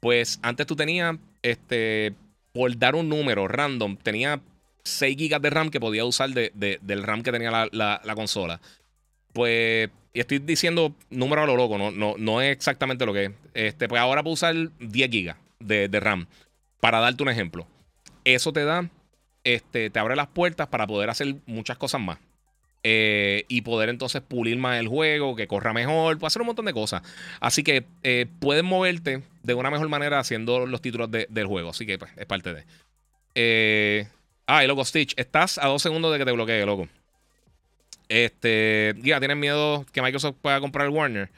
Pues 0.01 0.39
antes 0.43 0.67
tú 0.67 0.77
tenías, 0.77 1.17
este, 1.43 2.15
por 2.53 2.77
dar 2.79 2.95
un 2.95 3.09
número 3.09 3.49
random, 3.49 3.97
tenía 3.97 4.41
6 4.85 5.17
GB 5.17 5.41
de 5.41 5.51
RAM 5.51 5.71
que 5.71 5.81
podía 5.81 6.05
usar 6.05 6.31
de, 6.31 6.53
del 6.83 7.03
RAM 7.03 7.23
que 7.23 7.33
tenía 7.33 7.51
la, 7.51 8.01
la 8.05 8.15
consola. 8.15 8.61
Pues 9.33 9.89
y 10.15 10.21
estoy 10.21 10.39
diciendo 10.39 10.95
número 11.11 11.43
a 11.43 11.47
lo 11.47 11.57
loco, 11.57 11.77
no, 11.77 11.91
no, 11.91 12.15
no 12.17 12.41
es 12.41 12.53
exactamente 12.53 13.05
lo 13.05 13.13
que 13.13 13.25
es. 13.25 13.31
Este, 13.53 13.89
pues 13.89 14.01
ahora 14.01 14.23
puedo 14.23 14.35
usar 14.35 14.55
10 14.79 15.11
GB 15.11 15.35
de, 15.59 16.01
RAM. 16.01 16.27
Para 16.79 17.01
darte 17.01 17.25
un 17.25 17.29
ejemplo. 17.29 17.67
Eso 18.23 18.53
te 18.53 18.65
da, 18.65 18.89
este, 19.43 19.91
te 19.91 19.99
abre 19.99 20.15
las 20.15 20.29
puertas 20.29 20.69
para 20.69 20.87
poder 20.87 21.11
hacer 21.11 21.35
muchas 21.47 21.77
cosas 21.79 22.01
más. 22.01 22.19
Eh, 22.85 23.45
y 23.49 23.63
poder 23.63 23.89
entonces 23.89 24.23
pulir 24.23 24.57
más 24.57 24.79
el 24.79 24.87
juego, 24.87 25.35
que 25.35 25.49
corra 25.49 25.73
mejor, 25.73 26.17
puede 26.19 26.29
hacer 26.29 26.43
un 26.43 26.47
montón 26.47 26.67
de 26.67 26.73
cosas. 26.73 27.03
Así 27.41 27.65
que 27.65 27.85
eh, 28.05 28.27
puedes 28.39 28.63
moverte 28.63 29.23
de 29.43 29.55
una 29.55 29.71
mejor 29.71 29.89
manera 29.89 30.21
haciendo 30.21 30.65
los 30.65 30.81
títulos 30.81 31.11
del 31.11 31.47
juego. 31.47 31.71
Así 31.71 31.87
que 31.87 31.99
pues, 31.99 32.13
es 32.17 32.27
parte 32.27 32.55
de. 32.55 32.65
Eh, 33.35 34.07
ah, 34.47 34.63
y 34.63 34.69
loco, 34.69 34.85
Stitch, 34.85 35.15
estás 35.17 35.59
a 35.59 35.67
dos 35.67 35.83
segundos 35.83 36.13
de 36.13 36.19
que 36.19 36.25
te 36.25 36.31
bloquee, 36.31 36.65
loco. 36.65 36.89
Este, 38.15 38.95
ya, 39.03 39.19
¿tienes 39.19 39.37
miedo 39.37 39.85
que 39.91 40.01
Microsoft 40.01 40.37
pueda 40.41 40.61
comprar 40.61 40.89
Warner? 40.89 41.33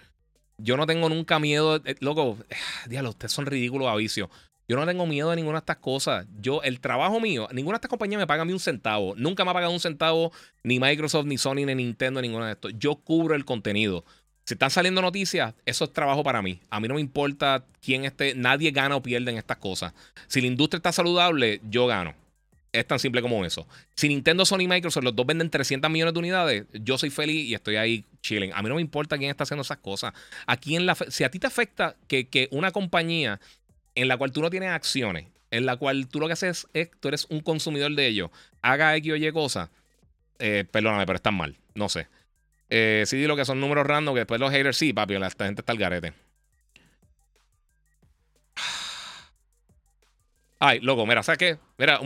Yo 0.59 0.77
no 0.77 0.85
tengo 0.85 1.09
nunca 1.09 1.39
miedo, 1.39 1.81
eh, 1.83 1.97
loco, 2.01 2.37
diablo, 2.87 3.11
ustedes 3.11 3.33
son 3.33 3.47
ridículos 3.47 3.89
a 3.89 3.97
vicio. 3.97 4.29
Yo 4.69 4.77
no 4.77 4.85
tengo 4.85 5.07
miedo 5.07 5.31
de 5.31 5.37
ninguna 5.37 5.55
de 5.55 5.61
estas 5.61 5.79
cosas. 5.79 6.27
Yo, 6.39 6.61
el 6.63 6.81
trabajo 6.81 7.19
mío, 7.19 7.49
ninguna 7.51 7.77
de 7.77 7.79
estas 7.79 7.89
compañías 7.89 8.19
me 8.19 8.27
paga 8.27 8.43
a 8.43 8.45
mí 8.45 8.53
un 8.53 8.61
centavo. 8.61 9.15
Nunca 9.17 9.43
me 9.43 9.53
ha 9.53 9.55
pagado 9.55 9.73
un 9.73 9.81
centavo 9.81 10.33
ni 10.65 10.79
Microsoft, 10.79 11.25
ni 11.25 11.39
Sony, 11.39 11.65
ni 11.65 11.75
Nintendo, 11.75 12.21
ni 12.21 12.29
ninguna 12.29 12.49
de 12.49 12.53
estos. 12.53 12.73
Yo 12.79 12.97
cubro 12.97 13.35
el 13.35 13.47
contenido. 13.47 14.05
Si 14.45 14.53
están 14.53 14.71
saliendo 14.71 15.01
noticias, 15.01 15.55
eso 15.65 15.85
es 15.87 15.93
trabajo 15.95 16.23
para 16.23 16.43
mí. 16.43 16.61
A 16.69 16.79
mí 16.79 16.89
no 16.89 16.97
me 16.97 17.01
importa 17.01 17.65
quién 17.81 18.05
esté, 18.05 18.35
nadie 18.35 18.71
gana 18.71 18.97
o 18.97 19.03
pierde 19.03 19.31
en 19.31 19.39
estas 19.39 19.57
cosas. 19.57 19.95
Si 20.27 20.43
la 20.43 20.49
industria 20.49 20.77
está 20.77 20.93
saludable, 20.93 21.63
yo 21.71 21.87
gano. 21.87 22.15
Es 22.77 22.87
tan 22.87 22.99
simple 22.99 23.23
como 23.23 23.45
eso. 23.45 23.67
Si 23.95 24.09
Nintendo, 24.09 24.45
Sony 24.45 24.61
y 24.61 24.69
Microsoft 24.69 25.05
los 25.05 25.17
dos 25.17 25.27
venden 25.27 25.49
300 25.51 25.91
millones 25.91 26.13
de 26.13 26.21
unidades, 26.21 26.67
yo 26.73 26.99
soy 26.99 27.11
feliz 27.11 27.49
y 27.49 27.55
estoy 27.55 27.77
ahí 27.77 28.05
chilling. 28.21 28.53
A 28.53 28.63
mí 28.63 28.69
no 28.69 28.75
me 28.75 28.81
importa 28.81 29.17
quién 29.17 29.31
está 29.31 29.45
haciendo 29.45 29.63
esas 29.63 29.79
cosas. 29.79 30.13
Aquí 30.47 30.77
en 30.77 30.85
la 30.85 30.95
si 30.95 31.25
a 31.25 31.31
ti 31.31 31.39
te 31.39 31.47
afecta 31.47 31.97
que, 32.07 32.49
una 32.51 32.71
compañía 32.73 33.41
en 33.95 34.09
la 34.09 34.17
cual 34.17 34.33
tú 34.33 34.43
no 34.43 34.51
tienes 34.51 34.71
acciones, 34.71 35.27
en 35.51 35.65
la 35.65 35.77
cual 35.77 36.07
tú 36.09 36.21
lo 36.21 36.27
que 36.27 36.35
haces 36.35 36.67
es, 36.75 36.91
tú 37.01 37.09
eres 37.09 37.27
un 37.31 37.41
consumidor 37.41 37.95
de 37.95 38.07
ellos, 38.07 38.31
haga 38.61 38.95
X 38.97 39.13
o 39.13 39.17
Y 39.17 39.33
cosas, 39.33 39.71
eh, 40.39 40.65
perdóname, 40.71 41.07
pero 41.07 41.17
están 41.17 41.35
mal. 41.35 41.57
No 41.75 41.89
sé. 41.89 42.09
Eh, 42.69 43.05
sí, 43.07 43.27
lo 43.27 43.37
que 43.37 43.45
son 43.45 43.61
números 43.61 43.87
random, 43.87 44.15
que 44.15 44.21
después 44.21 44.41
los 44.41 44.51
haters, 44.51 44.77
sí, 44.77 44.93
papi, 44.93 45.15
la 45.15 45.31
gente 45.31 45.63
está 45.63 45.73
al 45.73 45.79
garete. 45.79 46.26
Ay, 50.59 50.81
loco, 50.81 51.07
mira, 51.07 51.23
¿sabes 51.23 51.39
qué? 51.39 51.59
Mira, 51.79 52.01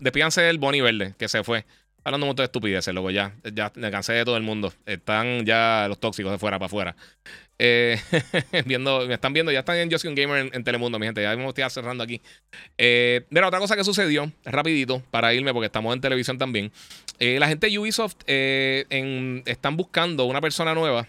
despídanse 0.00 0.42
del 0.42 0.58
Bonnie 0.58 0.82
Verde, 0.82 1.14
que 1.18 1.28
se 1.28 1.44
fue. 1.44 1.64
Hablando 2.04 2.26
un 2.26 2.30
montón 2.30 2.42
de 2.42 2.46
estupideces, 2.46 2.92
loco, 2.92 3.10
ya. 3.10 3.32
Ya 3.54 3.70
me 3.76 3.90
cansé 3.92 4.12
de 4.12 4.24
todo 4.24 4.36
el 4.36 4.42
mundo. 4.42 4.72
Están 4.86 5.46
ya 5.46 5.86
los 5.88 6.00
tóxicos 6.00 6.32
de 6.32 6.38
fuera 6.38 6.58
para 6.58 6.66
afuera. 6.66 6.96
Eh, 7.60 7.96
viendo, 8.66 9.06
me 9.06 9.14
están 9.14 9.32
viendo, 9.32 9.52
ya 9.52 9.60
están 9.60 9.76
en 9.76 9.88
Just 9.88 10.04
Gamer 10.04 10.50
en, 10.52 10.64
Telemundo, 10.64 10.98
mi 10.98 11.06
gente. 11.06 11.22
Ya 11.22 11.36
me 11.36 11.46
estoy 11.46 11.62
cerrando 11.70 12.02
aquí. 12.02 12.20
Eh, 12.76 13.24
mira, 13.30 13.46
otra 13.46 13.60
cosa 13.60 13.76
que 13.76 13.84
sucedió, 13.84 14.32
rapidito, 14.44 15.00
para 15.12 15.32
irme, 15.32 15.52
porque 15.52 15.66
estamos 15.66 15.94
en 15.94 16.00
televisión 16.00 16.38
también. 16.38 16.72
Eh, 17.20 17.38
la 17.38 17.46
gente 17.46 17.68
de 17.68 17.78
Ubisoft 17.78 18.16
están 18.26 19.76
buscando 19.76 20.24
una 20.24 20.40
persona 20.40 20.74
nueva. 20.74 21.06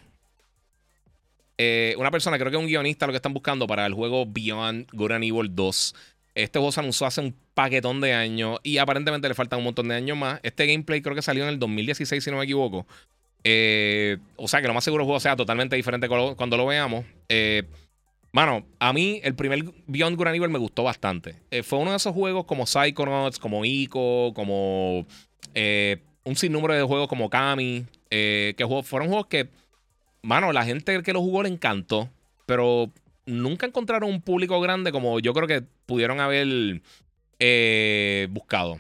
una 1.98 2.12
persona, 2.12 2.38
creo 2.38 2.52
que 2.52 2.58
un 2.58 2.68
guionista, 2.68 3.08
lo 3.08 3.14
que 3.14 3.18
están 3.18 3.34
buscando 3.34 3.66
para 3.66 3.88
el 3.88 3.96
juego 3.96 4.28
Beyond 4.28 4.90
Good 4.92 5.12
and 5.12 5.24
Evil 5.24 5.56
2. 5.56 5.96
Este 6.36 6.58
juego 6.58 6.72
se 6.72 6.80
anunció 6.80 7.06
hace 7.06 7.22
un 7.22 7.36
paquetón 7.54 8.02
de 8.02 8.14
años 8.14 8.60
y 8.64 8.78
aparentemente 8.80 9.28
le 9.28 9.36
faltan 9.36 9.60
un 9.60 9.66
montón 9.66 9.88
de 9.88 9.96
años 9.96 10.18
más. 10.18 10.40
Este 10.44 10.66
gameplay 10.66 11.02
creo 11.02 11.16
que 11.16 11.22
salió 11.22 11.44
en 11.44 11.50
el 11.50 11.60
2016, 11.60 12.24
si 12.24 12.32
no 12.32 12.38
me 12.38 12.44
equivoco. 12.44 12.88
Eh, 13.44 14.18
o 14.38 14.48
sea 14.48 14.62
que 14.62 14.68
lo 14.68 14.74
más 14.74 14.84
seguro 14.84 15.04
el 15.04 15.06
juego 15.06 15.20
sea 15.20 15.36
totalmente 15.36 15.76
diferente 15.76 16.08
cuando 16.08 16.58
lo 16.58 16.66
veamos. 16.66 17.06
Eh, 17.30 17.64
mano, 18.32 18.66
a 18.80 18.94
mí 18.94 19.20
el 19.24 19.36
primer 19.36 19.64
Beyond 19.86 20.18
Good 20.18 20.28
Evil 20.28 20.50
me 20.50 20.60
gustó 20.60 20.84
bastante. 20.84 21.36
Eh, 21.52 21.62
fue 21.62 21.80
uno 21.80 21.92
de 21.92 21.98
esos 21.98 22.14
juegos 22.14 22.46
como 22.46 22.66
Psychonauts, 22.66 23.38
como 23.38 23.64
Ico, 23.66 24.34
como 24.34 25.06
un 26.26 26.36
sinnúmero 26.36 26.74
de 26.74 26.84
juegos 26.84 27.08
como 27.08 27.30
Kami. 27.30 27.86
que 28.10 28.84
fueron 28.84 29.10
juegos 29.10 29.28
que, 29.28 29.50
mano, 30.24 30.52
la 30.52 30.66
gente 30.66 31.04
que 31.04 31.14
lo 31.14 31.22
jugó 31.22 31.44
le 31.44 31.50
encantó. 31.50 32.10
Pero 32.46 32.92
nunca 33.26 33.66
encontraron 33.66 34.10
un 34.10 34.22
público 34.22 34.60
grande 34.62 34.92
como 34.92 35.20
yo 35.20 35.34
creo 35.34 35.48
que 35.48 35.64
pudieron 35.86 36.20
haber 36.20 36.82
eh, 37.40 38.28
buscado. 38.30 38.80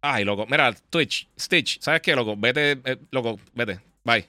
Ay, 0.00 0.24
loco. 0.24 0.46
Mira, 0.48 0.72
Twitch, 0.90 1.28
Stitch, 1.38 1.80
¿sabes 1.80 2.02
qué, 2.02 2.16
loco? 2.16 2.36
Vete, 2.36 2.72
eh, 2.84 2.98
loco, 3.10 3.38
vete. 3.54 3.80
Bye. 4.04 4.26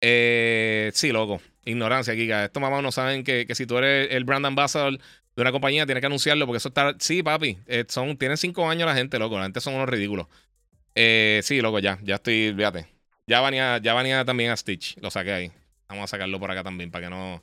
Eh, 0.00 0.90
sí, 0.94 1.10
loco. 1.12 1.40
Ignorancia, 1.64 2.14
Kika. 2.14 2.44
Estos 2.44 2.60
mamás 2.60 2.82
no 2.82 2.92
saben 2.92 3.24
que, 3.24 3.46
si 3.54 3.66
tú 3.66 3.78
eres 3.78 4.12
el 4.12 4.24
brand 4.24 4.46
ambassador 4.46 4.98
de 4.98 5.42
una 5.42 5.52
compañía, 5.52 5.86
tienes 5.86 6.00
que 6.02 6.06
anunciarlo 6.06 6.46
porque 6.46 6.58
eso 6.58 6.68
está. 6.68 6.94
Sí, 7.00 7.22
papi. 7.22 7.58
son, 7.88 8.16
tienen 8.16 8.36
cinco 8.36 8.68
años 8.68 8.86
la 8.86 8.94
gente, 8.94 9.18
loco. 9.18 9.36
La 9.38 9.44
gente 9.44 9.60
son 9.60 9.74
unos 9.74 9.88
ridículos. 9.88 10.26
sí, 10.94 11.60
loco, 11.60 11.78
ya. 11.80 11.98
Ya 12.02 12.16
estoy. 12.16 12.54
Fíjate. 12.56 12.86
Ya 13.26 13.40
venía, 13.40 13.78
ya 13.78 13.94
venía 13.94 14.24
también 14.24 14.50
a 14.50 14.56
Stitch. 14.56 14.96
Lo 15.00 15.10
saqué 15.10 15.32
ahí. 15.32 15.52
Vamos 15.92 16.04
a 16.04 16.16
sacarlo 16.16 16.40
por 16.40 16.50
acá 16.50 16.62
también 16.64 16.90
para 16.90 17.06
que 17.06 17.10
no. 17.10 17.42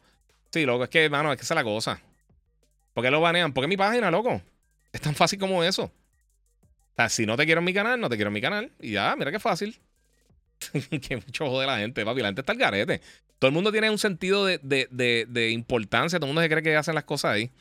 Sí, 0.51 0.65
loco, 0.65 0.83
es 0.83 0.89
que, 0.89 1.07
mano, 1.07 1.31
es 1.31 1.37
que 1.37 1.43
esa 1.43 1.53
es 1.53 1.55
la 1.55 1.63
cosa. 1.63 2.01
¿Por 2.93 3.03
qué 3.03 3.11
lo 3.11 3.21
banean? 3.21 3.53
Porque 3.53 3.67
mi 3.67 3.77
página, 3.77 4.09
loco. 4.09 4.41
Es 4.91 5.01
tan 5.01 5.13
fácil 5.13 5.37
como 5.37 5.63
eso. 5.63 5.83
O 5.83 6.95
sea, 6.95 7.09
si 7.09 7.27
no 7.27 7.37
te 7.37 7.45
quiero 7.45 7.59
en 7.59 7.65
mi 7.65 7.73
canal, 7.75 7.99
no 7.99 8.09
te 8.09 8.15
quiero 8.15 8.29
en 8.29 8.33
mi 8.33 8.41
canal. 8.41 8.71
Y 8.79 8.93
ya, 8.93 9.15
mira 9.15 9.31
qué 9.31 9.39
fácil. 9.39 9.79
que 11.07 11.17
mucho 11.17 11.47
jode 11.47 11.67
la 11.67 11.77
gente, 11.77 12.03
papi. 12.03 12.21
La 12.21 12.29
gente 12.29 12.41
está 12.41 12.53
al 12.53 12.57
garete. 12.57 13.01
Todo 13.37 13.49
el 13.49 13.53
mundo 13.53 13.71
tiene 13.71 13.91
un 13.91 13.99
sentido 13.99 14.47
de, 14.47 14.57
de, 14.59 15.49
importancia. 15.51 16.17
Todo 16.17 16.25
el 16.25 16.29
mundo 16.33 16.41
se 16.41 16.49
cree 16.49 16.63
que 16.63 16.75
hacen 16.75 16.95
las 16.95 17.03
cosas 17.03 17.33
ahí. 17.33 17.51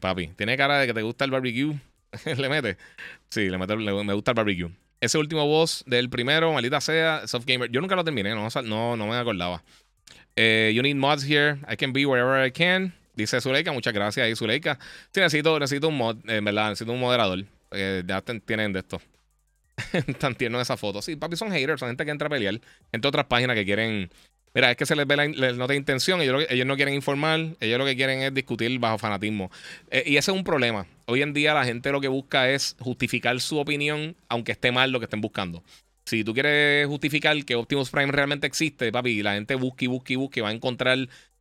papi, 0.00 0.28
tiene 0.28 0.56
cara 0.56 0.78
de 0.78 0.86
que 0.86 0.94
te 0.94 1.02
gusta 1.02 1.26
el 1.26 1.30
barbecue. 1.30 1.78
le 2.24 2.48
mete. 2.48 2.78
Sí, 3.28 3.50
le 3.50 3.58
mete, 3.58 3.76
me 3.76 4.14
gusta 4.14 4.30
el 4.30 4.34
barbecue. 4.34 4.70
Ese 4.98 5.18
último 5.18 5.46
boss 5.46 5.84
del 5.86 6.08
primero, 6.08 6.54
maldita 6.54 6.80
sea, 6.80 7.26
Soft 7.26 7.44
Gamer. 7.44 7.70
Yo 7.70 7.82
nunca 7.82 7.96
lo 7.96 8.04
terminé, 8.04 8.34
no, 8.34 8.48
no, 8.64 8.96
no 8.96 9.06
me 9.06 9.16
acordaba. 9.16 9.62
Eh, 10.36 10.72
you 10.74 10.82
need 10.82 10.96
mods 10.96 11.22
here. 11.28 11.58
I 11.68 11.76
can 11.76 11.92
be 11.92 12.06
wherever 12.06 12.44
I 12.44 12.50
can. 12.50 12.94
Dice 13.14 13.40
Zuleika, 13.40 13.72
muchas 13.72 13.92
gracias 13.92 14.24
ahí, 14.24 14.34
Zuleika. 14.34 14.78
Sí, 15.12 15.20
necesito, 15.20 15.58
necesito 15.58 15.88
un 15.88 15.96
mod, 15.96 16.16
en 16.28 16.44
verdad, 16.44 16.70
necesito 16.70 16.92
un 16.92 17.00
moderador. 17.00 17.44
Eh, 17.72 18.02
ya 18.06 18.22
tienen 18.22 18.72
de 18.72 18.80
esto. 18.80 19.00
Están 19.92 20.34
tiernos 20.34 20.62
esa 20.62 20.76
foto. 20.76 21.02
Sí, 21.02 21.16
papi, 21.16 21.36
son 21.36 21.50
haters, 21.50 21.80
son 21.80 21.88
gente 21.88 22.04
que 22.04 22.10
entra 22.10 22.26
a 22.26 22.30
pelear. 22.30 22.60
Entre 22.92 23.08
otras 23.08 23.26
páginas 23.26 23.56
que 23.56 23.64
quieren. 23.64 24.10
Mira, 24.52 24.70
es 24.70 24.76
que 24.76 24.86
se 24.86 24.96
les 24.96 25.06
ve 25.06 25.16
la 25.16 25.52
nota 25.52 25.72
de 25.72 25.76
intención. 25.76 26.20
Ellos, 26.20 26.44
ellos, 26.48 26.66
no 26.66 26.76
quieren 26.76 26.94
informar. 26.94 27.40
Ellos 27.60 27.78
lo 27.78 27.84
que 27.84 27.94
quieren 27.94 28.22
es 28.22 28.34
discutir 28.34 28.78
bajo 28.78 28.98
fanatismo. 28.98 29.50
Eh, 29.90 30.04
y 30.06 30.16
ese 30.16 30.30
es 30.30 30.36
un 30.36 30.44
problema. 30.44 30.86
Hoy 31.06 31.22
en 31.22 31.32
día 31.32 31.54
la 31.54 31.64
gente 31.64 31.92
lo 31.92 32.00
que 32.00 32.08
busca 32.08 32.50
es 32.50 32.76
justificar 32.80 33.38
su 33.40 33.58
opinión, 33.58 34.16
aunque 34.28 34.52
esté 34.52 34.72
mal 34.72 34.90
lo 34.90 34.98
que 34.98 35.04
estén 35.04 35.20
buscando. 35.20 35.62
Si 36.04 36.24
tú 36.24 36.34
quieres 36.34 36.86
justificar 36.86 37.44
que 37.44 37.54
Optimus 37.54 37.90
Prime 37.90 38.10
realmente 38.10 38.46
existe, 38.46 38.90
papi, 38.90 39.22
la 39.22 39.34
gente 39.34 39.54
busca 39.54 39.84
y 39.84 39.88
busca 39.88 40.12
y 40.12 40.16
busca 40.16 40.40
y 40.40 40.42
va 40.42 40.48
a 40.48 40.52
encontrar 40.52 40.98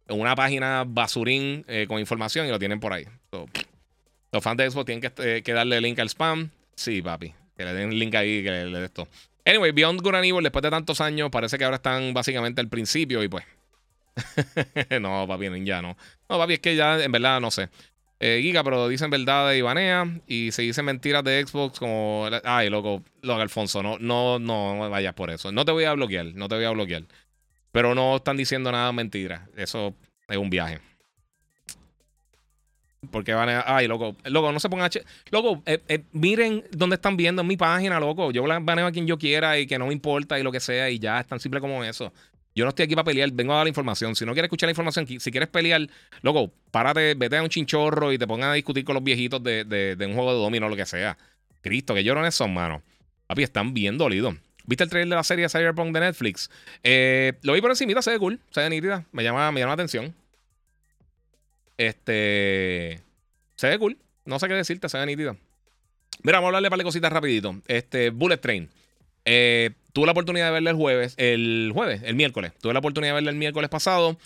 una 0.09 0.35
página 0.35 0.83
basurín 0.87 1.65
eh, 1.67 1.85
con 1.87 1.99
información 1.99 2.47
y 2.47 2.49
lo 2.49 2.59
tienen 2.59 2.79
por 2.79 2.93
ahí. 2.93 3.05
los 4.31 4.43
fans 4.43 4.57
de 4.57 4.69
Xbox 4.69 4.85
tienen 4.85 5.11
que, 5.11 5.37
eh, 5.37 5.53
darle 5.53 5.81
link 5.81 5.99
al 5.99 6.09
spam. 6.09 6.49
Sí, 6.75 7.01
papi. 7.01 7.33
Que 7.57 7.65
le 7.65 7.73
den 7.73 7.97
link 7.97 8.15
ahí, 8.15 8.43
que 8.43 8.51
le, 8.51 8.79
dé 8.79 8.85
esto. 8.85 9.07
Anyway, 9.45 9.71
Beyond 9.71 10.01
Good 10.01 10.15
and 10.15 10.43
después 10.43 10.63
de 10.63 10.69
tantos 10.69 11.01
años, 11.01 11.29
parece 11.31 11.57
que 11.57 11.63
ahora 11.63 11.77
están 11.77 12.13
básicamente 12.13 12.61
al 12.61 12.69
principio 12.69 13.23
y 13.23 13.27
pues. 13.27 13.45
no, 15.01 15.27
papi, 15.27 15.47
ya 15.63 15.81
no. 15.81 15.97
No, 16.29 16.37
papi, 16.37 16.53
es 16.53 16.59
que 16.59 16.75
ya 16.75 17.01
en 17.01 17.11
verdad 17.11 17.39
no 17.39 17.51
sé. 17.51 17.69
Eh, 18.21 18.39
Giga, 18.41 18.63
pero 18.65 18.89
dicen 18.89 19.09
verdad 19.09 19.49
de 19.49 19.57
Ibanea 19.57 20.19
y 20.27 20.51
se 20.51 20.63
dicen 20.63 20.83
mentiras 20.85 21.23
de 21.23 21.45
Xbox 21.45 21.79
como. 21.79 22.27
Ay, 22.43 22.69
loco, 22.69 23.01
loco, 23.21 23.41
Alfonso, 23.41 23.81
no, 23.81 23.97
no, 23.97 24.39
no 24.39 24.89
vayas 24.89 25.13
por 25.13 25.29
eso. 25.29 25.51
No 25.51 25.63
te 25.63 25.71
voy 25.71 25.85
a 25.85 25.93
bloquear, 25.93 26.25
no 26.35 26.49
te 26.49 26.55
voy 26.55 26.65
a 26.65 26.71
bloquear. 26.71 27.03
Pero 27.71 27.95
no 27.95 28.17
están 28.17 28.35
diciendo 28.35 28.71
nada 28.71 28.91
mentira. 28.91 29.47
Eso 29.55 29.95
es 30.27 30.37
un 30.37 30.49
viaje. 30.49 30.79
Porque 33.11 33.33
van 33.33 33.47
a. 33.47 33.63
Ay, 33.65 33.87
loco. 33.87 34.17
Loco, 34.25 34.51
no 34.51 34.59
se 34.59 34.69
pongan. 34.69 34.89
Loco, 35.31 35.63
eh, 35.65 35.79
eh, 35.87 36.03
miren 36.11 36.65
dónde 36.71 36.95
están 36.95 37.15
viendo 37.15 37.41
en 37.41 37.47
mi 37.47 37.55
página, 37.55 37.99
loco. 37.99 38.31
Yo 38.31 38.43
baneo 38.43 38.87
a 38.87 38.91
quien 38.91 39.07
yo 39.07 39.17
quiera 39.17 39.57
y 39.57 39.65
que 39.65 39.79
no 39.79 39.87
me 39.87 39.93
importa 39.93 40.37
y 40.37 40.43
lo 40.43 40.51
que 40.51 40.59
sea. 40.59 40.89
Y 40.89 40.99
ya, 40.99 41.21
es 41.21 41.27
tan 41.27 41.39
simple 41.39 41.61
como 41.61 41.83
eso. 41.83 42.11
Yo 42.55 42.65
no 42.65 42.69
estoy 42.69 42.85
aquí 42.85 42.95
para 42.95 43.05
pelear, 43.05 43.31
vengo 43.31 43.53
a 43.53 43.57
dar 43.57 43.65
la 43.65 43.69
información. 43.69 44.15
Si 44.15 44.25
no 44.25 44.33
quieres 44.33 44.47
escuchar 44.47 44.67
la 44.67 44.71
información, 44.71 45.07
si 45.07 45.31
quieres 45.31 45.49
pelear, 45.49 45.87
loco, 46.21 46.51
párate, 46.71 47.13
vete 47.13 47.37
a 47.37 47.43
un 47.43 47.49
chinchorro 47.49 48.11
y 48.11 48.17
te 48.17 48.27
pongan 48.27 48.49
a 48.49 48.53
discutir 48.53 48.83
con 48.83 48.95
los 48.95 49.03
viejitos 49.03 49.41
de, 49.43 49.63
de, 49.63 50.05
un 50.05 50.13
juego 50.13 50.33
de 50.33 50.39
domino 50.39 50.65
o 50.65 50.69
lo 50.69 50.75
que 50.75 50.85
sea. 50.85 51.17
Cristo, 51.61 51.93
que 51.93 52.03
llorones 52.03 52.35
son, 52.35 52.53
mano. 52.53 52.81
Papi, 53.27 53.43
están 53.43 53.73
bien 53.73 53.97
dolidos. 53.97 54.35
¿Viste 54.65 54.83
el 54.83 54.89
trailer 54.89 55.09
de 55.09 55.15
la 55.15 55.23
serie 55.23 55.49
Cyberpunk 55.49 55.93
de 55.93 55.99
Netflix? 55.99 56.49
Eh, 56.83 57.33
lo 57.43 57.53
vi 57.53 57.61
por 57.61 57.71
encima, 57.71 58.01
se 58.01 58.11
ve 58.11 58.19
cool, 58.19 58.39
se 58.51 58.61
ve 58.61 58.69
nítida. 58.69 59.05
Me 59.11 59.23
llama, 59.23 59.51
me 59.51 59.59
llama 59.59 59.71
la 59.71 59.73
atención. 59.75 60.13
Este. 61.77 63.01
Se 63.55 63.67
ve 63.67 63.79
cool. 63.79 63.97
No 64.25 64.37
sé 64.37 64.47
qué 64.47 64.53
decirte, 64.53 64.89
se 64.89 64.97
ve 64.97 65.05
nítida. 65.05 65.35
Mira, 66.23 66.37
vamos 66.37 66.47
a 66.47 66.49
hablarle 66.49 66.69
para 66.69 66.83
cositas 66.83 67.11
rapidito. 67.11 67.55
Este, 67.67 68.09
Bullet 68.09 68.37
Train. 68.37 68.69
Eh, 69.25 69.71
tuve 69.93 70.05
la 70.05 70.11
oportunidad 70.11 70.47
de 70.47 70.51
verla 70.51 70.69
el 70.71 70.75
jueves, 70.75 71.13
el 71.17 71.71
jueves, 71.73 72.01
el 72.03 72.15
miércoles. 72.15 72.53
Tuve 72.61 72.73
la 72.73 72.79
oportunidad 72.79 73.11
de 73.11 73.15
verla 73.15 73.31
el 73.31 73.37
miércoles 73.37 73.69
pasado. 73.69 74.17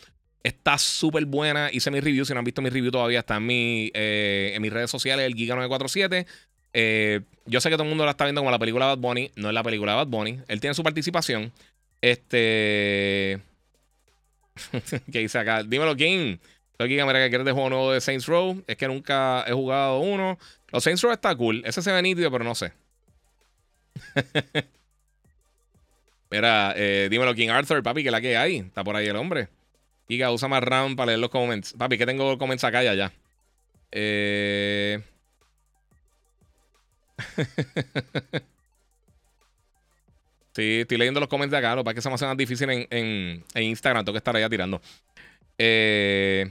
Está 0.43 0.77
súper 0.77 1.25
buena. 1.25 1.69
Hice 1.71 1.89
mi 1.89 1.99
review. 2.01 2.25
Si 2.25 2.33
no 2.33 2.39
han 2.39 2.45
visto 2.45 2.61
mi 2.61 2.69
review 2.69 2.91
todavía, 2.91 3.19
está 3.19 3.37
en, 3.37 3.47
eh, 3.49 4.57
mis 4.59 4.73
redes 4.73 4.91
sociales, 4.91 5.25
el 5.25 5.35
Giga947. 5.35 6.25
Eh, 6.73 7.21
yo 7.45 7.61
sé 7.61 7.69
que 7.69 7.75
todo 7.75 7.83
el 7.83 7.89
mundo 7.89 8.03
la 8.03 8.11
está 8.11 8.25
viendo 8.25 8.41
como 8.41 8.51
la 8.51 8.59
película 8.59 8.87
Bad 8.87 8.97
Bunny. 8.97 9.31
No 9.35 9.47
es 9.47 9.53
la 9.53 9.63
película 9.63 9.95
Bad 9.95 10.07
Bunny. 10.07 10.39
Él 10.47 10.59
tiene 10.59 10.73
su 10.73 10.83
participación. 10.83 11.53
Este. 12.01 13.39
¿Qué 15.11 15.19
dice 15.19 15.39
acá? 15.39 15.63
Dímelo, 15.63 15.95
King. 15.95 16.37
Soy 16.77 16.89
Giga, 16.89 17.05
mira 17.05 17.19
que 17.19 17.29
quieres 17.29 17.45
de 17.45 17.51
juego 17.51 17.69
nuevo 17.69 17.91
de 17.93 18.01
Saints 18.01 18.25
Row. 18.25 18.61
Es 18.67 18.75
que 18.75 18.87
nunca 18.87 19.45
he 19.47 19.53
jugado 19.53 19.99
uno. 19.99 20.37
Los 20.71 20.83
Saints 20.83 21.01
Row 21.01 21.13
está 21.13 21.33
cool. 21.35 21.61
Ese 21.65 21.81
se 21.81 21.91
ve 21.91 22.01
nítido, 22.01 22.29
pero 22.31 22.43
no 22.43 22.55
sé. 22.55 22.73
Mira, 26.33 26.73
eh, 26.75 27.09
dímelo, 27.11 27.35
King 27.35 27.49
Arthur, 27.49 27.83
papi, 27.83 28.03
que 28.03 28.09
la 28.09 28.19
que 28.19 28.35
hay. 28.35 28.57
Está 28.57 28.83
por 28.83 28.95
ahí 28.95 29.05
el 29.05 29.15
hombre. 29.15 29.49
Giga, 30.07 30.31
usa 30.31 30.47
más 30.47 30.63
RAM 30.63 30.95
para 30.95 31.05
leer 31.07 31.19
los 31.19 31.29
comments. 31.29 31.75
Papi, 31.77 31.95
que 31.95 32.07
tengo 32.07 32.39
comments 32.39 32.63
acá 32.63 32.81
ya, 32.81 32.95
ya. 32.95 33.13
Eh. 33.91 34.99
sí, 40.55 40.79
estoy 40.81 40.97
leyendo 40.97 41.19
los 41.19 41.29
comments 41.29 41.51
de 41.51 41.57
acá. 41.57 41.75
Lo 41.75 41.83
que 41.83 41.85
pasa 41.85 41.91
es 41.91 41.95
que 41.97 42.01
se 42.01 42.09
me 42.09 42.15
hace 42.15 42.25
más 42.25 42.37
difícil 42.37 42.67
en, 42.67 42.87
en, 42.89 43.63
Instagram. 43.63 44.03
Tengo 44.03 44.15
que 44.15 44.17
estar 44.17 44.35
allá 44.35 44.49
tirando. 44.49 44.81
Eh. 45.59 46.49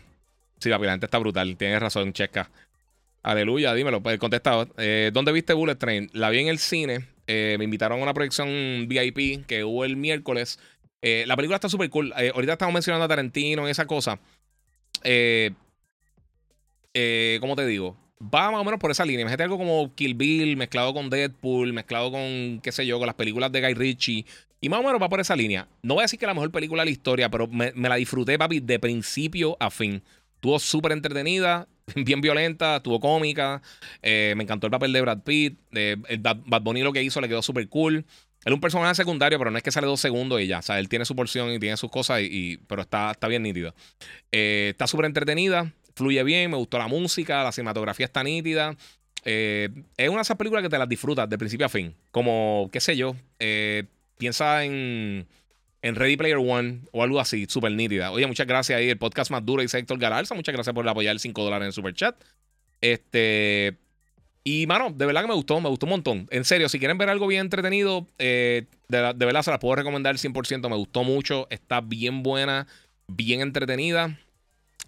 Sí, 0.61 0.71
papi, 0.71 0.85
la 0.85 0.93
gente 0.93 1.07
está 1.07 1.19
brutal. 1.19 1.57
Tienes 1.57 1.81
razón, 1.81 2.13
checa. 2.13 2.49
Aleluya, 3.25 3.75
dímelo. 3.75 4.01
Pues, 4.01 4.21
contestado. 4.21 4.69
Eh, 4.79 5.11
¿Dónde 5.13 5.33
viste 5.33 5.55
Bullet 5.55 5.75
Train? 5.75 6.09
La 6.13 6.31
vi 6.31 6.39
en 6.39 6.47
el 6.47 6.61
cine. 6.61 7.09
Eh, 7.35 7.57
me 7.57 7.65
invitaron 7.65 7.99
a 7.99 8.03
una 8.03 8.13
proyección 8.13 8.87
VIP 8.89 9.47
que 9.47 9.65
hubo 9.65 9.87
el 9.87 9.97
miércoles. 9.97 10.59
Eh, 11.01 11.25
la 11.27 11.35
película 11.35 11.57
está 11.57 11.71
súper 11.71 11.89
cool. 11.89 12.13
Eh, 12.19 12.31
ahorita 12.35 12.53
estamos 12.53 12.75
mencionando 12.75 13.07
a 13.07 13.09
Tarantino 13.09 13.67
y 13.67 13.71
esa 13.71 13.87
cosa. 13.87 14.21
¿Cómo 15.03 15.57
te 17.57 17.67
digo? 17.67 17.97
Va 18.23 18.51
más 18.51 18.61
o 18.61 18.65
menos 18.65 18.79
por 18.79 18.91
esa 18.91 19.07
línea. 19.07 19.23
Imagínate 19.23 19.45
algo 19.45 19.57
como 19.57 19.95
Kill 19.95 20.15
Bill 20.15 20.59
mezclado 20.59 20.93
con 20.93 21.09
Deadpool, 21.09 21.73
mezclado 21.73 22.13
con, 22.13 22.61
qué 22.63 22.71
sé 22.71 22.85
yo, 22.85 22.99
con 22.99 23.07
las 23.07 23.17
películas 23.17 23.51
de 23.51 23.63
Guy 23.63 23.75
Ritchie. 23.75 24.27
Y 24.61 24.69
más 24.69 24.81
o 24.81 24.83
menos 24.83 25.01
va 25.01 25.09
por 25.09 25.19
esa 25.19 25.35
línea. 25.35 25.67
No 25.83 25.95
voy 25.95 26.03
a 26.03 26.05
decir 26.05 26.19
que 26.19 26.27
la 26.27 26.35
mejor 26.35 26.53
película 26.53 26.83
de 26.83 26.85
la 26.85 26.93
historia, 26.93 27.31
pero 27.31 27.49
me, 27.49 27.73
la 27.75 27.97
disfruté, 27.97 28.39
papi, 28.39 28.61
de 28.61 28.79
principio 28.79 29.57
a 29.59 29.71
fin. 29.71 30.03
Estuvo 30.43 30.59
súper 30.59 30.91
entretenida, 30.91 31.69
bien 31.95 32.21
violenta, 32.21 32.79
estuvo 32.79 32.99
cómica. 32.99 33.63
Eh, 34.03 34.35
me 34.37 34.43
encantó 34.43 34.67
el 34.67 34.73
papel 34.73 34.93
de 34.93 35.01
Brad 35.01 35.21
Pitt. 35.21 35.57
el 35.71 36.19
Bad 36.19 36.63
Bunny 36.63 36.83
lo 36.83 36.93
que 36.93 37.01
hizo 37.01 37.21
le 37.21 37.29
quedó 37.29 37.43
súper 37.43 37.69
cool. 37.69 37.95
Él 37.99 38.05
es 38.47 38.53
un 38.53 38.61
personaje 38.61 38.97
secundario, 38.97 39.39
pero 39.39 39.53
no 39.53 39.57
es 39.57 39.63
que 39.63 39.71
sale 39.71 39.87
dos 39.87 40.01
segundos 40.01 40.41
y 40.41 40.49
ya. 40.49 40.59
O 40.59 40.63
sea, 40.63 40.81
él 40.81 40.89
tiene 40.89 41.05
su 41.05 41.15
porción 41.15 41.53
y 41.53 41.61
tiene 41.61 41.77
sus 41.77 41.93
cosas, 41.93 42.23
y, 42.23 42.59
pero 42.67 42.83
está, 42.83 43.13
está 43.13 43.29
bien 43.29 43.45
nítido. 43.45 43.73
Eh, 44.33 44.71
está 44.73 44.89
súper 44.89 45.07
entretenida, 45.07 45.73
fluye 45.95 46.25
bien, 46.25 46.51
me 46.51 46.57
gustó 46.57 46.77
la 46.77 46.89
música, 46.89 47.45
la 47.45 47.53
cinematografía 47.53 48.07
está 48.07 48.25
nítida. 48.25 48.77
Eh, 49.25 49.69
es 49.97 50.09
una 50.09 50.19
de 50.19 50.23
esas 50.23 50.37
películas 50.37 50.65
que 50.65 50.71
te 50.71 50.77
las 50.77 50.89
disfrutas 50.89 51.31
de 51.31 51.39
principio 51.39 51.67
a 51.67 51.69
fin. 51.69 51.95
Como, 52.11 52.69
qué 52.73 52.81
sé 52.81 52.97
yo, 52.97 53.15
piensa 54.19 54.65
en 54.65 55.25
en 55.83 55.97
Ready 55.97 56.17
Player 56.17 56.39
One 56.39 56.83
o 56.93 57.03
algo 57.03 57.21
así, 57.21 57.47
súper 57.49 57.73
nítida. 57.73 58.13
Oye, 58.13 58.27
muchas 58.27 58.47
gracias 58.47 58.79
ahí, 58.79 58.89
el 58.89 58.99
podcast 58.99 59.31
más 59.31 59.45
duro, 59.45 59.63
dice 59.63 59.79
Héctor 59.79 59.99
Galarza. 59.99 60.35
Muchas 60.35 60.55
gracias 60.55 60.73
por 60.73 60.89
apoyar 60.89 61.13
el 61.13 61.21
5 61.21 61.43
dólares 61.43 61.65
en 61.65 61.67
el 61.67 61.73
super 61.73 61.93
chat. 61.93 62.17
Este. 62.81 63.79
Y, 64.45 64.67
mano, 64.67 64.91
de 64.91 65.07
verdad 65.07 65.23
que 65.23 65.29
me 65.29 65.35
gustó, 65.35 65.61
me 65.61 65.69
gustó 65.69 65.87
un 65.87 65.91
montón. 65.91 66.27
En 66.31 66.45
serio, 66.45 66.69
si 66.69 66.79
quieren 66.81 66.99
ver 66.99 67.09
algo 67.09 67.29
bien 67.29 67.43
entretenido, 67.43 68.09
eh, 68.19 68.67
de, 68.89 69.13
verdad 69.13 69.43
se 69.43 69.51
las 69.51 69.61
puedo 69.61 69.77
recomendar 69.77 70.17
100%. 70.17 70.69
Me 70.69 70.77
gustó 70.77 71.05
mucho, 71.05 71.47
está 71.51 71.81
bien 71.81 72.25
buena, 72.25 72.67
bien 73.07 73.41
entretenida. 73.41 74.19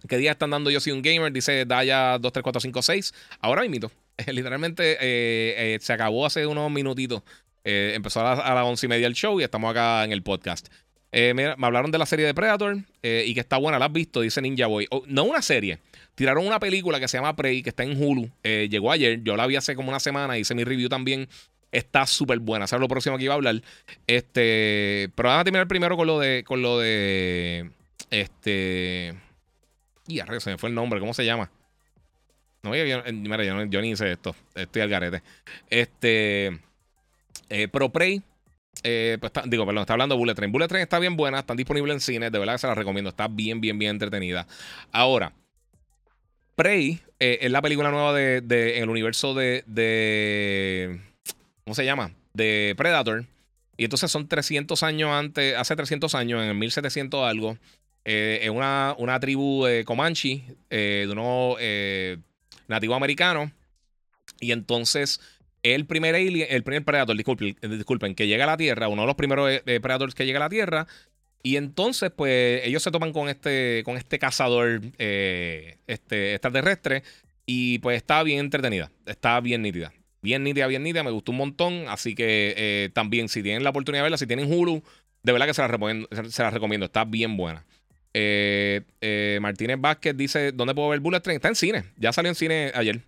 ¿Qué 0.08 0.18
día 0.18 0.32
están 0.32 0.50
dando 0.50 0.70
Yo 0.70 0.80
Soy 0.80 0.92
un 0.92 1.02
Gamer? 1.02 1.32
Dice 1.32 1.64
Daya 1.66 2.18
23456. 2.18 3.14
Ahora 3.40 3.62
mismo, 3.62 3.90
literalmente 4.26 4.94
eh, 4.94 5.74
eh, 5.74 5.78
se 5.80 5.92
acabó 5.92 6.26
hace 6.26 6.46
unos 6.46 6.70
minutitos. 6.70 7.22
empezó 7.62 8.26
a, 8.26 8.54
las 8.54 8.64
once 8.64 8.86
y 8.86 8.88
media 8.88 9.06
el 9.06 9.14
show 9.14 9.40
y 9.40 9.44
estamos 9.44 9.70
acá 9.70 10.04
en 10.04 10.10
el 10.10 10.24
podcast. 10.24 10.68
Eh, 11.16 11.32
me, 11.32 11.44
hablaron 11.64 11.92
de 11.92 11.98
la 11.98 12.06
serie 12.06 12.26
de 12.26 12.34
Predator 12.34 12.76
eh, 13.04 13.22
y 13.24 13.34
que 13.34 13.40
está 13.40 13.56
buena. 13.56 13.78
¿La 13.78 13.84
has 13.84 13.92
visto? 13.92 14.20
Dice 14.20 14.42
Ninja 14.42 14.66
Boy. 14.66 14.88
Oh, 14.90 15.04
no 15.06 15.22
una 15.22 15.42
serie. 15.42 15.78
Tiraron 16.16 16.44
una 16.44 16.58
película 16.58 16.98
que 16.98 17.06
se 17.06 17.16
llama 17.16 17.36
Prey, 17.36 17.62
que 17.62 17.68
está 17.68 17.84
en 17.84 18.02
Hulu. 18.02 18.28
Eh, 18.42 18.66
llegó 18.68 18.90
ayer. 18.90 19.22
Yo 19.22 19.36
la 19.36 19.46
vi 19.46 19.54
hace 19.54 19.76
como 19.76 19.90
una 19.90 20.00
semana. 20.00 20.36
Hice 20.36 20.56
mi 20.56 20.64
review 20.64 20.88
también. 20.88 21.28
Está 21.70 22.04
súper 22.08 22.40
buena. 22.40 22.66
¿Sabes 22.66 22.80
lo 22.80 22.88
próximo 22.88 23.16
que 23.16 23.22
iba 23.24 23.32
a 23.32 23.36
hablar? 23.36 23.62
Este. 24.08 25.08
Pero 25.14 25.28
vamos 25.28 25.42
a 25.42 25.44
terminar 25.44 25.68
primero 25.68 25.96
con 25.96 26.08
lo 26.08 26.18
de. 26.18 26.42
Con 26.42 26.62
lo 26.62 26.80
de. 26.80 27.70
Este. 28.10 29.14
Y 30.08 30.18
arre, 30.18 30.40
se 30.40 30.50
me 30.50 30.58
fue 30.58 30.68
el 30.68 30.74
nombre. 30.74 30.98
¿Cómo 30.98 31.14
se 31.14 31.24
llama? 31.24 31.48
No, 32.64 32.70
mira, 32.70 33.44
yo, 33.44 33.64
yo, 33.66 33.80
ni 33.80 33.90
hice 33.90 34.10
esto. 34.10 34.34
Estoy 34.56 34.82
al 34.82 34.88
garete. 34.88 35.22
Este. 35.70 36.58
Pro 37.70 37.90
Prey 37.90 38.20
eh, 38.84 39.16
pues 39.18 39.32
digo, 39.46 39.64
perdón, 39.64 39.80
está 39.80 39.94
hablando 39.94 40.14
de 40.14 40.18
Bullet 40.18 40.34
Train. 40.34 40.52
Bullet 40.52 40.68
Train 40.68 40.82
está 40.82 40.98
bien 40.98 41.16
buena, 41.16 41.40
están 41.40 41.56
disponibles 41.56 41.94
en 41.94 42.00
cine, 42.00 42.30
de 42.30 42.38
verdad 42.38 42.52
que 42.54 42.58
se 42.58 42.66
la 42.66 42.74
recomiendo, 42.74 43.08
está 43.08 43.28
bien, 43.28 43.60
bien, 43.60 43.78
bien 43.78 43.92
entretenida. 43.92 44.46
Ahora, 44.92 45.32
Prey 46.54 47.00
eh, 47.18 47.38
es 47.40 47.50
la 47.50 47.62
película 47.62 47.90
nueva 47.90 48.12
de, 48.12 48.36
en 48.76 48.82
el 48.82 48.90
universo 48.90 49.32
de, 49.32 49.64
de, 49.66 51.00
¿Cómo 51.64 51.74
se 51.74 51.86
llama? 51.86 52.12
De 52.34 52.74
Predator. 52.76 53.24
Y 53.78 53.84
entonces 53.84 54.10
son 54.10 54.28
300 54.28 54.82
años 54.82 55.10
antes, 55.10 55.56
hace 55.56 55.74
300 55.74 56.14
años, 56.14 56.42
en 56.42 56.50
el 56.50 56.54
1700 56.54 57.26
algo, 57.26 57.56
eh, 58.04 58.40
en 58.42 58.54
una, 58.54 58.94
una 58.98 59.18
tribu 59.18 59.64
Comanche, 59.86 60.44
de 60.68 61.08
unos 61.10 61.56
nativos 62.68 62.96
americanos. 62.96 63.50
Y 64.40 64.52
entonces 64.52 65.20
el 65.64 65.86
primer 65.86 66.14
alien, 66.14 66.46
el 66.50 66.62
primer 66.62 66.84
Predator, 66.84 67.16
disculpen, 67.16 67.56
disculpen, 67.62 68.14
que 68.14 68.26
llega 68.26 68.44
a 68.44 68.46
la 68.46 68.56
Tierra, 68.56 68.86
uno 68.88 69.02
de 69.02 69.06
los 69.06 69.16
primeros 69.16 69.50
eh, 69.50 69.62
eh, 69.64 69.80
Predators 69.80 70.14
que 70.14 70.26
llega 70.26 70.36
a 70.36 70.40
la 70.40 70.48
Tierra. 70.50 70.86
Y 71.42 71.56
entonces, 71.56 72.12
pues, 72.14 72.60
ellos 72.64 72.82
se 72.82 72.90
toman 72.90 73.12
con 73.12 73.28
este, 73.28 73.82
con 73.84 73.96
este 73.96 74.18
cazador 74.18 74.82
eh, 74.98 75.78
este, 75.86 76.34
extraterrestre. 76.34 77.02
Y 77.46 77.78
pues 77.80 77.98
está 77.98 78.22
bien 78.22 78.38
entretenida. 78.40 78.90
Está 79.04 79.40
bien 79.40 79.60
nítida. 79.60 79.92
Bien 80.22 80.42
nítida, 80.42 80.66
bien 80.66 80.82
nítida. 80.82 81.02
Me 81.02 81.10
gustó 81.10 81.32
un 81.32 81.38
montón. 81.38 81.84
Así 81.88 82.14
que 82.14 82.90
también, 82.94 83.28
si 83.28 83.42
tienen 83.42 83.62
la 83.62 83.70
oportunidad 83.70 84.00
de 84.00 84.04
verla, 84.04 84.16
si 84.16 84.26
tienen 84.26 84.50
Hulu, 84.50 84.82
de 85.22 85.32
verdad 85.32 85.46
que 85.46 85.52
se 85.52 85.60
la 85.60 85.68
recomiendo. 85.68 86.08
Se 86.30 86.42
la 86.42 86.48
recomiendo. 86.48 86.86
Está 86.86 87.04
bien 87.04 87.36
buena. 87.36 87.66
Martínez 89.42 89.76
Vázquez 89.78 90.16
dice: 90.16 90.52
¿Dónde 90.52 90.74
puedo 90.74 90.88
ver 90.88 91.00
Bullet 91.00 91.20
Train? 91.20 91.36
Está 91.36 91.48
en 91.48 91.56
cine. 91.56 91.84
Ya 91.98 92.14
salió 92.14 92.30
en 92.30 92.36
cine 92.36 92.72
ayer. 92.74 93.02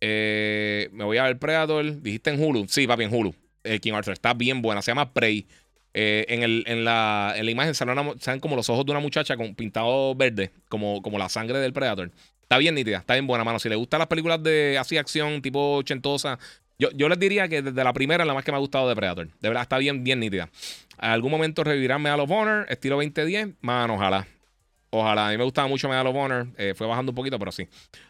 Eh, 0.00 0.88
me 0.92 1.04
voy 1.04 1.18
a 1.18 1.24
ver 1.24 1.38
Predator. 1.38 2.00
Dijiste 2.02 2.30
en 2.30 2.42
Hulu. 2.42 2.66
Sí, 2.68 2.86
papi, 2.86 3.04
en 3.04 3.14
Hulu. 3.14 3.34
Eh, 3.64 3.78
King 3.80 3.92
Arthur. 3.92 4.12
Está 4.12 4.34
bien 4.34 4.62
buena. 4.62 4.82
Se 4.82 4.90
llama 4.90 5.12
Prey. 5.12 5.46
Eh, 5.92 6.24
en, 6.28 6.42
el, 6.42 6.62
en, 6.66 6.84
la, 6.84 7.34
en, 7.36 7.44
la, 7.44 7.50
imagen 7.50 7.74
salen, 7.74 8.40
como 8.40 8.54
los 8.54 8.70
ojos 8.70 8.86
de 8.86 8.92
una 8.92 9.00
muchacha 9.00 9.36
con 9.36 9.56
pintado 9.56 10.14
verde, 10.14 10.52
como, 10.68 11.02
como 11.02 11.18
la 11.18 11.28
sangre 11.28 11.58
del 11.58 11.72
Predator. 11.72 12.10
Está 12.42 12.58
bien 12.58 12.76
nítida, 12.76 12.98
está 12.98 13.14
bien 13.14 13.26
buena, 13.26 13.42
mano. 13.42 13.58
Si 13.58 13.68
le 13.68 13.74
gustan 13.74 13.98
las 13.98 14.06
películas 14.06 14.42
de 14.42 14.78
así 14.78 14.96
acción, 14.98 15.42
tipo 15.42 15.76
ochentosa, 15.76 16.38
yo, 16.78 16.90
yo 16.92 17.08
les 17.08 17.18
diría 17.18 17.48
que 17.48 17.62
desde 17.62 17.84
la 17.84 17.92
primera 17.92 18.22
es 18.22 18.26
la 18.26 18.34
más 18.34 18.44
que 18.44 18.52
me 18.52 18.56
ha 18.56 18.60
gustado 18.60 18.88
de 18.88 18.94
Predator. 18.94 19.28
De 19.40 19.48
verdad, 19.48 19.62
está 19.62 19.78
bien, 19.78 20.04
bien 20.04 20.20
nítida. 20.20 20.48
En 21.00 21.10
algún 21.10 21.30
momento 21.30 21.64
revivirán 21.64 22.02
Medal 22.02 22.20
of 22.20 22.30
Honor, 22.30 22.66
estilo 22.68 22.96
2010. 22.96 23.50
Mano, 23.60 23.94
ojalá. 23.94 24.26
Ojalá. 24.90 25.28
A 25.28 25.30
mí 25.30 25.38
me 25.38 25.44
gustaba 25.44 25.68
mucho 25.68 25.88
Medal 25.88 26.06
of 26.08 26.16
Honor. 26.16 26.48
Eh, 26.58 26.74
fue 26.76 26.86
bajando 26.86 27.12
un 27.12 27.16
poquito, 27.16 27.38
pero 27.38 27.52
sí. 27.52 27.66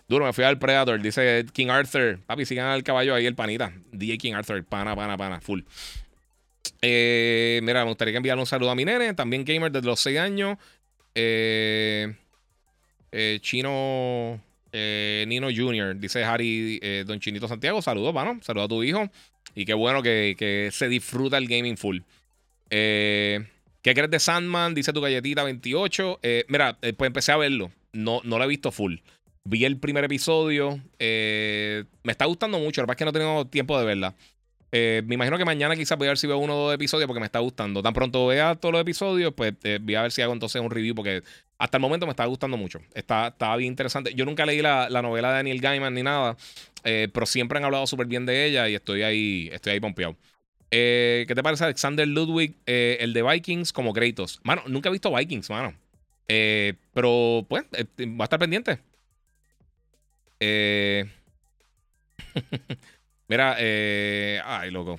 Duro, 0.08 0.24
me 0.24 0.32
fui 0.32 0.44
al 0.44 0.58
Predator. 0.58 1.00
Dice 1.00 1.44
King 1.52 1.68
Arthur. 1.68 2.18
Papi, 2.26 2.46
sigan 2.46 2.66
al 2.66 2.82
caballo 2.82 3.14
ahí, 3.14 3.26
el 3.26 3.34
panita. 3.34 3.72
DJ 3.92 4.18
King 4.18 4.32
Arthur. 4.34 4.64
Pana, 4.64 4.96
pana, 4.96 5.16
pana. 5.16 5.40
Full. 5.40 5.60
Eh, 6.82 7.60
mira, 7.62 7.84
me 7.84 7.90
gustaría 7.90 8.16
enviarle 8.16 8.40
un 8.40 8.46
saludo 8.46 8.70
a 8.70 8.74
mi 8.74 8.84
nene. 8.84 9.14
También 9.14 9.44
gamer 9.44 9.70
desde 9.70 9.86
los 9.86 10.00
6 10.00 10.18
años. 10.18 10.58
Eh, 11.14 12.14
Chino 13.40 14.40
Nino 14.72 15.48
Jr. 15.54 15.96
Dice 15.96 16.24
Harry 16.24 16.80
Don 17.04 17.20
Chinito 17.20 17.46
Santiago. 17.46 17.82
Saludos, 17.82 18.14
mano. 18.14 18.40
Saludos 18.42 18.66
a 18.66 18.68
tu 18.68 18.82
hijo. 18.82 19.10
Y 19.54 19.66
qué 19.66 19.74
bueno 19.74 20.02
que, 20.02 20.34
que 20.38 20.70
se 20.72 20.88
disfruta 20.88 21.36
el 21.36 21.46
gaming 21.46 21.76
full. 21.76 21.98
Eh. 22.70 23.44
¿Qué 23.82 23.94
crees 23.94 24.10
de 24.10 24.18
Sandman? 24.18 24.74
Dice 24.74 24.92
tu 24.92 25.00
galletita 25.00 25.42
28. 25.42 26.20
Eh, 26.22 26.44
mira, 26.48 26.76
eh, 26.82 26.92
pues 26.92 27.06
empecé 27.06 27.32
a 27.32 27.36
verlo. 27.36 27.70
No, 27.92 28.20
no 28.24 28.38
lo 28.38 28.44
he 28.44 28.48
visto 28.48 28.70
full. 28.70 28.96
Vi 29.44 29.64
el 29.64 29.78
primer 29.78 30.04
episodio. 30.04 30.80
Eh, 30.98 31.84
me 32.02 32.12
está 32.12 32.26
gustando 32.26 32.58
mucho. 32.58 32.82
La 32.82 32.84
verdad 32.84 32.94
es 32.94 32.98
que 32.98 33.04
no 33.06 33.12
tengo 33.12 33.46
tiempo 33.46 33.78
de 33.78 33.86
verla. 33.86 34.14
me 34.70 35.14
imagino 35.14 35.38
que 35.38 35.46
mañana 35.46 35.74
quizás 35.76 35.96
voy 35.96 36.08
a 36.08 36.10
ver 36.10 36.18
si 36.18 36.26
veo 36.26 36.36
uno 36.36 36.54
o 36.54 36.66
dos 36.66 36.74
episodios 36.74 37.06
porque 37.06 37.20
me 37.20 37.26
está 37.26 37.38
gustando. 37.38 37.82
Tan 37.82 37.94
pronto 37.94 38.26
vea 38.26 38.54
todos 38.54 38.72
los 38.72 38.82
episodios, 38.82 39.32
pues 39.34 39.54
voy 39.80 39.94
a 39.94 40.02
ver 40.02 40.12
si 40.12 40.20
hago 40.20 40.34
entonces 40.34 40.60
un 40.60 40.70
review 40.70 40.94
porque 40.94 41.22
hasta 41.56 41.78
el 41.78 41.80
momento 41.80 42.06
me 42.06 42.10
está 42.10 42.26
gustando 42.26 42.58
mucho. 42.58 42.80
Está, 42.94 43.28
está 43.28 43.56
bien 43.56 43.72
interesante. 43.72 44.12
Yo 44.14 44.26
nunca 44.26 44.44
leí 44.44 44.60
la, 44.60 44.88
novela 45.02 45.28
de 45.28 45.34
Daniel 45.36 45.60
Gaiman 45.60 45.94
ni 45.94 46.02
nada, 46.02 46.36
pero 46.82 47.24
siempre 47.24 47.58
han 47.58 47.64
hablado 47.64 47.86
súper 47.86 48.06
bien 48.06 48.26
de 48.26 48.44
ella 48.44 48.68
y 48.68 48.74
estoy 48.74 49.02
ahí, 49.02 49.48
estoy 49.50 49.72
ahí 49.72 49.80
pompeado. 49.80 50.16
Eh, 50.70 51.24
¿Qué 51.26 51.34
te 51.34 51.42
parece 51.42 51.64
Alexander 51.64 52.06
Ludwig, 52.06 52.54
eh, 52.66 52.98
el 53.00 53.12
de 53.12 53.22
Vikings, 53.22 53.72
como 53.72 53.92
Kratos? 53.92 54.40
Mano, 54.44 54.62
nunca 54.66 54.88
he 54.88 54.92
visto 54.92 55.14
Vikings, 55.14 55.50
mano. 55.50 55.74
Eh, 56.28 56.74
pero, 56.94 57.44
pues, 57.48 57.64
va 57.64 58.24
a 58.24 58.24
estar 58.24 58.38
pendiente. 58.38 58.78
Mira, 63.28 63.54
ay, 63.56 64.70
loco. 64.70 64.98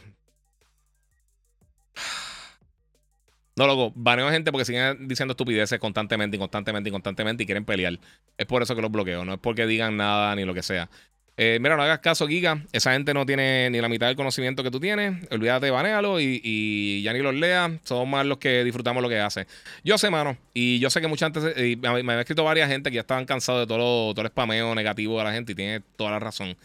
No, 3.56 3.68
loco, 3.68 3.91
baneo 3.95 4.27
a 4.27 4.31
gente 4.31 4.52
porque 4.52 4.65
siguen 4.65 5.07
diciendo 5.07 5.34
estupideces 5.34 5.77
constantemente 5.80 6.38
y 6.38 6.39
constantemente 6.39 6.89
y 6.89 6.91
constantemente 6.91 7.43
y 7.43 7.45
quieren 7.45 7.65
pelear. 7.65 7.99
Es 8.38 8.45
por 8.45 8.64
eso 8.64 8.76
que 8.76 8.81
los 8.81 8.91
bloqueo, 8.91 9.26
no 9.26 9.34
es 9.34 9.39
porque 9.39 9.65
digan 9.68 9.98
nada 9.98 10.34
ni 10.35 10.45
lo 10.45 10.53
que 10.53 10.64
sea. 10.64 10.89
Eh, 11.38 11.58
mira, 11.62 11.76
no 11.76 11.84
hagas 11.84 11.99
caso, 11.99 12.28
Giga. 12.28 12.62
Esa 12.72 12.94
gente 12.94 13.14
no 13.14 13.26
tiene 13.26 13.70
ni 13.70 13.82
la 13.82 13.90
mitad 13.90 14.08
del 14.08 14.16
conocimiento 14.16 14.64
que 14.64 14.72
tú 14.72 14.80
tienes. 14.80 15.28
Olvídate, 15.32 15.72
banéalo 15.72 16.20
y, 16.20 16.41
y 16.44 17.02
ya 17.02 17.14
ni 17.14 17.20
los 17.20 17.34
lea. 17.34 17.80
Somos 17.84 18.08
más 18.08 18.26
los 18.26 18.38
que 18.38 18.64
disfrutamos 18.64 19.02
lo 19.02 19.10
que 19.10 19.20
hace. 19.20 19.48
Yo 19.84 19.98
sé, 19.98 20.10
mano. 20.10 20.38
Y 20.53 20.80
yo 20.80 20.90
sé 20.90 21.02
que 21.02 21.08
mucha 21.08 21.32
gente. 21.32 21.68
Y 21.68 21.76
me, 21.78 22.03
me, 22.03 22.20
escrito 22.20 22.44
varias 22.44 22.70
gente 22.70 22.90
que 22.91 22.95
ya 22.95 23.02
estaban 23.02 23.26
cansados 23.26 23.62
de 23.62 23.68
todo, 23.68 23.78
lo, 23.78 24.14
todo 24.14 24.22
el 24.22 24.28
spameo 24.28 24.76
negativo 24.76 25.18
de 25.18 25.24
la 25.24 25.34
gente 25.34 25.53
y 25.53 25.56
tiene 25.56 25.82
toda 25.95 26.12
la 26.12 26.20
razón. 26.20 26.56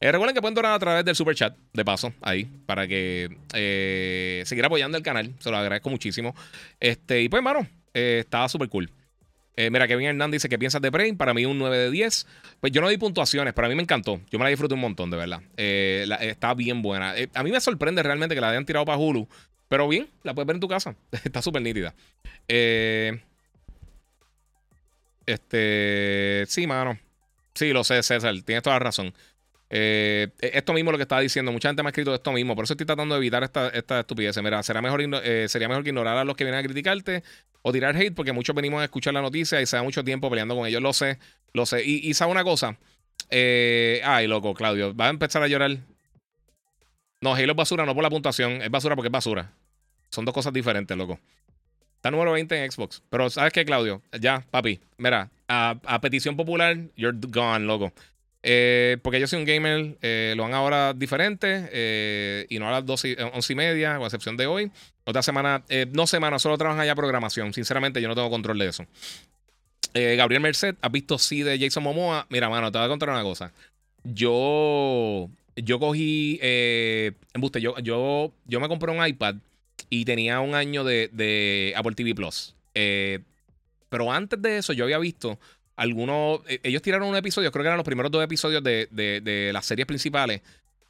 Eh, 0.00 0.12
recuerden 0.12 0.34
que 0.34 0.40
pueden 0.42 0.54
donar 0.54 0.72
a 0.72 0.78
través 0.78 1.04
del 1.04 1.16
super 1.16 1.34
chat, 1.34 1.56
de 1.72 1.84
paso, 1.84 2.12
ahí, 2.20 2.44
para 2.66 2.86
que 2.86 3.34
eh, 3.54 4.42
seguir 4.44 4.64
apoyando 4.64 4.98
el 4.98 5.02
canal. 5.02 5.32
Se 5.38 5.50
lo 5.50 5.56
agradezco 5.56 5.88
muchísimo. 5.88 6.34
Este, 6.80 7.22
y 7.22 7.28
pues, 7.28 7.42
mano, 7.42 7.66
eh, 7.94 8.18
estaba 8.20 8.48
súper 8.48 8.68
cool. 8.68 8.90
Eh, 9.56 9.70
mira, 9.70 9.86
Kevin 9.86 10.06
Hernández 10.06 10.42
dice 10.42 10.48
que 10.48 10.58
piensas 10.58 10.82
de 10.82 10.90
Brain. 10.90 11.16
Para 11.16 11.32
mí, 11.34 11.44
un 11.44 11.58
9 11.58 11.76
de 11.76 11.90
10. 11.90 12.26
Pues 12.60 12.72
yo 12.72 12.80
no 12.80 12.88
di 12.88 12.96
puntuaciones, 12.96 13.54
pero 13.54 13.66
a 13.66 13.68
mí 13.68 13.74
me 13.74 13.82
encantó. 13.82 14.20
Yo 14.30 14.38
me 14.38 14.44
la 14.44 14.50
disfruté 14.50 14.74
un 14.74 14.80
montón, 14.80 15.10
de 15.10 15.16
verdad. 15.16 15.42
Eh, 15.56 16.06
está 16.20 16.54
bien 16.54 16.82
buena. 16.82 17.16
Eh, 17.16 17.28
a 17.34 17.42
mí 17.42 17.50
me 17.50 17.60
sorprende 17.60 18.02
realmente 18.02 18.34
que 18.34 18.40
la 18.40 18.50
hayan 18.50 18.64
tirado 18.66 18.84
para 18.84 18.98
Hulu. 18.98 19.28
Pero 19.68 19.88
bien, 19.88 20.08
la 20.22 20.34
puedes 20.34 20.46
ver 20.46 20.56
en 20.56 20.60
tu 20.60 20.68
casa. 20.68 20.96
está 21.24 21.40
súper 21.40 21.62
nítida. 21.62 21.94
este. 25.26 26.44
Sí, 26.48 26.66
mano. 26.66 26.98
Sí, 27.54 27.72
lo 27.72 27.84
sé, 27.84 28.02
César. 28.02 28.34
Tienes 28.44 28.62
toda 28.62 28.76
la 28.76 28.80
razón. 28.80 29.14
esto 29.70 30.72
mismo 30.72 30.90
lo 30.90 30.98
que 30.98 31.02
estaba 31.02 31.20
diciendo. 31.20 31.52
Mucha 31.52 31.68
gente 31.68 31.82
me 31.84 31.88
ha 31.88 31.90
escrito 31.90 32.12
esto 32.12 32.32
mismo. 32.32 32.56
Por 32.56 32.64
eso 32.64 32.72
estoy 32.72 32.86
tratando 32.86 33.14
de 33.14 33.20
evitar 33.20 33.44
esta, 33.44 33.68
esta 33.68 34.00
estupidez. 34.00 34.36
Mira, 34.42 34.60
será 34.64 34.82
mejor, 34.82 35.00
sería 35.48 35.68
mejor 35.68 35.84
que 35.84 35.90
ignorar 35.90 36.18
a 36.18 36.24
los 36.24 36.34
que 36.34 36.42
vienen 36.42 36.58
a 36.58 36.64
criticarte 36.64 37.22
o 37.66 37.72
tirar 37.72 37.96
hate 37.96 38.14
porque 38.14 38.32
muchos 38.32 38.54
venimos 38.54 38.82
a 38.82 38.84
escuchar 38.84 39.14
la 39.14 39.22
noticia 39.22 39.58
y 39.60 39.64
se 39.64 39.76
da 39.76 39.82
mucho 39.82 40.04
tiempo 40.04 40.28
peleando 40.28 40.54
con 40.54 40.66
ellos. 40.66 40.82
Lo 40.82 40.92
sé, 40.92 41.18
lo 41.54 41.64
sé. 41.64 41.82
Y, 41.82 42.12
sabe 42.12 42.30
una 42.30 42.44
cosa. 42.44 42.76
Eh, 43.30 44.02
ay, 44.04 44.26
loco, 44.26 44.52
Claudio, 44.52 44.94
va 44.94 45.06
a 45.06 45.08
empezar 45.08 45.42
a 45.42 45.48
llorar. 45.48 45.78
No, 47.22 47.34
Halo 47.34 47.52
es 47.52 47.56
basura, 47.56 47.86
no 47.86 47.94
por 47.94 48.02
la 48.02 48.10
puntuación. 48.10 48.60
Es 48.60 48.70
basura 48.70 48.94
porque 48.96 49.08
es 49.08 49.12
basura. 49.12 49.50
Son 50.10 50.26
dos 50.26 50.34
cosas 50.34 50.52
diferentes, 50.52 50.94
loco. 50.94 51.18
Está 51.96 52.10
número 52.10 52.32
20 52.32 52.62
en 52.64 52.70
Xbox. 52.70 53.02
Pero, 53.08 53.30
¿sabes 53.30 53.50
qué, 53.54 53.64
Claudio? 53.64 54.02
Ya, 54.20 54.44
papi. 54.50 54.78
Mira, 54.98 55.30
a, 55.48 56.00
petición 56.02 56.36
popular, 56.36 56.76
you're 56.96 57.18
gone, 57.28 57.64
loco. 57.64 57.94
Eh, 58.46 58.98
porque 59.02 59.18
yo 59.18 59.26
soy 59.26 59.38
un 59.38 59.46
gamer, 59.46 59.96
eh, 60.02 60.34
lo 60.36 60.42
van 60.42 60.52
ahora 60.52 60.92
diferente 60.92 61.68
eh, 61.72 62.46
y 62.50 62.58
no 62.58 62.68
a 62.68 62.72
las 62.72 62.84
12, 62.84 63.16
11 63.32 63.52
y 63.52 63.56
media, 63.56 63.96
con 63.96 64.04
excepción 64.04 64.36
de 64.36 64.46
hoy. 64.46 64.70
Otra 65.04 65.22
semana, 65.22 65.64
no 65.92 66.06
semana, 66.06 66.38
solo 66.38 66.58
trabajan 66.58 66.86
ya 66.86 66.94
programación. 66.94 67.52
Sinceramente, 67.52 68.00
yo 68.00 68.08
no 68.08 68.14
tengo 68.14 68.30
control 68.30 68.58
de 68.58 68.68
eso. 68.68 68.86
Gabriel 69.94 70.42
Merced, 70.42 70.74
¿has 70.80 70.90
visto 70.90 71.18
sí 71.18 71.42
de 71.42 71.58
Jason 71.58 71.82
Momoa? 71.82 72.26
Mira, 72.28 72.48
mano, 72.48 72.72
te 72.72 72.78
voy 72.78 72.86
a 72.86 72.88
contar 72.88 73.10
una 73.10 73.22
cosa. 73.22 73.52
Yo, 74.02 75.28
yo 75.56 75.78
cogí, 75.78 76.38
embuste, 77.32 77.60
yo, 77.60 77.78
yo, 77.78 78.32
yo 78.46 78.60
me 78.60 78.68
compré 78.68 78.90
un 78.92 79.06
iPad 79.06 79.36
y 79.90 80.04
tenía 80.04 80.40
un 80.40 80.54
año 80.54 80.84
de, 80.84 81.72
Apple 81.76 81.94
TV 81.94 82.14
Plus. 82.14 82.54
Eh, 82.74 83.20
pero 83.88 84.12
antes 84.12 84.40
de 84.40 84.58
eso, 84.58 84.72
yo 84.72 84.84
había 84.84 84.98
visto 84.98 85.38
algunos. 85.76 86.40
Eh, 86.48 86.60
ellos 86.62 86.82
tiraron 86.82 87.08
un 87.08 87.16
episodio, 87.16 87.50
creo 87.52 87.62
que 87.62 87.68
eran 87.68 87.78
los 87.78 87.84
primeros 87.84 88.10
dos 88.10 88.22
episodios 88.24 88.62
de, 88.62 89.50
las 89.52 89.66
series 89.66 89.86
principales, 89.86 90.40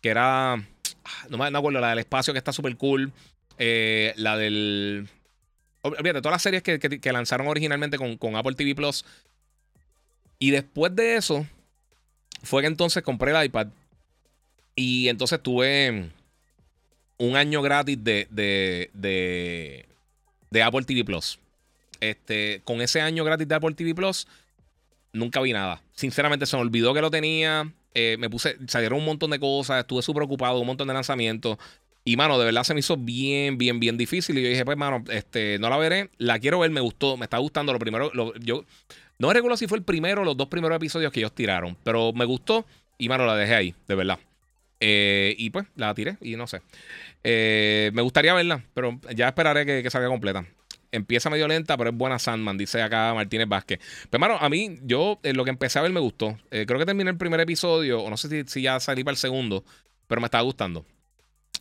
que 0.01 0.09
era. 0.09 0.55
Ah, 0.55 1.27
no 1.28 1.39
me, 1.39 1.47
acuerdo, 1.47 1.81
la 1.81 1.90
del 1.90 1.98
espacio 2.01 2.32
que 2.32 2.39
está 2.39 2.52
súper 2.52 2.77
cool. 2.77 3.12
Eh, 3.59 4.12
la 4.16 4.36
del. 4.36 5.09
Olvídate, 5.82 6.23
todas 6.23 6.35
las 6.35 6.43
series 6.43 6.62
que, 6.62 7.12
lanzaron 7.12 7.47
originalmente 7.47 7.98
con, 7.98 8.16
con, 8.16 8.36
Apple 8.36 8.55
TV 8.55 8.74
Plus. 8.74 9.05
Y 10.39 10.51
después 10.51 10.94
de 10.97 11.16
eso, 11.16 11.47
fue 12.43 12.62
que 12.62 12.69
entonces 12.69 13.02
compré 13.02 13.32
el 13.32 13.44
iPad. 13.44 13.69
Y 14.77 15.09
entonces 15.09 15.40
tuve 15.43 16.11
un 17.19 17.36
año 17.36 17.62
gratis 17.62 18.02
de, 18.02 18.27
de, 18.31 18.90
de, 20.51 20.62
Apple 20.62 20.85
TV 20.85 21.05
Plus. 21.05 21.39
Este, 22.01 22.61
con 22.65 22.81
ese 22.81 23.01
año 23.01 23.24
gratis 23.24 23.47
de 23.47 23.55
Apple 23.55 23.74
TV 23.74 23.94
Plus, 23.94 24.27
nunca 25.15 25.41
vi 25.41 25.53
nada. 25.53 25.82
Sinceramente, 25.95 26.45
se 26.45 26.57
me 26.57 26.62
olvidó 26.62 26.93
que 26.93 27.01
lo 27.01 27.11
tenía. 27.11 27.73
Eh, 27.95 28.16
me 28.19 28.28
puse, 28.28 28.57
salieron 28.66 28.99
un 28.99 29.05
montón 29.07 29.31
de 29.31 29.39
cosas, 29.39 29.81
estuve 29.81 30.03
súper 30.03 30.24
ocupado, 30.24 30.61
un 30.61 30.66
montón 30.66 30.89
de 30.89 30.95
lanzamientos. 30.95 31.57
Y, 32.05 32.16
mano, 32.16 32.39
de 32.39 32.45
verdad 32.45 32.65
se 32.65 32.74
me 32.74 32.81
hizo 32.81 32.99
bien, 32.99 33.57
bien, 33.57 33.81
bien 33.81 33.97
difícil. 33.97 34.36
Y 34.36 34.43
yo 34.43 34.49
dije, 34.51 34.65
pues, 34.65 34.77
mano, 34.77 35.03
este, 35.09 35.59
no 35.59 35.70
la 35.70 35.78
veré. 35.78 36.11
La 36.19 36.39
quiero 36.39 36.59
ver, 36.59 36.70
me 36.70 36.82
gustó, 36.82 37.16
me 37.16 37.24
está 37.24 37.39
gustando. 37.39 37.73
Lo 37.73 37.78
primero, 37.78 38.12
yo 38.41 38.66
no 39.19 39.28
me 39.28 39.35
recuerdo 39.35 39.57
si 39.57 39.66
fue 39.66 39.78
el 39.78 39.85
primero 39.85 40.23
o 40.23 40.24
los 40.24 40.36
dos 40.36 40.49
primeros 40.49 40.77
episodios 40.77 41.11
que 41.12 41.20
ellos 41.20 41.35
tiraron, 41.35 41.77
pero 41.82 42.12
me 42.12 42.27
gustó. 42.27 42.66
Y, 42.99 43.09
mano, 43.09 43.24
la 43.24 43.36
dejé 43.36 43.55
ahí, 43.55 43.74
de 43.89 43.95
verdad. 43.95 44.19
Eh, 44.81 45.35
y 45.39 45.49
pues 45.51 45.66
la 45.77 45.95
tiré 45.95 46.19
y 46.20 46.36
no 46.36 46.47
sé. 46.47 46.61
Eh, 47.23 47.91
me 47.95 48.03
gustaría 48.03 48.35
verla, 48.35 48.62
pero 48.74 49.01
ya 49.15 49.28
esperaré 49.28 49.65
que, 49.65 49.91
salga 49.91 50.09
completa. 50.09 50.45
Empieza 50.95 51.31
medio 51.31 51.49
lenta, 51.49 51.77
pero 51.77 51.91
es 51.91 51.97
buena 51.97 52.19
Sandman, 52.19 52.57
dice 52.57 52.83
acá 52.83 53.12
Martínez 53.15 53.49
Vázquez. 53.49 53.79
Pero, 53.79 54.11
pues, 54.11 54.23
hermano, 54.23 54.39
a 54.41 54.49
mí, 54.49 54.79
yo 54.83 55.21
eh, 55.23 55.33
lo 55.33 55.45
que 55.45 55.51
empecé 55.51 55.79
a 55.79 55.83
ver 55.83 55.93
me 55.93 56.01
gustó. 56.01 56.39
creo 56.51 56.79
que 56.79 56.87
terminé 56.87 57.11
el 57.11 57.16
primer 57.16 57.41
episodio, 57.41 58.03
o 58.03 58.11
no 58.11 58.16
sé 58.16 58.29
si, 58.29 58.49
si, 58.51 58.62
ya 58.62 58.81
salí 58.81 59.05
para 59.05 59.12
el 59.12 59.19
segundo, 59.19 59.65
pero 60.07 60.21
me 60.21 60.27
estaba 60.27 60.43
gustando. 60.43 60.85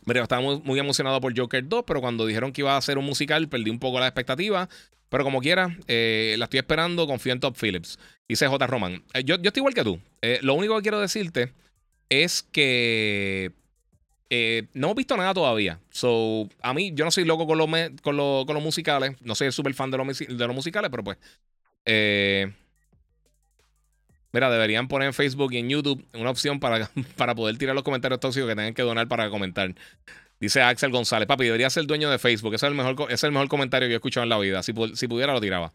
Mira, 0.06 0.22
estaba 0.22 0.42
muy, 0.42 0.78
emocionado 0.78 1.20
por 1.20 1.36
Joker 1.38 1.66
2, 1.66 1.84
pero 1.86 2.00
cuando 2.00 2.26
dijeron 2.26 2.52
que 2.52 2.60
iba 2.60 2.76
a 2.76 2.80
ser 2.82 2.98
un 2.98 3.06
musical, 3.06 3.48
perdí 3.48 3.70
un 3.70 3.78
poco 3.78 4.00
la 4.00 4.06
expectativa. 4.06 4.68
Pero 5.08 5.24
como 5.24 5.40
quiera, 5.40 5.68
la 5.86 6.44
estoy 6.44 6.58
esperando, 6.58 7.06
confío 7.06 7.32
en 7.32 7.40
Top 7.40 7.56
Phillips. 7.56 7.98
Dice 8.28 8.46
J. 8.48 8.66
Roman. 8.66 9.02
yo, 9.24 9.36
yo 9.36 9.48
estoy 9.48 9.60
igual 9.60 9.74
que 9.74 9.84
tú. 9.84 10.00
lo 10.42 10.54
único 10.54 10.76
que 10.76 10.82
quiero 10.82 11.00
decirte 11.00 11.52
es 12.08 12.42
que 12.42 13.52
eh, 14.30 14.68
no 14.74 14.88
hemos 14.88 14.96
visto 14.96 15.16
nada 15.16 15.34
todavía. 15.34 15.78
So, 15.90 16.48
a 16.62 16.72
mí, 16.74 16.92
yo 16.94 17.04
no 17.04 17.10
soy 17.10 17.24
loco 17.24 17.46
con 17.46 17.58
los, 17.58 17.68
con 18.02 18.16
con 18.16 18.54
los 18.54 18.62
musicales. 18.62 19.16
No 19.20 19.34
soy 19.34 19.52
súper 19.52 19.74
fan 19.74 19.90
de 19.90 19.98
los, 19.98 20.18
de 20.18 20.48
musicales, 20.48 20.90
pero 20.90 21.04
pues. 21.04 21.18
Eh, 21.84 22.50
mira, 24.32 24.50
deberían 24.50 24.88
poner 24.88 25.08
en 25.08 25.14
Facebook 25.14 25.52
y 25.52 25.58
en 25.58 25.68
YouTube 25.68 26.04
una 26.14 26.30
opción 26.30 26.58
para, 26.58 26.90
para 27.16 27.34
poder 27.34 27.58
tirar 27.58 27.74
los 27.74 27.84
comentarios 27.84 28.20
tóxicos 28.20 28.48
que 28.48 28.56
tengan 28.56 28.74
que 28.74 28.82
donar 28.82 29.08
para 29.08 29.28
comentar. 29.30 29.74
Dice 30.40 30.60
Axel 30.60 30.90
González, 30.90 31.26
papi, 31.26 31.44
debería 31.44 31.70
ser 31.70 31.86
dueño 31.86 32.10
de 32.10 32.18
Facebook. 32.18 32.54
Ese 32.54 32.66
es 32.66 32.70
el 32.70 32.76
mejor, 32.76 33.10
es 33.10 33.22
el 33.24 33.32
mejor 33.32 33.48
comentario 33.48 33.88
que 33.88 33.94
he 33.94 33.96
escuchado 33.96 34.24
en 34.24 34.30
la 34.30 34.38
vida. 34.38 34.62
Si, 34.62 34.72
si 34.94 35.06
pudiera, 35.08 35.32
lo 35.32 35.40
tiraba. 35.40 35.72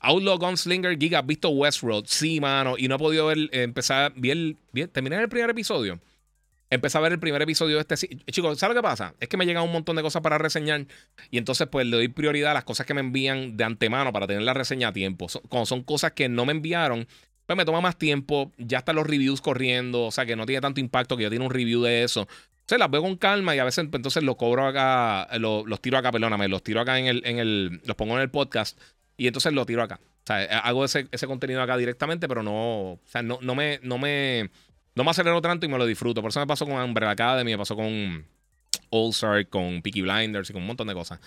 Outlaw 0.00 0.38
Gunslinger 0.38 0.98
Giga, 0.98 1.22
¿visto 1.22 1.50
Westworld? 1.50 2.06
Sí, 2.06 2.40
mano. 2.40 2.74
Y 2.76 2.88
no 2.88 2.96
he 2.96 2.98
podido 2.98 3.26
ver, 3.26 3.48
empezar, 3.52 4.12
bien, 4.16 4.58
bien, 4.72 4.88
terminé 4.88 5.16
el 5.16 5.28
primer 5.28 5.50
episodio. 5.50 6.00
Empecé 6.70 6.98
a 6.98 7.00
ver 7.00 7.12
el 7.12 7.18
primer 7.18 7.42
episodio 7.42 7.76
de 7.76 7.80
este. 7.80 7.96
Chicos, 8.30 8.58
¿sabes 8.58 8.76
lo 8.76 8.80
que 8.80 8.86
pasa? 8.86 9.14
Es 9.18 9.28
que 9.28 9.36
me 9.36 9.44
llegan 9.44 9.64
un 9.64 9.72
montón 9.72 9.96
de 9.96 10.02
cosas 10.02 10.22
para 10.22 10.38
reseñar. 10.38 10.86
Y 11.30 11.38
entonces, 11.38 11.66
pues 11.68 11.86
le 11.86 11.96
doy 11.96 12.08
prioridad 12.08 12.52
a 12.52 12.54
las 12.54 12.64
cosas 12.64 12.86
que 12.86 12.94
me 12.94 13.00
envían 13.00 13.56
de 13.56 13.64
antemano 13.64 14.12
para 14.12 14.26
tener 14.26 14.42
la 14.42 14.54
reseña 14.54 14.88
a 14.88 14.92
tiempo. 14.92 15.26
Como 15.48 15.66
son 15.66 15.82
cosas 15.82 16.12
que 16.12 16.28
no 16.28 16.46
me 16.46 16.52
enviaron, 16.52 17.08
pues 17.46 17.56
me 17.56 17.64
toma 17.64 17.80
más 17.80 17.98
tiempo. 17.98 18.52
Ya 18.56 18.78
están 18.78 18.96
los 18.96 19.06
reviews 19.06 19.40
corriendo. 19.40 20.04
O 20.04 20.10
sea, 20.12 20.24
que 20.24 20.36
no 20.36 20.46
tiene 20.46 20.60
tanto 20.60 20.80
impacto 20.80 21.16
que 21.16 21.24
ya 21.24 21.30
tiene 21.30 21.44
un 21.44 21.50
review 21.50 21.82
de 21.82 22.04
eso 22.04 22.28
las 22.78 22.90
veo 22.90 23.02
con 23.02 23.16
calma 23.16 23.54
y 23.54 23.58
a 23.58 23.64
veces 23.64 23.86
pues, 23.90 23.98
entonces 23.98 24.22
los 24.22 24.36
cobro 24.36 24.66
acá, 24.66 25.28
los 25.38 25.80
tiro 25.80 25.98
acá, 25.98 26.12
perdóname, 26.12 26.48
los 26.48 26.62
tiro 26.62 26.80
acá 26.80 26.98
en 26.98 27.06
el, 27.06 27.22
en 27.24 27.38
el, 27.38 27.80
los 27.84 27.96
pongo 27.96 28.14
en 28.14 28.22
el 28.22 28.30
podcast 28.30 28.78
y 29.16 29.26
entonces 29.26 29.52
los 29.52 29.66
tiro 29.66 29.82
acá. 29.82 30.00
O 30.02 30.26
sea, 30.26 30.58
hago 30.60 30.84
ese, 30.84 31.08
contenido 31.26 31.62
acá 31.62 31.76
directamente, 31.76 32.28
pero 32.28 32.42
no, 32.42 32.92
o 32.92 33.00
sea, 33.06 33.22
no, 33.22 33.38
no 33.42 33.54
me, 33.54 33.80
no 33.82 33.98
me, 33.98 34.50
no 34.94 35.04
me 35.04 35.10
acelero 35.10 35.40
tanto 35.40 35.66
y 35.66 35.68
me 35.68 35.78
lo 35.78 35.86
disfruto. 35.86 36.20
Por 36.20 36.30
eso 36.30 36.40
me 36.40 36.46
pasó 36.46 36.66
con 36.66 36.74
Umbrella 36.74 37.12
Academy, 37.12 37.52
me 37.52 37.58
pasó 37.58 37.76
con 37.76 38.24
All 38.90 39.10
Star, 39.10 39.46
con 39.48 39.82
Peaky 39.82 40.02
Blinders 40.02 40.50
y 40.50 40.52
con 40.52 40.62
un 40.62 40.68
montón 40.68 40.88
de 40.88 40.94
cosas. 40.94 41.20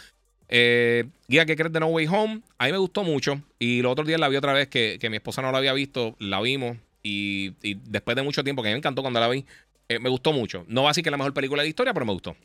Eh, 0.49 1.05
guía, 1.27 1.45
¿qué 1.45 1.55
crees 1.55 1.71
de 1.71 1.79
No 1.79 1.87
Way 1.87 2.07
Home? 2.07 2.41
A 2.57 2.65
mí 2.65 2.71
me 2.71 2.77
gustó 2.77 3.03
mucho. 3.03 3.41
Y 3.59 3.81
los 3.81 3.91
otros 3.91 4.07
días 4.07 4.19
la 4.19 4.29
vi 4.29 4.35
otra 4.35 4.53
vez 4.53 4.67
que, 4.67 4.97
que 4.99 5.09
mi 5.09 5.17
esposa 5.17 5.41
no 5.41 5.51
la 5.51 5.57
había 5.57 5.73
visto, 5.73 6.15
la 6.19 6.41
vimos. 6.41 6.77
Y, 7.03 7.51
después 7.89 8.15
de 8.15 8.23
mucho 8.23 8.43
tiempo, 8.43 8.63
que 8.63 8.69
a 8.69 8.71
mí 8.71 8.75
me 8.75 8.79
encantó 8.79 9.01
cuando 9.01 9.19
la 9.19 9.27
vi, 9.27 9.45
eh, 9.89 9.99
me 9.99 10.09
gustó 10.09 10.31
mucho. 10.31 10.65
No 10.67 10.83
va 10.83 10.89
a 10.89 10.91
decir 10.91 11.03
que 11.03 11.09
es 11.09 11.11
la 11.11 11.17
mejor 11.17 11.33
película 11.33 11.61
de 11.61 11.69
historia, 11.69 11.93
pero 11.93 12.05
me 12.05 12.13
gustó. 12.13 12.35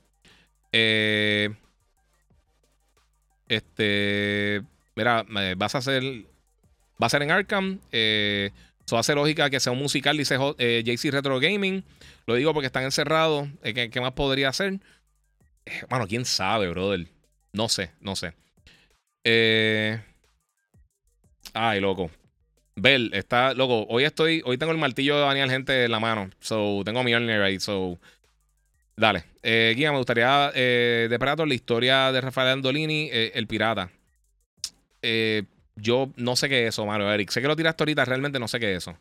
Eh, 0.73 1.55
este. 3.49 4.63
Mira, 4.97 5.25
vas 5.57 5.75
a 5.77 5.79
hacer. 5.79 6.03
Va 7.01 7.07
a 7.07 7.09
ser 7.09 7.23
en 7.23 7.31
Arkham. 7.31 7.79
Eh, 7.93 8.51
eso 8.89 8.97
hace 8.97 9.15
lógica 9.15 9.51
que 9.51 9.61
sea 9.61 9.73
un 9.73 9.79
musical, 9.79 10.17
dice 10.17 10.39
eh, 10.57 10.83
JC 10.83 11.13
Retro 11.13 11.39
Gaming. 11.39 11.85
Lo 12.27 12.35
digo 12.35 12.55
porque 12.55 12.67
están 12.67 12.85
encerrados. 12.85 13.49
¿qué, 13.63 13.91
¿qué, 13.91 14.01
más 14.01 14.13
podría 14.13 14.49
hacer? 14.49 14.81
bueno, 15.91 16.07
quién 16.07 16.25
sabe, 16.25 16.69
brother. 16.69 17.07
No 17.53 17.69
sé, 17.69 17.91
no 18.01 18.17
sé. 18.17 18.33
Ay, 21.53 21.81
loco. 21.81 22.11
Bell, 22.77 23.11
está, 23.13 23.55
loco, 23.55 23.87
hoy 23.89 24.05
estoy, 24.05 24.41
hoy 24.45 24.57
tengo 24.57 24.73
el 24.73 24.79
martillo 24.79 25.17
de 25.17 25.23
Daniel 25.23 25.51
Gente 25.51 25.85
en 25.85 25.91
la 25.91 26.01
mano. 26.01 26.31
So, 26.41 26.83
tengo 26.85 27.03
mi 27.03 27.11
Mjolnir 27.11 27.43
ahí, 27.43 27.61
so. 27.61 27.99
Dale. 28.97 29.25
Eh, 29.43 29.75
Guía, 29.77 29.93
me 29.93 29.99
gustaría 29.99 30.51
eh, 30.55 31.09
de 31.11 31.19
Prato 31.19 31.47
la 31.47 31.55
historia 31.55 32.11
de 32.11 32.21
Rafael 32.21 32.49
Andolini, 32.49 33.09
eh, 33.13 33.33
el 33.35 33.47
pirata. 33.47 33.91
Eh, 35.03 35.45
yo 35.81 36.11
no 36.17 36.37
sé 36.37 36.49
qué 36.49 36.67
es 36.67 36.75
eso, 36.75 36.87
Mario 36.87 37.13
Eric. 37.13 37.31
Sé 37.31 37.41
que 37.41 37.49
lo 37.49 37.57
tiraste 37.57 37.83
ahorita, 37.83 38.05
realmente 38.05 38.39
no 38.39 38.49
sé 38.49 38.61
qué 38.61 38.75
es 38.75 38.89
eso. 38.89 38.99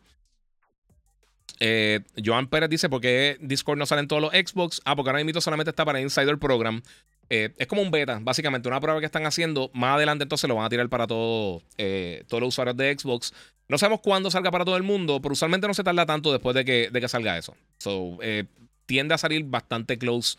Joan 2.24 2.48
Pérez 2.48 2.70
dice: 2.70 2.88
¿Por 2.90 3.02
qué 3.02 3.38
Discord 3.42 3.80
no 3.80 3.86
sale 3.86 4.02
en 4.02 4.08
todos 4.08 4.22
los 4.22 4.32
Xbox? 4.32 4.82
Ah, 4.86 4.96
porque 4.96 5.10
ahora 5.10 5.24
mismo 5.24 5.42
solamente 5.42 5.72
está 5.72 5.86
para 5.86 6.00
Insider 6.00 6.38
Program. 6.38 6.82
Eh, 7.30 7.54
es 7.58 7.68
como 7.68 7.82
un 7.82 7.92
beta, 7.92 8.20
básicamente, 8.22 8.68
una 8.70 8.80
prueba 8.80 9.00
que 9.00 9.06
están 9.06 9.26
haciendo. 9.26 9.70
Más 9.74 9.96
adelante 9.96 10.24
entonces 10.24 10.48
lo 10.48 10.56
van 10.56 10.66
a 10.66 10.70
tirar 10.70 10.88
para 10.90 11.08
todo, 11.08 11.62
eh, 11.78 12.24
todos 12.28 12.42
los 12.42 12.50
usuarios 12.50 12.78
de 12.78 12.96
Xbox. 12.98 13.34
No 13.68 13.78
sabemos 13.78 14.02
cuándo 14.02 14.32
salga 14.32 14.50
para 14.50 14.64
todo 14.64 14.78
el 14.78 14.84
mundo, 14.84 15.22
pero 15.22 15.34
usualmente 15.34 15.68
no 15.68 15.74
se 15.74 15.84
tarda 15.84 16.06
tanto 16.06 16.32
después 16.32 16.56
de 16.56 16.64
que, 16.64 16.90
de 16.90 17.02
que 17.02 17.08
salga 17.08 17.38
eso. 17.38 17.56
So, 17.80 18.18
eh, 18.22 18.46
tiende 18.86 19.14
a 19.14 19.18
salir 19.18 19.44
bastante 19.44 19.98
close, 19.98 20.38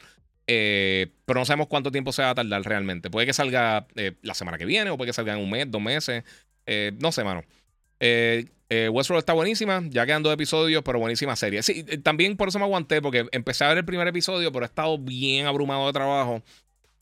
pero 0.49 1.41
no 1.41 1.45
sabemos 1.45 1.67
cuánto 1.69 1.93
tiempo 1.93 2.11
se 2.13 2.23
va 2.23 2.31
a 2.31 2.35
tardar 2.35 2.63
realmente. 2.63 3.11
Puede 3.11 3.27
que 3.27 3.33
salga 3.33 3.87
la 4.23 4.35
semana 4.35 4.57
que 4.57 4.65
viene 4.65 4.91
o 4.91 4.97
puede 4.97 5.11
que 5.11 5.13
salga 5.13 5.35
en 5.35 5.41
un 5.41 5.51
mes, 5.51 5.71
dos 5.71 5.83
meses. 5.83 6.25
no 6.99 7.13
sé, 7.13 7.23
mano. 7.23 7.45
Westworld 8.01 9.21
está 9.21 9.35
buenísima, 9.35 9.83
ya 9.89 10.07
quedan 10.07 10.23
dos 10.23 10.33
episodios, 10.33 10.83
pero 10.83 10.99
buenísima 10.99 11.37
serie. 11.37 11.63
Sí, 11.63 11.85
también 12.03 12.37
por 12.37 12.49
eso 12.49 12.59
me 12.59 12.65
aguanté, 12.65 13.03
porque 13.03 13.27
empecé 13.33 13.65
a 13.65 13.69
ver 13.69 13.79
el 13.79 13.85
primer 13.85 14.09
episodio, 14.09 14.51
pero 14.51 14.65
he 14.65 14.69
estado 14.69 14.99
bien 14.99 15.47
abrumado 15.47 15.87
de 15.87 15.93
trabajo. 15.93 16.43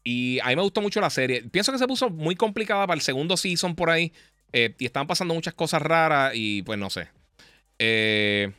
Y 0.08 0.38
a 0.38 0.46
mí 0.46 0.56
me 0.56 0.62
gustó 0.62 0.80
mucho 0.80 1.00
la 1.00 1.10
serie. 1.10 1.42
Pienso 1.50 1.72
que 1.72 1.78
se 1.78 1.86
puso 1.88 2.10
muy 2.10 2.36
complicada 2.36 2.86
para 2.86 2.94
el 2.94 3.02
segundo 3.02 3.36
season 3.36 3.74
por 3.74 3.90
ahí. 3.90 4.12
Eh, 4.52 4.72
y 4.78 4.86
estaban 4.86 5.08
pasando 5.08 5.34
muchas 5.34 5.54
cosas 5.54 5.82
raras 5.82 6.32
y 6.34 6.62
pues 6.62 6.78
no 6.78 6.90
sé. 6.90 7.08
Eh... 7.80 8.52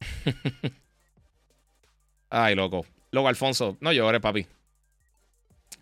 Ay, 2.36 2.54
loco. 2.54 2.84
Loco, 3.12 3.28
Alfonso. 3.28 3.76
No 3.80 3.92
llores, 3.92 4.20
papi. 4.20 4.46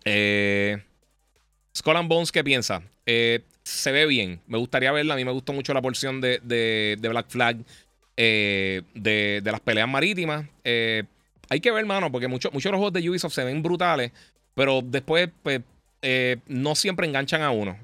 Eh... 0.05 0.77
Skull 1.75 1.97
and 1.97 2.07
Bones, 2.07 2.31
¿qué 2.31 2.43
piensa? 2.43 2.83
se 3.05 3.91
ve 3.91 4.05
bien. 4.05 4.39
Me 4.45 4.57
gustaría 4.57 4.91
verla. 4.91 5.15
A 5.15 5.17
mí 5.17 5.25
me 5.25 5.31
gustó 5.31 5.51
mucho 5.53 5.73
la 5.73 5.81
porción 5.81 6.21
de, 6.21 6.39
de, 6.43 7.09
Black 7.09 7.29
Flag 7.29 7.57
de, 8.15 8.83
de, 8.93 9.41
las 9.51 9.59
peleas 9.61 9.89
marítimas. 9.89 10.45
hay 10.63 11.59
que 11.59 11.71
ver, 11.71 11.85
mano, 11.85 12.11
porque 12.11 12.27
muchos 12.27 12.53
muchos 12.53 12.65
de 12.65 12.71
los 12.71 12.79
juegos 12.79 12.93
de 12.93 13.09
Ubisoft 13.09 13.33
se 13.33 13.43
ven 13.43 13.63
brutales, 13.63 14.11
pero 14.53 14.81
después, 14.83 15.29
pues, 15.41 15.61
no 16.45 16.75
siempre 16.75 17.07
enganchan 17.07 17.41
a 17.41 17.49
uno. 17.49 17.77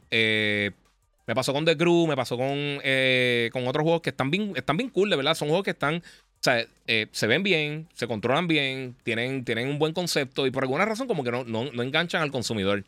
Me 1.29 1.35
pasó 1.35 1.53
con 1.53 1.63
The 1.63 1.77
Crew, 1.77 2.07
me 2.07 2.15
pasó 2.15 2.37
con, 2.37 2.47
eh, 2.49 3.51
con 3.53 3.67
otros 3.67 3.83
juegos 3.83 4.01
que 4.01 4.09
están 4.09 4.31
bien, 4.31 4.51
están 4.55 4.77
bien 4.77 4.89
cool, 4.89 5.11
de 5.11 5.15
verdad. 5.15 5.35
Son 5.35 5.47
juegos 5.47 5.63
que 5.63 5.69
están, 5.69 6.01
o 6.39 6.43
sea, 6.43 6.65
eh, 6.87 7.07
se 7.11 7.27
ven 7.27 7.43
bien, 7.43 7.87
se 7.93 8.07
controlan 8.07 8.47
bien, 8.47 8.95
tienen, 9.03 9.43
tienen 9.43 9.67
un 9.69 9.79
buen 9.79 9.93
concepto 9.93 10.47
y 10.47 10.51
por 10.51 10.63
alguna 10.63 10.85
razón 10.85 11.07
como 11.07 11.23
que 11.23 11.31
no, 11.31 11.43
no, 11.43 11.63
enganchan 11.83 12.21
al 12.21 12.31
consumidor. 12.31 12.85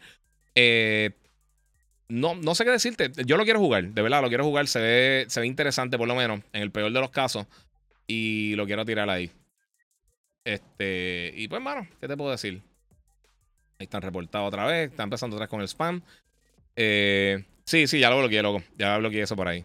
Eh, 0.55 1.11
no, 2.07 2.35
no 2.35 2.55
sé 2.55 2.63
qué 2.63 2.71
decirte. 2.71 3.11
Yo 3.25 3.37
lo 3.37 3.43
quiero 3.43 3.59
jugar, 3.59 3.85
de 3.89 4.01
verdad, 4.01 4.21
lo 4.21 4.29
quiero 4.29 4.43
jugar. 4.43 4.67
Se 4.67 4.79
ve, 4.79 5.25
se 5.27 5.39
ve 5.39 5.47
interesante, 5.47 5.97
por 5.97 6.07
lo 6.07 6.15
menos, 6.15 6.41
en 6.53 6.61
el 6.61 6.71
peor 6.71 6.91
de 6.91 6.99
los 6.99 7.09
casos. 7.09 7.45
Y 8.07 8.55
lo 8.55 8.65
quiero 8.65 8.85
tirar 8.85 9.09
ahí. 9.09 9.31
Este, 10.43 11.33
y 11.35 11.47
pues, 11.47 11.61
mano, 11.61 11.87
¿qué 11.99 12.07
te 12.07 12.17
puedo 12.17 12.31
decir? 12.31 12.61
Ahí 13.79 13.85
están 13.85 14.01
reportados 14.01 14.47
otra 14.47 14.65
vez. 14.65 14.91
Están 14.91 15.05
empezando 15.05 15.35
otra 15.35 15.45
vez 15.45 15.49
con 15.49 15.61
el 15.61 15.67
spam. 15.67 16.01
Eh, 16.75 17.43
Sí, 17.71 17.87
sí, 17.87 17.99
ya 17.99 18.09
lo 18.09 18.19
bloqueé, 18.19 18.41
loco. 18.41 18.61
Ya 18.77 18.97
bloqueé 18.97 19.21
eso 19.21 19.37
por 19.37 19.47
ahí. 19.47 19.63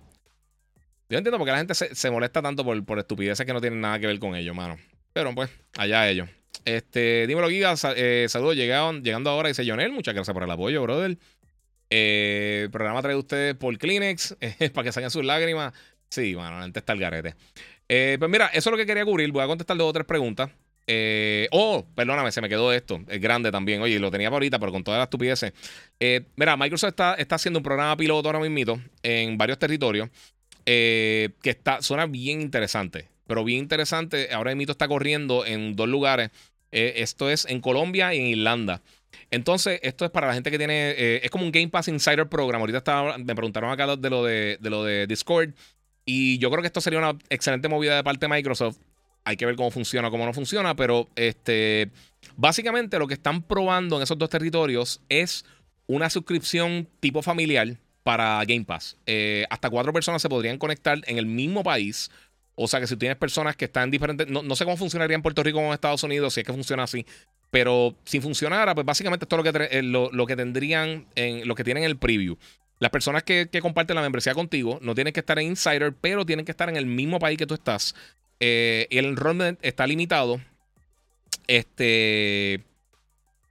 Yo 1.08 1.18
entiendo 1.18 1.38
porque 1.38 1.52
la 1.52 1.58
gente 1.58 1.74
se, 1.74 2.10
molesta 2.10 2.42
tanto 2.42 2.64
por, 2.64 2.84
por, 2.84 2.98
estupideces 2.98 3.46
que 3.46 3.52
no 3.52 3.60
tienen 3.60 3.80
nada 3.80 3.98
que 3.98 4.06
ver 4.06 4.18
con 4.18 4.34
ellos, 4.34 4.54
mano. 4.54 4.76
Pero 5.12 5.34
pues, 5.34 5.50
allá 5.78 6.08
ellos. 6.08 6.28
Este, 6.64 7.26
dímelo, 7.28 7.48
Giga. 7.48 7.74
Eh, 7.94 8.26
saludos, 8.28 8.56
llegando 8.56 9.30
ahora. 9.30 9.48
Dice 9.48 9.64
Jonel, 9.64 9.92
muchas 9.92 10.14
gracias 10.14 10.34
por 10.34 10.42
el 10.42 10.50
apoyo, 10.50 10.82
brother. 10.82 11.16
Eh, 11.88 12.68
programa 12.72 13.00
trae 13.00 13.14
ustedes 13.14 13.54
por 13.54 13.78
Kleenex 13.78 14.36
eh, 14.40 14.70
para 14.70 14.84
que 14.84 14.92
salgan 14.92 15.10
sus 15.10 15.24
lágrimas. 15.24 15.72
Sí, 16.08 16.34
mano, 16.34 16.58
antes 16.58 16.80
está 16.80 16.92
el 16.92 17.00
garete. 17.00 17.34
Eh, 17.88 18.16
pues 18.18 18.30
mira, 18.30 18.46
eso 18.48 18.70
es 18.70 18.72
lo 18.72 18.76
que 18.76 18.86
quería 18.86 19.04
cubrir. 19.04 19.30
Voy 19.30 19.44
a 19.44 19.46
contestar 19.46 19.76
dos 19.76 19.88
o 19.88 19.92
tres 19.92 20.06
preguntas. 20.06 20.50
Eh, 20.88 21.48
oh, 21.50 21.84
perdóname, 21.94 22.30
se 22.32 22.40
me 22.40 22.48
quedó 22.48 22.72
esto. 22.72 23.00
Es 23.08 23.20
grande 23.20 23.52
también. 23.52 23.80
Oye, 23.82 23.98
lo 23.98 24.10
tenía 24.10 24.28
para 24.28 24.36
ahorita, 24.36 24.58
pero 24.58 24.72
con 24.72 24.82
todas 24.82 24.98
las 24.98 25.06
estupideces. 25.06 25.52
Mira, 26.36 26.56
Microsoft 26.56 26.90
está, 26.90 27.14
está, 27.14 27.36
haciendo 27.36 27.58
un 27.58 27.64
programa 27.64 27.96
piloto 27.96 28.28
ahora 28.28 28.40
mismo 28.40 28.80
en 29.02 29.38
varios 29.38 29.58
territorios 29.58 30.10
eh, 30.66 31.30
que 31.42 31.50
está, 31.50 31.82
suena 31.82 32.06
bien 32.06 32.40
interesante. 32.40 33.08
Pero 33.26 33.44
bien 33.44 33.60
interesante. 33.60 34.28
Ahora 34.32 34.54
mismo 34.54 34.72
está 34.72 34.86
corriendo 34.86 35.46
en 35.46 35.74
dos 35.74 35.88
lugares. 35.88 36.30
esto 36.70 37.30
es 37.30 37.46
en 37.46 37.60
Colombia 37.60 38.14
y 38.14 38.18
en 38.18 38.26
Irlanda. 38.26 38.82
Entonces, 39.30 39.80
esto 39.82 40.04
es 40.04 40.10
para 40.10 40.28
la 40.28 40.34
gente 40.34 40.50
que 40.50 40.58
tiene. 40.58 40.94
es 41.24 41.30
como 41.30 41.44
un 41.44 41.50
Game 41.50 41.68
Pass 41.68 41.88
Insider 41.88 42.28
Program. 42.28 42.60
Ahorita 42.60 43.16
me 43.18 43.34
preguntaron 43.34 43.70
acá 43.70 43.96
de 43.96 44.10
lo 44.10 44.22
de, 44.24 44.58
de 44.60 44.70
lo 44.70 44.84
de 44.84 45.06
Discord. 45.06 45.54
Y 46.04 46.38
yo 46.38 46.50
creo 46.50 46.62
que 46.62 46.68
esto 46.68 46.80
sería 46.80 47.00
una 47.00 47.18
excelente 47.30 47.68
movida 47.68 47.96
de 47.96 48.04
parte 48.04 48.26
de 48.26 48.34
Microsoft 48.34 48.76
hay 49.26 49.36
que 49.36 49.44
ver 49.44 49.56
cómo 49.56 49.72
funciona 49.72 50.06
o 50.06 50.10
cómo 50.12 50.24
no 50.24 50.32
funciona, 50.32 50.76
pero 50.76 51.08
este, 51.16 51.90
básicamente 52.36 52.96
lo 52.96 53.08
que 53.08 53.14
están 53.14 53.42
probando 53.42 53.96
en 53.96 54.04
esos 54.04 54.16
dos 54.16 54.30
territorios 54.30 55.00
es 55.08 55.44
una 55.88 56.08
suscripción 56.08 56.88
tipo 57.00 57.22
familiar 57.22 57.76
para 58.06 58.40
Game 58.44 58.64
Pass. 58.64 58.96
Eh, 59.04 59.46
hasta 59.50 59.68
cuatro 59.68 59.92
personas 59.92 60.22
se 60.22 60.28
podrían 60.28 60.58
conectar 60.58 61.00
en 61.08 61.18
el 61.18 61.26
mismo 61.26 61.64
país. 61.64 62.08
O 62.54 62.68
sea 62.68 62.78
que 62.78 62.86
si 62.86 62.96
tienes 62.96 63.18
personas 63.18 63.56
que 63.56 63.64
están 63.64 63.82
en 63.84 63.90
diferentes. 63.90 64.28
No, 64.28 64.54
sé 64.54 64.64
cómo 64.64 64.76
funcionaría 64.76 65.16
en 65.16 65.22
Puerto 65.22 65.42
Rico 65.42 65.58
o 65.58 65.66
en 65.66 65.72
Estados 65.72 66.04
Unidos, 66.04 66.32
si 66.32 66.40
es 66.40 66.46
que 66.46 66.52
funciona 66.52 66.84
así. 66.84 67.04
Pero 67.50 67.96
si 68.04 68.20
funcionara, 68.20 68.76
pues 68.76 68.86
básicamente 68.86 69.24
esto 69.24 69.36
es 69.36 69.44
lo 69.44 69.52
que, 69.52 69.68
eh, 69.72 69.82
lo, 69.82 70.26
que 70.26 70.36
tendrían, 70.36 71.06
en, 71.16 71.48
lo 71.48 71.56
que 71.56 71.64
tienen 71.64 71.82
en 71.82 71.90
el 71.90 71.96
preview. 71.96 72.36
Las 72.78 72.92
personas 72.92 73.24
que, 73.24 73.48
que, 73.50 73.60
comparten 73.60 73.96
la 73.96 74.02
membresía 74.02 74.34
contigo 74.34 74.78
no 74.82 74.94
tienen 74.94 75.12
que 75.12 75.20
estar 75.20 75.40
en 75.40 75.48
Insider, 75.48 75.92
pero 75.92 76.24
tienen 76.24 76.44
que 76.44 76.52
estar 76.52 76.68
en 76.68 76.76
el 76.76 76.86
mismo 76.86 77.18
país 77.18 77.36
que 77.36 77.46
tú 77.46 77.54
estás. 77.54 77.96
Eh, 78.38 78.86
el 78.90 79.06
enrollment 79.06 79.58
está 79.62 79.84
limitado. 79.84 80.40
Este. 81.48 82.62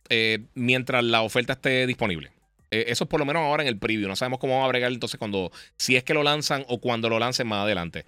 Eh, 0.07 0.39
mientras 0.53 1.03
la 1.03 1.23
oferta 1.23 1.53
esté 1.53 1.85
disponible. 1.87 2.34
Eh, 2.75 2.85
eso 2.87 3.05
es 3.05 3.09
por 3.09 3.19
lo 3.19 3.25
menos 3.25 3.41
ahora 3.41 3.63
en 3.63 3.69
el 3.69 3.77
preview. 3.77 4.07
No 4.07 4.15
sabemos 4.15 4.39
cómo 4.39 4.59
va 4.59 4.65
a 4.65 4.67
bregar 4.67 4.91
entonces 4.91 5.17
cuando. 5.17 5.51
Si 5.77 5.95
es 5.95 6.03
que 6.03 6.13
lo 6.13 6.23
lanzan 6.23 6.65
o 6.67 6.79
cuando 6.79 7.09
lo 7.09 7.19
lancen 7.19 7.47
más 7.47 7.63
adelante. 7.63 8.05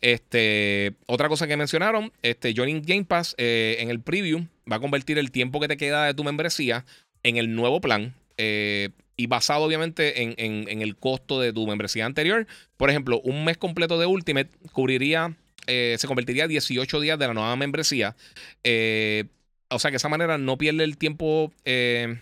Este. 0.00 0.94
Otra 1.06 1.28
cosa 1.28 1.46
que 1.46 1.56
mencionaron. 1.56 2.12
Este. 2.22 2.52
Joining 2.54 2.82
Game 2.82 3.04
Pass 3.04 3.34
en 3.38 3.90
el 3.90 4.00
preview 4.00 4.46
va 4.70 4.76
a 4.76 4.80
convertir 4.80 5.18
el 5.18 5.30
tiempo 5.30 5.60
que 5.60 5.68
te 5.68 5.76
queda 5.76 6.06
de 6.06 6.14
tu 6.14 6.24
membresía 6.24 6.84
en 7.22 7.36
el 7.36 7.54
nuevo 7.54 7.80
plan. 7.80 8.14
y 8.36 9.26
basado 9.26 9.64
obviamente 9.64 10.22
en, 10.22 10.34
en, 10.38 10.82
el 10.82 10.96
costo 10.96 11.40
de 11.40 11.52
tu 11.52 11.66
membresía 11.66 12.06
anterior. 12.06 12.46
Por 12.76 12.90
ejemplo, 12.90 13.20
un 13.22 13.44
mes 13.44 13.58
completo 13.58 13.98
de 13.98 14.06
Ultimate 14.06 14.50
cubriría 14.72 15.36
eh, 15.66 15.96
se 15.98 16.06
convertiría 16.06 16.44
a 16.44 16.48
18 16.48 17.00
días 17.00 17.18
de 17.18 17.26
la 17.28 17.34
nueva 17.34 17.54
membresía. 17.56 18.16
Eh, 18.64 19.24
o 19.68 19.78
sea 19.78 19.90
que 19.90 19.94
de 19.94 19.98
esa 19.98 20.08
manera 20.08 20.36
no 20.38 20.58
pierde 20.58 20.84
el 20.84 20.96
tiempo, 20.96 21.52
eh, 21.64 22.18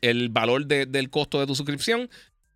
el 0.00 0.28
valor 0.28 0.66
del 0.66 1.10
costo 1.10 1.40
de 1.40 1.46
tu 1.46 1.54
suscripción 1.54 2.08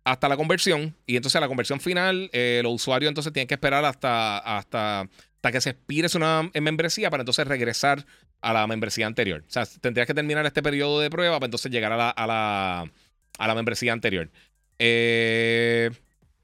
hasta 0.03 0.29
la 0.29 0.37
conversión. 0.37 0.95
Y 1.05 1.15
entonces 1.15 1.35
a 1.37 1.41
la 1.41 1.47
conversión 1.47 1.79
final, 1.79 2.29
los 2.33 2.73
usuarios 2.73 3.09
entonces 3.09 3.33
tienen 3.33 3.47
que 3.47 3.55
esperar 3.55 3.85
hasta, 3.85 4.37
hasta, 4.37 5.01
hasta 5.01 5.51
que 5.51 5.61
se 5.61 5.71
expire 5.71 6.09
su 6.09 6.19
nueva 6.19 6.49
membresía 6.59 7.09
para 7.09 7.21
entonces 7.21 7.47
regresar 7.47 8.05
a 8.41 8.53
la 8.53 8.67
membresía 8.67 9.07
anterior. 9.07 9.43
O 9.47 9.51
sea, 9.51 9.65
tendrías 9.65 10.07
que 10.07 10.13
terminar 10.13 10.45
este 10.45 10.63
periodo 10.63 10.99
de 10.99 11.09
prueba 11.09 11.37
para 11.39 11.45
entonces 11.45 11.71
llegar 11.71 11.91
a 11.91 11.97
la, 11.97 12.09
a 12.09 12.27
la, 12.27 12.91
a 13.37 13.47
la 13.47 13.55
membresía 13.55 13.93
anterior. 13.93 14.29
Eh. 14.79 15.91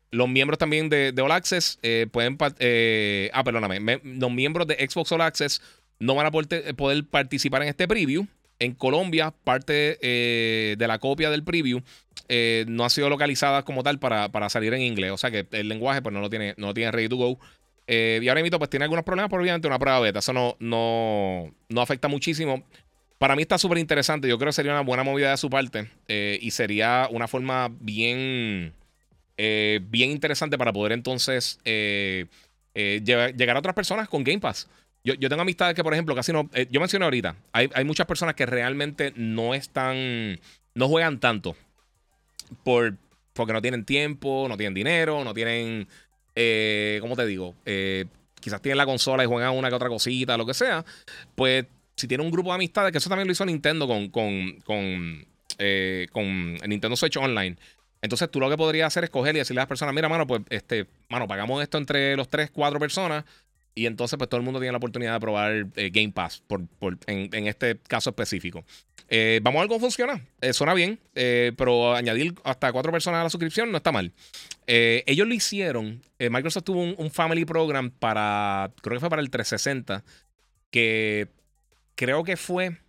Los 0.09 0.29
miembros 0.29 0.57
también 0.57 0.89
de, 0.89 1.13
All 1.21 1.31
Access 1.31 1.79
eh, 1.81 2.07
pueden. 2.09 2.37
Eh, 2.59 3.29
ah, 3.33 3.43
perdóname. 3.43 3.99
los 4.03 4.31
miembros 4.31 4.65
de 4.65 4.75
Xbox 4.75 5.11
All 5.11 5.21
Access 5.21 5.61
no 5.99 6.15
van 6.15 6.27
a 6.27 6.31
poder, 6.31 7.05
participar 7.09 7.63
en 7.63 7.69
este 7.69 7.87
preview. 7.87 8.25
En 8.59 8.73
Colombia, 8.73 9.33
parte 9.43 9.99
eh, 10.01 10.75
de 10.77 10.87
la 10.87 10.99
copia 10.99 11.29
del 11.29 11.43
preview 11.43 11.81
no 12.67 12.83
ha 12.83 12.89
sido 12.89 13.09
localizada 13.09 13.63
como 13.63 13.83
tal 13.83 13.99
para, 13.99 14.29
para, 14.29 14.49
salir 14.49 14.73
en 14.73 14.81
inglés. 14.81 15.11
O 15.11 15.17
sea 15.17 15.31
que 15.31 15.47
el 15.51 15.69
lenguaje 15.69 16.01
pues, 16.01 16.13
no 16.13 16.19
lo 16.19 16.29
tiene, 16.29 16.55
no 16.57 16.73
tiene 16.73 16.91
ready 16.91 17.07
to 17.07 17.15
go. 17.15 17.39
y 17.87 18.27
ahora 18.27 18.41
mismo 18.41 18.57
pues 18.57 18.69
tiene 18.69 18.83
algunos 18.83 19.05
problemas, 19.05 19.29
pero 19.29 19.41
obviamente 19.41 19.67
una 19.67 19.79
prueba 19.79 19.99
beta. 19.99 20.19
Eso 20.19 20.33
no, 20.33 20.57
no, 20.59 21.53
no 21.69 21.81
afecta 21.81 22.07
muchísimo. 22.07 22.65
Para 23.17 23.35
mí 23.35 23.43
está 23.43 23.57
súper 23.57 23.77
interesante. 23.77 24.27
Yo 24.27 24.37
creo 24.37 24.49
que 24.49 24.53
sería 24.53 24.73
una 24.73 24.81
buena 24.81 25.03
movida 25.03 25.31
de 25.31 25.37
su 25.37 25.49
parte. 25.49 25.89
y 26.07 26.51
sería 26.51 27.07
una 27.11 27.27
forma 27.27 27.69
bien 27.79 28.73
eh, 29.39 29.79
bien 29.83 30.09
interesante 30.09 30.57
para 30.57 30.73
poder 30.73 30.93
entonces 30.93 31.59
eh, 31.63 32.25
eh, 32.73 33.01
llegar 33.05 33.55
a 33.55 33.59
otras 33.59 33.75
personas 33.75 34.09
con 34.09 34.23
Game 34.23 34.39
Pass. 34.39 34.67
Yo, 35.15 35.29
tengo 35.29 35.41
amistades 35.41 35.75
que, 35.75 35.83
por 35.83 35.93
ejemplo, 35.93 36.13
casi 36.15 36.33
no. 36.33 36.49
yo 36.69 36.79
mencioné 36.79 37.05
ahorita, 37.05 37.35
hay, 37.53 37.85
muchas 37.85 38.05
personas 38.07 38.35
que 38.35 38.45
realmente 38.45 39.13
no 39.15 39.53
están. 39.53 40.39
No 40.75 40.87
juegan 40.87 41.19
tanto. 41.19 41.55
Por, 42.63 42.95
porque 43.33 43.53
no 43.53 43.61
tienen 43.61 43.85
tiempo, 43.85 44.47
no 44.49 44.57
tienen 44.57 44.73
dinero, 44.73 45.23
no 45.23 45.33
tienen. 45.33 45.87
¿Cómo 47.01 47.15
te 47.15 47.25
digo? 47.25 47.55
quizás 48.39 48.61
tienen 48.61 48.77
la 48.77 48.85
consola 48.85 49.23
y 49.23 49.27
juegan 49.27 49.55
una 49.55 49.69
que 49.69 49.75
otra 49.75 49.89
cosita, 49.89 50.37
lo 50.37 50.45
que 50.45 50.53
sea. 50.53 50.85
Pues 51.35 51.65
si 51.95 52.07
tiene 52.07 52.23
un 52.23 52.31
grupo 52.31 52.49
de 52.49 52.55
amistades, 52.55 52.91
que 52.91 52.99
eso 52.99 53.09
también 53.09 53.27
lo 53.27 53.31
hizo 53.31 53.45
Nintendo 53.45 53.87
con, 53.87 54.09
con, 54.09 54.59
con, 54.63 55.25
con 56.11 56.53
Nintendo 56.67 56.95
Switch 56.95 57.17
Online. 57.17 57.57
Entonces 58.01 58.29
tú 58.29 58.39
lo 58.39 58.49
que 58.49 58.57
podrías 58.57 58.87
hacer 58.87 59.03
es 59.03 59.09
coger 59.09 59.35
y 59.35 59.39
decirle 59.39 59.61
a 59.61 59.63
las 59.63 59.67
personas, 59.67 59.93
mira, 59.93 60.07
mano, 60.07 60.27
pues, 60.27 60.41
este, 60.49 60.87
mano, 61.09 61.27
pagamos 61.27 61.61
esto 61.61 61.77
entre 61.77 62.15
los 62.15 62.29
tres, 62.29 62.51
cuatro 62.51 62.79
personas. 62.79 63.25
Y 63.77 63.85
entonces, 63.85 64.17
pues 64.17 64.27
todo 64.27 64.39
el 64.39 64.43
mundo 64.43 64.59
tiene 64.59 64.71
la 64.71 64.79
oportunidad 64.79 65.13
de 65.13 65.19
probar 65.19 65.67
eh, 65.75 65.91
Game 65.93 66.11
Pass 66.11 66.41
por, 66.47 66.61
en, 67.05 67.47
este 67.47 67.77
caso 67.77 68.09
específico. 68.09 68.65
Eh, 69.07 69.39
vamos 69.43 69.59
a 69.59 69.61
ver 69.61 69.67
cómo 69.67 69.79
funciona. 69.79 70.19
Eh, 70.41 70.51
suena 70.51 70.73
bien, 70.73 70.99
pero 71.13 71.93
añadir 71.93 72.33
hasta 72.43 72.71
cuatro 72.71 72.91
personas 72.91 73.19
a 73.19 73.25
la 73.25 73.29
suscripción 73.29 73.71
no 73.71 73.77
está 73.77 73.91
mal. 73.91 74.11
ellos 74.65 75.27
lo 75.27 75.33
hicieron. 75.35 76.01
Microsoft 76.17 76.63
tuvo 76.63 76.81
un, 76.81 76.95
un, 76.97 77.11
Family 77.11 77.45
Program 77.45 77.91
para, 77.91 78.71
creo 78.81 78.95
que 78.95 78.99
fue 78.99 79.11
para 79.11 79.21
el 79.21 79.29
360, 79.29 80.03
que 80.71 81.27
creo 81.93 82.23
que 82.23 82.35
fue, 82.35 82.79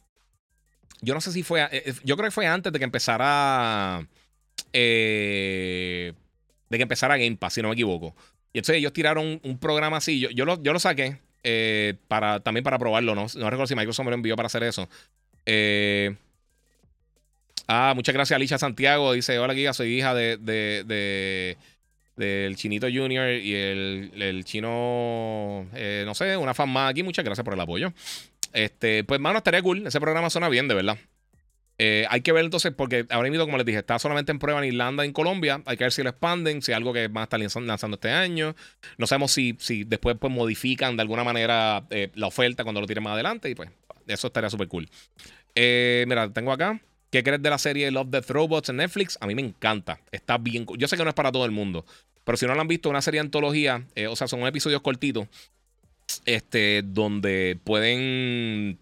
yo 1.02 1.12
no 1.12 1.20
sé 1.20 1.32
si 1.32 1.42
fue, 1.42 1.68
yo 2.02 2.16
creo 2.16 2.28
que 2.28 2.34
fue 2.34 2.46
antes 2.46 2.72
de 2.72 2.78
que 2.78 2.84
empezara 2.86 4.08
de 4.72 6.14
que 6.70 6.82
empezara 6.82 7.18
Game 7.18 7.36
Pass, 7.36 7.52
si 7.52 7.60
no 7.60 7.68
me 7.68 7.74
equivoco. 7.74 8.16
Y 8.52 8.58
entonces 8.58 8.76
ellos 8.76 8.92
tiraron 8.92 9.40
un, 9.42 9.58
programa 9.58 9.98
así. 9.98 10.20
Yo, 10.20 10.30
yo, 10.30 10.44
lo, 10.44 10.62
yo 10.62 10.72
lo 10.72 10.78
saqué 10.78 11.18
eh, 11.42 11.94
para, 12.08 12.40
también 12.40 12.64
para 12.64 12.78
probarlo. 12.78 13.14
No, 13.14 13.26
no 13.34 13.50
recuerdo 13.50 13.66
si 13.66 13.74
Microsoft 13.74 14.04
me 14.04 14.10
lo 14.10 14.16
envió 14.16 14.36
para 14.36 14.46
hacer 14.46 14.62
eso. 14.62 14.88
Eh, 15.46 16.14
ah, 17.66 17.92
muchas 17.94 18.14
gracias 18.14 18.36
Alicia 18.36 18.58
Santiago. 18.58 19.12
Dice: 19.12 19.38
Hola, 19.38 19.54
Giga, 19.54 19.72
soy 19.72 19.98
hija 19.98 20.14
de, 20.14 20.38
de, 20.38 21.56
del 22.16 22.56
Chinito 22.56 22.86
Junior 22.86 23.30
y 23.30 23.54
el, 23.54 24.12
el 24.16 24.44
chino, 24.44 25.66
no 26.04 26.14
sé, 26.14 26.36
una 26.36 26.54
fan 26.54 26.70
más 26.70 26.90
aquí. 26.90 27.02
Muchas 27.02 27.24
gracias 27.24 27.44
por 27.44 27.54
el 27.54 27.60
apoyo. 27.60 27.92
Este, 28.52 29.04
pues, 29.04 29.20
mano, 29.20 29.38
estaría 29.38 29.62
cool. 29.62 29.86
Ese 29.86 30.00
programa 30.00 30.30
suena 30.30 30.48
bien, 30.48 30.68
de 30.68 30.74
verdad. 30.74 30.98
Eh, 31.80 32.04
hay 32.10 32.22
que 32.22 32.32
ver 32.32 32.44
entonces, 32.44 32.72
porque 32.76 33.06
ahora 33.08 33.30
mismo, 33.30 33.44
como 33.44 33.56
les 33.56 33.64
dije, 33.64 33.78
está 33.78 34.00
solamente 34.00 34.32
en 34.32 34.40
prueba 34.40 34.58
en 34.60 34.66
Irlanda, 34.66 35.04
en 35.04 35.12
Colombia. 35.12 35.62
Hay 35.64 35.76
que 35.76 35.84
ver 35.84 35.92
si 35.92 36.02
lo 36.02 36.10
expanden, 36.10 36.60
si 36.60 36.72
es 36.72 36.76
algo 36.76 36.92
que 36.92 37.06
van 37.06 37.22
a 37.22 37.24
estar 37.24 37.38
lanzando 37.60 37.94
este 37.94 38.10
año. 38.10 38.56
No 38.96 39.06
sabemos 39.06 39.30
si, 39.30 39.56
si 39.60 39.84
después 39.84 40.16
pues, 40.18 40.32
modifican 40.32 40.96
de 40.96 41.02
alguna 41.02 41.22
manera 41.22 41.86
eh, 41.90 42.10
la 42.14 42.26
oferta 42.26 42.64
cuando 42.64 42.80
lo 42.80 42.86
tiren 42.86 43.04
más 43.04 43.12
adelante. 43.12 43.48
Y 43.48 43.54
pues, 43.54 43.70
eso 44.08 44.26
estaría 44.26 44.50
súper 44.50 44.66
cool. 44.66 44.88
Eh, 45.54 46.04
mira, 46.08 46.32
tengo 46.32 46.50
acá. 46.50 46.80
¿Qué 47.10 47.22
crees 47.22 47.40
de 47.40 47.48
la 47.48 47.58
serie 47.58 47.90
Love 47.90 48.08
Death 48.10 48.30
Robots 48.30 48.68
en 48.70 48.76
Netflix? 48.76 49.16
A 49.20 49.26
mí 49.26 49.34
me 49.36 49.42
encanta. 49.42 50.00
Está 50.10 50.36
bien. 50.36 50.66
Yo 50.76 50.88
sé 50.88 50.96
que 50.96 51.04
no 51.04 51.10
es 51.10 51.14
para 51.14 51.30
todo 51.30 51.44
el 51.44 51.52
mundo. 51.52 51.86
Pero 52.24 52.36
si 52.36 52.44
no 52.44 52.54
lo 52.54 52.60
han 52.60 52.68
visto, 52.68 52.90
una 52.90 53.00
serie 53.00 53.20
de 53.20 53.26
antología, 53.26 53.86
o 54.10 54.16
sea, 54.16 54.28
son 54.28 54.40
episodios 54.46 54.82
cortitos. 54.82 55.28
Este, 56.26 56.82
donde 56.84 57.58
pueden 57.64 58.78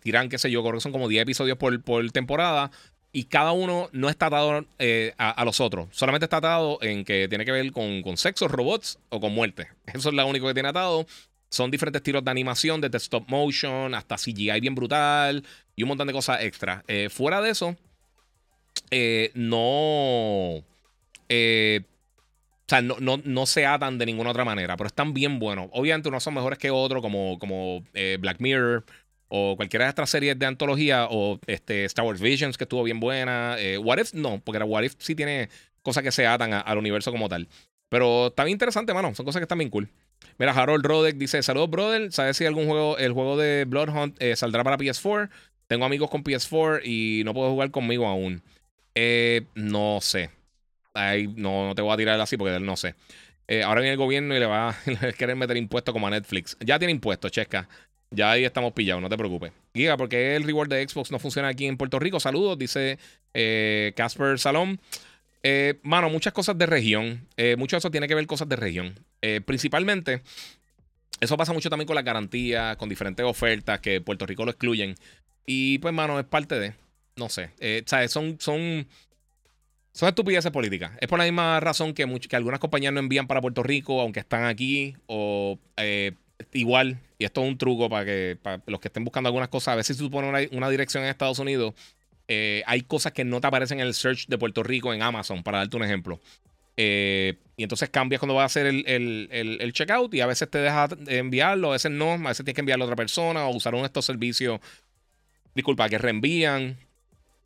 tiran, 0.00 0.28
qué 0.28 0.38
sé 0.38 0.50
yo, 0.50 0.62
creo 0.62 0.74
que 0.74 0.80
son 0.80 0.92
como 0.92 1.08
10 1.08 1.22
episodios 1.22 1.58
por, 1.58 1.80
por 1.82 2.10
temporada. 2.10 2.70
Y 3.12 3.24
cada 3.24 3.52
uno 3.52 3.88
no 3.92 4.10
está 4.10 4.26
atado 4.26 4.66
eh, 4.78 5.14
a, 5.16 5.42
los 5.44 5.60
otros. 5.60 5.88
Solamente 5.90 6.26
está 6.26 6.36
atado 6.36 6.78
en 6.82 7.04
que 7.04 7.28
tiene 7.28 7.46
que 7.46 7.52
ver 7.52 7.72
con, 7.72 8.02
con 8.02 8.18
sexo, 8.18 8.46
robots 8.46 8.98
o 9.08 9.20
con 9.20 9.32
muerte. 9.32 9.68
Eso 9.86 10.10
es 10.10 10.14
lo 10.14 10.26
único 10.26 10.46
que 10.46 10.54
tiene 10.54 10.68
atado. 10.68 11.06
Son 11.48 11.70
diferentes 11.70 12.00
estilos 12.00 12.24
de 12.24 12.30
animación, 12.30 12.80
desde 12.80 12.98
stop 12.98 13.24
motion 13.28 13.94
hasta 13.94 14.16
CGI 14.16 14.60
bien 14.60 14.74
brutal 14.74 15.44
y 15.76 15.82
un 15.82 15.88
montón 15.88 16.08
de 16.08 16.12
cosas 16.12 16.42
extra. 16.42 16.84
Eh, 16.88 17.08
fuera 17.08 17.40
de 17.40 17.50
eso, 17.50 17.76
eh, 18.90 19.30
no. 19.34 20.56
o 20.56 20.64
sea, 22.66 22.82
no, 22.82 22.96
no, 22.98 23.18
no, 23.24 23.46
se 23.46 23.64
atan 23.64 23.96
de 23.96 24.06
ninguna 24.06 24.30
otra 24.30 24.44
manera, 24.44 24.76
pero 24.76 24.88
están 24.88 25.14
bien 25.14 25.38
buenos. 25.38 25.68
Obviamente, 25.72 26.08
unos 26.08 26.24
son 26.24 26.34
mejores 26.34 26.58
que 26.58 26.70
otros, 26.70 27.00
como, 27.00 27.38
como 27.38 27.84
Black 28.18 28.40
Mirror 28.40 28.84
o 29.28 29.56
cualquiera 29.56 29.86
de 29.86 29.90
estas 29.90 30.10
series 30.10 30.38
de 30.38 30.46
antología, 30.46 31.06
o 31.10 31.38
este, 31.46 31.84
Star 31.84 32.04
Wars 32.04 32.20
Visions, 32.20 32.56
que 32.56 32.64
estuvo 32.64 32.82
bien 32.82 33.00
buena. 33.00 33.56
Eh, 33.58 33.78
What 33.78 33.98
If, 33.98 34.14
no, 34.14 34.40
porque 34.40 34.58
la 34.58 34.64
What 34.64 34.84
If 34.84 34.94
sí 34.98 35.14
tiene 35.14 35.48
cosas 35.82 36.02
que 36.02 36.12
se 36.12 36.26
atan 36.26 36.52
al 36.52 36.78
universo 36.78 37.10
como 37.10 37.28
tal. 37.28 37.48
Pero 37.88 38.28
está 38.28 38.44
bien 38.44 38.54
interesante, 38.54 38.92
mano. 38.94 39.14
Son 39.14 39.24
cosas 39.24 39.40
que 39.40 39.44
están 39.44 39.58
bien 39.58 39.70
cool. 39.70 39.88
Mira, 40.38 40.52
Harold 40.52 40.84
Rodek 40.84 41.16
dice: 41.16 41.42
Saludos, 41.42 41.70
brother. 41.70 42.12
¿Sabes 42.12 42.36
si 42.36 42.44
algún 42.44 42.66
juego, 42.66 42.98
el 42.98 43.12
juego 43.12 43.36
de 43.36 43.64
Bloodhunt 43.64 44.20
eh, 44.20 44.34
saldrá 44.36 44.64
para 44.64 44.78
PS4? 44.78 45.30
Tengo 45.66 45.84
amigos 45.84 46.10
con 46.10 46.22
PS4 46.22 46.82
y 46.84 47.22
no 47.24 47.34
puedo 47.34 47.50
jugar 47.50 47.70
conmigo 47.70 48.06
aún. 48.06 48.42
Eh, 48.94 49.46
no 49.54 49.98
sé. 50.00 50.30
Ahí 50.94 51.26
no, 51.28 51.68
no, 51.68 51.74
te 51.74 51.82
voy 51.82 51.92
a 51.92 51.96
tirar 51.96 52.20
así 52.20 52.36
porque 52.36 52.58
no 52.58 52.76
sé. 52.76 52.94
ahora 53.64 53.80
viene 53.80 53.92
el 53.92 53.98
gobierno 53.98 54.34
y 54.36 54.38
le 54.40 54.46
va 54.46 54.70
a 54.70 55.12
querer 55.16 55.36
meter 55.36 55.56
impuestos 55.56 55.92
como 55.92 56.06
a 56.06 56.10
Netflix. 56.10 56.56
Ya 56.60 56.78
tiene 56.78 56.92
impuestos, 56.92 57.30
checa. 57.30 57.68
Ya 58.10 58.30
ahí 58.30 58.44
estamos 58.44 58.72
pillados, 58.72 59.02
no 59.02 59.08
te 59.08 59.16
preocupes. 59.16 59.52
Giga, 59.74 59.96
porque 59.96 60.36
el 60.36 60.44
reward 60.44 60.68
de 60.68 60.88
Xbox 60.88 61.10
no 61.10 61.18
funciona 61.18 61.48
aquí 61.48 61.66
en 61.66 61.76
Puerto 61.76 61.98
Rico? 61.98 62.20
Saludos, 62.20 62.58
dice 62.58 62.98
eh, 63.34 63.92
Casper 63.96 64.38
Salón. 64.38 64.80
Eh, 65.42 65.78
mano, 65.82 66.08
muchas 66.08 66.32
cosas 66.32 66.56
de 66.56 66.66
región. 66.66 67.26
Eh, 67.36 67.56
mucho 67.56 67.76
de 67.76 67.78
eso 67.78 67.90
tiene 67.90 68.06
que 68.08 68.14
ver 68.14 68.26
cosas 68.26 68.48
de 68.48 68.56
región. 68.56 68.94
principalmente, 69.44 70.22
eso 71.20 71.36
pasa 71.36 71.52
mucho 71.52 71.68
también 71.68 71.86
con 71.86 71.96
las 71.96 72.04
garantías, 72.04 72.76
con 72.76 72.88
diferentes 72.88 73.26
ofertas 73.26 73.80
que 73.80 74.00
Puerto 74.00 74.24
Rico 74.24 74.44
lo 74.44 74.52
excluyen. 74.52 74.94
Y 75.44 75.78
pues, 75.78 75.92
mano, 75.92 76.18
es 76.20 76.26
parte 76.26 76.58
de. 76.58 76.74
No 77.16 77.28
sé. 77.28 77.50
¿sabes? 77.86 78.12
Son. 78.12 78.36
son 78.40 78.86
son 79.92 80.10
estupideces 80.10 80.50
políticas. 80.50 80.92
Es 81.00 81.08
por 81.08 81.18
la 81.18 81.24
misma 81.24 81.58
razón 81.58 81.94
que, 81.94 82.04
que 82.28 82.36
algunas 82.36 82.60
compañías 82.60 82.92
no 82.92 83.00
envían 83.00 83.26
para 83.26 83.40
Puerto 83.40 83.62
Rico, 83.62 84.02
aunque 84.02 84.20
están 84.20 84.44
aquí, 84.44 84.94
o 85.06 85.58
igual, 86.52 86.98
y 87.18 87.24
esto 87.24 87.42
es 87.42 87.48
un 87.48 87.58
truco 87.58 87.88
para 87.88 88.04
que 88.04 88.38
para 88.40 88.62
los 88.66 88.80
que 88.80 88.88
estén 88.88 89.04
buscando 89.04 89.28
algunas 89.28 89.48
cosas, 89.48 89.68
a 89.68 89.76
veces 89.76 89.96
si 89.96 90.02
tú 90.02 90.10
pones 90.10 90.48
una, 90.52 90.68
dirección 90.68 91.02
en 91.04 91.10
Estados 91.10 91.38
Unidos, 91.38 91.74
eh, 92.28 92.62
hay 92.66 92.82
cosas 92.82 93.12
que 93.12 93.24
no 93.24 93.40
te 93.40 93.46
aparecen 93.46 93.80
en 93.80 93.86
el 93.86 93.94
search 93.94 94.26
de 94.26 94.38
Puerto 94.38 94.62
Rico 94.62 94.92
en 94.92 95.02
Amazon, 95.02 95.42
para 95.42 95.58
darte 95.58 95.76
un 95.76 95.84
ejemplo. 95.84 96.20
Eh, 96.76 97.38
y 97.56 97.62
entonces 97.62 97.88
cambias 97.88 98.20
cuando 98.20 98.34
vas 98.34 98.42
a 98.42 98.46
hacer 98.46 98.66
el, 98.66 99.72
checkout 99.72 100.12
y 100.12 100.20
a 100.20 100.26
veces 100.26 100.50
te 100.50 100.58
deja 100.58 100.88
enviarlo, 101.06 101.70
a 101.70 101.72
veces 101.72 101.90
no, 101.90 102.12
a 102.12 102.18
veces 102.18 102.44
tienes 102.44 102.54
que 102.54 102.60
enviarlo 102.60 102.84
a 102.84 102.86
otra 102.86 102.96
persona 102.96 103.46
o 103.46 103.56
usar 103.56 103.72
uno 103.74 103.84
de 103.84 103.86
estos 103.86 104.04
servicios, 104.04 104.60
disculpa, 105.54 105.88
que 105.88 105.98
reenvían. 105.98 106.76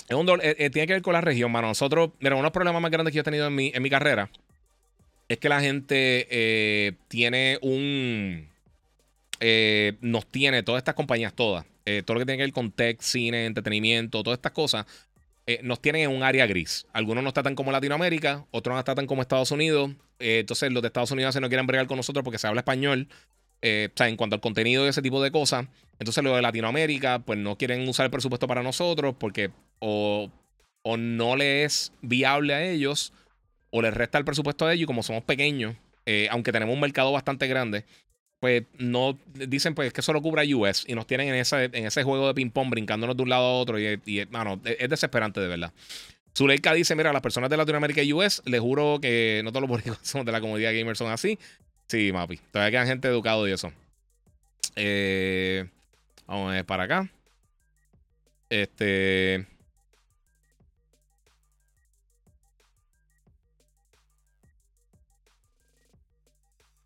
Es 0.09 0.17
un, 0.17 0.29
eh, 0.43 0.71
tiene 0.71 0.89
que 0.89 0.95
ver 0.95 1.03
con 1.03 1.13
la 1.13 1.21
región, 1.21 1.53
mano. 1.53 1.69
Nosotros, 1.69 2.11
mira, 2.19 2.35
uno 2.35 2.43
de 2.43 2.47
los 2.47 2.53
problemas 2.53 2.83
más 2.83 2.91
grandes 2.91 3.13
que 3.13 3.17
yo 3.17 3.21
he 3.21 3.25
tenido 3.25 3.47
en 3.47 3.55
mi, 3.55 3.71
en 3.73 3.83
mi 3.83 3.91
carrera 3.91 4.31
es 5.29 5.39
que 5.39 5.49
la 5.49 5.61
gente 5.61 6.97
tiene 7.07 7.57
un 7.63 8.51
eh, 9.41 9.95
nos 10.03 10.27
tiene 10.27 10.63
todas 10.63 10.81
estas 10.81 10.95
compañías, 10.95 11.33
todas, 11.35 11.65
eh, 11.87 12.03
todo 12.05 12.15
lo 12.15 12.21
que 12.21 12.27
tiene 12.27 12.37
que 12.37 12.45
ver 12.45 12.53
con 12.53 12.71
tech, 12.71 13.01
cine, 13.01 13.47
entretenimiento, 13.47 14.23
todas 14.23 14.37
estas 14.37 14.53
cosas, 14.53 14.85
eh, 15.47 15.61
nos 15.63 15.81
tienen 15.81 16.03
en 16.03 16.11
un 16.15 16.23
área 16.23 16.47
gris. 16.47 16.87
Algunos 16.93 17.25
nos 17.25 17.33
tratan 17.33 17.55
como 17.55 17.73
Latinoamérica, 17.73 18.45
otros 18.51 18.77
nos 18.77 18.85
tratan 18.85 19.07
como 19.07 19.23
Estados 19.23 19.51
Unidos. 19.51 19.93
entonces, 20.19 20.71
los 20.71 20.83
de 20.83 20.89
Estados 20.89 21.11
Unidos 21.11 21.35
se 21.35 21.41
no 21.41 21.49
quieren 21.49 21.67
bregar 21.67 21.87
con 21.87 21.97
nosotros 21.97 22.23
porque 22.23 22.39
se 22.39 22.47
habla 22.47 22.61
español. 22.61 23.09
o 23.11 23.91
sea, 23.95 24.09
en 24.09 24.17
cuanto 24.17 24.37
al 24.37 24.43
contenido 24.43 24.85
y 24.85 24.91
ese 24.91 25.03
tipo 25.03 25.23
de 25.23 25.31
cosas. 25.31 25.67
Entonces, 25.99 26.23
los 26.23 26.37
de 26.37 26.43
Latinoamérica, 26.43 27.21
pues 27.21 27.39
no 27.39 27.57
quieren 27.57 27.89
usar 27.89 28.05
el 28.05 28.11
presupuesto 28.11 28.47
para 28.47 28.63
nosotros 28.63 29.15
porque 29.19 29.51
o, 29.79 30.31
o 30.83 30.97
no 30.99 31.37
les 31.37 31.65
es 31.65 31.93
viable 32.03 32.55
a 32.55 32.63
ellos 32.65 33.13
o 33.71 33.81
les 33.83 33.95
resta 33.95 34.19
el 34.19 34.25
presupuesto 34.27 34.67
a 34.67 34.75
ellos. 34.75 34.83
Y 34.85 34.87
como 34.87 35.03
somos 35.03 35.25
pequeños, 35.25 35.75
aunque 36.31 36.53
tenemos 36.53 36.75
un 36.75 36.81
mercado 36.81 37.13
bastante 37.13 37.47
grande, 37.47 37.87
pues 38.41 38.65
no 38.79 39.19
dicen 39.35 39.75
pues 39.75 39.93
que 39.93 40.01
solo 40.01 40.23
cubra 40.23 40.43
US 40.57 40.85
y 40.89 40.95
nos 40.95 41.07
tienen 41.07 41.29
en 41.29 41.35
ese, 41.35 41.65
en 41.65 41.87
ese 41.87 42.03
juego 42.03 42.27
de 42.27 42.35
ping-pong 42.35 42.71
brincándonos 42.71 43.17
de 43.17 43.23
un 43.23 43.29
lado 43.29 43.45
a 43.45 43.59
otro 43.59 43.79
y, 43.79 44.27
mano, 44.31 44.61
es, 44.65 44.89
desesperante 44.89 45.41
de 45.41 45.49
verdad. 45.49 45.73
Zuleika 46.37 46.73
dice, 46.73 46.95
mira, 46.95 47.13
las 47.13 47.23
personas 47.23 47.51
de 47.51 47.59
Latinoamérica 47.59 48.03
y 48.03 48.13
US, 48.15 48.43
les 48.47 48.61
juro 48.61 48.99
que 49.01 49.43
no 49.45 49.51
todos 49.51 49.63
los 49.63 49.69
boricuas 49.69 49.99
son 50.03 50.25
de 50.25 50.33
la 50.33 50.41
comunidad 50.41 50.73
gamer 50.73 50.97
son 50.97 51.13
así. 51.13 51.39
Sí, 51.89 52.13
mapi. 52.13 52.39
Todavía 52.51 52.71
quedan 52.71 52.87
gente 52.87 53.09
educado 53.09 53.47
y 53.47 53.53
eso. 53.53 53.73
Eh, 54.77 55.69
vamos 56.27 56.51
a 56.51 56.55
ver 56.55 56.65
para 56.65 56.85
acá. 56.85 57.11
Este... 58.49 59.47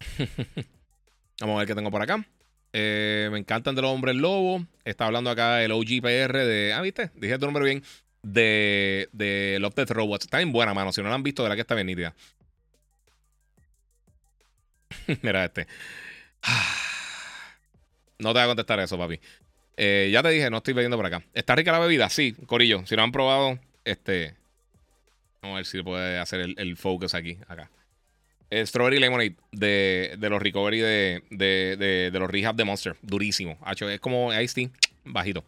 Vamos 1.40 1.56
a 1.56 1.58
ver 1.58 1.66
qué 1.66 1.74
tengo 1.74 1.90
por 1.90 2.02
acá. 2.02 2.24
Eh, 2.72 3.28
me 3.30 3.38
encantan 3.38 3.74
de 3.74 3.82
los 3.82 3.90
hombres 3.90 4.16
lobo. 4.16 4.66
Está 4.84 5.06
hablando 5.06 5.30
acá 5.30 5.62
el 5.62 5.72
OGPR 5.72 6.38
de. 6.38 6.72
Ah, 6.74 6.80
¿viste? 6.80 7.10
Dije 7.14 7.38
tu 7.38 7.46
nombre 7.46 7.64
bien. 7.64 7.82
De, 8.22 9.08
de 9.12 9.58
Love 9.60 9.74
Death 9.74 9.90
Robots. 9.90 10.24
Está 10.24 10.38
bien 10.38 10.52
buena, 10.52 10.74
mano. 10.74 10.92
Si 10.92 11.02
no 11.02 11.08
la 11.08 11.14
han 11.14 11.22
visto, 11.22 11.42
de 11.42 11.48
la 11.48 11.54
que 11.54 11.60
está 11.60 11.74
bien 11.74 11.86
nítida. 11.86 12.14
Mira 15.22 15.44
este. 15.44 15.66
No 18.16 18.28
te 18.32 18.38
voy 18.38 18.44
a 18.44 18.46
contestar 18.46 18.78
eso, 18.78 18.96
papi. 18.96 19.18
Eh, 19.76 20.08
ya 20.12 20.22
te 20.22 20.28
dije, 20.28 20.48
no 20.48 20.58
estoy 20.58 20.72
bebiendo 20.72 20.96
por 20.96 21.04
acá. 21.04 21.24
¿Está 21.34 21.56
rica 21.56 21.72
la 21.72 21.80
bebida? 21.80 22.08
Sí, 22.08 22.32
Corillo. 22.46 22.86
Si 22.86 22.94
no 22.94 23.02
han 23.02 23.10
probado, 23.10 23.58
este. 23.84 24.34
Vamos 25.42 25.56
a 25.56 25.58
ver 25.58 25.66
si 25.66 25.82
puede 25.82 26.18
hacer 26.18 26.40
el, 26.40 26.54
el 26.56 26.76
focus 26.76 27.14
aquí, 27.14 27.38
acá. 27.48 27.70
Strawberry 28.52 28.98
Lemonade 28.98 29.34
de, 29.52 30.16
los 30.20 30.40
recovery 30.40 30.80
de, 30.80 31.22
de, 31.30 32.10
de, 32.12 32.18
los 32.18 32.30
rehab 32.30 32.54
de 32.54 32.64
Monster. 32.64 32.96
Durísimo. 33.02 33.58
es 33.90 34.00
como 34.00 34.32
Ice 34.40 34.54
Tea, 34.54 34.70
bajito. 35.04 35.44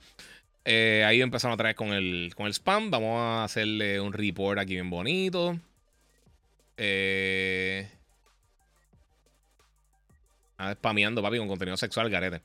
Eh, 0.69 1.05
ahí 1.07 1.23
empezamos 1.23 1.55
otra 1.55 1.69
vez 1.69 1.77
con 1.77 1.93
el, 1.93 2.33
con 2.35 2.47
el 2.47 2.53
spam. 2.53 2.91
Vamos 2.91 3.21
a 3.21 3.45
hacerle 3.45 4.01
un 4.01 4.13
report 4.13 4.59
aquí 4.59 4.75
bien 4.75 4.91
bonito. 4.91 5.57
Eh, 6.77 7.89
a 10.59 10.73
spameando, 10.75 11.23
papi, 11.23 11.39
con 11.39 11.47
contenido 11.47 11.77
sexual, 11.77 12.11
garete. 12.11 12.43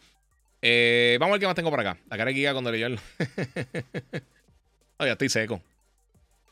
Eh, 0.62 1.18
vamos 1.20 1.32
a 1.32 1.34
ver 1.34 1.40
qué 1.40 1.48
más 1.48 1.56
tengo 1.56 1.72
por 1.72 1.80
acá. 1.80 1.98
La 2.10 2.18
cara 2.18 2.30
de 2.30 2.36
Giga 2.36 2.54
cuando 2.54 2.72
leí 2.72 2.84
el. 2.84 3.00
ya 5.00 5.14
estoy 5.14 5.30
seco. 5.30 5.62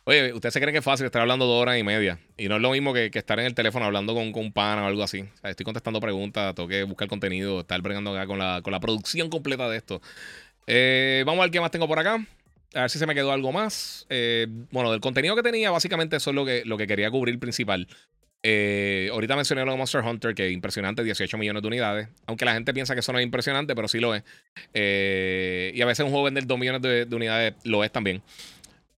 Oye, 0.10 0.34
¿usted 0.34 0.50
se 0.50 0.60
cree 0.60 0.72
que 0.72 0.80
es 0.80 0.84
fácil 0.84 1.06
estar 1.06 1.22
hablando 1.22 1.46
dos 1.46 1.62
horas 1.62 1.78
y 1.78 1.84
media? 1.84 2.18
Y 2.36 2.48
no 2.48 2.56
es 2.56 2.62
lo 2.64 2.72
mismo 2.72 2.96
que, 2.96 3.12
estar 3.14 3.40
en 3.40 3.46
el 3.46 3.54
teléfono 3.54 3.86
hablando 3.86 4.16
con, 4.16 4.34
un 4.34 4.52
pana 4.52 4.82
o 4.82 4.88
algo 4.88 5.04
así. 5.04 5.24
estoy 5.44 5.64
contestando 5.64 6.00
preguntas, 6.00 6.56
tengo 6.56 6.68
que 6.68 6.82
buscar 6.82 7.08
contenido, 7.08 7.60
estar 7.60 7.80
bregando 7.84 8.18
acá 8.18 8.26
con 8.26 8.40
la, 8.72 8.80
producción 8.80 9.30
completa 9.30 9.70
de 9.70 9.78
esto. 9.78 10.02
Eh, 10.66 11.22
vamos 11.28 11.42
a 11.42 11.44
ver 11.44 11.52
qué 11.52 11.62
más 11.62 11.70
tengo 11.70 11.88
por 11.88 12.00
acá. 12.00 12.26
A 12.74 12.82
ver 12.82 12.90
si 12.90 12.98
se 12.98 13.06
me 13.06 13.14
quedó 13.14 13.32
algo 13.32 13.52
más. 13.52 14.08
Eh, 14.10 14.48
bueno, 14.72 14.90
del 14.90 15.00
contenido 15.00 15.36
que 15.36 15.44
tenía, 15.44 15.70
básicamente 15.70 16.16
eso 16.16 16.32
es 16.32 16.36
lo 16.66 16.78
que, 16.78 16.88
quería 16.88 17.12
cubrir 17.12 17.38
principal. 17.38 17.88
Eh, 18.42 19.10
ahorita 19.12 19.36
mencioné 19.36 19.64
lo 19.64 19.74
de 19.74 19.78
Monster 19.78 20.04
Hunter, 20.04 20.34
que 20.34 20.48
es 20.48 20.52
impresionante, 20.52 21.04
18 21.04 21.38
millones 21.38 21.62
de 21.62 21.68
unidades. 21.68 22.08
Aunque 22.26 22.46
la 22.46 22.54
gente 22.54 22.74
piensa 22.74 22.96
que 22.96 23.02
eso 23.02 23.14
no 23.14 23.20
es 23.20 23.26
impresionante, 23.26 23.76
pero 23.76 23.88
sí 23.88 24.00
lo 24.00 24.16
es. 24.16 24.24
y 24.74 25.80
a 25.80 25.86
veces 25.86 26.04
un 26.04 26.10
juego 26.10 26.24
vender 26.24 26.48
2 26.48 26.58
millones 26.58 26.82
de 26.82 27.16
unidades 27.16 27.54
lo 27.64 27.84
es 27.84 27.92
también. 27.92 28.24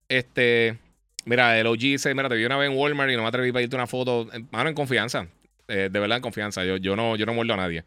Este. 0.08 0.78
Mira, 1.24 1.58
el 1.58 1.66
OG 1.66 1.78
dice, 1.78 2.14
mira, 2.14 2.28
te 2.28 2.34
vi 2.34 2.44
una 2.44 2.56
vez 2.56 2.70
en 2.70 2.76
Walmart 2.76 3.10
y 3.10 3.16
no 3.16 3.22
me 3.22 3.28
atreví 3.28 3.50
a 3.50 3.52
pedirte 3.52 3.76
una 3.76 3.86
foto. 3.86 4.28
Mano, 4.50 4.68
en 4.68 4.74
confianza. 4.74 5.28
Eh, 5.68 5.88
de 5.90 6.00
verdad, 6.00 6.16
en 6.16 6.22
confianza. 6.22 6.64
Yo, 6.64 6.76
yo, 6.76 6.96
no, 6.96 7.16
yo 7.16 7.26
no 7.26 7.34
muerdo 7.34 7.54
a 7.54 7.56
nadie. 7.56 7.84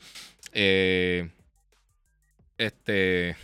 Eh, 0.53 1.30
este... 2.57 3.35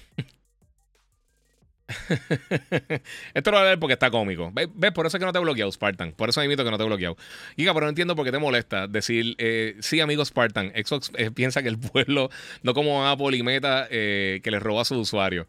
Esto 3.33 3.51
lo 3.51 3.57
voy 3.57 3.67
a 3.67 3.69
ver 3.71 3.79
porque 3.79 3.93
está 3.93 4.09
cómico. 4.09 4.49
¿Ves? 4.53 4.69
Por 4.93 5.05
eso 5.05 5.17
es 5.17 5.19
que 5.19 5.25
no 5.25 5.33
te 5.33 5.39
he 5.39 5.41
bloqueado, 5.41 5.69
Spartan. 5.69 6.13
Por 6.13 6.29
eso 6.29 6.41
invito 6.41 6.63
que 6.63 6.71
no 6.71 6.77
te 6.77 6.83
he 6.83 6.87
bloqueado. 6.87 7.17
Giga, 7.57 7.73
pero 7.73 7.85
no 7.85 7.89
entiendo 7.89 8.15
por 8.15 8.23
qué 8.23 8.31
te 8.31 8.39
molesta 8.39 8.87
decir, 8.87 9.35
eh, 9.37 9.75
sí, 9.81 9.99
amigo 9.99 10.23
Spartan, 10.23 10.71
Xbox 10.73 11.11
eh, 11.17 11.31
piensa 11.31 11.61
que 11.61 11.67
el 11.67 11.77
pueblo, 11.77 12.29
no 12.63 12.73
como 12.73 13.05
Apple 13.05 13.35
y 13.35 13.43
Meta, 13.43 13.89
que 13.89 14.41
le 14.41 14.59
roba 14.59 14.83
a 14.83 14.85
sus 14.85 14.99
usuarios. 14.99 15.47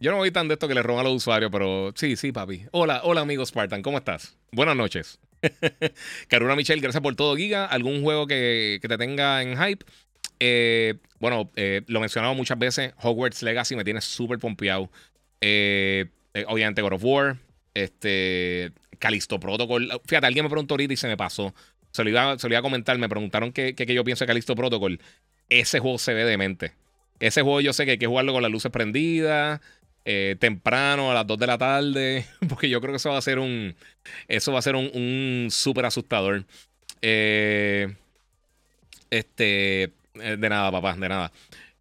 Yo 0.00 0.12
no 0.12 0.18
voy 0.18 0.30
tan 0.30 0.46
de 0.46 0.54
esto 0.54 0.68
que 0.68 0.74
le 0.74 0.82
roban 0.82 1.00
a 1.00 1.08
los 1.08 1.16
usuarios, 1.16 1.50
pero 1.50 1.92
sí, 1.96 2.16
sí, 2.16 2.30
papi. 2.30 2.66
Hola, 2.70 3.00
hola, 3.02 3.22
amigo 3.22 3.44
Spartan, 3.44 3.82
¿cómo 3.82 3.98
estás? 3.98 4.36
Buenas 4.52 4.76
noches. 4.76 5.18
Caruna 6.28 6.54
Michelle, 6.54 6.80
gracias 6.80 7.02
por 7.02 7.16
todo, 7.16 7.36
Giga. 7.36 7.66
¿Algún 7.66 8.02
juego 8.02 8.26
que, 8.26 8.78
que 8.80 8.88
te 8.88 8.96
tenga 8.96 9.42
en 9.42 9.56
hype? 9.56 9.84
Eh, 10.40 10.94
bueno, 11.18 11.50
eh, 11.56 11.82
lo 11.88 11.98
he 11.98 12.00
mencionado 12.00 12.34
muchas 12.34 12.58
veces. 12.58 12.92
Hogwarts 13.02 13.42
Legacy 13.42 13.74
me 13.74 13.84
tiene 13.84 14.00
súper 14.00 14.38
pompeado. 14.38 14.90
Eh, 15.40 16.06
obviamente, 16.46 16.82
God 16.82 16.92
of 16.92 17.04
War. 17.04 17.36
Este. 17.74 18.72
Calisto 18.98 19.38
Protocol. 19.38 19.90
Fíjate, 20.06 20.26
alguien 20.26 20.44
me 20.44 20.50
preguntó 20.50 20.74
ahorita 20.74 20.94
y 20.94 20.96
se 20.96 21.08
me 21.08 21.16
pasó. 21.16 21.54
Se 21.90 22.04
lo 22.04 22.10
iba, 22.10 22.32
a 22.32 22.62
comentar. 22.62 22.96
Me 22.98 23.08
preguntaron 23.08 23.52
qué, 23.52 23.74
yo 23.76 24.04
pienso 24.04 24.24
de 24.24 24.28
Calisto 24.28 24.54
Protocol. 24.54 25.00
Ese 25.48 25.78
juego 25.78 25.98
se 25.98 26.14
ve 26.14 26.24
demente. 26.24 26.72
Ese 27.20 27.42
juego 27.42 27.60
yo 27.60 27.72
sé 27.72 27.84
que 27.84 27.92
hay 27.92 27.98
que 27.98 28.06
jugarlo 28.06 28.32
con 28.32 28.42
las 28.42 28.50
luces 28.50 28.70
prendidas. 28.70 29.60
Temprano, 30.38 31.10
a 31.10 31.14
las 31.14 31.26
2 31.26 31.38
de 31.38 31.46
la 31.46 31.58
tarde. 31.58 32.26
Porque 32.48 32.68
yo 32.68 32.80
creo 32.80 32.92
que 32.92 32.96
eso 32.96 33.10
va 33.10 33.18
a 33.18 33.22
ser 33.22 33.38
un. 33.38 33.74
Eso 34.26 34.52
va 34.52 34.58
a 34.60 34.62
ser 34.62 34.76
un, 34.76 34.90
un 34.94 35.48
súper 35.50 35.84
asustador. 35.86 36.44
este. 39.10 39.92
Eh, 40.20 40.36
de 40.36 40.48
nada, 40.48 40.70
papá, 40.70 40.94
de 40.94 41.08
nada. 41.08 41.32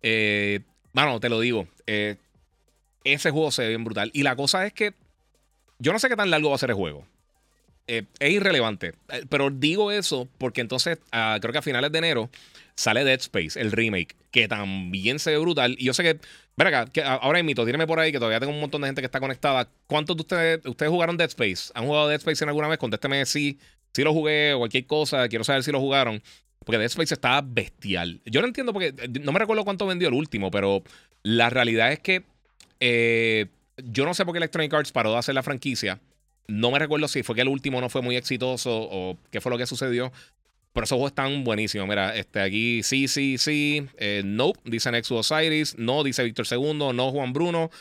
Eh, 0.02 0.60
mano, 0.94 1.20
te 1.20 1.30
lo 1.30 1.40
digo. 1.40 1.68
Eh, 1.86 2.16
ese 3.04 3.32
juego 3.32 3.52
se 3.52 3.64
ve 3.64 3.70
bien 3.70 3.84
brutal. 3.84 4.12
Y 4.14 4.24
la 4.24 4.36
cosa 4.36 4.66
es 4.66 4.74
que 4.74 4.94
yo 5.80 5.94
no 5.94 6.00
sé 6.00 6.10
qué 6.10 6.16
tan 6.16 6.30
largo 6.30 6.50
va 6.50 6.56
a 6.56 6.60
ser 6.60 6.72
el 6.72 6.76
juego. 6.76 7.06
es 7.88 8.06
irrelevante. 8.20 8.94
Pero 9.30 9.50
digo 9.50 9.92
eso 9.92 10.28
porque 10.38 10.62
entonces, 10.62 11.00
ah, 11.12 11.38
creo 11.42 11.52
que 11.52 11.60
a 11.60 11.64
finales 11.64 11.92
de 11.92 11.98
enero 12.00 12.30
sale 12.78 13.04
Dead 13.04 13.20
Space, 13.20 13.60
el 13.60 13.72
remake, 13.72 14.16
que 14.32 14.48
también 14.48 15.20
se 15.20 15.32
ve 15.32 15.38
brutal. 15.40 15.76
Y 15.78 15.86
yo 15.86 15.94
sé 15.94 16.04
que, 16.04 16.20
ven 16.56 16.68
acá, 16.68 16.86
que 16.86 17.02
ahora 17.02 17.42
mito, 17.44 17.66
tírame 17.66 17.88
por 17.88 18.00
ahí 18.00 18.12
que 18.12 18.20
todavía 18.20 18.40
tengo 18.40 18.54
un 18.54 18.62
montón 18.62 18.82
de 18.82 18.88
gente 18.88 19.02
que 19.02 19.08
está 19.08 19.20
conectada. 19.20 19.68
¿Cuántos 19.88 20.16
de 20.16 20.22
ustedes, 20.22 20.66
ustedes 20.66 20.92
jugaron 20.92 21.18
Dead 21.18 21.28
Space? 21.28 21.72
¿Han 21.74 21.88
jugado 21.88 22.08
Dead 22.08 22.20
Space 22.20 22.44
en 22.44 22.50
alguna 22.50 22.68
vez? 22.68 22.78
Contésteme 22.78 23.26
si, 23.26 23.60
si 23.94 24.04
lo 24.04 24.14
jugué 24.14 24.54
o 24.54 24.60
cualquier 24.60 24.86
cosa. 24.86 25.28
Quiero 25.28 25.44
saber 25.44 25.64
si 25.64 25.72
lo 25.72 25.80
jugaron. 25.80 26.22
Porque 26.60 26.78
Dead 26.78 26.86
Space 26.86 27.16
estaba 27.16 27.42
bestial. 27.42 28.22
Yo 28.26 28.42
no 28.42 28.48
entiendo 28.48 28.74
porque 28.74 28.94
eh, 28.98 29.08
no 29.22 29.32
me 29.32 29.40
recuerdo 29.40 29.64
cuánto 29.64 29.88
vendió 29.88 30.08
el 30.08 30.14
último, 30.14 30.52
pero 30.52 30.84
la 31.24 31.50
realidad 31.50 31.92
es 31.92 32.00
que 32.00 32.24
eh, 32.80 33.48
yo 33.78 34.06
no 34.06 34.14
sé 34.14 34.24
por 34.24 34.34
qué 34.34 34.38
Electronic 34.38 34.74
Arts 34.74 34.92
paró 34.92 35.14
de 35.14 35.18
hacer 35.18 35.34
la 35.34 35.44
franquicia. 35.44 36.00
No 36.48 36.72
me 36.72 36.80
recuerdo 36.80 37.08
si 37.08 37.24
fue 37.24 37.36
que 37.36 37.42
el 37.42 37.48
último 37.48 37.82
no 37.82 37.90
fue 37.90 38.02
muy 38.02 38.16
exitoso 38.16 38.70
o 38.72 39.18
qué 39.32 39.42
fue 39.42 39.52
lo 39.52 39.58
que 39.58 39.66
sucedió. 39.66 40.12
Pero 40.78 40.86
esos 40.86 40.96
juegos 40.96 41.10
están 41.12 41.44
buenísimos. 41.44 41.88
Mira, 41.88 42.16
este, 42.16 42.40
aquí 42.40 42.84
sí, 42.84 43.08
sí, 43.08 43.40
sí. 43.40 43.88
Eh, 43.98 44.22
nope, 44.24 44.60
dice 44.64 44.92
Nexus 44.92 45.32
Osiris. 45.32 45.76
No, 45.80 46.04
dice 46.04 46.24
Víctor 46.24 46.46
II. 46.50 46.74
No, 46.94 47.12
Juan 47.12 47.34
Bruno. 47.34 47.72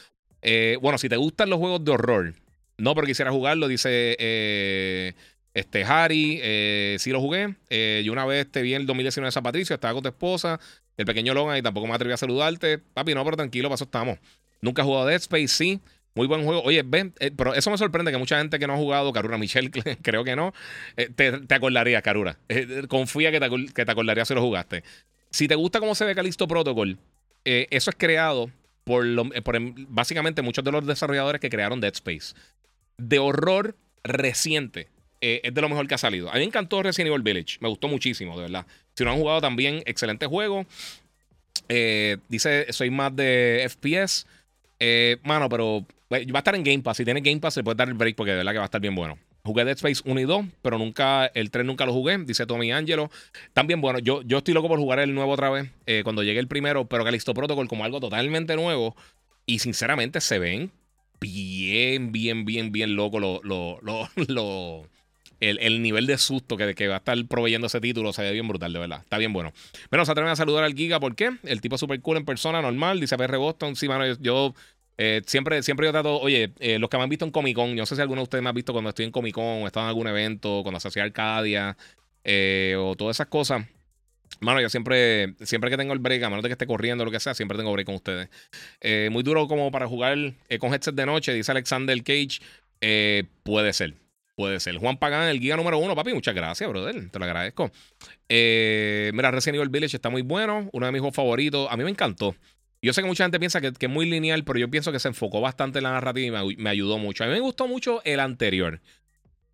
bueno, 0.81 0.97
si 0.97 1.10
te 1.10 1.16
gustan 1.16 1.50
los 1.50 1.58
juegos 1.58 1.84
de 1.84 1.92
horror, 1.92 2.34
no 2.78 2.94
porque 2.94 3.10
quisiera 3.10 3.31
jugarlo, 3.31 3.68
dice 3.68 4.16
este, 5.57 5.84
Harry, 5.84 6.39
eh, 6.42 6.97
sí 6.99 7.10
lo 7.12 7.20
jugué. 7.20 7.55
Eh, 7.70 8.02
yo 8.05 8.12
una 8.12 8.26
vez 8.26 8.47
te 8.52 8.60
vi 8.60 8.75
en 8.75 8.83
el 8.83 8.86
2019 8.86 9.28
de 9.28 9.33
San 9.33 9.42
Patricio, 9.42 9.73
estaba 9.73 9.94
con 9.94 10.02
tu 10.02 10.10
esposa, 10.10 10.60
el 10.99 11.07
pequeño 11.07 11.33
Logan, 11.33 11.57
y 11.57 11.62
tampoco 11.62 11.86
me 11.86 11.94
atreví 11.94 12.12
a 12.12 12.18
saludarte. 12.18 12.76
Papi, 12.76 13.15
no, 13.15 13.25
pero 13.25 13.39
tranquilo, 13.39 13.70
para 13.70 13.83
estamos. 13.83 14.18
Nunca 14.60 14.83
he 14.83 14.84
jugado 14.84 15.07
Dead 15.07 15.16
Space, 15.16 15.49
sí. 15.49 15.81
Muy 16.16 16.26
buen 16.26 16.44
juego. 16.44 16.62
Oye, 16.62 16.82
ven, 16.84 17.14
eh, 17.20 17.30
pero 17.30 17.54
eso 17.54 17.70
me 17.70 17.78
sorprende 17.78 18.10
que 18.10 18.18
mucha 18.18 18.38
gente 18.38 18.58
que 18.58 18.66
no 18.66 18.72
ha 18.72 18.76
jugado, 18.76 19.12
Carura 19.12 19.38
Michelle, 19.38 19.70
creo 20.02 20.24
que 20.24 20.34
no, 20.34 20.52
te, 20.96 21.10
te, 21.12 21.54
acordaría, 21.54 22.02
Carura. 22.02 22.36
confía 22.88 23.30
que 23.30 23.38
te, 23.38 23.48
que 23.72 23.84
te 23.84 23.92
acordaría 23.92 24.24
si 24.24 24.34
lo 24.34 24.42
jugaste. 24.42 24.82
Si 25.30 25.46
te 25.46 25.54
gusta 25.54 25.78
cómo 25.78 25.94
se 25.94 26.04
ve 26.04 26.16
Calisto 26.16 26.48
Protocol, 26.48 26.98
eso 27.44 27.90
es 27.90 27.96
creado 27.96 28.50
por, 28.86 29.04
por 29.42 29.58
básicamente 29.88 30.42
muchos 30.42 30.64
de 30.64 30.72
los 30.72 30.86
desarrolladores 30.86 31.40
que 31.40 31.50
crearon 31.50 31.80
Dead 31.80 31.92
Space. 31.92 32.34
De 32.98 33.18
horror 33.18 33.76
reciente 34.04 34.88
eh, 35.20 35.40
es 35.42 35.52
de 35.52 35.60
lo 35.60 35.68
mejor 35.68 35.88
que 35.88 35.94
ha 35.94 35.98
salido. 35.98 36.30
A 36.30 36.34
mí 36.34 36.40
me 36.40 36.44
encantó 36.44 36.82
Resident 36.82 37.08
Evil 37.08 37.22
Village. 37.22 37.58
Me 37.60 37.68
gustó 37.68 37.88
muchísimo, 37.88 38.36
de 38.36 38.42
verdad. 38.42 38.66
Si 38.94 39.04
no 39.04 39.10
han 39.10 39.18
jugado 39.18 39.40
también, 39.40 39.82
excelente 39.86 40.26
juego. 40.26 40.66
Eh, 41.68 42.18
dice, 42.28 42.72
soy 42.72 42.90
más 42.90 43.14
de 43.16 43.66
FPS. 43.68 44.26
Eh, 44.78 45.16
mano, 45.24 45.48
pero 45.48 45.84
va 46.10 46.18
a 46.18 46.38
estar 46.38 46.54
en 46.54 46.64
Game 46.64 46.82
Pass. 46.82 46.98
Si 46.98 47.04
tiene 47.04 47.20
Game 47.20 47.40
Pass, 47.40 47.54
se 47.54 47.64
puede 47.64 47.76
dar 47.76 47.88
el 47.88 47.94
break 47.94 48.16
porque 48.16 48.32
de 48.32 48.38
verdad 48.38 48.52
que 48.52 48.58
va 48.58 48.64
a 48.64 48.66
estar 48.66 48.80
bien 48.80 48.94
bueno. 48.94 49.18
Jugué 49.44 49.64
Dead 49.64 49.76
Space 49.76 50.02
1 50.04 50.20
y 50.20 50.24
2, 50.24 50.46
pero 50.60 50.76
nunca, 50.76 51.26
el 51.26 51.50
3 51.50 51.64
nunca 51.64 51.86
lo 51.86 51.92
jugué, 51.92 52.18
dice 52.18 52.46
Tommy 52.46 52.72
Angelo. 52.72 53.10
También, 53.52 53.80
bueno, 53.80 54.00
yo, 54.00 54.22
yo 54.22 54.38
estoy 54.38 54.54
loco 54.54 54.66
por 54.68 54.78
jugar 54.78 54.98
el 54.98 55.14
nuevo 55.14 55.32
otra 55.32 55.50
vez, 55.50 55.70
cuando 56.02 56.24
llegue 56.24 56.40
el 56.40 56.48
primero, 56.48 56.86
pero 56.86 57.04
Calisto 57.04 57.32
Protocol 57.32 57.68
como 57.68 57.84
algo 57.84 58.00
totalmente 58.00 58.56
nuevo. 58.56 58.96
Y 59.46 59.60
sinceramente 59.60 60.20
se 60.20 60.40
ven 60.40 60.72
bien, 61.20 62.12
bien, 62.12 62.44
bien, 62.44 62.72
bien 62.72 62.96
loco 62.96 63.20
lo, 63.20 63.40
lo, 63.42 63.78
lo, 63.82 64.88
el, 65.40 65.82
nivel 65.82 66.06
de 66.06 66.18
susto 66.18 66.56
que, 66.56 66.74
que, 66.74 66.88
va 66.88 66.94
a 66.94 66.98
estar 66.98 67.16
proveyendo 67.26 67.66
ese 67.66 67.80
título 67.80 68.12
se 68.12 68.22
ve 68.22 68.32
bien 68.32 68.48
brutal, 68.48 68.72
de 68.72 68.78
verdad. 68.78 69.00
Está 69.02 69.18
bien 69.18 69.32
bueno. 69.32 69.52
Bueno, 69.90 70.04
se 70.04 70.12
atreven 70.12 70.32
a 70.32 70.36
saludar 70.36 70.64
al 70.64 70.74
Giga, 70.74 71.00
¿por 71.00 71.14
qué? 71.14 71.36
El 71.44 71.60
tipo 71.60 71.78
súper 71.78 72.00
cool 72.00 72.16
en 72.16 72.24
persona, 72.24 72.62
normal, 72.62 73.00
dice 73.00 73.16
PR 73.16 73.36
Boston. 73.36 73.76
Sí, 73.76 73.88
mano, 73.88 74.04
yo, 74.20 74.54
eh, 74.99 75.23
siempre, 75.26 75.62
siempre 75.62 75.86
yo 75.86 75.92
trato, 75.92 76.18
oye, 76.20 76.52
eh, 76.58 76.78
los 76.78 76.89
que 76.89 76.97
me 76.97 77.02
han 77.02 77.08
visto 77.08 77.25
en 77.25 77.31
Comic 77.31 77.55
Con, 77.55 77.70
yo 77.70 77.76
no 77.76 77.86
sé 77.86 77.97
si 77.97 78.00
alguno 78.00 78.20
de 78.20 78.25
ustedes 78.25 78.42
me 78.42 78.50
ha 78.50 78.52
visto 78.52 78.73
cuando 78.73 78.91
estoy 78.91 79.05
en 79.05 79.10
Comic 79.10 79.34
Con 79.34 79.44
o 79.44 79.65
he 79.65 79.66
estado 79.66 79.86
en 79.86 79.89
algún 79.89 80.07
evento, 80.07 80.60
cuando 80.62 80.81
se 80.81 80.89
hacía 80.89 81.05
Arcadia 81.05 81.76
eh, 82.25 82.76
o 82.78 82.94
todas 82.97 83.16
esas 83.16 83.26
cosas. 83.28 83.66
Mano, 84.41 84.60
yo 84.60 84.68
siempre, 84.68 85.34
siempre 85.41 85.70
que 85.70 85.76
tengo 85.76 85.92
el 85.92 85.99
break, 85.99 86.23
a 86.23 86.28
menos 86.28 86.42
de 86.42 86.49
que 86.49 86.55
esté 86.55 86.66
corriendo 86.66 87.02
o 87.02 87.05
lo 87.07 87.10
que 87.10 87.20
sea, 87.20 87.34
siempre 87.34 87.57
tengo 87.57 87.73
break 87.73 87.86
con 87.86 87.94
ustedes. 87.94 88.28
muy 89.10 89.23
duro 89.23 89.49
como 89.49 89.70
para 89.70 89.86
jugar 89.86 90.34
con 90.58 90.75
headset 90.75 90.94
de 90.94 91.07
noche, 91.07 91.33
dice 91.33 91.52
Alexander 91.52 91.97
Cage. 92.02 92.41
puede 93.44 93.73
ser. 93.73 93.94
Puede 94.36 94.60
ser. 94.60 94.76
Juan 94.76 94.99
Pagán, 94.99 95.28
el 95.28 95.41
guía 95.41 95.57
número 95.57 95.78
uno, 95.78 95.97
papi. 95.97 96.12
Muchas 96.12 96.34
gracias, 96.34 96.68
brother. 96.68 97.08
Te 97.08 97.18
lo 97.18 97.25
agradezco. 97.25 97.70
Eh, 98.28 99.10
mira, 99.15 99.31
Resident 99.31 99.57
Evil 99.57 99.70
Village 99.70 99.97
está 99.97 100.10
muy 100.10 100.20
bueno. 100.20 100.68
Uno 100.73 100.84
de 100.84 100.92
mis 100.92 101.00
juegos 101.00 101.16
favoritos. 101.16 101.66
A 101.70 101.76
mí 101.78 101.84
me 101.84 101.91
encantó. 101.91 102.36
Yo 102.86 102.92
sé 102.92 103.02
que 103.02 103.08
mucha 103.08 103.24
gente 103.24 103.40
piensa 103.40 103.60
que, 103.60 103.73
es 103.78 103.90
muy 103.90 104.06
lineal, 104.08 104.44
pero 104.44 104.60
yo 104.60 104.70
pienso 104.70 104.92
que 104.92 105.00
se 105.00 105.08
enfocó 105.08 105.40
bastante 105.40 105.81
en 105.81 105.82
la 105.82 105.90
narrativa 105.90 106.44
y 106.44 106.56
me, 106.56 106.70
ayudó 106.70 106.98
mucho. 106.98 107.24
A 107.24 107.26
mí 107.26 107.32
me 107.32 107.40
gustó 107.40 107.66
mucho 107.66 108.00
el 108.05 108.20
anterior. 108.20 108.81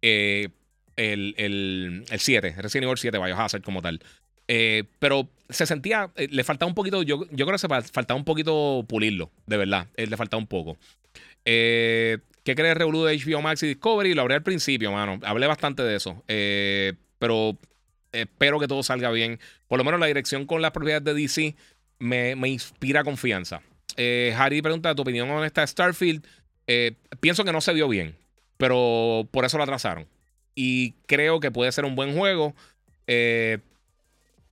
Eh, 0.03 0.51
el, 0.97 1.35
el, 1.39 2.05
el 2.11 2.21
7, 2.21 2.57
Resident 2.59 2.85
Evil 2.85 2.99
7, 2.99 3.17
Biohazard 3.17 3.63
como 3.63 3.81
tal. 3.81 4.03
Eh, 4.49 4.85
pero 4.99 5.31
se 5.49 5.65
sentía, 5.65 6.11
eh, 6.17 6.29
le 6.31 6.45
faltaba 6.45 6.69
un 6.69 6.75
poquito, 6.75 7.03
yo, 7.03 7.25
yo 7.31 7.47
creo 7.47 7.53
que 7.53 7.59
se 7.59 7.69
faltaba 7.69 8.19
un 8.19 8.27
poquito 8.27 8.85
pulirlo, 8.87 9.31
de 9.47 9.57
verdad. 9.57 9.87
le 9.97 10.17
faltaba 10.19 10.39
un 10.39 10.47
poco. 10.47 10.77
Eh, 11.47 12.19
¿Qué 12.45 12.55
crees 12.55 12.77
Revolu 12.77 13.05
de 13.05 13.17
HBO 13.17 13.41
Max 13.41 13.63
y 13.63 13.69
Discovery? 13.69 14.13
Lo 14.13 14.21
hablé 14.21 14.35
al 14.35 14.43
principio, 14.43 14.93
mano. 14.93 15.19
Hablé 15.23 15.47
bastante 15.47 15.83
de 15.83 15.97
eso. 15.97 16.23
Eh, 16.29 16.93
pero 17.19 17.57
espero 18.13 18.61
que 18.61 18.69
todo 18.69 18.83
salga 18.83 19.11
bien. 19.11 19.41
Por 19.69 19.79
lo 19.79 19.85
menos 19.85 20.01
la 20.01 20.07
dirección 20.07 20.45
con 20.45 20.61
las 20.61 20.73
propiedades 20.73 21.05
de 21.05 21.15
DC 21.15 21.57
me, 22.03 22.49
inspira 22.49 23.05
confianza. 23.05 23.63
Eh, 23.97 24.35
Harry 24.37 24.61
pregunta 24.61 24.95
tu 24.95 25.03
opinión 25.03 25.29
con 25.29 25.45
esta 25.45 25.67
Starfield. 25.67 26.27
Eh, 26.67 26.95
pienso 27.21 27.45
que 27.45 27.53
no 27.53 27.61
se 27.61 27.73
vio 27.73 27.89
bien, 27.89 28.17
pero 28.57 29.29
por 29.31 29.45
eso 29.45 29.57
lo 29.57 29.65
atrasaron. 29.65 30.07
Y 30.55 30.93
creo 31.07 31.41
que 31.41 31.51
puede 31.51 31.71
ser 31.73 31.85
un 31.85 31.95
buen 31.95 32.17
juego. 32.17 32.55
Eh, 33.07 33.59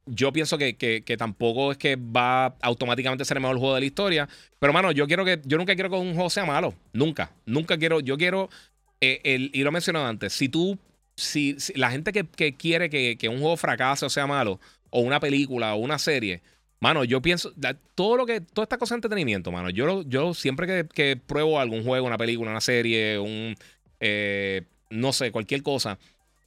yo 0.06 0.32
pienso 0.32 0.58
que, 0.58 1.16
tampoco 1.18 1.72
es 1.72 1.78
que 1.78 1.96
va 1.96 2.56
automáticamente 2.62 3.22
a 3.22 3.24
ser 3.24 3.36
el 3.36 3.42
mejor 3.42 3.58
juego 3.58 3.74
de 3.74 3.80
la 3.80 3.86
historia. 3.86 4.28
Pero, 4.58 4.72
mano, 4.72 4.92
yo 4.92 5.06
quiero 5.06 5.24
que. 5.24 5.40
Yo 5.44 5.58
nunca 5.58 5.74
quiero 5.74 5.90
que 5.90 5.96
un 5.96 6.14
juego 6.14 6.30
sea 6.30 6.44
malo. 6.44 6.74
Nunca. 6.92 7.32
Nunca 7.46 7.78
quiero. 7.78 8.00
Yo 8.00 8.16
quiero. 8.16 8.48
El, 9.00 9.50
y 9.52 9.62
lo 9.62 9.70
he 9.70 9.72
mencionado 9.72 10.06
antes. 10.06 10.32
Si 10.32 10.48
tú. 10.48 10.78
Si, 11.16 11.56
la 11.74 11.90
gente 11.90 12.12
que, 12.12 12.54
quiere 12.54 12.88
que, 12.88 13.28
un 13.28 13.40
juego 13.40 13.56
fracase 13.58 14.06
o 14.06 14.10
sea 14.10 14.26
malo, 14.26 14.58
o 14.88 15.00
una 15.00 15.20
película, 15.20 15.74
o 15.74 15.78
una 15.78 15.98
serie. 15.98 16.40
Mano, 16.80 17.04
yo 17.04 17.20
pienso. 17.20 17.52
Todo 17.94 18.16
lo 18.16 18.26
que. 18.26 18.40
Toda 18.40 18.64
esta 18.64 18.78
cosa 18.78 18.94
de 18.94 18.98
entretenimiento, 18.98 19.52
mano. 19.52 19.70
Yo, 19.70 20.02
yo 20.02 20.34
siempre 20.34 20.88
que, 20.88 21.16
pruebo 21.16 21.60
algún 21.60 21.84
juego, 21.84 22.06
una 22.06 22.18
película, 22.18 22.50
una 22.50 22.60
serie, 22.60 23.18
un. 23.18 23.54
Eh, 24.00 24.62
no 24.88 25.12
sé, 25.12 25.30
cualquier 25.30 25.62
cosa 25.62 25.98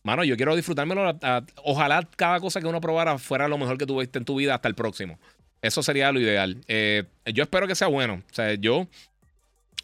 mano, 0.04 0.24
yo 0.24 0.36
quiero 0.36 0.56
disfrutármelo. 0.56 1.18
ojalá 1.64 2.08
cada 2.16 2.40
cosa 2.40 2.62
que 2.62 2.68
uno 2.68 2.82
probara 2.82 3.18
fuera 3.18 3.48
lo 3.48 3.58
mejor 3.58 3.78
que 3.78 3.86
tuviste 3.86 4.20
en 4.20 4.26
tu 4.26 4.36
vida 4.36 4.54
hasta 4.56 4.68
el 4.68 4.76
próximo. 4.76 5.18
Eso 5.62 5.82
sería 5.82 6.12
lo 6.12 6.20
ideal. 6.20 6.62
Eh, 6.68 7.06
yo 7.34 7.44
espero 7.44 7.68
que 7.68 7.76
sea 7.76 7.88
bueno. 7.88 8.22
O 8.30 8.34
sea, 8.34 8.54
yo. 8.56 8.88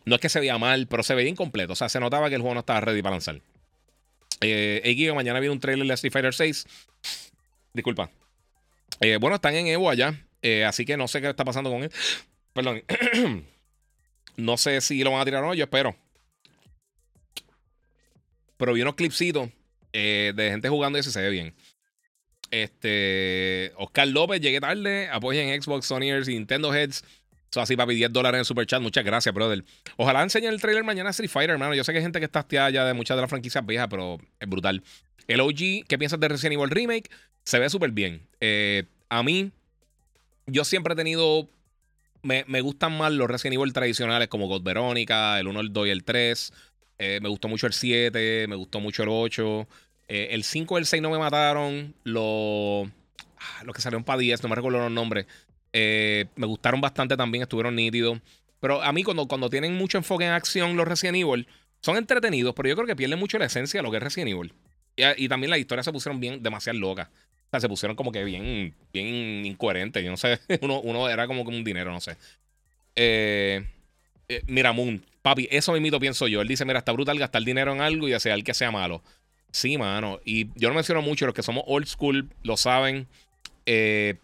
No 0.05 0.15
es 0.15 0.21
que 0.21 0.29
se 0.29 0.39
veía 0.39 0.57
mal, 0.57 0.87
pero 0.87 1.03
se 1.03 1.15
veía 1.15 1.29
incompleto. 1.29 1.73
O 1.73 1.75
sea, 1.75 1.87
se 1.87 1.99
notaba 1.99 2.29
que 2.29 2.35
el 2.35 2.41
juego 2.41 2.53
no 2.53 2.59
estaba 2.61 2.81
ready 2.81 3.01
para 3.01 3.15
lanzar. 3.15 3.41
Eh, 4.41 5.11
mañana 5.13 5.39
viene 5.39 5.53
un 5.53 5.59
trailer 5.59 5.87
de 5.87 5.93
Street 5.93 6.11
Fighter 6.11 6.33
6. 6.33 6.65
Disculpa. 7.73 8.09
Bueno, 9.19 9.35
están 9.35 9.55
en 9.55 9.67
Evo 9.67 9.89
allá. 9.89 10.15
Eh, 10.41 10.65
así 10.65 10.85
que 10.85 10.97
no 10.97 11.07
sé 11.07 11.21
qué 11.21 11.29
está 11.29 11.45
pasando 11.45 11.69
con 11.69 11.83
él. 11.83 11.91
Perdón. 12.53 12.83
No 14.37 14.55
sé 14.55 14.79
si 14.79 15.03
lo 15.03 15.11
van 15.11 15.19
a 15.19 15.25
tirar 15.25 15.43
o 15.43 15.47
no, 15.47 15.53
yo 15.53 15.65
espero. 15.65 15.97
Pero 18.55 18.71
vi 18.71 18.81
unos 18.81 18.95
clipsitos 18.95 19.49
eh, 19.91 20.31
de 20.33 20.51
gente 20.51 20.69
jugando 20.69 20.97
y 20.97 21.03
se 21.03 21.21
ve 21.21 21.29
bien. 21.29 21.53
Este. 22.49 23.73
Oscar 23.75 24.07
López, 24.07 24.39
llegué 24.39 24.61
tarde. 24.61 25.09
Apoyen 25.11 25.61
Xbox, 25.61 25.87
Sonyers 25.87 26.29
y 26.29 26.35
Nintendo 26.35 26.73
Heads. 26.73 27.03
Eso 27.51 27.61
así, 27.61 27.75
papi, 27.75 27.95
10 27.95 28.13
dólares 28.13 28.39
en 28.39 28.45
super 28.45 28.65
chat. 28.65 28.81
Muchas 28.81 29.03
gracias, 29.03 29.33
brother. 29.33 29.63
Ojalá 29.97 30.21
enseñen 30.21 30.53
el 30.53 30.61
trailer 30.61 30.83
mañana 30.83 31.09
a 31.09 31.11
Street 31.11 31.29
Fighter, 31.29 31.51
hermano. 31.51 31.73
Yo 31.73 31.83
sé 31.83 31.91
que 31.91 31.97
hay 31.97 32.03
gente 32.03 32.19
que 32.19 32.25
está 32.25 32.39
hastiada 32.39 32.69
ya 32.69 32.85
de 32.85 32.93
muchas 32.93 33.17
de 33.17 33.21
las 33.21 33.29
franquicias 33.29 33.65
viejas, 33.65 33.87
pero 33.89 34.19
es 34.39 34.47
brutal. 34.47 34.83
El 35.27 35.41
OG, 35.41 35.85
¿qué 35.87 35.97
piensas 35.97 36.19
de 36.19 36.27
Resident 36.27 36.53
Evil 36.59 36.69
Remake? 36.69 37.09
Se 37.43 37.59
ve 37.59 37.69
súper 37.69 37.91
bien. 37.91 38.27
Eh, 38.39 38.83
a 39.09 39.23
mí, 39.23 39.51
yo 40.51 40.63
siempre 40.63 40.93
he 40.93 40.95
tenido. 40.95 41.49
Me, 42.21 42.43
gustan 42.61 42.97
más 42.97 43.13
los 43.13 43.29
Resident 43.29 43.55
Evil 43.55 43.71
tradicionales 43.71 44.27
como 44.27 44.47
God 44.47 44.61
Verónica, 44.61 45.39
el 45.39 45.47
1, 45.47 45.59
el 45.61 45.73
2 45.73 45.87
y 45.87 45.89
el 45.89 46.03
3. 46.03 46.53
Eh, 46.97 47.19
me 47.21 47.29
gustó 47.29 47.47
mucho 47.47 47.65
el 47.65 47.73
7, 47.73 48.47
me 48.47 48.55
gustó 48.55 48.81
mucho 48.81 49.03
el 49.03 49.09
8. 49.09 49.67
Eh, 50.09 50.27
el 50.31 50.43
5 50.43 50.77
y 50.77 50.81
el 50.81 50.85
6 50.85 51.01
no 51.01 51.09
me 51.09 51.17
mataron. 51.17 51.95
Los, 52.03 52.89
ah, 53.37 53.63
los 53.63 53.73
que 53.73 53.81
salieron 53.81 54.03
para 54.03 54.19
10, 54.19 54.43
no 54.43 54.49
me 54.49 54.55
recuerdo 54.55 54.79
los 54.79 54.91
nombres. 54.91 55.27
Eh, 55.71 56.25
me 56.35 56.45
gustaron 56.45 56.81
bastante 56.81 57.15
también, 57.15 57.43
estuvieron 57.43 57.75
nítidos. 57.75 58.19
Pero 58.59 58.81
a 58.81 58.91
mí, 58.91 59.03
cuando, 59.03 59.27
cuando 59.27 59.49
tienen 59.49 59.75
mucho 59.75 59.97
enfoque 59.97 60.25
en 60.25 60.31
acción, 60.31 60.75
los 60.75 60.87
Resident 60.87 61.17
Evil 61.17 61.47
son 61.81 61.97
entretenidos, 61.97 62.53
pero 62.55 62.67
yo 62.67 62.75
creo 62.75 62.87
que 62.87 62.95
pierden 62.95 63.19
mucho 63.19 63.37
la 63.37 63.45
esencia 63.45 63.79
de 63.79 63.83
lo 63.83 63.91
que 63.91 63.97
es 63.97 64.03
Resident 64.03 64.31
Evil. 64.31 64.53
Y, 65.17 65.29
también 65.29 65.49
las 65.49 65.59
historias 65.59 65.85
se 65.85 65.93
pusieron 65.93 66.19
bien, 66.19 66.43
demasiado 66.43 66.77
locas. 66.77 67.07
O 67.49 67.51
sea, 67.51 67.59
se 67.59 67.69
pusieron 67.69 67.95
como 67.95 68.11
que 68.11 68.23
bien, 68.23 68.75
bien 68.93 69.45
incoherentes. 69.45 70.03
Yo 70.03 70.11
no 70.11 70.17
sé, 70.17 70.39
uno, 70.61 70.81
uno 70.81 71.09
era 71.09 71.27
como, 71.27 71.43
como 71.43 71.57
un 71.57 71.63
dinero, 71.63 71.91
no 71.91 71.99
sé. 71.99 72.15
Eh, 72.95 73.65
eh, 74.27 74.43
mira, 74.47 74.71
Moon, 74.71 75.03
papi, 75.21 75.47
eso 75.51 75.73
mismo 75.73 75.99
pienso 75.99 76.27
yo. 76.27 76.41
Él 76.41 76.47
dice, 76.47 76.65
mira, 76.65 76.79
está 76.79 76.91
brutal 76.91 77.17
gastar 77.17 77.43
dinero 77.43 77.73
en 77.73 77.81
algo 77.81 78.07
y 78.07 78.13
hacer 78.13 78.33
el 78.33 78.43
que 78.43 78.53
sea 78.53 78.71
malo. 78.71 79.01
Sí, 79.51 79.77
mano. 79.77 80.19
Y 80.23 80.47
yo 80.59 80.69
lo 80.69 80.75
menciono 80.75 81.01
mucho, 81.01 81.25
los 81.25 81.33
que 81.33 81.43
somos 81.43 81.63
old 81.65 81.87
school 81.87 82.29
lo 82.43 82.55
saben. 82.55 83.07
Eh, 83.65 84.15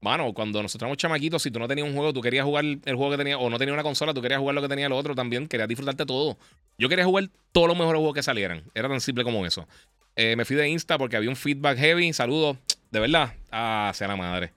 Mano, 0.00 0.32
cuando 0.32 0.62
nosotros 0.62 0.86
éramos 0.86 0.98
chamaquitos, 0.98 1.42
si 1.42 1.50
tú 1.50 1.58
no 1.58 1.66
tenías 1.66 1.88
un 1.88 1.94
juego, 1.94 2.12
tú 2.12 2.20
querías 2.20 2.44
jugar 2.44 2.64
el 2.64 2.94
juego 2.94 3.10
que 3.10 3.16
tenía, 3.16 3.36
o 3.36 3.50
no 3.50 3.58
tenías 3.58 3.74
una 3.74 3.82
consola, 3.82 4.14
tú 4.14 4.22
querías 4.22 4.38
jugar 4.38 4.54
lo 4.54 4.62
que 4.62 4.68
tenía 4.68 4.86
el 4.86 4.92
otro 4.92 5.14
también, 5.14 5.48
querías 5.48 5.68
disfrutarte 5.68 6.06
todo. 6.06 6.38
Yo 6.78 6.88
quería 6.88 7.04
jugar 7.04 7.28
todos 7.50 7.66
los 7.66 7.76
mejores 7.76 7.98
juegos 7.98 8.14
que 8.14 8.22
salieran. 8.22 8.62
Era 8.74 8.88
tan 8.88 9.00
simple 9.00 9.24
como 9.24 9.44
eso. 9.44 9.66
Eh, 10.20 10.34
me 10.34 10.44
fui 10.44 10.56
de 10.56 10.68
Insta 10.68 10.98
porque 10.98 11.16
había 11.16 11.30
un 11.30 11.36
feedback 11.36 11.78
heavy. 11.78 12.12
Saludos. 12.12 12.56
De 12.90 12.98
verdad. 12.98 13.34
Ah, 13.52 13.92
sea 13.94 14.08
la 14.08 14.16
madre. 14.16 14.50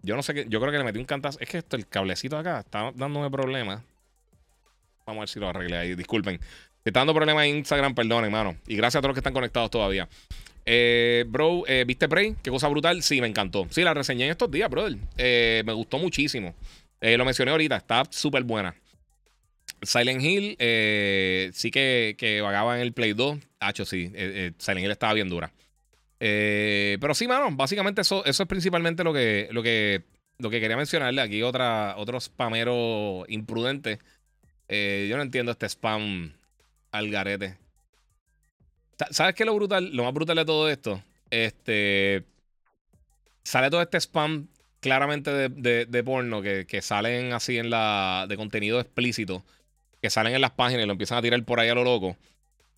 Yo 0.00 0.16
no 0.16 0.22
sé 0.22 0.32
qué. 0.32 0.46
Yo 0.48 0.58
creo 0.58 0.72
que 0.72 0.78
le 0.78 0.84
metí 0.84 0.98
un 0.98 1.04
cantazo. 1.04 1.38
Es 1.38 1.50
que 1.50 1.58
esto, 1.58 1.76
el 1.76 1.86
cablecito 1.86 2.38
acá 2.38 2.60
está 2.60 2.92
dándome 2.94 3.30
problemas. 3.30 3.82
Vamos 5.04 5.18
a 5.18 5.20
ver 5.20 5.28
si 5.28 5.38
lo 5.38 5.50
arreglé 5.50 5.76
ahí. 5.76 5.94
Disculpen. 5.94 6.40
está 6.82 7.00
dando 7.00 7.12
problemas 7.12 7.44
en 7.44 7.56
Instagram, 7.56 7.94
perdón, 7.94 8.24
hermano. 8.24 8.56
Y 8.66 8.76
gracias 8.76 8.96
a 8.96 9.02
todos 9.02 9.10
los 9.10 9.16
que 9.16 9.20
están 9.20 9.34
conectados 9.34 9.70
todavía. 9.70 10.08
Eh, 10.64 11.26
bro, 11.28 11.64
eh, 11.66 11.84
¿viste 11.86 12.08
Prey? 12.08 12.36
Qué 12.42 12.50
cosa 12.50 12.68
brutal. 12.68 13.02
Sí, 13.02 13.20
me 13.20 13.26
encantó. 13.26 13.66
Sí, 13.68 13.82
la 13.82 13.92
reseñé 13.92 14.24
en 14.24 14.30
estos 14.30 14.50
días, 14.50 14.70
brother. 14.70 14.96
Me 15.62 15.72
gustó 15.74 15.98
muchísimo. 15.98 16.54
lo 17.02 17.24
mencioné 17.26 17.50
ahorita, 17.50 17.76
está 17.76 18.02
súper 18.08 18.44
buena. 18.44 18.74
Silent 19.82 20.22
Hill, 20.22 20.56
sí 21.52 21.70
que, 21.70 22.14
que, 22.16 22.40
vagaba 22.40 22.76
en 22.76 22.80
el 22.80 22.94
Play 22.94 23.12
2. 23.12 23.40
Hacho, 23.60 23.84
sí. 23.84 24.12
Silent 24.58 24.84
Hill 24.84 24.90
estaba 24.90 25.14
bien 25.14 25.28
dura. 25.28 25.52
pero 26.18 27.14
sí, 27.14 27.26
mano, 27.26 27.48
básicamente 27.56 28.02
eso, 28.02 28.24
eso 28.24 28.42
es 28.42 28.48
principalmente 28.48 29.04
lo 29.04 29.12
que, 29.12 29.48
lo 29.50 29.62
que, 29.62 30.04
lo 30.38 30.50
que 30.50 30.60
quería 30.60 30.76
mencionarle. 30.76 31.22
Aquí 31.22 31.42
otra, 31.42 31.94
otro 31.96 32.20
spamero 32.20 33.24
imprudente. 33.28 33.98
yo 34.68 35.16
no 35.16 35.22
entiendo 35.22 35.52
este 35.52 35.66
spam 35.66 36.32
al 36.92 37.10
garete. 37.10 37.56
¿Sabes 39.10 39.34
qué 39.34 39.42
es 39.42 39.46
lo 39.46 39.54
brutal? 39.54 39.90
Lo 39.94 40.04
más 40.04 40.14
brutal 40.14 40.36
de 40.36 40.44
todo 40.44 40.68
esto. 40.70 41.02
Este. 41.30 42.24
Sale 43.44 43.70
todo 43.70 43.82
este 43.82 44.00
spam 44.00 44.48
claramente 44.80 45.30
de, 45.48 46.04
porno 46.04 46.42
que, 46.42 46.80
salen 46.82 47.32
así 47.32 47.58
en 47.58 47.70
la. 47.70 48.26
de 48.28 48.36
contenido 48.36 48.80
explícito. 48.80 49.44
Que 50.00 50.10
salen 50.10 50.34
en 50.34 50.40
las 50.40 50.52
páginas 50.52 50.84
y 50.84 50.86
lo 50.86 50.92
empiezan 50.92 51.18
a 51.18 51.22
tirar 51.22 51.42
por 51.44 51.60
ahí 51.60 51.68
a 51.68 51.74
lo 51.74 51.84
loco. 51.84 52.16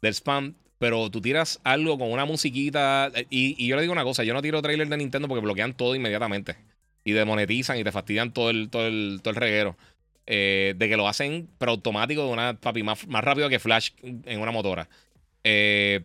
Del 0.03 0.15
spam. 0.15 0.55
Pero 0.79 1.11
tú 1.11 1.21
tiras 1.21 1.61
algo 1.65 1.99
con 1.99 2.11
una 2.13 2.25
musiquita. 2.25 3.11
Y, 3.31 3.67
yo 3.67 3.77
le 3.77 3.83
digo 3.83 3.93
una 3.93 4.05
cosa: 4.05 4.25
yo 4.25 4.35
no 4.35 4.43
tiro 4.43 4.63
trailer 4.63 4.89
de 4.89 4.97
Nintendo 4.97 5.29
porque 5.29 5.43
bloquean 5.43 5.75
todo 5.75 5.95
inmediatamente. 5.95 6.57
Y 7.05 7.13
demonetizan 7.13 7.79
y 7.79 7.85
te 7.85 7.93
fastidian 7.93 8.33
todo 8.33 8.51
el, 8.51 8.71
todo 8.71 8.87
el, 8.87 9.21
todo 9.23 9.31
el 9.31 9.37
reguero. 9.37 9.77
Eh, 10.27 10.75
de 10.77 10.89
que 10.89 10.97
lo 10.97 11.09
hacen, 11.09 11.49
pero 11.59 11.73
automático, 11.73 12.23
de 12.23 12.31
una 12.31 12.61
papi, 12.61 12.83
más, 12.83 13.07
más 13.09 13.25
rápido 13.25 13.49
que 13.49 13.59
Flash 13.59 13.91
en 14.03 14.41
una 14.41 14.53
motora. 14.53 14.89
Eh, 15.43 16.03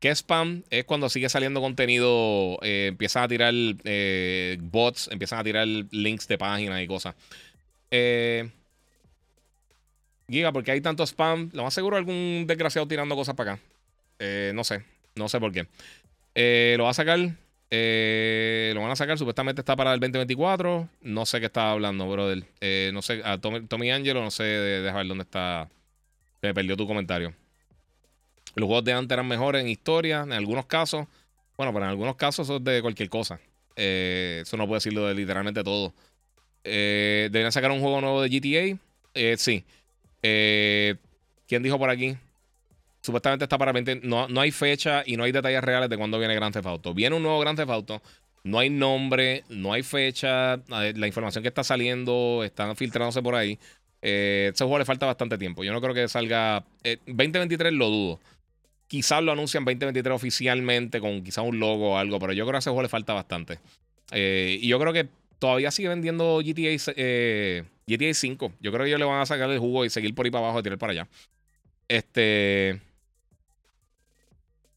¿Qué 0.00 0.10
spam? 0.14 0.64
Es 0.70 0.84
cuando 0.84 1.10
sigue 1.10 1.28
saliendo 1.28 1.60
contenido, 1.60 2.58
eh, 2.62 2.86
empiezan 2.88 3.24
a 3.24 3.28
tirar 3.28 3.52
eh, 3.84 4.56
bots, 4.58 5.08
empiezan 5.12 5.40
a 5.40 5.44
tirar 5.44 5.66
links 5.66 6.26
de 6.26 6.38
páginas 6.38 6.82
y 6.82 6.86
cosas. 6.86 7.14
Eh, 7.90 8.50
Giga, 10.26 10.52
¿por 10.52 10.64
qué 10.64 10.72
hay 10.72 10.80
tanto 10.80 11.02
spam? 11.04 11.50
Lo 11.52 11.64
más 11.64 11.74
seguro 11.74 11.98
algún 11.98 12.44
desgraciado 12.46 12.88
tirando 12.88 13.14
cosas 13.14 13.34
para 13.34 13.52
acá. 13.52 13.62
No 14.54 14.64
sé, 14.64 14.84
no 15.14 15.28
sé 15.28 15.40
por 15.40 15.52
qué. 15.52 15.66
lo 16.76 16.84
va 16.84 16.90
a 16.90 16.94
sacar. 16.94 17.18
lo 17.18 18.80
van 18.80 18.90
a 18.90 18.96
sacar, 18.96 19.18
supuestamente 19.18 19.60
está 19.62 19.76
para 19.76 19.94
el 19.94 20.00
2024. 20.00 20.88
No 21.02 21.26
sé 21.26 21.40
qué 21.40 21.46
estaba 21.46 21.72
hablando, 21.72 22.08
brother. 22.08 22.44
no 22.92 23.02
sé, 23.02 23.22
a 23.24 23.38
Tommy, 23.38 23.90
Angelo, 23.90 24.22
no 24.22 24.30
sé 24.30 24.44
de, 24.44 24.82
de 24.82 24.92
ver 24.92 25.06
dónde 25.06 25.22
está. 25.22 25.68
Me 26.42 26.54
perdió 26.54 26.76
tu 26.76 26.86
comentario. 26.86 27.34
Los 28.54 28.66
juegos 28.66 28.84
de 28.84 28.92
antes 28.92 29.14
eran 29.14 29.28
mejores 29.28 29.62
en 29.62 29.68
historia, 29.68 30.22
en 30.22 30.32
algunos 30.32 30.66
casos. 30.66 31.06
Bueno, 31.56 31.72
pero 31.72 31.84
en 31.84 31.90
algunos 31.90 32.16
casos 32.16 32.46
eso 32.46 32.56
es 32.56 32.64
de 32.64 32.82
cualquier 32.82 33.08
cosa. 33.08 33.38
Eh, 33.76 34.40
eso 34.42 34.56
no 34.56 34.66
puedo 34.66 34.76
decirlo 34.78 35.06
de 35.06 35.14
literalmente 35.14 35.62
todo. 35.62 35.94
Eh, 36.64 37.28
¿Deberían 37.30 37.52
sacar 37.52 37.70
un 37.70 37.80
juego 37.80 38.00
nuevo 38.00 38.22
de 38.22 38.28
GTA? 38.28 38.78
Eh, 39.14 39.36
sí. 39.38 39.64
¿Quién 40.20 41.62
dijo 41.62 41.78
por 41.78 41.90
aquí? 41.90 42.16
Supuestamente 43.02 43.44
está 43.44 43.58
para 43.58 43.72
20. 43.72 44.00
No, 44.02 44.28
no 44.28 44.40
hay 44.40 44.50
fecha 44.50 45.02
y 45.06 45.16
no 45.16 45.24
hay 45.24 45.32
detalles 45.32 45.62
reales 45.62 45.88
de 45.88 45.96
cuándo 45.96 46.18
viene 46.18 46.34
Grand 46.34 46.52
Theft 46.52 46.66
Auto. 46.66 46.94
Viene 46.94 47.16
un 47.16 47.22
nuevo 47.22 47.40
Grand 47.40 47.58
Theft 47.58 47.70
Auto. 47.70 48.02
No 48.42 48.58
hay 48.58 48.70
nombre, 48.70 49.44
no 49.48 49.72
hay 49.72 49.82
fecha. 49.82 50.56
La 50.68 51.06
información 51.06 51.42
que 51.42 51.48
está 51.48 51.64
saliendo 51.64 52.42
está 52.44 52.74
filtrándose 52.74 53.22
por 53.22 53.34
ahí. 53.34 53.58
ese 54.00 54.52
juego 54.58 54.78
le 54.78 54.84
falta 54.84 55.06
bastante 55.06 55.38
tiempo. 55.38 55.64
Yo 55.64 55.72
no 55.72 55.80
creo 55.80 55.94
que 55.94 56.08
salga. 56.08 56.64
2023 57.06 57.72
lo 57.72 57.88
dudo. 57.88 58.20
Quizás 58.86 59.22
lo 59.22 59.32
anuncian 59.32 59.64
2023 59.64 60.14
oficialmente 60.14 61.00
con 61.00 61.22
quizás 61.22 61.44
un 61.44 61.60
logo 61.60 61.92
o 61.92 61.96
algo, 61.96 62.18
pero 62.18 62.32
yo 62.32 62.44
creo 62.44 62.52
que 62.52 62.56
a 62.56 62.58
ese 62.58 62.70
juego 62.70 62.82
le 62.82 62.88
falta 62.88 63.12
bastante. 63.12 63.60
Eh, 64.10 64.58
y 64.60 64.68
yo 64.68 64.78
creo 64.80 64.92
que 64.92 65.08
todavía 65.38 65.70
sigue 65.70 65.88
vendiendo 65.88 66.40
GTA, 66.40 66.92
eh, 66.96 67.64
GTA 67.86 68.14
5. 68.14 68.52
Yo 68.60 68.72
creo 68.72 68.84
que 68.84 68.88
ellos 68.88 68.98
le 68.98 69.06
van 69.06 69.20
a 69.20 69.26
sacar 69.26 69.50
el 69.50 69.58
jugo 69.58 69.84
y 69.84 69.90
seguir 69.90 70.14
por 70.14 70.26
ahí 70.26 70.30
para 70.30 70.44
abajo 70.44 70.60
y 70.60 70.62
tirar 70.62 70.78
para 70.78 70.92
allá. 70.92 71.08
Este. 71.88 72.80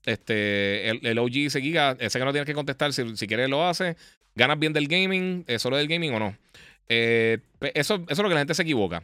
Este. 0.05 0.89
El, 0.89 1.17
OG 1.19 1.49
se 1.49 1.61
Giga, 1.61 1.95
ese 1.99 2.19
que 2.19 2.25
no 2.25 2.31
tienes 2.31 2.45
que 2.45 2.53
contestar. 2.53 2.93
Si, 2.93 3.15
si 3.17 3.27
quieres 3.27 3.49
lo 3.49 3.65
hace. 3.65 3.95
¿Ganas 4.35 4.57
bien 4.59 4.73
del 4.73 4.87
gaming? 4.87 5.43
¿Es 5.47 5.61
solo 5.61 5.77
del 5.77 5.87
gaming 5.87 6.13
o 6.13 6.19
no? 6.19 6.37
Eh, 6.89 7.39
eso, 7.73 7.95
eso 7.95 8.05
es 8.09 8.17
lo 8.17 8.27
que 8.27 8.33
la 8.33 8.41
gente 8.41 8.55
se 8.55 8.63
equivoca. 8.63 9.03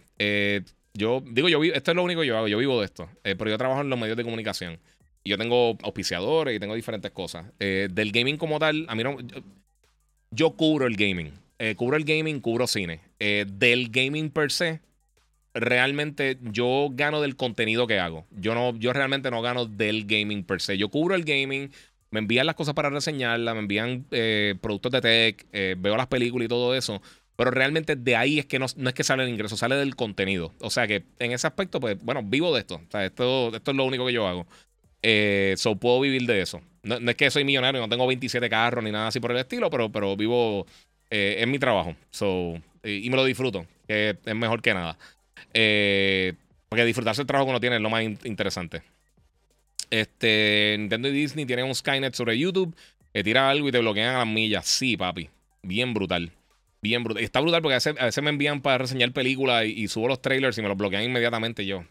yo 0.93 1.23
digo, 1.25 1.49
yo 1.49 1.63
esto 1.63 1.91
es 1.91 1.95
lo 1.95 2.03
único 2.03 2.21
que 2.21 2.27
yo 2.27 2.37
hago. 2.37 2.47
Yo 2.47 2.57
vivo 2.57 2.79
de 2.79 2.85
esto. 2.85 3.09
pero 3.21 3.49
yo 3.49 3.57
trabajo 3.57 3.81
en 3.81 3.89
los 3.89 3.99
medios 3.99 4.17
de 4.17 4.23
comunicación 4.23 4.79
yo 5.29 5.37
tengo 5.37 5.77
auspiciadores 5.83 6.55
y 6.55 6.59
tengo 6.59 6.75
diferentes 6.75 7.11
cosas. 7.11 7.45
Eh, 7.59 7.87
del 7.91 8.11
gaming 8.11 8.37
como 8.37 8.59
tal, 8.59 8.85
a 8.89 8.95
mí 8.95 9.03
no. 9.03 9.17
Yo, 10.31 10.51
cubro 10.51 10.87
el 10.87 10.95
gaming. 10.95 11.31
Eh, 11.59 11.75
cubro 11.75 11.97
el 11.97 12.03
gaming, 12.03 12.39
cubro 12.39 12.67
cine. 12.67 12.99
Eh, 13.19 13.45
del 13.47 13.89
gaming 13.89 14.29
per 14.29 14.51
se, 14.51 14.81
realmente 15.59 16.38
yo 16.41 16.89
gano 16.91 17.21
del 17.21 17.35
contenido 17.35 17.88
que 17.88 17.99
hago. 17.99 18.25
Yo 18.31 18.53
no, 18.55 18.75
yo 18.77 18.93
realmente 18.93 19.31
no 19.31 19.41
gano 19.41 19.65
del 19.65 20.05
gaming 20.05 20.43
per 20.43 20.61
se. 20.61 20.77
Yo 20.77 20.89
cubro 20.89 21.15
el 21.15 21.23
gaming, 21.23 21.71
me 22.11 22.19
envían 22.19 22.45
las 22.45 22.55
cosas 22.55 22.73
para 22.73 22.89
reseñarlas, 22.89 23.53
me 23.53 23.61
envían 23.61 24.05
productos 24.61 24.91
de 24.91 25.01
tech, 25.01 25.45
veo 25.77 25.95
las 25.95 26.07
películas 26.07 26.45
y 26.45 26.49
todo 26.49 26.75
eso. 26.75 27.01
Pero 27.39 27.51
realmente 27.51 27.95
de 27.95 28.17
ahí 28.17 28.38
es 28.38 28.45
que 28.45 28.59
no, 28.59 28.65
es 28.65 28.93
que 28.93 29.05
sale 29.05 29.23
el 29.23 29.29
ingreso, 29.29 29.55
sale 29.55 29.75
del 29.75 29.95
contenido. 29.95 30.51
O 30.59 30.69
sea 30.69 30.88
que 30.88 31.05
en 31.19 31.31
ese 31.31 31.47
aspecto, 31.47 31.79
pues, 31.79 31.97
bueno, 32.03 32.21
vivo 32.21 32.53
de 32.53 32.59
esto. 32.59 32.81
O 32.85 32.91
sea, 32.91 33.05
esto, 33.05 33.55
esto 33.55 33.71
es 33.71 33.77
lo 33.77 33.85
único 33.85 34.05
que 34.05 34.11
yo 34.11 34.27
hago. 34.27 34.45
Eh, 35.01 35.53
so 35.55 35.77
puedo 35.77 36.01
vivir 36.01 36.25
de 36.25 36.41
eso. 36.41 36.59
No, 36.83 36.97
es 36.97 37.15
que 37.15 37.31
soy 37.31 37.45
millonario, 37.45 37.79
no 37.79 37.88
tengo 37.88 38.05
27 38.07 38.49
carros 38.49 38.83
ni 38.83 38.91
nada 38.91 39.07
así 39.07 39.21
por 39.21 39.31
el 39.31 39.38
estilo, 39.38 39.69
pero, 39.69 39.89
pero 39.89 40.17
vivo 40.17 40.65
eh, 41.09 41.38
en 41.39 41.49
mi 41.49 41.59
trabajo. 41.59 41.95
So, 42.11 42.55
y, 42.83 43.09
me 43.09 43.15
lo 43.15 43.23
disfruto, 43.23 43.65
que 43.88 44.17
es 44.25 44.35
mejor 44.35 44.61
que 44.61 44.73
nada. 44.73 44.97
Eh, 45.53 46.33
porque 46.69 46.85
disfrutarse 46.85 47.21
el 47.21 47.27
trabajo 47.27 47.47
que 47.47 47.51
uno 47.51 47.59
tiene 47.59 47.77
es 47.77 47.81
lo 47.81 47.89
más 47.89 48.03
interesante. 48.03 48.83
Este, 49.89 50.75
Nintendo 50.77 51.07
y 51.07 51.11
Disney 51.11 51.45
tienen 51.45 51.65
un 51.65 51.73
Skynet 51.73 52.13
sobre 52.13 52.37
YouTube 52.37 52.75
que 53.13 53.23
tira 53.23 53.49
algo 53.49 53.69
y 53.69 53.71
te 53.71 53.79
bloquean 53.79 54.15
a 54.15 54.19
las 54.19 54.27
millas. 54.27 54.67
Sí, 54.67 54.95
papi. 54.97 55.29
Bien 55.63 55.93
brutal. 55.93 56.31
Bien 56.81 57.03
brutal. 57.03 57.23
Está 57.23 57.41
brutal 57.41 57.61
porque 57.61 57.75
a 57.75 58.05
veces, 58.05 58.23
me 58.23 58.29
envían 58.29 58.61
para 58.61 58.77
reseñar 58.77 59.11
películas 59.11 59.65
y, 59.65 59.87
subo 59.87 60.07
los 60.07 60.21
trailers 60.21 60.57
y 60.57 60.61
me 60.61 60.67
los 60.67 60.77
bloquean 60.77 61.03
inmediatamente 61.03 61.65
yo. 61.65 61.83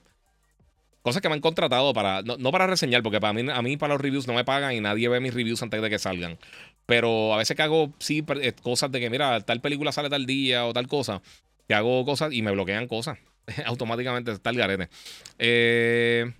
Cosas 1.02 1.22
que 1.22 1.28
me 1.28 1.34
han 1.34 1.40
contratado 1.40 1.92
para. 1.92 2.22
No, 2.22 2.50
para 2.52 2.66
reseñar, 2.66 3.02
porque 3.02 3.20
para 3.20 3.32
mí, 3.32 3.50
a 3.50 3.62
mí 3.62 3.76
para 3.76 3.94
los 3.94 4.00
reviews 4.00 4.26
no 4.26 4.34
me 4.34 4.44
pagan 4.44 4.74
y 4.74 4.80
nadie 4.80 5.08
ve 5.08 5.20
mis 5.20 5.34
reviews 5.34 5.62
antes 5.62 5.80
de 5.80 5.90
que 5.90 5.98
salgan. 5.98 6.38
Pero 6.86 7.34
a 7.34 7.38
veces 7.38 7.56
que 7.56 7.62
hago, 7.62 7.92
sí, 7.98 8.24
eh, 8.40 8.52
cosas 8.62 8.90
de 8.92 9.00
que, 9.00 9.10
mira, 9.10 9.40
tal 9.40 9.60
película 9.60 9.92
sale 9.92 10.10
tal 10.10 10.26
día 10.26 10.66
o 10.66 10.72
tal 10.72 10.86
cosa. 10.86 11.22
Que 11.66 11.74
hago 11.74 12.04
cosas 12.04 12.32
y 12.32 12.42
me 12.42 12.50
bloquean 12.50 12.88
cosas. 12.88 13.18
Automáticamente 13.66 14.32
está 14.32 14.50
el 14.50 14.56
garete. 14.56 14.88
Eh, 15.38 16.32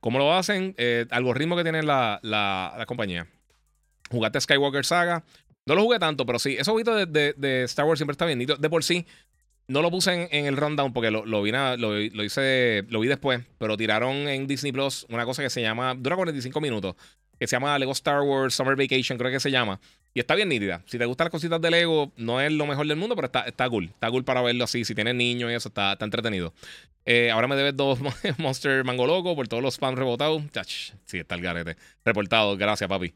¿Cómo 0.00 0.18
lo 0.18 0.32
hacen? 0.32 0.74
Eh, 0.78 1.06
algoritmo 1.10 1.56
que 1.56 1.64
tiene 1.64 1.82
la, 1.82 2.20
la, 2.22 2.84
compañía. 2.86 3.26
Jugaste 4.10 4.40
Skywalker 4.40 4.84
Saga. 4.84 5.24
No 5.66 5.74
lo 5.74 5.82
jugué 5.82 5.98
tanto, 5.98 6.24
pero 6.24 6.38
sí. 6.38 6.54
Esos 6.54 6.72
jueguitos 6.72 7.12
de, 7.12 7.62
Star 7.64 7.84
Wars 7.84 7.98
siempre 7.98 8.12
está 8.12 8.24
bien. 8.24 8.38
De 8.38 8.70
por 8.70 8.84
sí, 8.84 9.06
no 9.66 9.82
lo 9.82 9.90
puse 9.90 10.28
en, 10.30 10.46
el 10.46 10.56
rundown 10.56 10.92
porque 10.92 11.10
lo, 11.10 11.26
lo, 11.26 11.42
vi 11.42 11.50
lo, 11.50 12.24
hice, 12.24 12.84
lo 12.88 13.00
vi 13.00 13.08
después. 13.08 13.42
Pero 13.58 13.76
tiraron 13.76 14.16
en 14.28 14.46
Disney 14.46 14.72
Plus 14.72 15.04
una 15.10 15.24
cosa 15.24 15.42
que 15.42 15.50
se 15.50 15.60
llama. 15.60 15.94
Dura 15.94 16.16
45 16.16 16.60
minutos. 16.60 16.94
Que 17.38 17.46
se 17.46 17.56
llama 17.56 17.78
Lego 17.78 17.92
Star 17.92 18.22
Wars 18.22 18.54
Summer 18.54 18.76
Vacation, 18.76 19.18
creo 19.18 19.30
que 19.30 19.40
se 19.40 19.50
llama. 19.50 19.80
Y 20.14 20.20
está 20.20 20.34
bien 20.34 20.48
nítida. 20.48 20.82
Si 20.86 20.98
te 20.98 21.04
gustan 21.04 21.26
las 21.26 21.30
cositas 21.32 21.60
de 21.60 21.70
Lego, 21.70 22.12
no 22.16 22.40
es 22.40 22.50
lo 22.50 22.66
mejor 22.66 22.86
del 22.86 22.96
mundo, 22.96 23.14
pero 23.14 23.26
está, 23.26 23.42
está 23.42 23.68
cool. 23.68 23.84
Está 23.84 24.10
cool 24.10 24.24
para 24.24 24.42
verlo 24.42 24.64
así. 24.64 24.84
Si 24.84 24.94
tienes 24.94 25.14
niños 25.14 25.50
y 25.50 25.54
eso, 25.54 25.68
está, 25.68 25.92
está 25.92 26.04
entretenido. 26.04 26.52
Eh, 27.04 27.30
ahora 27.30 27.46
me 27.46 27.56
debes 27.56 27.76
dos 27.76 27.98
Monster 28.38 28.84
Mango 28.84 29.06
Loco 29.06 29.36
por 29.36 29.48
todos 29.48 29.62
los 29.62 29.74
spams 29.74 29.98
rebotados. 29.98 30.42
sí, 31.04 31.18
está 31.18 31.34
el 31.36 31.42
garete. 31.42 31.76
Reportado. 32.04 32.56
Gracias, 32.56 32.88
papi. 32.88 33.14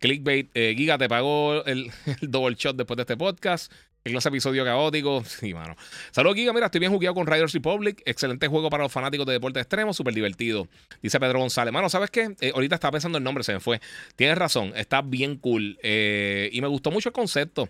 Clickbait. 0.00 0.50
Eh, 0.54 0.74
Giga, 0.76 0.98
te 0.98 1.08
pagó 1.08 1.64
el, 1.64 1.90
el 2.20 2.30
double 2.30 2.56
shot 2.58 2.76
después 2.76 2.96
de 2.96 3.02
este 3.02 3.16
podcast. 3.16 3.72
¿Qué 4.04 4.10
clase 4.10 4.28
episodio 4.30 4.64
caótico? 4.64 5.22
Sí, 5.42 5.54
mano. 5.54 5.76
Saludos, 6.10 6.36
Giga. 6.36 6.52
Mira, 6.52 6.66
estoy 6.66 6.80
bien 6.80 6.92
jugueado 6.92 7.14
con 7.14 7.26
Riders 7.26 7.52
Republic. 7.52 8.02
Excelente 8.04 8.48
juego 8.48 8.68
para 8.68 8.82
los 8.82 8.92
fanáticos 8.92 9.26
de 9.26 9.34
deporte 9.34 9.60
extremo. 9.60 9.94
Súper 9.94 10.12
divertido. 10.12 10.66
Dice 11.00 11.20
Pedro 11.20 11.38
González. 11.38 11.72
Mano, 11.72 11.88
¿sabes 11.88 12.10
qué? 12.10 12.34
Eh, 12.40 12.50
ahorita 12.52 12.74
estaba 12.74 12.92
pensando 12.92 13.18
el 13.18 13.24
nombre, 13.24 13.44
se 13.44 13.52
me 13.52 13.60
fue. 13.60 13.80
Tienes 14.16 14.36
razón. 14.36 14.72
Está 14.74 15.02
bien 15.02 15.36
cool. 15.36 15.78
Eh, 15.82 16.50
y 16.52 16.60
me 16.60 16.66
gustó 16.66 16.90
mucho 16.90 17.10
el 17.10 17.12
concepto. 17.12 17.68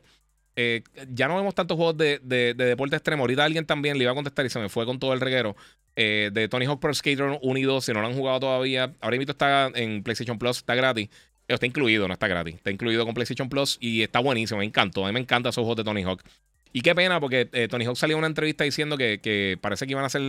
Eh, 0.56 0.82
ya 1.10 1.28
no 1.28 1.36
vemos 1.36 1.54
tantos 1.54 1.76
juegos 1.76 1.98
de, 1.98 2.18
deporte 2.22 2.96
extremo. 2.96 3.24
Ahorita 3.24 3.44
alguien 3.44 3.66
también 3.66 3.98
le 3.98 4.04
iba 4.04 4.12
a 4.12 4.14
contestar 4.14 4.46
y 4.46 4.50
se 4.50 4.58
me 4.58 4.70
fue 4.70 4.86
con 4.86 4.98
todo 4.98 5.12
el 5.12 5.20
reguero. 5.20 5.54
de 5.94 6.48
Tony 6.50 6.64
Hawk 6.64 6.80
Pro 6.80 6.94
Skater 6.94 7.38
1 7.42 7.58
y 7.58 7.62
2. 7.62 7.84
Si 7.84 7.92
no 7.92 8.00
lo 8.00 8.06
han 8.06 8.14
jugado 8.14 8.40
todavía, 8.40 8.94
ahora 9.00 9.18
mismo 9.18 9.32
está 9.32 9.70
en 9.74 10.02
PlayStation 10.02 10.38
Plus. 10.38 10.58
Está 10.58 10.74
gratis. 10.74 11.10
Está 11.54 11.66
incluido, 11.66 12.06
no 12.08 12.14
está 12.14 12.28
gratis. 12.28 12.56
Está 12.56 12.70
incluido 12.70 13.04
con 13.04 13.14
PlayStation 13.14 13.48
Plus 13.48 13.78
y 13.80 14.02
está 14.02 14.20
buenísimo. 14.20 14.60
Me 14.60 14.66
encantó. 14.66 15.04
A 15.04 15.08
mí 15.08 15.12
me 15.12 15.20
encantan 15.20 15.50
esos 15.50 15.62
juegos 15.62 15.76
de 15.76 15.84
Tony 15.84 16.02
Hawk. 16.02 16.22
Y 16.72 16.80
qué 16.80 16.94
pena, 16.94 17.20
porque 17.20 17.48
eh, 17.52 17.68
Tony 17.68 17.84
Hawk 17.84 17.96
salió 17.96 18.16
en 18.16 18.18
una 18.18 18.26
entrevista 18.26 18.64
diciendo 18.64 18.96
que, 18.96 19.58
parece 19.60 19.86
que 19.86 19.92
iban 19.92 20.04
a 20.04 20.06
hacer 20.06 20.22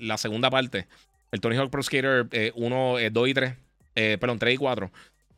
la 0.00 0.16
segunda 0.16 0.50
parte. 0.50 0.86
El 1.32 1.40
Tony 1.40 1.56
Hawk 1.56 1.70
Pro 1.70 1.82
Skater 1.82 2.26
1, 2.54 2.96
2 3.10 3.28
y 3.28 3.34
3. 3.34 3.54
Eh, 3.96 4.16
perdón, 4.20 4.38
3 4.38 4.54
y 4.54 4.56
4. 4.56 4.90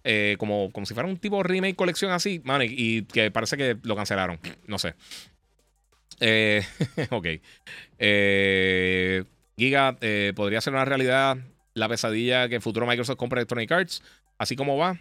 Eh, 0.03 0.37
como, 0.39 0.71
como 0.71 0.87
si 0.87 0.95
fuera 0.95 1.09
un 1.09 1.17
tipo 1.17 1.43
remake 1.43 1.77
colección 1.77 2.13
así. 2.13 2.41
Man, 2.45 2.63
y, 2.65 3.03
que 3.03 3.31
parece 3.31 3.57
que 3.57 3.77
lo 3.83 3.97
cancelaron. 3.97 4.39
No 4.67 4.79
sé. 4.79 4.95
ok. 7.11 7.27
Giga, 9.57 9.97
podría 10.35 10.61
ser 10.61 10.75
una 10.75 10.85
realidad 10.85 11.39
la 11.75 11.89
pesadilla 11.89 12.49
que 12.49 12.57
el 12.57 12.63
futuro 12.63 12.87
Microsoft 12.87 13.17
compre 13.17 13.41
Electronic 13.41 13.73
Arts. 13.73 14.03
Así 14.39 14.57
como 14.57 14.77
va. 14.77 14.99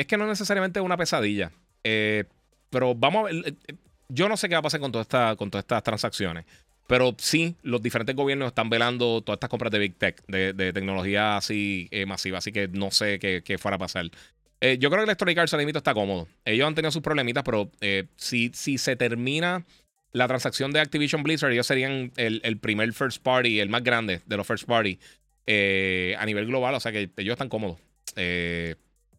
Es 0.00 0.06
que 0.06 0.16
no 0.16 0.26
necesariamente 0.26 0.78
es 0.78 0.84
una 0.84 0.96
pesadilla. 0.96 1.52
pero 1.82 2.94
vamos 2.94 3.20
a 3.20 3.32
ver 3.32 3.54
yo 4.10 4.28
no 4.28 4.36
sé 4.36 4.48
qué 4.48 4.54
va 4.54 4.58
a 4.58 4.62
pasar 4.62 4.80
con, 4.80 4.92
toda 4.92 5.02
esta, 5.02 5.36
con 5.36 5.50
todas 5.50 5.64
estas 5.64 5.82
transacciones. 5.82 6.44
Pero 6.86 7.14
sí, 7.18 7.54
los 7.62 7.80
diferentes 7.80 8.16
gobiernos 8.16 8.48
están 8.48 8.68
velando 8.68 9.22
todas 9.22 9.36
estas 9.36 9.48
compras 9.48 9.70
de 9.70 9.78
Big 9.78 9.94
Tech, 9.94 10.20
de, 10.26 10.72
tecnología 10.72 11.36
así 11.36 11.88
eh, 11.92 12.04
masiva. 12.04 12.38
Así 12.38 12.50
que 12.50 12.66
no 12.66 12.90
sé 12.90 13.20
qué, 13.20 13.58
fuera 13.58 13.76
a 13.76 13.78
pasar. 13.78 14.10
Eh, 14.60 14.76
yo 14.78 14.90
creo 14.90 15.02
que 15.02 15.04
Electronic 15.04 15.38
Arts 15.38 15.54
al 15.54 15.76
está 15.76 15.94
cómodo. 15.94 16.26
Ellos 16.44 16.66
han 16.66 16.74
tenido 16.74 16.90
sus 16.90 17.02
problemitas, 17.02 17.44
pero 17.44 17.70
eh, 17.80 18.06
si, 18.16 18.50
si 18.52 18.76
se 18.76 18.96
termina 18.96 19.64
la 20.12 20.26
transacción 20.26 20.72
de 20.72 20.80
Activision 20.80 21.22
Blizzard, 21.22 21.52
ellos 21.52 21.68
serían 21.68 22.12
el, 22.16 22.58
primer 22.58 22.92
first 22.92 23.22
party, 23.22 23.60
el 23.60 23.68
más 23.68 23.84
grande 23.84 24.20
de 24.26 24.36
los 24.36 24.46
first 24.46 24.64
party 24.64 24.98
a 25.46 26.26
nivel 26.26 26.46
global. 26.46 26.74
O 26.74 26.80
sea 26.80 26.90
que 26.90 27.08
ellos 27.16 27.34
están 27.34 27.48
cómodos. 27.48 27.78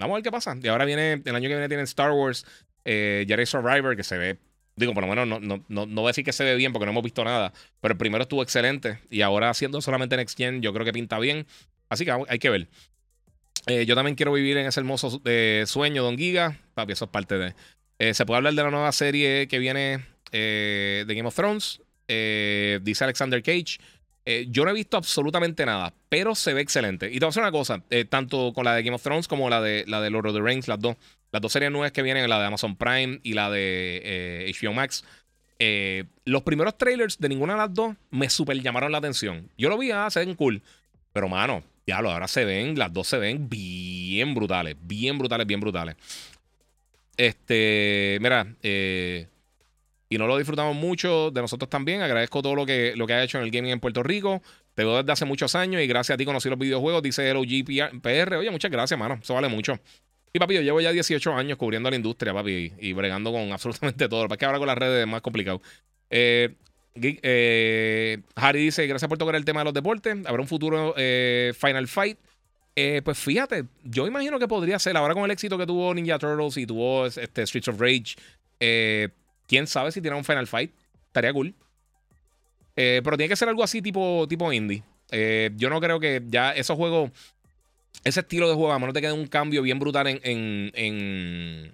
Vamos 0.01 0.15
a 0.15 0.17
ver 0.17 0.23
qué 0.23 0.31
pasa. 0.31 0.57
Y 0.61 0.67
ahora 0.67 0.85
viene, 0.85 1.21
el 1.23 1.35
año 1.35 1.43
que 1.43 1.55
viene 1.55 1.67
tienen 1.67 1.85
Star 1.85 2.11
Wars, 2.11 2.45
Jedi 2.83 3.45
Survivor, 3.45 3.95
que 3.95 4.03
se 4.03 4.17
ve 4.17 4.37
Digo, 4.75 4.93
por 4.93 5.03
lo 5.03 5.09
menos 5.09 5.27
no, 5.27 5.39
no, 5.39 5.63
no, 5.67 5.85
no 5.85 6.01
voy 6.01 6.05
a 6.05 6.11
decir 6.11 6.23
que 6.23 6.31
se 6.33 6.43
ve 6.43 6.55
bien 6.55 6.71
porque 6.71 6.85
no 6.85 6.91
hemos 6.91 7.03
visto 7.03 7.23
nada. 7.23 7.53
Pero 7.81 7.97
primero 7.97 8.23
estuvo 8.23 8.41
excelente. 8.41 8.99
Y 9.09 9.21
ahora 9.21 9.49
haciendo 9.49 9.81
solamente 9.81 10.15
Next 10.17 10.37
Gen, 10.37 10.61
yo 10.61 10.73
creo 10.73 10.85
que 10.85 10.93
pinta 10.93 11.19
bien. 11.19 11.45
Así 11.89 12.05
que 12.05 12.11
hay 12.11 12.39
que 12.39 12.49
ver. 12.49 12.67
Eh, 13.67 13.85
yo 13.85 13.95
también 13.95 14.15
quiero 14.15 14.33
vivir 14.33 14.57
en 14.57 14.65
ese 14.65 14.79
hermoso 14.79 15.21
eh, 15.25 15.65
sueño, 15.67 16.03
Don 16.03 16.17
Giga. 16.17 16.57
Papi, 16.73 16.93
eso 16.93 17.05
es 17.05 17.11
parte 17.11 17.37
de. 17.37 17.53
Eh, 17.99 18.13
se 18.13 18.25
puede 18.25 18.37
hablar 18.37 18.53
de 18.53 18.63
la 18.63 18.71
nueva 18.71 18.91
serie 18.91 19.47
que 19.47 19.59
viene 19.59 20.05
de 20.31 21.05
Game 21.07 21.27
of 21.27 21.35
Thrones. 21.35 21.81
dice 22.07 23.03
Alexander 23.03 23.43
Cage. 23.43 23.77
Yo 24.25 24.65
no 24.65 24.71
he 24.71 24.73
visto 24.73 24.97
absolutamente 24.97 25.65
nada, 25.65 25.93
pero 26.09 26.35
se 26.35 26.53
ve 26.53 26.61
excelente. 26.61 27.07
Y 27.07 27.13
te 27.13 27.19
voy 27.19 27.25
a 27.25 27.29
decir 27.29 27.41
una 27.41 27.51
cosa: 27.51 27.83
tanto 28.09 28.53
con 28.53 28.65
la 28.65 28.75
de 28.75 28.83
Game 28.83 28.95
of 28.95 29.03
Thrones 29.03 29.27
como 29.27 29.49
la 29.49 29.61
de, 29.61 29.83
la 29.87 29.99
de 30.01 30.09
Lord 30.09 30.27
of 30.27 30.35
the 30.35 30.41
Rings, 30.41 30.67
las 30.67 30.79
dos. 30.79 30.95
Las 31.31 31.41
dos 31.41 31.53
series 31.53 31.71
nuevas 31.71 31.93
que 31.93 32.01
vienen, 32.01 32.29
la 32.29 32.39
de 32.39 32.45
Amazon 32.45 32.75
Prime 32.75 33.19
y 33.23 33.33
la 33.33 33.49
de 33.49 34.53
HBO 34.61 34.71
eh, 34.71 34.75
Max. 34.75 35.05
Eh, 35.59 36.05
los 36.25 36.43
primeros 36.43 36.77
trailers 36.77 37.19
de 37.19 37.29
ninguna 37.29 37.53
de 37.53 37.59
las 37.59 37.73
dos 37.73 37.95
me 38.09 38.29
super 38.29 38.59
llamaron 38.61 38.91
la 38.91 38.97
atención. 38.97 39.49
Yo 39.57 39.69
lo 39.69 39.77
vi, 39.77 39.91
ah, 39.91 40.09
se 40.09 40.19
ven 40.19 40.35
cool. 40.35 40.61
Pero, 41.13 41.29
mano, 41.29 41.63
ya 41.87 42.01
lo 42.01 42.11
ahora 42.11 42.27
se 42.27 42.43
ven, 42.43 42.77
las 42.77 42.91
dos 42.91 43.07
se 43.07 43.17
ven 43.17 43.47
bien 43.47 44.33
brutales, 44.33 44.75
bien 44.81 45.17
brutales, 45.17 45.47
bien 45.47 45.61
brutales. 45.61 45.95
Este, 47.15 48.17
mira, 48.21 48.47
eh, 48.61 49.27
y 50.11 50.17
no 50.17 50.27
lo 50.27 50.37
disfrutamos 50.37 50.75
mucho 50.75 51.31
de 51.31 51.39
nosotros 51.39 51.69
también. 51.69 52.01
Agradezco 52.01 52.41
todo 52.41 52.53
lo 52.53 52.65
que, 52.65 52.93
lo 52.97 53.07
que 53.07 53.13
ha 53.13 53.23
hecho 53.23 53.37
en 53.37 53.45
el 53.45 53.49
gaming 53.49 53.71
en 53.71 53.79
Puerto 53.79 54.03
Rico. 54.03 54.41
Te 54.75 54.83
veo 54.83 54.97
desde 54.97 55.09
hace 55.09 55.23
muchos 55.23 55.55
años 55.55 55.81
y 55.81 55.87
gracias 55.87 56.15
a 56.15 56.17
ti 56.17 56.25
conocí 56.25 56.49
los 56.49 56.59
videojuegos, 56.59 57.01
dice 57.01 57.33
LOG 57.33 58.01
PR. 58.01 58.35
Oye, 58.35 58.51
muchas 58.51 58.69
gracias, 58.69 58.99
mano. 58.99 59.19
Eso 59.23 59.33
vale 59.33 59.47
mucho. 59.47 59.79
Y 60.33 60.39
papi, 60.39 60.55
yo 60.55 60.61
llevo 60.61 60.81
ya 60.81 60.91
18 60.91 61.33
años 61.33 61.57
cubriendo 61.57 61.89
la 61.89 61.95
industria, 61.95 62.33
papi, 62.33 62.73
y, 62.77 62.91
bregando 62.91 63.31
con 63.31 63.51
absolutamente 63.53 64.09
todo. 64.09 64.27
Para 64.27 64.37
que 64.37 64.43
ahora 64.43 64.57
con 64.57 64.67
las 64.67 64.77
redes 64.77 64.99
es 64.99 65.07
más 65.07 65.21
complicado. 65.21 65.61
Eh, 66.09 66.55
eh, 67.01 68.17
Harry 68.35 68.65
dice: 68.65 68.85
Gracias 68.87 69.07
por 69.07 69.17
tocar 69.17 69.35
el 69.35 69.45
tema 69.45 69.61
de 69.61 69.65
los 69.65 69.73
deportes. 69.73 70.17
Habrá 70.25 70.41
un 70.41 70.47
futuro 70.49 70.93
eh, 70.97 71.53
Final 71.57 71.87
Fight. 71.87 72.17
pues 73.05 73.17
fíjate, 73.17 73.63
yo 73.85 74.07
imagino 74.07 74.39
que 74.39 74.49
podría 74.49 74.77
ser. 74.77 74.97
Ahora 74.97 75.13
con 75.13 75.23
el 75.23 75.31
éxito 75.31 75.57
que 75.57 75.65
tuvo 75.65 75.93
Ninja 75.93 76.19
Turtles 76.19 76.57
y 76.57 76.65
tuvo 76.65 77.05
este, 77.05 77.47
Streets 77.47 77.69
of 77.69 77.79
Rage, 77.79 78.15
quién 79.51 79.67
sabe 79.67 79.91
si 79.91 80.01
tiene 80.01 80.15
un 80.15 80.23
Final 80.23 80.47
Fight. 80.47 80.71
Estaría 81.07 81.33
cool. 81.33 81.53
pero 82.73 83.17
tiene 83.17 83.27
que 83.27 83.35
ser 83.35 83.49
algo 83.49 83.63
así 83.63 83.81
tipo, 83.81 84.25
tipo 84.29 84.51
indie. 84.53 84.81
yo 85.57 85.69
no 85.69 85.81
creo 85.81 85.99
que 85.99 86.23
ya 86.25 86.51
esos 86.53 86.77
juegos 86.77 87.11
ese 88.03 88.21
estilo 88.21 88.49
de 88.49 88.55
juego, 88.55 88.71
a 88.71 88.79
menos 88.79 88.93
te 88.93 89.01
quede 89.01 89.13
un 89.13 89.27
cambio 89.27 89.61
bien 89.61 89.79
brutal 89.79 90.07
en, 90.07 91.73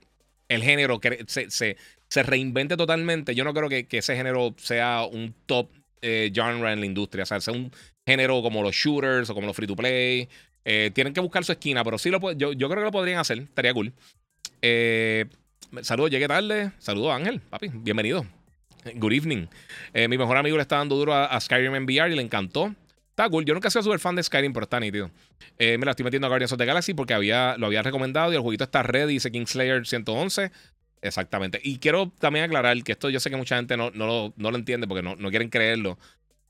el 0.49 0.63
género, 0.63 0.99
que 0.99 1.25
se, 1.27 2.23
reinvente 2.23 2.77
totalmente, 2.77 3.35
yo 3.35 3.43
no 3.43 3.53
creo 3.53 3.69
que, 3.69 3.87
ese 3.89 4.15
género 4.15 4.53
sea 4.57 5.03
un 5.09 5.33
top 5.45 5.69
eh, 6.01 6.31
genre 6.33 6.71
en 6.71 6.79
la 6.79 6.85
industria. 6.85 7.23
O 7.23 7.25
sea, 7.25 7.41
sea 7.41 7.53
un 7.53 7.71
género 8.05 8.41
como 8.41 8.61
los 8.61 8.75
shooters 8.75 9.29
o 9.29 9.33
como 9.33 9.47
los 9.47 9.55
free 9.55 9.67
to 9.67 9.75
play. 9.75 10.27
Eh, 10.65 10.91
tienen 10.93 11.13
que 11.13 11.21
buscar 11.21 11.45
su 11.45 11.53
esquina, 11.53 11.83
pero 11.83 11.97
sí 11.97 12.09
lo 12.09 12.19
yo, 12.33 12.51
yo 12.51 12.67
creo 12.67 12.81
que 12.81 12.85
lo 12.85 12.91
podrían 12.91 13.19
hacer. 13.19 13.39
Estaría 13.39 13.73
cool. 13.73 13.93
Eh, 14.61 15.25
saludos, 15.81 16.11
llegué 16.11 16.27
tarde. 16.27 16.71
Saludos, 16.79 17.13
Ángel, 17.13 17.39
papi. 17.39 17.69
Bienvenido. 17.73 18.25
Good 18.95 19.13
evening. 19.13 19.47
mi 19.93 20.17
mejor 20.17 20.37
amigo 20.37 20.55
le 20.55 20.61
está 20.61 20.77
dando 20.77 20.95
duro 20.95 21.13
a, 21.13 21.39
Skyrim 21.39 21.75
en 21.75 21.83
VR 21.83 22.11
y 22.11 22.15
le 22.15 22.21
encantó. 22.21 22.73
Está 23.17 23.29
cool. 23.29 23.45
Yo 23.45 23.55
nunca 23.55 23.67
he 23.67 23.71
sido 23.71 23.81
súper 23.81 23.99
fan 23.99 24.15
de 24.15 24.21
Skyrim, 24.21 24.53
pero 24.53 24.65
está 24.65 24.79
nítido. 24.79 25.09
Eh, 25.57 25.77
me 25.79 25.85
la 25.85 25.91
estoy 25.91 26.03
metiendo 26.03 26.27
a 26.27 26.29
Guardians 26.29 26.51
of 26.51 26.59
the 26.59 26.65
Galaxy 26.65 26.93
porque 26.93 27.15
había, 27.15 27.57
lo 27.57 27.65
había 27.65 27.81
recomendado 27.81 28.31
y 28.31 28.35
el 28.35 28.41
jueguito 28.41 28.63
está 28.63 28.83
ready, 28.83 29.13
dice 29.13 29.31
Kingslayer 29.31 29.87
111. 29.87 30.51
Exactamente. 31.01 31.59
Y 31.63 31.79
quiero 31.79 32.11
también 32.19 32.45
aclarar 32.45 32.81
que 32.83 32.91
esto 32.91 33.09
yo 33.09 33.19
sé 33.19 33.31
que 33.31 33.35
mucha 33.35 33.55
gente 33.55 33.75
no, 33.75 33.89
no, 33.91 34.33
lo, 34.37 34.55
entiende 34.55 34.87
porque 34.87 35.01
no, 35.01 35.15
no 35.15 35.29
quieren 35.31 35.49
creerlo. 35.49 35.97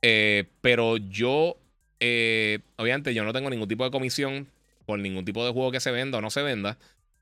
Eh, 0.01 0.45
pero 0.61 0.97
yo, 0.97 1.57
eh, 2.01 2.59
obviamente, 2.75 3.13
yo 3.13 3.23
no 3.23 3.31
tengo 3.31 3.49
ningún 3.49 3.69
tipo 3.69 3.85
de 3.85 3.91
comisión 3.91 4.47
por 4.85 4.99
ningún 4.99 5.23
tipo 5.23 5.45
de 5.45 5.53
juego 5.53 5.71
que 5.71 5.79
se 5.79 5.91
venda 5.91 6.17
o 6.17 6.21
no 6.21 6.29
se 6.29 6.41
venda. 6.41 6.77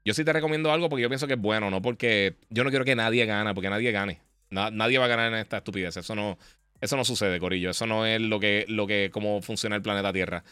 Yo 0.06 0.14
sí 0.14 0.24
te 0.24 0.32
recomiendo 0.32 0.72
algo 0.72 0.88
porque 0.88 1.02
yo 1.02 1.10
pienso 1.10 1.28
que 1.28 1.34
es 1.34 1.40
bueno, 1.40 1.70
no 1.72 1.82
porque 1.82 2.36
yo 2.50 2.64
no 2.64 2.70
quiero 2.70 2.86
que 2.86 2.96
nadie 2.96 3.26
gane, 3.26 3.54
porque 3.54 3.70
nadie 3.70 3.92
gane. 3.92 4.22
nadie 4.50 5.00
va 5.00 5.06
a 5.06 5.08
ganar 5.08 5.34
en 5.34 5.40
esta 5.40 5.58
estupidez. 5.58 5.98
Eso 5.98 6.16
no, 6.16 6.38
eso 6.80 6.96
no 6.96 7.04
sucede, 7.04 7.40
Corillo. 7.40 7.72
Eso 7.72 7.88
no 7.88 8.06
es 8.06 8.22
lo 8.22 8.40
que, 8.40 8.66
lo 8.70 8.86
que, 8.88 9.10
cómo 9.12 9.42
funciona 9.42 9.76
el 9.76 9.82
planeta 9.82 10.14
Tierra. 10.14 10.44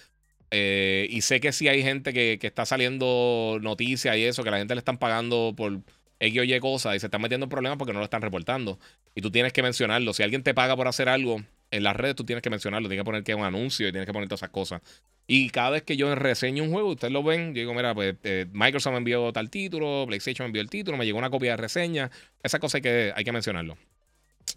Eh, 0.52 1.08
y 1.10 1.22
sé 1.22 1.40
que 1.40 1.52
sí 1.52 1.68
hay 1.68 1.84
gente 1.84 2.14
que, 2.14 2.40
está 2.42 2.66
saliendo 2.66 3.60
noticias 3.62 4.18
y 4.18 4.24
eso, 4.26 4.44
que 4.44 4.52
la 4.52 4.58
gente 4.58 4.76
le 4.76 4.80
están 4.80 4.98
pagando 4.98 5.54
por, 5.56 5.82
X 6.20 6.40
o 6.40 6.44
Y 6.44 6.60
cosas 6.60 6.96
y 6.96 7.00
se 7.00 7.08
están 7.08 7.22
metiendo 7.22 7.46
en 7.46 7.50
problemas 7.50 7.78
porque 7.78 7.94
no 7.94 8.00
lo 8.00 8.06
están 8.06 8.22
reportando. 8.22 8.80
Y 9.16 9.22
tú 9.22 9.32
tienes 9.32 9.54
que 9.54 9.62
mencionarlo. 9.62 10.14
Si 10.14 10.24
alguien 10.24 10.44
te 10.44 10.54
paga 10.54 10.76
por 10.76 10.88
hacer 10.88 11.10
algo 11.10 11.44
en 11.74 11.82
las 11.84 11.96
redes, 11.96 12.16
tú 12.16 12.24
tienes 12.24 12.44
que 12.44 12.52
mencionarlo. 12.52 12.88
Tienes 12.88 13.02
que 13.02 13.06
poner 13.06 13.24
que 13.24 13.32
es 13.32 13.38
un 13.38 13.44
anuncio 13.44 13.88
y 13.88 13.92
tienes 13.92 14.06
que 14.06 14.14
poner 14.14 14.30
todas 14.30 14.42
esas 14.42 14.52
cosas. 14.52 14.82
Y 15.26 15.50
cada 15.50 15.72
vez 15.72 15.82
que 15.82 15.98
yo 15.98 16.14
reseño 16.14 16.64
un 16.64 16.72
juego, 16.72 16.90
ustedes 16.90 17.12
lo 17.12 17.24
ven, 17.24 17.56
yo 17.56 17.62
digo, 17.62 17.74
mira, 17.74 17.96
pues 17.96 18.16
eh, 18.24 18.46
Microsoft 18.52 18.92
me 18.92 18.98
envió 19.00 19.34
tal 19.34 19.50
título, 19.50 20.06
PlayStation 20.08 20.46
me 20.46 20.48
envió 20.50 20.62
el 20.62 20.70
título, 20.70 20.98
me 20.98 21.06
llegó 21.06 21.18
una 21.18 21.32
copia 21.32 21.52
de 21.52 21.58
reseña. 21.58 22.12
Esa 22.44 22.60
cosa 22.60 22.78
hay 22.78 22.84
que, 22.84 23.12
hay 23.16 23.24
que 23.24 23.32
mencionarlo. 23.32 23.76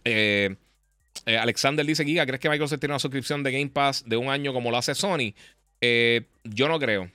Eh, 0.04 0.56
eh, 1.24 1.38
Alexander 1.38 1.86
dice, 1.86 2.04
Giga, 2.04 2.26
¿crees 2.26 2.40
que 2.40 2.50
Microsoft 2.50 2.80
tiene 2.80 2.92
una 2.92 2.98
suscripción 2.98 3.42
de 3.42 3.52
Game 3.52 3.70
Pass 3.70 4.04
de 4.06 4.18
un 4.18 4.28
año 4.28 4.52
como 4.52 4.70
lo 4.70 4.76
hace 4.76 4.94
Sony? 4.94 5.32
yo 6.44 6.68
no 6.68 6.78
creo. 6.78 7.10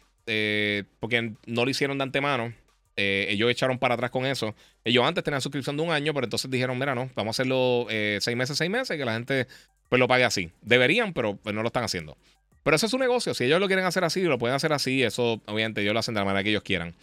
porque 1.00 1.34
no 1.46 1.66
lo 1.66 1.70
hicieron 1.70 2.00
de 2.00 2.04
antemano. 2.04 2.54
Eh, 3.02 3.26
ellos 3.30 3.50
echaron 3.50 3.80
para 3.80 3.96
atrás 3.96 4.12
con 4.12 4.28
eso. 4.28 4.54
Ellos 4.84 5.04
antes 5.04 5.24
tenían 5.24 5.42
suscripción 5.42 5.76
de 5.76 5.82
un 5.82 5.92
año, 5.92 6.14
pero 6.14 6.26
entonces 6.26 6.52
dijeron, 6.52 6.78
mira, 6.78 6.94
no, 6.94 7.10
vamos 7.16 7.34
a 7.34 7.42
hacerlo 7.42 7.88
eh, 7.90 8.20
seis 8.22 8.38
meses, 8.38 8.56
seis 8.60 8.70
meses, 8.70 8.96
que 8.96 9.04
la 9.04 9.14
gente 9.14 9.48
pues 9.90 10.00
lo 10.00 10.08
pague 10.08 10.24
así. 10.24 10.52
Deberían, 10.62 11.12
pero 11.12 11.36
pues, 11.36 11.56
no 11.56 11.64
lo 11.64 11.68
están 11.68 11.84
haciendo. 11.84 12.16
Pero 12.64 12.76
eso 12.76 12.86
es 12.86 12.92
su 12.92 13.00
negocio. 13.00 13.34
Si 13.34 13.46
ellos 13.46 13.60
lo 13.60 13.66
quieren 13.66 13.86
hacer 13.86 14.04
así, 14.04 14.22
lo 14.22 14.38
pueden 14.38 14.56
hacer 14.56 14.72
así. 14.72 15.02
Eso, 15.02 15.42
obviamente, 15.48 15.82
ellos 15.82 15.94
lo 15.94 16.00
hacen 16.00 16.14
de 16.14 16.22
la 16.22 16.26
manera 16.26 16.44
que 16.44 16.52
ellos 16.52 16.62
quieran. 16.62 16.94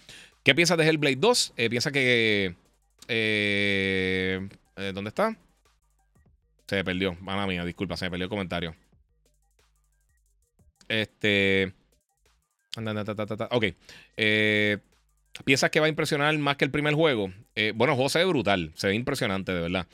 ¿Qué 0.45 0.55
piensas 0.55 0.79
de 0.79 0.87
Hellblade 0.87 1.17
2? 1.17 1.55
Eh, 1.57 1.69
piensa 1.69 1.91
que... 1.91 2.55
¿Dónde 4.95 5.09
está? 5.09 5.37
Se 6.69 6.85
perdió. 6.85 7.17
Mala 7.21 7.45
mía, 7.49 7.65
disculpa, 7.65 7.97
se 7.97 8.05
me 8.05 8.11
perdió 8.11 8.25
el 8.25 8.31
comentario. 8.31 8.77
Este... 10.87 11.75
Ok. 13.51 13.65
Eh, 14.17 14.79
¿Piensas 15.45 15.71
que 15.71 15.81
va 15.81 15.87
a 15.87 15.89
impresionar 15.89 16.37
más 16.39 16.57
que 16.57 16.65
el 16.65 16.71
primer 16.71 16.95
juego? 16.95 17.33
Eh, 17.55 17.73
bueno, 17.75 17.95
juego 17.95 18.09
se 18.09 18.19
ve 18.19 18.25
brutal, 18.25 18.73
se 18.75 18.89
ve 18.89 18.95
impresionante, 18.95 19.53
de 19.53 19.61
verdad. 19.61 19.87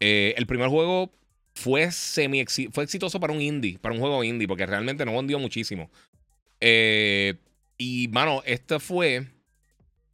Eh, 0.00 0.34
el 0.36 0.46
primer 0.46 0.68
juego 0.68 1.12
fue 1.54 1.92
semi 1.92 2.44
fue 2.70 2.84
exitoso 2.84 3.20
para 3.20 3.32
un 3.32 3.40
indie, 3.40 3.78
para 3.78 3.94
un 3.94 4.00
juego 4.00 4.24
indie, 4.24 4.48
porque 4.48 4.66
realmente 4.66 5.04
no 5.04 5.16
vendió 5.16 5.38
muchísimo. 5.38 5.90
Eh, 6.60 7.34
y, 7.78 8.08
mano, 8.08 8.42
este 8.44 8.78
fue, 8.78 9.26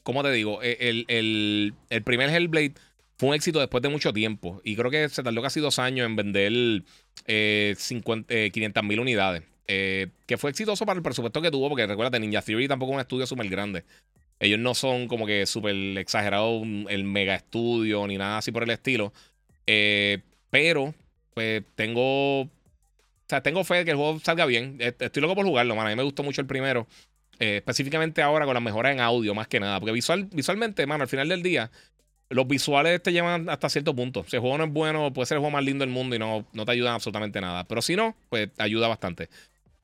¿cómo 0.02 0.22
te 0.22 0.30
digo? 0.32 0.60
El, 0.62 1.04
el, 1.08 2.02
primer 2.02 2.30
Hellblade 2.30 2.74
fue 3.16 3.30
un 3.30 3.34
éxito 3.34 3.60
después 3.60 3.82
de 3.82 3.88
mucho 3.88 4.12
tiempo. 4.12 4.60
Y 4.64 4.76
creo 4.76 4.90
que 4.90 5.08
se 5.08 5.22
tardó 5.22 5.42
casi 5.42 5.60
dos 5.60 5.78
años 5.78 6.06
en 6.06 6.16
vender 6.16 6.84
500 7.26 8.84
mil 8.84 9.00
unidades. 9.00 9.42
que 9.66 10.36
fue 10.38 10.50
exitoso 10.50 10.86
para 10.86 10.96
el 10.96 11.02
presupuesto 11.02 11.42
que 11.42 11.50
tuvo, 11.50 11.68
porque 11.68 11.86
recuerda, 11.86 12.18
Ninja 12.18 12.42
Theory 12.42 12.68
tampoco 12.68 12.92
es 12.92 12.96
un 12.96 13.00
estudio 13.00 13.26
súper 13.26 13.48
grande. 13.48 13.84
Ellos 14.40 14.58
no 14.58 14.74
son 14.74 15.08
como 15.08 15.26
que 15.26 15.46
súper 15.46 15.74
exagerados 15.98 16.62
el 16.88 17.04
mega 17.04 17.34
estudio 17.34 18.06
ni 18.06 18.16
nada 18.16 18.38
así 18.38 18.52
por 18.52 18.62
el 18.62 18.70
estilo. 18.70 19.12
Eh, 19.66 20.18
pero, 20.50 20.94
pues 21.34 21.62
tengo. 21.74 22.42
O 22.42 22.50
sea, 23.28 23.42
tengo 23.42 23.64
fe 23.64 23.76
de 23.76 23.84
que 23.84 23.90
el 23.90 23.96
juego 23.96 24.20
salga 24.20 24.46
bien. 24.46 24.78
Estoy 24.80 25.20
loco 25.20 25.34
por 25.34 25.44
jugarlo, 25.44 25.74
man. 25.74 25.86
A 25.86 25.90
mí 25.90 25.96
me 25.96 26.02
gustó 26.02 26.22
mucho 26.22 26.40
el 26.40 26.46
primero. 26.46 26.86
Eh, 27.40 27.58
específicamente 27.58 28.22
ahora 28.22 28.46
con 28.46 28.54
las 28.54 28.62
mejoras 28.62 28.92
en 28.92 29.00
audio, 29.00 29.34
más 29.34 29.48
que 29.48 29.60
nada. 29.60 29.80
Porque 29.80 29.92
visual, 29.92 30.28
visualmente, 30.32 30.86
mano, 30.86 31.02
al 31.02 31.08
final 31.08 31.28
del 31.28 31.42
día, 31.42 31.70
los 32.30 32.46
visuales 32.46 33.02
te 33.02 33.12
llevan 33.12 33.50
hasta 33.50 33.68
cierto 33.68 33.94
punto. 33.94 34.24
Si 34.28 34.36
el 34.36 34.40
juego 34.40 34.56
no 34.56 34.64
es 34.64 34.72
bueno, 34.72 35.12
puede 35.12 35.26
ser 35.26 35.36
el 35.36 35.40
juego 35.40 35.52
más 35.52 35.64
lindo 35.64 35.82
del 35.82 35.92
mundo 35.92 36.16
y 36.16 36.18
no, 36.18 36.46
no 36.52 36.64
te 36.64 36.72
ayudan 36.72 36.94
absolutamente 36.94 37.40
nada. 37.40 37.64
Pero 37.64 37.82
si 37.82 37.96
no, 37.96 38.16
pues 38.30 38.48
ayuda 38.58 38.88
bastante. 38.88 39.28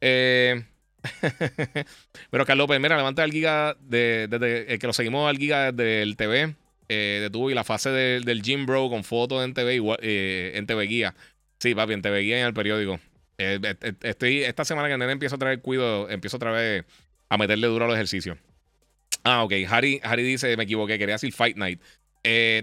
Eh. 0.00 0.64
Pero 2.30 2.46
Carlos 2.46 2.64
López, 2.64 2.80
mira, 2.80 2.96
levanta 2.96 3.24
el 3.24 3.32
giga 3.32 3.76
desde 3.80 4.28
de, 4.28 4.78
que 4.78 4.86
lo 4.86 4.92
seguimos 4.92 5.28
al 5.28 5.38
giga 5.38 5.72
del 5.72 6.16
TV 6.16 6.54
eh, 6.88 7.18
de 7.22 7.30
tuvo 7.30 7.50
y 7.50 7.54
la 7.54 7.64
fase 7.64 7.90
del 7.90 8.42
Gym 8.42 8.66
Bro 8.66 8.90
con 8.90 9.04
fotos 9.04 9.44
en 9.44 9.54
TV 9.54 9.76
igual, 9.76 9.98
eh, 10.02 10.52
en 10.54 10.66
TV 10.66 10.84
Guía. 10.84 11.14
Sí, 11.58 11.74
papi, 11.74 11.94
en 11.94 12.02
TV 12.02 12.20
Guía 12.20 12.38
y 12.38 12.40
en 12.40 12.46
el 12.46 12.54
periódico. 12.54 13.00
Eh, 13.38 13.58
estoy, 14.02 14.42
esta 14.42 14.64
semana 14.64 14.88
que 14.88 14.94
el 14.94 15.00
nene 15.00 15.12
empieza 15.12 15.36
a 15.36 15.38
traer 15.38 15.60
cuido, 15.60 16.08
empiezo 16.10 16.36
otra 16.36 16.52
vez 16.52 16.84
a 17.28 17.38
meterle 17.38 17.66
duro 17.68 17.86
a 17.86 17.88
los 17.88 17.96
ejercicios. 17.96 18.38
Ah, 19.24 19.44
ok. 19.44 19.52
Harry, 19.68 20.00
Harry 20.02 20.22
dice, 20.22 20.56
me 20.56 20.64
equivoqué, 20.64 20.98
quería 20.98 21.14
decir 21.14 21.32
Fight 21.32 21.56
Night. 21.56 21.80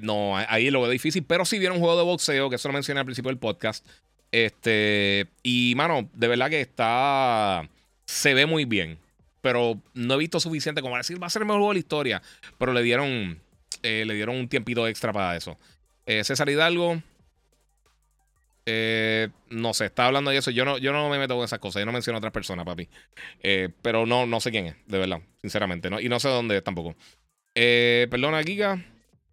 no, 0.03 0.37
ahí 0.37 0.69
lo 0.69 0.81
veo 0.81 0.91
difícil, 0.91 1.23
pero 1.23 1.45
si 1.45 1.57
vieron 1.57 1.77
un 1.77 1.83
juego 1.83 1.97
de 1.97 2.03
boxeo, 2.03 2.49
que 2.49 2.57
eso 2.57 2.67
lo 2.69 2.73
mencioné 2.73 2.99
al 2.99 3.05
principio 3.05 3.29
del 3.29 3.39
podcast. 3.39 3.85
Este, 4.31 5.27
y 5.43 5.73
mano, 5.75 6.09
de 6.13 6.27
verdad 6.27 6.49
que 6.49 6.61
está 6.61 7.67
se 8.11 8.33
ve 8.33 8.45
muy 8.45 8.65
bien. 8.65 8.99
Pero 9.41 9.81
no 9.93 10.15
he 10.15 10.17
visto 10.17 10.39
suficiente 10.39 10.81
como 10.81 10.97
decir 10.97 11.21
va 11.21 11.27
a 11.27 11.29
ser 11.29 11.43
el 11.43 11.47
mejor 11.47 11.61
juego 11.61 11.71
de 11.71 11.75
la 11.75 11.79
historia. 11.79 12.21
Pero 12.57 12.73
le 12.73 12.83
dieron, 12.83 13.39
eh, 13.81 14.03
le 14.05 14.13
dieron 14.13 14.35
un 14.35 14.49
tiempito 14.49 14.87
extra 14.87 15.13
para 15.13 15.35
eso. 15.35 15.57
Eh, 16.05 16.23
César 16.23 16.49
Hidalgo. 16.49 17.01
Eh, 18.67 19.29
no 19.49 19.73
sé, 19.73 19.85
está 19.85 20.05
hablando 20.05 20.29
de 20.29 20.37
eso. 20.37 20.51
Yo 20.51 20.65
no, 20.65 20.77
yo 20.77 20.91
no 20.91 21.09
me 21.09 21.17
meto 21.17 21.35
con 21.35 21.45
esas 21.45 21.59
cosas. 21.59 21.79
Yo 21.79 21.85
no 21.85 21.93
menciono 21.93 22.17
a 22.17 22.19
otras 22.19 22.33
personas, 22.33 22.65
papi. 22.65 22.87
pero 23.81 24.05
no, 24.05 24.27
no 24.27 24.39
sé 24.39 24.51
quién 24.51 24.67
es, 24.67 24.75
de 24.85 24.99
verdad. 24.99 25.21
Sinceramente. 25.41 25.89
¿no? 25.89 25.99
Y 25.99 26.09
no 26.09 26.19
sé 26.19 26.27
dónde 26.27 26.57
es 26.57 26.63
tampoco. 26.63 26.95
perdona, 27.53 28.43
Giga. 28.43 28.83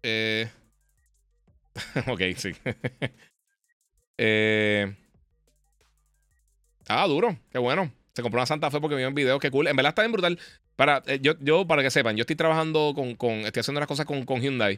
ok, 2.07 2.21
sí. 2.35 2.53
ah, 6.87 7.07
duro. 7.07 7.37
Qué 7.51 7.59
bueno. 7.59 7.91
Se 8.19 8.21
compró 8.21 8.39
una 8.41 8.45
Santa 8.45 8.69
Fe 8.69 8.81
porque 8.81 8.97
vio 8.97 9.07
en 9.07 9.15
video, 9.15 9.39
qué 9.39 9.49
cool. 9.49 9.67
En 9.67 9.77
verdad 9.77 9.91
está 9.91 10.01
bien 10.01 10.11
brutal. 10.11 10.37
Para, 10.75 11.01
eh, 11.07 11.19
yo, 11.21 11.35
yo, 11.39 11.65
para 11.65 11.81
que 11.81 11.89
sepan, 11.89 12.17
yo 12.17 12.23
estoy 12.23 12.35
trabajando 12.35 12.93
con, 12.93 13.07
estoy 13.45 13.61
haciendo 13.61 13.79
unas 13.79 13.87
cosas 13.87 14.05
con, 14.05 14.41
Hyundai. 14.41 14.77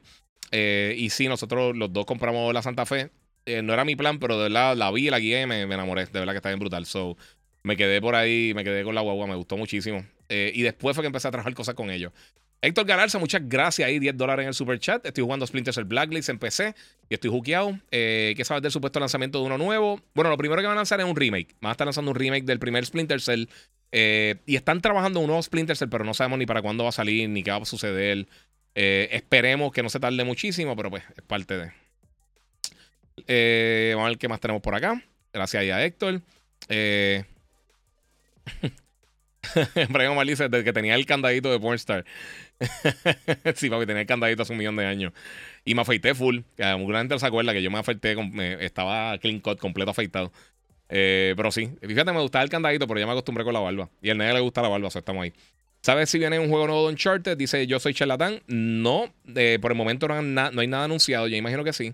Eh, 0.52 0.94
y 0.96 1.10
sí, 1.10 1.28
nosotros 1.28 1.76
los 1.76 1.92
dos 1.92 2.06
compramos 2.06 2.54
la 2.54 2.62
Santa 2.62 2.86
Fe. 2.86 3.10
Eh, 3.48 3.64
no 3.64 3.74
era 3.74 3.84
mi 3.84 3.96
plan, 3.96 4.20
pero 4.20 4.38
de 4.38 4.44
verdad 4.44 4.78
la 4.78 4.92
vi, 4.92 5.10
la 5.10 5.18
guié 5.18 5.48
me, 5.48 5.66
me, 5.66 5.74
enamoré. 5.74 6.06
De 6.06 6.20
verdad 6.20 6.34
que 6.34 6.38
está 6.38 6.50
bien 6.50 6.60
brutal. 6.60 6.86
So, 6.86 7.18
me 7.64 7.76
quedé 7.76 8.00
por 8.00 8.14
ahí, 8.14 8.54
me 8.54 8.64
quedé 8.64 8.84
con 8.84 8.94
la 8.94 9.02
guagua, 9.02 9.26
me 9.26 9.34
gustó 9.34 9.58
muchísimo. 9.58 10.06
y 10.30 10.62
después 10.62 10.96
fue 10.96 11.02
que 11.02 11.08
empecé 11.08 11.28
a 11.28 11.32
trabajar 11.32 11.56
cosas 11.56 11.74
con 11.74 11.90
ellos. 11.90 12.12
Héctor 12.64 12.86
Galarza, 12.86 13.18
muchas 13.18 13.42
gracias 13.44 13.88
ahí, 13.88 13.98
10 13.98 14.16
dólares 14.16 14.44
en 14.44 14.50
el 14.50 14.54
super 14.54 14.80
chat. 14.80 15.04
Estoy 15.04 15.24
jugando 15.24 15.48
Splinter 15.48 15.74
Cell 15.74 15.86
Blacklist 15.86 16.30
en 16.30 16.38
PC 16.38 16.76
y 17.10 17.16
estoy 17.16 17.32
hookeado. 17.32 17.80
Eh, 17.90 18.36
¿Qué 18.38 18.46
sabes 18.46 18.62
del 18.62 18.72
supuesto 18.72 19.00
lanzamiento 19.00 19.40
de 19.40 19.46
uno 19.46 19.58
nuevo? 19.58 20.00
Bueno, 20.14 20.30
lo 20.30 20.38
primero 20.38 20.62
que 20.62 20.68
van 20.68 20.78
a 20.78 20.82
lanzar 20.82 21.00
es 21.00 21.08
un 21.08 21.16
remake. 21.16 21.56
Van 21.60 21.70
a 21.70 21.72
estar 21.72 21.88
lanzando 21.88 22.12
un 22.12 22.16
remake 22.16 22.44
del 22.44 22.60
primer 22.60 22.86
Splinter 22.86 23.20
Cell. 23.20 23.46
Eh, 23.92 24.36
y 24.46 24.56
están 24.56 24.80
trabajando 24.80 25.20
un 25.20 25.28
nuevo 25.28 25.42
Splinter 25.42 25.76
Cell, 25.76 25.90
pero 25.90 26.06
no 26.06 26.14
sabemos 26.14 26.38
ni 26.38 26.46
para 26.46 26.62
cuándo 26.62 26.84
va 26.84 26.90
a 26.90 26.94
salir, 26.94 27.28
ni 27.30 27.42
qué 27.42 27.50
va 27.50 27.58
a 27.58 27.66
suceder. 27.66 28.28
Eh, 28.76 29.10
esperemos 29.12 29.72
que 29.72 29.82
no 29.82 29.90
se 29.90 30.00
tarde 30.00 30.24
muchísimo, 30.24 30.76
pero 30.76 30.92
pues 30.92 31.04
es 31.18 31.24
parte 31.24 31.58
de. 31.58 31.72
vamos 33.96 34.06
a 34.06 34.10
ver 34.10 34.18
qué 34.20 34.28
más 34.28 34.40
tenemos 34.40 34.62
por 34.62 34.76
acá. 34.76 35.04
Gracias 35.34 35.64
a 35.64 35.84
Héctor. 35.84 36.22
Eh. 36.70 37.24
Brian 39.90 40.12
Omar 40.12 40.28
dice 40.28 40.50
que 40.50 40.74
tenía 40.74 40.96
el 40.96 41.06
candadito 41.06 41.52
de 41.52 41.60
Pornstar. 41.60 42.06
sí, 43.56 43.70
papi, 43.70 43.86
tenía 43.86 44.02
el 44.02 44.08
candadito 44.08 44.44
hace 44.44 44.54
un 44.54 44.60
millón 44.60 44.76
de 44.76 44.86
años. 44.86 45.14
Y 45.66 45.76
me 45.76 45.82
afeité 45.82 46.16
full. 46.16 46.40
Mucha 46.78 46.98
gente 47.00 47.16
no 47.16 47.20
se 47.20 47.26
acuerda 47.26 47.54
que 47.54 47.62
yo 47.62 47.72
me 47.72 47.80
afeité, 47.80 48.16
estaba 48.60 49.18
clean 49.18 49.40
cut, 49.40 49.60
completo 49.60 49.92
afeitado. 49.92 50.32
Eh, 50.90 51.34
pero 51.38 51.52
sí, 51.52 51.70
fíjate, 51.82 52.12
me 52.12 52.22
gustaba 52.22 52.44
el 52.44 52.50
candadito, 52.50 52.86
pero 52.86 53.00
ya 53.00 53.06
me 53.06 53.14
acostumbré 53.14 53.44
con 53.44 53.54
la 53.54 53.62
barba. 53.62 53.90
Y 54.02 54.10
al 54.10 54.18
nene 54.18 54.34
le 54.34 54.40
gusta 54.42 54.62
la 54.62 54.68
barba, 54.68 54.88
o 54.88 54.92
sea, 54.92 55.00
estamos 55.00 55.24
ahí. 55.24 55.34
¿Sabes 55.82 56.10
si 56.10 56.20
viene 56.20 56.38
un 56.38 56.50
juego 56.50 56.68
nuevo 56.68 56.84
de 56.84 56.90
Uncharted? 56.90 57.38
Dice, 57.38 57.66
yo 57.66 57.80
soy 57.80 57.94
charlatán. 57.94 58.42
No, 58.48 59.12
eh, 59.36 59.58
por 59.62 59.72
el 59.72 59.78
momento 59.78 60.08
no, 60.08 60.16
hay 60.16 60.68
nada 60.68 60.84
anunciado, 60.84 61.28
yo 61.28 61.36
imagino 61.36 61.64
que 61.64 61.74
sí. 61.74 61.94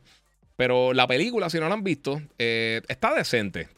Pero 0.58 0.94
la 0.94 1.08
película, 1.08 1.50
si 1.50 1.60
no 1.60 1.70
la 1.70 1.76
han 1.76 1.84
visto, 1.84 2.22
eh, 2.40 2.82
está 2.88 3.14
decente. 3.14 3.70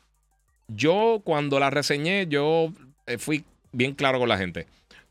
Yo 0.67 1.21
cuando 1.23 1.59
la 1.59 1.69
reseñé, 1.69 2.27
yo 2.27 2.71
fui 3.17 3.43
bien 3.71 3.93
claro 3.93 4.19
con 4.19 4.29
la 4.29 4.37
gente. 4.37 4.67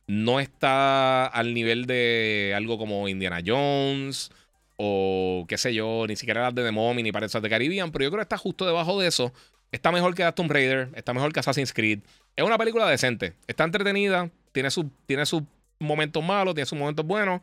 No 0.06 0.40
está 0.40 1.26
al 1.26 1.52
nivel 1.54 1.86
de 1.86 2.54
algo 2.56 2.78
como 2.78 3.08
Indiana 3.08 3.40
Jones 3.44 4.30
o 4.76 5.44
qué 5.48 5.58
sé 5.58 5.74
yo, 5.74 6.06
ni 6.08 6.16
siquiera 6.16 6.42
las 6.42 6.54
de 6.54 6.62
The 6.64 6.70
Mommy 6.70 7.02
ni 7.02 7.12
Pirates 7.12 7.42
de 7.42 7.50
Caribbean, 7.50 7.90
pero 7.90 8.04
yo 8.04 8.10
creo 8.10 8.20
que 8.20 8.22
está 8.22 8.38
justo 8.38 8.64
debajo 8.64 8.98
de 9.00 9.08
eso. 9.08 9.32
Está 9.70 9.92
mejor 9.92 10.14
que 10.14 10.30
Tomb 10.32 10.50
Raider, 10.50 10.88
está 10.94 11.12
mejor 11.12 11.32
que 11.32 11.40
Assassin's 11.40 11.72
Creed. 11.72 12.00
Es 12.36 12.44
una 12.44 12.56
película 12.56 12.88
decente, 12.88 13.34
está 13.48 13.64
entretenida, 13.64 14.30
tiene 14.52 14.70
sus 14.70 14.86
tiene 15.06 15.26
sus 15.26 15.42
momentos 15.78 16.24
malos, 16.24 16.54
tiene 16.54 16.66
sus 16.66 16.78
momentos 16.78 17.04
buenos. 17.04 17.40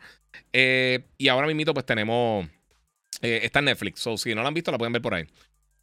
Eh, 0.54 1.04
y 1.18 1.28
ahora 1.28 1.48
mismo 1.48 1.74
pues 1.74 1.86
tenemos... 1.86 2.48
Eh, 3.22 3.42
está 3.44 3.60
en 3.60 3.66
Netflix, 3.66 4.02
so 4.02 4.18
si 4.18 4.34
no 4.34 4.42
la 4.42 4.50
han 4.50 4.54
visto 4.54 4.72
la 4.72 4.78
pueden 4.78 4.94
ver 4.94 5.02
por 5.02 5.14
ahí. 5.14 5.26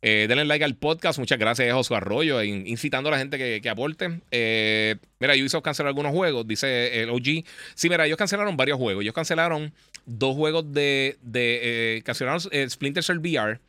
Eh, 0.04 0.26
denle 0.28 0.44
like 0.44 0.64
al 0.64 0.74
podcast. 0.74 1.20
Muchas 1.20 1.38
gracias, 1.38 1.72
Josué 1.72 1.96
Arroyo, 1.96 2.42
incitando 2.42 3.08
a 3.08 3.12
la 3.12 3.18
gente 3.18 3.38
que, 3.38 3.60
que 3.62 3.70
aporte. 3.70 4.20
Eh, 4.32 4.96
mira, 5.20 5.34
Ubisoft 5.34 5.62
canceló 5.62 5.88
algunos 5.88 6.12
juegos, 6.12 6.46
dice 6.46 7.00
el 7.02 7.10
OG. 7.10 7.44
Sí, 7.74 7.88
mira, 7.88 8.04
ellos 8.04 8.18
cancelaron 8.18 8.56
varios 8.56 8.78
juegos. 8.78 9.02
Ellos 9.02 9.14
cancelaron 9.14 9.72
dos 10.04 10.34
juegos 10.34 10.72
de. 10.72 11.16
de 11.22 11.60
eh, 11.98 12.02
cancelaron 12.02 12.40
Splinter 12.40 13.04
Cell 13.04 13.18
VR. 13.18 13.60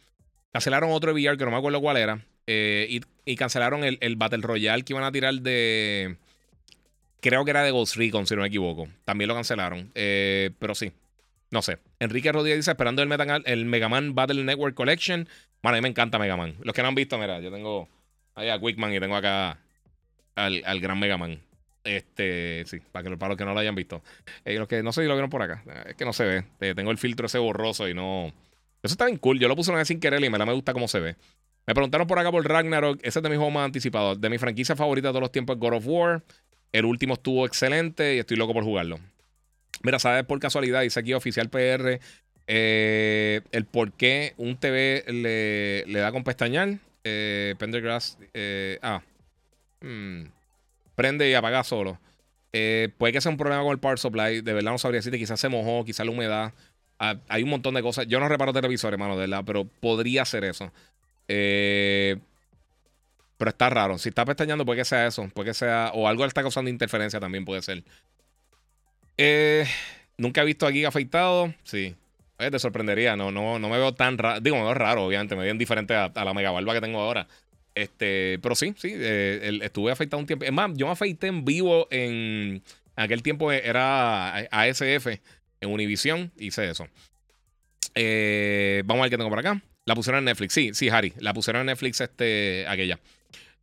Cancelaron 0.52 0.92
otro 0.92 1.14
VR 1.14 1.38
que 1.38 1.46
no 1.46 1.52
me 1.52 1.58
acuerdo 1.58 1.80
cuál 1.82 1.98
era. 1.98 2.26
Y, 2.48 3.02
y, 3.26 3.36
cancelaron 3.38 3.84
el, 3.84 3.98
el, 4.02 4.16
Battle 4.18 4.42
Royale 4.42 4.84
que 4.84 4.94
iban 4.94 5.04
a 5.04 5.12
tirar 5.12 5.36
de. 5.36 6.18
Creo 7.22 7.46
que 7.46 7.52
era 7.52 7.64
de 7.64 7.72
Ghost 7.72 7.96
Recon, 7.96 8.26
si 8.26 8.36
no 8.36 8.42
me 8.42 8.48
equivoco. 8.48 8.88
También 9.06 9.28
lo 9.28 9.36
cancelaron. 9.36 9.92
pero 9.94 10.74
sí. 10.74 10.92
No 11.54 11.62
sé. 11.62 11.78
Enrique 12.00 12.32
Rodríguez 12.32 12.58
dice, 12.58 12.72
esperando 12.72 13.04
el, 13.04 13.08
Metal, 13.08 13.44
el 13.46 13.66
Mega 13.66 13.88
Man 13.88 14.16
Battle 14.16 14.44
Network 14.44 14.74
Collection. 14.74 15.30
Bueno, 15.62 15.76
a 15.76 15.78
mí 15.78 15.84
me 15.84 15.90
encanta 15.90 16.18
Mega 16.18 16.36
Man. 16.36 16.56
Los 16.64 16.74
que 16.74 16.82
no 16.82 16.88
han 16.88 16.96
visto, 16.96 17.20
mira, 17.20 17.40
yo 17.42 17.52
tengo 17.52 17.88
ahí 18.34 18.50
a 18.50 18.60
Quickman 18.60 18.92
y 18.92 19.00
tengo 19.00 19.16
acá 19.16 19.60
al, 20.34 20.64
al 20.66 20.80
gran 20.80 21.00
Mega 21.00 21.16
Man. 21.20 21.40
Este, 21.84 22.64
sí, 22.66 22.80
para, 22.92 23.08
los 23.08 23.38
que 23.38 23.46
no 23.46 23.54
lo 23.54 23.60
hayan 23.60 23.76
visto. 23.76 24.02
Eh, 24.46 24.58
los 24.58 24.68
que 24.68 24.82
no 24.82 24.92
sé 24.92 25.04
si 25.04 25.08
lo 25.08 25.14
vieron 25.14 25.30
por 25.30 25.44
acá. 25.44 25.64
Es 25.86 25.96
que 25.96 26.06
no 26.06 26.12
se 26.14 26.24
ve. 26.24 26.44
Eh, 26.60 26.74
tengo 26.74 26.90
el 26.90 26.98
filtro 26.98 27.28
ese 27.28 27.38
borroso 27.38 27.88
y 27.88 27.94
no. 27.94 28.34
Eso 28.82 28.96
está 28.96 29.06
bien 29.06 29.20
cool. 29.20 29.40
Yo 29.40 29.48
lo 29.48 29.56
puse 29.56 29.70
una 29.70 29.78
vez 29.78 29.88
sin 29.88 30.00
querer 30.00 30.24
y 30.24 30.32
me 30.32 30.40
la 30.40 30.48
me 30.48 30.54
gusta 30.54 30.74
cómo 30.74 30.88
se 30.88 31.00
ve. 31.00 31.18
Me 31.68 31.76
preguntaron 31.76 32.08
por 32.08 32.18
acá 32.18 32.32
por 32.32 32.44
Ragnarok. 32.50 33.00
Ese 33.04 33.20
es 33.20 33.24
de 33.24 33.30
mis 33.30 33.38
juegos 33.38 33.54
más 33.54 33.66
anticipados. 33.66 34.20
De 34.20 34.28
mi 34.32 34.40
franquicia 34.40 34.76
favorita 34.76 35.10
de 35.10 35.12
todos 35.12 35.22
los 35.22 35.32
tiempos, 35.32 35.60
God 35.60 35.74
of 35.74 35.84
War. 35.86 36.24
El 36.72 36.86
último 36.86 37.14
estuvo 37.14 37.46
excelente 37.46 38.16
y 38.16 38.18
estoy 38.18 38.38
loco 38.38 38.54
por 38.54 38.64
jugarlo. 38.64 38.98
Mira, 39.84 40.00
¿sabes 40.00 40.24
por 40.24 40.40
casualidad? 40.40 40.82
Dice 40.82 41.00
aquí 41.00 41.14
oficial 41.14 41.50
PR. 41.50 42.00
Eh, 42.48 43.42
el 43.52 43.66
por 43.66 43.92
qué 43.92 44.34
un 44.38 44.58
TV 44.58 45.04
le, 45.08 46.00
da 46.00 46.12
con 46.12 46.24
pestañal. 46.24 46.80
Eh, 47.04 47.56
Pendergrass. 47.60 48.18
Eh, 48.34 48.80
ah. 48.82 49.02
Hmm 49.82 50.24
prende 50.96 51.28
y 51.28 51.34
apaga 51.34 51.64
solo. 51.64 52.00
Puede 52.52 53.12
que 53.12 53.20
sea 53.20 53.32
un 53.32 53.38
problema 53.38 53.64
con 53.64 53.72
el 53.72 53.80
power 53.80 53.98
supply. 53.98 54.42
De 54.42 54.54
verdad 54.54 54.72
no 54.72 54.78
sabría 54.78 55.00
decirte. 55.00 55.18
Quizás 55.18 55.40
se 55.40 55.50
mojó, 55.50 55.84
quizás 55.84 56.06
la 56.06 56.12
humedad. 56.12 56.54
Ah, 57.00 57.16
hay 57.28 57.42
un 57.42 57.50
montón 57.50 57.74
de 57.74 57.82
cosas. 57.82 58.06
Yo 58.08 58.20
no 58.20 58.30
reparo 58.30 58.54
televisores, 58.54 58.94
hermano, 58.94 59.16
de 59.16 59.22
verdad, 59.22 59.44
pero 59.44 59.66
podría 59.66 60.24
ser 60.24 60.44
eso. 60.44 60.72
Pero 61.26 62.20
está 63.50 63.72
raro. 63.72 63.98
Si 63.98 64.10
está 64.10 64.24
pestañando, 64.24 64.66
puede 64.66 64.82
que 64.82 64.86
sea 64.86 65.08
eso. 65.08 65.28
Puede 65.34 65.50
que 65.50 65.54
sea. 65.56 65.90
O 65.96 66.08
algo 66.08 66.24
le 66.24 66.28
está 66.28 66.44
causando 66.44 66.70
interferencia 66.70 67.20
también, 67.20 67.44
puede 67.44 67.64
ser. 67.64 67.84
Eh, 69.26 69.66
Nunca 70.18 70.42
he 70.42 70.46
visto 70.46 70.68
aquí 70.68 70.86
afeitado. 70.86 71.54
Sí. 71.64 71.96
te 72.38 72.60
sorprendería. 72.60 73.16
No, 73.16 73.32
no, 73.32 73.60
no 73.60 73.70
me 73.70 73.78
veo 73.78 73.94
tan 73.94 74.18
raro. 74.18 74.40
Digo, 74.40 74.58
me 74.58 74.64
veo 74.64 74.74
raro, 74.74 75.06
obviamente. 75.06 75.36
Me 75.36 75.44
veo 75.44 75.54
diferente 75.56 75.96
a, 75.96 76.06
a 76.06 76.26
la 76.26 76.34
mega 76.34 76.52
barba 76.52 76.74
que 76.74 76.82
tengo 76.82 77.00
ahora. 77.00 77.28
Este, 77.76 78.40
pero 78.42 78.54
sí, 78.54 78.74
sí, 78.78 78.92
eh, 78.94 79.60
estuve 79.64 79.92
afeitado 79.92 80.20
un 80.20 80.28
tiempo. 80.28 80.46
Es 80.46 80.52
más, 80.52 80.72
yo 80.76 80.86
me 80.86 80.92
afeité 80.92 81.28
en 81.28 81.44
vivo 81.44 81.88
en, 81.90 82.62
aquel 82.96 83.24
tiempo 83.24 83.52
era 83.52 84.36
ASF 84.52 85.08
en 85.08 85.70
Univision, 85.70 86.32
hice 86.38 86.70
eso. 86.70 86.88
Eh, 87.96 88.84
vamos 88.86 89.02
a 89.02 89.04
ver 89.06 89.12
qué 89.12 89.18
tengo 89.18 89.30
por 89.30 89.40
acá. 89.40 89.62
La 89.86 89.96
pusieron 89.96 90.20
en 90.20 90.26
Netflix, 90.26 90.54
sí, 90.54 90.72
sí, 90.74 90.90
Harry, 90.90 91.14
la 91.18 91.34
pusieron 91.34 91.62
en 91.62 91.66
Netflix 91.68 92.00
este, 92.00 92.66
aquella. 92.68 93.00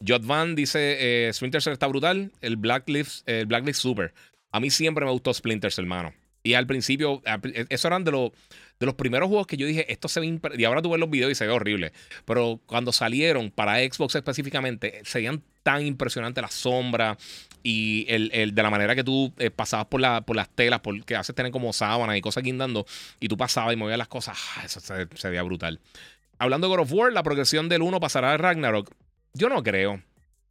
Jot 0.06 0.26
Van 0.26 0.54
dice, 0.54 1.28
eh, 1.28 1.32
Splinter 1.32 1.62
Cell 1.62 1.74
está 1.74 1.86
brutal, 1.86 2.32
el 2.40 2.56
Blacklist, 2.56 3.28
el 3.28 3.46
Blacklist 3.46 3.80
super. 3.80 4.12
A 4.50 4.60
mí 4.60 4.70
siempre 4.70 5.04
me 5.04 5.10
gustó 5.10 5.32
Splinter 5.32 5.72
Hermano. 5.76 6.12
Y 6.42 6.54
al 6.54 6.66
principio, 6.66 7.22
eso 7.68 7.88
eran 7.88 8.04
de 8.04 8.12
los 8.12 8.32
de 8.80 8.86
los 8.86 8.94
primeros 8.94 9.28
juegos 9.28 9.46
que 9.46 9.58
yo 9.58 9.66
dije, 9.66 9.92
esto 9.92 10.08
se 10.08 10.20
ve. 10.20 10.40
Y 10.56 10.64
ahora 10.64 10.80
tú 10.80 10.90
ves 10.90 10.98
los 10.98 11.10
videos 11.10 11.30
y 11.30 11.34
se 11.34 11.46
ve 11.46 11.52
horrible. 11.52 11.92
Pero 12.24 12.60
cuando 12.64 12.92
salieron 12.92 13.50
para 13.50 13.78
Xbox 13.78 14.14
específicamente, 14.14 15.02
se 15.04 15.18
veían 15.18 15.42
tan 15.62 15.84
impresionantes 15.84 16.40
las 16.40 16.54
sombras 16.54 17.18
y 17.62 18.06
el, 18.08 18.54
de 18.54 18.62
la 18.62 18.70
manera 18.70 18.94
que 18.94 19.04
tú 19.04 19.34
eh, 19.36 19.50
pasabas 19.50 19.86
por, 19.88 20.00
la, 20.00 20.22
por 20.22 20.34
las 20.34 20.48
telas, 20.48 20.80
porque 20.80 21.14
haces 21.14 21.34
tener 21.34 21.52
como 21.52 21.74
sábanas 21.74 22.16
y 22.16 22.22
cosas 22.22 22.42
guindando, 22.42 22.86
y 23.20 23.28
tú 23.28 23.36
pasabas 23.36 23.74
y 23.74 23.76
movías 23.76 23.98
las 23.98 24.08
cosas. 24.08 24.38
Ah, 24.56 24.62
eso 24.64 24.80
se, 24.80 25.28
veía 25.28 25.42
brutal. 25.42 25.78
Hablando 26.38 26.66
de 26.66 26.74
God 26.74 26.82
of 26.84 26.92
War, 26.94 27.12
la 27.12 27.22
progresión 27.22 27.68
del 27.68 27.82
1 27.82 28.00
pasará 28.00 28.32
a 28.32 28.38
Ragnarok. 28.38 28.90
Yo 29.34 29.50
no 29.50 29.62
creo. 29.62 30.00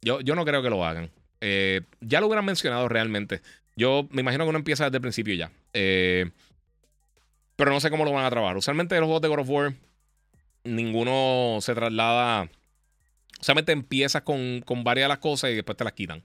Yo, 0.02 0.20
yo 0.20 0.36
no 0.36 0.44
creo 0.44 0.62
que 0.62 0.70
lo 0.70 0.84
hagan. 0.84 1.10
Eh, 1.40 1.80
ya 2.00 2.20
lo 2.20 2.28
hubieran 2.28 2.44
mencionado 2.44 2.88
realmente. 2.88 3.42
Yo 3.76 4.06
me 4.10 4.20
imagino 4.20 4.44
que 4.44 4.50
uno 4.50 4.58
empieza 4.58 4.84
desde 4.84 4.98
el 4.98 5.02
principio 5.02 5.34
ya. 5.34 5.50
Eh, 5.72 6.30
pero 7.56 7.70
no 7.70 7.80
sé 7.80 7.90
cómo 7.90 8.04
lo 8.04 8.12
van 8.12 8.24
a 8.24 8.30
trabajar. 8.30 8.56
Usualmente 8.56 8.94
los 8.96 9.04
juegos 9.04 9.22
de 9.22 9.28
God 9.28 9.40
of 9.40 9.48
War, 9.50 9.74
ninguno 10.64 11.58
se 11.60 11.74
traslada. 11.74 12.48
Solamente 13.40 13.72
empiezas 13.72 14.22
con, 14.22 14.62
con 14.64 14.84
varias 14.84 15.04
de 15.04 15.08
las 15.08 15.18
cosas 15.18 15.50
y 15.50 15.54
después 15.54 15.76
te 15.76 15.84
las 15.84 15.92
quitan. 15.92 16.22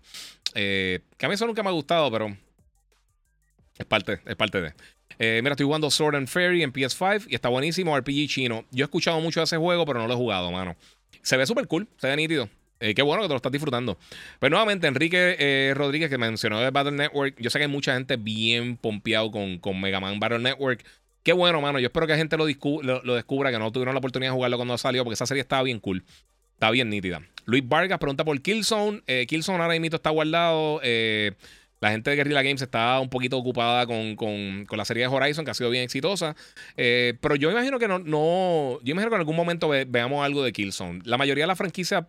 Eh, 0.54 1.02
que 1.18 1.26
a 1.26 1.30
mí 1.30 1.36
eso 1.36 1.46
nunca 1.46 1.64
me 1.64 1.70
ha 1.70 1.74
gustado, 1.74 2.12
pero 2.12 2.36
es 3.78 3.86
parte, 3.86 4.22
es 4.26 4.36
parte 4.36 4.62
de. 4.62 4.74
Eh, 5.20 5.40
mira, 5.42 5.54
estoy 5.54 5.66
jugando 5.66 5.90
Sword 5.92 6.16
and 6.16 6.28
Fairy 6.28 6.64
en 6.64 6.74
PS5 6.74 7.28
y 7.30 7.36
está 7.36 7.50
buenísimo. 7.50 7.98
RPG 7.98 8.28
chino. 8.28 8.66
Yo 8.72 8.84
he 8.84 8.88
escuchado 8.88 9.20
mucho 9.20 9.40
de 9.40 9.46
ese 9.46 9.58
juego, 9.58 9.86
pero 9.86 10.00
no 10.00 10.08
lo 10.08 10.14
he 10.14 10.18
jugado, 10.18 10.52
mano. 10.52 10.76
Se 11.22 11.38
ve 11.38 11.46
súper 11.46 11.68
cool, 11.68 11.88
se 11.98 12.08
ve 12.08 12.16
nítido. 12.16 12.50
Eh, 12.86 12.94
qué 12.94 13.02
bueno 13.02 13.22
que 13.22 13.28
te 13.28 13.34
lo 13.34 13.38
estás 13.38 13.52
disfrutando. 13.52 13.98
Pero 14.40 14.52
nuevamente, 14.52 14.88
Enrique 14.88 15.74
Rodríguez, 15.76 16.10
que 16.10 16.18
mencionó 16.18 16.60
de 16.60 16.70
Battle 16.72 16.92
Network. 16.92 17.36
Yo 17.40 17.50
sé 17.50 17.60
que 17.60 17.66
hay 17.66 17.72
mucha 17.72 17.94
gente 17.94 18.18
bien 18.18 18.78
pompeado 18.78 19.32
con, 19.32 19.58
con 19.60 19.80
Mega 19.82 20.00
Man 20.00 20.20
Battle 20.20 20.40
Network. 20.40 20.86
Qué 21.26 21.34
bueno, 21.34 21.60
mano. 21.60 21.80
Yo 21.80 21.88
espero 21.88 22.06
que 22.06 22.14
la 22.14 22.18
gente 22.20 22.38
lo, 22.38 22.46
descubra, 22.46 23.52
que 23.52 23.58
no 23.58 23.72
tuvieron 23.72 23.96
la 23.96 23.98
oportunidad 23.98 24.30
de 24.30 24.36
jugarlo 24.36 24.58
cuando 24.58 24.78
salió, 24.78 25.04
porque 25.04 25.16
esa 25.16 25.26
serie 25.26 25.42
estaba 25.42 25.64
bien 25.64 25.80
cool. 25.80 26.06
Está 26.54 26.70
bien 26.70 26.88
nítida. 26.92 27.24
Luis 27.46 27.68
Vargas 27.68 27.98
pregunta 27.98 28.24
por 28.24 28.40
Killzone. 28.40 29.02
Eh, 29.08 29.26
Killzone 29.28 29.60
ahora 29.60 29.80
mismo 29.80 29.96
está 29.96 30.12
guardado. 30.12 30.82
Eh, 30.84 31.32
la 31.80 31.90
gente 31.90 32.12
de 32.12 32.18
Guerrilla 32.18 32.44
Games 32.44 32.62
está 32.62 33.00
un 33.00 33.10
poquito 33.10 33.40
ocupada 33.40 33.88
con, 33.88 34.68
la 34.70 34.86
serie 34.86 35.02
de 35.02 35.08
Horizon, 35.08 35.46
que 35.46 35.50
ha 35.50 35.56
sido 35.56 35.72
bien 35.72 35.84
exitosa. 35.84 36.36
Eh, 36.78 37.16
pero 37.20 37.36
yo 37.36 37.50
imagino 37.50 37.80
que 37.80 37.88
no, 37.88 37.98
no. 37.98 38.80
Yo 38.84 38.92
imagino 38.92 39.10
que 39.10 39.16
en 39.16 39.22
algún 39.22 39.36
momento 39.36 39.68
veamos 39.68 40.24
algo 40.24 40.44
de 40.44 40.54
Killzone. 40.54 41.02
La 41.06 41.18
mayoría 41.18 41.46
de 41.46 41.48
las 41.48 41.58
franquicias 41.58 42.06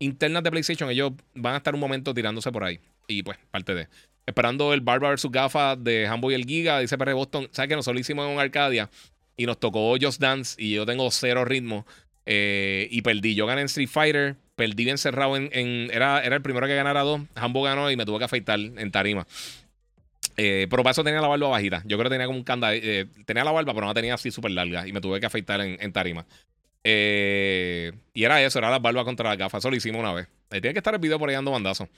internas 0.00 0.42
de 0.42 0.50
PlayStation, 0.50 0.90
ellos 0.90 1.12
van 1.34 1.54
a 1.54 1.58
estar 1.58 1.74
un 1.74 1.80
momento 1.80 2.12
tirándose 2.12 2.50
por 2.50 2.64
ahí. 2.64 2.80
Y 3.06 3.22
pues, 3.22 3.38
parte 3.52 3.74
de. 3.74 3.88
Esperando 4.26 4.74
el 4.74 4.80
Barba 4.80 5.10
vs. 5.12 5.30
Gafa 5.30 5.76
de 5.76 6.06
Hambo 6.06 6.30
y 6.30 6.34
el 6.34 6.44
Giga, 6.44 6.80
dice 6.80 6.98
PR 6.98 7.14
Boston. 7.14 7.48
¿Sabes 7.52 7.68
que 7.68 7.76
nosotros 7.76 7.94
lo 7.94 8.00
hicimos 8.00 8.28
en 8.28 8.38
Arcadia? 8.38 8.90
Y 9.36 9.46
nos 9.46 9.58
tocó 9.58 9.94
Just 10.00 10.20
Dance 10.20 10.62
y 10.62 10.72
yo 10.72 10.84
tengo 10.84 11.08
cero 11.10 11.44
ritmo. 11.44 11.86
Eh, 12.26 12.88
y 12.90 13.02
perdí. 13.02 13.34
Yo 13.34 13.46
gané 13.46 13.62
en 13.62 13.66
Street 13.66 13.88
Fighter. 13.88 14.36
Perdí 14.56 14.84
bien 14.84 14.98
cerrado 14.98 15.36
en. 15.36 15.90
era, 15.92 16.22
era 16.22 16.36
el 16.36 16.42
primero 16.42 16.66
que 16.66 16.74
ganara 16.74 17.02
dos. 17.02 17.22
Hambo 17.34 17.62
ganó 17.62 17.90
y 17.90 17.96
me 17.96 18.04
tuve 18.04 18.18
que 18.18 18.24
afeitar 18.24 18.60
en 18.60 18.90
tarima. 18.90 19.26
Eh, 20.42 20.68
pero 20.70 20.82
para 20.82 20.92
eso 20.92 21.04
tenía 21.04 21.20
la 21.20 21.28
barba 21.28 21.48
bajita. 21.48 21.82
Yo 21.84 21.98
creo 21.98 22.08
que 22.08 22.14
tenía 22.14 22.26
como 22.26 22.38
un 22.38 22.44
candado. 22.44 22.72
Eh, 22.74 23.06
tenía 23.26 23.44
la 23.44 23.52
barba, 23.52 23.74
pero 23.74 23.86
no 23.86 23.92
tenía 23.92 24.14
así 24.14 24.30
súper 24.30 24.52
larga. 24.52 24.88
Y 24.88 24.92
me 24.92 25.02
tuve 25.02 25.20
que 25.20 25.26
afeitar 25.26 25.60
en, 25.60 25.92
tarima. 25.92 26.24
Y 26.82 28.24
era 28.24 28.42
eso, 28.42 28.58
era 28.58 28.70
la 28.70 28.78
barba 28.78 29.04
contra 29.04 29.28
la 29.28 29.36
gafa. 29.36 29.58
Eso 29.58 29.70
lo 29.70 29.76
hicimos 29.76 30.00
una 30.00 30.12
vez. 30.12 30.28
tiene 30.48 30.72
que 30.72 30.78
estar 30.78 30.94
el 30.94 31.00
video 31.00 31.18
por 31.18 31.28
ahí 31.28 31.34
dando 31.34 31.50
bandazo. 31.50 31.88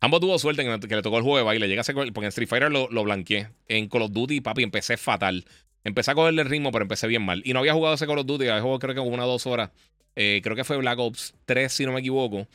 Ambos 0.00 0.20
tuvo 0.20 0.38
suerte 0.38 0.62
en 0.62 0.80
que 0.80 0.96
le 0.96 1.02
tocó 1.02 1.16
el 1.16 1.22
juego 1.22 1.38
de 1.38 1.42
baile. 1.42 1.68
Llega 1.68 1.82
a 1.82 1.84
porque 1.84 2.20
en 2.20 2.24
Street 2.24 2.48
Fighter 2.48 2.70
lo, 2.70 2.88
lo 2.90 3.04
blanqueé. 3.04 3.48
En 3.68 3.88
Call 3.88 4.02
of 4.02 4.12
Duty, 4.12 4.40
papi, 4.40 4.62
empecé 4.62 4.96
fatal. 4.96 5.44
Empecé 5.84 6.10
a 6.10 6.14
cogerle 6.14 6.42
el 6.42 6.48
ritmo, 6.48 6.70
pero 6.72 6.82
empecé 6.82 7.06
bien 7.06 7.22
mal. 7.22 7.42
Y 7.44 7.52
no 7.52 7.60
había 7.60 7.72
jugado 7.72 7.94
ese 7.94 8.06
Call 8.06 8.18
of 8.18 8.26
Duty. 8.26 8.48
Había 8.48 8.62
jugado 8.62 8.78
creo 8.78 8.94
que 8.94 9.00
una 9.00 9.24
o 9.24 9.28
dos 9.28 9.46
horas. 9.46 9.70
Eh, 10.14 10.40
creo 10.42 10.56
que 10.56 10.64
fue 10.64 10.76
Black 10.78 10.98
Ops 10.98 11.34
3, 11.44 11.72
si 11.72 11.86
no 11.86 11.92
me 11.92 12.00
equivoco. 12.00 12.46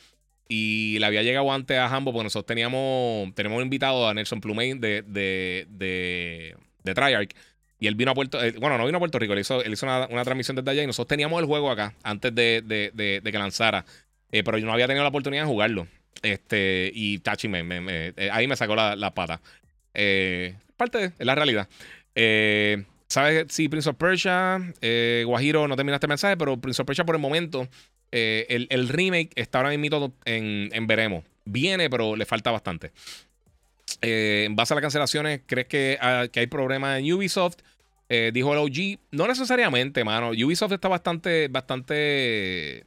Y 0.48 0.98
le 0.98 1.06
había 1.06 1.22
llegado 1.22 1.50
antes 1.52 1.78
a 1.78 1.86
Hambo 1.86 2.12
porque 2.12 2.24
nosotros 2.24 2.46
teníamos, 2.46 3.34
tenemos 3.34 3.56
un 3.56 3.64
invitado 3.64 4.06
a 4.06 4.14
Nelson 4.14 4.40
Plumey 4.40 4.74
de, 4.74 5.02
de, 5.02 5.66
de, 5.70 6.56
de 6.84 6.94
Triarch. 6.94 7.34
Y 7.82 7.88
él 7.88 7.96
vino 7.96 8.12
a 8.12 8.14
Puerto 8.14 8.42
eh, 8.42 8.54
Bueno, 8.60 8.78
no 8.78 8.86
vino 8.86 8.96
a 8.96 9.00
Puerto 9.00 9.18
Rico. 9.18 9.32
Él 9.32 9.40
hizo, 9.40 9.62
él 9.62 9.72
hizo 9.72 9.84
una, 9.84 10.06
una, 10.06 10.24
transmisión 10.24 10.56
desde 10.56 10.70
allá. 10.70 10.82
Y 10.82 10.86
nosotros 10.86 11.08
teníamos 11.08 11.40
el 11.40 11.46
juego 11.46 11.70
acá 11.70 11.94
antes 12.02 12.34
de, 12.34 12.62
de 12.62 13.32
que 13.32 13.38
lanzara. 13.38 13.84
Eh, 14.30 14.42
pero 14.42 14.56
yo 14.58 14.66
no 14.66 14.72
había 14.72 14.86
tenido 14.86 15.02
la 15.02 15.10
oportunidad 15.10 15.42
de 15.42 15.48
jugarlo. 15.48 15.86
Este, 16.22 16.90
y 16.94 17.18
Tachi 17.18 17.48
eh, 17.52 18.30
ahí 18.32 18.46
me 18.46 18.56
sacó 18.56 18.74
la, 18.74 19.14
pata. 19.14 19.40
Eh, 19.94 20.54
parte 20.76 21.10
de 21.10 21.24
la 21.24 21.34
realidad. 21.34 21.68
Eh, 22.14 22.84
¿Sabes? 23.08 23.46
Sí, 23.50 23.68
Prince 23.68 23.90
of 23.90 23.96
Persia, 23.96 24.58
Guajiro, 25.26 25.68
no 25.68 25.76
terminaste 25.76 26.06
el 26.06 26.10
mensaje, 26.10 26.36
pero 26.38 26.58
Prince 26.58 26.80
of 26.80 26.86
Persia 26.86 27.04
por 27.04 27.14
el 27.14 27.20
momento, 27.20 27.68
el, 28.10 28.88
remake 28.88 29.30
está 29.34 29.58
ahora 29.58 29.76
mismo 29.76 30.14
en, 30.24 30.70
en 30.72 30.86
veremos. 30.86 31.24
Viene, 31.44 31.90
pero 31.90 32.16
le 32.16 32.24
falta 32.24 32.50
bastante. 32.50 32.92
en 34.00 34.56
base 34.56 34.72
a 34.72 34.76
las 34.76 34.82
cancelaciones, 34.82 35.42
¿crees 35.44 35.66
que, 35.66 35.98
ah, 36.00 36.26
que 36.32 36.40
hay 36.40 36.46
problemas 36.46 37.00
en 37.00 37.12
Ubisoft? 37.12 37.56
Dijo 38.32 38.52
el 38.52 38.58
OG. 38.58 38.98
No 39.10 39.26
necesariamente, 39.26 40.04
mano. 40.04 40.30
Ubisoft 40.30 40.72
está 40.72 40.88
bastante, 40.88 41.48
bastante 41.48 42.84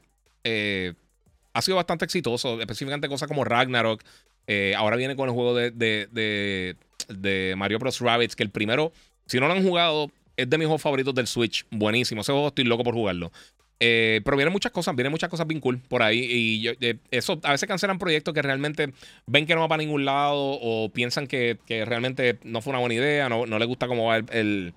ha 1.55 1.61
sido 1.61 1.77
bastante 1.77 2.03
exitoso, 2.03 2.59
específicamente 2.59 3.07
cosas 3.07 3.29
como 3.29 3.45
Ragnarok. 3.45 4.03
Eh, 4.45 4.73
ahora 4.77 4.97
viene 4.97 5.15
con 5.15 5.29
el 5.29 5.33
juego 5.33 5.55
de, 5.55 5.71
de, 5.71 7.53
Mario 7.55 7.79
Bros. 7.79 8.01
Rabbids, 8.01 8.35
que 8.35 8.43
el 8.43 8.49
primero, 8.49 8.91
si 9.25 9.39
no 9.39 9.47
lo 9.47 9.53
han 9.53 9.63
jugado, 9.63 10.11
es 10.35 10.49
de 10.49 10.57
mis 10.57 10.67
juegos 10.67 10.81
favoritos 10.81 11.15
del 11.15 11.27
Switch. 11.27 11.65
Buenísimo. 11.71 12.21
Ese 12.21 12.33
juego 12.33 12.49
estoy 12.49 12.65
loco 12.65 12.83
por 12.83 12.93
jugarlo. 12.93 13.31
Eh, 13.79 14.21
pero 14.25 14.35
vienen 14.35 14.51
muchas 14.51 14.71
cosas, 14.73 14.95
vienen 14.95 15.11
muchas 15.11 15.29
cosas 15.29 15.47
bien 15.47 15.61
cool 15.61 15.79
por 15.79 16.03
ahí. 16.03 16.19
Y 16.29 16.67
eh, 16.67 16.97
eso 17.09 17.39
a 17.43 17.51
veces 17.51 17.67
cancelan 17.67 17.99
proyectos 17.99 18.33
que 18.33 18.41
realmente 18.41 18.91
ven 19.25 19.45
que 19.45 19.55
no 19.55 19.61
va 19.61 19.69
para 19.69 19.81
ningún 19.81 20.03
lado 20.03 20.59
o 20.61 20.89
piensan 20.89 21.25
que, 21.25 21.57
realmente 21.69 22.37
no 22.43 22.61
fue 22.61 22.71
una 22.71 22.79
buena 22.79 22.95
idea, 22.95 23.29
no, 23.29 23.45
no 23.45 23.59
les 23.59 23.67
gusta 23.67 23.87
cómo 23.87 24.07
va 24.07 24.17
el, 24.17 24.25
el, 24.31 24.73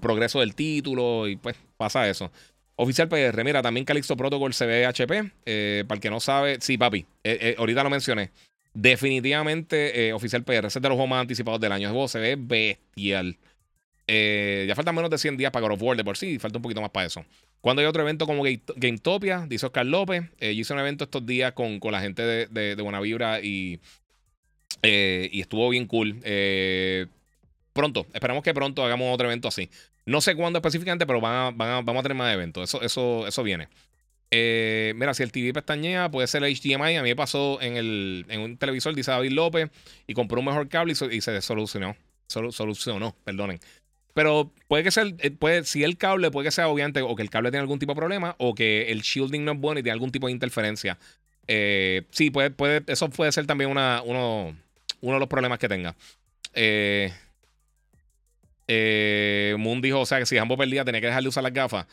progreso 0.00 0.40
del 0.40 0.54
título 0.54 1.28
y 1.28 1.36
pues 1.36 1.56
pasa 1.76 2.08
eso. 2.08 2.30
Oficial 2.80 3.08
PR, 3.08 3.42
mira, 3.42 3.60
también 3.60 3.84
Calixto 3.84 4.16
Protocol 4.16 4.54
se 4.54 4.64
ve 4.64 4.86
HP. 4.86 5.32
Eh, 5.46 5.84
para 5.88 5.96
el 5.96 6.00
que 6.00 6.10
no 6.10 6.20
sabe, 6.20 6.58
sí, 6.60 6.78
papi, 6.78 7.06
eh, 7.24 7.38
eh, 7.40 7.54
ahorita 7.58 7.82
lo 7.82 7.90
mencioné. 7.90 8.30
Definitivamente, 8.72 10.12
Oficial 10.12 10.44
PR, 10.44 10.68
ese 10.68 10.78
es 10.78 10.82
de 10.82 10.88
los 10.88 10.94
juegos 10.94 11.10
más 11.10 11.20
anticipados 11.20 11.60
del 11.60 11.72
año. 11.72 11.90
Juego 11.90 12.06
se 12.06 12.20
ve 12.20 12.36
bestial. 12.38 13.36
Ya 14.06 14.74
faltan 14.76 14.94
menos 14.94 15.10
de 15.10 15.18
100 15.18 15.36
días 15.36 15.50
para 15.50 15.66
God 15.66 15.74
of 15.74 15.82
War 15.82 15.96
de 15.96 16.04
por 16.04 16.16
sí, 16.16 16.38
falta 16.38 16.58
un 16.58 16.62
poquito 16.62 16.80
más 16.80 16.90
para 16.90 17.06
eso. 17.06 17.24
Cuando 17.60 17.80
hay 17.80 17.86
otro 17.88 18.02
evento 18.02 18.26
como 18.26 18.44
GameTopia, 18.76 19.46
dice 19.48 19.66
Oscar 19.66 19.84
López, 19.84 20.22
yo 20.40 20.48
hice 20.48 20.72
un 20.72 20.78
evento 20.78 21.02
estos 21.02 21.26
días 21.26 21.54
con, 21.54 21.80
con 21.80 21.90
la 21.90 22.00
gente 22.00 22.22
de, 22.22 22.76
de, 22.76 22.80
Buena 22.80 23.40
y, 23.40 23.80
y 24.84 25.40
estuvo 25.40 25.68
bien 25.70 25.86
cool. 25.86 26.20
Pronto, 27.78 28.06
esperamos 28.12 28.42
que 28.42 28.52
pronto 28.52 28.84
hagamos 28.84 29.14
otro 29.14 29.26
evento 29.26 29.48
así. 29.48 29.70
No 30.04 30.20
sé 30.20 30.34
cuándo 30.34 30.58
específicamente, 30.58 31.06
pero 31.06 31.20
van 31.20 31.56
vamos 31.56 31.96
a 31.96 32.02
tener 32.02 32.16
más 32.16 32.32
eventos. 32.34 32.64
Eso, 32.64 32.82
eso, 32.82 33.26
eso 33.26 33.42
viene. 33.42 33.68
mira, 34.30 35.14
si 35.14 35.22
el 35.22 35.32
TV 35.32 35.52
pestañea, 35.52 36.10
puede 36.10 36.26
ser 36.26 36.44
el 36.44 36.54
HDMI. 36.54 36.96
A 36.96 37.02
mí 37.02 37.08
me 37.08 37.16
pasó 37.16 37.60
en, 37.60 37.76
el, 37.76 38.26
en 38.28 38.40
un 38.40 38.56
televisor, 38.56 38.94
dice 38.94 39.10
David 39.10 39.32
López, 39.32 39.70
y 40.06 40.14
compró 40.14 40.40
un 40.40 40.46
mejor 40.46 40.68
cable 40.68 40.92
y, 40.92 41.16
y 41.16 41.20
se 41.20 41.40
solucionó. 41.40 41.96
solucionó, 42.26 43.14
perdonen. 43.24 43.60
Pero 44.18 44.50
puede 44.66 44.82
que 44.82 44.90
sea, 44.90 45.04
eh, 45.20 45.30
puede, 45.30 45.62
si 45.62 45.84
el 45.84 45.96
cable 45.96 46.32
puede 46.32 46.48
que 46.48 46.50
sea 46.50 46.66
obviamente 46.66 47.00
o 47.02 47.14
que 47.14 47.22
el 47.22 47.30
cable 47.30 47.52
tiene 47.52 47.60
algún 47.60 47.78
tipo 47.78 47.92
de 47.92 47.96
problema 47.96 48.34
o 48.38 48.52
que 48.52 48.90
el 48.90 49.02
shielding 49.02 49.44
no 49.44 49.52
es 49.52 49.60
bueno 49.60 49.78
y 49.78 49.84
tiene 49.84 49.92
algún 49.92 50.10
tipo 50.10 50.26
de 50.26 50.32
interferencia. 50.32 50.98
Eh, 51.46 52.02
sí, 52.10 52.30
puede, 52.30 52.50
puede, 52.50 52.82
eso 52.88 53.08
puede 53.10 53.30
ser 53.30 53.46
también 53.46 53.70
una, 53.70 54.02
uno, 54.04 54.56
uno 55.02 55.14
de 55.14 55.20
los 55.20 55.28
problemas 55.28 55.60
que 55.60 55.68
tenga. 55.68 55.94
Eh, 56.52 57.12
eh, 58.68 59.56
Moon 59.58 59.80
dijo, 59.80 60.00
o 60.00 60.06
sea, 60.06 60.18
que 60.18 60.26
si 60.26 60.38
ambos 60.38 60.56
perdía 60.56 60.84
tenía 60.84 61.00
que 61.00 61.08
dejar 61.08 61.22
de 61.22 61.28
usar 61.28 61.42
las 61.42 61.52
gafas. 61.52 61.86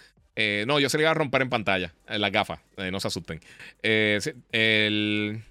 no, 0.68 0.80
yo 0.80 0.90
se 0.90 0.98
le 0.98 1.04
iba 1.04 1.12
a 1.12 1.16
romper 1.16 1.42
en 1.42 1.50
pantalla, 1.50 1.94
en 2.08 2.22
las 2.22 2.32
gafas, 2.32 2.60
no 2.92 3.00
se 3.00 3.08
asusten. 3.08 3.42
el... 3.82 5.42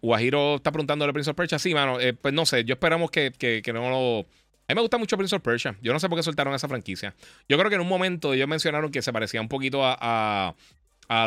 Guajiro 0.00 0.56
está 0.56 0.72
preguntando 0.72 1.04
al 1.04 1.12
Prince 1.12 1.30
of 1.30 1.36
Persia. 1.36 1.60
Sí, 1.60 1.74
mano, 1.74 1.96
pues 2.20 2.34
no 2.34 2.44
sé, 2.44 2.64
yo 2.64 2.74
esperamos 2.74 3.10
que, 3.12 3.30
que, 3.30 3.72
no 3.72 3.88
lo 3.88 4.26
a 4.68 4.72
mí 4.72 4.76
me 4.76 4.80
gusta 4.80 4.96
mucho 4.96 5.16
Prince 5.16 5.34
of 5.34 5.42
Persia. 5.42 5.76
Yo 5.82 5.92
no 5.92 6.00
sé 6.00 6.08
por 6.08 6.18
qué 6.18 6.22
soltaron 6.22 6.54
esa 6.54 6.68
franquicia. 6.68 7.14
Yo 7.48 7.58
creo 7.58 7.68
que 7.68 7.74
en 7.74 7.82
un 7.82 7.88
momento 7.88 8.32
ellos 8.32 8.48
mencionaron 8.48 8.90
que 8.90 9.02
se 9.02 9.12
parecía 9.12 9.40
un 9.40 9.48
poquito 9.48 9.80
a, 9.84 10.54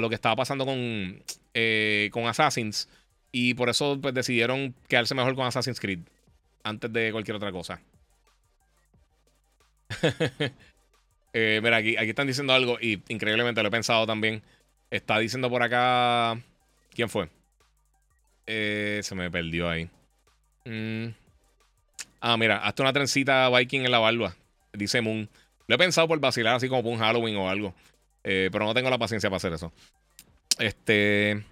lo 0.01 0.09
que 0.09 0.15
estaba 0.15 0.35
pasando 0.35 0.65
con, 0.65 1.21
eh, 1.53 2.09
con 2.11 2.25
Assassins. 2.27 2.87
Y 3.31 3.53
por 3.53 3.69
eso 3.69 3.99
pues, 4.01 4.13
decidieron 4.13 4.73
quedarse 4.87 5.13
mejor 5.13 5.35
con 5.35 5.45
Assassin's 5.45 5.79
Creed. 5.79 5.99
Antes 6.63 6.91
de 6.91 7.11
cualquier 7.11 7.35
otra 7.35 7.51
cosa. 7.51 7.81
Eh, 11.37 11.59
mira, 11.61 11.75
aquí, 11.75 11.97
aquí 11.97 12.11
están 12.11 12.27
diciendo 12.27 12.53
algo 12.53 12.77
y 12.79 13.03
increíblemente 13.09 13.61
lo 13.61 13.67
he 13.67 13.71
pensado 13.71 14.07
también. 14.07 14.41
Está 14.89 15.19
diciendo 15.19 15.49
por 15.49 15.61
acá. 15.61 16.41
¿Quién 16.91 17.09
fue? 17.09 17.27
Eh, 18.47 19.01
se 19.03 19.15
me 19.15 19.29
perdió 19.29 19.69
ahí. 19.69 19.89
Mm. 20.63 21.07
Ah, 22.21 22.37
mira, 22.37 22.59
hasta 22.59 22.83
una 22.83 22.93
trencita 22.93 23.49
Viking 23.49 23.81
en 23.81 23.91
la 23.91 23.99
barba. 23.99 24.33
Dice 24.71 25.01
Moon. 25.01 25.29
Lo 25.67 25.75
he 25.75 25.77
pensado 25.77 26.07
por 26.07 26.19
vacilar 26.21 26.55
así 26.55 26.69
como 26.69 26.83
por 26.83 26.93
un 26.93 26.99
Halloween 26.99 27.35
o 27.35 27.49
algo. 27.49 27.75
Eh, 28.23 28.47
pero 28.49 28.63
no 28.63 28.73
tengo 28.73 28.89
la 28.89 28.97
paciencia 28.97 29.29
para 29.29 29.37
hacer 29.37 29.51
eso. 29.51 29.73
Este. 30.57 31.43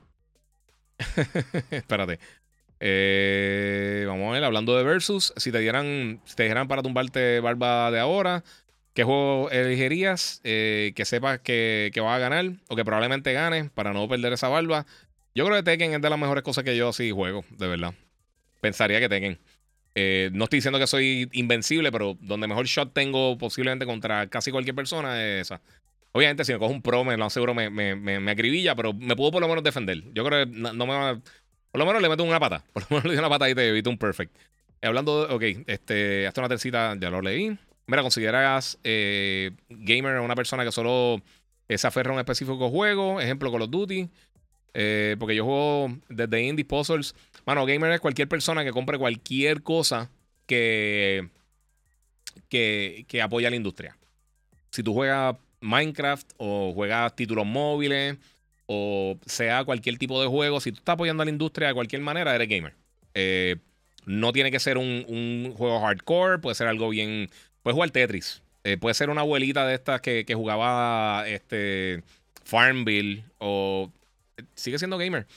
Espérate. 1.72 2.20
Eh, 2.86 4.04
vamos 4.06 4.28
a 4.28 4.34
ver, 4.34 4.44
hablando 4.44 4.76
de 4.76 4.84
Versus. 4.84 5.34
Si 5.38 5.54
te 5.54 5.60
dieran, 5.60 6.20
te 6.36 6.44
dijeran 6.44 6.68
para 6.68 6.84
tumbarte 6.84 7.40
barba 7.40 7.90
de 7.92 8.00
ahora, 8.02 8.44
¿qué 8.94 9.06
juego 9.06 9.50
elegirías? 9.52 10.42
Eh, 10.44 10.92
que 10.94 11.06
sepas 11.06 11.40
que, 11.40 11.92
que 11.94 12.02
vas 12.02 12.18
a 12.18 12.20
ganar 12.20 12.52
o 12.68 12.76
que 12.76 12.84
probablemente 12.84 13.32
ganes 13.32 13.70
para 13.72 13.94
no 13.94 14.06
perder 14.10 14.34
esa 14.34 14.50
barba. 14.50 14.86
Yo 15.34 15.46
creo 15.46 15.56
que 15.56 15.64
Tekken 15.64 15.94
es 15.94 16.02
de 16.02 16.10
las 16.10 16.20
mejores 16.20 16.44
cosas 16.44 16.66
que 16.66 16.76
yo 16.76 16.92
sí 16.92 17.12
juego, 17.12 17.46
de 17.52 17.68
verdad. 17.68 17.94
Pensaría 18.60 19.00
que 19.00 19.08
Tekken. 19.08 19.40
Eh, 19.96 20.30
no 20.34 20.44
estoy 20.44 20.58
diciendo 20.58 20.78
que 20.78 20.88
soy 20.88 21.30
invencible, 21.32 21.90
pero 21.90 22.18
donde 22.20 22.48
mejor 22.48 22.66
shot 22.66 22.94
tengo 22.94 23.38
posiblemente 23.38 23.86
contra 23.86 24.28
casi 24.28 24.52
cualquier 24.52 24.76
persona 24.76 25.24
es 25.24 25.44
esa. 25.44 25.62
Obviamente, 26.12 26.46
si 26.46 26.54
me 26.54 26.60
cojo 26.60 26.72
un 26.72 26.82
pro, 26.82 27.04
me 27.04 27.18
lo 27.18 27.26
aseguro, 27.26 27.56
me, 27.56 27.70
me, 27.72 27.96
me, 27.96 28.32
acribilla, 28.32 28.76
pero 28.76 28.94
me 28.94 29.16
puedo 29.16 29.32
por 29.32 29.42
lo 29.42 29.48
menos 29.48 29.64
defender. 29.64 30.04
Yo 30.14 30.24
creo 30.24 30.46
que 30.46 30.52
no, 30.52 30.74
me 30.74 30.94
va. 30.94 31.22
Por 31.74 31.80
lo 31.80 31.86
menos 31.88 32.04
le 32.04 32.08
meto 32.08 32.24
una 32.24 32.40
pata. 32.40 32.64
Por 32.74 32.84
lo 32.84 32.88
menos 32.92 33.04
le 33.06 33.10
doy 33.10 33.18
una 33.18 33.30
pata 33.30 33.50
y 33.50 33.56
te 33.56 33.68
evito 33.68 33.90
un 33.90 33.98
perfect. 33.98 34.34
Eh, 34.82 34.88
hablando 34.88 35.26
de. 35.26 35.34
Ok, 35.34 35.66
este, 35.68 36.28
hasta 36.28 36.40
una 36.40 36.48
tercita, 36.48 36.96
ya 37.00 37.10
lo 37.10 37.22
leí. 37.22 37.58
Mira, 37.88 38.02
consideras 38.04 38.78
eh, 38.84 39.52
gamer 39.68 40.20
una 40.20 40.36
persona 40.36 40.64
que 40.64 40.72
solo 40.72 41.22
se 41.68 41.88
aferra 41.88 42.12
a 42.12 42.14
un 42.14 42.20
específico 42.20 42.70
juego, 42.70 43.20
ejemplo 43.20 43.52
Call 43.52 43.64
of 43.64 43.72
Duty. 43.72 44.08
porque 45.18 45.36
yo 45.36 45.44
juego 45.44 45.98
desde 46.08 46.42
Indie 46.44 46.66
Puzzles 46.66 47.16
Mano, 47.46 47.66
gamer 47.66 47.92
es 47.92 48.00
cualquier 48.00 48.28
persona 48.28 48.64
que 48.64 48.72
compre 48.72 48.98
cualquier 48.98 49.64
cosa 49.64 50.10
que, 50.46 51.30
que, 52.48 53.06
que 53.08 53.22
apoya 53.22 53.48
a 53.48 53.52
la 53.52 53.58
industria. 53.58 53.98
Si 54.70 54.82
tú 54.82 54.94
juegas 54.94 55.36
Minecraft 55.60 56.32
o 56.38 56.74
juegas 56.74 57.16
títulos 57.16 57.46
móviles 57.46 58.18
o 58.66 59.18
sea 59.26 59.64
cualquier 59.66 59.98
tipo 59.98 60.22
de 60.22 60.28
juego, 60.28 60.60
si 60.60 60.72
tú 60.72 60.80
estás 60.80 60.94
apoyando 60.94 61.24
a 61.24 61.26
la 61.26 61.32
industria 61.32 61.70
de 61.70 61.74
cualquier 61.74 62.02
manera, 62.02 62.34
eres 62.36 62.48
gamer. 62.48 62.74
Eh, 63.14 63.58
no 64.06 64.34
tiene 64.34 64.52
que 64.52 64.60
ser 64.60 64.78
un, 64.78 65.54
juego 65.58 65.80
hardcore, 65.82 66.40
puede 66.40 66.56
ser 66.56 66.68
algo 66.68 66.90
bien. 66.90 67.30
Puedes 67.62 67.76
jugar 67.76 67.92
Tetris. 67.92 68.42
Eh, 68.64 68.78
puede 68.78 68.94
ser 68.94 69.10
una 69.10 69.22
abuelita 69.22 69.66
de 69.68 69.76
estas 69.76 70.02
que, 70.02 70.26
que 70.26 70.36
jugaba 70.36 71.28
este, 71.28 72.04
Farmville 72.44 73.24
o. 73.38 73.92
Sigue 74.56 74.78
siendo 74.80 74.98
gamer. 74.98 75.28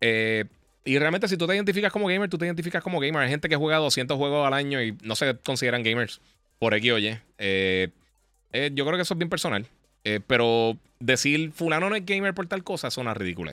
Eh, 0.00 0.44
y 0.84 0.98
realmente, 0.98 1.28
si 1.28 1.36
tú 1.36 1.46
te 1.46 1.54
identificas 1.54 1.92
como 1.92 2.06
gamer, 2.06 2.30
tú 2.30 2.38
te 2.38 2.46
identificas 2.46 2.82
como 2.82 2.98
gamer. 2.98 3.22
Hay 3.22 3.28
gente 3.28 3.48
que 3.48 3.56
juega 3.56 3.76
200 3.78 4.16
juegos 4.16 4.46
al 4.46 4.54
año 4.54 4.82
y 4.82 4.96
no 5.02 5.16
se 5.16 5.36
consideran 5.38 5.82
gamers 5.82 6.20
por 6.58 6.74
X 6.74 6.92
oye. 6.92 7.20
Yo 7.38 8.84
creo 8.84 8.96
que 8.96 9.02
eso 9.02 9.14
es 9.14 9.18
bien 9.18 9.28
personal. 9.28 9.66
Eh, 10.04 10.20
pero 10.26 10.76
decir 11.00 11.52
fulano 11.52 11.90
no 11.90 11.96
es 11.96 12.04
gamer 12.04 12.34
por 12.34 12.46
tal 12.46 12.64
cosa 12.64 12.90
suena 12.90 13.14
ridículo. 13.14 13.52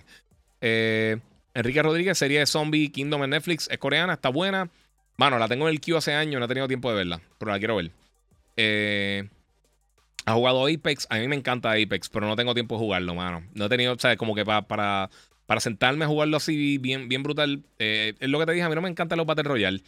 Enrique 0.61 1.83
Rodríguez, 1.83 2.17
serie 2.17 2.39
de 2.39 2.45
Zombie 2.47 2.89
Kingdom 2.89 3.23
en 3.23 3.29
Netflix, 3.31 3.67
es 3.69 3.77
coreana, 3.77 4.13
está 4.13 4.29
buena. 4.29 4.69
Bueno, 5.17 5.37
la 5.37 5.47
tengo 5.47 5.67
en 5.67 5.73
el 5.73 5.79
queue 5.79 5.97
hace 5.97 6.13
años, 6.13 6.39
no 6.39 6.45
he 6.45 6.47
tenido 6.47 6.67
tiempo 6.67 6.89
de 6.89 6.97
verla, 6.97 7.21
pero 7.37 7.51
la 7.51 7.59
quiero 7.59 7.75
ver. 7.75 7.91
ha 10.25 10.33
jugado 10.33 10.65
Apex, 10.65 11.07
a 11.09 11.19
mí 11.19 11.27
me 11.27 11.35
encanta 11.35 11.71
Apex, 11.71 12.09
pero 12.09 12.27
no 12.27 12.35
tengo 12.35 12.53
tiempo 12.53 12.75
de 12.75 12.79
jugarlo, 12.79 13.13
mano. 13.13 13.43
No 13.53 13.65
he 13.65 13.69
tenido, 13.69 13.93
o 13.93 13.99
sea, 13.99 14.17
como 14.17 14.33
que 14.33 14.43
para 14.43 15.09
para 15.45 15.61
sentarme 15.61 16.05
a 16.05 16.07
jugarlo 16.07 16.37
así 16.37 16.77
bien, 16.77 17.07
bien 17.07 17.23
brutal. 17.23 17.63
Eh, 17.79 18.13
es 18.19 18.29
lo 18.29 18.39
que 18.39 18.45
te 18.45 18.51
dije, 18.53 18.63
a 18.63 18.69
mí 18.69 18.75
no 18.75 18.81
me 18.81 18.89
encantan 18.89 19.17
los 19.17 19.27
Battle 19.27 19.43
Royale. 19.43 19.81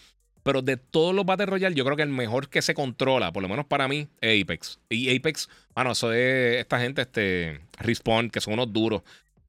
Pero 0.48 0.62
de 0.62 0.78
todos 0.78 1.14
los 1.14 1.26
Battle 1.26 1.48
Royale, 1.48 1.76
yo 1.76 1.84
creo 1.84 1.98
que 1.98 2.04
el 2.04 2.10
mejor 2.10 2.48
que 2.48 2.62
se 2.62 2.74
controla, 2.74 3.34
por 3.34 3.44
lo 3.44 3.50
menos 3.50 3.66
para 3.66 3.90
mí, 3.90 4.08
es 4.22 4.42
Apex. 4.42 4.80
Y 4.90 5.14
Apex, 5.14 5.50
bueno, 5.76 5.92
eso 5.92 6.14
es 6.14 6.62
esta 6.62 6.80
gente, 6.80 7.02
este, 7.02 7.60
Respawn, 7.80 8.30
que 8.30 8.40
son 8.40 8.54
unos 8.54 8.72
duros. 8.72 9.02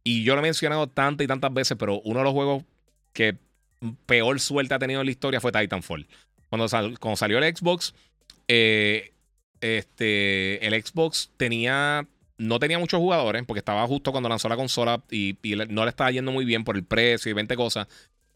Y 0.03 0.25
yo 0.25 0.35
lo 0.35 0.41
he 0.41 0.43
mencionado 0.43 0.89
tantas 0.89 1.25
y 1.25 1.29
tantas 1.29 1.55
veces, 1.55 1.77
pero 1.79 2.01
uno 2.01 2.19
de 2.19 2.25
los 2.25 2.33
juegos 2.33 2.65
que 3.13 3.37
peor 4.07 4.41
suerte 4.41 4.75
ha 4.75 4.81
tenido 4.81 4.99
en 5.01 5.07
la 5.07 5.13
historia 5.13 5.41
fue 5.41 5.53
Titanfall. 5.53 6.05
Cuando, 6.49 6.67
cuando 6.99 7.17
salió 7.17 7.39
el 7.39 7.57
Xbox, 7.57 7.95
eh, 8.49 9.13
este, 9.61 10.67
el 10.67 10.85
Xbox 10.85 11.31
tenía 11.37 12.09
no 12.39 12.59
tenía 12.59 12.81
muchos 12.81 12.99
jugadores 12.99 13.45
porque 13.47 13.61
estaba 13.61 13.87
justo 13.87 14.11
cuando 14.11 14.29
lanzó 14.29 14.49
la 14.49 14.57
consola 14.57 15.01
y, 15.13 15.37
no 15.69 15.85
le 15.85 15.91
estaba 15.91 16.11
yendo 16.11 16.33
muy 16.33 16.45
bien 16.45 16.65
por 16.65 16.75
el 16.75 16.83
precio 16.83 17.31
y 17.31 17.35
20 17.35 17.55
cosas. 17.55 17.87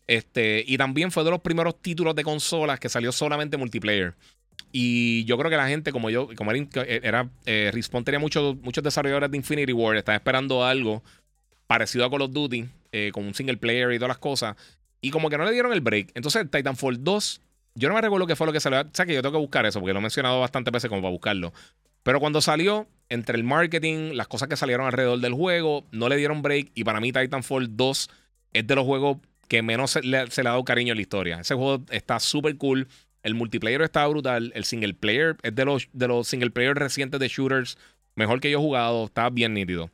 Este, 0.07 0.65
y 0.67 0.77
también 0.77 1.11
fue 1.11 1.25
de 1.25 1.31
los 1.31 1.41
primeros 1.41 1.81
títulos 1.81 2.15
de 2.15 2.25
consolas 2.25 2.81
que 2.81 2.89
salió 2.89 3.13
solamente 3.13 3.57
multiplayer. 3.57 4.15
Y 4.73 5.25
yo 5.25 5.37
creo 5.37 5.51
que 5.51 5.57
la 5.57 5.69
gente, 5.69 5.93
como 5.93 6.11
yo, 6.11 6.29
como 6.37 6.51
era, 6.51 6.67
era 6.85 7.29
eh, 7.45 7.71
Respawn 7.73 8.05
tenía 8.05 8.19
muchos, 8.19 8.57
muchos 8.63 8.83
desarrolladores 8.83 9.31
de 9.31 9.37
Infinity 9.37 9.73
War, 9.73 9.97
estaba 9.97 10.17
esperando 10.17 10.65
algo 10.65 11.03
parecido 11.67 12.05
a 12.05 12.11
Call 12.11 12.23
of 12.23 12.33
Duty, 12.33 12.67
eh, 12.93 13.11
con 13.13 13.25
un 13.25 13.35
single 13.35 13.57
player 13.57 13.93
y 13.93 13.97
todas 13.97 14.09
las 14.09 14.19
cosas. 14.19 14.57
Y 15.01 15.11
como 15.11 15.29
que 15.29 15.37
no 15.39 15.45
le 15.45 15.53
dieron 15.53 15.73
el 15.73 15.81
break. 15.81 16.13
Entonces, 16.15 16.51
Titanfall 16.51 17.03
2, 17.03 17.41
yo 17.75 17.89
no 17.89 17.95
me 17.95 18.01
recuerdo 18.01 18.27
qué 18.27 18.37
fue 18.37 18.47
lo 18.47 18.53
que 18.53 18.61
salió. 18.61 18.81
O 18.81 18.85
sea, 18.93 19.05
que 19.05 19.15
yo 19.15 19.23
tengo 19.23 19.33
que 19.33 19.41
buscar 19.41 19.67
eso, 19.67 19.81
porque 19.81 19.93
lo 19.93 19.99
he 19.99 20.03
mencionado 20.03 20.41
bastantes 20.41 20.73
veces 20.73 20.89
como 20.89 21.03
para 21.03 21.13
buscarlo. 21.13 21.53
Pero 22.03 22.21
cuando 22.21 22.41
salió, 22.41 22.87
entre 23.09 23.37
el 23.37 23.45
marketing, 23.45 24.13
las 24.15 24.29
cosas 24.29 24.49
que 24.49 24.57
salieron 24.57 24.87
alrededor 24.87 25.21
del 25.21 25.35
juego, 25.35 25.85
no 25.93 26.09
le 26.09 26.17
dieron 26.17 26.43
break. 26.43 26.71
Y 26.75 26.85
para 26.85 27.01
mí, 27.01 27.13
Titanfall 27.13 27.77
2 27.77 28.11
es 28.53 28.67
de 28.67 28.75
los 28.75 28.85
juegos 28.85 29.19
que 29.49 29.63
menos 29.63 29.93
se 29.93 30.03
le, 30.03 30.19
ha 30.19 30.27
dado 30.43 30.65
cariño 30.65 30.93
en 30.93 30.97
la 30.97 31.03
historia. 31.03 31.41
Ese 31.41 31.55
juego 31.55 31.85
está 31.91 32.21
súper 32.21 32.57
cool. 32.57 32.89
El 33.23 33.35
multiplayer 33.35 33.83
está 33.83 34.07
brutal. 34.07 34.53
El 34.55 34.65
single 34.65 34.95
player 34.95 35.37
es 35.43 35.55
de 35.55 35.65
los, 35.65 35.89
de 35.93 36.09
los 36.09 36.27
single 36.27 36.51
player 36.51 36.75
recientes 36.75 37.21
de 37.21 37.29
shooters. 37.29 37.79
Mejor 38.15 38.41
que 38.41 38.51
yo 38.51 38.59
he 38.59 38.63
jugado. 38.63 39.07
Está 39.07 39.31
bien 39.31 39.55
nítido. 39.55 39.91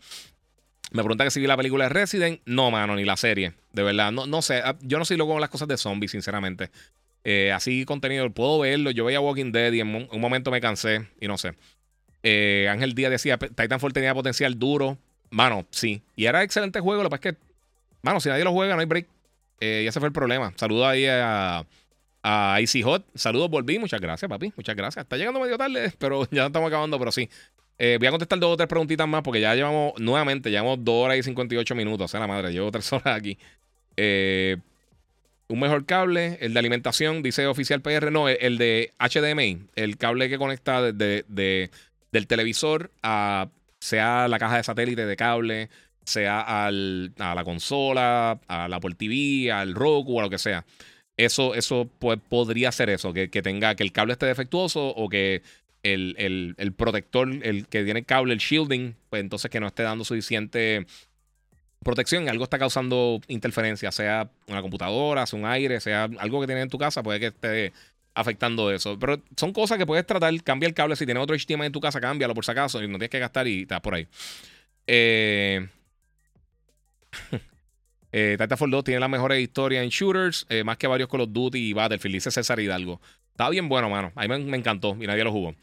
Me 0.91 1.03
pregunta 1.03 1.25
que 1.25 1.31
si 1.31 1.41
vi 1.41 1.47
la 1.47 1.57
película 1.57 1.85
de 1.85 1.91
Resident. 1.91 2.41
No, 2.47 2.71
mano, 2.71 2.97
ni 2.97 3.05
la 3.05 3.17
serie. 3.17 3.53
De 3.73 3.83
verdad. 3.83 4.13
No, 4.13 4.27
no 4.27 4.43
sé. 4.43 4.63
Ah, 4.65 4.77
yo 4.81 4.99
no 4.99 5.05
soy 5.05 5.17
loco 5.17 5.33
con 5.33 5.41
las 5.41 5.51
cosas 5.51 5.69
de 5.69 5.77
zombies, 5.77 6.13
sinceramente. 6.13 6.71
Eh, 7.25 7.53
así 7.53 7.85
contenido, 7.85 8.31
puedo 8.31 8.61
verlo. 8.61 8.91
Yo 8.91 9.05
veía 9.05 9.21
Walking 9.21 9.53
Dead 9.53 9.73
y 9.73 9.81
en 9.81 10.09
un 10.11 10.21
momento 10.21 10.51
me 10.51 10.61
cansé 10.61 11.09
y 11.21 11.29
no 11.29 11.37
sé. 11.37 11.55
Eh, 12.23 12.69
Ángel 12.71 12.95
Díaz 12.95 13.11
decía, 13.11 13.39
Titanfall 13.39 13.93
tenía 13.93 14.15
potencial 14.15 14.59
duro. 14.59 14.99
Mano, 15.31 15.67
sí. 15.71 16.03
Y 16.17 16.27
era 16.27 16.43
excelente 16.43 16.81
juego. 16.81 17.03
Lo 17.03 17.11
que 17.11 17.17
pasa 17.17 17.29
es 17.29 17.35
que, 17.35 17.41
mano, 18.03 18.21
si 18.21 18.29
nadie 18.29 18.45
lo 18.45 18.53
juega, 18.53 18.75
no 18.75 18.81
hay 18.81 18.87
break. 18.87 19.07
Eh, 19.61 19.83
y 19.85 19.87
ese 19.87 20.01
fue 20.01 20.09
el 20.09 20.13
problema. 20.13 20.53
Saludo 20.57 20.87
ahí 20.87 21.07
a, 21.07 21.65
A 22.23 22.61
Icy 22.61 22.83
Hot, 22.83 23.05
saludos, 23.15 23.51
volví. 23.51 23.79
Muchas 23.79 24.01
gracias, 24.01 24.29
papi. 24.29 24.53
Muchas 24.57 24.77
gracias. 24.77 25.05
Está 25.05 25.17
llegando 25.17 25.41
medio 25.41 25.59
tarde, 25.59 25.93
pero 25.99 26.29
ya 26.31 26.47
estamos 26.47 26.69
acabando, 26.69 26.99
pero 26.99 27.13
sí. 27.13 27.29
Eh, 27.79 27.97
voy 27.99 28.09
a 28.09 28.11
contestar 28.11 28.39
dos 28.41 28.55
o 28.55 28.57
tres 28.57 28.69
preguntitas 28.69 29.07
más 29.07 29.23
porque 29.23 29.41
ya 29.41 29.55
llevamos, 29.55 29.93
nuevamente, 29.99 30.51
llevamos 30.51 30.85
2 30.85 30.95
horas 30.95 31.17
y 31.19 31.23
58 31.23 31.75
minutos. 31.75 32.07
O 32.07 32.09
sea, 32.09 32.21
la 32.21 32.27
madre, 32.27 32.53
llevo 32.53 32.71
tres 32.73 32.93
horas 32.93 33.17
aquí. 33.17 33.39
Eh, 33.97 34.57
un 35.49 35.61
mejor 35.61 35.87
cable, 35.87 36.39
el 36.41 36.53
de 36.53 36.59
alimentación, 36.59 37.23
dice 37.23 37.47
oficial 37.47 37.81
PR, 37.81 38.13
no, 38.13 38.29
el, 38.29 38.59
de 38.59 38.93
HDMI, 38.99 39.69
el 39.77 39.97
cable 39.97 40.29
que 40.29 40.39
conecta 40.39 40.93
de, 40.93 41.71
del 42.13 42.27
televisor 42.27 42.91
a 43.03 43.49
sea 43.81 44.29
la 44.29 44.39
caja 44.39 44.57
de 44.57 44.65
satélite 44.65 45.07
de 45.07 45.17
cable, 45.17 45.71
sea 46.09 46.41
al, 46.41 47.13
a 47.19 47.35
la 47.35 47.45
consola, 47.45 48.41
a 48.49 48.69
la 48.69 48.77
Apple 48.77 48.95
TV, 48.95 49.53
al 49.53 49.75
Roku, 49.75 50.19
a 50.19 50.25
lo 50.25 50.31
que 50.31 50.39
sea. 50.39 50.65
Eso, 51.17 51.55
eso 51.55 51.91
pues, 51.99 52.19
podría 52.29 52.73
ser 52.73 52.91
eso, 52.91 53.13
que, 53.13 53.29
tenga 53.29 53.75
que 53.75 53.83
el 53.83 53.93
cable 53.93 54.13
esté 54.13 54.27
defectuoso 54.27 54.89
o 54.89 55.09
que 55.09 55.43
el, 55.83 56.55
el, 56.59 56.73
protector, 56.73 57.29
el 57.43 57.67
que 57.67 57.85
tiene 57.85 58.01
el 58.01 58.07
cable, 58.07 58.33
el 58.33 58.39
shielding, 58.39 58.95
pues 59.11 59.21
entonces 59.21 59.51
que 59.51 59.61
no 59.61 59.67
esté 59.67 59.83
dando 59.83 60.05
suficiente 60.05 60.87
protección, 61.83 62.29
algo 62.29 62.45
está 62.45 62.59
causando 62.59 63.21
interferencia, 63.29 63.93
sea 63.93 64.31
una 64.47 64.63
computadora, 64.63 65.27
sea 65.27 65.39
un 65.39 65.47
aire, 65.47 65.81
sea 65.81 66.09
algo 66.19 66.41
que 66.41 66.47
tienes 66.47 66.65
en 66.65 66.71
tu 66.71 66.79
casa, 66.79 67.03
puede 67.03 67.21
que 67.21 67.27
esté 67.27 67.73
afectando 68.19 68.71
eso. 68.71 68.99
Pero 68.99 69.23
son 69.37 69.53
cosas 69.53 69.79
que 69.79 69.87
puedes 69.87 70.05
tratar. 70.05 70.33
Cambia 70.43 70.67
el 70.67 70.75
cable. 70.75 70.97
Si 70.97 71.07
tienes 71.07 71.23
otro 71.23 71.37
HDMI 71.37 71.67
en 71.67 71.73
tu 71.73 71.81
casa, 71.81 72.01
cámbialo 72.01 72.35
por 72.35 72.45
si 72.45 72.51
acaso. 72.51 72.83
Y 72.83 72.89
no 72.89 72.99
tienes 72.99 73.11
que 73.11 73.19
gastar 73.19 73.47
y 73.47 73.63
estás 73.63 73.81
por 73.81 73.95
ahí. 73.95 74.07
Eh, 74.87 75.69
eh, 78.13 78.37
Titanfall 78.39 78.71
2 78.71 78.85
tiene 78.85 79.01
la 79.01 79.09
mejores 79.09 79.41
historias 79.41 79.83
en 79.83 79.91
shooters, 79.91 80.47
eh, 80.49 80.65
más 80.65 80.77
que 80.77 80.87
varios 80.87 81.09
Call 81.09 81.23
of 81.23 81.31
Duty 81.33 81.59
y 81.59 81.73
Battlefield, 81.73 82.15
dice 82.15 82.31
César 82.31 82.61
Hidalgo. 82.61 83.01
Está 83.39 83.51
bien 83.51 83.69
bueno, 83.69 83.89
mano. 83.89 84.13
A 84.17 84.27
mí 84.27 84.45
me, 84.45 84.57
encantó 84.57 84.97
y 85.01 85.07
nadie 85.07 85.23
lo 85.23 85.31
jugó. 85.31 85.55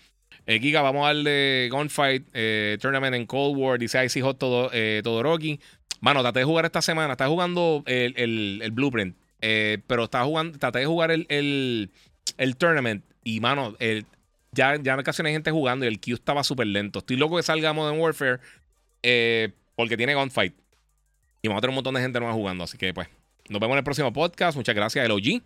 Eh, 0.45 0.59
Giga, 0.59 0.82
vamos 0.82 1.03
a 1.03 1.07
darle 1.07 1.67
Gunfight 1.72 2.27
eh, 2.33 2.77
Tournament 2.80 3.15
en 3.15 3.25
Cold 3.25 3.57
War, 3.57 3.80
dice 3.80 4.03
Icy 4.06 4.22
Hot 4.22 4.38
todo, 4.38 4.69
Todoroki. 5.03 5.59
Mano, 5.99 6.22
traté 6.22 6.40
de 6.40 6.45
jugar 6.45 6.65
esta 6.65 6.82
semana. 6.82 7.14
Estás 7.14 7.27
jugando 7.27 7.83
el, 7.85 8.61
el, 8.61 8.72
Blueprint. 8.72 9.17
Eh, 9.41 9.80
pero 9.88 10.06
estaba 10.06 10.24
jugando, 10.24 10.57
traté 10.57 10.80
de 10.80 10.85
jugar 10.85 11.11
el, 11.11 11.25
el, 11.30 11.90
el 12.38 12.56
tournament. 12.56 13.03
Y, 13.24 13.40
mano, 13.40 13.75
el, 13.80 14.06
ya, 14.51 14.77
ya 14.77 14.95
casi 15.03 15.22
hay 15.25 15.33
gente 15.33 15.51
jugando 15.51 15.83
y 15.83 15.88
el 15.88 15.99
queue 15.99 16.15
estaba 16.15 16.43
súper 16.43 16.67
lento. 16.67 16.99
Estoy 16.99 17.17
loco 17.17 17.38
que 17.38 17.43
salga 17.43 17.74
Modern 17.74 17.99
Warfare 17.99 18.40
porque 19.75 19.98
tiene 19.98 20.15
Gunfight. 20.15 20.53
Y 21.45 21.48
vamos 21.48 21.59
a 21.59 21.61
tener 21.61 21.69
un 21.69 21.75
montón 21.75 21.93
de 21.93 22.01
gente 22.01 22.19
nueva 22.19 22.33
jugando. 22.33 22.64
Así 22.64 22.75
que, 22.75 22.91
pues, 22.91 23.07
nos 23.49 23.61
vemos 23.61 23.75
en 23.75 23.77
el 23.77 23.83
próximo 23.83 24.11
podcast. 24.11 24.57
Muchas 24.57 24.74
gracias, 24.74 25.06
el 25.06 25.11
OG, 25.11 25.43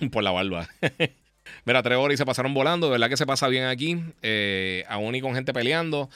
por 0.12 0.22
la 0.22 0.30
barba. 0.30 0.68
Mira, 1.64 1.82
tres 1.82 1.98
horas 1.98 2.14
y 2.14 2.16
se 2.16 2.24
pasaron 2.24 2.54
volando. 2.54 2.86
De 2.86 2.92
verdad 2.92 3.08
que 3.08 3.16
se 3.16 3.26
pasa 3.26 3.48
bien 3.48 3.64
aquí. 3.64 3.98
Eh, 4.22 4.84
aún 4.88 5.16
y 5.16 5.20
con 5.20 5.34
gente 5.34 5.52
peleando. 5.52 6.08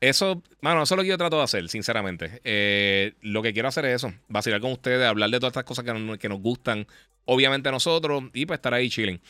Eso, 0.00 0.42
mano, 0.62 0.82
eso 0.82 0.94
es 0.94 0.96
lo 0.96 1.02
que 1.02 1.10
yo 1.10 1.18
trato 1.18 1.36
de 1.36 1.42
hacer, 1.42 1.68
sinceramente. 1.68 2.40
Eh, 2.42 3.12
lo 3.20 3.42
que 3.42 3.52
quiero 3.52 3.68
hacer 3.68 3.84
es 3.84 3.96
eso, 3.96 4.14
vacilar 4.28 4.62
con 4.62 4.72
ustedes, 4.72 5.06
hablar 5.06 5.28
de 5.28 5.38
todas 5.38 5.50
estas 5.50 5.64
cosas 5.64 5.84
que, 5.84 6.28
nos 6.28 6.40
gustan, 6.40 6.86
obviamente 7.26 7.68
a 7.68 7.72
nosotros, 7.72 8.24
y 8.32 8.46
pues 8.46 8.56
estar 8.56 8.72
ahí 8.72 8.88
chilling. 8.88 9.20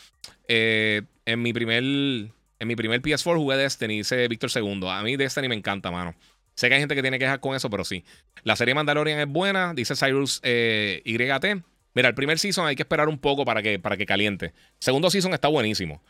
Eh, 0.46 1.02
en 1.26 1.42
mi 1.42 1.52
primer 1.52 1.82
en 1.82 2.68
mi 2.68 2.76
primer 2.76 3.02
PS4 3.02 3.36
jugué 3.36 3.56
Destiny, 3.56 3.98
dice 3.98 4.28
Víctor 4.28 4.50
II. 4.54 4.82
A 4.86 5.02
mí 5.02 5.16
Destiny 5.16 5.48
me 5.48 5.56
encanta, 5.56 5.90
mano. 5.90 6.14
Sé 6.54 6.68
que 6.68 6.74
hay 6.74 6.80
gente 6.80 6.94
que 6.94 7.02
tiene 7.02 7.18
quejas 7.18 7.38
con 7.38 7.54
eso, 7.54 7.70
pero 7.70 7.84
sí. 7.84 8.04
La 8.44 8.56
serie 8.56 8.74
Mandalorian 8.74 9.18
es 9.18 9.28
buena, 9.28 9.74
dice 9.74 9.94
Cyrus 9.96 10.40
eh, 10.42 11.02
YT. 11.04 11.64
Mira, 11.94 12.08
el 12.08 12.14
primer 12.14 12.38
season 12.38 12.66
hay 12.66 12.76
que 12.76 12.82
esperar 12.82 13.08
un 13.08 13.18
poco 13.18 13.44
para 13.44 13.62
que, 13.62 13.78
para 13.78 13.96
que 13.96 14.06
caliente. 14.06 14.52
segundo 14.78 15.10
season 15.10 15.34
está 15.34 15.48
buenísimo. 15.48 16.02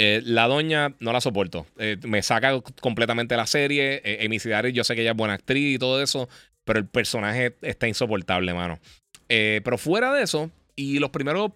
Eh, 0.00 0.22
la 0.24 0.46
doña 0.46 0.94
no 1.00 1.12
la 1.12 1.20
soporto. 1.20 1.66
Eh, 1.76 1.96
me 2.04 2.22
saca 2.22 2.60
completamente 2.80 3.36
la 3.36 3.46
serie. 3.46 4.00
Eh, 4.04 4.72
yo 4.72 4.84
sé 4.84 4.94
que 4.94 5.02
ella 5.02 5.10
es 5.10 5.16
buena 5.16 5.34
actriz 5.34 5.74
y 5.74 5.78
todo 5.78 6.00
eso, 6.00 6.28
pero 6.64 6.78
el 6.78 6.86
personaje 6.86 7.56
está 7.62 7.88
insoportable, 7.88 8.54
mano. 8.54 8.78
Eh, 9.28 9.60
pero 9.64 9.76
fuera 9.76 10.12
de 10.12 10.22
eso, 10.22 10.50
y 10.76 11.00
los 11.00 11.10
primeros, 11.10 11.50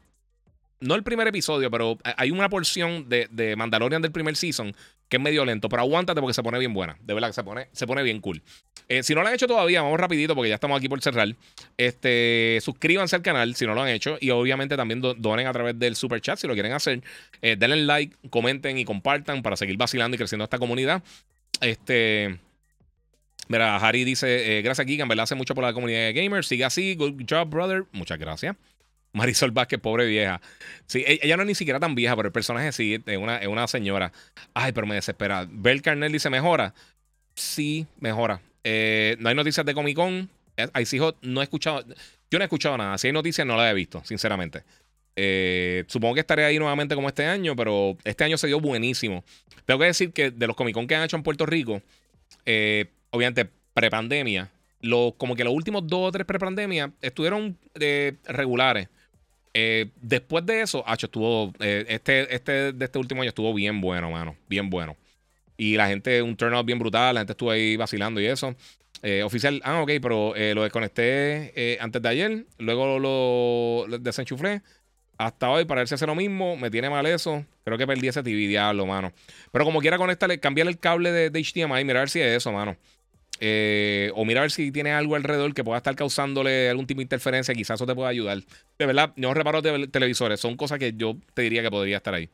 no 0.80 0.96
el 0.96 1.04
primer 1.04 1.28
episodio, 1.28 1.70
pero 1.70 1.98
hay 2.16 2.32
una 2.32 2.48
porción 2.48 3.08
de, 3.08 3.28
de 3.30 3.54
Mandalorian 3.54 4.02
del 4.02 4.10
primer 4.12 4.36
season 4.36 4.74
que 5.12 5.18
es 5.18 5.22
medio 5.22 5.44
lento, 5.44 5.68
pero 5.68 5.82
aguántate 5.82 6.22
porque 6.22 6.32
se 6.32 6.42
pone 6.42 6.58
bien 6.58 6.72
buena. 6.72 6.96
De 7.02 7.12
verdad 7.12 7.28
que 7.28 7.34
se 7.34 7.44
pone, 7.44 7.68
se 7.72 7.86
pone 7.86 8.02
bien 8.02 8.22
cool. 8.22 8.40
Eh, 8.88 9.02
si 9.02 9.14
no 9.14 9.20
lo 9.20 9.28
han 9.28 9.34
hecho 9.34 9.46
todavía, 9.46 9.82
vamos 9.82 10.00
rapidito 10.00 10.34
porque 10.34 10.48
ya 10.48 10.54
estamos 10.54 10.78
aquí 10.78 10.88
por 10.88 11.02
cerrar. 11.02 11.28
Este, 11.76 12.58
suscríbanse 12.62 13.16
al 13.16 13.20
canal 13.20 13.54
si 13.54 13.66
no 13.66 13.74
lo 13.74 13.82
han 13.82 13.90
hecho 13.90 14.16
y 14.22 14.30
obviamente 14.30 14.74
también 14.74 15.02
donen 15.02 15.46
a 15.46 15.52
través 15.52 15.78
del 15.78 15.96
super 15.96 16.18
chat 16.22 16.38
si 16.38 16.46
lo 16.46 16.54
quieren 16.54 16.72
hacer. 16.72 17.02
Eh, 17.42 17.56
denle 17.58 17.84
like, 17.84 18.16
comenten 18.30 18.78
y 18.78 18.86
compartan 18.86 19.42
para 19.42 19.54
seguir 19.56 19.76
vacilando 19.76 20.14
y 20.14 20.18
creciendo 20.18 20.44
esta 20.44 20.58
comunidad. 20.58 21.02
Este... 21.60 22.38
Mira, 23.48 23.76
Harry 23.76 24.04
dice, 24.04 24.56
eh, 24.56 24.62
gracias 24.62 24.86
Gigan, 24.86 25.08
¿verdad? 25.08 25.24
Hace 25.24 25.34
mucho 25.34 25.54
por 25.54 25.62
la 25.62 25.74
comunidad 25.74 26.06
de 26.06 26.14
gamers. 26.14 26.46
Sigue 26.46 26.64
así, 26.64 26.94
good 26.94 27.20
job, 27.28 27.50
brother. 27.50 27.84
Muchas 27.92 28.18
gracias. 28.18 28.56
Marisol 29.12 29.50
Vázquez, 29.50 29.80
pobre 29.80 30.06
vieja. 30.06 30.40
Sí, 30.86 31.04
e-, 31.06 31.20
ella 31.22 31.36
no 31.36 31.42
es 31.42 31.48
ni 31.48 31.54
siquiera 31.54 31.78
tan 31.80 31.94
vieja, 31.94 32.16
pero 32.16 32.28
el 32.28 32.32
personaje 32.32 32.72
sí, 32.72 33.02
es 33.04 33.16
una, 33.16 33.38
es 33.38 33.48
una 33.48 33.66
señora. 33.68 34.12
Ay, 34.54 34.72
pero 34.72 34.86
me 34.86 34.94
desespera. 34.94 35.46
Bel 35.50 35.82
Carnell 35.82 36.12
dice, 36.12 36.30
¿mejora? 36.30 36.74
Sí, 37.34 37.86
mejora. 37.98 38.40
Eh, 38.64 39.16
no 39.18 39.28
hay 39.28 39.34
noticias 39.34 39.64
de 39.66 39.74
Comic 39.74 39.96
Con. 39.96 40.28
Ahí 40.72 40.86
sí, 40.86 40.98
no 41.22 41.40
he 41.40 41.44
escuchado. 41.44 41.84
Yo 42.30 42.38
no 42.38 42.42
he 42.42 42.46
escuchado 42.46 42.76
nada. 42.76 42.96
Si 42.98 43.08
hay 43.08 43.12
noticias, 43.12 43.46
no 43.46 43.56
las 43.56 43.70
he 43.70 43.74
visto, 43.74 44.02
sinceramente. 44.04 44.62
Eh, 45.16 45.84
supongo 45.88 46.14
que 46.14 46.20
estaré 46.20 46.44
ahí 46.44 46.58
nuevamente 46.58 46.94
como 46.94 47.08
este 47.08 47.26
año, 47.26 47.54
pero 47.54 47.96
este 48.04 48.24
año 48.24 48.38
se 48.38 48.46
dio 48.46 48.60
buenísimo. 48.60 49.24
Tengo 49.66 49.80
que 49.80 49.86
decir 49.86 50.12
que 50.12 50.30
de 50.30 50.46
los 50.46 50.56
Comic 50.56 50.74
Con 50.74 50.86
que 50.86 50.94
han 50.94 51.02
hecho 51.02 51.16
en 51.16 51.22
Puerto 51.22 51.44
Rico, 51.46 51.82
eh, 52.46 52.86
obviamente 53.10 53.48
prepandemia, 53.74 54.50
como 55.16 55.36
que 55.36 55.44
los 55.44 55.54
últimos 55.54 55.86
dos 55.86 56.08
o 56.08 56.12
tres 56.12 56.26
prepandemia 56.26 56.92
estuvieron 57.00 57.58
regulares. 58.24 58.88
Eh, 59.54 59.90
después 60.00 60.46
de 60.46 60.62
eso, 60.62 60.82
Hacho 60.86 61.06
estuvo. 61.06 61.52
Eh, 61.60 61.84
este, 61.88 62.34
este 62.34 62.72
de 62.72 62.84
este 62.84 62.98
último 62.98 63.22
año 63.22 63.28
estuvo 63.28 63.52
bien 63.54 63.80
bueno, 63.80 64.10
mano. 64.10 64.36
Bien 64.48 64.70
bueno. 64.70 64.96
Y 65.56 65.76
la 65.76 65.88
gente, 65.88 66.22
un 66.22 66.36
turnout 66.36 66.66
bien 66.66 66.78
brutal. 66.78 67.14
La 67.14 67.20
gente 67.20 67.32
estuvo 67.32 67.50
ahí 67.50 67.76
vacilando 67.76 68.20
y 68.20 68.26
eso. 68.26 68.54
Eh, 69.02 69.22
oficial, 69.24 69.60
ah, 69.64 69.82
ok, 69.82 69.90
pero 70.00 70.34
lo 70.54 70.62
desconecté 70.62 71.78
antes 71.80 72.00
de 72.00 72.08
ayer. 72.08 72.46
Luego 72.58 72.98
lo, 72.98 73.98
desenchuflé. 73.98 74.62
Hasta 75.18 75.50
hoy, 75.50 75.64
para 75.66 75.82
ver 75.82 75.88
si 75.88 75.94
hace 75.94 76.06
lo 76.06 76.14
mismo. 76.14 76.56
Me 76.56 76.70
tiene 76.70 76.88
mal 76.90 77.06
eso. 77.06 77.44
Creo 77.64 77.78
que 77.78 77.86
perdí 77.86 78.08
ese 78.08 78.22
TV, 78.22 78.48
diablo, 78.48 78.86
mano. 78.86 79.12
Pero 79.52 79.64
como 79.64 79.80
quiera 79.80 79.98
conectarle, 79.98 80.40
cambiarle 80.40 80.72
el 80.72 80.78
cable 80.78 81.12
de, 81.12 81.30
de 81.30 81.40
HDMI. 81.40 81.84
Mirar 81.84 82.08
si 82.08 82.20
es 82.20 82.36
eso, 82.38 82.52
mano. 82.52 82.76
Eh, 83.44 84.12
o 84.14 84.24
mira 84.24 84.38
a 84.38 84.42
ver 84.42 84.52
si 84.52 84.70
tiene 84.70 84.92
algo 84.92 85.16
alrededor 85.16 85.52
que 85.52 85.64
pueda 85.64 85.78
estar 85.78 85.96
causándole 85.96 86.70
algún 86.70 86.86
tipo 86.86 86.98
de 86.98 87.02
interferencia. 87.02 87.52
Quizás 87.52 87.74
eso 87.74 87.86
te 87.86 87.94
pueda 87.94 88.08
ayudar. 88.08 88.38
De 88.78 88.86
verdad, 88.86 89.12
no 89.16 89.34
reparo 89.34 89.60
televisores. 89.60 90.38
Son 90.38 90.56
cosas 90.56 90.78
que 90.78 90.92
yo 90.96 91.16
te 91.34 91.42
diría 91.42 91.60
que 91.60 91.70
podría 91.70 91.96
estar 91.96 92.14
ahí. 92.14 92.30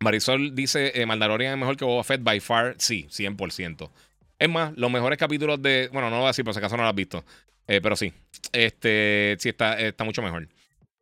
Marisol 0.00 0.54
dice: 0.54 0.92
eh, 0.94 1.04
Mandalorian 1.04 1.52
es 1.52 1.58
mejor 1.58 1.76
que 1.76 1.84
Boba 1.84 2.02
Fett 2.02 2.22
by 2.22 2.40
far. 2.40 2.76
Sí, 2.78 3.06
100%. 3.10 3.90
Es 4.38 4.48
más, 4.48 4.72
los 4.76 4.90
mejores 4.90 5.18
capítulos 5.18 5.60
de. 5.60 5.90
Bueno, 5.92 6.08
no 6.08 6.16
lo 6.16 6.20
voy 6.20 6.28
a 6.28 6.30
decir, 6.30 6.46
por 6.46 6.54
si 6.54 6.60
acaso 6.60 6.78
no 6.78 6.84
lo 6.84 6.88
has 6.88 6.94
visto. 6.94 7.22
Eh, 7.66 7.80
pero 7.82 7.94
sí. 7.94 8.10
Este. 8.52 9.36
Sí, 9.38 9.50
está, 9.50 9.78
está 9.78 10.04
mucho 10.04 10.22
mejor. 10.22 10.48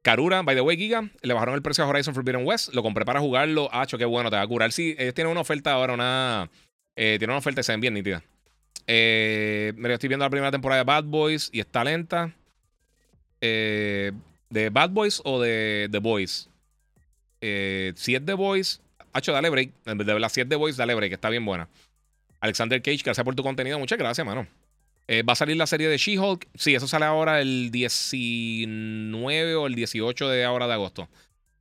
Karura, 0.03 0.43
by 0.43 0.57
the 0.57 0.61
way, 0.61 0.77
Giga, 0.77 1.09
le 1.23 1.35
bajaron 1.35 1.55
el 1.55 1.63
precio 1.63 1.85
a 1.85 1.87
Horizon 1.87 2.15
Forbidden 2.15 2.45
West. 2.45 2.75
Lo 2.75 2.83
compré 2.83 3.05
para 3.05 3.21
jugarlo. 3.21 3.73
Hacho, 3.73 3.97
qué 3.97 4.07
bueno, 4.07 4.29
te 4.29 4.35
va 4.35 4.43
a 4.43 4.47
curar. 4.49 4.73
Sí, 4.73 4.97
ellos 4.99 5.15
tienen 5.15 5.31
una 5.31 5.43
oferta 5.43 5.71
ahora, 5.71 5.95
una. 5.95 6.51
Eh, 6.97 7.17
tienen 7.19 7.31
una 7.31 7.39
oferta 7.39 7.61
que 7.61 7.63
se 7.63 7.73
ven 7.73 7.81
bien 7.81 7.95
nítida. 7.95 8.25
Eh, 8.87 9.73
estoy 9.91 10.09
viendo 10.09 10.25
la 10.25 10.31
primera 10.31 10.51
temporada 10.51 10.81
de 10.81 10.85
Bad 10.85 11.05
Boys 11.05 11.51
y 11.53 11.61
está 11.61 11.85
lenta. 11.85 12.35
Eh, 13.41 14.13
¿De 14.51 14.71
Bad 14.71 14.91
Boys 14.91 15.21
o 15.25 15.41
de 15.41 15.89
The 15.91 15.99
Boys? 15.99 16.49
Eh, 17.41 17.93
si 17.97 18.15
es 18.15 18.25
The 18.25 18.35
Boys, 18.35 18.81
Hacho, 19.15 19.33
dale 19.33 19.49
break. 19.49 19.71
De 19.85 19.95
verdad, 19.95 20.29
si 20.29 20.45
The 20.45 20.57
Boys, 20.57 20.77
dale 20.77 20.95
break, 20.95 21.13
está 21.13 21.31
bien 21.31 21.45
buena. 21.45 21.69
Alexander 22.41 22.83
Cage, 22.83 23.03
gracias 23.05 23.25
por 23.25 23.37
tu 23.37 23.45
contenido. 23.45 23.79
Muchas 23.79 23.97
gracias, 23.97 24.27
mano. 24.27 24.47
Eh, 25.07 25.23
va 25.23 25.35
a 25.35 25.37
salir 25.37 25.57
la 25.57 25.69
serie 25.69 25.89
de 25.89 25.97
She-Hulk. 25.97 26.49
Sí, 26.57 26.75
eso 26.75 26.89
sale 26.89 27.05
ahora 27.05 27.41
el 27.41 27.71
19 27.71 29.55
o 29.55 29.67
el 29.69 29.75
18 29.77 30.29
de 30.29 30.45
ahora 30.45 30.67
de 30.67 30.73
agosto. 30.73 31.09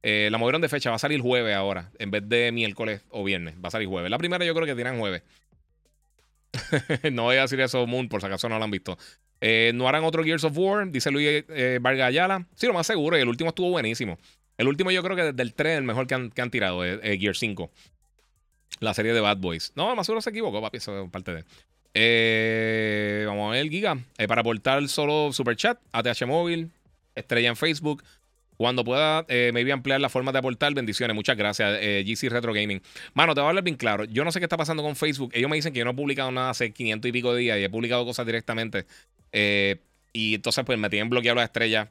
Eh, 0.02 0.30
la 0.32 0.40
movieron 0.40 0.62
de 0.62 0.68
fecha, 0.68 0.90
va 0.90 0.96
a 0.96 1.00
salir 1.00 1.22
jueves 1.22 1.56
ahora, 1.56 1.92
en 2.00 2.10
vez 2.10 2.28
de 2.28 2.52
miércoles 2.52 3.02
o 3.10 3.24
viernes. 3.24 3.56
Va 3.64 3.68
a 3.68 3.72
salir 3.72 3.88
jueves. 3.88 4.10
La 4.10 4.18
primera 4.18 4.44
yo 4.44 4.56
creo 4.56 4.66
que 4.66 4.76
tiran 4.76 4.98
jueves. 4.98 5.22
no 7.12 7.24
voy 7.24 7.38
a 7.38 7.42
decir 7.42 7.60
eso, 7.60 7.86
Moon, 7.88 8.10
por 8.10 8.22
si 8.22 8.28
acaso 8.28 8.50
no 8.50 8.58
lo 8.58 8.64
han 8.64 8.72
visto. 8.72 8.98
Eh, 9.42 9.72
no 9.76 9.88
harán 9.88 10.04
otro 10.04 10.24
Gears 10.24 10.44
of 10.44 10.58
War, 10.58 10.90
dice 10.90 11.12
Luis 11.12 11.44
eh, 11.50 11.80
Vargas 11.82 12.08
Ayala. 12.08 12.46
Sí, 12.56 12.68
lo 12.68 12.74
más 12.74 12.88
seguro. 12.88 13.18
Y 13.18 13.22
el 13.22 13.28
último 13.28 13.50
estuvo 13.50 13.70
buenísimo. 13.70 14.18
El 14.58 14.68
último 14.68 14.92
yo 14.92 15.04
creo 15.04 15.16
que 15.16 15.24
desde 15.24 15.42
el 15.42 15.54
3 15.54 15.80
el 15.80 15.84
mejor 15.84 16.08
que 16.08 16.16
han, 16.16 16.30
que 16.30 16.42
han 16.42 16.52
tirado, 16.52 16.86
eh, 16.86 17.00
eh 17.04 17.18
Gear 17.18 17.36
5. 17.36 17.70
La 18.80 18.94
serie 18.94 19.14
de 19.14 19.20
Bad 19.20 19.38
Boys. 19.38 19.74
No, 19.76 19.96
más 19.96 20.06
seguro 20.06 20.22
se 20.22 20.30
equivocó, 20.30 20.62
papi. 20.62 20.78
Eso 20.78 21.04
es 21.04 21.10
parte 21.10 21.34
de. 21.34 21.44
Eh, 21.94 23.24
vamos 23.28 23.50
a 23.50 23.52
ver, 23.52 23.70
Giga. 23.70 23.98
para 24.28 24.42
aportar 24.42 24.88
solo 24.88 25.32
Super 25.32 25.56
Chat, 25.56 25.80
ATH 25.92 26.26
Móvil, 26.26 26.72
estrella 27.16 27.50
en 27.50 27.56
Facebook. 27.56 28.04
Cuando 28.58 28.84
pueda, 28.84 29.26
eh, 29.28 29.52
me 29.54 29.64
voy 29.64 29.72
a 29.72 29.74
ampliar 29.74 30.00
la 30.02 30.10
forma 30.10 30.32
de 30.32 30.40
aportar. 30.40 30.74
Bendiciones, 30.74 31.16
muchas 31.16 31.38
gracias, 31.38 31.78
eh, 31.82 32.04
GC 32.06 32.30
Retro 32.30 32.54
Gaming. 32.54 32.82
Mano, 33.14 33.34
te 33.34 33.42
voy 33.42 33.48
a 33.48 33.50
hablar 33.50 33.64
bien 33.64 33.78
claro. 33.78 34.06
Yo 34.06 34.24
no 34.24 34.32
sé 34.32 34.40
qué 34.40 34.46
está 34.46 34.58
pasando 34.58 34.84
con 34.84 34.96
Facebook. 34.96 35.32
Ellos 35.34 35.50
me 35.50 35.56
dicen 35.56 35.74
que 35.74 35.80
yo 35.80 35.86
no 35.86 35.92
he 35.92 35.96
publicado 35.96 36.32
nada 36.32 36.52
hace 36.52 36.72
500 36.72 37.10
y 37.10 37.12
pico 37.12 37.34
de 37.34 37.42
días 37.42 37.60
y 37.60 37.64
he 37.64 37.70
publicado 37.70 38.06
cosas 38.06 38.26
directamente. 38.26 38.86
Eh, 39.32 39.78
y 40.14 40.36
entonces, 40.36 40.64
pues 40.64 40.78
me 40.78 40.90
tienen 40.90 41.10
bloqueado 41.10 41.36
la 41.36 41.46
estrella 41.46 41.90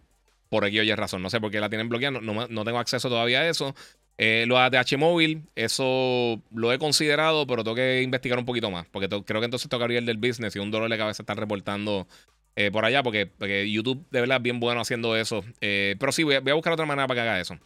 por 0.52 0.66
aquí 0.66 0.78
oye 0.78 0.94
razón. 0.94 1.22
No 1.22 1.30
sé 1.30 1.40
por 1.40 1.50
qué 1.50 1.60
la 1.60 1.70
tienen 1.70 1.88
bloqueada. 1.88 2.20
No, 2.20 2.64
tengo 2.64 2.78
acceso 2.78 3.08
todavía 3.08 3.40
a 3.40 3.48
eso. 3.48 3.74
Eh, 4.18 4.44
lo 4.46 4.58
de 4.68 4.76
H 4.76 4.98
móvil, 4.98 5.44
eso 5.56 6.42
lo 6.54 6.72
he 6.74 6.78
considerado, 6.78 7.46
pero 7.46 7.64
tengo 7.64 7.74
que 7.74 8.02
investigar 8.02 8.38
un 8.38 8.44
poquito 8.44 8.70
más. 8.70 8.86
Porque 8.90 9.08
creo 9.08 9.40
que 9.40 9.46
entonces 9.46 9.70
toca 9.70 9.84
abrir 9.84 9.96
el 9.96 10.04
del 10.04 10.18
business 10.18 10.54
y 10.54 10.58
un 10.58 10.70
dolor 10.70 10.90
de 10.90 10.98
cabeza 10.98 11.22
estar 11.22 11.38
reportando 11.38 12.06
eh, 12.56 12.70
por 12.70 12.84
allá, 12.84 13.02
porque, 13.02 13.30
YouTube 13.70 14.04
de 14.10 14.20
verdad 14.20 14.38
es 14.38 14.42
bien 14.42 14.60
bueno 14.60 14.80
haciendo 14.80 15.16
eso. 15.16 15.44
Eh, 15.60 15.96
pero 15.98 16.12
sí, 16.12 16.22
voy 16.22 16.36
a, 16.36 16.54
buscar 16.54 16.72
otra 16.72 16.86
manera 16.86 17.06
para 17.06 17.22
que 17.22 17.28
haga 17.28 17.40
eso. 17.40 17.58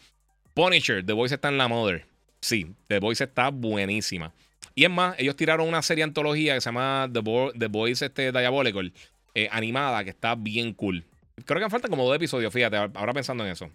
Punisher, 0.54 1.04
The 1.04 1.12
Voice 1.12 1.34
está 1.34 1.48
en 1.48 1.58
la 1.58 1.68
Mother. 1.68 2.06
Sí, 2.40 2.68
The 2.86 2.98
Voice 3.00 3.24
está 3.24 3.50
buenísima. 3.50 4.32
Y 4.74 4.84
es 4.84 4.90
más, 4.90 5.16
ellos 5.18 5.36
tiraron 5.36 5.68
una 5.68 5.82
serie 5.82 6.04
antología 6.04 6.54
que 6.54 6.60
se 6.60 6.68
llama 6.68 7.08
The, 7.12 7.22
The 7.58 7.66
Voice 7.66 8.04
este, 8.04 8.30
Diabolical, 8.30 8.92
eh, 9.34 9.48
animada, 9.50 10.04
que 10.04 10.10
está 10.10 10.34
bien 10.34 10.72
cool. 10.74 11.04
Creo 11.44 11.62
que 11.62 11.70
falta 11.70 11.88
como 11.88 12.04
dos 12.04 12.16
episodios, 12.16 12.52
fíjate, 12.52 12.76
ahora 12.76 13.12
pensando 13.12 13.44
en 13.44 13.52
eso. 13.52 13.70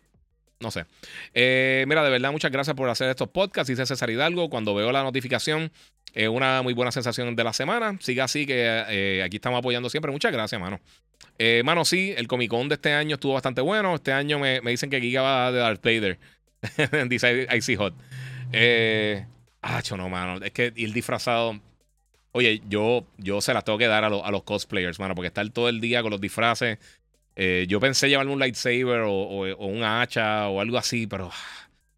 No 0.61 0.71
sé. 0.71 0.85
mira, 1.85 2.03
de 2.03 2.09
verdad, 2.09 2.31
muchas 2.31 2.51
gracias 2.51 2.75
por 2.75 2.89
hacer 2.89 3.09
estos 3.09 3.29
podcasts. 3.29 3.67
Dice 3.67 3.85
César 3.85 4.09
Hidalgo. 4.09 4.49
Cuando 4.49 4.73
veo 4.73 4.91
la 4.91 5.03
notificación, 5.03 5.71
es 6.13 6.27
una 6.27 6.61
muy 6.61 6.73
buena 6.73 6.91
sensación 6.91 7.35
de 7.35 7.43
la 7.43 7.53
semana. 7.53 7.97
Siga 7.99 8.25
así, 8.25 8.45
que 8.45 8.83
eh, 8.89 9.23
aquí 9.23 9.37
estamos 9.37 9.59
apoyando 9.59 9.89
siempre. 9.89 10.11
Muchas 10.11 10.31
gracias, 10.31 10.59
mano. 10.59 10.79
Eh, 11.37 11.61
mano, 11.63 11.85
sí, 11.85 12.13
el 12.17 12.27
Comic 12.27 12.49
Con 12.49 12.67
de 12.67 12.75
este 12.75 12.93
año 12.93 13.15
estuvo 13.15 13.33
bastante 13.33 13.61
bueno. 13.61 13.95
Este 13.95 14.11
año 14.11 14.37
me, 14.37 14.59
dicen 14.61 14.89
que 14.89 14.99
Giga 14.99 15.21
va 15.21 15.51
de 15.51 15.59
Darth 15.59 15.83
Vader. 15.83 16.19
Dice 17.09 17.47
Icy 17.55 17.75
Hot. 17.77 17.93
Eh, 18.51 19.25
ah, 19.61 19.81
no, 19.97 20.09
mano. 20.09 20.43
Es 20.43 20.51
que 20.51 20.73
ir 20.75 20.91
disfrazado. 20.91 21.59
Oye, 22.33 22.61
yo, 22.67 23.05
yo 23.17 23.41
se 23.41 23.53
las 23.53 23.63
tengo 23.63 23.77
que 23.77 23.87
dar 23.87 24.03
a, 24.03 24.09
los 24.09 24.43
cosplayers, 24.43 24.99
mano, 24.99 25.15
porque 25.15 25.27
estar 25.27 25.49
todo 25.49 25.69
el 25.69 25.81
día 25.81 26.01
con 26.01 26.11
los 26.11 26.21
disfraces. 26.21 26.77
Eh, 27.35 27.65
yo 27.67 27.79
pensé 27.79 28.09
llevarme 28.09 28.33
un 28.33 28.39
lightsaber 28.39 29.01
o, 29.05 29.55
un 29.65 29.83
hacha 29.83 30.47
o 30.49 30.61
algo 30.61 30.77
así, 30.77 31.07
pero. 31.07 31.31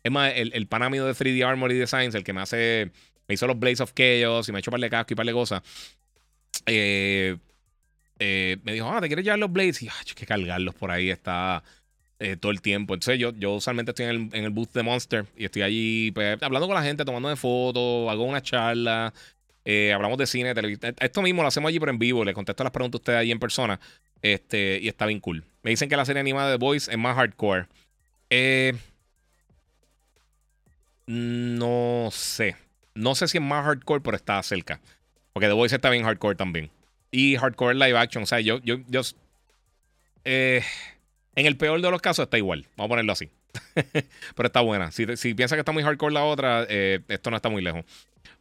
Es 0.03 0.11
más, 0.11 0.33
el, 0.35 0.51
el 0.53 0.67
panamio 0.67 1.05
de 1.05 1.13
3D 1.13 1.47
Armory 1.47 1.75
Designs, 1.75 2.13
el 2.13 2.25
que 2.25 2.33
me 2.33 2.41
hace 2.41 2.91
me 3.27 3.35
hizo 3.35 3.47
los 3.47 3.57
Blades 3.57 3.81
of 3.81 3.93
Chaos 3.93 4.47
y 4.49 4.51
me 4.51 4.57
ha 4.57 4.59
hecho 4.59 4.71
par 4.71 4.79
de 4.79 4.89
casco 4.89 5.13
y 5.13 5.15
par 5.15 5.25
de 5.25 5.33
cosas. 5.33 5.61
Eh, 6.65 7.37
eh, 8.19 8.57
me 8.63 8.73
dijo, 8.73 8.89
ah, 8.89 9.01
¿te 9.01 9.07
quieres 9.07 9.25
llevar 9.25 9.39
los 9.39 9.51
Blades? 9.51 9.81
Y, 9.81 9.87
ah, 9.87 9.93
hay 9.97 10.13
que 10.13 10.25
cargarlos 10.25 10.75
por 10.75 10.91
ahí, 10.91 11.09
está 11.09 11.63
eh, 12.19 12.37
todo 12.37 12.51
el 12.51 12.61
tiempo. 12.61 12.93
Entonces 12.93 13.19
yo, 13.19 13.33
yo 13.33 13.53
usualmente 13.53 13.91
estoy 13.91 14.05
en 14.05 14.11
el, 14.11 14.29
en 14.33 14.43
el 14.45 14.49
booth 14.49 14.73
de 14.73 14.83
Monster 14.83 15.25
y 15.37 15.45
estoy 15.45 15.61
allí 15.61 16.11
pues, 16.11 16.41
hablando 16.41 16.67
con 16.67 16.75
la 16.75 16.83
gente, 16.83 17.05
tomando 17.05 17.29
de 17.29 17.35
fotos, 17.35 18.09
hago 18.09 18.23
una 18.23 18.41
charla, 18.41 19.13
hablamos 19.65 20.17
de 20.17 20.27
cine, 20.27 20.53
televisión. 20.53 20.95
Esto 20.99 21.21
mismo 21.21 21.41
lo 21.41 21.47
hacemos 21.47 21.69
allí 21.69 21.79
por 21.79 21.89
en 21.89 21.99
vivo, 21.99 22.25
le 22.25 22.33
contesto 22.33 22.63
las 22.63 22.71
preguntas 22.71 22.99
a 22.99 23.01
ustedes 23.01 23.19
ahí 23.19 23.31
en 23.31 23.39
persona. 23.39 23.79
Este, 24.21 24.79
y 24.81 24.87
está 24.87 25.05
bien 25.05 25.19
cool. 25.19 25.43
Me 25.63 25.71
dicen 25.71 25.89
que 25.89 25.97
la 25.97 26.05
serie 26.05 26.21
animada 26.21 26.49
de 26.49 26.57
The 26.57 26.65
Voice 26.65 26.91
es 26.91 26.97
más 26.97 27.15
hardcore. 27.15 27.67
no 31.07 32.09
sé. 32.11 32.55
No 32.95 33.15
sé 33.15 33.27
si 33.27 33.37
es 33.37 33.43
más 33.43 33.65
hardcore, 33.65 34.01
pero 34.01 34.15
está 34.15 34.41
cerca. 34.43 34.79
Porque 35.33 35.47
The 35.47 35.53
Voice 35.53 35.75
está 35.75 35.89
bien 35.89 36.03
hardcore 36.03 36.35
también. 36.35 36.69
Y 37.11 37.35
hardcore 37.35 37.75
live 37.75 37.97
action. 37.97 38.23
O 38.23 38.27
sea, 38.27 38.39
yo. 38.39 38.59
yo, 38.63 38.77
yo 38.87 39.01
eh, 40.25 40.63
en 41.35 41.45
el 41.45 41.57
peor 41.57 41.81
de 41.81 41.91
los 41.91 42.01
casos 42.01 42.23
está 42.23 42.37
igual. 42.37 42.65
Vamos 42.77 42.87
a 42.87 42.89
ponerlo 42.89 43.11
así. 43.11 43.29
pero 44.35 44.47
está 44.47 44.61
buena. 44.61 44.91
Si, 44.91 45.05
si 45.17 45.33
piensas 45.33 45.55
que 45.55 45.61
está 45.61 45.71
muy 45.71 45.83
hardcore 45.83 46.13
la 46.13 46.23
otra, 46.23 46.65
eh, 46.69 47.01
esto 47.07 47.29
no 47.29 47.35
está 47.35 47.49
muy 47.49 47.61
lejos. 47.61 47.85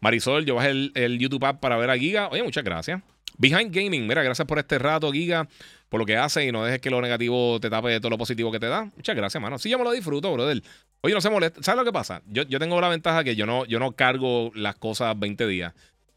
Marisol, 0.00 0.44
yo 0.44 0.56
bajé 0.56 0.70
el, 0.70 0.92
el, 0.94 1.18
YouTube 1.18 1.44
app 1.44 1.60
para 1.60 1.76
ver 1.76 1.90
a 1.90 1.96
Giga. 1.96 2.28
Oye, 2.28 2.42
muchas 2.42 2.64
gracias. 2.64 3.00
Behind 3.38 3.74
Gaming, 3.74 4.06
mira, 4.06 4.22
gracias 4.22 4.46
por 4.46 4.58
este 4.58 4.78
rato, 4.78 5.10
Giga, 5.12 5.48
por 5.88 6.00
lo 6.00 6.06
que 6.06 6.16
hace 6.16 6.46
y 6.46 6.52
no 6.52 6.64
dejes 6.64 6.80
que 6.80 6.90
lo 6.90 7.00
negativo 7.00 7.58
te 7.60 7.70
tape 7.70 7.88
de 7.88 8.00
todo 8.00 8.10
lo 8.10 8.18
positivo 8.18 8.52
que 8.52 8.60
te 8.60 8.66
da. 8.66 8.84
Muchas 8.96 9.16
gracias, 9.16 9.40
mano. 9.40 9.58
Sí, 9.58 9.70
yo 9.70 9.78
me 9.78 9.84
lo 9.84 9.92
disfruto, 9.92 10.32
brother. 10.32 10.62
Oye, 11.00 11.14
no 11.14 11.20
se 11.20 11.30
molesta. 11.30 11.62
¿Sabes 11.62 11.78
lo 11.78 11.84
que 11.84 11.92
pasa? 11.92 12.22
Yo, 12.28 12.42
yo 12.44 12.58
tengo 12.58 12.80
la 12.80 12.88
ventaja 12.88 13.24
que 13.24 13.34
yo 13.34 13.46
no, 13.46 13.64
yo 13.64 13.78
no 13.78 13.92
cargo 13.92 14.52
las 14.54 14.76
cosas 14.76 15.18
20 15.18 15.46
días. 15.46 15.72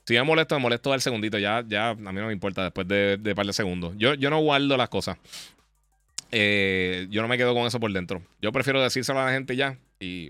Si 0.05 0.13
me 0.13 0.23
molesto, 0.23 0.55
me 0.55 0.61
molesto 0.61 0.93
al 0.93 1.01
segundito. 1.01 1.39
Ya, 1.39 1.63
ya 1.67 1.89
a 1.89 1.95
mí 1.95 2.13
no 2.13 2.27
me 2.27 2.33
importa 2.33 2.63
después 2.63 2.87
de, 2.87 3.17
de 3.17 3.33
par 3.33 3.45
de 3.47 3.53
segundos. 3.53 3.93
Yo, 3.97 4.13
yo 4.13 4.29
no 4.29 4.39
guardo 4.39 4.77
las 4.77 4.89
cosas. 4.89 5.17
Eh, 6.31 7.07
yo 7.09 7.21
no 7.21 7.27
me 7.27 7.37
quedo 7.37 7.53
con 7.53 7.65
eso 7.65 7.79
por 7.79 7.91
dentro. 7.91 8.21
Yo 8.41 8.51
prefiero 8.51 8.81
decírselo 8.81 9.19
a 9.19 9.25
la 9.25 9.31
gente 9.31 9.55
ya. 9.55 9.77
Y, 9.99 10.29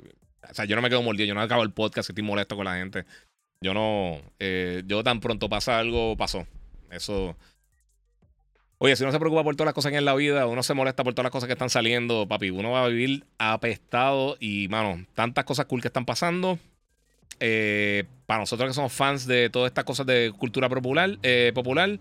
o 0.49 0.53
sea, 0.53 0.65
yo 0.65 0.75
no 0.75 0.82
me 0.82 0.90
quedo 0.90 1.01
mordido. 1.01 1.27
Yo 1.27 1.33
no 1.33 1.41
acabo 1.41 1.64
el 1.64 1.72
podcast 1.72 2.07
si 2.07 2.11
estoy 2.11 2.24
molesto 2.24 2.56
con 2.56 2.65
la 2.65 2.75
gente. 2.75 3.06
Yo 3.61 3.74
no. 3.74 4.22
Eh, 4.40 4.83
yo 4.85 5.03
tan 5.03 5.19
pronto 5.19 5.49
pasa 5.49 5.80
algo, 5.80 6.15
pasó. 6.17 6.45
Eso. 6.91 7.35
Oye, 8.77 8.95
si 8.95 9.03
uno 9.03 9.11
se 9.11 9.19
preocupa 9.19 9.43
por 9.43 9.56
todas 9.56 9.67
las 9.67 9.74
cosas 9.74 9.93
en 9.93 10.06
la 10.06 10.14
vida, 10.15 10.45
uno 10.48 10.61
se 10.61 10.74
molesta 10.74 11.03
por 11.03 11.14
todas 11.14 11.25
las 11.25 11.32
cosas 11.32 11.48
que 11.48 11.53
están 11.53 11.69
saliendo, 11.69 12.27
papi, 12.27 12.49
uno 12.49 12.72
va 12.72 12.83
a 12.83 12.88
vivir 12.90 13.24
apestado 13.38 14.35
y, 14.40 14.67
mano, 14.67 15.06
tantas 15.15 15.45
cosas 15.45 15.65
cool 15.65 15.82
que 15.82 15.88
están 15.88 16.06
pasando. 16.06 16.59
Eh, 17.40 18.03
para 18.25 18.41
nosotros 18.41 18.69
que 18.69 18.74
somos 18.74 18.93
fans 18.93 19.27
de 19.27 19.49
todas 19.49 19.69
estas 19.69 19.85
cosas 19.85 20.06
de 20.06 20.32
cultura 20.38 20.69
popular, 20.69 21.17
popular 21.53 21.99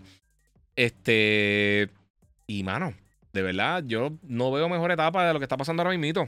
este. 0.75 1.89
Y, 2.47 2.63
mano, 2.63 2.93
de 3.35 3.41
verdad, 3.43 3.83
yo 3.85 4.13
no 4.23 4.51
veo 4.51 4.67
mejor 4.69 4.91
etapa 4.91 5.27
de 5.27 5.33
lo 5.33 5.39
que 5.39 5.45
está 5.45 5.57
pasando 5.57 5.83
ahora 5.83 5.95
mismo. 5.95 6.27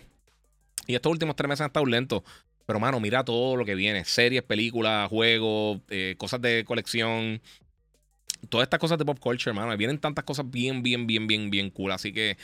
Y 0.86 0.94
estos 0.94 1.12
últimos 1.12 1.36
tres 1.36 1.50
meses 1.50 1.62
han 1.62 1.68
estado 1.68 1.86
lentos. 1.86 2.22
Pero, 2.66 2.80
mano, 2.80 3.00
mira 3.00 3.24
todo 3.24 3.56
lo 3.56 3.66
que 3.66 3.76
viene: 3.76 4.06
series, 4.06 4.44
películas, 4.44 5.10
juegos, 5.10 5.80
eh, 5.90 6.16
cosas 6.18 6.42
de 6.42 6.64
colección 6.66 7.42
todas 8.50 8.66
estas 8.66 8.80
cosas 8.80 8.98
de 8.98 9.06
pop 9.06 9.20
culture, 9.20 9.52
hermano. 9.52 9.76
Vienen 9.78 9.98
tantas 9.98 10.24
cosas 10.26 10.50
bien, 10.50 10.84
bien, 10.84 11.08
bien, 11.08 11.28
bien, 11.28 11.50
bien 11.50 11.70
cool. 11.70 11.92
Así 11.92 12.14
que 12.14 12.38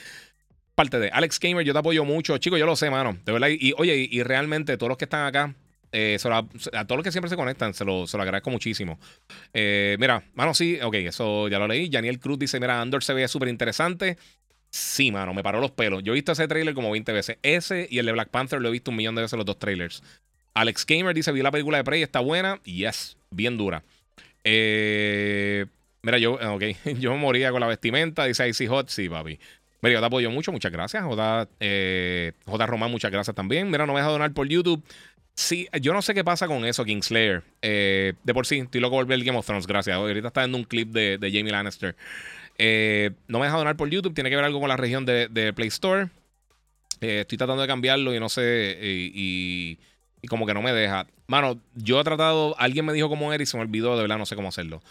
parte 0.75 1.00
de 1.00 1.09
Alex 1.09 1.40
Gamer, 1.40 1.66
yo 1.66 1.74
te 1.74 1.80
apoyo 1.80 2.06
mucho. 2.06 2.38
Chicos, 2.38 2.59
yo 2.59 2.66
lo 2.66 2.75
sé, 2.75 2.90
mano. 2.90 3.17
De 3.25 3.32
verdad. 3.32 3.50
Y, 3.50 3.74
oye, 3.77 4.08
y, 4.09 4.24
realmente 4.24 4.77
todos 4.77 4.90
los 4.90 4.98
que 4.98 5.06
están 5.06 5.25
acá, 5.25 5.56
eh, 5.92 6.17
a 6.74 6.85
todos 6.85 6.98
los 6.98 7.03
que 7.03 7.11
siempre 7.11 7.30
se 7.30 7.35
conectan, 7.35 7.74
se 7.74 7.85
lo, 7.85 8.06
lo 8.11 8.22
agradezco 8.22 8.50
muchísimo. 8.50 9.00
Eh, 9.53 9.95
mira, 10.00 10.24
mano, 10.33 10.53
sí, 10.53 10.80
ok, 10.82 10.95
eso 10.95 11.48
ya 11.48 11.59
lo 11.59 11.67
leí. 11.67 11.90
Daniel 11.90 12.19
Cruz 12.19 12.40
dice: 12.40 12.59
Mira, 12.59 12.82
Andor 12.82 13.03
se 13.03 13.14
ve 13.14 13.27
súper 13.27 13.50
interesante. 13.50 14.17
Sí, 14.74 15.11
mano, 15.11 15.35
me 15.35 15.43
paró 15.43 15.61
los 15.61 15.69
pelos. 15.69 16.02
Yo 16.03 16.14
he 16.14 16.16
visto 16.16 16.32
ese 16.32 16.48
trailer 16.48 16.74
como 16.74 16.90
20 16.90 17.14
veces. 17.14 17.38
Ese 17.43 17.88
y 17.92 18.00
el 18.00 18.08
de 18.08 18.11
Black 18.11 18.30
Panther 18.30 18.60
lo 18.60 18.69
he 18.69 18.72
visto 18.72 18.90
un 18.90 18.98
millón 18.98 19.14
de 19.14 19.22
veces 19.22 19.38
los 19.38 19.45
dos 19.45 19.60
trailers. 19.60 20.02
Alex 20.56 20.84
Gamer 20.88 21.14
dice: 21.14 21.32
Vi 21.32 21.43
la 21.43 21.52
película 21.52 21.77
de 21.77 21.84
Prey, 21.84 22.02
está 22.02 22.22
buena. 22.22 22.60
Yes, 22.64 23.16
bien 23.30 23.56
dura. 23.56 23.84
Eh. 24.43 25.68
Mira, 26.02 26.18
yo, 26.18 26.34
ok, 26.34 26.64
yo 27.00 27.16
moría 27.18 27.52
con 27.52 27.61
la 27.61 27.68
vestimenta, 27.68 28.26
dice 28.26 28.50
Icy 28.50 28.66
Hot, 28.66 28.90
sí, 28.90 29.08
papi. 29.10 29.40
Mira, 29.84 29.93
yo 29.93 30.00
te 30.00 30.06
apoyo 30.08 30.32
mucho, 30.32 30.52
muchas 30.52 30.72
gracias. 30.72 31.03
J, 31.03 31.48
eh, 31.60 32.32
J. 32.45 32.66
Román, 32.66 32.90
muchas 32.90 33.11
gracias 33.11 33.35
también. 33.35 33.69
Mira, 33.69 33.85
no 33.85 33.93
me 33.93 34.00
deja 34.00 34.10
donar 34.10 34.34
por 34.34 34.48
YouTube. 34.48 34.84
Sí, 35.35 35.68
yo 35.82 35.93
no 35.93 36.02
sé 36.02 36.14
qué 36.14 36.24
pasa 36.24 36.48
con 36.48 36.66
eso, 36.66 36.85
Kingslayer. 36.85 37.43
Eh, 37.61 38.14
de 38.24 38.34
por 38.34 38.45
sí, 38.45 38.60
estoy 38.60 38.82
loco 38.82 38.95
por 38.95 39.06
ver 39.06 39.19
el 39.19 39.26
Game 39.26 39.38
of 39.38 39.45
Thrones, 39.45 39.68
gracias. 39.68 39.95
Ahorita 39.95 40.27
está 40.27 40.42
viendo 40.42 40.58
un 40.58 40.64
clip 40.64 40.90
de, 40.90 41.18
Jamie 41.22 41.52
Lannister. 41.52 41.95
Eh, 42.57 43.11
no 43.27 43.40
me 43.40 43.45
deja 43.45 43.57
donar 43.57 43.75
por 43.75 43.90
YouTube, 43.90 44.14
tiene 44.14 44.30
que 44.30 44.35
ver 44.35 44.45
algo 44.45 44.59
con 44.59 44.69
la 44.69 44.77
región 44.77 45.06
de, 45.06 45.53
Play 45.56 45.67
Store. 45.69 46.09
Eh, 47.01 47.22
estoy 47.22 47.38
tratando 47.38 47.61
de 47.61 47.67
cambiarlo 47.67 48.14
y 48.14 48.19
no 48.19 48.30
sé, 48.30 48.77
y, 48.82 49.77
como 50.30 50.45
que 50.45 50.53
no 50.53 50.61
me 50.61 50.73
deja. 50.73 51.07
Mano, 51.27 51.59
yo 51.75 51.99
he 51.99 52.03
tratado, 52.03 52.56
alguien 52.57 52.85
me 52.85 52.93
dijo 52.93 53.09
cómo 53.09 53.33
era 53.33 53.43
y 53.43 53.45
se 53.45 53.57
me 53.57 53.64
olvidó, 53.64 53.95
de 53.95 54.03
verdad 54.03 54.17
no 54.17 54.25
sé 54.25 54.35
cómo 54.35 54.49
hacerlo. 54.49 54.82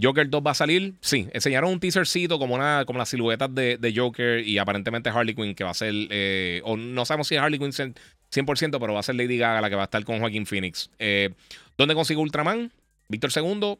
Joker 0.00 0.30
2 0.30 0.42
va 0.46 0.52
a 0.52 0.54
salir. 0.54 0.94
Sí, 1.00 1.28
enseñaron 1.32 1.72
un 1.72 1.80
teasercito 1.80 2.38
como, 2.38 2.54
una, 2.54 2.84
como 2.86 3.00
las 3.00 3.08
siluetas 3.08 3.52
de, 3.52 3.92
Joker 3.96 4.46
y 4.46 4.58
aparentemente 4.58 5.10
Harley 5.10 5.34
Quinn, 5.34 5.56
que 5.56 5.64
va 5.64 5.70
a 5.70 5.74
ser. 5.74 5.92
Eh, 6.10 6.60
o 6.64 6.76
no 6.76 7.04
sabemos 7.04 7.26
si 7.26 7.34
es 7.34 7.40
Harley 7.40 7.58
Quinn 7.58 7.72
100%, 7.72 8.78
pero 8.78 8.94
va 8.94 9.00
a 9.00 9.02
ser 9.02 9.16
Lady 9.16 9.38
Gaga 9.38 9.60
la 9.60 9.68
que 9.68 9.74
va 9.74 9.82
a 9.82 9.84
estar 9.86 10.04
con 10.04 10.20
Joaquín 10.20 10.46
Phoenix. 10.46 10.90
¿Dónde 11.76 11.94
consigo 11.94 12.22
Ultraman? 12.22 12.70
Víctor 13.08 13.30
II, 13.34 13.78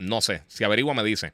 no 0.00 0.20
sé. 0.20 0.42
Si 0.48 0.64
averigua, 0.64 0.94
me 0.94 1.04
dice. 1.04 1.32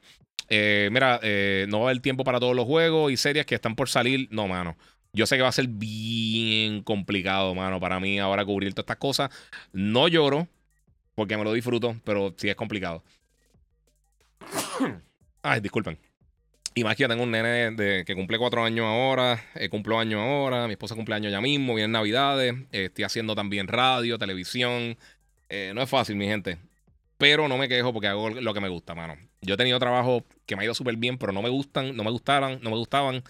Eh, 0.49 0.89
mira, 0.93 1.21
no 1.69 1.81
va 1.81 1.87
a 1.87 1.91
haber 1.91 2.03
tiempo 2.03 2.25
para 2.25 2.41
todos 2.41 2.55
los 2.55 2.67
juegos 2.67 3.13
y 3.13 3.17
series 3.17 3.47
que 3.47 3.55
están 3.55 3.75
por 3.77 3.89
salir. 3.89 4.29
No, 4.31 4.49
mano. 4.49 4.77
Yo 5.13 5.25
sé 5.27 5.37
que 5.37 5.43
va 5.43 5.49
a 5.49 5.53
ser 5.53 5.69
bien 5.69 6.83
complicado, 6.83 7.55
mano, 7.55 7.81
para 7.81 7.99
mí 7.99 8.19
ahora 8.19 8.45
cubrir 8.45 8.75
todas 8.75 8.85
estas 8.85 8.99
cosas. 8.99 9.31
No 9.73 10.09
lloro, 10.09 10.47
porque 11.15 11.37
me 11.39 11.45
lo 11.45 11.55
disfruto, 11.55 11.97
pero 12.05 12.35
sí 12.37 12.51
es 12.51 12.55
complicado. 12.55 13.03
Ay, 15.43 15.61
disculpen. 15.61 15.99
Y 16.75 16.85
más 16.85 16.95
que 16.95 17.05
yo 17.05 17.09
tengo 17.09 17.23
un 17.23 17.31
nene 17.31 17.71
de, 17.71 18.05
que 18.05 18.15
cumple 18.15 18.37
cuatro 18.37 18.63
años 18.63 18.85
ahora, 18.85 19.43
eh, 19.55 19.71
cumplo 19.71 19.99
años 19.99 20.21
ahora, 20.21 20.67
mi 20.67 20.73
esposa 20.73 20.95
cumple 20.95 21.15
años 21.15 21.33
ya 21.33 21.41
mismo, 21.41 21.75
vienen 21.75 21.93
navidades, 21.93 22.55
eh, 22.71 22.85
estoy 22.85 23.05
haciendo 23.05 23.35
también 23.35 23.67
radio, 23.67 24.19
televisión. 24.19 24.99
Eh, 25.49 25.73
no 25.75 25.81
es 25.81 25.89
fácil, 25.89 26.17
mi 26.17 26.27
gente. 26.27 26.59
Pero 27.19 27.49
no 27.49 27.57
me 27.57 27.69
quejo 27.69 27.93
porque 27.93 28.09
hago 28.09 28.31
lo 28.31 28.55
que 28.55 28.61
me 28.61 28.69
gusta, 28.69 28.95
mano. 28.95 29.17
Yo 29.41 29.55
he 29.55 29.57
tenido 29.57 29.79
trabajo 29.79 30.25
que 30.45 30.57
me 30.57 30.63
ha 30.63 30.65
ido 30.65 30.75
súper 30.75 30.97
bien, 30.97 31.19
pero 31.19 31.33
no 31.33 31.43
me 31.43 31.49
gustan, 31.49 31.97
no 31.97 32.05
me 32.05 32.11
gustaban, 32.11 32.59
no 32.63 32.71
me 32.71 32.77
gustaban. 32.77 33.23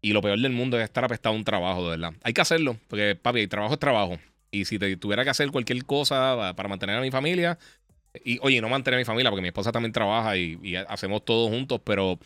Y 0.00 0.12
lo 0.12 0.22
peor 0.22 0.38
del 0.38 0.52
mundo 0.52 0.78
es 0.78 0.84
estar 0.84 1.04
apestado 1.04 1.34
a 1.34 1.38
un 1.38 1.44
trabajo, 1.44 1.84
de 1.84 1.90
verdad. 1.90 2.12
Hay 2.22 2.32
que 2.32 2.40
hacerlo, 2.40 2.76
porque 2.86 3.16
papi, 3.16 3.40
el 3.40 3.48
trabajo 3.48 3.74
es 3.74 3.80
trabajo. 3.80 4.18
Y 4.50 4.64
si 4.64 4.78
te, 4.78 4.96
tuviera 4.96 5.24
que 5.24 5.30
hacer 5.30 5.50
cualquier 5.50 5.84
cosa 5.84 6.54
para 6.54 6.68
mantener 6.68 6.96
a 6.96 7.00
mi 7.00 7.10
familia, 7.10 7.58
y 8.24 8.38
oye, 8.42 8.60
no 8.60 8.68
mantener 8.68 8.98
a 8.98 9.00
mi 9.00 9.04
familia, 9.04 9.30
porque 9.30 9.42
mi 9.42 9.48
esposa 9.48 9.72
también 9.72 9.92
trabaja 9.92 10.36
y, 10.36 10.76
hacemos 10.88 11.24
todo 11.24 11.48
juntos, 11.48 11.80
pero 11.84 12.18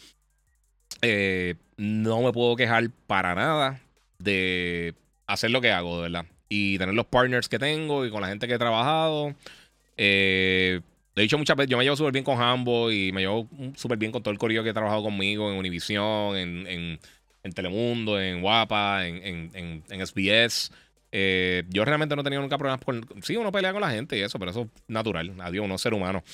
eh, 1.00 1.54
no 1.76 2.22
me 2.22 2.32
puedo 2.32 2.56
quejar 2.56 2.90
para 3.06 3.34
nada 3.34 3.80
de 4.18 4.94
hacer 5.26 5.50
lo 5.50 5.60
que 5.60 5.70
hago, 5.70 5.96
de 5.96 6.02
verdad. 6.02 6.26
Y 6.48 6.78
tener 6.78 6.94
los 6.94 7.06
partners 7.06 7.48
que 7.48 7.58
tengo 7.58 8.04
y 8.04 8.10
con 8.10 8.20
la 8.20 8.28
gente 8.28 8.46
que 8.46 8.54
he 8.54 8.58
trabajado. 8.58 9.34
Eh, 9.96 10.80
he 11.14 11.20
dicho 11.20 11.38
muchas 11.38 11.56
veces, 11.56 11.70
yo 11.70 11.78
me 11.78 11.84
llevo 11.84 11.96
súper 11.96 12.12
bien 12.12 12.24
con 12.24 12.40
Hambo 12.40 12.90
y 12.90 13.12
me 13.12 13.20
llevo 13.20 13.48
súper 13.76 13.98
bien 13.98 14.12
con 14.12 14.22
todo 14.22 14.32
el 14.32 14.38
corillo 14.38 14.62
que 14.62 14.70
he 14.70 14.74
trabajado 14.74 15.02
conmigo 15.02 15.50
en 15.50 15.58
Univision, 15.58 16.36
en, 16.36 16.98
Telemundo, 17.54 18.20
en 18.20 18.40
Guapa, 18.40 19.06
en, 19.06 19.82
SBS. 19.88 20.72
Eh, 21.14 21.64
yo 21.68 21.84
realmente 21.84 22.16
no 22.16 22.22
he 22.22 22.24
tenido 22.24 22.40
nunca 22.40 22.56
problemas 22.56 22.82
con. 22.82 23.06
Sí, 23.22 23.36
uno 23.36 23.52
pelea 23.52 23.72
con 23.72 23.82
la 23.82 23.90
gente 23.90 24.16
y 24.16 24.22
eso, 24.22 24.38
pero 24.38 24.50
eso 24.50 24.62
es 24.62 24.68
natural. 24.88 25.34
Adiós, 25.40 25.64
uno 25.64 25.74
es 25.74 25.80
ser 25.80 25.92
humano. 25.92 26.24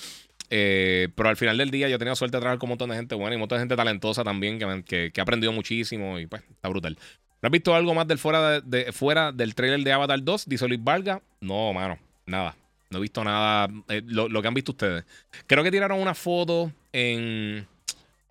Eh, 0.50 1.08
pero 1.14 1.28
al 1.28 1.36
final 1.36 1.58
del 1.58 1.70
día 1.70 1.88
yo 1.88 1.96
he 1.96 1.98
tenido 1.98 2.16
suerte 2.16 2.36
de 2.36 2.40
trabajar 2.40 2.58
con 2.58 2.68
un 2.68 2.70
montón 2.70 2.90
de 2.90 2.96
gente 2.96 3.14
buena 3.14 3.34
y 3.34 3.36
un 3.36 3.40
montón 3.40 3.56
de 3.56 3.62
gente 3.62 3.76
talentosa 3.76 4.24
también 4.24 4.58
que, 4.58 5.10
que, 5.12 5.20
ha 5.20 5.22
aprendido 5.22 5.52
muchísimo 5.52 6.18
y 6.18 6.26
pues 6.26 6.42
está 6.48 6.68
brutal. 6.68 6.96
¿No 7.42 7.48
has 7.48 7.52
visto 7.52 7.74
algo 7.74 7.94
más 7.94 8.06
del 8.06 8.18
fuera, 8.18 8.62
fuera 8.92 9.32
del 9.32 9.54
trailer 9.54 9.80
de 9.80 9.92
Avatar 9.92 10.22
2? 10.22 10.46
Dice 10.46 10.66
Luis 10.66 10.82
Vargas. 10.82 11.20
No, 11.40 11.72
mano, 11.72 11.98
nada. 12.24 12.56
No 12.90 12.98
he 12.98 13.02
visto 13.02 13.22
nada. 13.22 13.68
Eh, 13.88 14.02
lo, 14.06 14.42
que 14.42 14.48
han 14.48 14.54
visto 14.54 14.72
ustedes. 14.72 15.04
Creo 15.46 15.62
que 15.62 15.70
tiraron 15.70 16.00
una 16.00 16.14
foto 16.14 16.72
en 16.92 17.66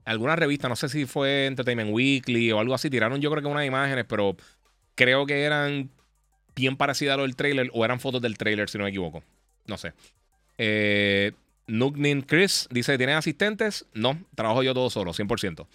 alguna 0.05 0.35
revista. 0.35 0.67
No 0.67 0.75
sé 0.75 0.89
si 0.89 1.05
fue 1.05 1.45
Entertainment 1.45 1.91
Weekly 1.91 2.51
o 2.51 2.59
algo 2.59 2.73
así. 2.73 2.89
Tiraron 2.89 3.21
yo 3.21 3.29
creo 3.29 3.41
que 3.41 3.47
unas 3.47 3.65
imágenes, 3.65 4.05
pero 4.07 4.35
creo 4.95 5.25
que 5.25 5.43
eran 5.43 5.89
bien 6.55 6.75
parecidas 6.75 7.13
a 7.13 7.17
lo 7.17 7.23
del 7.23 7.35
trailer 7.35 7.69
o 7.73 7.85
eran 7.85 7.99
fotos 7.99 8.21
del 8.21 8.37
trailer, 8.37 8.69
si 8.69 8.77
no 8.77 8.85
me 8.85 8.89
equivoco. 8.89 9.23
No 9.67 9.77
sé. 9.77 9.93
Eh, 10.57 11.33
Nugnin 11.67 12.21
Chris 12.21 12.67
dice: 12.71 12.97
¿Tienen 12.97 13.17
asistentes? 13.17 13.85
No, 13.93 14.17
trabajo 14.35 14.63
yo 14.63 14.73
todo 14.73 14.89
solo, 14.89 15.13
100%. 15.13 15.67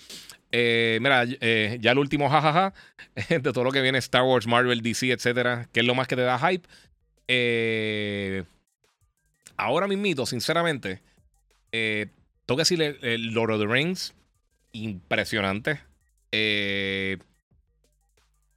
Eh, 0.51 0.99
mira, 1.01 1.25
eh, 1.27 1.79
ya 1.81 1.93
el 1.93 1.99
último 1.99 2.29
jajaja 2.29 2.75
de 3.29 3.41
todo 3.41 3.65
lo 3.65 3.73
que 3.73 3.81
viene 3.81 3.99
Star 3.99 4.23
Wars, 4.23 4.47
Marvel, 4.47 4.83
DC, 4.83 5.11
etcétera, 5.11 5.69
¿qué 5.73 5.81
es 5.81 5.87
lo 5.87 5.95
más 5.95 6.09
que 6.09 6.17
te 6.17 6.23
da 6.23 6.39
hype? 6.39 6.69
Eh, 7.27 8.45
ahora 9.57 9.87
mismito, 9.87 10.27
sinceramente, 10.27 11.03
eh, 11.73 12.09
tengo 12.47 12.57
que 12.57 12.63
decirle 12.63 12.99
el 13.03 13.33
Lord 13.33 13.53
of 13.53 13.61
the 13.61 13.67
Rings, 13.67 14.15
impresionante. 14.73 15.81
Eh, 16.33 17.19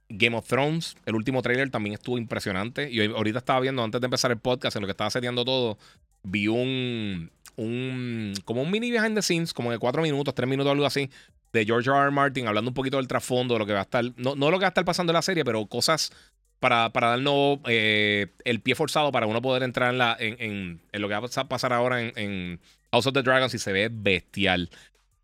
Game 0.08 0.36
of 0.36 0.46
Thrones, 0.46 0.96
el 1.04 1.14
último 1.14 1.42
trailer 1.42 1.70
también 1.70 1.94
estuvo 1.94 2.18
impresionante. 2.18 2.90
Y 2.90 3.04
ahorita 3.04 3.38
estaba 3.38 3.60
viendo, 3.60 3.82
antes 3.82 4.00
de 4.00 4.04
empezar 4.04 4.30
el 4.30 4.38
podcast, 4.38 4.76
en 4.76 4.82
lo 4.82 4.86
que 4.86 4.92
estaba 4.92 5.10
seteando 5.10 5.44
todo, 5.44 5.78
vi 6.22 6.48
un, 6.48 7.30
un 7.56 8.34
como 8.44 8.62
un 8.62 8.70
mini 8.70 8.90
behind 8.90 9.14
the 9.14 9.22
scenes, 9.22 9.52
como 9.52 9.70
de 9.70 9.78
cuatro 9.78 10.02
minutos, 10.02 10.34
tres 10.34 10.48
minutos, 10.48 10.70
algo 10.72 10.86
así, 10.86 11.10
de 11.52 11.64
George 11.64 11.90
R. 11.90 11.98
R. 11.98 12.10
Martin, 12.10 12.46
hablando 12.46 12.70
un 12.70 12.74
poquito 12.74 12.98
del 12.98 13.08
trasfondo, 13.08 13.54
de 13.54 13.60
lo 13.60 13.66
que 13.66 13.72
va 13.72 13.80
a 13.80 13.82
estar, 13.82 14.04
no, 14.16 14.34
no 14.36 14.50
lo 14.50 14.58
que 14.58 14.62
va 14.62 14.68
a 14.68 14.68
estar 14.68 14.84
pasando 14.84 15.12
en 15.12 15.14
la 15.14 15.22
serie, 15.22 15.44
pero 15.44 15.66
cosas 15.66 16.12
para, 16.60 16.90
para 16.90 17.08
darnos 17.08 17.58
eh, 17.66 18.28
el 18.44 18.60
pie 18.60 18.74
forzado 18.74 19.12
para 19.12 19.26
uno 19.26 19.42
poder 19.42 19.62
entrar 19.62 19.92
en, 19.92 19.98
la, 19.98 20.16
en, 20.18 20.80
en, 20.90 21.02
lo 21.02 21.08
que 21.08 21.14
va 21.14 21.26
a 21.26 21.48
pasar 21.48 21.72
ahora 21.72 22.00
en, 22.00 22.60
House 22.92 23.06
of 23.06 23.14
the 23.14 23.22
Dragons 23.22 23.52
y 23.52 23.58
se 23.58 23.72
ve 23.72 23.88
bestial. 23.92 24.70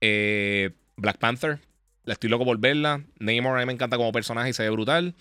Eh, 0.01 0.71
Black 0.97 1.19
Panther, 1.19 1.59
la 2.05 2.15
estoy 2.15 2.29
loco 2.29 2.45
por 2.45 2.59
verla. 2.59 3.03
Namor 3.19 3.57
a 3.57 3.61
mí 3.61 3.67
me 3.67 3.73
encanta 3.73 3.97
como 3.97 4.13
personaje 4.13 4.51
y 4.51 4.53
se 4.53 4.63
ve 4.65 4.71
brutal. 4.71 5.15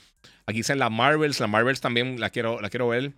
Aquí 0.46 0.58
dicen 0.58 0.80
las 0.80 0.92
Marvels, 0.92 1.40
las 1.40 1.50
Marvels 1.50 1.80
también 1.80 2.20
las 2.20 2.32
quiero, 2.32 2.60
las 2.60 2.72
quiero 2.72 2.90
ver. 2.90 3.14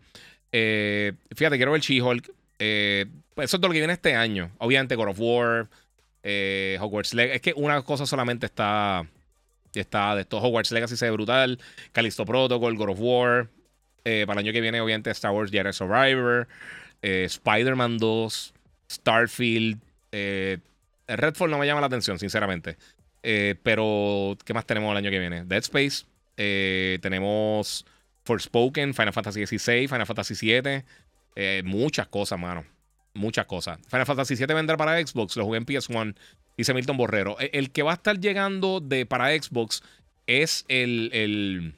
Eh, 0.52 1.14
fíjate, 1.36 1.56
quiero 1.56 1.72
ver 1.72 1.82
She-Hulk. 1.82 2.32
Pues 2.58 3.46
eso 3.46 3.58
es 3.58 3.62
todo 3.62 3.70
lo 3.70 3.74
que 3.74 3.80
viene 3.80 3.94
este 3.94 4.14
año. 4.14 4.52
Obviamente 4.60 4.96
God 4.96 5.10
of 5.10 5.20
War, 5.20 5.70
Hogwarts 6.80 7.14
Legacy. 7.16 7.36
Es 7.36 7.42
que 7.42 7.54
una 7.56 7.82
cosa 7.82 8.06
solamente 8.06 8.46
está 8.46 9.08
Está 9.80 10.16
de 10.16 10.22
estos 10.22 10.44
Hogwarts 10.44 10.72
Legacy 10.72 10.96
se 10.96 11.06
ve 11.06 11.12
brutal. 11.12 11.60
Callisto 11.92 12.26
Protocol, 12.26 12.76
God 12.76 12.90
of 12.90 13.00
War. 13.00 13.50
Eh, 14.06 14.26
para 14.28 14.40
el 14.40 14.46
año 14.46 14.54
que 14.54 14.62
viene, 14.62 14.82
obviamente, 14.82 15.10
Star 15.12 15.32
Wars 15.32 15.52
Jedi 15.52 15.74
Survivor. 15.74 16.48
Eh, 17.02 17.24
Spider-Man 17.26 17.98
2. 17.98 18.54
Starfield. 18.92 19.80
Eh, 20.12 20.60
Redfall 21.08 21.50
no 21.50 21.58
me 21.58 21.66
llama 21.66 21.82
la 21.82 21.88
atención, 21.88 22.20
sinceramente. 22.20 22.78
pero, 23.64 24.38
¿qué 24.44 24.54
más 24.54 24.66
tenemos 24.66 24.92
el 24.92 24.98
año 24.98 25.10
que 25.10 25.20
viene? 25.20 25.46
Dead 25.46 25.64
Space. 25.64 26.06
tenemos 26.36 27.86
Forspoken, 28.26 28.94
Final 28.94 29.14
Fantasy 29.14 29.46
XVI, 29.46 29.88
Final 29.88 30.06
Fantasy 30.06 30.36
VII. 30.40 31.64
muchas 31.64 32.08
cosas, 32.08 32.40
mano. 32.40 32.66
Muchas 33.14 33.46
cosas. 33.46 33.80
Final 33.88 34.06
Fantasy 34.06 34.36
VII 34.36 34.54
vendrá 34.54 34.76
para 34.76 35.06
Xbox. 35.06 35.38
Lo 35.38 35.46
jugué 35.46 35.60
en 35.60 35.66
PS1. 35.66 36.16
Dice 36.58 36.74
Milton 36.74 36.98
Borrero. 36.98 37.40
E, 37.40 37.52
el, 37.54 37.72
que 37.72 37.84
va 37.84 37.92
a 37.92 37.96
estar 37.96 38.20
llegando 38.20 38.80
de, 38.80 39.06
para 39.06 39.30
Xbox 39.30 39.84
es 40.28 40.66
el, 40.68 41.10
el, 41.14 41.74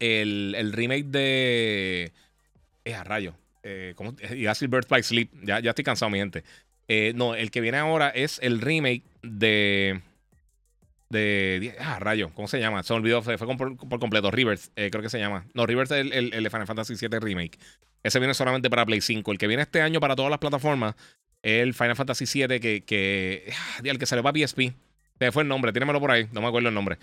el, 0.00 0.72
remake 0.72 1.06
de. 1.06 2.12
Es 2.84 2.94
a 2.94 3.04
rayo. 3.04 3.34
Eh, 3.62 3.94
y 4.36 4.46
así 4.46 4.66
Birth 4.66 4.88
by 4.88 5.02
Sleep. 5.02 5.30
Ya, 5.42 5.60
ya 5.60 5.70
estoy 5.70 5.84
cansado, 5.84 6.10
mi 6.10 6.18
gente. 6.18 6.44
Eh, 6.88 7.12
no, 7.14 7.34
el 7.34 7.50
que 7.50 7.60
viene 7.60 7.78
ahora 7.78 8.08
es 8.10 8.38
el 8.42 8.60
remake 8.60 9.02
de. 9.22 10.00
De. 11.08 11.76
Ah, 11.78 11.98
rayo. 11.98 12.30
¿Cómo 12.34 12.48
se 12.48 12.58
llama? 12.58 12.82
Se 12.82 12.92
me 12.92 13.00
olvidó. 13.00 13.22
Fue, 13.22 13.36
por, 13.36 14.00
completo. 14.00 14.30
Rivers, 14.30 14.70
eh, 14.76 14.88
creo 14.90 15.02
que 15.02 15.10
se 15.10 15.18
llama. 15.18 15.46
No, 15.54 15.66
Rivers 15.66 15.90
es 15.90 15.98
el, 15.98 16.12
el, 16.12 16.32
el, 16.32 16.50
Final 16.50 16.66
Fantasy 16.66 16.94
VII 16.94 17.18
Remake. 17.20 17.58
Ese 18.02 18.18
viene 18.20 18.34
solamente 18.34 18.70
para 18.70 18.86
Play 18.86 19.00
5. 19.00 19.32
El 19.32 19.38
que 19.38 19.46
viene 19.46 19.64
este 19.64 19.80
año 19.80 20.00
para 20.00 20.14
todas 20.14 20.30
las 20.30 20.38
plataformas 20.38 20.94
el 21.46 21.74
Final 21.74 21.94
Fantasy 21.94 22.24
VII 22.24 22.58
que, 22.58 22.82
que, 22.82 23.52
ah, 23.52 23.80
el 23.84 23.98
que 23.98 24.06
salió 24.06 24.24
para 24.24 24.36
PSP. 24.36 24.72
Se 25.20 25.30
fue 25.30 25.44
el 25.44 25.48
nombre, 25.48 25.72
tíramelo 25.72 26.00
por 26.00 26.10
ahí, 26.10 26.26
no 26.32 26.40
me 26.40 26.48
acuerdo 26.48 26.68
el 26.68 26.74
nombre. 26.74 26.98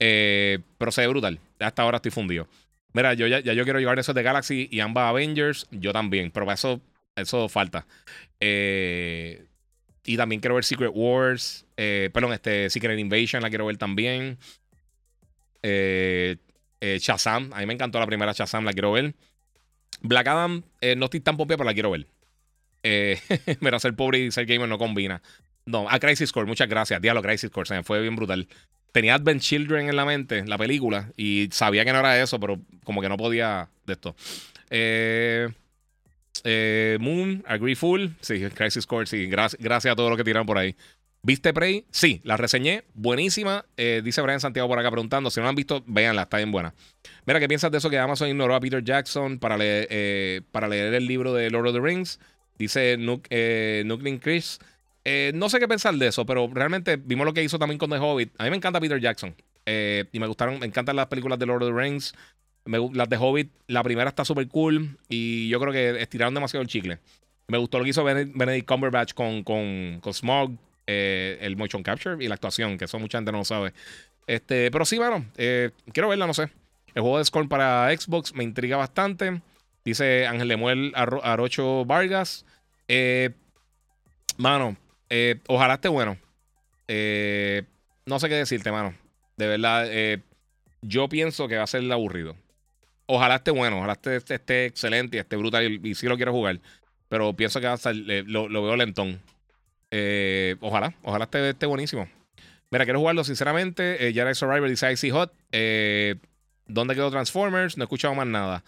Eh, 0.00 0.58
pero 0.76 0.90
se 0.90 1.02
ve 1.02 1.06
brutal. 1.06 1.38
Hasta 1.60 1.82
ahora 1.82 1.96
estoy 1.96 2.10
fundido. 2.10 2.48
Mira, 2.92 3.14
yo 3.14 3.28
ya, 3.28 3.38
yo 3.38 3.62
quiero 3.62 3.78
llevar 3.78 3.98
eso 4.00 4.12
de 4.12 4.24
Galaxy 4.24 4.68
y 4.72 4.80
ambas 4.80 5.08
Avengers. 5.08 5.68
Yo 5.70 5.92
también, 5.92 6.32
pero 6.32 6.46
para 6.46 6.54
eso, 6.54 6.80
eso 7.14 7.48
falta. 7.48 7.86
Eh, 8.40 9.46
y 10.04 10.16
también 10.16 10.40
quiero 10.40 10.56
ver 10.56 10.64
Secret 10.64 10.90
Wars. 10.92 11.64
Eh, 11.76 12.10
perdón, 12.12 12.32
este 12.32 12.68
Secret 12.70 12.98
Invasion 12.98 13.40
la 13.40 13.50
quiero 13.50 13.66
ver 13.66 13.76
también. 13.76 14.36
Shazam, 15.62 17.52
a 17.52 17.60
mí 17.60 17.66
me 17.66 17.74
encantó 17.74 18.00
la 18.00 18.06
primera 18.06 18.32
Shazam, 18.32 18.64
la 18.64 18.72
quiero 18.72 18.90
ver. 18.92 19.14
Black 20.00 20.26
Adam, 20.26 20.64
no 20.96 21.04
estoy 21.04 21.20
tan 21.20 21.36
popia, 21.36 21.56
pero 21.56 21.68
la 21.68 21.74
quiero 21.74 21.92
ver. 21.92 22.06
Eh, 22.88 23.18
mira, 23.60 23.80
ser 23.80 23.94
pobre 23.96 24.20
y 24.20 24.30
ser 24.30 24.46
gamer 24.46 24.68
no 24.68 24.78
combina. 24.78 25.20
No, 25.64 25.90
a 25.90 25.98
Crisis 25.98 26.30
Core, 26.30 26.46
muchas 26.46 26.68
gracias. 26.68 27.02
Diablo, 27.02 27.20
Crisis 27.20 27.50
Core, 27.50 27.66
se 27.66 27.74
me 27.74 27.82
fue 27.82 28.00
bien 28.00 28.14
brutal. 28.14 28.46
Tenía 28.92 29.16
Advent 29.16 29.42
Children 29.42 29.88
en 29.88 29.96
la 29.96 30.04
mente, 30.04 30.46
la 30.46 30.56
película, 30.56 31.10
y 31.16 31.48
sabía 31.50 31.84
que 31.84 31.92
no 31.92 31.98
era 31.98 32.22
eso, 32.22 32.38
pero 32.38 32.60
como 32.84 33.02
que 33.02 33.08
no 33.08 33.16
podía 33.16 33.68
de 33.84 33.92
esto. 33.92 34.14
Eh, 34.70 35.48
eh, 36.44 36.96
Moon, 37.00 37.42
Agree 37.46 37.74
Full, 37.74 38.06
sí, 38.20 38.40
Crisis 38.54 38.86
Core, 38.86 39.06
sí, 39.06 39.26
gracias 39.26 39.86
a 39.86 39.96
todo 39.96 40.08
lo 40.08 40.16
que 40.16 40.22
tiraron 40.22 40.46
por 40.46 40.56
ahí. 40.56 40.76
¿Viste 41.22 41.52
Prey? 41.52 41.84
Sí, 41.90 42.20
la 42.22 42.36
reseñé, 42.36 42.84
buenísima. 42.94 43.64
dice 43.76 44.22
Brian 44.22 44.38
Santiago 44.38 44.68
por 44.68 44.78
acá 44.78 44.92
preguntando. 44.92 45.28
Si 45.28 45.40
no 45.40 45.44
la 45.44 45.50
han 45.50 45.56
visto, 45.56 45.82
véanla, 45.88 46.22
está 46.22 46.36
bien 46.36 46.52
buena. 46.52 46.72
Mira, 47.26 47.40
¿qué 47.40 47.48
piensas 47.48 47.72
de 47.72 47.78
eso 47.78 47.90
que 47.90 47.98
Amazon 47.98 48.28
ignoró 48.28 48.54
a 48.54 48.60
Peter 48.60 48.84
Jackson 48.84 49.40
para, 49.40 49.58
leer, 49.58 50.44
para 50.52 50.68
leer 50.68 50.94
el 50.94 51.08
libro 51.08 51.34
de 51.34 51.50
Lord 51.50 51.66
of 51.66 51.74
the 51.74 51.80
Rings? 51.80 52.20
Dice 52.58 52.96
Nuk, 52.96 53.26
eh, 53.30 53.84
Chris. 54.20 54.58
Eh, 55.04 55.30
no 55.34 55.48
sé 55.48 55.60
qué 55.60 55.68
pensar 55.68 55.94
de 55.94 56.08
eso, 56.08 56.26
pero 56.26 56.50
realmente 56.52 56.96
vimos 56.96 57.26
lo 57.26 57.32
que 57.32 57.42
hizo 57.42 57.58
también 57.58 57.78
con 57.78 57.90
The 57.90 57.98
Hobbit. 57.98 58.32
A 58.38 58.44
mí 58.44 58.50
me 58.50 58.56
encanta 58.56 58.80
Peter 58.80 59.00
Jackson. 59.00 59.34
Eh, 59.64 60.04
y 60.12 60.18
me 60.18 60.26
gustaron, 60.26 60.58
me 60.58 60.66
encantan 60.66 60.96
las 60.96 61.06
películas 61.06 61.38
de 61.38 61.46
Lord 61.46 61.62
of 61.62 61.68
the 61.70 61.80
Rings. 61.80 62.14
las 62.64 63.08
de 63.08 63.16
Hobbit, 63.16 63.50
la 63.68 63.84
primera 63.84 64.08
está 64.08 64.24
súper 64.24 64.48
cool. 64.48 64.98
Y 65.08 65.48
yo 65.48 65.60
creo 65.60 65.72
que 65.72 66.02
estiraron 66.02 66.34
demasiado 66.34 66.62
el 66.62 66.68
chicle. 66.68 66.98
Me 67.46 67.58
gustó 67.58 67.78
lo 67.78 67.84
que 67.84 67.90
hizo 67.90 68.02
Benedict 68.02 68.66
Cumberbatch 68.66 69.14
con, 69.14 69.44
con, 69.44 70.00
con 70.00 70.12
Smog, 70.12 70.50
eh, 70.88 71.38
el 71.40 71.56
motion 71.56 71.84
capture 71.84 72.16
y 72.24 72.26
la 72.26 72.34
actuación, 72.34 72.76
que 72.76 72.86
eso 72.86 72.98
mucha 72.98 73.18
gente 73.18 73.30
no 73.30 73.38
lo 73.38 73.44
sabe. 73.44 73.72
Este, 74.26 74.72
pero 74.72 74.84
sí, 74.84 74.98
bueno, 74.98 75.24
quiero 75.36 76.08
verla, 76.08 76.26
no 76.26 76.34
sé. 76.34 76.50
El 76.96 77.02
juego 77.02 77.18
de 77.18 77.24
Scorn 77.24 77.48
para 77.48 77.96
Xbox 77.96 78.34
me 78.34 78.42
intriga 78.42 78.76
bastante. 78.76 79.40
Dice 79.86 80.26
Ángel 80.26 80.48
Lemuel 80.48 80.92
Arocho 80.96 81.84
Vargas. 81.84 82.44
Eh, 82.88 83.30
mano, 84.36 84.76
eh, 85.08 85.38
ojalá 85.46 85.74
esté 85.74 85.86
bueno. 85.86 86.18
Eh, 86.88 87.62
no 88.04 88.18
sé 88.18 88.28
qué 88.28 88.34
decirte, 88.34 88.72
mano. 88.72 88.96
De 89.36 89.46
verdad, 89.46 89.86
yo 90.82 91.08
pienso 91.08 91.46
que 91.46 91.56
va 91.56 91.62
a 91.62 91.68
ser 91.68 91.90
aburrido. 91.92 92.34
Ojalá 93.06 93.36
esté 93.36 93.52
bueno, 93.52 93.78
ojalá 93.78 93.92
esté, 93.92 94.66
excelente 94.66 95.18
y 95.18 95.20
esté 95.20 95.36
brutal 95.36 95.80
y, 95.84 95.94
sí 95.94 96.08
lo 96.08 96.16
quiero 96.16 96.32
jugar. 96.32 96.58
Pero 97.08 97.34
pienso 97.34 97.60
que 97.60 97.68
va 97.68 97.74
a 97.74 97.76
ser, 97.76 97.94
lo, 97.94 98.48
veo 98.48 98.74
lentón. 98.74 99.20
ojalá, 100.60 100.96
ojalá 101.04 101.26
esté, 101.26 101.50
esté 101.50 101.66
buenísimo. 101.66 102.08
Mira, 102.72 102.84
quiero 102.86 102.98
jugarlo 102.98 103.22
sinceramente. 103.22 104.08
Eh, 104.08 104.34
Survivor 104.34 104.68
dice 104.68 104.90
Icy 104.90 105.10
Hot. 105.10 105.32
¿Dónde 106.66 106.96
quedó 106.96 107.08
Transformers? 107.12 107.76
No 107.76 107.84
he 107.84 107.86
escuchado 107.86 108.16
más 108.16 108.26
nada. 108.26 108.64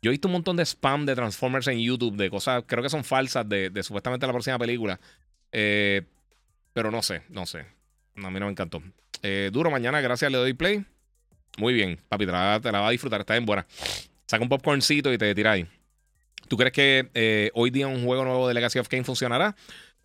Yo 0.00 0.10
he 0.10 0.12
visto 0.12 0.28
un 0.28 0.32
montón 0.32 0.56
de 0.56 0.64
spam 0.64 1.06
de 1.06 1.14
Transformers 1.14 1.66
en 1.66 1.80
YouTube, 1.80 2.16
de 2.16 2.30
cosas, 2.30 2.62
creo 2.66 2.82
que 2.82 2.90
son 2.90 3.04
falsas, 3.04 3.48
de, 3.48 3.70
supuestamente 3.82 4.26
la 4.26 4.32
próxima 4.32 4.58
película. 4.58 5.00
Eh, 5.50 6.02
pero 6.72 6.90
no 6.90 7.02
sé, 7.02 7.22
no 7.28 7.46
sé. 7.46 7.60
a 8.16 8.30
mí 8.30 8.38
no 8.38 8.46
me 8.46 8.52
encantó. 8.52 8.82
Eh, 9.22 9.50
duro 9.52 9.70
mañana, 9.70 10.00
gracias, 10.00 10.30
le 10.30 10.38
doy 10.38 10.52
play. 10.52 10.84
Muy 11.56 11.74
bien, 11.74 11.98
papi, 12.08 12.26
te 12.26 12.32
la, 12.32 12.60
te 12.62 12.68
a 12.68 12.90
disfrutar, 12.90 13.20
está 13.20 13.34
bien 13.34 13.46
buena. 13.46 13.66
Saca 14.26 14.42
un 14.42 14.48
popcorncito 14.48 15.12
y 15.12 15.18
te 15.18 15.34
tira 15.34 15.52
ahí. 15.52 15.66
¿Tú 16.46 16.56
crees 16.56 16.72
que 16.72 17.10
eh, 17.14 17.50
hoy 17.54 17.70
día 17.70 17.88
un 17.88 18.04
juego 18.04 18.24
nuevo 18.24 18.46
de 18.46 18.54
Legacy 18.54 18.78
of 18.78 18.88
Kane 18.88 19.04
funcionará? 19.04 19.56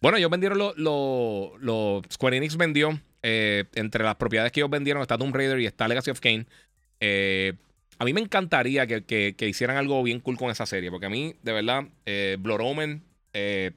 Bueno, 0.01 0.17
ellos 0.17 0.31
vendieron 0.31 0.57
los. 0.57 0.75
Lo, 0.77 2.01
Square 2.11 2.37
Enix 2.37 2.57
vendió. 2.57 2.99
entre 3.21 4.03
las 4.03 4.15
propiedades 4.15 4.51
que 4.51 4.59
ellos 4.59 4.69
vendieron 4.69 5.01
está 5.01 5.17
Tomb 5.17 5.33
Raider 5.33 5.59
y 5.59 5.67
está 5.67 5.87
Legacy 5.87 6.11
of 6.11 6.19
Kane. 6.19 6.45
Eh, 7.05 7.53
a 7.99 8.05
mí 8.05 8.13
me 8.13 8.21
encantaría 8.21 8.87
que, 8.87 9.35
hicieran 9.39 9.77
algo 9.77 10.01
bien 10.03 10.19
cool 10.19 10.37
con 10.37 10.49
esa 10.49 10.65
serie, 10.65 10.89
porque 10.89 11.05
a 11.05 11.09
mí, 11.09 11.35
de 11.43 11.51
verdad, 11.51 11.85
eh, 12.05 12.37
Blood 12.39 12.61
Omen 12.61 13.03
eh, 13.33 13.71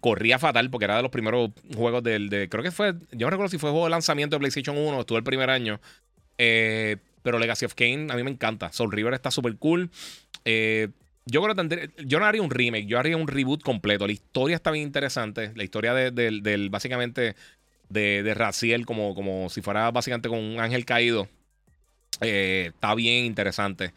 corría 0.00 0.38
fatal 0.38 0.70
porque 0.70 0.84
era 0.84 0.96
de 0.96 1.02
los 1.02 1.10
primeros 1.10 1.50
juegos 1.74 2.02
del. 2.02 2.28
De, 2.28 2.48
creo 2.48 2.62
que 2.62 2.70
fue. 2.70 2.94
Yo 3.12 3.26
no 3.26 3.30
recuerdo 3.30 3.50
si 3.50 3.58
fue 3.58 3.70
juego 3.70 3.86
de 3.86 3.90
lanzamiento 3.90 4.36
de 4.36 4.40
PlayStation 4.40 4.76
1, 4.76 5.00
estuvo 5.00 5.18
el 5.18 5.24
primer 5.24 5.50
año. 5.50 5.80
Eh, 6.38 6.96
pero 7.22 7.38
Legacy 7.38 7.66
of 7.66 7.74
Kane 7.74 8.06
a 8.10 8.16
mí 8.16 8.22
me 8.22 8.30
encanta. 8.30 8.72
Soul 8.72 8.92
River 8.92 9.14
está 9.14 9.30
súper 9.30 9.56
cool. 9.56 9.90
yo 10.44 11.42
creo 11.42 11.54
que 11.54 11.90
yo 12.06 12.18
no 12.18 12.24
haría 12.24 12.40
un 12.40 12.50
remake, 12.50 12.86
yo 12.86 12.98
haría 12.98 13.16
un 13.16 13.28
reboot 13.28 13.62
completo. 13.62 14.06
La 14.06 14.12
historia 14.12 14.56
está 14.56 14.70
bien 14.70 14.84
interesante. 14.86 15.52
La 15.54 15.64
historia 15.64 15.92
del, 15.92 16.68
básicamente 16.70 17.34
de, 17.90 18.22
de 18.22 18.34
Raziel, 18.34 18.86
como, 18.86 19.14
como 19.14 19.50
si 19.50 19.60
fuera 19.60 19.90
básicamente 19.90 20.28
con 20.28 20.38
un 20.38 20.60
ángel 20.60 20.86
caído. 20.86 21.28
Eh, 22.20 22.70
está 22.74 22.94
bien 22.94 23.24
interesante. 23.24 23.92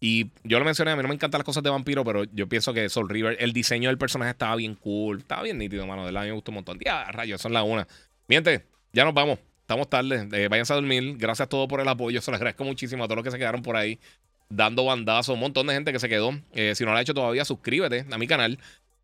Y 0.00 0.30
yo 0.44 0.58
lo 0.58 0.64
mencioné, 0.64 0.90
a 0.90 0.96
mí 0.96 1.02
no 1.02 1.08
me 1.08 1.14
encantan 1.14 1.38
las 1.38 1.44
cosas 1.44 1.62
de 1.62 1.70
vampiro, 1.70 2.04
pero 2.04 2.24
yo 2.24 2.48
pienso 2.48 2.74
que 2.74 2.88
Soul 2.88 3.08
River, 3.08 3.36
el 3.40 3.52
diseño 3.52 3.88
del 3.88 3.98
personaje 3.98 4.32
estaba 4.32 4.54
bien 4.56 4.74
cool. 4.74 5.18
Estaba 5.18 5.42
bien 5.42 5.58
nítido, 5.58 5.86
mano. 5.86 6.04
Del 6.04 6.16
año 6.16 6.28
me 6.28 6.34
gustó 6.34 6.50
un 6.50 6.56
montón. 6.56 6.78
Ya, 6.84 7.04
rayos, 7.10 7.40
son 7.40 7.52
las 7.52 7.64
una. 7.64 7.86
Miente, 8.28 8.66
ya 8.92 9.04
nos 9.04 9.14
vamos. 9.14 9.38
Estamos 9.60 9.88
tarde. 9.88 10.28
Eh, 10.32 10.48
váyanse 10.48 10.72
a 10.72 10.76
dormir. 10.76 11.16
Gracias 11.16 11.46
a 11.46 11.48
todos 11.48 11.66
por 11.66 11.80
el 11.80 11.88
apoyo. 11.88 12.20
Se 12.22 12.30
lo 12.30 12.36
agradezco 12.36 12.64
muchísimo 12.64 13.04
a 13.04 13.06
todos 13.06 13.16
los 13.16 13.24
que 13.24 13.30
se 13.30 13.38
quedaron 13.38 13.62
por 13.62 13.76
ahí 13.76 13.98
dando 14.48 14.84
bandazos. 14.84 15.34
Un 15.34 15.40
montón 15.40 15.66
de 15.66 15.74
gente 15.74 15.92
que 15.92 15.98
se 15.98 16.08
quedó. 16.08 16.38
Eh, 16.52 16.74
si 16.74 16.84
no 16.84 16.92
lo 16.92 16.98
ha 16.98 17.00
hecho 17.00 17.14
todavía, 17.14 17.44
suscríbete 17.44 18.06
a 18.10 18.18
mi 18.18 18.26
canal. 18.26 18.58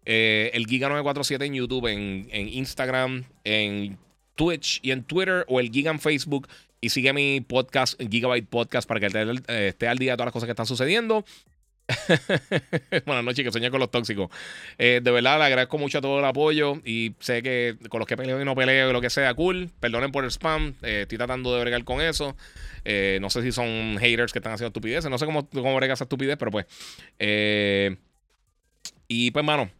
el 0.04 0.66
Giga947 0.66 1.46
en 1.46 1.54
YouTube, 1.54 1.86
en, 1.86 2.28
en 2.30 2.48
Instagram, 2.48 3.24
en 3.44 3.98
Twitch 4.36 4.80
y 4.82 4.90
en 4.90 5.04
Twitter 5.04 5.44
o 5.48 5.58
el 5.58 5.70
Giga 5.70 5.90
en 5.90 5.98
Facebook. 5.98 6.48
Y 6.84 6.90
sigue 6.90 7.12
mi 7.12 7.40
podcast, 7.40 7.94
Gigabyte 8.10 8.48
Podcast, 8.48 8.88
para 8.88 8.98
que 8.98 9.06
eh, 9.06 9.68
esté 9.68 9.86
al 9.86 9.98
día 9.98 10.10
de 10.10 10.16
todas 10.16 10.26
las 10.26 10.32
cosas 10.32 10.48
que 10.48 10.50
están 10.50 10.66
sucediendo. 10.66 11.24
Buenas 13.06 13.24
noches, 13.24 13.44
que 13.44 13.52
soñé 13.52 13.70
con 13.70 13.78
los 13.78 13.88
tóxicos. 13.88 14.30
Eh, 14.78 15.00
de 15.00 15.10
verdad, 15.12 15.38
le 15.38 15.44
agradezco 15.44 15.78
mucho 15.78 15.98
a 15.98 16.00
todo 16.00 16.18
el 16.18 16.24
apoyo 16.24 16.80
y 16.84 17.14
sé 17.20 17.40
que 17.40 17.76
con 17.88 18.00
los 18.00 18.08
que 18.08 18.16
peleo 18.16 18.42
y 18.42 18.44
no 18.44 18.56
peleo 18.56 18.92
lo 18.92 19.00
que 19.00 19.10
sea, 19.10 19.32
cool. 19.34 19.70
Perdonen 19.78 20.10
por 20.10 20.24
el 20.24 20.32
spam, 20.32 20.74
eh, 20.82 21.02
estoy 21.02 21.18
tratando 21.18 21.54
de 21.54 21.60
bregar 21.60 21.84
con 21.84 22.00
eso. 22.00 22.36
no 22.84 23.30
sé 23.30 23.42
si 23.42 23.52
son 23.52 23.96
haters 24.00 24.32
que 24.32 24.40
están 24.40 24.54
haciendo 24.54 24.70
estupideces, 24.70 25.08
no 25.08 25.18
sé 25.18 25.24
cómo, 25.24 25.48
cómo 25.50 25.76
brega 25.76 25.94
esa 25.94 26.02
estupidez, 26.02 26.36
pero 26.36 26.50
pues. 26.50 26.66
y 29.06 29.30
pues, 29.30 29.44
mano, 29.44 29.70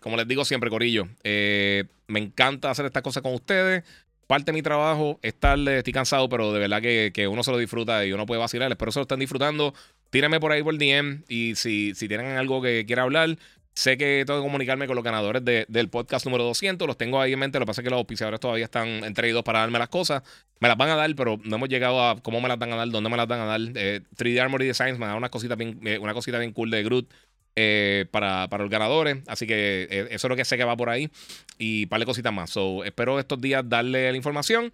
como 0.00 0.16
les 0.16 0.26
digo 0.26 0.44
siempre, 0.44 0.70
Corillo, 0.70 1.06
me 1.22 2.18
encanta 2.18 2.68
hacer 2.68 2.84
estas 2.86 3.04
cosas 3.04 3.22
con 3.22 3.32
ustedes 3.32 3.84
parte 4.32 4.46
de 4.46 4.54
mi 4.54 4.62
trabajo 4.62 5.18
es 5.20 5.34
tarde, 5.34 5.76
estoy 5.76 5.92
cansado, 5.92 6.26
pero 6.30 6.54
de 6.54 6.58
verdad 6.58 6.80
que, 6.80 7.28
uno 7.28 7.42
se 7.42 7.50
lo 7.50 7.58
disfruta 7.58 8.06
y 8.06 8.14
uno 8.14 8.24
puede 8.24 8.40
vacilar. 8.40 8.72
Espero 8.72 8.88
que 8.88 8.92
se 8.94 8.98
lo 8.98 9.02
estén 9.02 9.18
disfrutando. 9.18 9.74
Tírenme 10.08 10.40
por 10.40 10.52
ahí 10.52 10.62
por 10.62 10.78
DM 10.78 11.22
y 11.28 11.54
si, 11.54 11.94
si 11.94 12.08
tienen 12.08 12.38
algo 12.38 12.62
que 12.62 12.86
quiera 12.86 13.02
hablar, 13.02 13.36
sé 13.74 13.98
que 13.98 14.24
tengo 14.26 14.40
que 14.40 14.46
comunicarme 14.46 14.86
con 14.86 14.96
los 14.96 15.04
ganadores 15.04 15.44
del 15.44 15.88
podcast 15.90 16.24
número 16.24 16.44
200. 16.44 16.88
Los 16.88 16.96
tengo 16.96 17.20
ahí 17.20 17.34
en 17.34 17.40
mente. 17.40 17.58
Lo 17.58 17.66
que 17.66 17.72
pasa 17.72 17.82
es 17.82 17.84
que 17.84 17.90
los 17.90 17.98
auspiciadores 17.98 18.40
todavía 18.40 18.64
están 18.64 19.04
entre 19.04 19.34
para 19.42 19.58
darme 19.58 19.78
las 19.78 19.90
cosas. 19.90 20.22
Me 20.60 20.68
las 20.68 20.78
van 20.78 20.88
a 20.88 20.96
dar, 20.96 21.14
pero 21.14 21.38
no 21.44 21.56
hemos 21.56 21.68
llegado 21.68 22.02
a 22.02 22.18
cómo 22.22 22.40
me 22.40 22.48
las 22.48 22.58
van 22.58 22.72
a 22.72 22.76
dar, 22.76 22.88
dónde 22.88 23.10
me 23.10 23.18
las 23.18 23.26
van 23.26 23.40
a 23.40 23.44
dar. 23.44 23.60
3D 23.60 24.02
eh, 24.16 24.40
Armory 24.40 24.66
Designs 24.66 24.98
me 24.98 25.04
da 25.04 25.14
una 25.14 25.28
cosita 25.28 25.56
bien, 25.56 25.78
eh, 25.84 25.98
una 25.98 26.14
cosita 26.14 26.38
bien 26.38 26.52
cool 26.52 26.70
de 26.70 26.82
Groot. 26.82 27.06
Eh, 27.54 28.06
para, 28.10 28.48
para, 28.48 28.64
los 28.64 28.70
ganadores. 28.70 29.18
Así 29.26 29.46
que 29.46 29.86
eh, 29.90 30.06
eso 30.10 30.26
es 30.26 30.30
lo 30.30 30.36
que 30.36 30.44
sé 30.44 30.56
que 30.56 30.64
va 30.64 30.76
por 30.76 30.88
ahí. 30.88 31.10
Y 31.58 31.86
par 31.86 32.00
de 32.00 32.06
cositas 32.06 32.32
más. 32.32 32.50
So, 32.50 32.82
espero 32.84 33.18
estos 33.20 33.40
días 33.40 33.68
darle 33.68 34.10
la 34.10 34.16
información. 34.16 34.72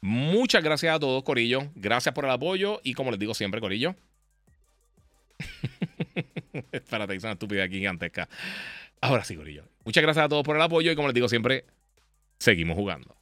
Muchas 0.00 0.62
gracias 0.62 0.94
a 0.94 0.98
todos, 0.98 1.22
Corillo. 1.22 1.70
Gracias 1.74 2.14
por 2.14 2.24
el 2.24 2.30
apoyo. 2.30 2.80
Y 2.82 2.94
como 2.94 3.10
les 3.10 3.20
digo 3.20 3.34
siempre, 3.34 3.60
Corillo. 3.60 3.94
Espérate, 6.72 7.14
es 7.14 7.22
una 7.22 7.32
estúpida 7.32 7.68
gigantesca. 7.68 8.28
Ahora 9.00 9.24
sí, 9.24 9.36
Corillo. 9.36 9.64
Muchas 9.84 10.02
gracias 10.02 10.24
a 10.24 10.28
todos 10.28 10.42
por 10.42 10.56
el 10.56 10.62
apoyo. 10.62 10.90
Y 10.90 10.96
como 10.96 11.08
les 11.08 11.14
digo 11.14 11.28
siempre, 11.28 11.64
seguimos 12.38 12.76
jugando. 12.76 13.16